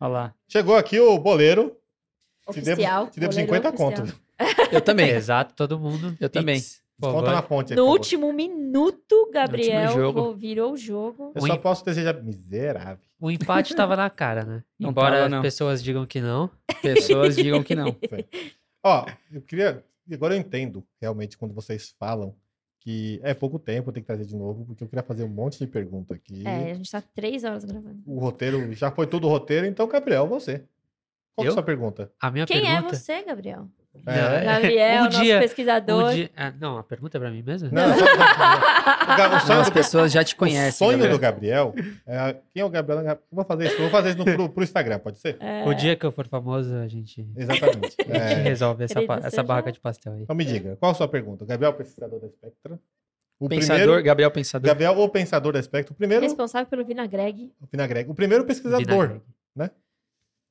Olha 0.00 0.08
lá. 0.10 0.34
Chegou 0.48 0.76
aqui 0.76 0.98
o 0.98 1.18
boleiro. 1.18 1.76
Te 2.50 2.60
devo, 2.60 2.72
Oficial. 2.80 3.06
te 3.08 3.20
devo 3.20 3.32
goleiro 3.32 3.52
50 3.52 3.68
oficial. 3.68 3.92
conto. 3.92 4.20
Eu 4.72 4.80
também. 4.80 5.10
Exato, 5.10 5.54
todo 5.54 5.78
mundo. 5.78 6.16
Eu 6.20 6.28
também. 6.30 6.60
Conta 7.00 7.30
na 7.32 7.42
fonte 7.42 7.74
No 7.74 7.86
último 7.86 8.32
minuto, 8.32 9.30
Gabriel 9.32 9.92
jogo. 9.92 10.20
vo- 10.22 10.34
virou 10.34 10.72
o 10.72 10.76
jogo. 10.76 11.32
Eu 11.34 11.42
só 11.46 11.56
posso 11.56 11.84
desejar 11.84 12.20
miserável. 12.22 12.98
O 13.20 13.30
empate 13.30 13.74
tava 13.74 13.96
na 13.96 14.08
cara, 14.10 14.44
né? 14.44 14.64
Não 14.78 14.90
Embora 14.90 15.14
tava, 15.14 15.24
as 15.26 15.30
não. 15.30 15.42
pessoas 15.42 15.82
digam 15.82 16.06
que 16.06 16.20
não. 16.20 16.50
Pessoas 16.82 17.36
digam 17.36 17.62
que 17.62 17.74
não. 17.74 17.94
Ó, 18.84 19.06
eu 19.32 19.40
queria. 19.42 19.84
Agora 20.12 20.34
eu 20.34 20.38
entendo 20.40 20.84
realmente 21.00 21.36
quando 21.36 21.52
vocês 21.52 21.94
falam 21.98 22.34
que 22.80 23.20
é 23.22 23.34
pouco 23.34 23.58
tempo, 23.58 23.92
tem 23.92 24.02
que 24.02 24.06
trazer 24.06 24.24
de 24.24 24.34
novo, 24.36 24.64
porque 24.64 24.82
eu 24.84 24.88
queria 24.88 25.02
fazer 25.02 25.24
um 25.24 25.28
monte 25.28 25.58
de 25.58 25.66
pergunta 25.66 26.14
aqui. 26.14 26.46
É, 26.46 26.70
a 26.70 26.74
gente 26.74 26.90
tá 26.90 27.02
três 27.14 27.44
horas 27.44 27.64
gravando. 27.64 27.98
O 28.06 28.18
roteiro 28.18 28.72
já 28.72 28.90
foi 28.90 29.06
tudo 29.06 29.28
roteiro, 29.28 29.66
então, 29.66 29.86
Gabriel, 29.88 30.26
você. 30.26 30.64
Qual 31.34 31.42
que 31.42 31.42
é 31.42 31.44
a 31.44 31.46
Eu? 31.48 31.52
sua 31.52 31.62
pergunta? 31.62 32.10
A 32.20 32.30
minha 32.30 32.46
Quem 32.46 32.62
pergunta. 32.62 32.94
é 32.94 32.96
você, 32.98 33.22
Gabriel? 33.24 33.68
É. 34.06 34.44
Gabriel, 34.44 35.00
Um 35.00 35.04
nosso 35.06 35.20
dia- 35.22 35.40
pesquisador. 35.40 36.10
Um 36.10 36.14
dia- 36.14 36.30
ah, 36.36 36.52
não, 36.60 36.78
a 36.78 36.82
pergunta 36.84 37.16
é 37.16 37.20
pra 37.20 37.30
mim 37.30 37.42
mesmo? 37.42 37.68
Não, 37.72 37.82
só- 37.98 38.04
o, 38.04 39.36
o 39.36 39.40
sonho, 39.40 39.54
Não, 39.54 39.60
as 39.60 39.70
pessoas 39.70 40.12
já 40.12 40.22
te 40.22 40.34
o 40.34 40.36
conhecem. 40.36 40.72
sonho 40.86 40.98
Gabriel. 40.98 41.16
do 41.16 41.20
Gabriel 41.20 41.74
é. 42.06 42.36
Quem 42.52 42.62
é 42.62 42.64
o 42.64 42.68
Gabriel? 42.70 43.00
Eu 43.00 43.18
Vou 43.32 43.44
fazer 43.44 43.66
isso, 43.66 43.78
vou 43.78 43.90
fazer 43.90 44.08
isso 44.10 44.18
no, 44.18 44.24
pro, 44.24 44.48
pro 44.50 44.62
Instagram, 44.64 44.98
pode 44.98 45.18
ser? 45.18 45.36
É, 45.40 45.64
O 45.66 45.74
dia 45.74 45.96
que 45.96 46.06
eu 46.06 46.12
for 46.12 46.26
famoso, 46.28 46.74
a 46.76 46.86
gente, 46.86 47.26
Exatamente. 47.36 47.96
a 48.00 48.02
gente 48.04 48.16
É, 48.16 48.34
resolve 48.42 48.84
essa, 48.84 49.02
pa- 49.02 49.20
essa 49.22 49.42
barraca 49.42 49.72
de 49.72 49.80
pastel 49.80 50.12
aí. 50.12 50.22
então 50.22 50.36
me 50.36 50.44
diga, 50.44 50.76
qual 50.76 50.92
a 50.92 50.94
sua 50.94 51.08
pergunta? 51.08 51.44
Gabriel, 51.44 51.72
pesquisador 51.74 52.20
da 52.20 52.28
Spectra? 52.28 52.78
O 53.40 53.48
Pensador, 53.48 53.78
primeiro. 53.82 54.02
Gabriel 54.04 54.30
Pensador. 54.32 54.66
Gabriel, 54.68 54.98
o 54.98 55.08
pensador 55.08 55.52
da 55.52 55.62
Spectra. 55.62 55.92
O 55.92 55.96
primeiro. 55.96 56.22
responsável 56.24 56.66
pelo 56.66 56.84
Vinagreg. 56.84 57.52
O 57.62 57.66
Vinagreg. 57.70 58.10
O 58.10 58.14
primeiro 58.14 58.44
pesquisador. 58.44 58.84
Vinagreg. 58.84 59.20
né? 59.54 59.70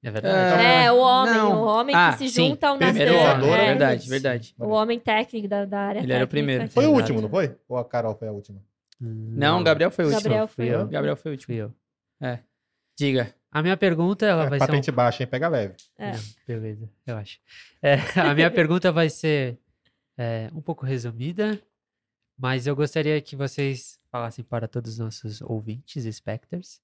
É 0.04 0.12
verdade. 0.12 0.36
Ah, 0.36 0.62
é, 0.62 0.92
o 0.92 0.98
homem, 0.98 1.34
não. 1.34 1.62
o 1.62 1.66
homem 1.66 1.96
Ah, 1.96 2.12
que 2.12 2.20
se 2.20 2.30
sim. 2.30 2.50
junta 2.50 2.68
ao 2.68 2.78
Primeiro 2.78 3.14
nascer. 3.14 3.36
homem, 3.36 3.50
é 3.52 3.56
É, 3.56 3.66
verdade, 3.68 4.10
verdade. 4.10 4.56
O 4.60 4.68
homem 4.70 5.00
técnico 5.00 5.48
da, 5.48 5.66
da 5.66 5.80
área 5.80 6.00
Ele 6.00 6.14
era 6.14 6.24
o 6.24 6.28
primeiro. 6.28 6.70
Foi 6.70 6.86
o 6.86 6.92
último, 6.92 7.20
não 7.22 7.30
foi? 7.30 7.56
Ou 7.68 7.78
a 7.78 7.84
Carol 7.86 8.16
foi 8.16 8.28
a 8.28 8.32
última? 8.32 8.62
Não, 9.00 9.60
o 9.60 9.64
Gabriel 9.64 9.92
foi 9.92 10.06
o 10.06 10.08
último. 10.08 10.24
Gabriel 10.24 10.48
foi 10.48 10.68
eu. 10.68 10.88
Gabriel 10.88 11.18
foi 11.18 11.32
o 11.32 11.34
último. 11.34 11.46
Fui 11.48 11.56
eu. 11.56 11.74
Diga. 12.98 13.34
A 13.52 13.62
minha 13.62 13.78
pergunta, 13.78 14.26
ela 14.26 14.46
É, 14.46 14.50
vai 14.50 14.60
ser 14.60 14.64
um 14.66 14.68
patente 14.68 14.92
baixa, 14.92 15.24
hein? 15.24 15.28
Pega 15.28 15.48
leve. 15.48 15.76
É. 15.98 16.12
Beleza, 16.48 16.90
eu 17.06 17.18
acho. 17.18 17.40
É, 17.82 17.96
a 18.22 18.34
minha 18.36 18.52
pergunta 18.52 18.92
vai 18.92 19.10
ser 19.10 19.58
é, 20.18 20.50
um 20.54 20.62
pouco 20.62 20.86
resumida, 20.86 21.60
mas 22.38 22.68
eu 22.68 22.76
gostaria 22.76 23.20
que 23.22 23.36
vocês 23.36 24.00
falassem 24.12 24.44
para 24.44 24.68
todos 24.68 24.94
os 24.94 25.00
nossos 25.00 25.42
ouvintes, 25.42 26.04
Specters, 26.16 26.82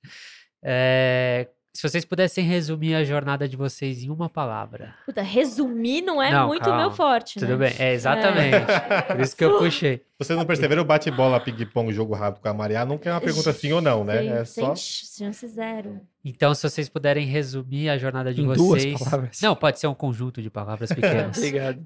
é, 0.63 1.47
se 1.75 1.81
vocês 1.89 2.05
pudessem 2.05 2.45
resumir 2.45 2.93
a 2.93 3.03
jornada 3.03 3.49
de 3.49 3.57
vocês 3.57 4.03
em 4.03 4.09
uma 4.11 4.29
palavra. 4.29 4.93
Puta, 5.07 5.23
resumir 5.23 6.01
não 6.03 6.21
é 6.21 6.29
Não, 6.31 6.47
muito 6.47 6.63
calma. 6.63 6.77
meu 6.77 6.91
forte, 6.91 7.39
Tudo 7.39 7.57
né? 7.57 7.69
bem, 7.69 7.75
é 7.79 7.93
exatamente. 7.93 8.65
Por 9.07 9.19
isso 9.19 9.35
que 9.35 9.43
eu 9.43 9.57
puxei. 9.57 10.05
Vocês 10.19 10.37
não 10.37 10.45
perceberam 10.45 10.83
o 10.83 10.85
bate-bola, 10.85 11.39
ping-pong, 11.39 11.91
jogo 11.91 12.13
rápido 12.13 12.41
com 12.43 12.47
a 12.47 12.53
Maria? 12.53 12.85
Nunca 12.85 13.09
é 13.09 13.13
uma 13.13 13.19
pergunta 13.19 13.51
sim 13.51 13.71
ou 13.73 13.81
não, 13.81 14.03
né? 14.03 14.23
É 14.41 14.45
só. 14.45 14.75
chance 14.75 15.47
zero. 15.47 15.99
Então, 16.23 16.53
se 16.53 16.69
vocês 16.69 16.87
puderem 16.87 17.25
resumir 17.25 17.89
a 17.89 17.97
jornada 17.97 18.31
de 18.33 18.41
Em 18.41 18.45
duas 18.45 18.57
vocês. 18.59 18.99
palavras. 18.99 19.41
Não, 19.41 19.55
pode 19.55 19.79
ser 19.79 19.87
um 19.87 19.95
conjunto 19.95 20.41
de 20.43 20.49
palavras 20.51 20.89
pequenas. 20.93 21.35
Obrigado. 21.37 21.83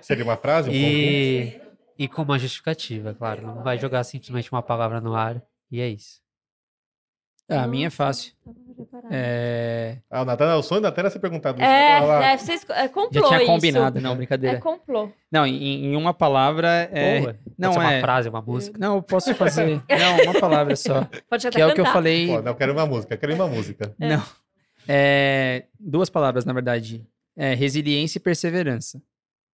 Seria 0.00 0.24
uma 0.24 0.36
frase? 0.36 0.70
Um 0.70 0.72
e, 0.72 1.60
e 1.98 2.06
com 2.08 2.22
uma 2.22 2.38
justificativa, 2.38 3.12
claro. 3.12 3.42
Não 3.46 3.62
vai 3.64 3.78
jogar 3.78 4.04
simplesmente 4.04 4.50
uma 4.52 4.62
palavra 4.62 5.00
no 5.00 5.14
ar. 5.14 5.42
E 5.70 5.80
é 5.80 5.88
isso. 5.88 6.22
Ah, 7.46 7.64
a 7.64 7.66
minha 7.66 7.88
é 7.88 7.90
fácil. 7.90 8.32
Preparado. 8.94 9.12
É... 9.12 9.98
Ah, 10.08 10.22
o 10.22 10.24
Natan, 10.24 10.56
o 10.56 10.62
sonho 10.62 10.80
da 10.80 10.92
Tela 10.92 11.08
é 11.08 11.10
ser 11.10 11.18
perguntado 11.18 11.58
isso. 11.60 11.68
É, 11.68 12.00
lá. 12.00 12.24
é, 12.26 12.38
vocês, 12.38 12.64
é 12.70 12.86
complô 12.86 13.22
Já 13.22 13.28
tinha 13.28 13.42
isso. 13.42 13.46
combinado, 13.52 14.00
não, 14.00 14.12
É 14.12 14.14
brincadeira. 14.14 14.60
complô. 14.60 15.10
Não, 15.32 15.44
em, 15.44 15.86
em 15.86 15.96
uma 15.96 16.14
palavra 16.14 16.88
é. 16.92 17.20
Boa. 17.20 17.34
Pode 17.34 17.54
não 17.58 17.72
ser 17.72 17.78
uma 17.80 17.92
é. 17.92 18.00
frase, 18.00 18.28
uma 18.28 18.40
música. 18.40 18.78
Não, 18.78 18.96
eu 18.96 19.02
posso 19.02 19.34
fazer. 19.34 19.82
Não, 19.90 20.22
uma 20.30 20.40
palavra 20.40 20.76
só. 20.76 21.08
Pode 21.28 21.46
até 21.46 21.56
Que 21.56 21.62
é 21.62 21.66
o 21.66 21.74
que 21.74 21.80
eu 21.80 21.86
falei. 21.86 22.28
Pô, 22.28 22.40
não, 22.40 22.52
eu 22.52 22.54
quero 22.54 22.72
uma 22.72 22.86
música, 22.86 23.14
eu 23.14 23.18
quero 23.18 23.34
uma 23.34 23.48
música. 23.48 23.92
Não. 23.98 24.22
É, 24.86 25.64
duas 25.78 26.08
palavras, 26.08 26.44
na 26.44 26.52
verdade. 26.52 27.04
É, 27.36 27.54
resiliência 27.54 28.18
e 28.18 28.20
perseverança. 28.20 29.02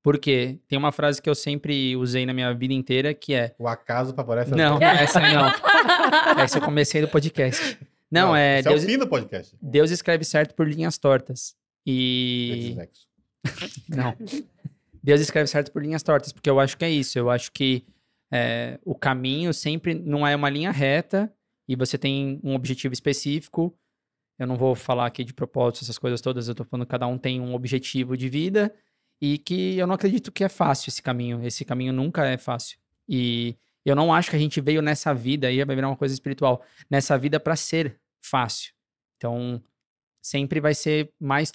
Por 0.03 0.19
quê? 0.19 0.59
Tem 0.67 0.79
uma 0.79 0.93
frase 0.93 1.21
que 1.21 1.29
eu 1.29 1.35
sempre 1.35 1.95
usei 1.97 2.25
na 2.25 2.33
minha 2.33 2.53
vida 2.55 2.73
inteira 2.73 3.13
que 3.15 3.35
é. 3.35 3.55
O 3.59 3.69
acaso 3.69 4.15
favorece 4.15 4.53
a 4.53 4.57
Não, 4.57 4.79
essa 4.83 5.21
não. 5.21 5.53
Essa 6.43 6.59
eu 6.59 6.63
comecei 6.63 7.01
no 7.03 7.09
podcast. 7.09 7.79
Não, 8.11 8.35
é. 8.35 8.59
Esse 8.59 8.69
é 8.69 8.71
Deus, 8.71 8.85
o 8.85 8.87
fim 8.87 8.99
do 8.99 9.09
podcast. 9.09 9.57
Deus 9.63 9.91
escreve 9.91 10.25
certo 10.25 10.55
por 10.55 10.69
linhas 10.69 10.99
tortas. 10.99 11.55
E. 11.87 12.75
Sexo. 12.77 13.07
Não. 13.89 14.17
Deus 15.03 15.21
escreve 15.21 15.47
certo 15.47 15.73
por 15.73 15.83
linhas 15.83 16.03
tortas, 16.03 16.33
porque 16.33 16.51
eu 16.51 16.61
acho 16.61 16.77
que 16.77 16.85
é 16.85 16.91
isso. 16.91 17.19
Eu 17.19 17.31
acho 17.31 17.51
que 17.53 17.87
é, 18.33 18.79
o 18.85 18.95
caminho 18.95 19.53
sempre 19.53 19.95
não 19.95 20.27
é 20.27 20.37
uma 20.37 20.51
linha 20.51 20.71
reta 20.71 21.33
e 21.67 21.75
você 21.75 21.97
tem 21.97 22.41
um 22.43 22.55
objetivo 22.55 22.93
específico. 22.93 23.75
Eu 24.39 24.47
não 24.47 24.57
vou 24.57 24.75
falar 24.75 25.07
aqui 25.07 25.25
de 25.25 25.35
propósito, 25.35 25.85
essas 25.85 25.99
coisas 25.99 26.21
todas. 26.21 26.49
Eu 26.49 26.55
tô 26.55 26.65
falando 26.65 26.87
que 26.87 26.91
cada 26.91 27.07
um 27.07 27.19
tem 27.19 27.41
um 27.41 27.55
objetivo 27.55 28.17
de 28.17 28.29
vida 28.29 28.75
e 29.21 29.39
que 29.39 29.77
eu 29.77 29.87
não 29.87 29.95
acredito 29.95 30.33
que 30.33 30.45
é 30.45 30.49
fácil 30.49 30.91
esse 30.91 31.03
caminho. 31.03 31.45
Esse 31.45 31.65
caminho 31.65 31.93
nunca 31.93 32.27
é 32.27 32.37
fácil. 32.37 32.79
E 33.09 33.57
eu 33.85 33.97
não 33.97 34.13
acho 34.13 34.31
que 34.31 34.37
a 34.37 34.39
gente 34.39 34.61
veio 34.61 34.83
nessa 34.83 35.15
vida, 35.15 35.49
aí 35.49 35.65
vai 35.65 35.75
virar 35.75 35.89
uma 35.89 35.97
coisa 35.97 36.15
espiritual, 36.15 36.65
nessa 36.91 37.17
vida 37.19 37.41
para 37.41 37.57
ser 37.57 37.99
fácil. 38.21 38.73
Então, 39.17 39.63
sempre 40.23 40.61
vai 40.61 40.75
ser 40.75 41.13
mais 41.19 41.51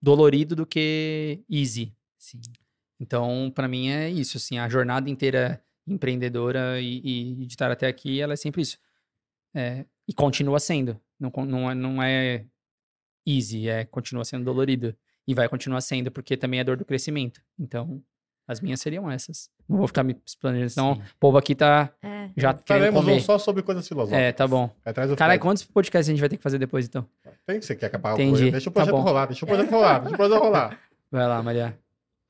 dolorido 0.00 0.56
do 0.56 0.66
que 0.66 1.42
easy. 1.48 1.94
Sim. 2.18 2.40
Então, 3.00 3.50
para 3.54 3.68
mim 3.68 3.88
é 3.90 4.10
isso, 4.10 4.36
assim, 4.36 4.58
a 4.58 4.68
jornada 4.68 5.08
inteira 5.08 5.62
empreendedora 5.86 6.80
e, 6.80 7.00
e 7.04 7.46
de 7.46 7.52
estar 7.52 7.70
até 7.70 7.86
aqui, 7.86 8.20
ela 8.20 8.32
é 8.32 8.36
sempre 8.36 8.62
isso. 8.62 8.78
É, 9.54 9.84
e 10.06 10.12
continua 10.12 10.58
sendo. 10.58 11.00
Não, 11.18 11.30
não, 11.44 11.70
é, 11.70 11.74
não 11.74 12.02
é 12.02 12.46
easy, 13.26 13.68
é 13.68 13.84
continua 13.84 14.24
sendo 14.24 14.44
dolorido. 14.44 14.96
E 15.26 15.34
vai 15.34 15.48
continuar 15.48 15.80
sendo, 15.80 16.10
porque 16.10 16.36
também 16.36 16.60
é 16.60 16.64
dor 16.64 16.76
do 16.76 16.84
crescimento. 16.84 17.42
Então, 17.58 18.02
as 18.48 18.60
minhas 18.60 18.80
seriam 18.80 19.08
essas. 19.10 19.48
Não 19.68 19.76
vou 19.78 19.86
ficar 19.86 20.02
me 20.02 20.16
explanando, 20.26 20.68
senão 20.70 20.94
Sim. 20.96 21.00
o 21.02 21.04
povo 21.20 21.36
aqui 21.38 21.54
tá 21.54 21.90
É. 22.02 22.30
já 22.36 22.54
querendo 22.54 22.66
Faremos 22.66 23.02
um 23.02 23.04
comer. 23.06 23.20
só 23.20 23.38
sobre 23.38 23.62
coisas 23.62 23.86
filosóficas. 23.86 24.20
É, 24.20 24.32
tá 24.32 24.48
bom. 24.48 24.70
Atrás 24.84 25.10
do 25.10 25.16
Caralho, 25.16 25.38
quantos 25.40 25.62
podcasts 25.64 26.08
a 26.08 26.12
gente 26.12 26.20
vai 26.20 26.28
ter 26.30 26.38
que 26.38 26.42
fazer 26.42 26.58
depois, 26.58 26.86
então? 26.86 27.06
Tem 27.46 27.60
que 27.60 27.66
você 27.66 27.76
quer 27.76 27.86
acabar 27.86 28.12
o 28.12 28.14
Entendi. 28.14 28.30
projeto. 28.30 28.52
Deixa 28.52 28.70
o 28.70 28.72
Tá 28.72 28.80
projeto 28.80 28.94
bom. 28.96 29.02
rolar, 29.02 29.26
deixa 29.26 29.44
o 29.44 29.48
projeto 29.48 29.70
rolar, 29.70 29.98
deixa 30.00 30.14
o 30.14 30.16
projeto 30.18 30.40
rolar. 30.40 30.78
Vai 31.12 31.26
lá, 31.28 31.42
Maria. 31.42 31.78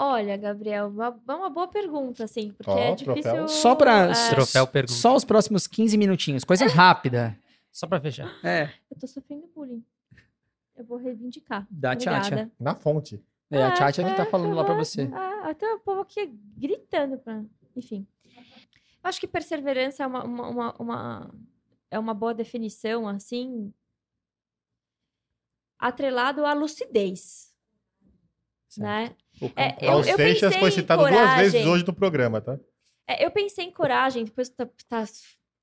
Olha, 0.00 0.36
Gabriel, 0.36 0.88
uma, 0.88 1.10
uma 1.28 1.50
boa 1.50 1.66
pergunta, 1.68 2.22
assim, 2.24 2.52
porque 2.56 2.70
Ó, 2.70 2.78
é 2.78 2.94
troféu. 2.94 3.14
difícil... 3.14 3.48
Só 3.48 3.74
pra... 3.74 4.10
é, 4.10 4.30
Troféu 4.30 4.66
pergunta. 4.66 4.92
Só 4.92 5.16
os 5.16 5.24
próximos 5.24 5.66
15 5.66 5.96
minutinhos. 5.98 6.44
Coisa 6.44 6.66
rápida. 6.66 7.36
Só 7.72 7.86
pra 7.86 8.00
fechar. 8.00 8.32
É. 8.44 8.70
eu 8.90 8.96
tô 8.98 9.06
sofrendo 9.08 9.48
bullying. 9.54 9.82
Eu 10.76 10.84
vou 10.84 10.98
reivindicar. 10.98 11.66
Obrigada. 11.68 11.96
Tchatcha. 11.96 12.50
Na 12.60 12.74
fonte. 12.76 13.20
É, 13.50 13.62
a 13.62 13.72
Tchatcha 13.72 14.04
que 14.04 14.14
tá 14.14 14.26
falando 14.26 14.54
lá 14.54 14.62
pra 14.64 14.74
aham. 14.74 14.84
você. 14.84 15.08
Ah, 15.12 15.50
até 15.50 15.66
o 15.74 15.80
povo 15.80 16.00
aqui 16.02 16.26
gritando 16.56 17.18
pra... 17.18 17.42
Enfim. 17.74 18.06
Eu 18.24 19.08
acho 19.08 19.20
que 19.20 19.26
perseverança 19.28 20.02
é 20.02 20.06
uma, 20.06 20.24
uma, 20.24 20.48
uma, 20.48 20.74
uma- 20.78 21.34
é 21.90 21.98
uma 21.98 22.12
boa 22.12 22.34
definição, 22.34 23.08
assim, 23.08 23.72
atrelado 25.78 26.44
à 26.44 26.52
lucidez. 26.52 27.54
né? 28.76 29.14
O 29.40 29.46
É, 29.56 29.76
eu- 29.80 29.90
Raul 29.90 30.04
Seixas 30.04 30.54
foi 30.56 30.70
citado 30.70 31.02
duas 31.02 31.12
vezes 31.36 31.52
coragem. 31.52 31.68
hoje 31.68 31.86
no 31.86 31.92
programa, 31.94 32.40
tá? 32.40 32.58
É, 33.06 33.24
eu 33.24 33.30
pensei 33.30 33.64
em 33.64 33.72
coragem, 33.72 34.24
depois 34.24 34.48
tá, 34.50 34.68
tá 34.88 35.04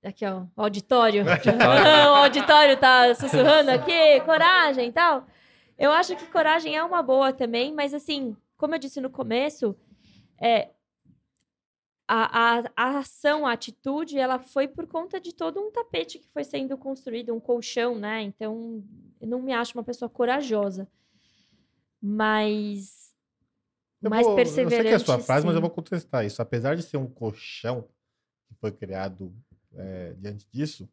aqui, 0.04 0.26
ó, 0.26 0.44
o 0.56 0.62
auditório. 0.62 1.24
o 2.10 2.16
auditório 2.16 2.78
tá 2.78 3.14
sussurrando 3.14 3.70
aqui, 3.72 4.22
coragem 4.26 4.88
e 4.90 4.92
tal. 4.92 5.28
Eu 5.78 5.92
acho 5.92 6.16
que 6.16 6.26
coragem 6.28 6.76
é 6.76 6.84
uma 6.84 7.04
boa 7.04 7.34
também, 7.34 7.74
mas 7.74 7.94
assim, 7.94 8.36
como 8.58 8.76
eu 8.76 8.80
disse 8.80 9.02
no 9.02 9.10
começo, 9.10 9.76
é, 10.42 10.70
a, 12.08 12.60
a, 12.60 12.64
a 12.76 13.00
ação, 13.00 13.46
a 13.46 13.52
atitude, 13.52 14.18
ela 14.18 14.40
foi 14.40 14.68
por 14.68 14.88
conta 14.88 15.20
de 15.20 15.34
todo 15.34 15.60
um 15.60 15.72
tapete 15.72 16.20
que 16.20 16.30
foi 16.30 16.44
sendo 16.44 16.78
construído, 16.78 17.34
um 17.34 17.40
colchão, 17.40 17.98
né? 17.98 18.22
Então, 18.22 18.84
eu 19.20 19.28
não 19.28 19.42
me 19.42 19.54
acho 19.54 19.78
uma 19.78 19.84
pessoa 19.84 20.08
corajosa. 20.08 20.88
Mas. 22.02 23.14
Eu 24.02 24.10
mais 24.10 24.26
vou- 24.26 24.36
perseverante. 24.36 24.76
Eu 24.76 24.82
sei 24.82 24.88
que 24.88 24.94
é 24.94 24.96
a 24.96 25.00
sua 25.00 25.20
frase, 25.20 25.46
mas 25.46 25.56
eu 25.56 25.62
sim. 25.62 25.68
vou 25.68 25.72
contestar 25.72 26.24
isso. 26.24 26.42
Apesar 26.42 26.76
de 26.76 26.84
ser 26.84 26.98
um 26.98 27.08
colchão 27.08 27.90
que 28.48 28.54
foi 28.62 28.72
criado 28.72 29.34
é, 29.74 30.14
diante 30.14 30.48
disso, 30.52 30.88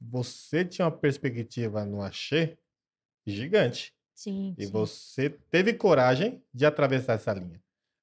você 0.00 0.64
tinha 0.64 0.86
uma 0.86 0.96
perspectiva 0.96 1.84
no 1.84 2.02
Axê 2.02 2.58
gigante. 3.30 3.92
Sim, 4.14 4.54
E 4.58 4.66
sim. 4.66 4.72
você 4.72 5.30
teve 5.50 5.72
coragem 5.72 6.42
de 6.52 6.66
atravessar 6.66 7.14
essa 7.14 7.32
linha. 7.32 7.60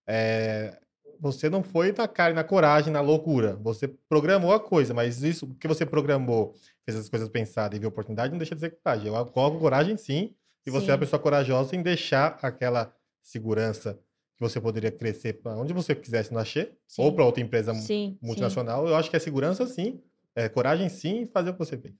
É, 0.07 0.79
você 1.19 1.49
não 1.49 1.63
foi 1.63 1.91
na 1.91 2.07
cara 2.07 2.33
na 2.33 2.43
coragem, 2.43 2.91
na 2.91 3.01
loucura. 3.01 3.55
Você 3.57 3.87
programou 4.09 4.53
a 4.53 4.59
coisa, 4.59 4.93
mas 4.93 5.21
isso 5.23 5.47
que 5.59 5.67
você 5.67 5.85
programou, 5.85 6.55
fez 6.85 6.97
as 6.97 7.09
coisas 7.09 7.29
pensadas 7.29 7.77
e 7.77 7.79
viu 7.79 7.89
oportunidade, 7.89 8.31
não 8.31 8.37
deixa 8.37 8.55
de 8.55 8.61
ser 8.61 8.71
coragem. 8.71 9.07
Eu 9.07 9.25
coloco 9.27 9.59
coragem 9.59 9.97
sim, 9.97 10.33
e 10.65 10.71
você 10.71 10.87
é 10.87 10.89
uma 10.91 10.97
Sim. 10.97 10.99
pessoa 10.99 11.19
corajosa 11.19 11.75
em 11.75 11.81
deixar 11.81 12.37
aquela 12.41 12.93
segurança 13.21 13.99
que 14.35 14.41
você 14.41 14.61
poderia 14.61 14.91
crescer 14.91 15.33
para 15.33 15.55
onde 15.57 15.73
você 15.73 15.95
quisesse 15.95 16.31
no 16.31 16.39
Axê, 16.39 16.71
ou 16.97 17.09
Sim. 17.09 17.15
para 17.15 17.25
outra 17.25 17.41
empresa 17.41 17.73
Sim, 17.73 17.85
sim. 17.85 18.17
multinacional. 18.21 18.87
Eu 18.87 18.95
acho 18.95 19.09
que 19.09 19.15
é 19.15 19.19
segurança 19.19 19.65
sim, 19.65 20.01
é 20.35 20.47
coragem 20.47 20.89
sim, 20.89 21.21
e 21.21 21.25
fazer 21.25 21.49
o 21.49 21.53
que 21.53 21.59
você 21.59 21.77
fez. 21.77 21.93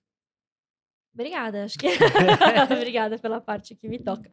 Obrigada, 1.18 1.64
acho 1.64 1.80
que. 1.80 1.88
Obrigada 2.80 3.18
pela 3.18 3.42
parte 3.42 3.74
que 3.74 3.90
me 3.90 3.98
toca. 3.98 4.30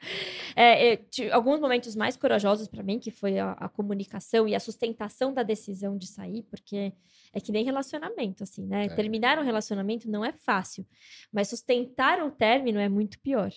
É, 0.55 0.93
eu 0.93 0.97
tive 1.09 1.33
alguns 1.33 1.59
momentos 1.59 1.97
mais 1.97 2.15
corajosos 2.15 2.69
para 2.69 2.83
mim, 2.83 2.99
que 2.99 3.11
foi 3.11 3.39
a, 3.39 3.53
a 3.53 3.71
comunicação 3.71 4.47
e 4.47 4.55
a 4.55 4.61
sustentação 4.61 5.33
da 5.33 5.43
decisão 5.43 5.97
de 5.97 6.07
sair, 6.07 6.43
porque 6.43 6.93
é 7.33 7.41
que 7.41 7.51
nem 7.51 7.65
relacionamento, 7.65 8.43
assim, 8.43 8.67
né? 8.67 8.85
É. 8.85 8.89
Terminar 8.91 9.39
um 9.39 9.43
relacionamento 9.43 10.11
não 10.11 10.23
é 10.23 10.33
fácil, 10.33 10.87
mas 11.33 11.49
sustentar 11.49 12.23
o 12.23 12.31
término 12.31 12.79
é 12.79 12.89
muito 12.89 13.19
pior, 13.19 13.51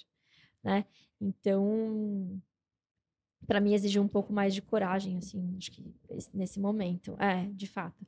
né? 0.63 0.85
Então, 1.19 2.39
para 3.45 3.59
mim 3.59 3.73
exigiu 3.73 4.01
um 4.01 4.07
pouco 4.07 4.31
mais 4.31 4.53
de 4.53 4.61
coragem, 4.61 5.17
assim, 5.17 5.53
acho 5.57 5.71
que 5.71 5.83
esse- 6.11 6.29
nesse 6.35 6.59
momento, 6.61 7.15
é, 7.19 7.45
de 7.51 7.67
fato. 7.67 8.05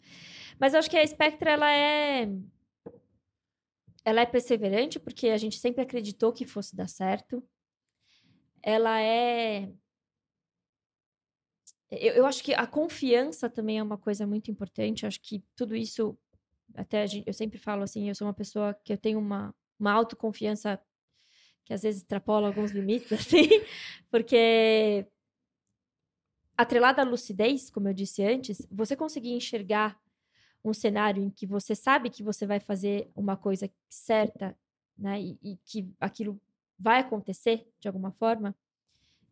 Mas 0.57 0.73
eu 0.73 0.79
acho 0.79 0.89
que 0.89 0.97
a 0.97 1.05
Spectra 1.05 1.51
ela 1.51 1.69
é 1.71 2.29
ela 4.09 4.21
é 4.21 4.25
perseverante 4.25 4.99
porque 4.99 5.29
a 5.29 5.37
gente 5.37 5.57
sempre 5.59 5.81
acreditou 5.83 6.33
que 6.33 6.45
fosse 6.45 6.75
dar 6.75 6.87
certo. 6.89 7.43
Ela 8.61 9.01
é. 9.01 9.71
Eu, 11.91 12.13
eu 12.13 12.25
acho 12.25 12.43
que 12.43 12.53
a 12.53 12.67
confiança 12.67 13.49
também 13.49 13.79
é 13.79 13.83
uma 13.83 13.97
coisa 13.97 14.25
muito 14.27 14.51
importante. 14.51 15.03
Eu 15.03 15.07
acho 15.07 15.21
que 15.21 15.43
tudo 15.55 15.75
isso. 15.75 16.17
Até 16.75 17.01
a 17.01 17.05
gen- 17.07 17.23
eu 17.25 17.33
sempre 17.33 17.57
falo 17.57 17.83
assim: 17.83 18.09
eu 18.09 18.15
sou 18.15 18.27
uma 18.27 18.33
pessoa 18.33 18.73
que 18.83 18.93
eu 18.93 18.97
tenho 18.97 19.19
uma, 19.19 19.53
uma 19.79 19.91
autoconfiança 19.91 20.79
que 21.65 21.73
às 21.73 21.83
vezes 21.83 22.01
extrapola 22.01 22.47
alguns 22.47 22.71
limites, 22.71 23.11
assim, 23.13 23.47
porque 24.11 25.05
atrelada 26.57 27.01
à 27.01 27.05
lucidez, 27.05 27.69
como 27.69 27.87
eu 27.87 27.93
disse 27.93 28.23
antes, 28.23 28.65
você 28.69 28.95
conseguir 28.95 29.31
enxergar 29.31 29.97
um 30.63 30.73
cenário 30.73 31.23
em 31.23 31.29
que 31.29 31.45
você 31.45 31.75
sabe 31.75 32.09
que 32.09 32.23
você 32.23 32.45
vai 32.45 32.59
fazer 32.59 33.09
uma 33.15 33.37
coisa 33.37 33.69
certa, 33.87 34.57
né, 34.97 35.21
e, 35.21 35.39
e 35.41 35.57
que 35.63 35.89
aquilo 35.99 36.39
vai 36.77 36.99
acontecer 36.99 37.67
de 37.79 37.87
alguma 37.87 38.11
forma, 38.11 38.55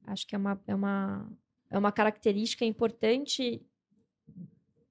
acho 0.05 0.25
que 0.25 0.35
é 0.35 0.37
uma, 0.37 0.61
é 0.65 0.75
uma, 0.75 1.29
é 1.69 1.77
uma 1.77 1.91
característica 1.91 2.65
importante 2.65 3.61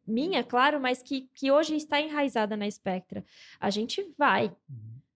minha, 0.07 0.45
claro, 0.45 0.81
mas 0.81 1.03
que, 1.03 1.29
que 1.35 1.51
hoje 1.51 1.75
está 1.75 2.01
enraizada 2.01 2.57
na 2.57 2.71
Spectra. 2.71 3.25
A 3.59 3.71
gente 3.71 4.15
vai, 4.17 4.55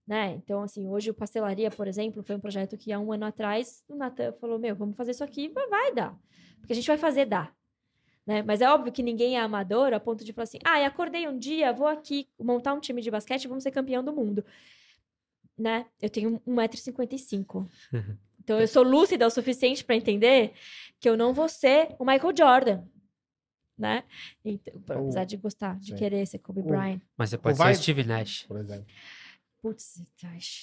né? 0.06 0.32
Então, 0.32 0.62
assim, 0.62 0.88
hoje 0.88 1.10
o 1.10 1.14
Pastelaria, 1.14 1.70
por 1.70 1.86
exemplo, 1.86 2.24
foi 2.24 2.34
um 2.34 2.40
projeto 2.40 2.76
que 2.76 2.92
há 2.92 2.98
um 2.98 3.12
ano 3.12 3.26
atrás 3.26 3.84
o 3.88 3.94
Natan 3.94 4.32
falou, 4.32 4.58
meu, 4.58 4.74
vamos 4.74 4.96
fazer 4.96 5.12
isso 5.12 5.22
aqui, 5.22 5.48
vai 5.48 5.94
dar. 5.94 6.18
Porque 6.58 6.72
a 6.72 6.76
gente 6.76 6.88
vai 6.88 6.98
fazer 6.98 7.26
dar. 7.26 7.54
Né? 8.30 8.44
Mas 8.44 8.60
é 8.60 8.70
óbvio 8.70 8.92
que 8.92 9.02
ninguém 9.02 9.36
é 9.36 9.40
amador 9.40 9.92
a 9.92 9.98
ponto 9.98 10.24
de 10.24 10.32
falar 10.32 10.44
assim, 10.44 10.60
ah, 10.64 10.78
eu 10.78 10.86
acordei 10.86 11.26
um 11.26 11.36
dia, 11.36 11.72
vou 11.72 11.88
aqui 11.88 12.28
montar 12.38 12.72
um 12.72 12.78
time 12.78 13.02
de 13.02 13.10
basquete 13.10 13.42
e 13.42 13.48
vamos 13.48 13.64
ser 13.64 13.72
campeão 13.72 14.04
do 14.04 14.12
mundo. 14.12 14.44
Né? 15.58 15.84
Eu 16.00 16.08
tenho 16.08 16.40
1,55m. 16.46 17.68
Então 18.42 18.58
eu 18.58 18.66
sou 18.66 18.82
lúcida 18.82 19.26
o 19.26 19.30
suficiente 19.30 19.84
para 19.84 19.94
entender 19.94 20.54
que 20.98 21.08
eu 21.08 21.16
não 21.16 21.32
vou 21.32 21.48
ser 21.48 21.94
o 21.98 22.04
Michael 22.04 22.34
Jordan. 22.36 22.82
Né? 23.78 24.02
Então, 24.44 24.74
apesar 24.88 25.24
de 25.24 25.36
gostar, 25.36 25.78
de 25.78 25.90
sim. 25.90 25.94
querer 25.94 26.26
ser 26.26 26.38
Kobe 26.38 26.62
Bryant. 26.62 27.00
Mas 27.16 27.30
você 27.30 27.38
pode 27.38 27.58
vai- 27.58 27.74
ser 27.74 27.80
o 27.80 27.82
Steve 27.82 28.02
Nash. 28.02 28.44
Por 28.48 28.56
exemplo. 28.56 28.86
Putz, 29.60 30.02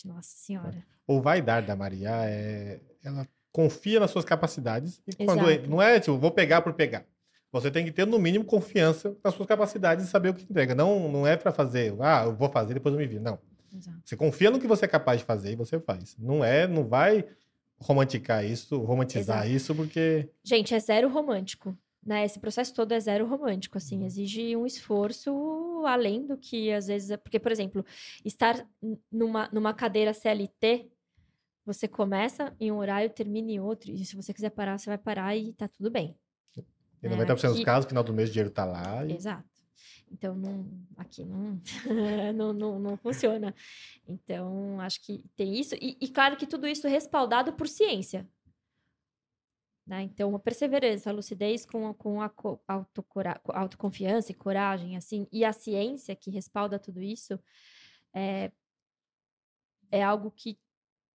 nossa 0.03 0.35
senhora. 0.35 0.83
O 1.05 1.21
vai 1.21 1.41
dar 1.41 1.61
da 1.61 1.75
Maria 1.75 2.09
é. 2.25 2.81
Ela 3.03 3.25
confia 3.51 3.99
nas 3.99 4.11
suas 4.11 4.25
capacidades. 4.25 5.01
E 5.07 5.25
quando 5.25 5.49
Exato. 5.49 5.69
não 5.69 5.81
é 5.81 5.99
tipo, 5.99 6.17
vou 6.17 6.31
pegar 6.31 6.61
por 6.61 6.73
pegar. 6.73 7.05
Você 7.51 7.71
tem 7.71 7.85
que 7.85 7.91
ter, 7.91 8.05
no 8.05 8.19
mínimo, 8.19 8.43
confiança 8.45 9.15
nas 9.23 9.33
suas 9.33 9.47
capacidades 9.47 10.05
e 10.05 10.09
saber 10.09 10.29
o 10.29 10.33
que 10.33 10.43
entrega. 10.43 10.75
Não, 10.75 11.09
não 11.11 11.25
é 11.25 11.37
para 11.37 11.51
fazer, 11.51 11.95
ah, 11.99 12.23
eu 12.25 12.35
vou 12.35 12.49
fazer, 12.49 12.73
depois 12.73 12.93
eu 12.93 12.99
me 12.99 13.07
vi. 13.07 13.19
Não. 13.19 13.39
Exato. 13.73 13.97
Você 14.03 14.15
confia 14.15 14.49
no 14.51 14.59
que 14.59 14.67
você 14.67 14.85
é 14.85 14.87
capaz 14.87 15.19
de 15.19 15.25
fazer 15.25 15.51
e 15.51 15.55
você 15.55 15.79
faz. 15.79 16.15
Não 16.17 16.43
é, 16.43 16.67
não 16.67 16.85
vai 16.85 17.25
romanticar 17.79 18.43
isso, 18.43 18.77
romantizar 18.79 19.39
Exato. 19.39 19.49
isso, 19.55 19.75
porque. 19.75 20.29
Gente, 20.43 20.73
é 20.73 20.79
zero 20.79 21.09
romântico. 21.09 21.77
Né? 22.05 22.23
Esse 22.23 22.39
processo 22.39 22.73
todo 22.73 22.93
é 22.93 22.99
zero 22.99 23.25
romântico, 23.27 23.77
assim, 23.77 24.05
exige 24.05 24.55
um 24.55 24.65
esforço 24.65 25.83
além 25.85 26.25
do 26.25 26.37
que 26.37 26.71
às 26.71 26.87
vezes. 26.87 27.11
é- 27.11 27.17
Porque, 27.17 27.37
por 27.39 27.51
exemplo, 27.51 27.85
estar 28.23 28.65
numa, 29.11 29.49
numa 29.51 29.73
cadeira 29.73 30.13
CLT, 30.13 30.87
você 31.65 31.85
começa 31.85 32.55
em 32.61 32.71
um 32.71 32.77
horário, 32.77 33.09
termina 33.09 33.51
em 33.51 33.59
outro, 33.59 33.91
e 33.91 34.05
se 34.05 34.15
você 34.15 34.33
quiser 34.33 34.51
parar, 34.51 34.77
você 34.77 34.89
vai 34.89 34.97
parar 34.97 35.35
e 35.35 35.51
tá 35.51 35.67
tudo 35.67 35.91
bem. 35.91 36.15
Em 37.03 37.07
É, 37.07 37.09
90% 37.09 37.27
dos 37.49 37.55
aqui- 37.57 37.63
casos, 37.65 37.85
no 37.85 37.89
final 37.89 38.03
do 38.03 38.13
mês 38.13 38.29
o 38.29 38.31
dinheiro 38.33 38.49
tá 38.51 38.65
lá. 38.65 39.05
E... 39.05 39.13
Exato. 39.13 39.47
Então, 40.09 40.35
não, 40.35 40.65
aqui 40.95 41.23
não, 41.25 41.61
não, 42.33 42.53
não, 42.53 42.79
não 42.79 42.97
funciona. 42.97 43.53
Então, 44.07 44.79
acho 44.79 45.01
que 45.01 45.23
tem 45.35 45.53
isso. 45.59 45.75
E, 45.75 45.97
e 45.99 46.07
claro 46.07 46.37
que 46.37 46.47
tudo 46.47 46.65
isso 46.67 46.87
respaldado 46.87 47.53
por 47.53 47.67
ciência. 47.67 48.27
Né? 49.85 50.01
Então, 50.03 50.35
a 50.35 50.39
perseverança, 50.39 51.09
a 51.09 51.13
lucidez 51.13 51.65
com, 51.65 51.93
com 51.93 52.21
a 52.21 52.29
co- 52.29 52.59
autoconfiança 53.47 54.31
e 54.31 54.35
coragem, 54.35 54.97
assim, 54.97 55.27
e 55.31 55.45
a 55.45 55.53
ciência 55.53 56.15
que 56.15 56.29
respalda 56.31 56.77
tudo 56.79 57.01
isso, 57.01 57.39
é, 58.13 58.51
é 59.91 60.03
algo 60.03 60.31
que 60.31 60.57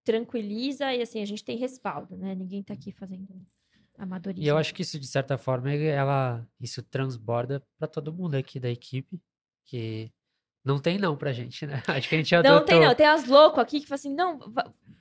tranquiliza 0.05 0.93
e, 0.95 1.03
assim, 1.03 1.21
a 1.21 1.25
gente 1.25 1.45
tem 1.45 1.57
respaldo, 1.59 2.17
né? 2.17 2.35
Ninguém 2.35 2.63
tá 2.63 2.75
aqui 2.75 2.93
fazendo 2.93 3.29
amadorismo. 4.01 4.45
E 4.45 4.49
eu 4.49 4.57
acho 4.57 4.75
que 4.75 4.83
isso, 4.83 4.99
de 4.99 5.07
certa 5.07 5.37
forma, 5.37 5.73
ela, 5.73 6.47
isso 6.61 6.83
transborda 6.83 7.63
para 7.79 7.87
todo 7.87 8.13
mundo 8.13 8.35
aqui 8.35 8.59
da 8.59 8.71
equipe, 8.71 9.21
que 9.65 10.11
não 10.65 10.79
tem 10.79 10.99
não 10.99 11.17
pra 11.17 11.33
gente, 11.33 11.67
né? 11.67 11.83
Acho 11.89 12.09
que 12.09 12.15
a 12.15 12.19
gente 12.19 12.33
Não 12.33 12.39
adotou... 12.41 12.67
tem, 12.67 12.81
não. 12.81 12.95
Tem 12.95 13.07
as 13.07 13.27
loucos 13.27 13.59
aqui 13.59 13.81
que 13.81 13.87
falam 13.87 13.99
assim, 13.99 14.15
não. 14.15 14.39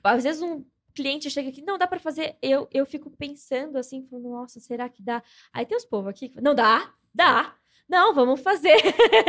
Às 0.02 0.24
vezes 0.24 0.40
um 0.40 0.64
cliente 0.94 1.30
chega 1.30 1.50
aqui, 1.50 1.62
não, 1.62 1.76
dá 1.78 1.86
pra 1.86 1.98
fazer. 1.98 2.36
Eu, 2.40 2.68
eu 2.72 2.86
fico 2.86 3.10
pensando 3.10 3.76
assim, 3.76 4.06
falando, 4.08 4.30
nossa, 4.30 4.58
será 4.60 4.88
que 4.88 5.02
dá? 5.02 5.22
Aí 5.52 5.66
tem 5.66 5.76
os 5.76 5.84
povos 5.84 6.08
aqui 6.08 6.28
que 6.28 6.34
falam, 6.34 6.50
não 6.50 6.54
dá, 6.54 6.92
dá. 7.14 7.54
Não, 7.88 8.14
vamos 8.14 8.40
fazer. 8.40 8.76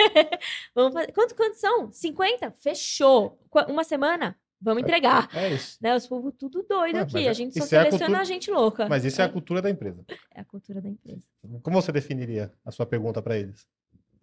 vamos 0.75 0.93
fazer. 0.93 1.11
Quantos, 1.11 1.33
quantos 1.35 1.59
são? 1.59 1.91
50? 1.91 2.51
Fechou. 2.51 3.39
Uma 3.67 3.83
semana? 3.83 4.37
Vamos 4.61 4.83
entregar. 4.83 5.27
É 5.33 5.49
isso. 5.49 5.77
Né? 5.81 5.95
Os 5.95 6.05
povos 6.07 6.33
tudo 6.37 6.63
doido 6.69 6.97
Ah, 6.97 7.01
aqui. 7.01 7.13
mas 7.15 7.25
é- 7.25 7.29
A 7.29 7.33
gente 7.33 7.53
só 7.53 7.59
é 7.59 7.63
a 7.63 7.67
seleciona 7.67 7.97
cultura- 7.99 8.19
a 8.21 8.23
gente 8.23 8.51
louca. 8.51 8.87
Mas 8.89 9.03
isso 9.05 9.21
é 9.21 9.25
a 9.25 9.29
cultura 9.29 9.61
da 9.61 9.69
empresa. 9.69 10.03
É 10.33 10.41
a 10.41 10.45
cultura 10.45 10.79
da 10.81 10.87
empresa. 10.89 11.23
Como 11.63 11.81
você 11.81 11.91
definiria 11.91 12.51
a 12.65 12.71
sua 12.71 12.85
pergunta 12.85 13.21
para 13.21 13.37
eles? 13.37 13.65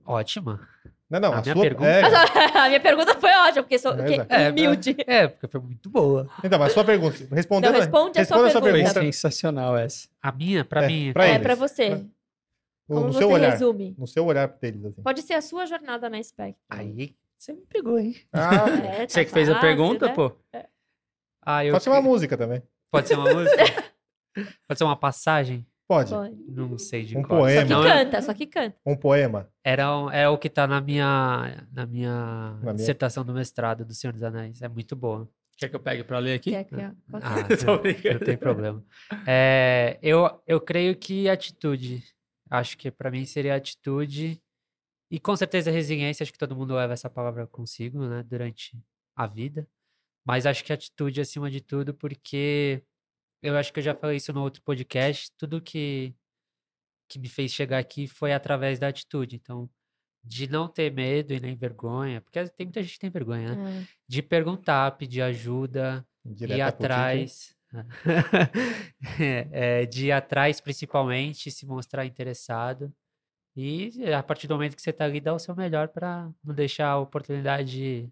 Ótima. 0.05 0.67
Não, 1.11 1.21
não, 1.21 1.33
A 1.33 1.39
a, 1.39 1.43
minha 1.43 1.55
sua 1.55 1.63
pergunta- 1.63 1.87
é, 1.89 2.03
A 2.65 2.69
minha 2.69 2.81
pergunta 2.81 3.15
foi 3.19 3.31
ótima, 3.31 3.63
porque 3.63 3.79
sou 3.79 3.93
É, 3.95 4.05
que- 4.07 4.13
exato. 4.15 4.33
É, 4.35 4.51
humilde. 4.51 4.97
É, 5.07 5.29
porque 5.29 5.49
foi 5.49 5.61
muito 5.61 5.89
boa. 5.91 6.29
Então, 6.45 6.59
mas 6.59 6.71
a 6.71 6.75
sua 6.75 6.85
pergunta, 6.85 7.17
respondendo, 7.33 7.73
Não, 7.73 7.79
responde 7.81 8.19
a 8.21 8.25
sua 8.25 8.45
responda 8.45 8.61
Foi 8.71 8.73
pergunta. 8.73 9.01
sensacional 9.01 9.77
essa. 9.77 10.09
A 10.23 10.31
minha, 10.33 10.65
pra 10.65 10.85
É, 10.85 10.87
mim... 10.87 11.13
pra 11.13 11.27
é 11.27 11.39
pra 11.39 11.55
você. 11.55 11.91
no, 11.91 12.11
Como 12.87 13.01
no 13.07 13.13
você 13.13 13.19
seu 13.19 13.31
olhar, 13.31 13.51
resume? 13.51 13.95
no 13.99 14.07
seu 14.07 14.25
olhar 14.27 14.47
deles 14.49 14.85
assim. 14.85 15.03
Pode 15.03 15.23
ser 15.23 15.35
a 15.35 15.43
sua 15.43 15.67
jornada 15.67 16.09
na 16.11 16.23
Spectre. 16.23 16.57
Aí 16.71 17.15
você 17.39 17.53
me 17.53 17.65
pegou, 17.67 17.99
hein? 17.99 18.15
Ah, 18.33 18.67
É, 18.85 19.07
tá 19.07 19.09
Você 19.09 19.25
que 19.25 19.31
fez 19.31 19.49
a 19.49 19.55
fácil, 19.55 19.69
pergunta, 19.69 20.07
né? 20.07 20.15
pô. 20.15 20.33
Ah, 21.43 21.65
eu... 21.65 21.73
pode 21.73 21.85
ser 21.85 21.91
uma 21.91 22.03
música 22.03 22.37
também. 22.37 22.63
Pode 22.91 23.09
ser 23.09 23.15
uma 23.17 23.33
música? 23.33 23.57
Pode 24.69 24.79
ser 24.79 24.85
uma 24.85 24.97
passagem? 24.97 25.67
Pode. 25.89 26.11
Pode. 26.11 26.37
Não 26.49 26.79
sei 26.79 27.03
de 27.05 27.17
Um 27.17 27.23
cor. 27.23 27.39
poema. 27.39 27.61
Só 27.61 27.67
que 27.67 27.73
Não, 27.73 27.85
é- 27.87 28.05
canta, 28.05 28.23
só 28.23 28.35
que 28.35 28.47
canta. 28.47 28.77
Um 28.87 28.95
poema. 28.97 29.51
Era, 29.65 29.97
um- 29.99 30.11
é 30.11 30.29
o 30.29 30.37
que 30.39 30.49
tá 30.51 30.67
na 30.67 30.81
minha, 30.81 31.67
na 31.73 31.87
minha 31.87 32.57
minha- 32.61 32.75
dissertação 32.75 33.25
do 33.25 33.33
mestrado 33.33 33.85
do 33.85 33.95
Senhor 33.95 34.13
dos 34.13 34.23
Anéis. 34.23 34.61
É 34.63 34.69
muito 34.69 34.95
boa. 34.95 35.29
Quer 35.57 35.69
que 35.71 35.75
eu 35.77 35.81
pegue 35.81 36.05
pra 36.05 36.19
ler 36.19 36.35
aqui? 36.35 36.51
Quer 36.51 36.65
que, 36.65 36.77
pode- 37.11 37.25
Ah, 37.25 37.37
não, 37.67 37.75
não 38.15 38.21
tem 38.21 38.37
problema. 38.37 38.85
É, 39.27 39.99
eu, 40.03 40.41
eu 40.47 40.61
creio 40.61 40.95
que 40.95 41.29
atitude. 41.29 42.05
Acho 42.51 42.77
que 42.79 42.91
pra 42.91 43.11
mim 43.11 43.25
seria 43.25 43.57
atitude 43.57 44.41
e 45.11 45.19
com 45.21 45.37
certeza 45.37 45.71
resiliência. 45.71 46.23
Acho 46.25 46.33
que 46.33 46.39
todo 46.39 46.57
mundo 46.57 46.75
leva 46.75 46.93
essa 46.93 47.11
palavra 47.11 47.47
consigo, 47.47 48.07
né, 48.07 48.23
durante 48.23 48.79
a 49.17 49.27
vida. 49.27 49.67
Mas 50.25 50.47
acho 50.47 50.65
que 50.65 50.73
atitude 50.73 51.21
acima 51.21 51.51
de 51.51 51.61
tudo, 51.61 51.95
porque 51.95 52.83
eu 53.43 53.57
acho 53.57 53.73
que 53.73 53.81
eu 53.81 53.85
já 53.85 53.95
falei 53.95 54.17
isso 54.19 54.33
no 54.33 54.43
outro 54.43 54.63
podcast. 54.63 55.31
Tudo 55.37 55.61
que, 55.63 56.15
que 57.09 57.19
me 57.19 57.29
fez 57.29 57.53
chegar 57.53 57.79
aqui 57.79 58.07
foi 58.07 58.33
através 58.33 58.79
da 58.79 58.89
atitude. 58.89 59.37
Então, 59.37 59.71
de 60.23 60.49
não 60.49 60.69
ter 60.69 60.93
medo 60.93 61.33
e 61.33 61.41
nem 61.41 61.57
vergonha, 61.57 62.21
porque 62.21 62.45
tem 62.51 62.67
muita 62.67 62.83
gente 62.83 62.95
que 62.95 62.99
tem 62.99 63.11
vergonha, 63.11 63.55
né? 63.55 63.87
Ah, 63.87 63.89
De 64.07 64.23
perguntar, 64.23 64.91
pedir 64.99 65.23
ajuda, 65.23 66.07
Direta 66.25 66.55
ir 66.57 66.63
Tite. 66.63 66.85
atrás. 66.85 67.57
É, 69.53 69.87
de 69.87 70.07
ir 70.07 70.13
atrás, 70.13 70.61
principalmente, 70.61 71.51
se 71.51 71.67
mostrar 71.67 72.05
interessado. 72.05 72.93
E 73.61 74.13
a 74.15 74.23
partir 74.23 74.47
do 74.47 74.55
momento 74.55 74.77
que 74.77 74.83
você 74.83 74.93
tá 74.93 75.05
ali, 75.05 75.21
dá 75.21 75.35
o 75.35 75.39
seu 75.39 75.53
melhor 75.57 75.89
para 75.89 76.29
não 76.45 76.55
deixar 76.55 76.91
a 76.91 76.99
oportunidade 76.99 78.09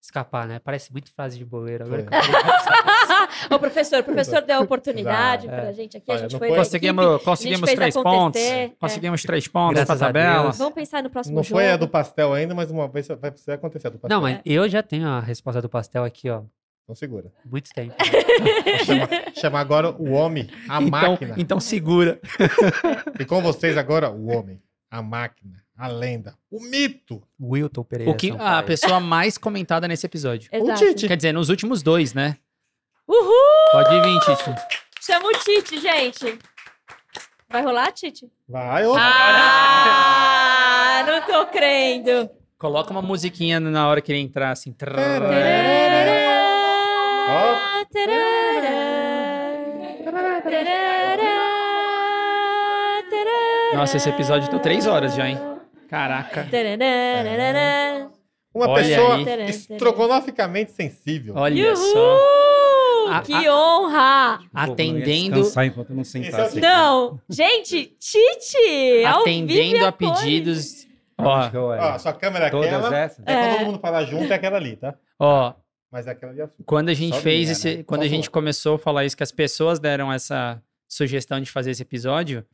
escapar, 0.00 0.46
né? 0.46 0.60
Parece 0.60 0.92
muito 0.92 1.10
frase 1.12 1.36
de 1.36 1.44
boleiro. 1.44 1.84
Agora 1.84 2.02
nisso. 2.02 2.12
o 3.52 3.58
professor, 3.58 3.98
o 3.98 4.04
professor 4.04 4.40
deu 4.42 4.58
a 4.58 4.60
oportunidade 4.62 5.46
Exato. 5.48 5.62
pra 5.62 5.72
gente 5.72 5.96
aqui. 5.96 6.12
A 6.12 6.16
gente 6.18 6.32
não 6.32 6.38
foi. 6.38 6.48
Conseguimos, 6.54 7.04
equipe. 7.04 7.24
conseguimos 7.24 7.72
três 7.74 7.94
pontos. 7.94 8.40
é. 8.40 8.68
Conseguimos 8.78 9.22
três 9.22 9.48
pontos 9.48 9.74
pra 9.74 9.84
Graças 9.84 10.00
a 10.02 10.06
tabela. 10.06 10.52
Vamos 10.52 10.74
pensar 10.74 11.02
no 11.02 11.10
próximo 11.10 11.34
Não 11.34 11.42
jogo. 11.42 11.56
foi 11.60 11.68
a 11.72 11.76
do 11.76 11.88
pastel 11.88 12.32
ainda, 12.32 12.54
mas 12.54 12.70
uma 12.70 12.86
vez 12.86 13.08
vai 13.08 13.32
precisar 13.32 13.54
acontecer 13.54 13.88
a 13.88 13.90
do 13.90 13.98
pastel. 13.98 14.16
Não, 14.16 14.22
mas 14.22 14.40
eu 14.44 14.68
já 14.68 14.80
tenho 14.82 15.08
a 15.08 15.18
resposta 15.18 15.60
do 15.60 15.68
pastel 15.68 16.04
aqui, 16.04 16.30
ó. 16.30 16.42
Então 16.84 16.94
segura. 16.94 17.32
Muito 17.44 17.68
tempo. 17.74 17.94
Chama, 18.86 19.08
chama 19.34 19.58
agora 19.60 19.90
o 19.90 20.12
homem, 20.12 20.48
a 20.68 20.80
Então, 20.80 20.88
máquina. 21.10 21.34
então 21.36 21.58
segura. 21.60 22.20
E 23.18 23.24
com 23.24 23.42
vocês 23.42 23.76
agora, 23.76 24.08
o 24.10 24.28
homem, 24.30 24.62
a 24.90 25.02
máquina, 25.02 25.62
a 25.76 25.86
lenda, 25.86 26.34
o 26.50 26.60
mito. 26.60 27.22
Wilton 27.40 27.84
Pereira. 27.84 28.10
O 28.10 28.16
que, 28.16 28.32
a 28.38 28.62
pessoa 28.62 29.00
mais 29.00 29.38
comentada 29.38 29.86
nesse 29.86 30.06
episódio. 30.06 30.48
Exato. 30.52 30.78
Tite. 30.78 31.06
Quer 31.06 31.16
dizer, 31.16 31.32
nos 31.32 31.48
últimos 31.48 31.82
dois, 31.82 32.14
né? 32.14 32.36
Uhul! 33.06 33.32
Pode 33.72 34.00
vir, 34.00 34.20
Tite. 34.20 34.54
Chama 35.00 35.28
o 35.28 35.32
Tite, 35.32 35.80
gente. 35.80 36.38
Vai 37.48 37.62
rolar, 37.62 37.92
Tite? 37.92 38.30
Vai, 38.48 38.86
ô. 38.86 38.94
Ah, 38.96 41.04
não 41.06 41.22
tô 41.22 41.46
crendo. 41.46 42.30
Coloca 42.58 42.90
uma 42.90 43.00
musiquinha 43.00 43.60
na 43.60 43.88
hora 43.88 44.00
que 44.00 44.12
ele 44.12 44.20
entrar, 44.20 44.50
assim. 44.50 44.74
Ó. 47.30 47.78
Nossa, 53.78 53.96
esse 53.96 54.08
episódio 54.08 54.50
deu 54.50 54.58
três 54.58 54.86
horas 54.86 55.14
já, 55.14 55.28
hein? 55.28 55.38
Caraca. 55.88 56.46
Uma 58.52 58.68
Olha 58.68 58.82
pessoa 58.84 59.14
aí. 59.16 59.50
estrogonoficamente 59.50 60.72
sensível. 60.72 61.34
Olha 61.36 61.76
só. 61.76 62.16
Uhul! 62.16 63.12
A- 63.12 63.22
Que 63.22 63.48
honra! 63.48 64.40
Atendendo, 64.52 65.36
eu 65.36 65.94
não 65.94 66.02
Esse 66.02 66.12
é. 66.28 66.48
Tite. 66.48 66.60
Não, 66.60 67.20
gente, 67.30 67.96
Tite! 67.98 69.04
ao 69.06 69.24
vivo 69.24 69.44
atendendo 69.44 69.86
a 69.86 69.92
cores. 69.92 70.18
pedidos. 70.20 70.86
Ó? 71.16 71.50
Ó, 71.94 71.98
sua 71.98 72.12
câmera 72.12 72.46
é 72.46 72.50
Todas 72.50 72.72
aquela. 72.72 72.96
essas? 72.98 73.24
É, 73.26 73.42
pra 73.46 73.56
todo 73.56 73.66
mundo 73.66 73.78
falar 73.80 74.04
junto, 74.04 74.30
é 74.32 74.34
aquela 74.36 74.56
ali, 74.56 74.76
tá? 74.76 74.94
ó, 75.20 75.54
Mas 75.90 76.06
é 76.06 76.10
aquela 76.10 76.32
ali 76.32 76.40
é 76.40 76.44
a 76.44 76.48
quando 76.66 76.88
a 76.90 76.94
gente 76.94 77.14
Só 77.14 77.20
fez 77.22 77.40
minha, 77.42 77.52
esse, 77.52 77.76
né? 77.78 77.82
quando 77.84 78.00
Só 78.02 78.06
a 78.06 78.10
gente 78.10 78.28
começou 78.30 78.74
a 78.74 78.78
falar 78.78 79.04
isso 79.04 79.16
que 79.16 79.22
as 79.22 79.32
pessoas 79.32 79.78
deram 79.78 80.12
essa 80.12 80.60
sugestão 80.88 81.40
de 81.40 81.50
fazer 81.50 81.70
esse 81.70 81.82
episódio, 81.82 82.44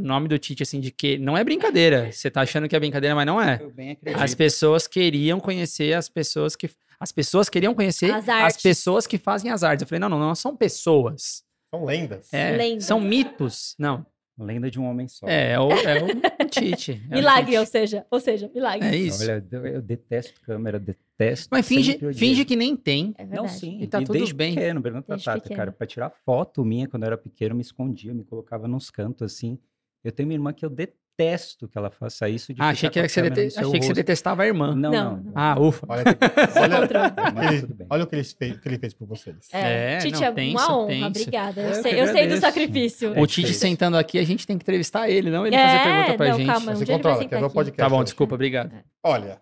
o 0.00 0.06
nome 0.06 0.28
do 0.28 0.38
Tite 0.38 0.62
assim 0.62 0.80
de 0.80 0.90
que 0.90 1.18
não 1.18 1.36
é 1.36 1.44
brincadeira. 1.44 2.10
Você 2.10 2.30
tá 2.30 2.40
achando 2.42 2.68
que 2.68 2.74
é 2.74 2.80
brincadeira, 2.80 3.14
mas 3.14 3.26
não 3.26 3.40
é. 3.40 3.58
Eu 3.60 3.70
bem 3.70 3.92
acredito. 3.92 4.22
As 4.22 4.34
pessoas 4.34 4.86
queriam 4.86 5.38
conhecer 5.38 5.94
as 5.94 6.08
pessoas 6.08 6.56
que 6.56 6.68
as 6.98 7.12
pessoas 7.12 7.48
queriam 7.48 7.74
conhecer 7.74 8.10
As 8.12 8.28
as, 8.28 8.56
pessoas 8.60 9.06
que 9.06 9.16
fazem 9.16 9.50
as 9.50 9.62
artes. 9.62 9.82
Eu 9.82 9.88
falei, 9.88 10.00
não, 10.00 10.08
não, 10.08 10.18
não 10.18 10.34
são 10.34 10.54
pessoas. 10.56 11.42
São 11.74 11.84
lendas. 11.84 12.32
É, 12.32 12.50
Lendas. 12.56 12.84
são 12.84 13.00
mitos. 13.00 13.74
Não. 13.78 14.04
Lenda 14.38 14.70
de 14.70 14.80
um 14.80 14.84
homem 14.86 15.06
só. 15.06 15.26
É, 15.28 15.52
é 15.52 15.60
o, 15.60 15.70
é 15.70 16.02
o 16.02 16.48
Tite. 16.48 17.00
é 17.10 17.14
o 17.14 17.18
Milagre, 17.18 17.58
ou 17.58 17.64
Tite. 17.64 17.72
seja, 17.72 18.06
ou 18.10 18.18
seja, 18.18 18.50
milagre. 18.54 18.88
É 18.88 18.96
isso. 18.96 19.22
Olha, 19.22 19.44
eu, 19.52 19.66
eu 19.66 19.82
detesto 19.82 20.40
câmera, 20.40 20.78
detesto. 20.80 21.48
Mas 21.50 21.66
finge, 21.68 21.98
finge 22.14 22.44
que 22.46 22.56
nem 22.56 22.74
tem. 22.74 23.14
É 23.18 23.24
Não, 23.24 23.30
verdade. 23.42 23.58
sim. 23.58 23.78
E 23.82 23.86
tá 23.86 23.98
tudo 23.98 24.12
desde 24.14 24.32
bem. 24.32 24.54
pequeno, 24.54 24.80
pergunta 24.82 25.04
pra 25.06 25.16
Desde 25.16 25.24
Tata, 25.26 25.40
pequeno. 25.42 25.56
cara. 25.58 25.72
Pra 25.72 25.86
tirar 25.86 26.10
foto 26.24 26.64
minha, 26.64 26.88
quando 26.88 27.02
eu 27.02 27.08
era 27.08 27.18
pequeno, 27.18 27.52
eu 27.52 27.56
me 27.56 27.62
escondia, 27.62 28.14
me 28.14 28.24
colocava 28.24 28.66
nos 28.66 28.90
cantos, 28.90 29.22
assim. 29.30 29.58
Eu 30.02 30.12
tenho 30.12 30.28
uma 30.28 30.34
irmã 30.34 30.52
que 30.52 30.64
eu 30.64 30.70
detesto 30.70 31.68
que 31.68 31.76
ela 31.76 31.90
faça 31.90 32.28
isso. 32.28 32.54
De 32.54 32.62
Ah, 32.62 32.68
achei 32.70 32.88
que, 32.88 32.98
a 32.98 33.06
você, 33.08 33.22
dete- 33.28 33.58
achei 33.58 33.78
que 33.80 33.86
você 33.86 33.92
detestava 33.92 34.42
a 34.42 34.46
irmã. 34.46 34.74
Não, 34.74 34.90
Não, 34.90 35.16
não. 35.18 35.32
Ah, 35.34 35.60
ufa. 35.60 35.86
Olha, 35.88 36.04
olha, 36.06 37.32
Mas 37.34 37.62
ele, 37.62 37.76
olha 37.90 38.04
o 38.04 38.06
que 38.06 38.14
ele, 38.16 38.24
fez, 38.24 38.56
que 38.58 38.68
ele 38.68 38.78
fez 38.78 38.94
por 38.94 39.06
vocês. 39.06 39.36
É, 39.52 39.94
É, 39.94 39.98
Tite, 39.98 40.18
não, 40.20 40.24
é 40.28 40.32
tenso, 40.32 40.56
uma 40.56 40.76
honra, 40.78 40.88
tenso. 40.88 41.06
obrigada. 41.06 41.60
Eu 41.60 41.68
Eu 41.68 41.74
sei, 41.82 41.94
que 41.94 42.00
eu 42.00 42.06
sei 42.06 42.28
do 42.28 42.36
sacrifício. 42.38 43.20
O 43.20 43.26
Tite 43.26 43.52
sentando 43.52 43.96
aqui, 43.98 44.18
a 44.18 44.24
gente 44.24 44.46
tem 44.46 44.56
que 44.56 44.62
entrevistar 44.64 45.10
ele, 45.10 45.30
não 45.30 45.46
ele 45.46 45.54
É, 45.56 45.66
fazer 45.66 45.82
pergunta 45.84 46.16
pra 46.16 46.28
não, 46.28 46.36
gente. 46.38 46.46
calma, 46.46 46.74
Você 46.74 46.84
ele 46.84 46.92
controla, 46.92 47.28
quer 47.28 47.38
ver 47.38 47.44
o 47.44 47.50
podcast. 47.50 47.76
Tá 47.78 47.88
bom, 47.88 48.02
desculpa, 48.04 48.34
obrigado. 48.34 48.72
Olha, 49.02 49.40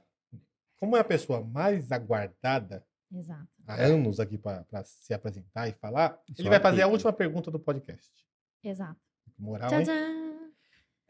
como 0.80 0.96
é 0.96 1.00
a 1.00 1.04
pessoa 1.04 1.40
mais 1.44 1.92
aguardada 1.92 2.84
Exato. 3.14 3.46
há 3.68 3.74
anos 3.84 4.18
aqui 4.18 4.36
para 4.36 4.64
se 4.84 5.14
apresentar 5.14 5.68
e 5.68 5.72
falar, 5.74 6.18
ele 6.28 6.42
Só 6.42 6.48
vai 6.50 6.58
fazer 6.58 6.82
a 6.82 6.84
aqui. 6.86 6.92
última 6.92 7.12
pergunta 7.12 7.50
do 7.52 7.60
podcast. 7.60 8.10
Exato. 8.64 8.96
Moral, 9.38 9.70
hein? 9.72 9.86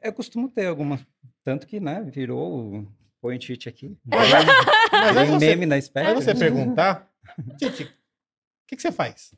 Eu 0.02 0.12
costumo 0.12 0.49
ter 0.49 0.67
algumas. 0.67 1.05
Tanto 1.43 1.67
que, 1.67 1.81
né, 1.81 2.02
virou 2.02 2.77
o 2.77 2.93
Point 3.20 3.52
It 3.52 3.68
aqui. 3.68 3.97
Mas 4.07 5.28
você, 5.28 5.47
meme 5.47 5.67
na 5.67 5.75
aí 5.77 5.78
espécie. 5.81 6.15
você 6.15 6.35
perguntar, 6.35 7.10
o 7.49 7.57
que, 7.57 8.77
que 8.77 8.81
você 8.83 8.93
faz? 8.93 9.35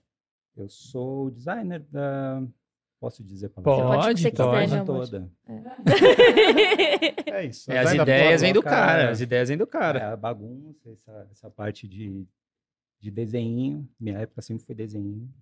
Eu 0.56 0.68
sou 0.68 1.26
o 1.26 1.30
designer 1.30 1.80
da. 1.90 2.42
Posso 2.98 3.24
dizer 3.24 3.48
para 3.48 3.62
Pode, 3.62 4.04
pode 4.04 4.20
você 4.20 4.30
quiser, 4.30 4.44
pode. 4.44 4.74
amor. 4.74 4.84
toda. 4.84 5.32
É 7.32 7.46
isso. 7.46 7.72
É, 7.72 7.78
as 7.78 7.94
ideias 7.94 8.42
vêm 8.42 8.52
do 8.52 8.62
cara, 8.62 9.02
é. 9.04 9.08
as 9.10 9.20
ideias 9.22 9.48
vêm 9.48 9.56
do 9.56 9.64
É, 9.64 9.66
cara. 9.66 10.12
a 10.12 10.16
bagunça, 10.16 10.90
essa, 10.90 11.28
essa 11.30 11.50
parte 11.50 11.88
de, 11.88 12.26
de 12.98 13.10
desenho. 13.10 13.88
Minha 13.98 14.18
época 14.18 14.42
sempre 14.42 14.66
foi 14.66 14.74
desenho. 14.74 15.32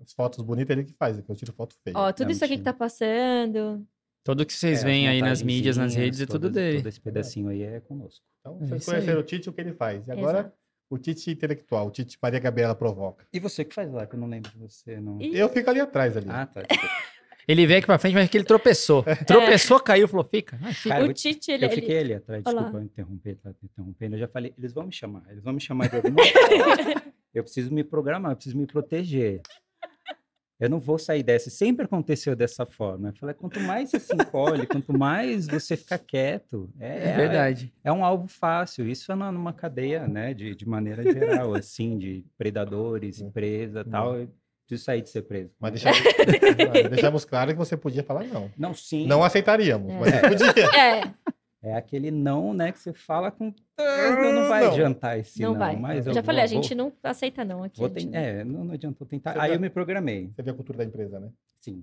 As 0.00 0.12
fotos 0.12 0.44
bonitas 0.44 0.76
ele 0.76 0.86
que 0.86 0.92
faz, 0.92 1.20
que 1.20 1.28
eu 1.28 1.34
tiro 1.34 1.52
foto 1.52 1.74
feia. 1.82 1.98
Ó, 1.98 2.12
tudo 2.12 2.26
Não, 2.26 2.32
isso 2.32 2.44
aqui 2.44 2.56
que 2.56 2.62
tá 2.62 2.72
passando. 2.72 3.84
Tudo 4.24 4.44
que 4.44 4.52
vocês 4.52 4.82
É, 4.82 4.84
veem 4.84 5.08
aí 5.08 5.20
nas 5.22 5.42
mídias, 5.42 5.76
nas 5.76 5.94
redes, 5.94 6.20
é 6.20 6.26
tudo 6.26 6.50
dele. 6.50 6.78
Todo 6.78 6.88
esse 6.88 7.00
pedacinho 7.00 7.48
aí 7.48 7.62
é 7.62 7.80
conosco. 7.80 8.24
Então, 8.40 8.56
É 8.60 8.66
vocês 8.66 8.82
isso 8.82 8.90
conheceram 8.90 9.18
aí. 9.18 9.22
o 9.22 9.26
Tite 9.26 9.46
e 9.46 9.50
o 9.50 9.52
que 9.52 9.60
ele 9.60 9.72
faz. 9.72 10.06
E 10.06 10.12
agora, 10.12 10.38
Exato. 10.40 10.54
o 10.90 10.98
Tite 10.98 11.30
intelectual, 11.30 11.86
o 11.86 11.90
Tite 11.90 12.18
Maria 12.20 12.38
Gabriela 12.38 12.74
provoca. 12.74 13.24
E 13.32 13.40
você 13.40 13.64
que 13.64 13.74
faz 13.74 13.90
lá, 13.90 14.06
que 14.06 14.14
eu 14.14 14.20
não 14.20 14.28
lembro 14.28 14.50
de 14.50 14.58
você, 14.58 15.00
não. 15.00 15.20
Ih, 15.20 15.36
Eu 15.38 15.48
fico 15.48 15.70
ali 15.70 15.80
atrás 15.80 16.16
ali. 16.16 16.26
Ah, 16.28 16.46
tá. 16.46 16.62
Ele 17.48 17.66
veio 17.66 17.78
aqui 17.78 17.86
pra 17.86 17.98
frente, 17.98 18.12
mas 18.12 18.28
que 18.28 18.36
ele 18.36 18.44
tropeçou. 18.44 19.02
Tropeçou, 19.26 19.80
caiu, 19.80 20.06
falou, 20.06 20.22
fica. 20.30 20.58
Ah, 20.62 20.70
fica. 20.74 20.90
Cara, 20.90 21.06
eu 21.06 21.10
o 21.10 21.14
Tite, 21.14 21.50
ele, 21.50 21.64
eu 21.64 21.70
ele- 21.70 21.80
fiquei 21.80 21.98
ali 21.98 22.12
atrás, 22.12 22.44
desculpa 22.44 22.76
eu 22.76 22.82
interromper, 22.82 23.36
tá 23.36 23.50
te 23.54 23.64
interrompendo. 23.64 24.16
Eu 24.16 24.20
já 24.20 24.28
falei, 24.28 24.52
eles 24.58 24.70
vão 24.74 24.84
me 24.84 24.92
chamar, 24.92 25.22
eles 25.30 25.42
vão 25.42 25.54
me 25.54 25.60
chamar 25.60 25.88
de 25.88 25.96
alguma 25.96 26.22
forma. 26.22 27.02
Eu 27.32 27.42
preciso 27.42 27.72
me 27.72 27.82
programar, 27.84 28.32
eu 28.32 28.36
preciso 28.36 28.58
me 28.58 28.66
proteger. 28.66 29.40
Eu 30.60 30.68
não 30.68 30.80
vou 30.80 30.98
sair 30.98 31.22
dessa. 31.22 31.50
Sempre 31.50 31.84
aconteceu 31.84 32.34
dessa 32.34 32.66
forma. 32.66 33.10
Eu 33.10 33.14
falei, 33.14 33.34
quanto 33.34 33.60
mais 33.60 33.90
você 33.90 34.00
se 34.00 34.12
encolhe, 34.14 34.66
quanto 34.66 34.96
mais 34.96 35.46
você 35.46 35.76
fica 35.76 35.96
quieto. 35.98 36.68
É, 36.80 37.10
É 37.10 37.16
verdade. 37.16 37.72
É, 37.84 37.92
um 37.92 38.04
alvo 38.04 38.26
fácil. 38.26 38.88
Isso 38.88 39.12
é 39.12 39.14
numa 39.14 39.52
cadeia, 39.52 40.08
né? 40.08 40.34
De, 40.34 40.54
de 40.56 40.68
maneira 40.68 41.02
geral, 41.04 41.54
assim, 41.54 41.96
de 41.96 42.24
predadores, 42.36 43.20
empresa 43.20 43.84
e 43.86 43.90
tal. 43.90 44.16
Eu 44.16 44.28
preciso 44.66 44.84
sair 44.84 45.00
de 45.02 45.08
ser 45.10 45.22
preso. 45.22 45.50
Mas 45.60 45.72
deixamos, 45.72 45.98
deixamos 46.90 47.24
claro 47.24 47.52
que 47.52 47.56
você 47.58 47.76
podia 47.76 48.02
falar 48.02 48.24
não. 48.24 48.50
Não, 48.58 48.74
sim. 48.74 49.06
Não 49.06 49.22
aceitaríamos, 49.22 49.90
É. 49.92 49.98
mas 49.98 50.40
você 50.40 50.46
podia. 50.52 50.66
É, 50.78 51.14
É 51.60 51.74
aquele 51.74 52.10
não, 52.10 52.54
né, 52.54 52.70
que 52.70 52.78
você 52.78 52.92
fala 52.92 53.30
com. 53.32 53.52
Não, 53.76 54.32
não 54.32 54.48
vai 54.48 54.64
Não. 54.64 54.70
adiantar 54.72 55.18
esse 55.18 55.42
não 55.42 55.52
não. 55.52 55.58
vai. 55.58 55.74
Mas 55.76 56.06
Eu 56.06 56.14
já 56.14 56.22
falei, 56.22 56.40
vou- 56.40 56.44
a 56.44 56.62
gente 56.62 56.74
não 56.74 56.92
aceita 57.02 57.44
não 57.44 57.64
aqui. 57.64 57.80
Vou 57.80 57.88
ten- 57.90 58.10
É, 58.12 58.44
não, 58.44 58.64
não 58.64 58.74
adiantou 58.74 59.06
tentar. 59.06 59.32
Você 59.32 59.38
Aí 59.40 59.48
vai- 59.48 59.56
eu 59.56 59.60
me 59.60 59.68
programei. 59.68 60.30
Você 60.34 60.42
vê 60.42 60.50
a 60.50 60.54
cultura 60.54 60.78
da 60.78 60.84
empresa, 60.84 61.18
né? 61.18 61.28
Sim. 61.60 61.82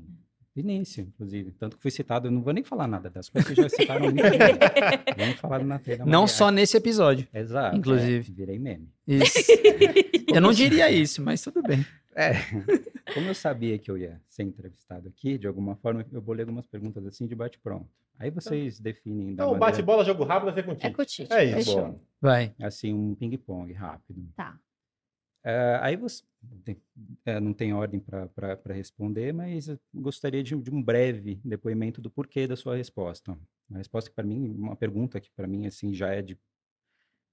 Início, 0.55 1.01
inclusive. 1.03 1.51
Tanto 1.51 1.75
que 1.75 1.81
fui 1.81 1.91
citado, 1.91 2.29
eu 2.29 2.31
não 2.31 2.41
vou 2.41 2.53
nem 2.53 2.63
falar 2.63 2.87
nada 2.87 3.09
das 3.09 3.27
coisas 3.27 3.53
que 3.53 3.61
já 3.61 3.67
citaram 3.67 4.05
muito. 4.05 4.15
Vamos 5.17 5.35
falar 5.41 5.61
na 5.65 5.77
tela. 5.77 6.05
Não 6.05 6.25
só 6.25 6.49
nesse 6.49 6.77
episódio. 6.77 7.27
Exato. 7.33 7.75
inclusive. 7.75 8.31
é, 8.31 8.33
virei 8.33 8.57
meme. 8.57 8.87
Isso. 9.05 9.33
Eu 10.33 10.39
não 10.41 10.53
diria 10.53 10.89
isso, 10.89 11.21
mas 11.21 11.41
tudo 11.41 11.61
bem. 11.61 11.85
É. 12.15 12.31
Como 13.13 13.27
eu 13.27 13.35
sabia 13.35 13.77
que 13.77 13.91
eu 13.91 13.97
ia 13.97 14.21
ser 14.27 14.43
entrevistado 14.43 15.07
aqui, 15.07 15.37
de 15.37 15.47
alguma 15.47 15.75
forma, 15.75 16.05
eu 16.11 16.21
vou 16.21 16.33
ler 16.33 16.43
algumas 16.43 16.65
perguntas 16.65 17.05
assim 17.05 17.27
de 17.27 17.35
bate-pronto. 17.35 17.89
Aí 18.17 18.31
vocês 18.31 18.79
definem 18.79 19.27
da 19.27 19.43
Então, 19.43 19.51
maneira... 19.51 19.59
bate-bola, 19.71 20.05
jogo 20.05 20.23
rápido 20.23 20.45
vai 20.45 20.53
ser 20.53 20.63
contigo. 20.63 20.87
É 20.87 20.93
com 20.93 21.01
o 21.01 21.05
Tite. 21.05 21.33
É 21.33 21.43
isso. 21.43 21.55
Fechou. 21.55 21.91
Bom, 21.91 21.99
Vai. 22.21 22.55
assim, 22.61 22.93
um 22.93 23.13
ping-pong 23.13 23.71
rápido. 23.73 24.25
Tá. 24.35 24.57
É, 25.43 25.77
aí 25.81 25.95
você 25.95 26.23
é, 27.25 27.39
não 27.39 27.53
tem 27.53 27.73
ordem 27.73 27.99
para 27.99 28.73
responder, 28.73 29.31
mas 29.33 29.67
eu 29.67 29.77
gostaria 29.93 30.41
de, 30.41 30.55
de 30.55 30.71
um 30.71 30.81
breve 30.81 31.39
depoimento 31.43 32.01
do 32.01 32.09
porquê 32.09 32.47
da 32.47 32.55
sua 32.55 32.75
resposta. 32.75 33.37
Uma 33.69 33.77
resposta 33.77 34.09
que 34.09 34.15
para 34.15 34.25
mim, 34.25 34.49
uma 34.57 34.75
pergunta 34.75 35.19
que 35.19 35.29
para 35.31 35.45
mim 35.45 35.67
assim 35.67 35.93
já 35.93 36.09
é 36.09 36.21
de, 36.21 36.39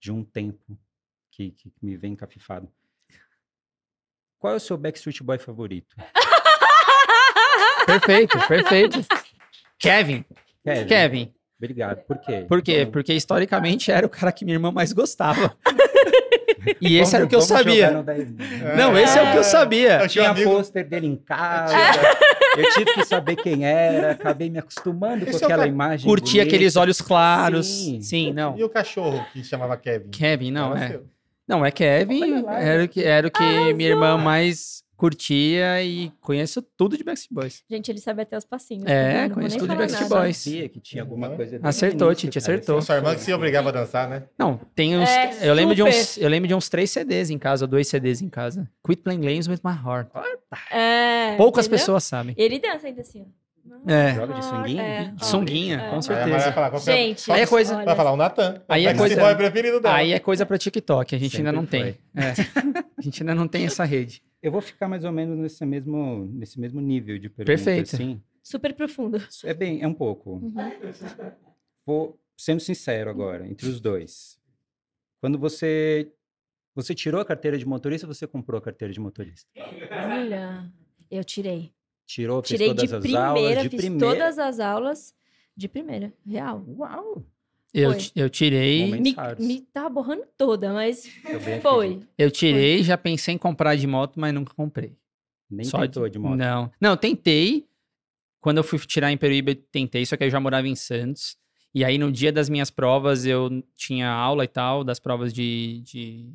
de 0.01 0.13
um 0.13 0.23
tempo 0.25 0.79
que, 1.31 1.53
que 1.53 1.73
me 1.81 1.97
vem 1.97 2.15
cafifado. 2.15 2.69
Qual 4.43 4.55
é 4.55 4.57
o 4.57 4.61
seu 4.61 4.77
Backstreet 4.77 5.23
Boy 5.23 5.39
favorito? 5.39 5.95
Perfeito, 7.87 8.39
perfeito. 8.49 9.05
Kevin. 9.79 10.25
Kevin. 10.65 10.87
Kevin. 10.87 11.33
Obrigado. 11.59 11.99
Por 12.05 12.19
quê? 12.19 12.45
Por 12.49 12.61
quê? 12.63 12.79
Vamos- 12.79 12.93
Porque 12.93 13.13
historicamente 13.13 13.91
era 13.93 14.05
o 14.05 14.11
cara 14.11 14.33
que 14.33 14.45
minha 14.45 14.57
irmã 14.57 14.73
mais 14.73 14.93
gostava. 14.93 15.57
E 16.81 16.97
esse 16.97 17.11
vamos- 17.11 17.15
era 17.15 17.25
o 17.25 17.29
que 17.29 17.35
eu 17.35 17.41
sabia. 17.41 18.03
dez- 18.05 18.31
Não, 18.77 18.97
esse 18.97 19.19
é 19.19 19.23
o 19.23 19.31
que 19.33 19.37
eu 19.37 19.41
É. 19.41 19.45
sabia. 19.45 19.93
Eu 19.95 19.99
tinha 19.99 20.09
Tinha 20.09 20.31
amigo- 20.31 20.51
pôster 20.53 20.89
dele 20.89 21.09
em 21.09 21.17
casa. 21.17 21.75
Eu 22.57 22.71
tive 22.73 22.93
que 22.95 23.05
saber 23.05 23.35
quem 23.35 23.65
era, 23.67 24.13
acabei 24.13 24.49
me 24.49 24.61
acostumando 24.61 25.25
Esse 25.25 25.37
é 25.37 25.39
com 25.41 25.45
o 25.45 25.49
aquela 25.49 25.63
ca- 25.65 25.69
imagem. 25.69 26.07
Curtia 26.07 26.43
bonita. 26.43 26.55
aqueles 26.57 26.77
olhos 26.77 27.01
claros. 27.01 27.67
Sim. 27.67 28.01
Sim, 28.01 28.33
não. 28.33 28.57
E 28.57 28.63
o 28.63 28.69
cachorro 28.69 29.25
que 29.33 29.43
chamava 29.43 29.77
Kevin? 29.77 30.11
Kevin, 30.11 30.51
não, 30.53 30.77
é. 30.77 30.89
seu. 30.91 31.05
Não, 31.47 31.65
é 31.65 31.71
Kevin. 31.71 32.43
Lá, 32.43 32.61
Era 32.61 32.85
o 32.85 32.89
que, 32.89 33.03
era 33.03 33.27
o 33.27 33.31
que 33.31 33.75
minha 33.75 33.91
irmã 33.91 34.17
mais 34.17 34.83
curtia 35.03 35.83
e 35.83 36.13
conheço 36.21 36.63
tudo 36.63 36.97
de 36.97 37.03
Backstreet 37.03 37.35
Boys. 37.35 37.65
Gente, 37.69 37.91
ele 37.91 37.99
sabe 37.99 38.23
até 38.23 38.39
os 38.39 38.45
passinhos. 38.45 38.87
É, 38.87 39.29
tá 39.29 39.35
conheço 39.35 39.59
tudo 39.59 39.71
de 39.71 39.77
Backstreet 39.77 40.09
nada. 40.09 40.23
Boys. 40.23 40.37
Sabia 40.37 40.69
que 40.69 40.79
tinha 40.79 41.03
alguma 41.03 41.31
coisa. 41.31 41.59
Acertou, 41.61 42.15
cara. 42.15 42.39
acertou. 42.39 42.81
Sua 42.81 42.95
irmã 42.95 43.13
que 43.17 43.21
se 43.21 43.33
obrigava 43.33 43.71
a 43.71 43.73
dançar, 43.73 44.09
né? 44.09 44.23
Não, 44.39 44.61
tem 44.77 44.97
uns. 44.97 45.09
É, 45.09 45.39
eu, 45.43 45.55
lembro 45.55 45.75
de 45.75 45.83
uns, 45.83 46.17
eu 46.19 46.29
lembro 46.29 46.47
de 46.47 46.55
uns 46.55 46.69
três 46.69 46.89
CDs 46.89 47.31
em 47.31 47.39
casa, 47.39 47.67
dois 47.67 47.89
CDs 47.89 48.23
em 48.23 48.29
casa. 48.29 48.71
Quit 48.87 49.03
Playing 49.03 49.23
Games 49.23 49.49
with 49.49 49.59
My 49.65 49.73
Heart. 49.73 50.09
É, 50.71 51.35
Poucas 51.37 51.67
entendeu? 51.67 51.81
pessoas 51.81 52.05
sabem. 52.05 52.37
Ele 52.39 52.61
dança 52.61 52.87
ainda 52.87 53.01
assim, 53.01 53.23
ó. 53.23 53.43
É. 53.87 54.15
Joga 54.15 54.35
de 54.35 54.45
sunguinha? 54.45 54.83
É. 54.83 55.15
Sunguinha, 55.25 55.75
É. 55.77 55.79
com 55.79 55.85
Maria 55.97 56.03
certeza. 56.03 56.39
vai 56.39 56.53
falar, 56.53 56.75
é- 56.77 56.79
Gente, 56.81 57.33
Aí 57.33 57.41
é 57.43 57.47
coisa- 57.47 57.77
olha, 57.77 57.85
Vai 57.85 57.97
falar 57.97 58.13
o 58.13 58.17
Natan. 58.17 58.63
Aí 58.69 58.87
é 58.87 58.95
coisa- 58.95 59.21
boy 59.21 59.35
preferido 59.35 59.81
dela. 59.81 59.95
Aí 59.97 60.13
é 60.13 60.19
coisa 60.19 60.47
pra 60.47 60.57
TikTok, 60.59 61.15
a 61.15 61.19
gente 61.19 61.37
ainda 61.37 61.51
Sempre 61.51 61.61
não 61.61 61.67
tem. 61.67 61.99
É. 62.15 62.33
A 62.99 63.03
gente 63.03 63.23
ainda 63.23 63.35
não 63.35 63.49
tem 63.49 63.65
essa 63.67 63.85
rede. 63.85 64.23
Eu 64.41 64.53
vou 64.53 64.61
ficar 64.61 64.87
mais 64.89 65.05
ou 65.05 65.11
menos 65.11 65.37
nesse 65.39 65.65
mesmo, 65.67 66.29
nesse 66.33 66.61
mesmo 66.61 66.81
nível 66.81 67.19
de 67.19 67.29
pergunta. 67.29 67.45
Perfeito. 67.47 67.95
Assim. 67.97 68.23
super 68.43 68.73
profundo. 68.75 69.21
É 69.45 69.55
bem, 69.55 69.83
é 69.83 69.87
um 69.89 69.95
pouco. 69.95 70.33
Uhum. 70.35 70.55
Vou 71.87 72.19
sendo 72.37 72.61
sincero 72.61 73.11
agora, 73.11 73.47
entre 73.47 73.69
os 73.69 73.81
dois. 73.81 74.39
Quando 75.21 75.39
você 75.39 76.11
você 76.75 76.95
tirou 76.95 77.21
a 77.21 77.25
carteira 77.25 77.59
de 77.59 77.67
motorista, 77.67 78.07
ou 78.07 78.15
você 78.15 78.27
comprou 78.27 78.59
a 78.59 78.63
carteira 78.63 78.93
de 78.95 78.99
motorista? 78.99 79.47
Olha, 79.91 80.65
eu 81.11 81.23
tirei. 81.23 81.71
Tirou, 82.13 82.43
fez 82.43 82.49
Tirei 82.61 82.75
de 82.75 82.75
todas 82.77 82.93
as 82.93 83.01
primeira, 83.01 83.27
aulas, 83.27 83.63
de 83.63 83.69
fiz 83.71 83.81
primeira. 83.81 84.07
todas 84.07 84.39
as 84.39 84.61
aulas 84.61 85.15
de 85.57 85.67
primeira, 85.67 86.13
real. 86.27 86.63
Uau! 86.77 87.25
Eu, 87.73 87.93
Foi. 87.93 88.11
eu 88.15 88.29
tirei. 88.29 88.91
Me, 88.91 89.15
me 89.39 89.61
tava 89.73 89.89
borrando 89.89 90.25
toda, 90.37 90.75
mas 90.75 91.07
Eu 91.25 91.41
foi. 91.63 91.87
acredito. 91.87 92.09
Eu 92.19 92.31
tirei, 92.31 92.83
já 92.83 92.99
pensei 92.99 93.35
em 93.35 93.39
comprar 93.39 93.77
de 93.77 93.87
moto, 93.87 94.21
mas 94.21 94.35
nunca 94.35 94.53
comprei. 94.53 94.95
Nem 95.51 95.65
Só 95.65 95.81
tentou 95.81 96.07
de 96.07 96.19
moto. 96.19 96.37
Não. 96.37 96.71
Não, 96.79 96.99
tentei. 96.99 97.67
Quando 98.43 98.59
eu 98.59 98.65
fui 98.65 98.79
tirar 98.81 99.11
em 99.11 99.17
Peruíbe, 99.17 99.55
tentei, 99.55 100.05
só 100.05 100.15
que 100.15 100.25
eu 100.25 100.31
já 100.31 100.39
morava 100.39 100.69
em 100.69 100.75
Santos. 100.75 101.39
E 101.75 101.83
aí, 101.83 101.97
no 101.97 102.13
dia 102.13 102.31
das 102.31 102.51
minhas 102.51 102.71
provas, 102.71 103.25
eu 103.25 103.65
tinha 103.75 104.11
aula 104.11 104.45
e 104.45 104.49
tal, 104.49 104.85
das 104.85 104.99
provas 105.01 105.33
de, 105.33 105.81
de 105.83 106.31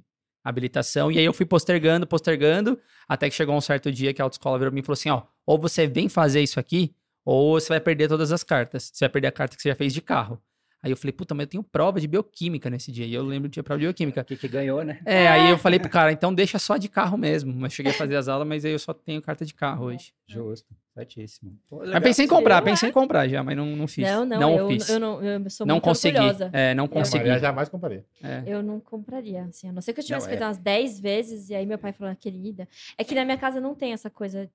habilitação. 0.47 1.11
E 1.11 1.17
aí, 1.17 1.25
eu 1.25 1.33
fui 1.33 1.45
postergando, 1.45 2.07
postergando, 2.07 2.79
até 3.07 3.29
que 3.29 3.35
chegou 3.35 3.55
um 3.55 3.61
certo 3.61 3.91
dia 3.91 4.13
que 4.13 4.21
a 4.21 4.25
autoescola 4.25 4.57
virou 4.57 4.71
pra 4.71 4.75
mim 4.75 4.81
e 4.81 4.83
falou 4.83 4.93
assim: 4.93 5.09
ó, 5.09 5.23
ou 5.45 5.57
você 5.59 5.87
vem 5.87 6.09
fazer 6.09 6.41
isso 6.41 6.59
aqui, 6.59 6.95
ou 7.25 7.59
você 7.59 7.69
vai 7.69 7.79
perder 7.79 8.07
todas 8.07 8.31
as 8.31 8.43
cartas. 8.43 8.91
Você 8.93 9.05
vai 9.05 9.09
perder 9.09 9.27
a 9.27 9.31
carta 9.31 9.55
que 9.55 9.61
você 9.61 9.69
já 9.69 9.75
fez 9.75 9.93
de 9.93 10.01
carro. 10.01 10.41
Aí 10.81 10.91
eu 10.91 10.97
falei, 10.97 11.11
puta, 11.11 11.33
mas 11.33 11.45
eu 11.45 11.49
tenho 11.49 11.63
prova 11.63 11.99
de 11.99 12.07
bioquímica 12.07 12.69
nesse 12.69 12.91
dia. 12.91 13.05
E 13.05 13.13
eu 13.13 13.23
lembro 13.23 13.49
de 13.49 13.53
tinha 13.53 13.63
prova 13.63 13.79
de 13.79 13.85
bioquímica. 13.85 14.21
O 14.21 14.25
que, 14.25 14.37
que 14.37 14.47
ganhou, 14.47 14.83
né? 14.83 14.99
É, 15.05 15.27
aí 15.27 15.49
eu 15.49 15.57
falei 15.57 15.79
pro 15.79 15.89
cara, 15.89 16.11
então 16.11 16.33
deixa 16.33 16.59
só 16.59 16.77
de 16.77 16.87
carro 16.87 17.17
mesmo. 17.17 17.51
Mas 17.53 17.73
cheguei 17.73 17.91
a 17.91 17.95
fazer 17.95 18.15
as 18.15 18.27
aulas, 18.27 18.47
mas 18.47 18.63
aí 18.63 18.71
eu 18.71 18.79
só 18.79 18.93
tenho 18.93 19.21
carta 19.21 19.43
de 19.43 19.55
carro 19.55 19.85
hoje. 19.85 20.13
Justo, 20.27 20.67
certíssimo. 20.93 21.57
Pô, 21.67 21.77
Mas 21.83 22.03
pensei 22.03 22.25
em 22.25 22.27
comprar, 22.27 22.59
Eu 22.59 22.63
pensei 22.63 22.89
em 22.89 22.91
comprar 22.91 23.27
já, 23.27 23.43
mas 23.43 23.57
não, 23.57 23.75
não 23.75 23.87
fiz. 23.87 24.07
Não, 24.07 24.23
não, 24.23 24.39
não 24.39 24.57
eu, 24.57 24.67
fiz. 24.67 24.87
eu 24.87 24.99
não, 24.99 25.23
eu 25.23 25.49
sou 25.49 25.65
não 25.65 25.75
muito 25.75 25.83
consegui. 25.85 26.17
orgulhosa. 26.17 26.49
É, 26.53 26.75
não 26.75 26.85
A 26.85 26.89
consegui. 26.89 27.25
Maria 27.25 27.39
jamais 27.39 27.69
compraria. 27.69 28.05
É. 28.21 28.43
Eu 28.45 28.61
não 28.61 28.79
compraria, 28.79 29.43
assim, 29.45 29.69
a 29.69 29.73
não 29.73 29.81
ser 29.81 29.93
que 29.93 29.99
eu 29.99 30.03
tivesse 30.03 30.25
Não, 30.25 30.29
feito 30.29 30.43
é. 30.43 30.47
umas 30.47 30.57
10 30.59 30.99
vezes 30.99 31.49
e 31.49 31.55
aí 31.55 31.65
meu 31.65 31.79
pai 31.79 31.91
falou, 31.91 32.15
querida. 32.15 32.67
É 32.97 33.03
que 33.03 33.15
na 33.15 33.25
minha 33.25 33.37
casa 33.37 33.59
não 33.59 33.73
tem 33.73 33.93
essa 33.93 34.09
coisa 34.11 34.47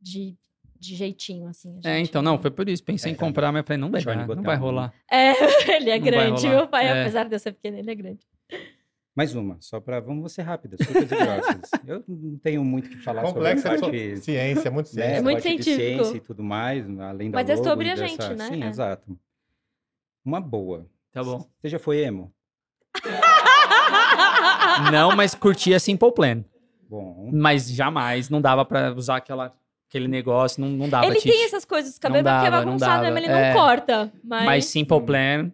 de, 0.00 0.36
de 0.80 0.96
jeitinho, 0.96 1.46
assim. 1.46 1.78
a 1.84 1.88
É, 1.90 1.98
gente 1.98 2.08
então, 2.08 2.22
não, 2.22 2.38
foi 2.40 2.50
por 2.50 2.68
isso. 2.68 2.82
Pensei 2.82 3.12
É, 3.12 3.14
em 3.14 3.16
comprar, 3.16 3.52
mas 3.52 3.64
falei, 3.66 3.78
não 3.80 3.90
vai 3.90 4.02
dar, 4.02 4.26
não 4.26 4.42
vai 4.42 4.56
rolar. 4.56 4.92
É, 5.10 5.30
ele 5.76 5.90
é 5.90 5.98
Não 5.98 6.04
grande. 6.06 6.48
Meu 6.48 6.66
pai, 6.66 6.86
É. 6.86 7.02
apesar 7.02 7.28
de 7.28 7.34
eu 7.34 7.38
ser 7.38 7.52
pequena, 7.52 7.78
ele 7.78 7.90
é 7.90 7.94
grande. 7.94 8.20
Mais 9.14 9.34
uma, 9.34 9.56
só 9.60 9.78
para 9.80 10.00
vamos 10.00 10.32
ser 10.32 10.42
rápidas, 10.42 10.78
curtas 10.86 11.10
e 11.10 11.16
grossas. 11.16 11.70
Eu 11.86 12.02
não 12.08 12.38
tenho 12.38 12.64
muito 12.64 12.86
o 12.86 12.88
que 12.90 12.96
falar 12.98 13.22
Complexo 13.22 13.66
é 13.66 13.76
sobre 13.76 13.76
a 13.76 13.78
só 13.78 13.86
parte, 13.90 14.16
ciência, 14.24 14.70
muito 14.70 14.86
né, 14.86 14.92
ciência. 15.02 15.18
É 15.18 15.20
muito 15.22 15.42
científico. 15.42 15.76
ciência 15.76 16.16
e 16.16 16.20
tudo 16.20 16.42
mais, 16.42 16.84
além 17.00 17.30
da 17.30 17.38
Mas 17.38 17.50
é 17.50 17.54
logo 17.56 17.64
sobre 17.68 17.88
e 17.88 17.90
a 17.90 17.94
dessa- 17.96 18.06
gente, 18.08 18.34
né? 18.38 18.48
Sim, 18.48 18.62
É. 18.62 18.66
exato. 18.68 19.18
Uma 20.24 20.40
boa. 20.40 20.86
Tá 21.12 21.22
bom. 21.24 21.44
Você 21.60 21.68
já 21.68 21.78
foi 21.78 21.98
emo? 21.98 22.32
Não, 24.92 25.14
mas 25.16 25.34
curtia 25.34 25.78
Simple 25.80 26.12
Plan. 26.12 26.44
Bom, 26.88 27.30
Mas 27.32 27.70
jamais, 27.70 28.28
não 28.30 28.40
dava 28.40 28.64
pra 28.64 28.92
usar 28.94 29.16
aquela, 29.16 29.54
aquele 29.90 30.06
negócio, 30.08 30.60
não, 30.62 30.68
não 30.70 30.88
dava, 30.88 31.04
ele 31.06 31.16
Tite. 31.16 31.28
tem 31.32 31.44
essas 31.44 31.64
coisas, 31.64 31.96
o 31.96 32.00
cabelo 32.00 32.22
Não 32.24 32.30
é 32.30 32.34
dava, 32.50 32.50
não 32.60 32.64
bagunçado 32.64 33.02
mesmo, 33.02 33.18
ele 33.18 33.26
É. 33.26 33.52
não 33.52 33.60
corta. 33.60 34.10
Mas, 34.24 34.44
Mas 34.46 34.64
Simple 34.66 35.00
Plan, 35.02 35.50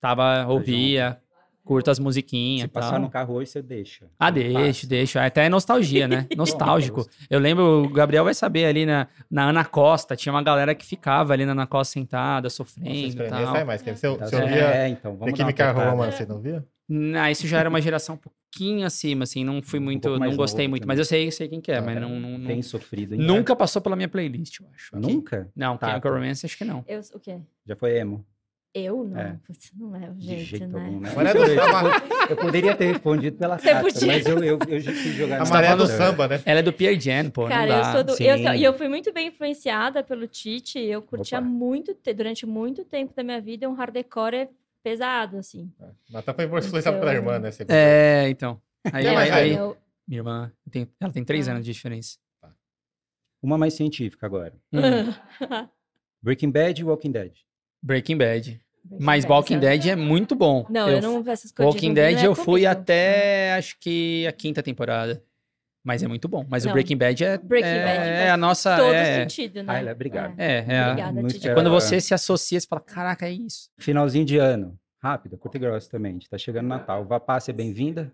tava, 0.00 0.46
ouvia, 0.48 1.18
curto 1.64 1.90
as 1.90 1.98
musiquinhas 1.98 2.62
se 2.62 2.68
passar 2.68 2.90
tal. 2.92 3.00
no 3.00 3.10
carro 3.10 3.34
hoje, 3.34 3.50
você 3.50 3.62
deixa. 3.62 4.06
Ah, 4.18 4.26
Não 4.30 4.34
deixa, 4.34 4.86
deixa. 4.86 5.24
Até 5.24 5.46
é 5.46 5.48
nostalgia, 5.48 6.06
né? 6.06 6.26
Nostálgico. 6.36 7.04
Eu 7.28 7.40
lembro, 7.40 7.84
o 7.84 7.88
Gabriel 7.88 8.22
vai 8.24 8.34
saber 8.34 8.66
ali 8.66 8.86
na, 8.86 9.08
na 9.30 9.48
Ana 9.48 9.64
Costa, 9.64 10.14
tinha 10.14 10.32
uma 10.32 10.42
galera 10.42 10.74
que 10.74 10.84
ficava 10.86 11.32
ali 11.32 11.44
na 11.44 11.52
Ana 11.52 11.66
Costa 11.66 11.94
sentada, 11.94 12.46
Nossa, 12.46 12.56
sofrendo 12.56 12.90
espremia, 13.08 13.30
tal. 13.44 13.52
sai 13.54 13.64
mais. 13.64 13.80
Você, 13.82 13.92
você 13.96 14.06
Tá 14.06 14.24
ouvia 14.24 14.28
certo. 14.28 14.52
É, 14.76 14.88
então, 14.88 15.16
vamos 15.16 15.36
Chemical 15.36 15.68
apertada. 15.70 15.90
Romance, 15.90 16.16
você 16.18 16.26
não 16.26 16.38
via? 16.40 16.64
Ah, 17.18 17.30
isso 17.30 17.46
já 17.48 17.58
era 17.60 17.68
uma 17.68 17.80
geração 17.80 18.14
um 18.14 18.18
pouquinho 18.54 18.86
acima, 18.86 19.24
assim, 19.24 19.44
não 19.44 19.60
fui 19.62 19.78
Um 19.78 19.82
muito, 19.82 20.08
mais 20.18 20.30
não 20.30 20.36
gostei 20.36 20.68
muito, 20.68 20.82
também. 20.82 20.92
mas 20.96 20.98
eu 20.98 21.04
sei, 21.04 21.30
sei 21.30 21.48
quem 21.48 21.60
que 21.60 21.72
é, 21.72 21.78
Ah, 21.78 21.82
mas 21.82 21.96
é. 21.96 22.00
não, 22.00 22.20
não, 22.20 22.38
não- 22.38 22.46
Bem 22.46 22.62
sofrido. 22.62 23.14
hein? 23.14 23.20
nunca 23.20 23.54
passou 23.56 23.82
pela 23.82 23.96
minha 23.96 24.08
playlist, 24.08 24.60
eu 24.60 24.66
acho. 24.74 24.96
aqui. 24.96 25.06
Nunca? 25.06 25.50
Não, 25.56 25.76
Tá, 25.76 25.88
Chemical 25.88 26.12
tá. 26.12 26.18
Romance 26.18 26.46
acho 26.46 26.56
que 26.56 26.64
não. 26.64 26.84
Eu, 26.86 27.00
o 27.14 27.20
quê? 27.20 27.38
Já 27.66 27.76
foi 27.76 27.98
emo? 27.98 28.24
Eu 28.76 29.04
não. 29.04 29.20
É. 29.20 29.38
Putz, 29.46 29.70
não 29.78 29.94
é 29.94 30.10
o 30.10 30.14
De 30.14 30.26
jeito, 30.26 30.44
jeito 30.46 30.66
né? 30.66 30.84
algum, 30.84 30.98
né? 30.98 31.10
Do 31.32 31.46
samba, 31.46 32.02
Eu 32.28 32.36
poderia 32.36 32.74
ter 32.74 32.86
respondido 32.86 33.36
pela 33.36 33.56
Você 33.56 33.70
carta, 33.70 33.82
podia. 33.92 34.06
mas 34.08 34.26
eu, 34.26 34.38
eu, 34.42 34.58
eu 34.58 34.82
quis 34.82 35.14
jogar 35.14 35.42
a 35.42 35.44
Maria 35.48 35.76
do 35.76 35.86
carta. 35.86 35.96
samba, 35.96 36.26
né? 36.28 36.42
Ela 36.44 36.58
é 36.58 36.62
do 36.62 36.72
Pierre 36.72 36.98
Jan, 36.98 37.30
pô, 37.30 37.46
Cara, 37.46 37.66
não 37.68 37.76
eu 37.76 37.82
dá. 37.82 37.92
sou 37.92 38.02
do. 38.04 38.20
Eu, 38.22 38.54
e 38.54 38.64
eu 38.64 38.74
fui 38.74 38.88
muito 38.88 39.12
bem 39.12 39.28
influenciada 39.28 40.02
pelo 40.02 40.26
Tite. 40.26 40.80
Eu 40.80 41.02
curtia 41.02 41.38
Opa. 41.38 41.46
muito, 41.46 41.94
te- 41.94 42.12
durante 42.12 42.44
muito 42.46 42.84
tempo 42.84 43.14
da 43.14 43.22
minha 43.22 43.40
vida, 43.40 43.68
um 43.68 43.74
hardcore 43.74 44.48
pesado, 44.84 45.38
assim. 45.38 45.72
Natan 46.10 46.34
foi 46.34 46.44
influenciado 46.44 46.98
pela 47.00 47.12
irmã, 47.14 47.38
né? 47.38 47.50
Você- 47.50 47.64
É, 47.68 48.28
então. 48.28 48.60
Aí, 48.92 49.06
é 49.06 49.12
mais 49.14 49.32
aí- 49.32 49.50
velho? 49.50 49.58
Eu- 49.60 49.76
minha 50.06 50.20
irmã, 50.20 50.52
tem- 50.70 50.86
ela 51.00 51.10
tem 51.12 51.24
três 51.24 51.48
Ah. 51.48 51.52
anos 51.52 51.64
de 51.64 51.72
diferença. 51.72 52.18
Uma 53.42 53.56
mais 53.58 53.74
científica 53.74 54.26
agora. 54.26 54.54
Hum, 54.72 54.78
Breaking 56.22 56.50
Bad 56.50 56.80
e 56.80 56.84
Walking 56.84 57.10
Dead. 57.12 57.32
Breaking 57.82 58.16
Bad. 58.18 58.60
Mas 59.00 59.24
Bad, 59.24 59.32
Walking? 59.32 59.58
Dead 59.58 59.86
é 59.86 59.96
muito 59.96 60.34
bom. 60.34 60.66
Não, 60.68 60.88
eu, 60.90 61.00
não 61.00 61.18
essas 61.30 61.50
coisas. 61.50 61.74
Walking 61.74 61.88
zumbi 61.88 61.88
não 61.88 61.94
Dead 61.94 62.18
é 62.22 62.26
eu 62.26 62.34
fui 62.34 62.44
comigo. 62.62 62.68
até 62.68 63.54
acho 63.54 63.78
que 63.80 64.26
a 64.26 64.32
quinta 64.32 64.62
temporada. 64.62 65.22
Mas 65.84 66.02
é 66.02 66.08
muito 66.08 66.26
bom. 66.28 66.46
Mas 66.48 66.64
o 66.64 66.68
Não. 66.68 66.72
Breaking 66.72 66.96
Bad 66.96 67.22
é, 67.24 67.36
Breaking 67.36 67.68
é, 67.68 67.84
Bad 67.84 68.08
é 68.08 68.30
a 68.30 68.36
nossa. 68.38 68.74
Todo 68.76 68.94
é, 68.94 69.20
sentido, 69.20 69.62
né? 69.62 69.72
Ah, 69.74 69.78
ela 69.78 69.90
é 69.90 69.92
obrigado. 69.92 70.34
é, 70.38 70.64
é 70.66 70.78
a- 70.80 70.90
Obrigada, 70.90 71.12
não 71.12 71.22
Tite. 71.28 71.36
espera- 71.36 71.54
quando 71.54 71.66
É. 71.66 71.70
você 71.70 72.00
se 72.00 72.14
associa, 72.14 72.58
você 72.58 72.66
fala: 72.66 72.80
caraca, 72.80 73.26
é 73.26 73.32
isso. 73.32 73.68
Finalzinho 73.78 74.24
de 74.24 74.38
ano. 74.38 74.78
Rápida, 75.02 75.36
curta 75.36 75.58
e 75.58 75.60
grossa 75.60 75.90
também. 75.90 76.18
Tá 76.30 76.38
chegando 76.38 76.66
Natal. 76.68 77.04
Vapá, 77.04 77.38
ser 77.38 77.52
bem-vinda? 77.52 78.10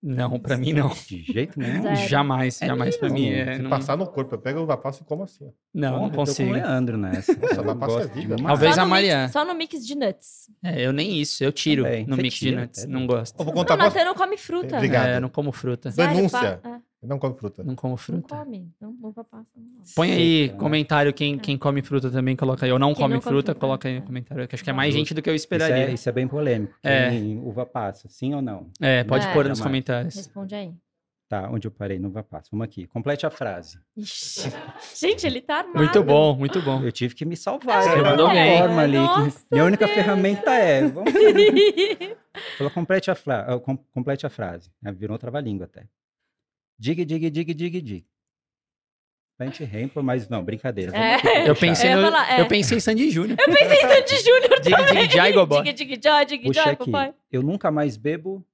Não, 0.00 0.38
pra 0.38 0.56
mim 0.56 0.72
não. 0.72 0.90
De 0.90 1.24
jeito 1.24 1.58
nenhum. 1.58 1.82
Sério? 1.82 2.08
Jamais, 2.08 2.62
É 2.62 2.66
jamais 2.68 2.96
pra 2.96 3.08
mim. 3.08 3.30
É, 3.30 3.56
Se 3.56 3.62
não, 3.62 3.68
passar 3.68 3.96
no 3.96 4.06
corpo, 4.06 4.32
eu 4.36 4.38
pego 4.38 4.60
o 4.62 4.76
passo 4.78 5.02
e 5.02 5.04
como 5.04 5.24
assim. 5.24 5.50
não, 5.74 5.88
Porra, 5.88 5.98
não 5.98 6.06
eu 6.06 6.10
tô 6.12 6.16
com 6.18 6.24
consigo. 6.24 6.50
o 6.50 6.52
Leandro 6.52 6.96
nessa. 6.96 7.32
Nossa, 7.36 7.54
Eu 7.56 7.64
Vapá 7.64 7.86
é 7.86 8.06
vida. 8.06 8.36
demais. 8.36 8.42
Talvez 8.46 8.74
só 8.76 8.80
a 8.82 8.86
Maria. 8.86 9.22
Mix, 9.22 9.32
só 9.32 9.44
no 9.44 9.54
mix 9.56 9.84
de 9.84 9.94
nuts. 9.96 10.48
É, 10.64 10.86
eu 10.86 10.92
nem 10.92 11.20
isso, 11.20 11.42
eu 11.42 11.50
tiro 11.50 11.82
Também. 11.82 12.06
no 12.06 12.14
Você 12.14 12.22
mix 12.22 12.34
de 12.36 12.40
tira, 12.40 12.60
nuts. 12.60 12.84
é 12.84 12.86
não 12.86 13.04
gosto. 13.08 13.34
Eu 13.40 13.44
vou 13.44 13.52
Não, 13.52 13.60
contar 13.60 13.74
o 13.88 13.90
pra 13.90 14.04
não 14.04 14.14
come 14.14 14.36
fruta. 14.36 14.76
Obrigado. 14.76 15.08
É, 15.08 15.16
eu 15.16 15.20
não 15.20 15.28
como 15.28 15.50
fruta. 15.50 15.90
Denúncia. 15.90 16.58
pá? 16.62 16.68
É. 16.76 16.87
Não 17.00 17.18
come 17.18 17.36
fruta. 17.36 17.62
Não 17.62 17.76
como 17.76 17.92
Não 17.92 17.96
fruta. 17.96 18.36
come. 18.36 18.68
Não, 18.80 18.90
uva 19.02 19.22
passa. 19.22 19.46
Não. 19.56 19.82
Põe 19.94 20.10
aí 20.10 20.42
Seca, 20.42 20.52
né? 20.54 20.58
comentário 20.60 21.12
quem, 21.14 21.38
quem 21.38 21.56
come 21.56 21.80
fruta 21.80 22.10
também, 22.10 22.34
coloca 22.34 22.66
aí. 22.66 22.72
Ou 22.72 22.78
não 22.78 22.88
Quem 22.88 22.96
come 23.02 23.14
não 23.14 23.20
come 23.20 23.30
fruta, 23.34 23.52
fruta, 23.52 23.60
coloca 23.60 23.86
aí 23.88 23.94
é. 23.96 24.00
no 24.00 24.06
comentário. 24.06 24.48
Que 24.48 24.54
acho 24.56 24.64
que 24.64 24.70
é 24.70 24.72
Tá. 24.72 24.76
mais 24.76 24.92
gente 24.92 25.14
do 25.14 25.22
que 25.22 25.30
eu 25.30 25.34
Isso 25.34 25.44
esperaria. 25.44 25.90
é, 25.90 25.92
isso 25.92 26.08
é 26.08 26.12
bem 26.12 26.26
polêmico. 26.26 26.74
É. 26.82 27.10
Quem 27.10 27.38
uva 27.38 27.64
passa, 27.64 28.08
sim 28.08 28.34
ou 28.34 28.42
não? 28.42 28.68
É, 28.80 29.04
pode 29.04 29.26
É. 29.26 29.32
pôr 29.32 29.48
nos 29.48 29.60
comentários. 29.60 30.16
Responde 30.16 30.54
aí. 30.56 30.72
Tá, 31.28 31.48
onde 31.52 31.68
eu 31.68 31.70
parei? 31.70 31.98
Não 31.98 32.08
uva 32.08 32.22
passa. 32.24 32.48
Vamos 32.50 32.64
aqui. 32.64 32.86
Complete 32.86 33.26
a 33.26 33.30
frase. 33.30 33.78
Ixi. 33.96 34.50
Gente, 34.98 35.24
ele 35.26 35.40
tá 35.42 35.58
armado. 35.58 35.78
Muito 35.78 36.02
bom, 36.02 36.34
muito 36.34 36.60
bom. 36.62 36.82
Eu 36.82 36.90
tive 36.90 37.14
que 37.14 37.24
me 37.24 37.36
salvar. 37.36 37.82
Você 37.82 37.96
mandou 38.02 38.28
bem. 38.30 38.58
forma 38.58 38.80
ali. 38.82 38.92
que 38.92 38.98
Nossa, 38.98 39.44
minha 39.52 39.64
única 39.64 39.84
Deus. 39.84 39.94
ferramenta 39.96 40.50
é. 40.52 40.88
Vamos 40.88 41.12
Falou, 42.56 42.70
complete 42.72 43.10
a, 43.10 43.14
fra- 43.14 43.44
ah, 43.48 43.58
com- 43.60 43.76
complete 43.76 44.26
a 44.26 44.30
frase. 44.30 44.70
Ah, 44.84 44.90
Virou 44.90 45.18
trava-língua 45.18 45.66
até. 45.66 45.84
Dig, 46.78 47.04
dig, 47.04 47.30
dig, 47.30 47.44
dig, 47.54 47.80
dig. 47.82 48.06
Plant 49.36 49.58
Rample, 49.60 50.02
mas 50.02 50.28
não, 50.28 50.44
brincadeira. 50.44 50.92
É. 50.96 51.48
Eu 51.48 51.54
pensei, 51.54 51.92
Eu 51.92 51.96
no- 52.02 52.10
falar, 52.10 52.38
é. 52.38 52.40
eu 52.40 52.48
pensei 52.48 52.76
em 52.78 52.80
Sandy 52.80 53.10
Júnior. 53.10 53.38
Eu 53.40 53.46
pensei 53.46 53.78
em 53.78 53.88
Sandy 53.88 54.16
Júnior 54.24 54.60
Dig, 54.62 54.70
também. 54.76 55.02
dig, 55.06 55.14
jai, 55.16 55.32
gobó. 55.32 55.62
Dig, 55.62 55.72
dig, 55.74 56.00
jai, 56.02 56.26
dig, 56.26 56.52
jai, 56.52 56.74
papai. 56.76 57.14
Eu 57.30 57.42
nunca 57.42 57.70
mais 57.70 57.96
bebo 57.96 58.44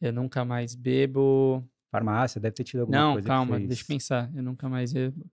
Eu 0.00 0.12
nunca 0.12 0.44
mais 0.44 0.74
bebo. 0.74 1.62
farmácia, 1.92 2.40
deve 2.40 2.54
ter 2.54 2.64
tido 2.64 2.80
alguma 2.80 2.98
Não, 2.98 3.12
coisa 3.14 3.28
calma, 3.28 3.52
que 3.52 3.56
fez. 3.58 3.68
deixa 3.68 3.82
eu 3.82 3.86
pensar. 3.86 4.30
Eu 4.34 4.42
nunca 4.42 4.68
mais 4.68 4.92
bebo. 4.92 5.24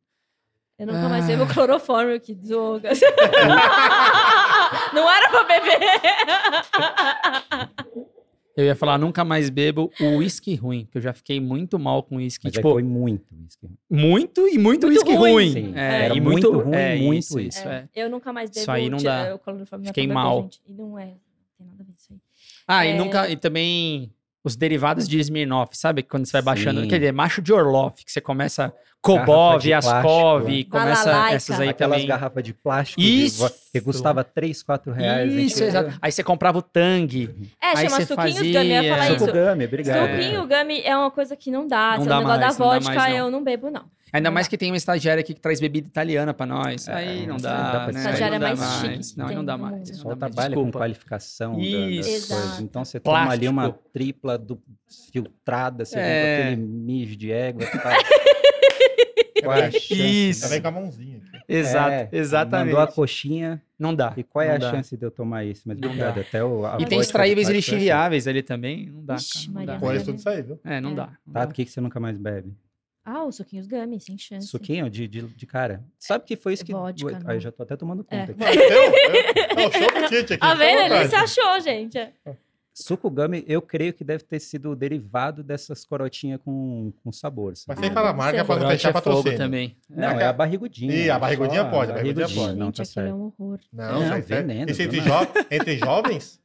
Eu 0.80 0.88
nunca 0.88 1.10
mais 1.10 1.24
Ah. 1.26 1.28
bebo 1.28 1.48
clorofórmio 1.54 2.20
que 2.22 2.34
drogas. 2.36 3.00
Não 4.94 5.10
era 5.12 5.30
pra 5.30 5.44
beber. 5.46 5.90
Eu 8.56 8.66
ia 8.66 8.76
falar, 8.76 9.00
nunca 9.00 9.26
mais 9.26 9.50
bebo 9.50 9.92
o 10.00 10.18
uísque 10.18 10.54
ruim, 10.56 10.86
porque 10.86 11.00
eu 11.00 11.02
já 11.02 11.12
fiquei 11.14 11.40
muito 11.40 11.80
mal 11.80 12.04
com 12.04 12.18
uísque. 12.18 12.52
Tipo, 12.52 12.72
foi 12.74 12.84
muito 12.84 13.34
isso. 13.48 13.58
muito 13.90 14.48
e 14.48 14.58
muito 14.60 14.88
uísque 14.88 15.14
ruim. 15.16 15.32
ruim. 15.32 15.52
Sim, 15.52 15.74
É, 15.76 16.06
era 16.06 16.16
e 16.16 16.22
muito 16.22 16.52
muito 16.52 16.64
ruim, 16.66 16.76
é, 16.76 16.96
muito 16.98 17.20
isso. 17.20 17.40
isso. 17.40 17.60
isso, 17.60 17.68
é. 17.68 17.90
Eu 17.96 18.10
nunca 18.12 18.32
mais 18.32 18.50
bebo 18.52 18.60
Isso 18.62 18.72
aí 18.72 18.90
não 18.90 18.98
dá. 19.00 19.34
o 19.34 19.40
clorofórmio. 19.40 19.88
Fiquei 19.88 20.06
pra 20.06 20.14
beber, 20.16 20.24
mal. 20.24 20.42
gente. 20.44 20.62
E 20.68 20.74
não 20.74 21.00
é. 21.00 21.06
Não 21.06 21.14
tem 21.58 21.68
nada 21.68 21.82
a 21.82 21.86
ver 21.86 21.94
isso 21.98 22.14
aí. 22.14 22.20
Ah, 22.68 22.86
É. 22.86 22.92
e 22.94 22.98
nunca. 22.98 23.28
E 23.30 23.36
também 23.36 24.12
os 24.44 24.56
derivados 24.56 25.08
de 25.08 25.20
Smirnoff, 25.20 25.78
sabe? 25.78 26.04
Quando 26.04 26.26
você 26.26 26.34
vai 26.34 26.42
baixando. 26.42 26.82
Sim. 26.82 26.88
Quer 26.88 27.00
dizer, 27.00 27.14
macho 27.14 27.42
de 27.42 27.54
Orloff, 27.54 28.04
que 28.04 28.12
você 28.12 28.20
começa 28.22 28.74
Kobov, 29.02 29.62
Askov, 29.74 30.44
plástico. 30.44 30.70
começa 30.72 31.06
Balalaica. 31.06 31.36
essas 31.36 31.60
aí 31.60 31.70
Aquelas 31.70 31.96
também. 31.96 32.08
garrafas 32.08 32.44
de 32.44 32.54
plástico 32.54 33.02
Isso. 33.02 33.48
de 33.48 33.54
que 33.74 33.82
custava 33.82 34.24
3, 34.24 34.64
4 34.64 34.92
reais. 34.94 35.34
Isso, 35.34 35.64
exato. 35.64 35.98
Aí 36.02 36.12
você 36.12 36.24
comprava 36.24 36.58
o 36.60 36.62
Tang. 36.62 37.30
É, 37.62 37.68
Aí 37.68 37.76
chama 37.90 37.90
você 37.98 38.06
suquinhos 38.06 38.36
fazia- 38.38 38.60
gummy. 38.62 38.74
Eu 38.74 38.84
ia 38.84 38.94
falar 38.94 39.08
Suco 39.08 39.24
isso. 39.24 39.34
gummy, 39.34 39.66
obrigado. 39.66 40.10
Suquinho 40.12 40.48
gummy 40.48 40.82
é 40.84 40.98
uma 40.98 41.12
coisa 41.12 41.36
que 41.36 41.52
não 41.52 41.68
dá. 41.68 41.96
Não 41.98 42.04
Se 42.04 42.10
dá 42.10 42.16
é 42.16 42.18
um 42.18 42.22
negócio 42.22 42.40
mais, 42.42 42.58
da 42.58 42.64
não 42.64 42.70
dá 42.72 42.74
vodka, 42.80 42.96
mais, 42.96 43.14
não. 43.14 43.20
eu 43.26 43.32
não 43.32 43.44
bebo, 43.44 43.70
não. 43.70 43.84
Ainda 44.14 44.30
Não 44.30 44.34
mais 44.36 44.46
dá. 44.46 44.52
que 44.52 44.58
tem 44.60 44.70
uma 44.70 44.78
estagiária 44.78 45.22
aqui 45.22 45.34
que 45.34 45.42
traz 45.42 45.60
bebida 45.60 45.88
italiana 45.88 46.34
pra 46.36 46.46
nós. 46.46 46.88
É, 46.88 46.94
aí 46.94 47.22
não 47.22 47.30
não 47.34 47.38
dá, 47.38 47.72
dá 47.72 47.80
pra 47.86 47.92
né? 47.94 48.00
Aí 48.00 48.06
Estagiária 48.06 48.40
não 48.40 48.48
dá 48.48 48.56
mais 48.56 48.72
chique 48.76 48.88
mais. 48.88 49.12
que 49.12 49.18
Não, 49.18 49.28
aí 49.28 49.36
não 49.36 49.46
dá 49.46 49.58
mais. 49.58 49.74
mundo. 49.76 49.88
não 49.88 49.96
Só 49.96 50.10
dá 50.10 50.16
mais. 50.16 50.34
trabalha 50.36 50.56
com 50.56 50.72
qualificação 50.72 51.52
da- 51.54 51.58
das 51.58 52.08
Isso. 52.08 52.28
coisas. 52.34 52.60
Então 52.60 52.86
você 52.86 53.00
toma 53.00 53.30
ali 53.32 53.48
uma 53.48 53.64
Plástico. 53.64 53.90
tripla 53.92 54.38
do 54.38 54.62
filtrada, 55.12 55.84
você 55.84 55.96
vem 55.96 56.06
É. 56.06 56.36
com 56.38 56.42
aquele 56.52 56.62
mijo 56.62 57.16
de 57.16 57.32
égua. 57.32 57.66
Tá? 57.66 57.90
Qual 59.44 59.58
É, 59.58 59.62
é 59.62 59.66
a 59.66 59.72
chance? 59.72 59.94
Isso. 60.30 60.42
Já 60.44 60.48
vem 60.48 60.62
com 60.62 60.68
a 60.68 60.72
mãozinha 60.72 61.18
aqui. 61.18 61.44
Exato, 61.50 61.92
É, 61.92 62.10
exatamente. 62.14 62.68
Mandou 62.68 62.80
a 62.82 62.88
coxinha. 62.88 63.62
Não 63.78 63.94
dá. 63.94 64.14
E 64.16 64.24
qual 64.24 64.42
é 64.44 64.48
não 64.50 64.56
a 64.56 64.58
dá. 64.60 64.72
chance 64.72 64.96
de 64.96 65.04
eu 65.06 65.12
tomar 65.12 65.44
isso? 65.44 65.64
Mas 65.66 65.78
Não 65.78 65.90
obrigado. 65.90 66.20
Até 66.22 66.42
o, 66.42 66.66
a 66.66 66.78
E 66.80 66.86
tem 66.86 67.00
extraíveis 67.00 67.50
e 67.50 67.52
plástico 67.52 67.56
é 67.56 67.60
assim. 67.60 67.72
lixiviáveis 67.76 68.28
ali 68.28 68.42
também. 68.42 68.90
Não 68.90 69.04
dá, 69.04 69.16
Ixi, 69.16 69.48
cara. 69.48 69.60
Não 69.60 69.66
dá. 69.66 69.80
Conheço 69.80 70.06
tudo 70.06 70.18
isso 70.20 70.30
aí, 70.30 70.42
viu? 70.44 70.60
É, 70.64 70.80
não 70.80 70.92
É. 70.92 70.96
dá. 70.96 71.10
não 71.28 71.34
Tá, 71.34 71.48
por 71.48 71.54
que 71.54 71.66
você 71.66 71.82
nunca 71.82 72.00
mais 72.00 72.18
bebe? 72.18 72.54
Ah, 73.06 73.26
os 73.26 73.36
suquinhos 73.36 73.68
gummy, 73.68 74.00
sem 74.00 74.18
chance. 74.18 74.48
Suquinho 74.48 74.90
de, 74.90 75.08
de, 75.08 75.22
de 75.24 75.46
cara. 75.46 75.84
Sabe 76.00 76.24
que 76.26 76.38
foi 76.38 76.54
isso 76.54 76.64
que. 76.64 76.72
Vodka, 76.72 77.18
Aí 77.18 77.24
não. 77.24 77.32
eu 77.34 77.40
já 77.40 77.52
tô 77.52 77.64
até 77.64 77.76
tomando 77.76 78.04
conta 78.04 78.16
É. 78.16 78.24
aqui. 78.24 78.40
Mano, 78.40 78.54
eu, 78.54 78.84
eu, 78.84 79.64
eu 79.64 80.02
do 80.02 80.08
Tite 80.08 80.34
aqui. 80.34 80.38
Tá 80.38 80.46
fica 80.46 80.46
à 80.48 80.56
vendo? 80.56 80.94
Ele 80.96 81.10
se 81.10 81.16
achou, 81.16 81.60
gente. 81.60 82.00
Suco 82.76 83.08
gummy, 83.12 83.44
eu 83.48 83.62
creio 83.62 83.94
que 83.94 84.04
deve 84.04 84.24
ter 84.24 84.40
sido 84.40 84.76
derivado 84.76 85.44
dessas 85.44 85.86
corotinhas 85.86 86.40
com, 86.44 86.92
com 87.04 87.12
sabor. 87.12 87.56
sabe? 87.56 87.78
Mas 87.78 87.86
sem 87.86 87.94
falar 87.94 88.14
marca 88.14 88.44
pra 88.44 88.56
não 88.56 88.68
fechar 88.70 88.90
é 88.90 88.94
patrocínio. 88.94 89.38
também. 89.38 89.78
Não, 89.88 90.08
é 90.20 90.26
a 90.26 90.34
barrigudinha. 90.34 90.92
Ih, 90.92 91.10
a 91.12 91.20
barrigudinha 91.20 91.64
só 91.66 91.70
pode, 91.70 91.92
a 91.92 91.96
barrigudinha 91.96 92.28
pode. 92.36 92.58
Não, 92.58 92.72
tá 92.72 92.82
aquilo 92.82 92.82
é 92.82 92.86
certo. 92.86 93.16
um 93.16 93.32
horror. 93.38 93.60
Não, 93.72 93.94
Não, 93.94 94.04
isso, 94.04 94.14
é- 94.14 94.22
veneno, 94.22 94.72
isso 94.72 94.82
entre, 94.82 95.02
jo 95.02 95.12
entre 95.52 95.78
jovens, 95.78 96.42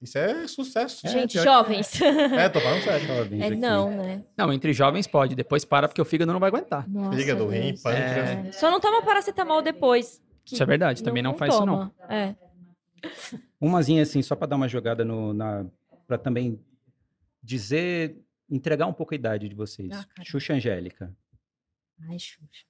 isso 0.00 0.18
é 0.18 0.46
sucesso. 0.46 1.08
gente, 1.08 1.32
pior- 1.32 1.44
jovens. 1.44 2.00
É, 2.00 2.48
tô 2.48 2.60
falando 2.60 2.82
sério. 2.82 3.06
Jovens 3.06 3.40
É 3.42 3.46
aqui. 3.46 3.56
não, 3.56 3.90
né? 3.90 4.24
Não, 4.36 4.52
entre 4.52 4.72
jovens 4.72 5.06
pode. 5.06 5.34
Depois 5.34 5.64
para 5.64 5.88
porque 5.88 6.00
o 6.00 6.04
fígado 6.04 6.32
não 6.32 6.40
vai 6.40 6.48
aguentar. 6.48 6.88
Nossa, 6.88 7.16
Fígado, 7.16 7.46
rim, 7.48 7.74
pâncreas. 7.82 8.46
É. 8.46 8.52
Só 8.52 8.70
não 8.70 8.78
toma 8.80 9.02
paracetamol 9.02 9.62
depois. 9.62 10.20
que 10.44 10.54
Isso 10.54 10.62
é 10.62 10.66
verdade, 10.66 11.02
também 11.02 11.22
não, 11.22 11.34
faz 11.34 11.52
isso 11.54 11.64
não. 11.66 11.90
toma. 11.90 11.94
É. 12.08 12.34
Umazinha 13.60 14.02
assim, 14.02 14.20
só 14.22 14.36
pra 14.36 14.46
dar 14.46 14.56
uma 14.56 14.68
jogada 14.68 15.04
no, 15.04 15.32
na. 15.32 15.64
pra 16.06 16.18
também 16.18 16.60
dizer. 17.42 18.16
entregar 18.50 18.86
um 18.86 18.92
pouco 18.92 19.12
a 19.14 19.16
idade 19.16 19.48
de 19.48 19.54
vocês. 19.54 19.90
Ah. 19.92 20.04
Xuxa 20.22 20.52
Angélica. 20.54 21.12
Ai, 22.08 22.18
Xuxa. 22.18 22.64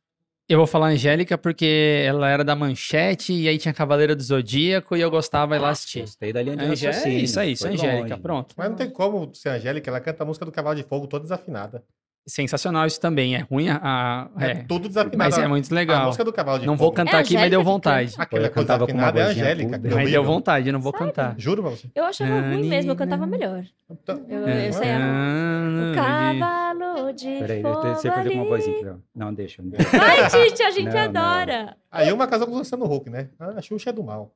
Eu 0.49 0.59
vou 0.59 0.67
falar 0.67 0.89
Angélica 0.89 1.37
porque 1.37 2.05
ela 2.07 2.29
era 2.31 2.45
da 2.45 2.55
Manchete 2.55 3.33
e 3.33 3.49
aí 3.49 3.59
tinha 3.59 3.75
Cavaleira 3.75 4.15
do 4.15 4.23
Zodíaco 4.23 4.97
e 4.97 5.01
eu 5.01 5.11
gostava 5.11 5.57
e 5.57 5.59
lá 5.59 5.71
assistir. 5.71 6.03
Gostei 6.03 6.33
da 6.33 6.41
linha 6.41 6.57
de 6.57 6.65
Angé- 6.65 6.87
é 6.87 6.91
raciocínio. 6.91 7.25
isso 7.25 7.41
aí, 7.41 7.53
isso, 7.53 7.65
foi 7.67 7.73
Angélica, 7.75 8.11
longe. 8.11 8.23
pronto. 8.23 8.55
Mas 8.57 8.69
não 8.71 8.77
tem 8.77 8.89
como 8.89 9.35
ser 9.35 9.49
Angélica, 9.49 9.91
ela 9.91 10.01
canta 10.01 10.23
a 10.23 10.27
música 10.27 10.45
do 10.45 10.53
Cavalo 10.53 10.77
de 10.77 10.85
Fogo 10.85 11.09
toda 11.09 11.25
desafinada. 11.25 11.83
Sensacional 12.29 12.87
isso 12.87 13.01
também. 13.01 13.37
É 13.37 13.39
ruim 13.41 13.69
a. 13.69 13.81
a- 13.83 14.29
É, 14.45 14.51
é. 14.51 14.55
tudo 14.65 14.89
desafinado. 14.89 15.17
Mas 15.19 15.39
é 15.39 15.45
A- 15.45 15.49
muito 15.49 15.71
A 15.71 15.75
legal. 15.75 16.07
música 16.07 16.25
do 16.25 16.33
Cavalo 16.33 16.59
de 16.59 16.67
Não 16.67 16.77
vou 16.77 16.91
cantar 16.91 17.19
É 17.19 17.21
aqui, 17.21 17.35
mas 17.35 17.49
deu 17.51 17.63
vontade. 17.63 18.15
Aquela 18.19 18.47
Eu 18.47 18.51
coisa 18.51 18.67
cantava 18.67 18.87
com 18.87 18.93
uma 18.95 19.09
é 19.11 19.23
a 19.23 19.27
Angélica. 19.29 19.79
que 19.79 19.95
Mas 19.95 20.11
deu 20.11 20.25
vontade, 20.25 20.67
eu 20.69 20.73
não 20.73 20.81
vou 20.81 20.93
cantar. 20.93 21.35
Juro 21.39 21.63
pra 21.63 21.71
você. 21.71 21.89
Eu 21.95 22.05
achava 22.05 22.41
ruim 22.41 22.69
mesmo, 22.69 22.91
eu 22.91 22.97
cantava 22.97 23.27
melhor. 23.27 23.63
Então, 23.89 24.25
Eu, 24.29 24.47
É. 24.49 24.69
eu 24.69 24.73
sei 24.73 24.91
a... 24.91 24.99
Ah, 24.99 25.93
O 25.93 25.95
cavalo 25.95 27.13
de 27.13 27.39
Peraí, 27.39 27.63
eu 27.63 27.95
sei 27.97 28.11
fazer 28.11 28.31
com 28.31 28.37
uma 28.37 28.45
vozinha. 28.45 28.77
aqui, 28.77 28.87
ó. 28.89 28.95
Não, 29.15 29.33
deixa. 29.33 29.63
não 29.63 29.71
deixa. 29.71 29.97
Vai, 29.97 30.29
Tite, 30.29 30.63
a 30.65 30.71
gente 30.73 30.87
Não, 30.87 30.93
não. 30.93 31.21
adora. 31.23 31.77
Aí 31.93 32.13
uma 32.13 32.27
casou 32.27 32.49
com 32.49 32.55
o 32.55 32.59
Luciano 32.59 32.93
Huck, 32.93 33.09
né? 33.09 33.29
Ah, 33.39 33.55
A 33.57 33.63
Xuxa 33.63 33.91
é 33.91 33.93
do 33.93 34.03
mal. 34.03 34.33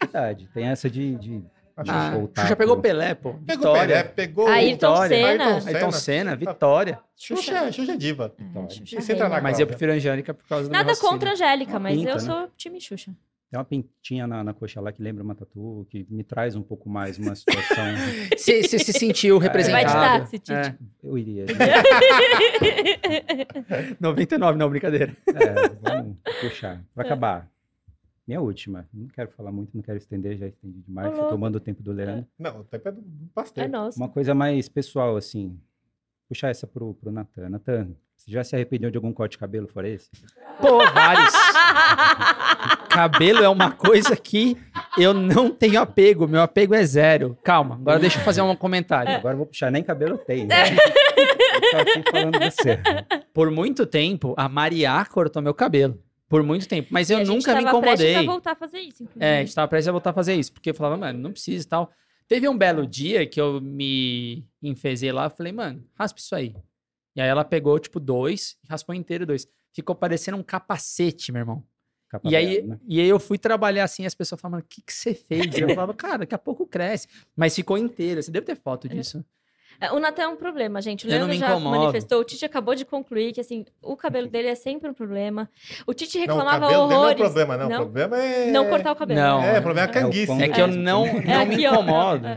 Verdade. 0.00 0.48
Tem 0.52 0.66
essa 0.66 0.90
de. 0.90 1.14
de... 1.16 1.44
Ah, 1.88 2.04
Xuxa. 2.04 2.10
voltar 2.18 2.42
Xuxa 2.42 2.56
pegou 2.56 2.76
pro- 2.76 2.82
Pelé, 2.82 3.14
pô. 3.14 3.34
Pegou 3.34 3.46
Vitória. 3.74 3.86
Pelé, 3.96 4.02
pegou... 4.04 4.46
Ayrton 4.48 4.72
Vitória. 4.72 5.16
Senna. 5.16 5.44
Ayrton 5.54 5.68
Ayrton 5.68 5.92
Senna, 5.92 6.36
Vitória. 6.36 6.98
Xuxa, 7.16 7.52
é- 7.58 7.72
Xuxa 7.72 7.92
é 7.92 7.96
diva. 7.96 8.34
É, 8.38 8.70
Xuxa 8.70 9.00
você 9.00 9.12
entra 9.12 9.24
reina. 9.26 9.36
na 9.36 9.42
Mas 9.42 9.58
eu 9.60 9.66
prefiro 9.66 9.92
a 9.92 9.94
Angélica 9.94 10.34
por 10.34 10.46
causa 10.46 10.68
do 10.68 10.72
Nada 10.72 10.94
contra 10.96 11.30
a 11.30 11.32
Angélica, 11.34 11.78
mas 11.78 11.96
Pinta, 11.96 12.10
eu 12.10 12.14
né? 12.14 12.20
sou 12.20 12.48
time 12.56 12.80
Xuxa. 12.80 13.12
Tem 13.50 13.58
uma 13.58 13.66
pintinha 13.66 14.26
na, 14.26 14.42
na 14.42 14.54
coxa 14.54 14.80
lá 14.80 14.90
que 14.92 15.02
lembra 15.02 15.22
uma 15.22 15.34
tatu, 15.34 15.86
que 15.90 16.06
me 16.08 16.24
traz 16.24 16.56
um 16.56 16.62
pouco 16.62 16.88
mais 16.88 17.18
uma 17.18 17.34
situação. 17.34 17.84
Você 18.34 18.62
se 18.62 18.92
sentiu 18.94 19.36
representado. 19.36 19.84
Vai 19.84 19.92
de 20.16 20.20
táxi, 20.20 20.38
Tite. 20.38 20.52
É. 20.52 20.74
Eu 21.04 21.18
iria. 21.18 21.44
99, 24.00 24.56
não, 24.58 24.68
brincadeira. 24.70 25.14
É, 25.28 25.68
vamos 25.82 26.16
puxar. 26.40 26.82
Pra 26.94 27.04
acabar. 27.04 27.51
Minha 28.26 28.40
última. 28.40 28.88
Não 28.92 29.08
quero 29.08 29.30
falar 29.30 29.50
muito, 29.50 29.70
não 29.74 29.82
quero 29.82 29.98
estender, 29.98 30.36
já 30.36 30.46
estendi 30.46 30.80
demais. 30.80 31.12
Louco. 31.12 31.30
tomando 31.30 31.56
o 31.56 31.60
tempo 31.60 31.82
do 31.82 31.92
Lerano. 31.92 32.26
Não, 32.38 32.60
o 32.60 32.64
tempo 32.64 32.88
é 32.88 32.92
do 32.92 33.02
pastel. 33.34 33.64
É 33.64 33.68
nosso. 33.68 33.98
Uma 33.98 34.08
coisa 34.08 34.34
mais 34.34 34.68
pessoal, 34.68 35.16
assim. 35.16 35.58
Puxar 36.28 36.48
essa 36.50 36.66
pro, 36.66 36.94
pro 36.94 37.10
Natan. 37.10 37.48
Natan, 37.50 37.88
você 38.16 38.30
já 38.30 38.44
se 38.44 38.54
arrependeu 38.54 38.90
de 38.90 38.96
algum 38.96 39.12
corte 39.12 39.32
de 39.32 39.38
cabelo 39.38 39.66
fora 39.66 39.88
esse? 39.88 40.08
Pô, 40.60 40.78
vários. 40.92 41.32
Cabelo 42.88 43.42
é 43.42 43.48
uma 43.48 43.70
coisa 43.70 44.14
que 44.14 44.54
eu 44.98 45.14
não 45.14 45.50
tenho 45.50 45.80
apego. 45.80 46.28
Meu 46.28 46.42
apego 46.42 46.74
é 46.74 46.84
zero. 46.84 47.36
Calma, 47.42 47.76
agora 47.76 47.98
deixa 47.98 48.18
eu 48.18 48.22
fazer 48.22 48.42
um 48.42 48.54
comentário. 48.54 49.14
Agora 49.14 49.32
eu 49.32 49.38
vou 49.38 49.46
puxar, 49.46 49.70
nem 49.70 49.82
cabelo 49.82 50.14
eu 50.14 50.18
tenho. 50.18 50.46
né? 50.46 50.64
eu 50.74 51.70
tô 51.70 51.76
aqui 51.78 52.10
falando 52.10 52.38
você. 52.38 52.78
Por 53.32 53.50
muito 53.50 53.86
tempo, 53.86 54.34
a 54.36 54.46
Maria 54.46 55.02
cortou 55.06 55.40
meu 55.40 55.54
cabelo. 55.54 55.98
Por 56.32 56.42
muito 56.42 56.66
tempo. 56.66 56.88
Mas 56.90 57.10
eu 57.10 57.18
E 57.18 57.20
a 57.20 57.24
gente 57.26 57.34
nunca 57.36 57.54
me 57.54 57.62
tava 57.62 57.78
prestes 57.78 58.06
incomodei. 58.08 58.26
a 58.26 58.32
voltar 58.32 58.52
a 58.52 58.56
fazer 58.56 58.80
isso, 58.80 59.02
inclusive. 59.02 59.22
É, 59.22 59.40
a 59.40 59.44
gente 59.44 59.54
tava 59.54 59.68
prestes 59.68 59.88
a 59.88 59.92
voltar 59.92 60.10
a 60.10 60.12
fazer 60.14 60.34
isso, 60.34 60.50
porque 60.50 60.70
eu 60.70 60.74
falava, 60.74 60.96
mano, 60.96 61.18
não 61.18 61.30
precisa 61.30 61.62
e 61.62 61.68
tal. 61.68 61.92
Teve 62.26 62.48
um 62.48 62.56
belo 62.56 62.86
dia 62.86 63.26
que 63.26 63.38
eu 63.38 63.60
me 63.60 64.42
enfezei 64.62 65.12
lá, 65.12 65.28
falei, 65.28 65.52
mano, 65.52 65.86
raspa 65.94 66.18
isso 66.18 66.34
aí. 66.34 66.56
E 67.14 67.20
aí 67.20 67.28
ela 67.28 67.44
pegou, 67.44 67.78
tipo, 67.78 68.00
dois, 68.00 68.56
e 68.64 68.68
raspou 68.70 68.94
inteiro 68.94 69.26
dois. 69.26 69.46
Ficou 69.74 69.94
parecendo 69.94 70.38
um 70.38 70.42
capacete, 70.42 71.30
meu 71.30 71.40
irmão. 71.40 71.62
Capa 72.08 72.26
E 72.26 72.34
aí, 72.34 72.62
né? 72.62 72.78
e 72.88 72.98
aí 72.98 73.08
eu 73.08 73.20
fui 73.20 73.36
trabalhar 73.36 73.84
assim, 73.84 74.06
as 74.06 74.14
pessoas 74.14 74.40
falavam, 74.40 74.60
o 74.60 74.66
que, 74.66 74.80
que 74.80 74.92
você 74.94 75.12
fez? 75.12 75.54
E 75.54 75.60
eu 75.60 75.68
falava, 75.68 75.92
cara, 75.92 76.18
daqui 76.20 76.34
a 76.34 76.38
pouco 76.38 76.66
cresce. 76.66 77.08
Mas 77.36 77.54
ficou 77.54 77.76
inteiro, 77.76 78.22
você 78.22 78.30
deve 78.30 78.46
ter 78.46 78.56
foto 78.56 78.88
disso. 78.88 79.18
É, 79.18 79.24
O 79.92 79.98
Natan 79.98 80.22
é 80.22 80.28
um 80.28 80.36
problema, 80.36 80.80
gente. 80.80 81.06
O 81.06 81.08
não 81.10 81.16
Leandro 81.16 81.32
me 81.34 81.38
já 81.38 81.58
manifestou. 81.58 82.20
O 82.20 82.24
Tite 82.24 82.44
acabou 82.44 82.74
de 82.74 82.84
concluir 82.84 83.32
que, 83.32 83.40
assim, 83.40 83.64
o 83.82 83.96
cabelo 83.96 84.28
dele 84.28 84.48
é 84.48 84.54
sempre 84.54 84.88
um 84.90 84.94
problema. 84.94 85.48
O 85.86 85.92
Tite 85.94 86.16
Não, 86.18 86.24
o 86.24 86.26
reclamava 86.28 86.66
dele 86.66 86.78
não 86.78 86.92
é 86.92 86.94
horrores. 86.96 87.20
o 87.20 87.24
problema, 87.24 87.56
não. 87.56 87.68
Não, 87.68 87.76
O 87.76 87.80
problema 87.82 88.18
é... 88.18 88.50
não 88.50 88.68
cortar 88.68 88.92
o 88.92 88.96
cabelo. 88.96 89.20
Não. 89.20 89.42
É, 89.42 89.58
o 89.58 89.62
problema 89.62 89.80
é 89.80 89.94
a 89.94 89.98
É 89.98 90.02
canguice. 90.02 90.42
É 90.42 90.48
que 90.48 90.60
eu 90.60 90.64
É. 90.66 90.68
não, 90.68 91.06
não 91.06 91.18
É 91.20 91.44
me 91.44 91.54
aqui, 91.54 91.66
ó. 91.66 91.72
incomodo. 91.74 92.28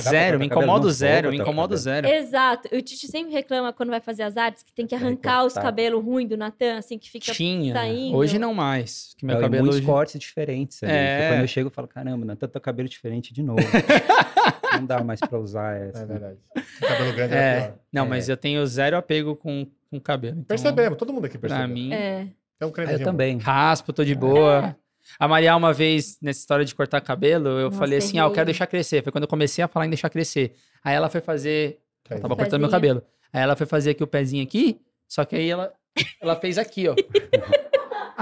Zero, 0.00 0.40
me 0.40 0.46
incomodo 0.46 0.86
não 0.86 0.92
zero, 0.92 1.30
me 1.30 1.36
incomodo 1.38 1.76
zero. 1.76 2.08
Exato. 2.08 2.68
O 2.74 2.82
Tite 2.82 3.06
sempre 3.06 3.32
reclama 3.32 3.72
quando 3.72 3.90
vai 3.90 4.00
fazer 4.00 4.24
as 4.24 4.36
artes 4.36 4.64
que 4.64 4.72
tem 4.72 4.84
que 4.84 4.96
arrancar 4.96 5.44
os 5.44 5.52
cabelos 5.54 6.04
ruins 6.04 6.28
do 6.28 6.36
Natan, 6.36 6.76
assim, 6.78 6.98
que 6.98 7.08
fica 7.08 7.32
Tinha. 7.32 7.72
saindo. 7.74 8.16
Hoje 8.16 8.36
não 8.36 8.52
mais. 8.52 9.14
Que 9.16 9.24
meu 9.24 9.36
Não, 9.36 9.42
cabelo 9.42 9.62
muitos 9.62 9.78
hoje... 9.78 9.86
cortes 9.86 10.18
diferentes. 10.18 10.82
Ali, 10.82 10.92
É. 10.92 11.28
Quando 11.30 11.40
eu 11.42 11.46
chego, 11.46 11.68
eu 11.68 11.72
falo, 11.72 11.86
caramba, 11.86 12.24
não 12.26 12.34
tanto 12.34 12.58
cabelo 12.60 12.88
diferente 12.88 13.32
de 13.32 13.44
novo. 13.44 13.60
não 14.80 14.86
dá 14.86 15.02
mais 15.04 15.20
pra 15.20 15.38
usar 15.38 15.76
essa. 15.80 16.02
É 16.02 16.06
verdade. 16.06 16.38
O 16.56 16.86
cabelo 16.86 17.12
grande 17.14 17.34
é, 17.34 17.38
É. 17.38 17.60
pior. 17.62 17.74
Não, 17.92 18.04
É. 18.04 18.08
mas 18.08 18.28
eu 18.28 18.36
tenho 18.36 18.66
zero 18.66 18.96
apego 18.96 19.36
com, 19.36 19.66
com 19.90 20.00
cabelo. 20.00 20.34
Então, 20.38 20.46
Percebemos, 20.48 20.98
todo 20.98 21.12
mundo 21.12 21.26
aqui 21.26 21.38
Pra 21.38 21.48
percebeu. 21.50 21.68
mim, 21.74 21.92
É. 21.92 22.26
É 22.60 22.66
um 22.66 22.68
Ah, 22.68 22.72
creme 22.72 22.92
eu 22.92 23.02
também. 23.02 23.38
raspo, 23.38 23.92
tô 23.92 24.04
de 24.04 24.14
boa. 24.14 24.76
A 25.18 25.26
Maria, 25.26 25.56
uma 25.56 25.72
vez, 25.72 26.18
nessa 26.20 26.40
história 26.40 26.64
de 26.64 26.74
cortar 26.74 27.00
cabelo, 27.00 27.48
eu 27.48 27.64
Nossa, 27.66 27.78
falei 27.78 27.98
assim, 27.98 28.18
ah, 28.18 28.24
eu 28.24 28.32
quero 28.32 28.44
deixar 28.46 28.66
crescer. 28.66 29.02
Foi 29.02 29.10
quando 29.10 29.24
eu 29.24 29.28
comecei 29.28 29.64
a 29.64 29.68
falar 29.68 29.86
em 29.86 29.90
deixar 29.90 30.10
crescer. 30.10 30.54
Aí 30.84 30.94
ela 30.94 31.08
foi 31.08 31.20
fazer... 31.22 31.78
Ela 32.08 32.20
tava 32.20 32.36
cortando 32.36 32.60
meu 32.60 32.68
cabelo. 32.70 33.02
Aí 33.32 33.40
ela 33.42 33.56
foi 33.56 33.66
fazer 33.66 33.90
aqui 33.90 34.02
o 34.02 34.06
pezinho 34.06 34.42
aqui, 34.44 34.78
só 35.08 35.24
que 35.24 35.36
aí 35.36 35.48
ela, 35.48 35.72
ela 36.20 36.36
fez 36.36 36.58
aqui, 36.58 36.86
ó. 36.88 36.94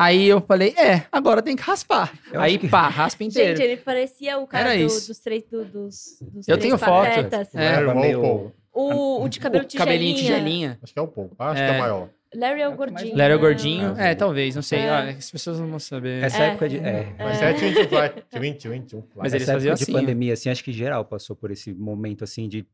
Aí 0.01 0.29
eu 0.29 0.41
falei, 0.41 0.75
é, 0.77 1.03
agora 1.11 1.43
tem 1.43 1.57
que 1.57 1.63
raspar. 1.63 2.13
Eu 2.33 2.41
aí 2.41 2.57
que- 2.57 2.69
pá, 2.69 2.87
raspa 2.89 3.25
inteiro. 3.25 3.57
Gente, 3.57 3.67
ele 3.67 3.77
parecia 3.79 4.39
o 4.39 4.47
cara 4.47 4.77
do- 4.77 4.85
dos 4.87 5.19
três, 5.19 5.43
do- 5.51 5.65
dos, 5.65 6.19
dos 6.21 6.47
Eu 6.47 6.57
três 6.57 6.61
tenho 6.61 6.79
foto. 6.79 7.07
É. 7.55 7.81
Larry 7.81 7.99
meio- 8.01 8.21
Walpole. 8.23 8.53
O, 8.73 9.25
o 9.25 9.29
de 9.29 9.41
cabelo 9.41 9.65
O 9.65 9.67
tigelinha. 9.67 9.87
cabelinho 9.93 10.17
tigelinha. 10.17 10.79
Acho 10.81 10.93
que 10.93 10.99
é 11.01 11.03
o 11.03 11.09
Paul. 11.09 11.33
Acho 11.37 11.61
É. 11.61 11.67
que 11.67 11.73
é 11.73 11.77
o 11.77 11.81
maior. 11.81 12.09
Larry 12.35 12.61
é 12.61 12.69
o 12.69 12.71
É 12.71 12.75
o 12.75 12.77
gordinho. 12.77 13.17
Léo 13.17 13.29
né? 13.31 13.37
gordinho. 13.39 13.95
Ah, 13.99 14.05
É, 14.09 14.15
talvez, 14.15 14.55
não 14.55 14.63
sei. 14.63 14.81
É. 14.81 14.89
Ah, 14.89 15.03
as 15.09 15.31
pessoas 15.31 15.59
não 15.59 15.67
vão 15.67 15.79
saber. 15.81 16.23
Essa 16.23 16.45
É. 16.45 16.47
época 16.51 16.69
de. 16.69 16.77
É. 16.77 17.13
Mas 17.19 17.43
é 17.43 17.53
Twin 17.55 17.73
to 17.75 17.89
Fly. 17.89 18.09
Twin, 18.31 18.53
twin, 18.53 18.83
twin 18.83 19.03
fly. 19.03 19.03
Mas 19.17 19.33
eles 19.33 19.43
Essa 19.49 19.55
faziam 19.55 19.73
época 19.73 19.83
assim, 19.83 19.93
de 19.93 19.99
pandemia, 19.99 20.33
assim, 20.35 20.49
acho 20.51 20.63
que 20.63 20.73
geral 20.73 21.05
passou 21.05 21.35
por 21.35 21.51
esse 21.51 21.73
momento, 21.75 22.23
assim, 22.23 22.49
de. 22.49 22.65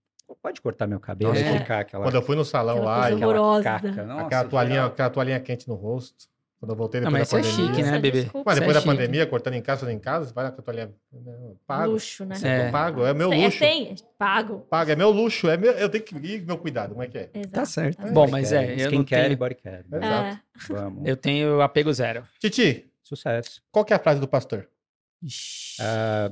Pode 0.42 0.60
cortar 0.60 0.86
meu 0.86 0.98
cabelo 1.00 1.34
e 1.34 1.58
ficar 1.58 1.80
aquela. 1.80 2.02
Quando 2.04 2.16
eu 2.16 2.22
fui 2.22 2.34
no 2.36 2.44
salão 2.44 2.76
Aquela 2.78 2.90
lá, 2.98 3.06
aquela, 3.06 3.26
horrorosa. 3.26 3.62
caca. 3.62 4.04
Nossa, 4.04 4.22
aquela, 4.26 4.44
toalhinha, 4.44 4.74
geral. 4.74 4.88
aquela 4.90 5.10
toalhinha 5.10 5.40
quente 5.40 5.68
no 5.68 5.74
rosto. 5.74 6.26
Quando 6.64 6.70
eu 6.70 6.76
voltei 6.76 7.00
Não, 7.02 7.12
depois 7.12 7.30
mas 7.32 7.42
da 7.44 7.48
isso 7.48 7.48
é 7.48 7.52
pandemia. 7.62 7.74
chique, 7.76 7.90
né, 7.90 7.98
bebê? 7.98 8.22
desculpa. 8.22 8.50
Mas 8.50 8.54
Isso 8.54 8.60
depois 8.60 8.76
é 8.76 8.78
da 8.78 8.80
chique. 8.82 8.96
pandemia, 8.96 9.26
cortando 9.26 9.54
em 9.54 9.60
casa, 9.62 9.80
fazendo 9.80 9.96
em 9.96 9.98
casa, 10.00 10.32
vai 10.32 10.50
com 10.50 10.60
a 10.60 10.62
toalhinha. 10.64 10.90
Pago. 11.66 11.92
Luxo, 11.92 12.24
né? 12.24 12.36
É. 12.42 12.70
Pago, 12.70 13.04
é 13.04 13.12
meu 13.12 13.30
É 13.32 13.36
luxo. 13.44 13.58
sem, 13.58 13.94
pago. 14.18 14.60
Pago, 14.70 14.90
é 14.90 14.96
meu 14.96 15.10
luxo. 15.10 15.48
É 15.50 15.56
meu, 15.58 15.72
eu 15.72 15.88
tenho 15.90 16.02
que 16.02 16.14
ir 16.16 16.42
meu 16.46 16.56
cuidado. 16.56 16.90
Como 16.92 17.02
é 17.02 17.06
que 17.08 17.18
é? 17.18 17.30
Exato. 17.34 17.50
Tá 17.52 17.64
certo. 17.66 17.98
Tá 17.98 18.10
Bom, 18.10 18.26
mas 18.28 18.50
é, 18.52 18.64
eu 18.72 18.90
não 18.90 19.02
Skincare 19.02 19.22
e 19.24 19.26
tenho, 19.26 19.38
body 19.38 19.54
care. 19.56 19.84
É. 19.92 19.96
É. 19.96 19.98
Exato. 19.98 20.40
Vamos. 20.70 21.06
eu 21.06 21.16
tenho 21.18 21.60
apego 21.60 21.92
zero. 21.92 22.26
Titi, 22.38 22.90
Sucesso. 23.02 23.60
qual 23.70 23.84
que 23.84 23.92
é 23.92 23.96
a 23.96 23.98
frase 23.98 24.20
do 24.20 24.26
pastor? 24.26 24.66
Ah, 25.80 26.30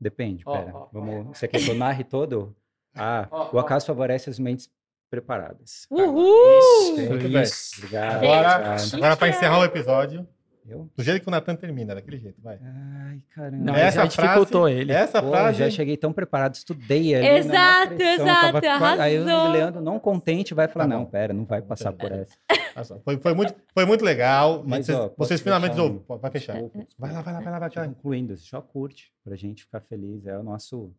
depende, 0.00 0.42
Ó, 0.46 0.56
pera. 0.56 0.72
ó, 0.74 0.86
Vamos. 0.92 1.38
Você 1.38 1.48
quer 1.48 1.60
que 1.60 1.68
eu 1.70 1.74
narre 1.74 2.04
todo? 2.04 2.54
Ah, 2.94 3.26
o 3.52 3.58
acaso 3.58 3.86
favorece 3.86 4.28
as 4.28 4.38
mentes 4.38 4.70
preparadas. 5.12 5.86
Uhul! 5.90 6.96
Muito 6.96 7.28
bem. 7.28 7.42
Isso. 7.42 7.72
Obrigado. 7.76 8.14
Agora, 8.24 8.56
obrigado. 8.56 8.94
agora 8.94 9.16
para 9.18 9.28
encerrar 9.28 9.58
o 9.58 9.64
episódio, 9.64 10.26
Eu? 10.66 10.88
do 10.96 11.02
jeito 11.02 11.20
que 11.22 11.28
o 11.28 11.30
Natan 11.30 11.54
termina, 11.54 11.94
daquele 11.94 12.16
jeito, 12.18 12.40
vai. 12.40 12.58
Ai, 12.64 13.20
caramba. 13.34 13.62
Não, 13.62 13.74
essa 13.74 14.00
já 14.00 14.06
dificultou 14.06 14.62
frase, 14.62 14.80
ele. 14.80 14.90
Essa 14.92 15.22
Pô, 15.22 15.28
frase, 15.28 15.58
já 15.58 15.68
cheguei 15.70 15.98
tão 15.98 16.14
preparado, 16.14 16.54
estudei 16.54 17.14
ali. 17.14 17.26
Exato, 17.26 17.90
na 17.90 17.96
pressão, 17.96 18.26
exato, 18.26 18.60
tava 18.62 19.02
Aí 19.02 19.18
o. 19.18 19.24
Leandro, 19.52 19.82
não 19.82 20.00
contente, 20.00 20.54
vai 20.54 20.66
falar: 20.66 20.88
Tá 20.88 20.94
não, 20.94 21.04
pera, 21.04 21.34
não 21.34 21.44
vai 21.44 21.60
passar 21.60 21.92
por 21.92 22.10
essa. 22.10 22.32
Nossa, 22.74 22.98
foi, 23.04 23.18
foi, 23.18 23.34
muito, 23.34 23.54
foi 23.74 23.84
muito 23.84 24.02
legal. 24.02 24.62
Mas, 24.66 24.86
vocês 24.86 24.98
ó, 24.98 25.10
vocês 25.14 25.40
finalmente 25.42 25.78
um- 25.78 25.82
ouviram. 25.82 26.18
Vai 26.18 26.30
fechar. 26.30 26.56
Vai 26.98 27.12
lá, 27.12 27.20
vai 27.20 27.34
lá, 27.34 27.40
vai 27.40 27.52
lá, 27.52 27.58
vai 27.58 27.70
lá. 27.76 27.88
Concluindo, 27.88 28.34
só 28.38 28.62
curte 28.62 29.12
pra 29.22 29.36
gente 29.36 29.64
ficar 29.64 29.80
feliz. 29.80 30.26
É 30.26 30.38
o 30.38 30.42
nosso. 30.42 30.90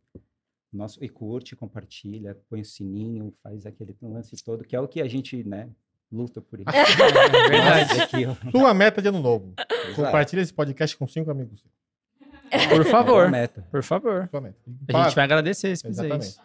Nosso 0.75 1.03
e 1.03 1.09
curte, 1.09 1.55
compartilha, 1.55 2.37
põe 2.49 2.61
o 2.61 2.65
sininho, 2.65 3.33
faz 3.43 3.65
aquele 3.65 3.95
lance 4.01 4.35
todo, 4.43 4.63
que 4.63 4.75
é 4.75 4.79
o 4.79 4.87
que 4.87 5.01
a 5.01 5.07
gente, 5.07 5.43
né, 5.43 5.69
luta 6.11 6.41
por 6.41 6.59
isso. 6.59 6.69
Verdade. 7.49 7.89
Nós 7.89 7.99
aqui, 8.01 8.25
ó. 8.25 8.35
Sua 8.51 8.73
meta 8.73 9.01
de 9.01 9.07
ano 9.07 9.21
novo. 9.21 9.53
Exato. 9.57 9.95
Compartilha 9.95 10.41
esse 10.41 10.53
podcast 10.53 10.95
com 10.97 11.07
cinco 11.07 11.31
amigos. 11.31 11.63
Por 12.69 12.81
É 12.81 12.85
favor. 12.85 13.29
meta. 13.31 13.65
Por 13.71 13.81
favor. 13.83 14.27
Sua 14.29 14.41
meta. 14.41 14.57
A 14.93 15.03
gente 15.03 15.15
vai 15.15 15.23
agradecer 15.25 15.75
se 15.75 15.87
fizer 15.87 16.15
isso. 16.17 16.39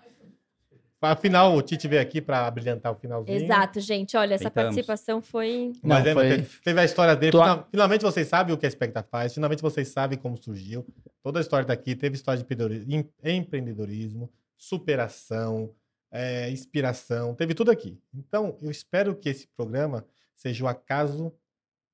Afinal, 1.00 1.54
o 1.54 1.62
Tite 1.62 1.86
veio 1.86 2.02
aqui 2.02 2.20
para 2.20 2.50
brilhantar 2.50 2.92
o 2.92 2.96
finalzinho. 2.96 3.36
Exato, 3.44 3.78
gente. 3.80 4.16
Olha, 4.16 4.34
essa 4.34 4.50
Tentamos. 4.50 4.70
participação 4.74 5.22
foi. 5.22 5.72
Mas 5.82 6.02
Não, 6.04 6.10
é, 6.10 6.14
foi- 6.14 6.28
teve, 6.28 6.60
teve 6.64 6.80
a 6.80 6.84
história 6.84 7.14
dele. 7.14 7.30
Tua- 7.32 7.44
Final- 7.44 7.68
Finalmente 7.70 8.02
vocês 8.02 8.26
sabem 8.26 8.52
o 8.54 8.58
que 8.58 8.66
a 8.66 8.70
Specta 8.70 9.02
faz. 9.08 9.32
Finalmente 9.32 9.62
vocês 9.62 9.88
sabem 9.88 10.18
como 10.18 10.36
surgiu. 10.36 10.84
Toda 11.22 11.38
a 11.38 11.42
história 11.42 11.64
daqui 11.66 11.94
teve 11.94 12.16
história 12.16 12.38
de 12.38 12.44
empreendedori- 12.44 12.84
em- 13.22 13.36
empreendedorismo, 13.36 14.28
superação, 14.56 15.70
é, 16.10 16.50
inspiração. 16.50 17.34
Teve 17.34 17.54
tudo 17.54 17.70
aqui. 17.70 17.96
Então, 18.14 18.58
eu 18.60 18.70
espero 18.70 19.14
que 19.14 19.28
esse 19.28 19.46
programa 19.56 20.04
seja 20.34 20.64
o 20.64 20.68
acaso 20.68 21.32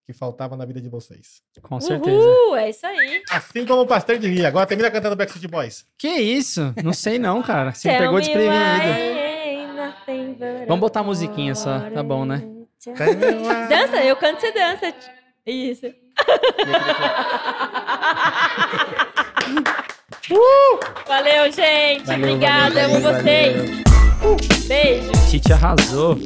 que 0.07 0.12
faltava 0.12 0.57
na 0.57 0.65
vida 0.65 0.81
de 0.81 0.89
vocês. 0.89 1.42
Com 1.62 1.81
certeza. 1.81 2.16
Uhul! 2.16 2.57
É 2.57 2.70
isso 2.70 2.86
aí. 2.86 3.23
Assim 3.31 3.65
como 3.65 3.83
o 3.83 3.86
Pastor 3.86 4.18
de 4.18 4.28
Ria. 4.28 4.49
Agora 4.49 4.66
termina 4.66 4.91
cantando 4.91 5.16
Backstreet 5.16 5.50
Boys. 5.50 5.86
Que 5.99 6.08
isso? 6.08 6.74
Não 6.83 6.92
sei 6.92 7.18
não, 7.18 7.42
cara. 7.42 7.73
Você 7.73 7.91
me 7.91 7.99
pegou 7.99 8.20
desprevenido. 8.20 9.24
Vamos 10.66 10.81
botar 10.81 11.00
a 11.00 11.05
musiquinha 11.05 11.55
só, 11.55 11.81
tá 11.91 12.02
bom, 12.02 12.24
né? 12.24 12.42
Dança, 13.68 14.05
eu 14.05 14.15
canto, 14.16 14.41
você 14.41 14.52
dança. 14.52 14.94
Isso. 15.47 15.86
Uh! 20.31 20.81
Valeu, 21.07 21.52
gente. 21.52 22.07
Valeu, 22.07 22.34
Obrigada, 22.34 22.89
valeu, 22.89 22.97
amo 22.97 23.00
valeu, 23.00 23.23
vocês. 23.23 24.66
Beijo. 24.66 25.12
Tite 25.31 25.52
arrasou. 25.52 26.16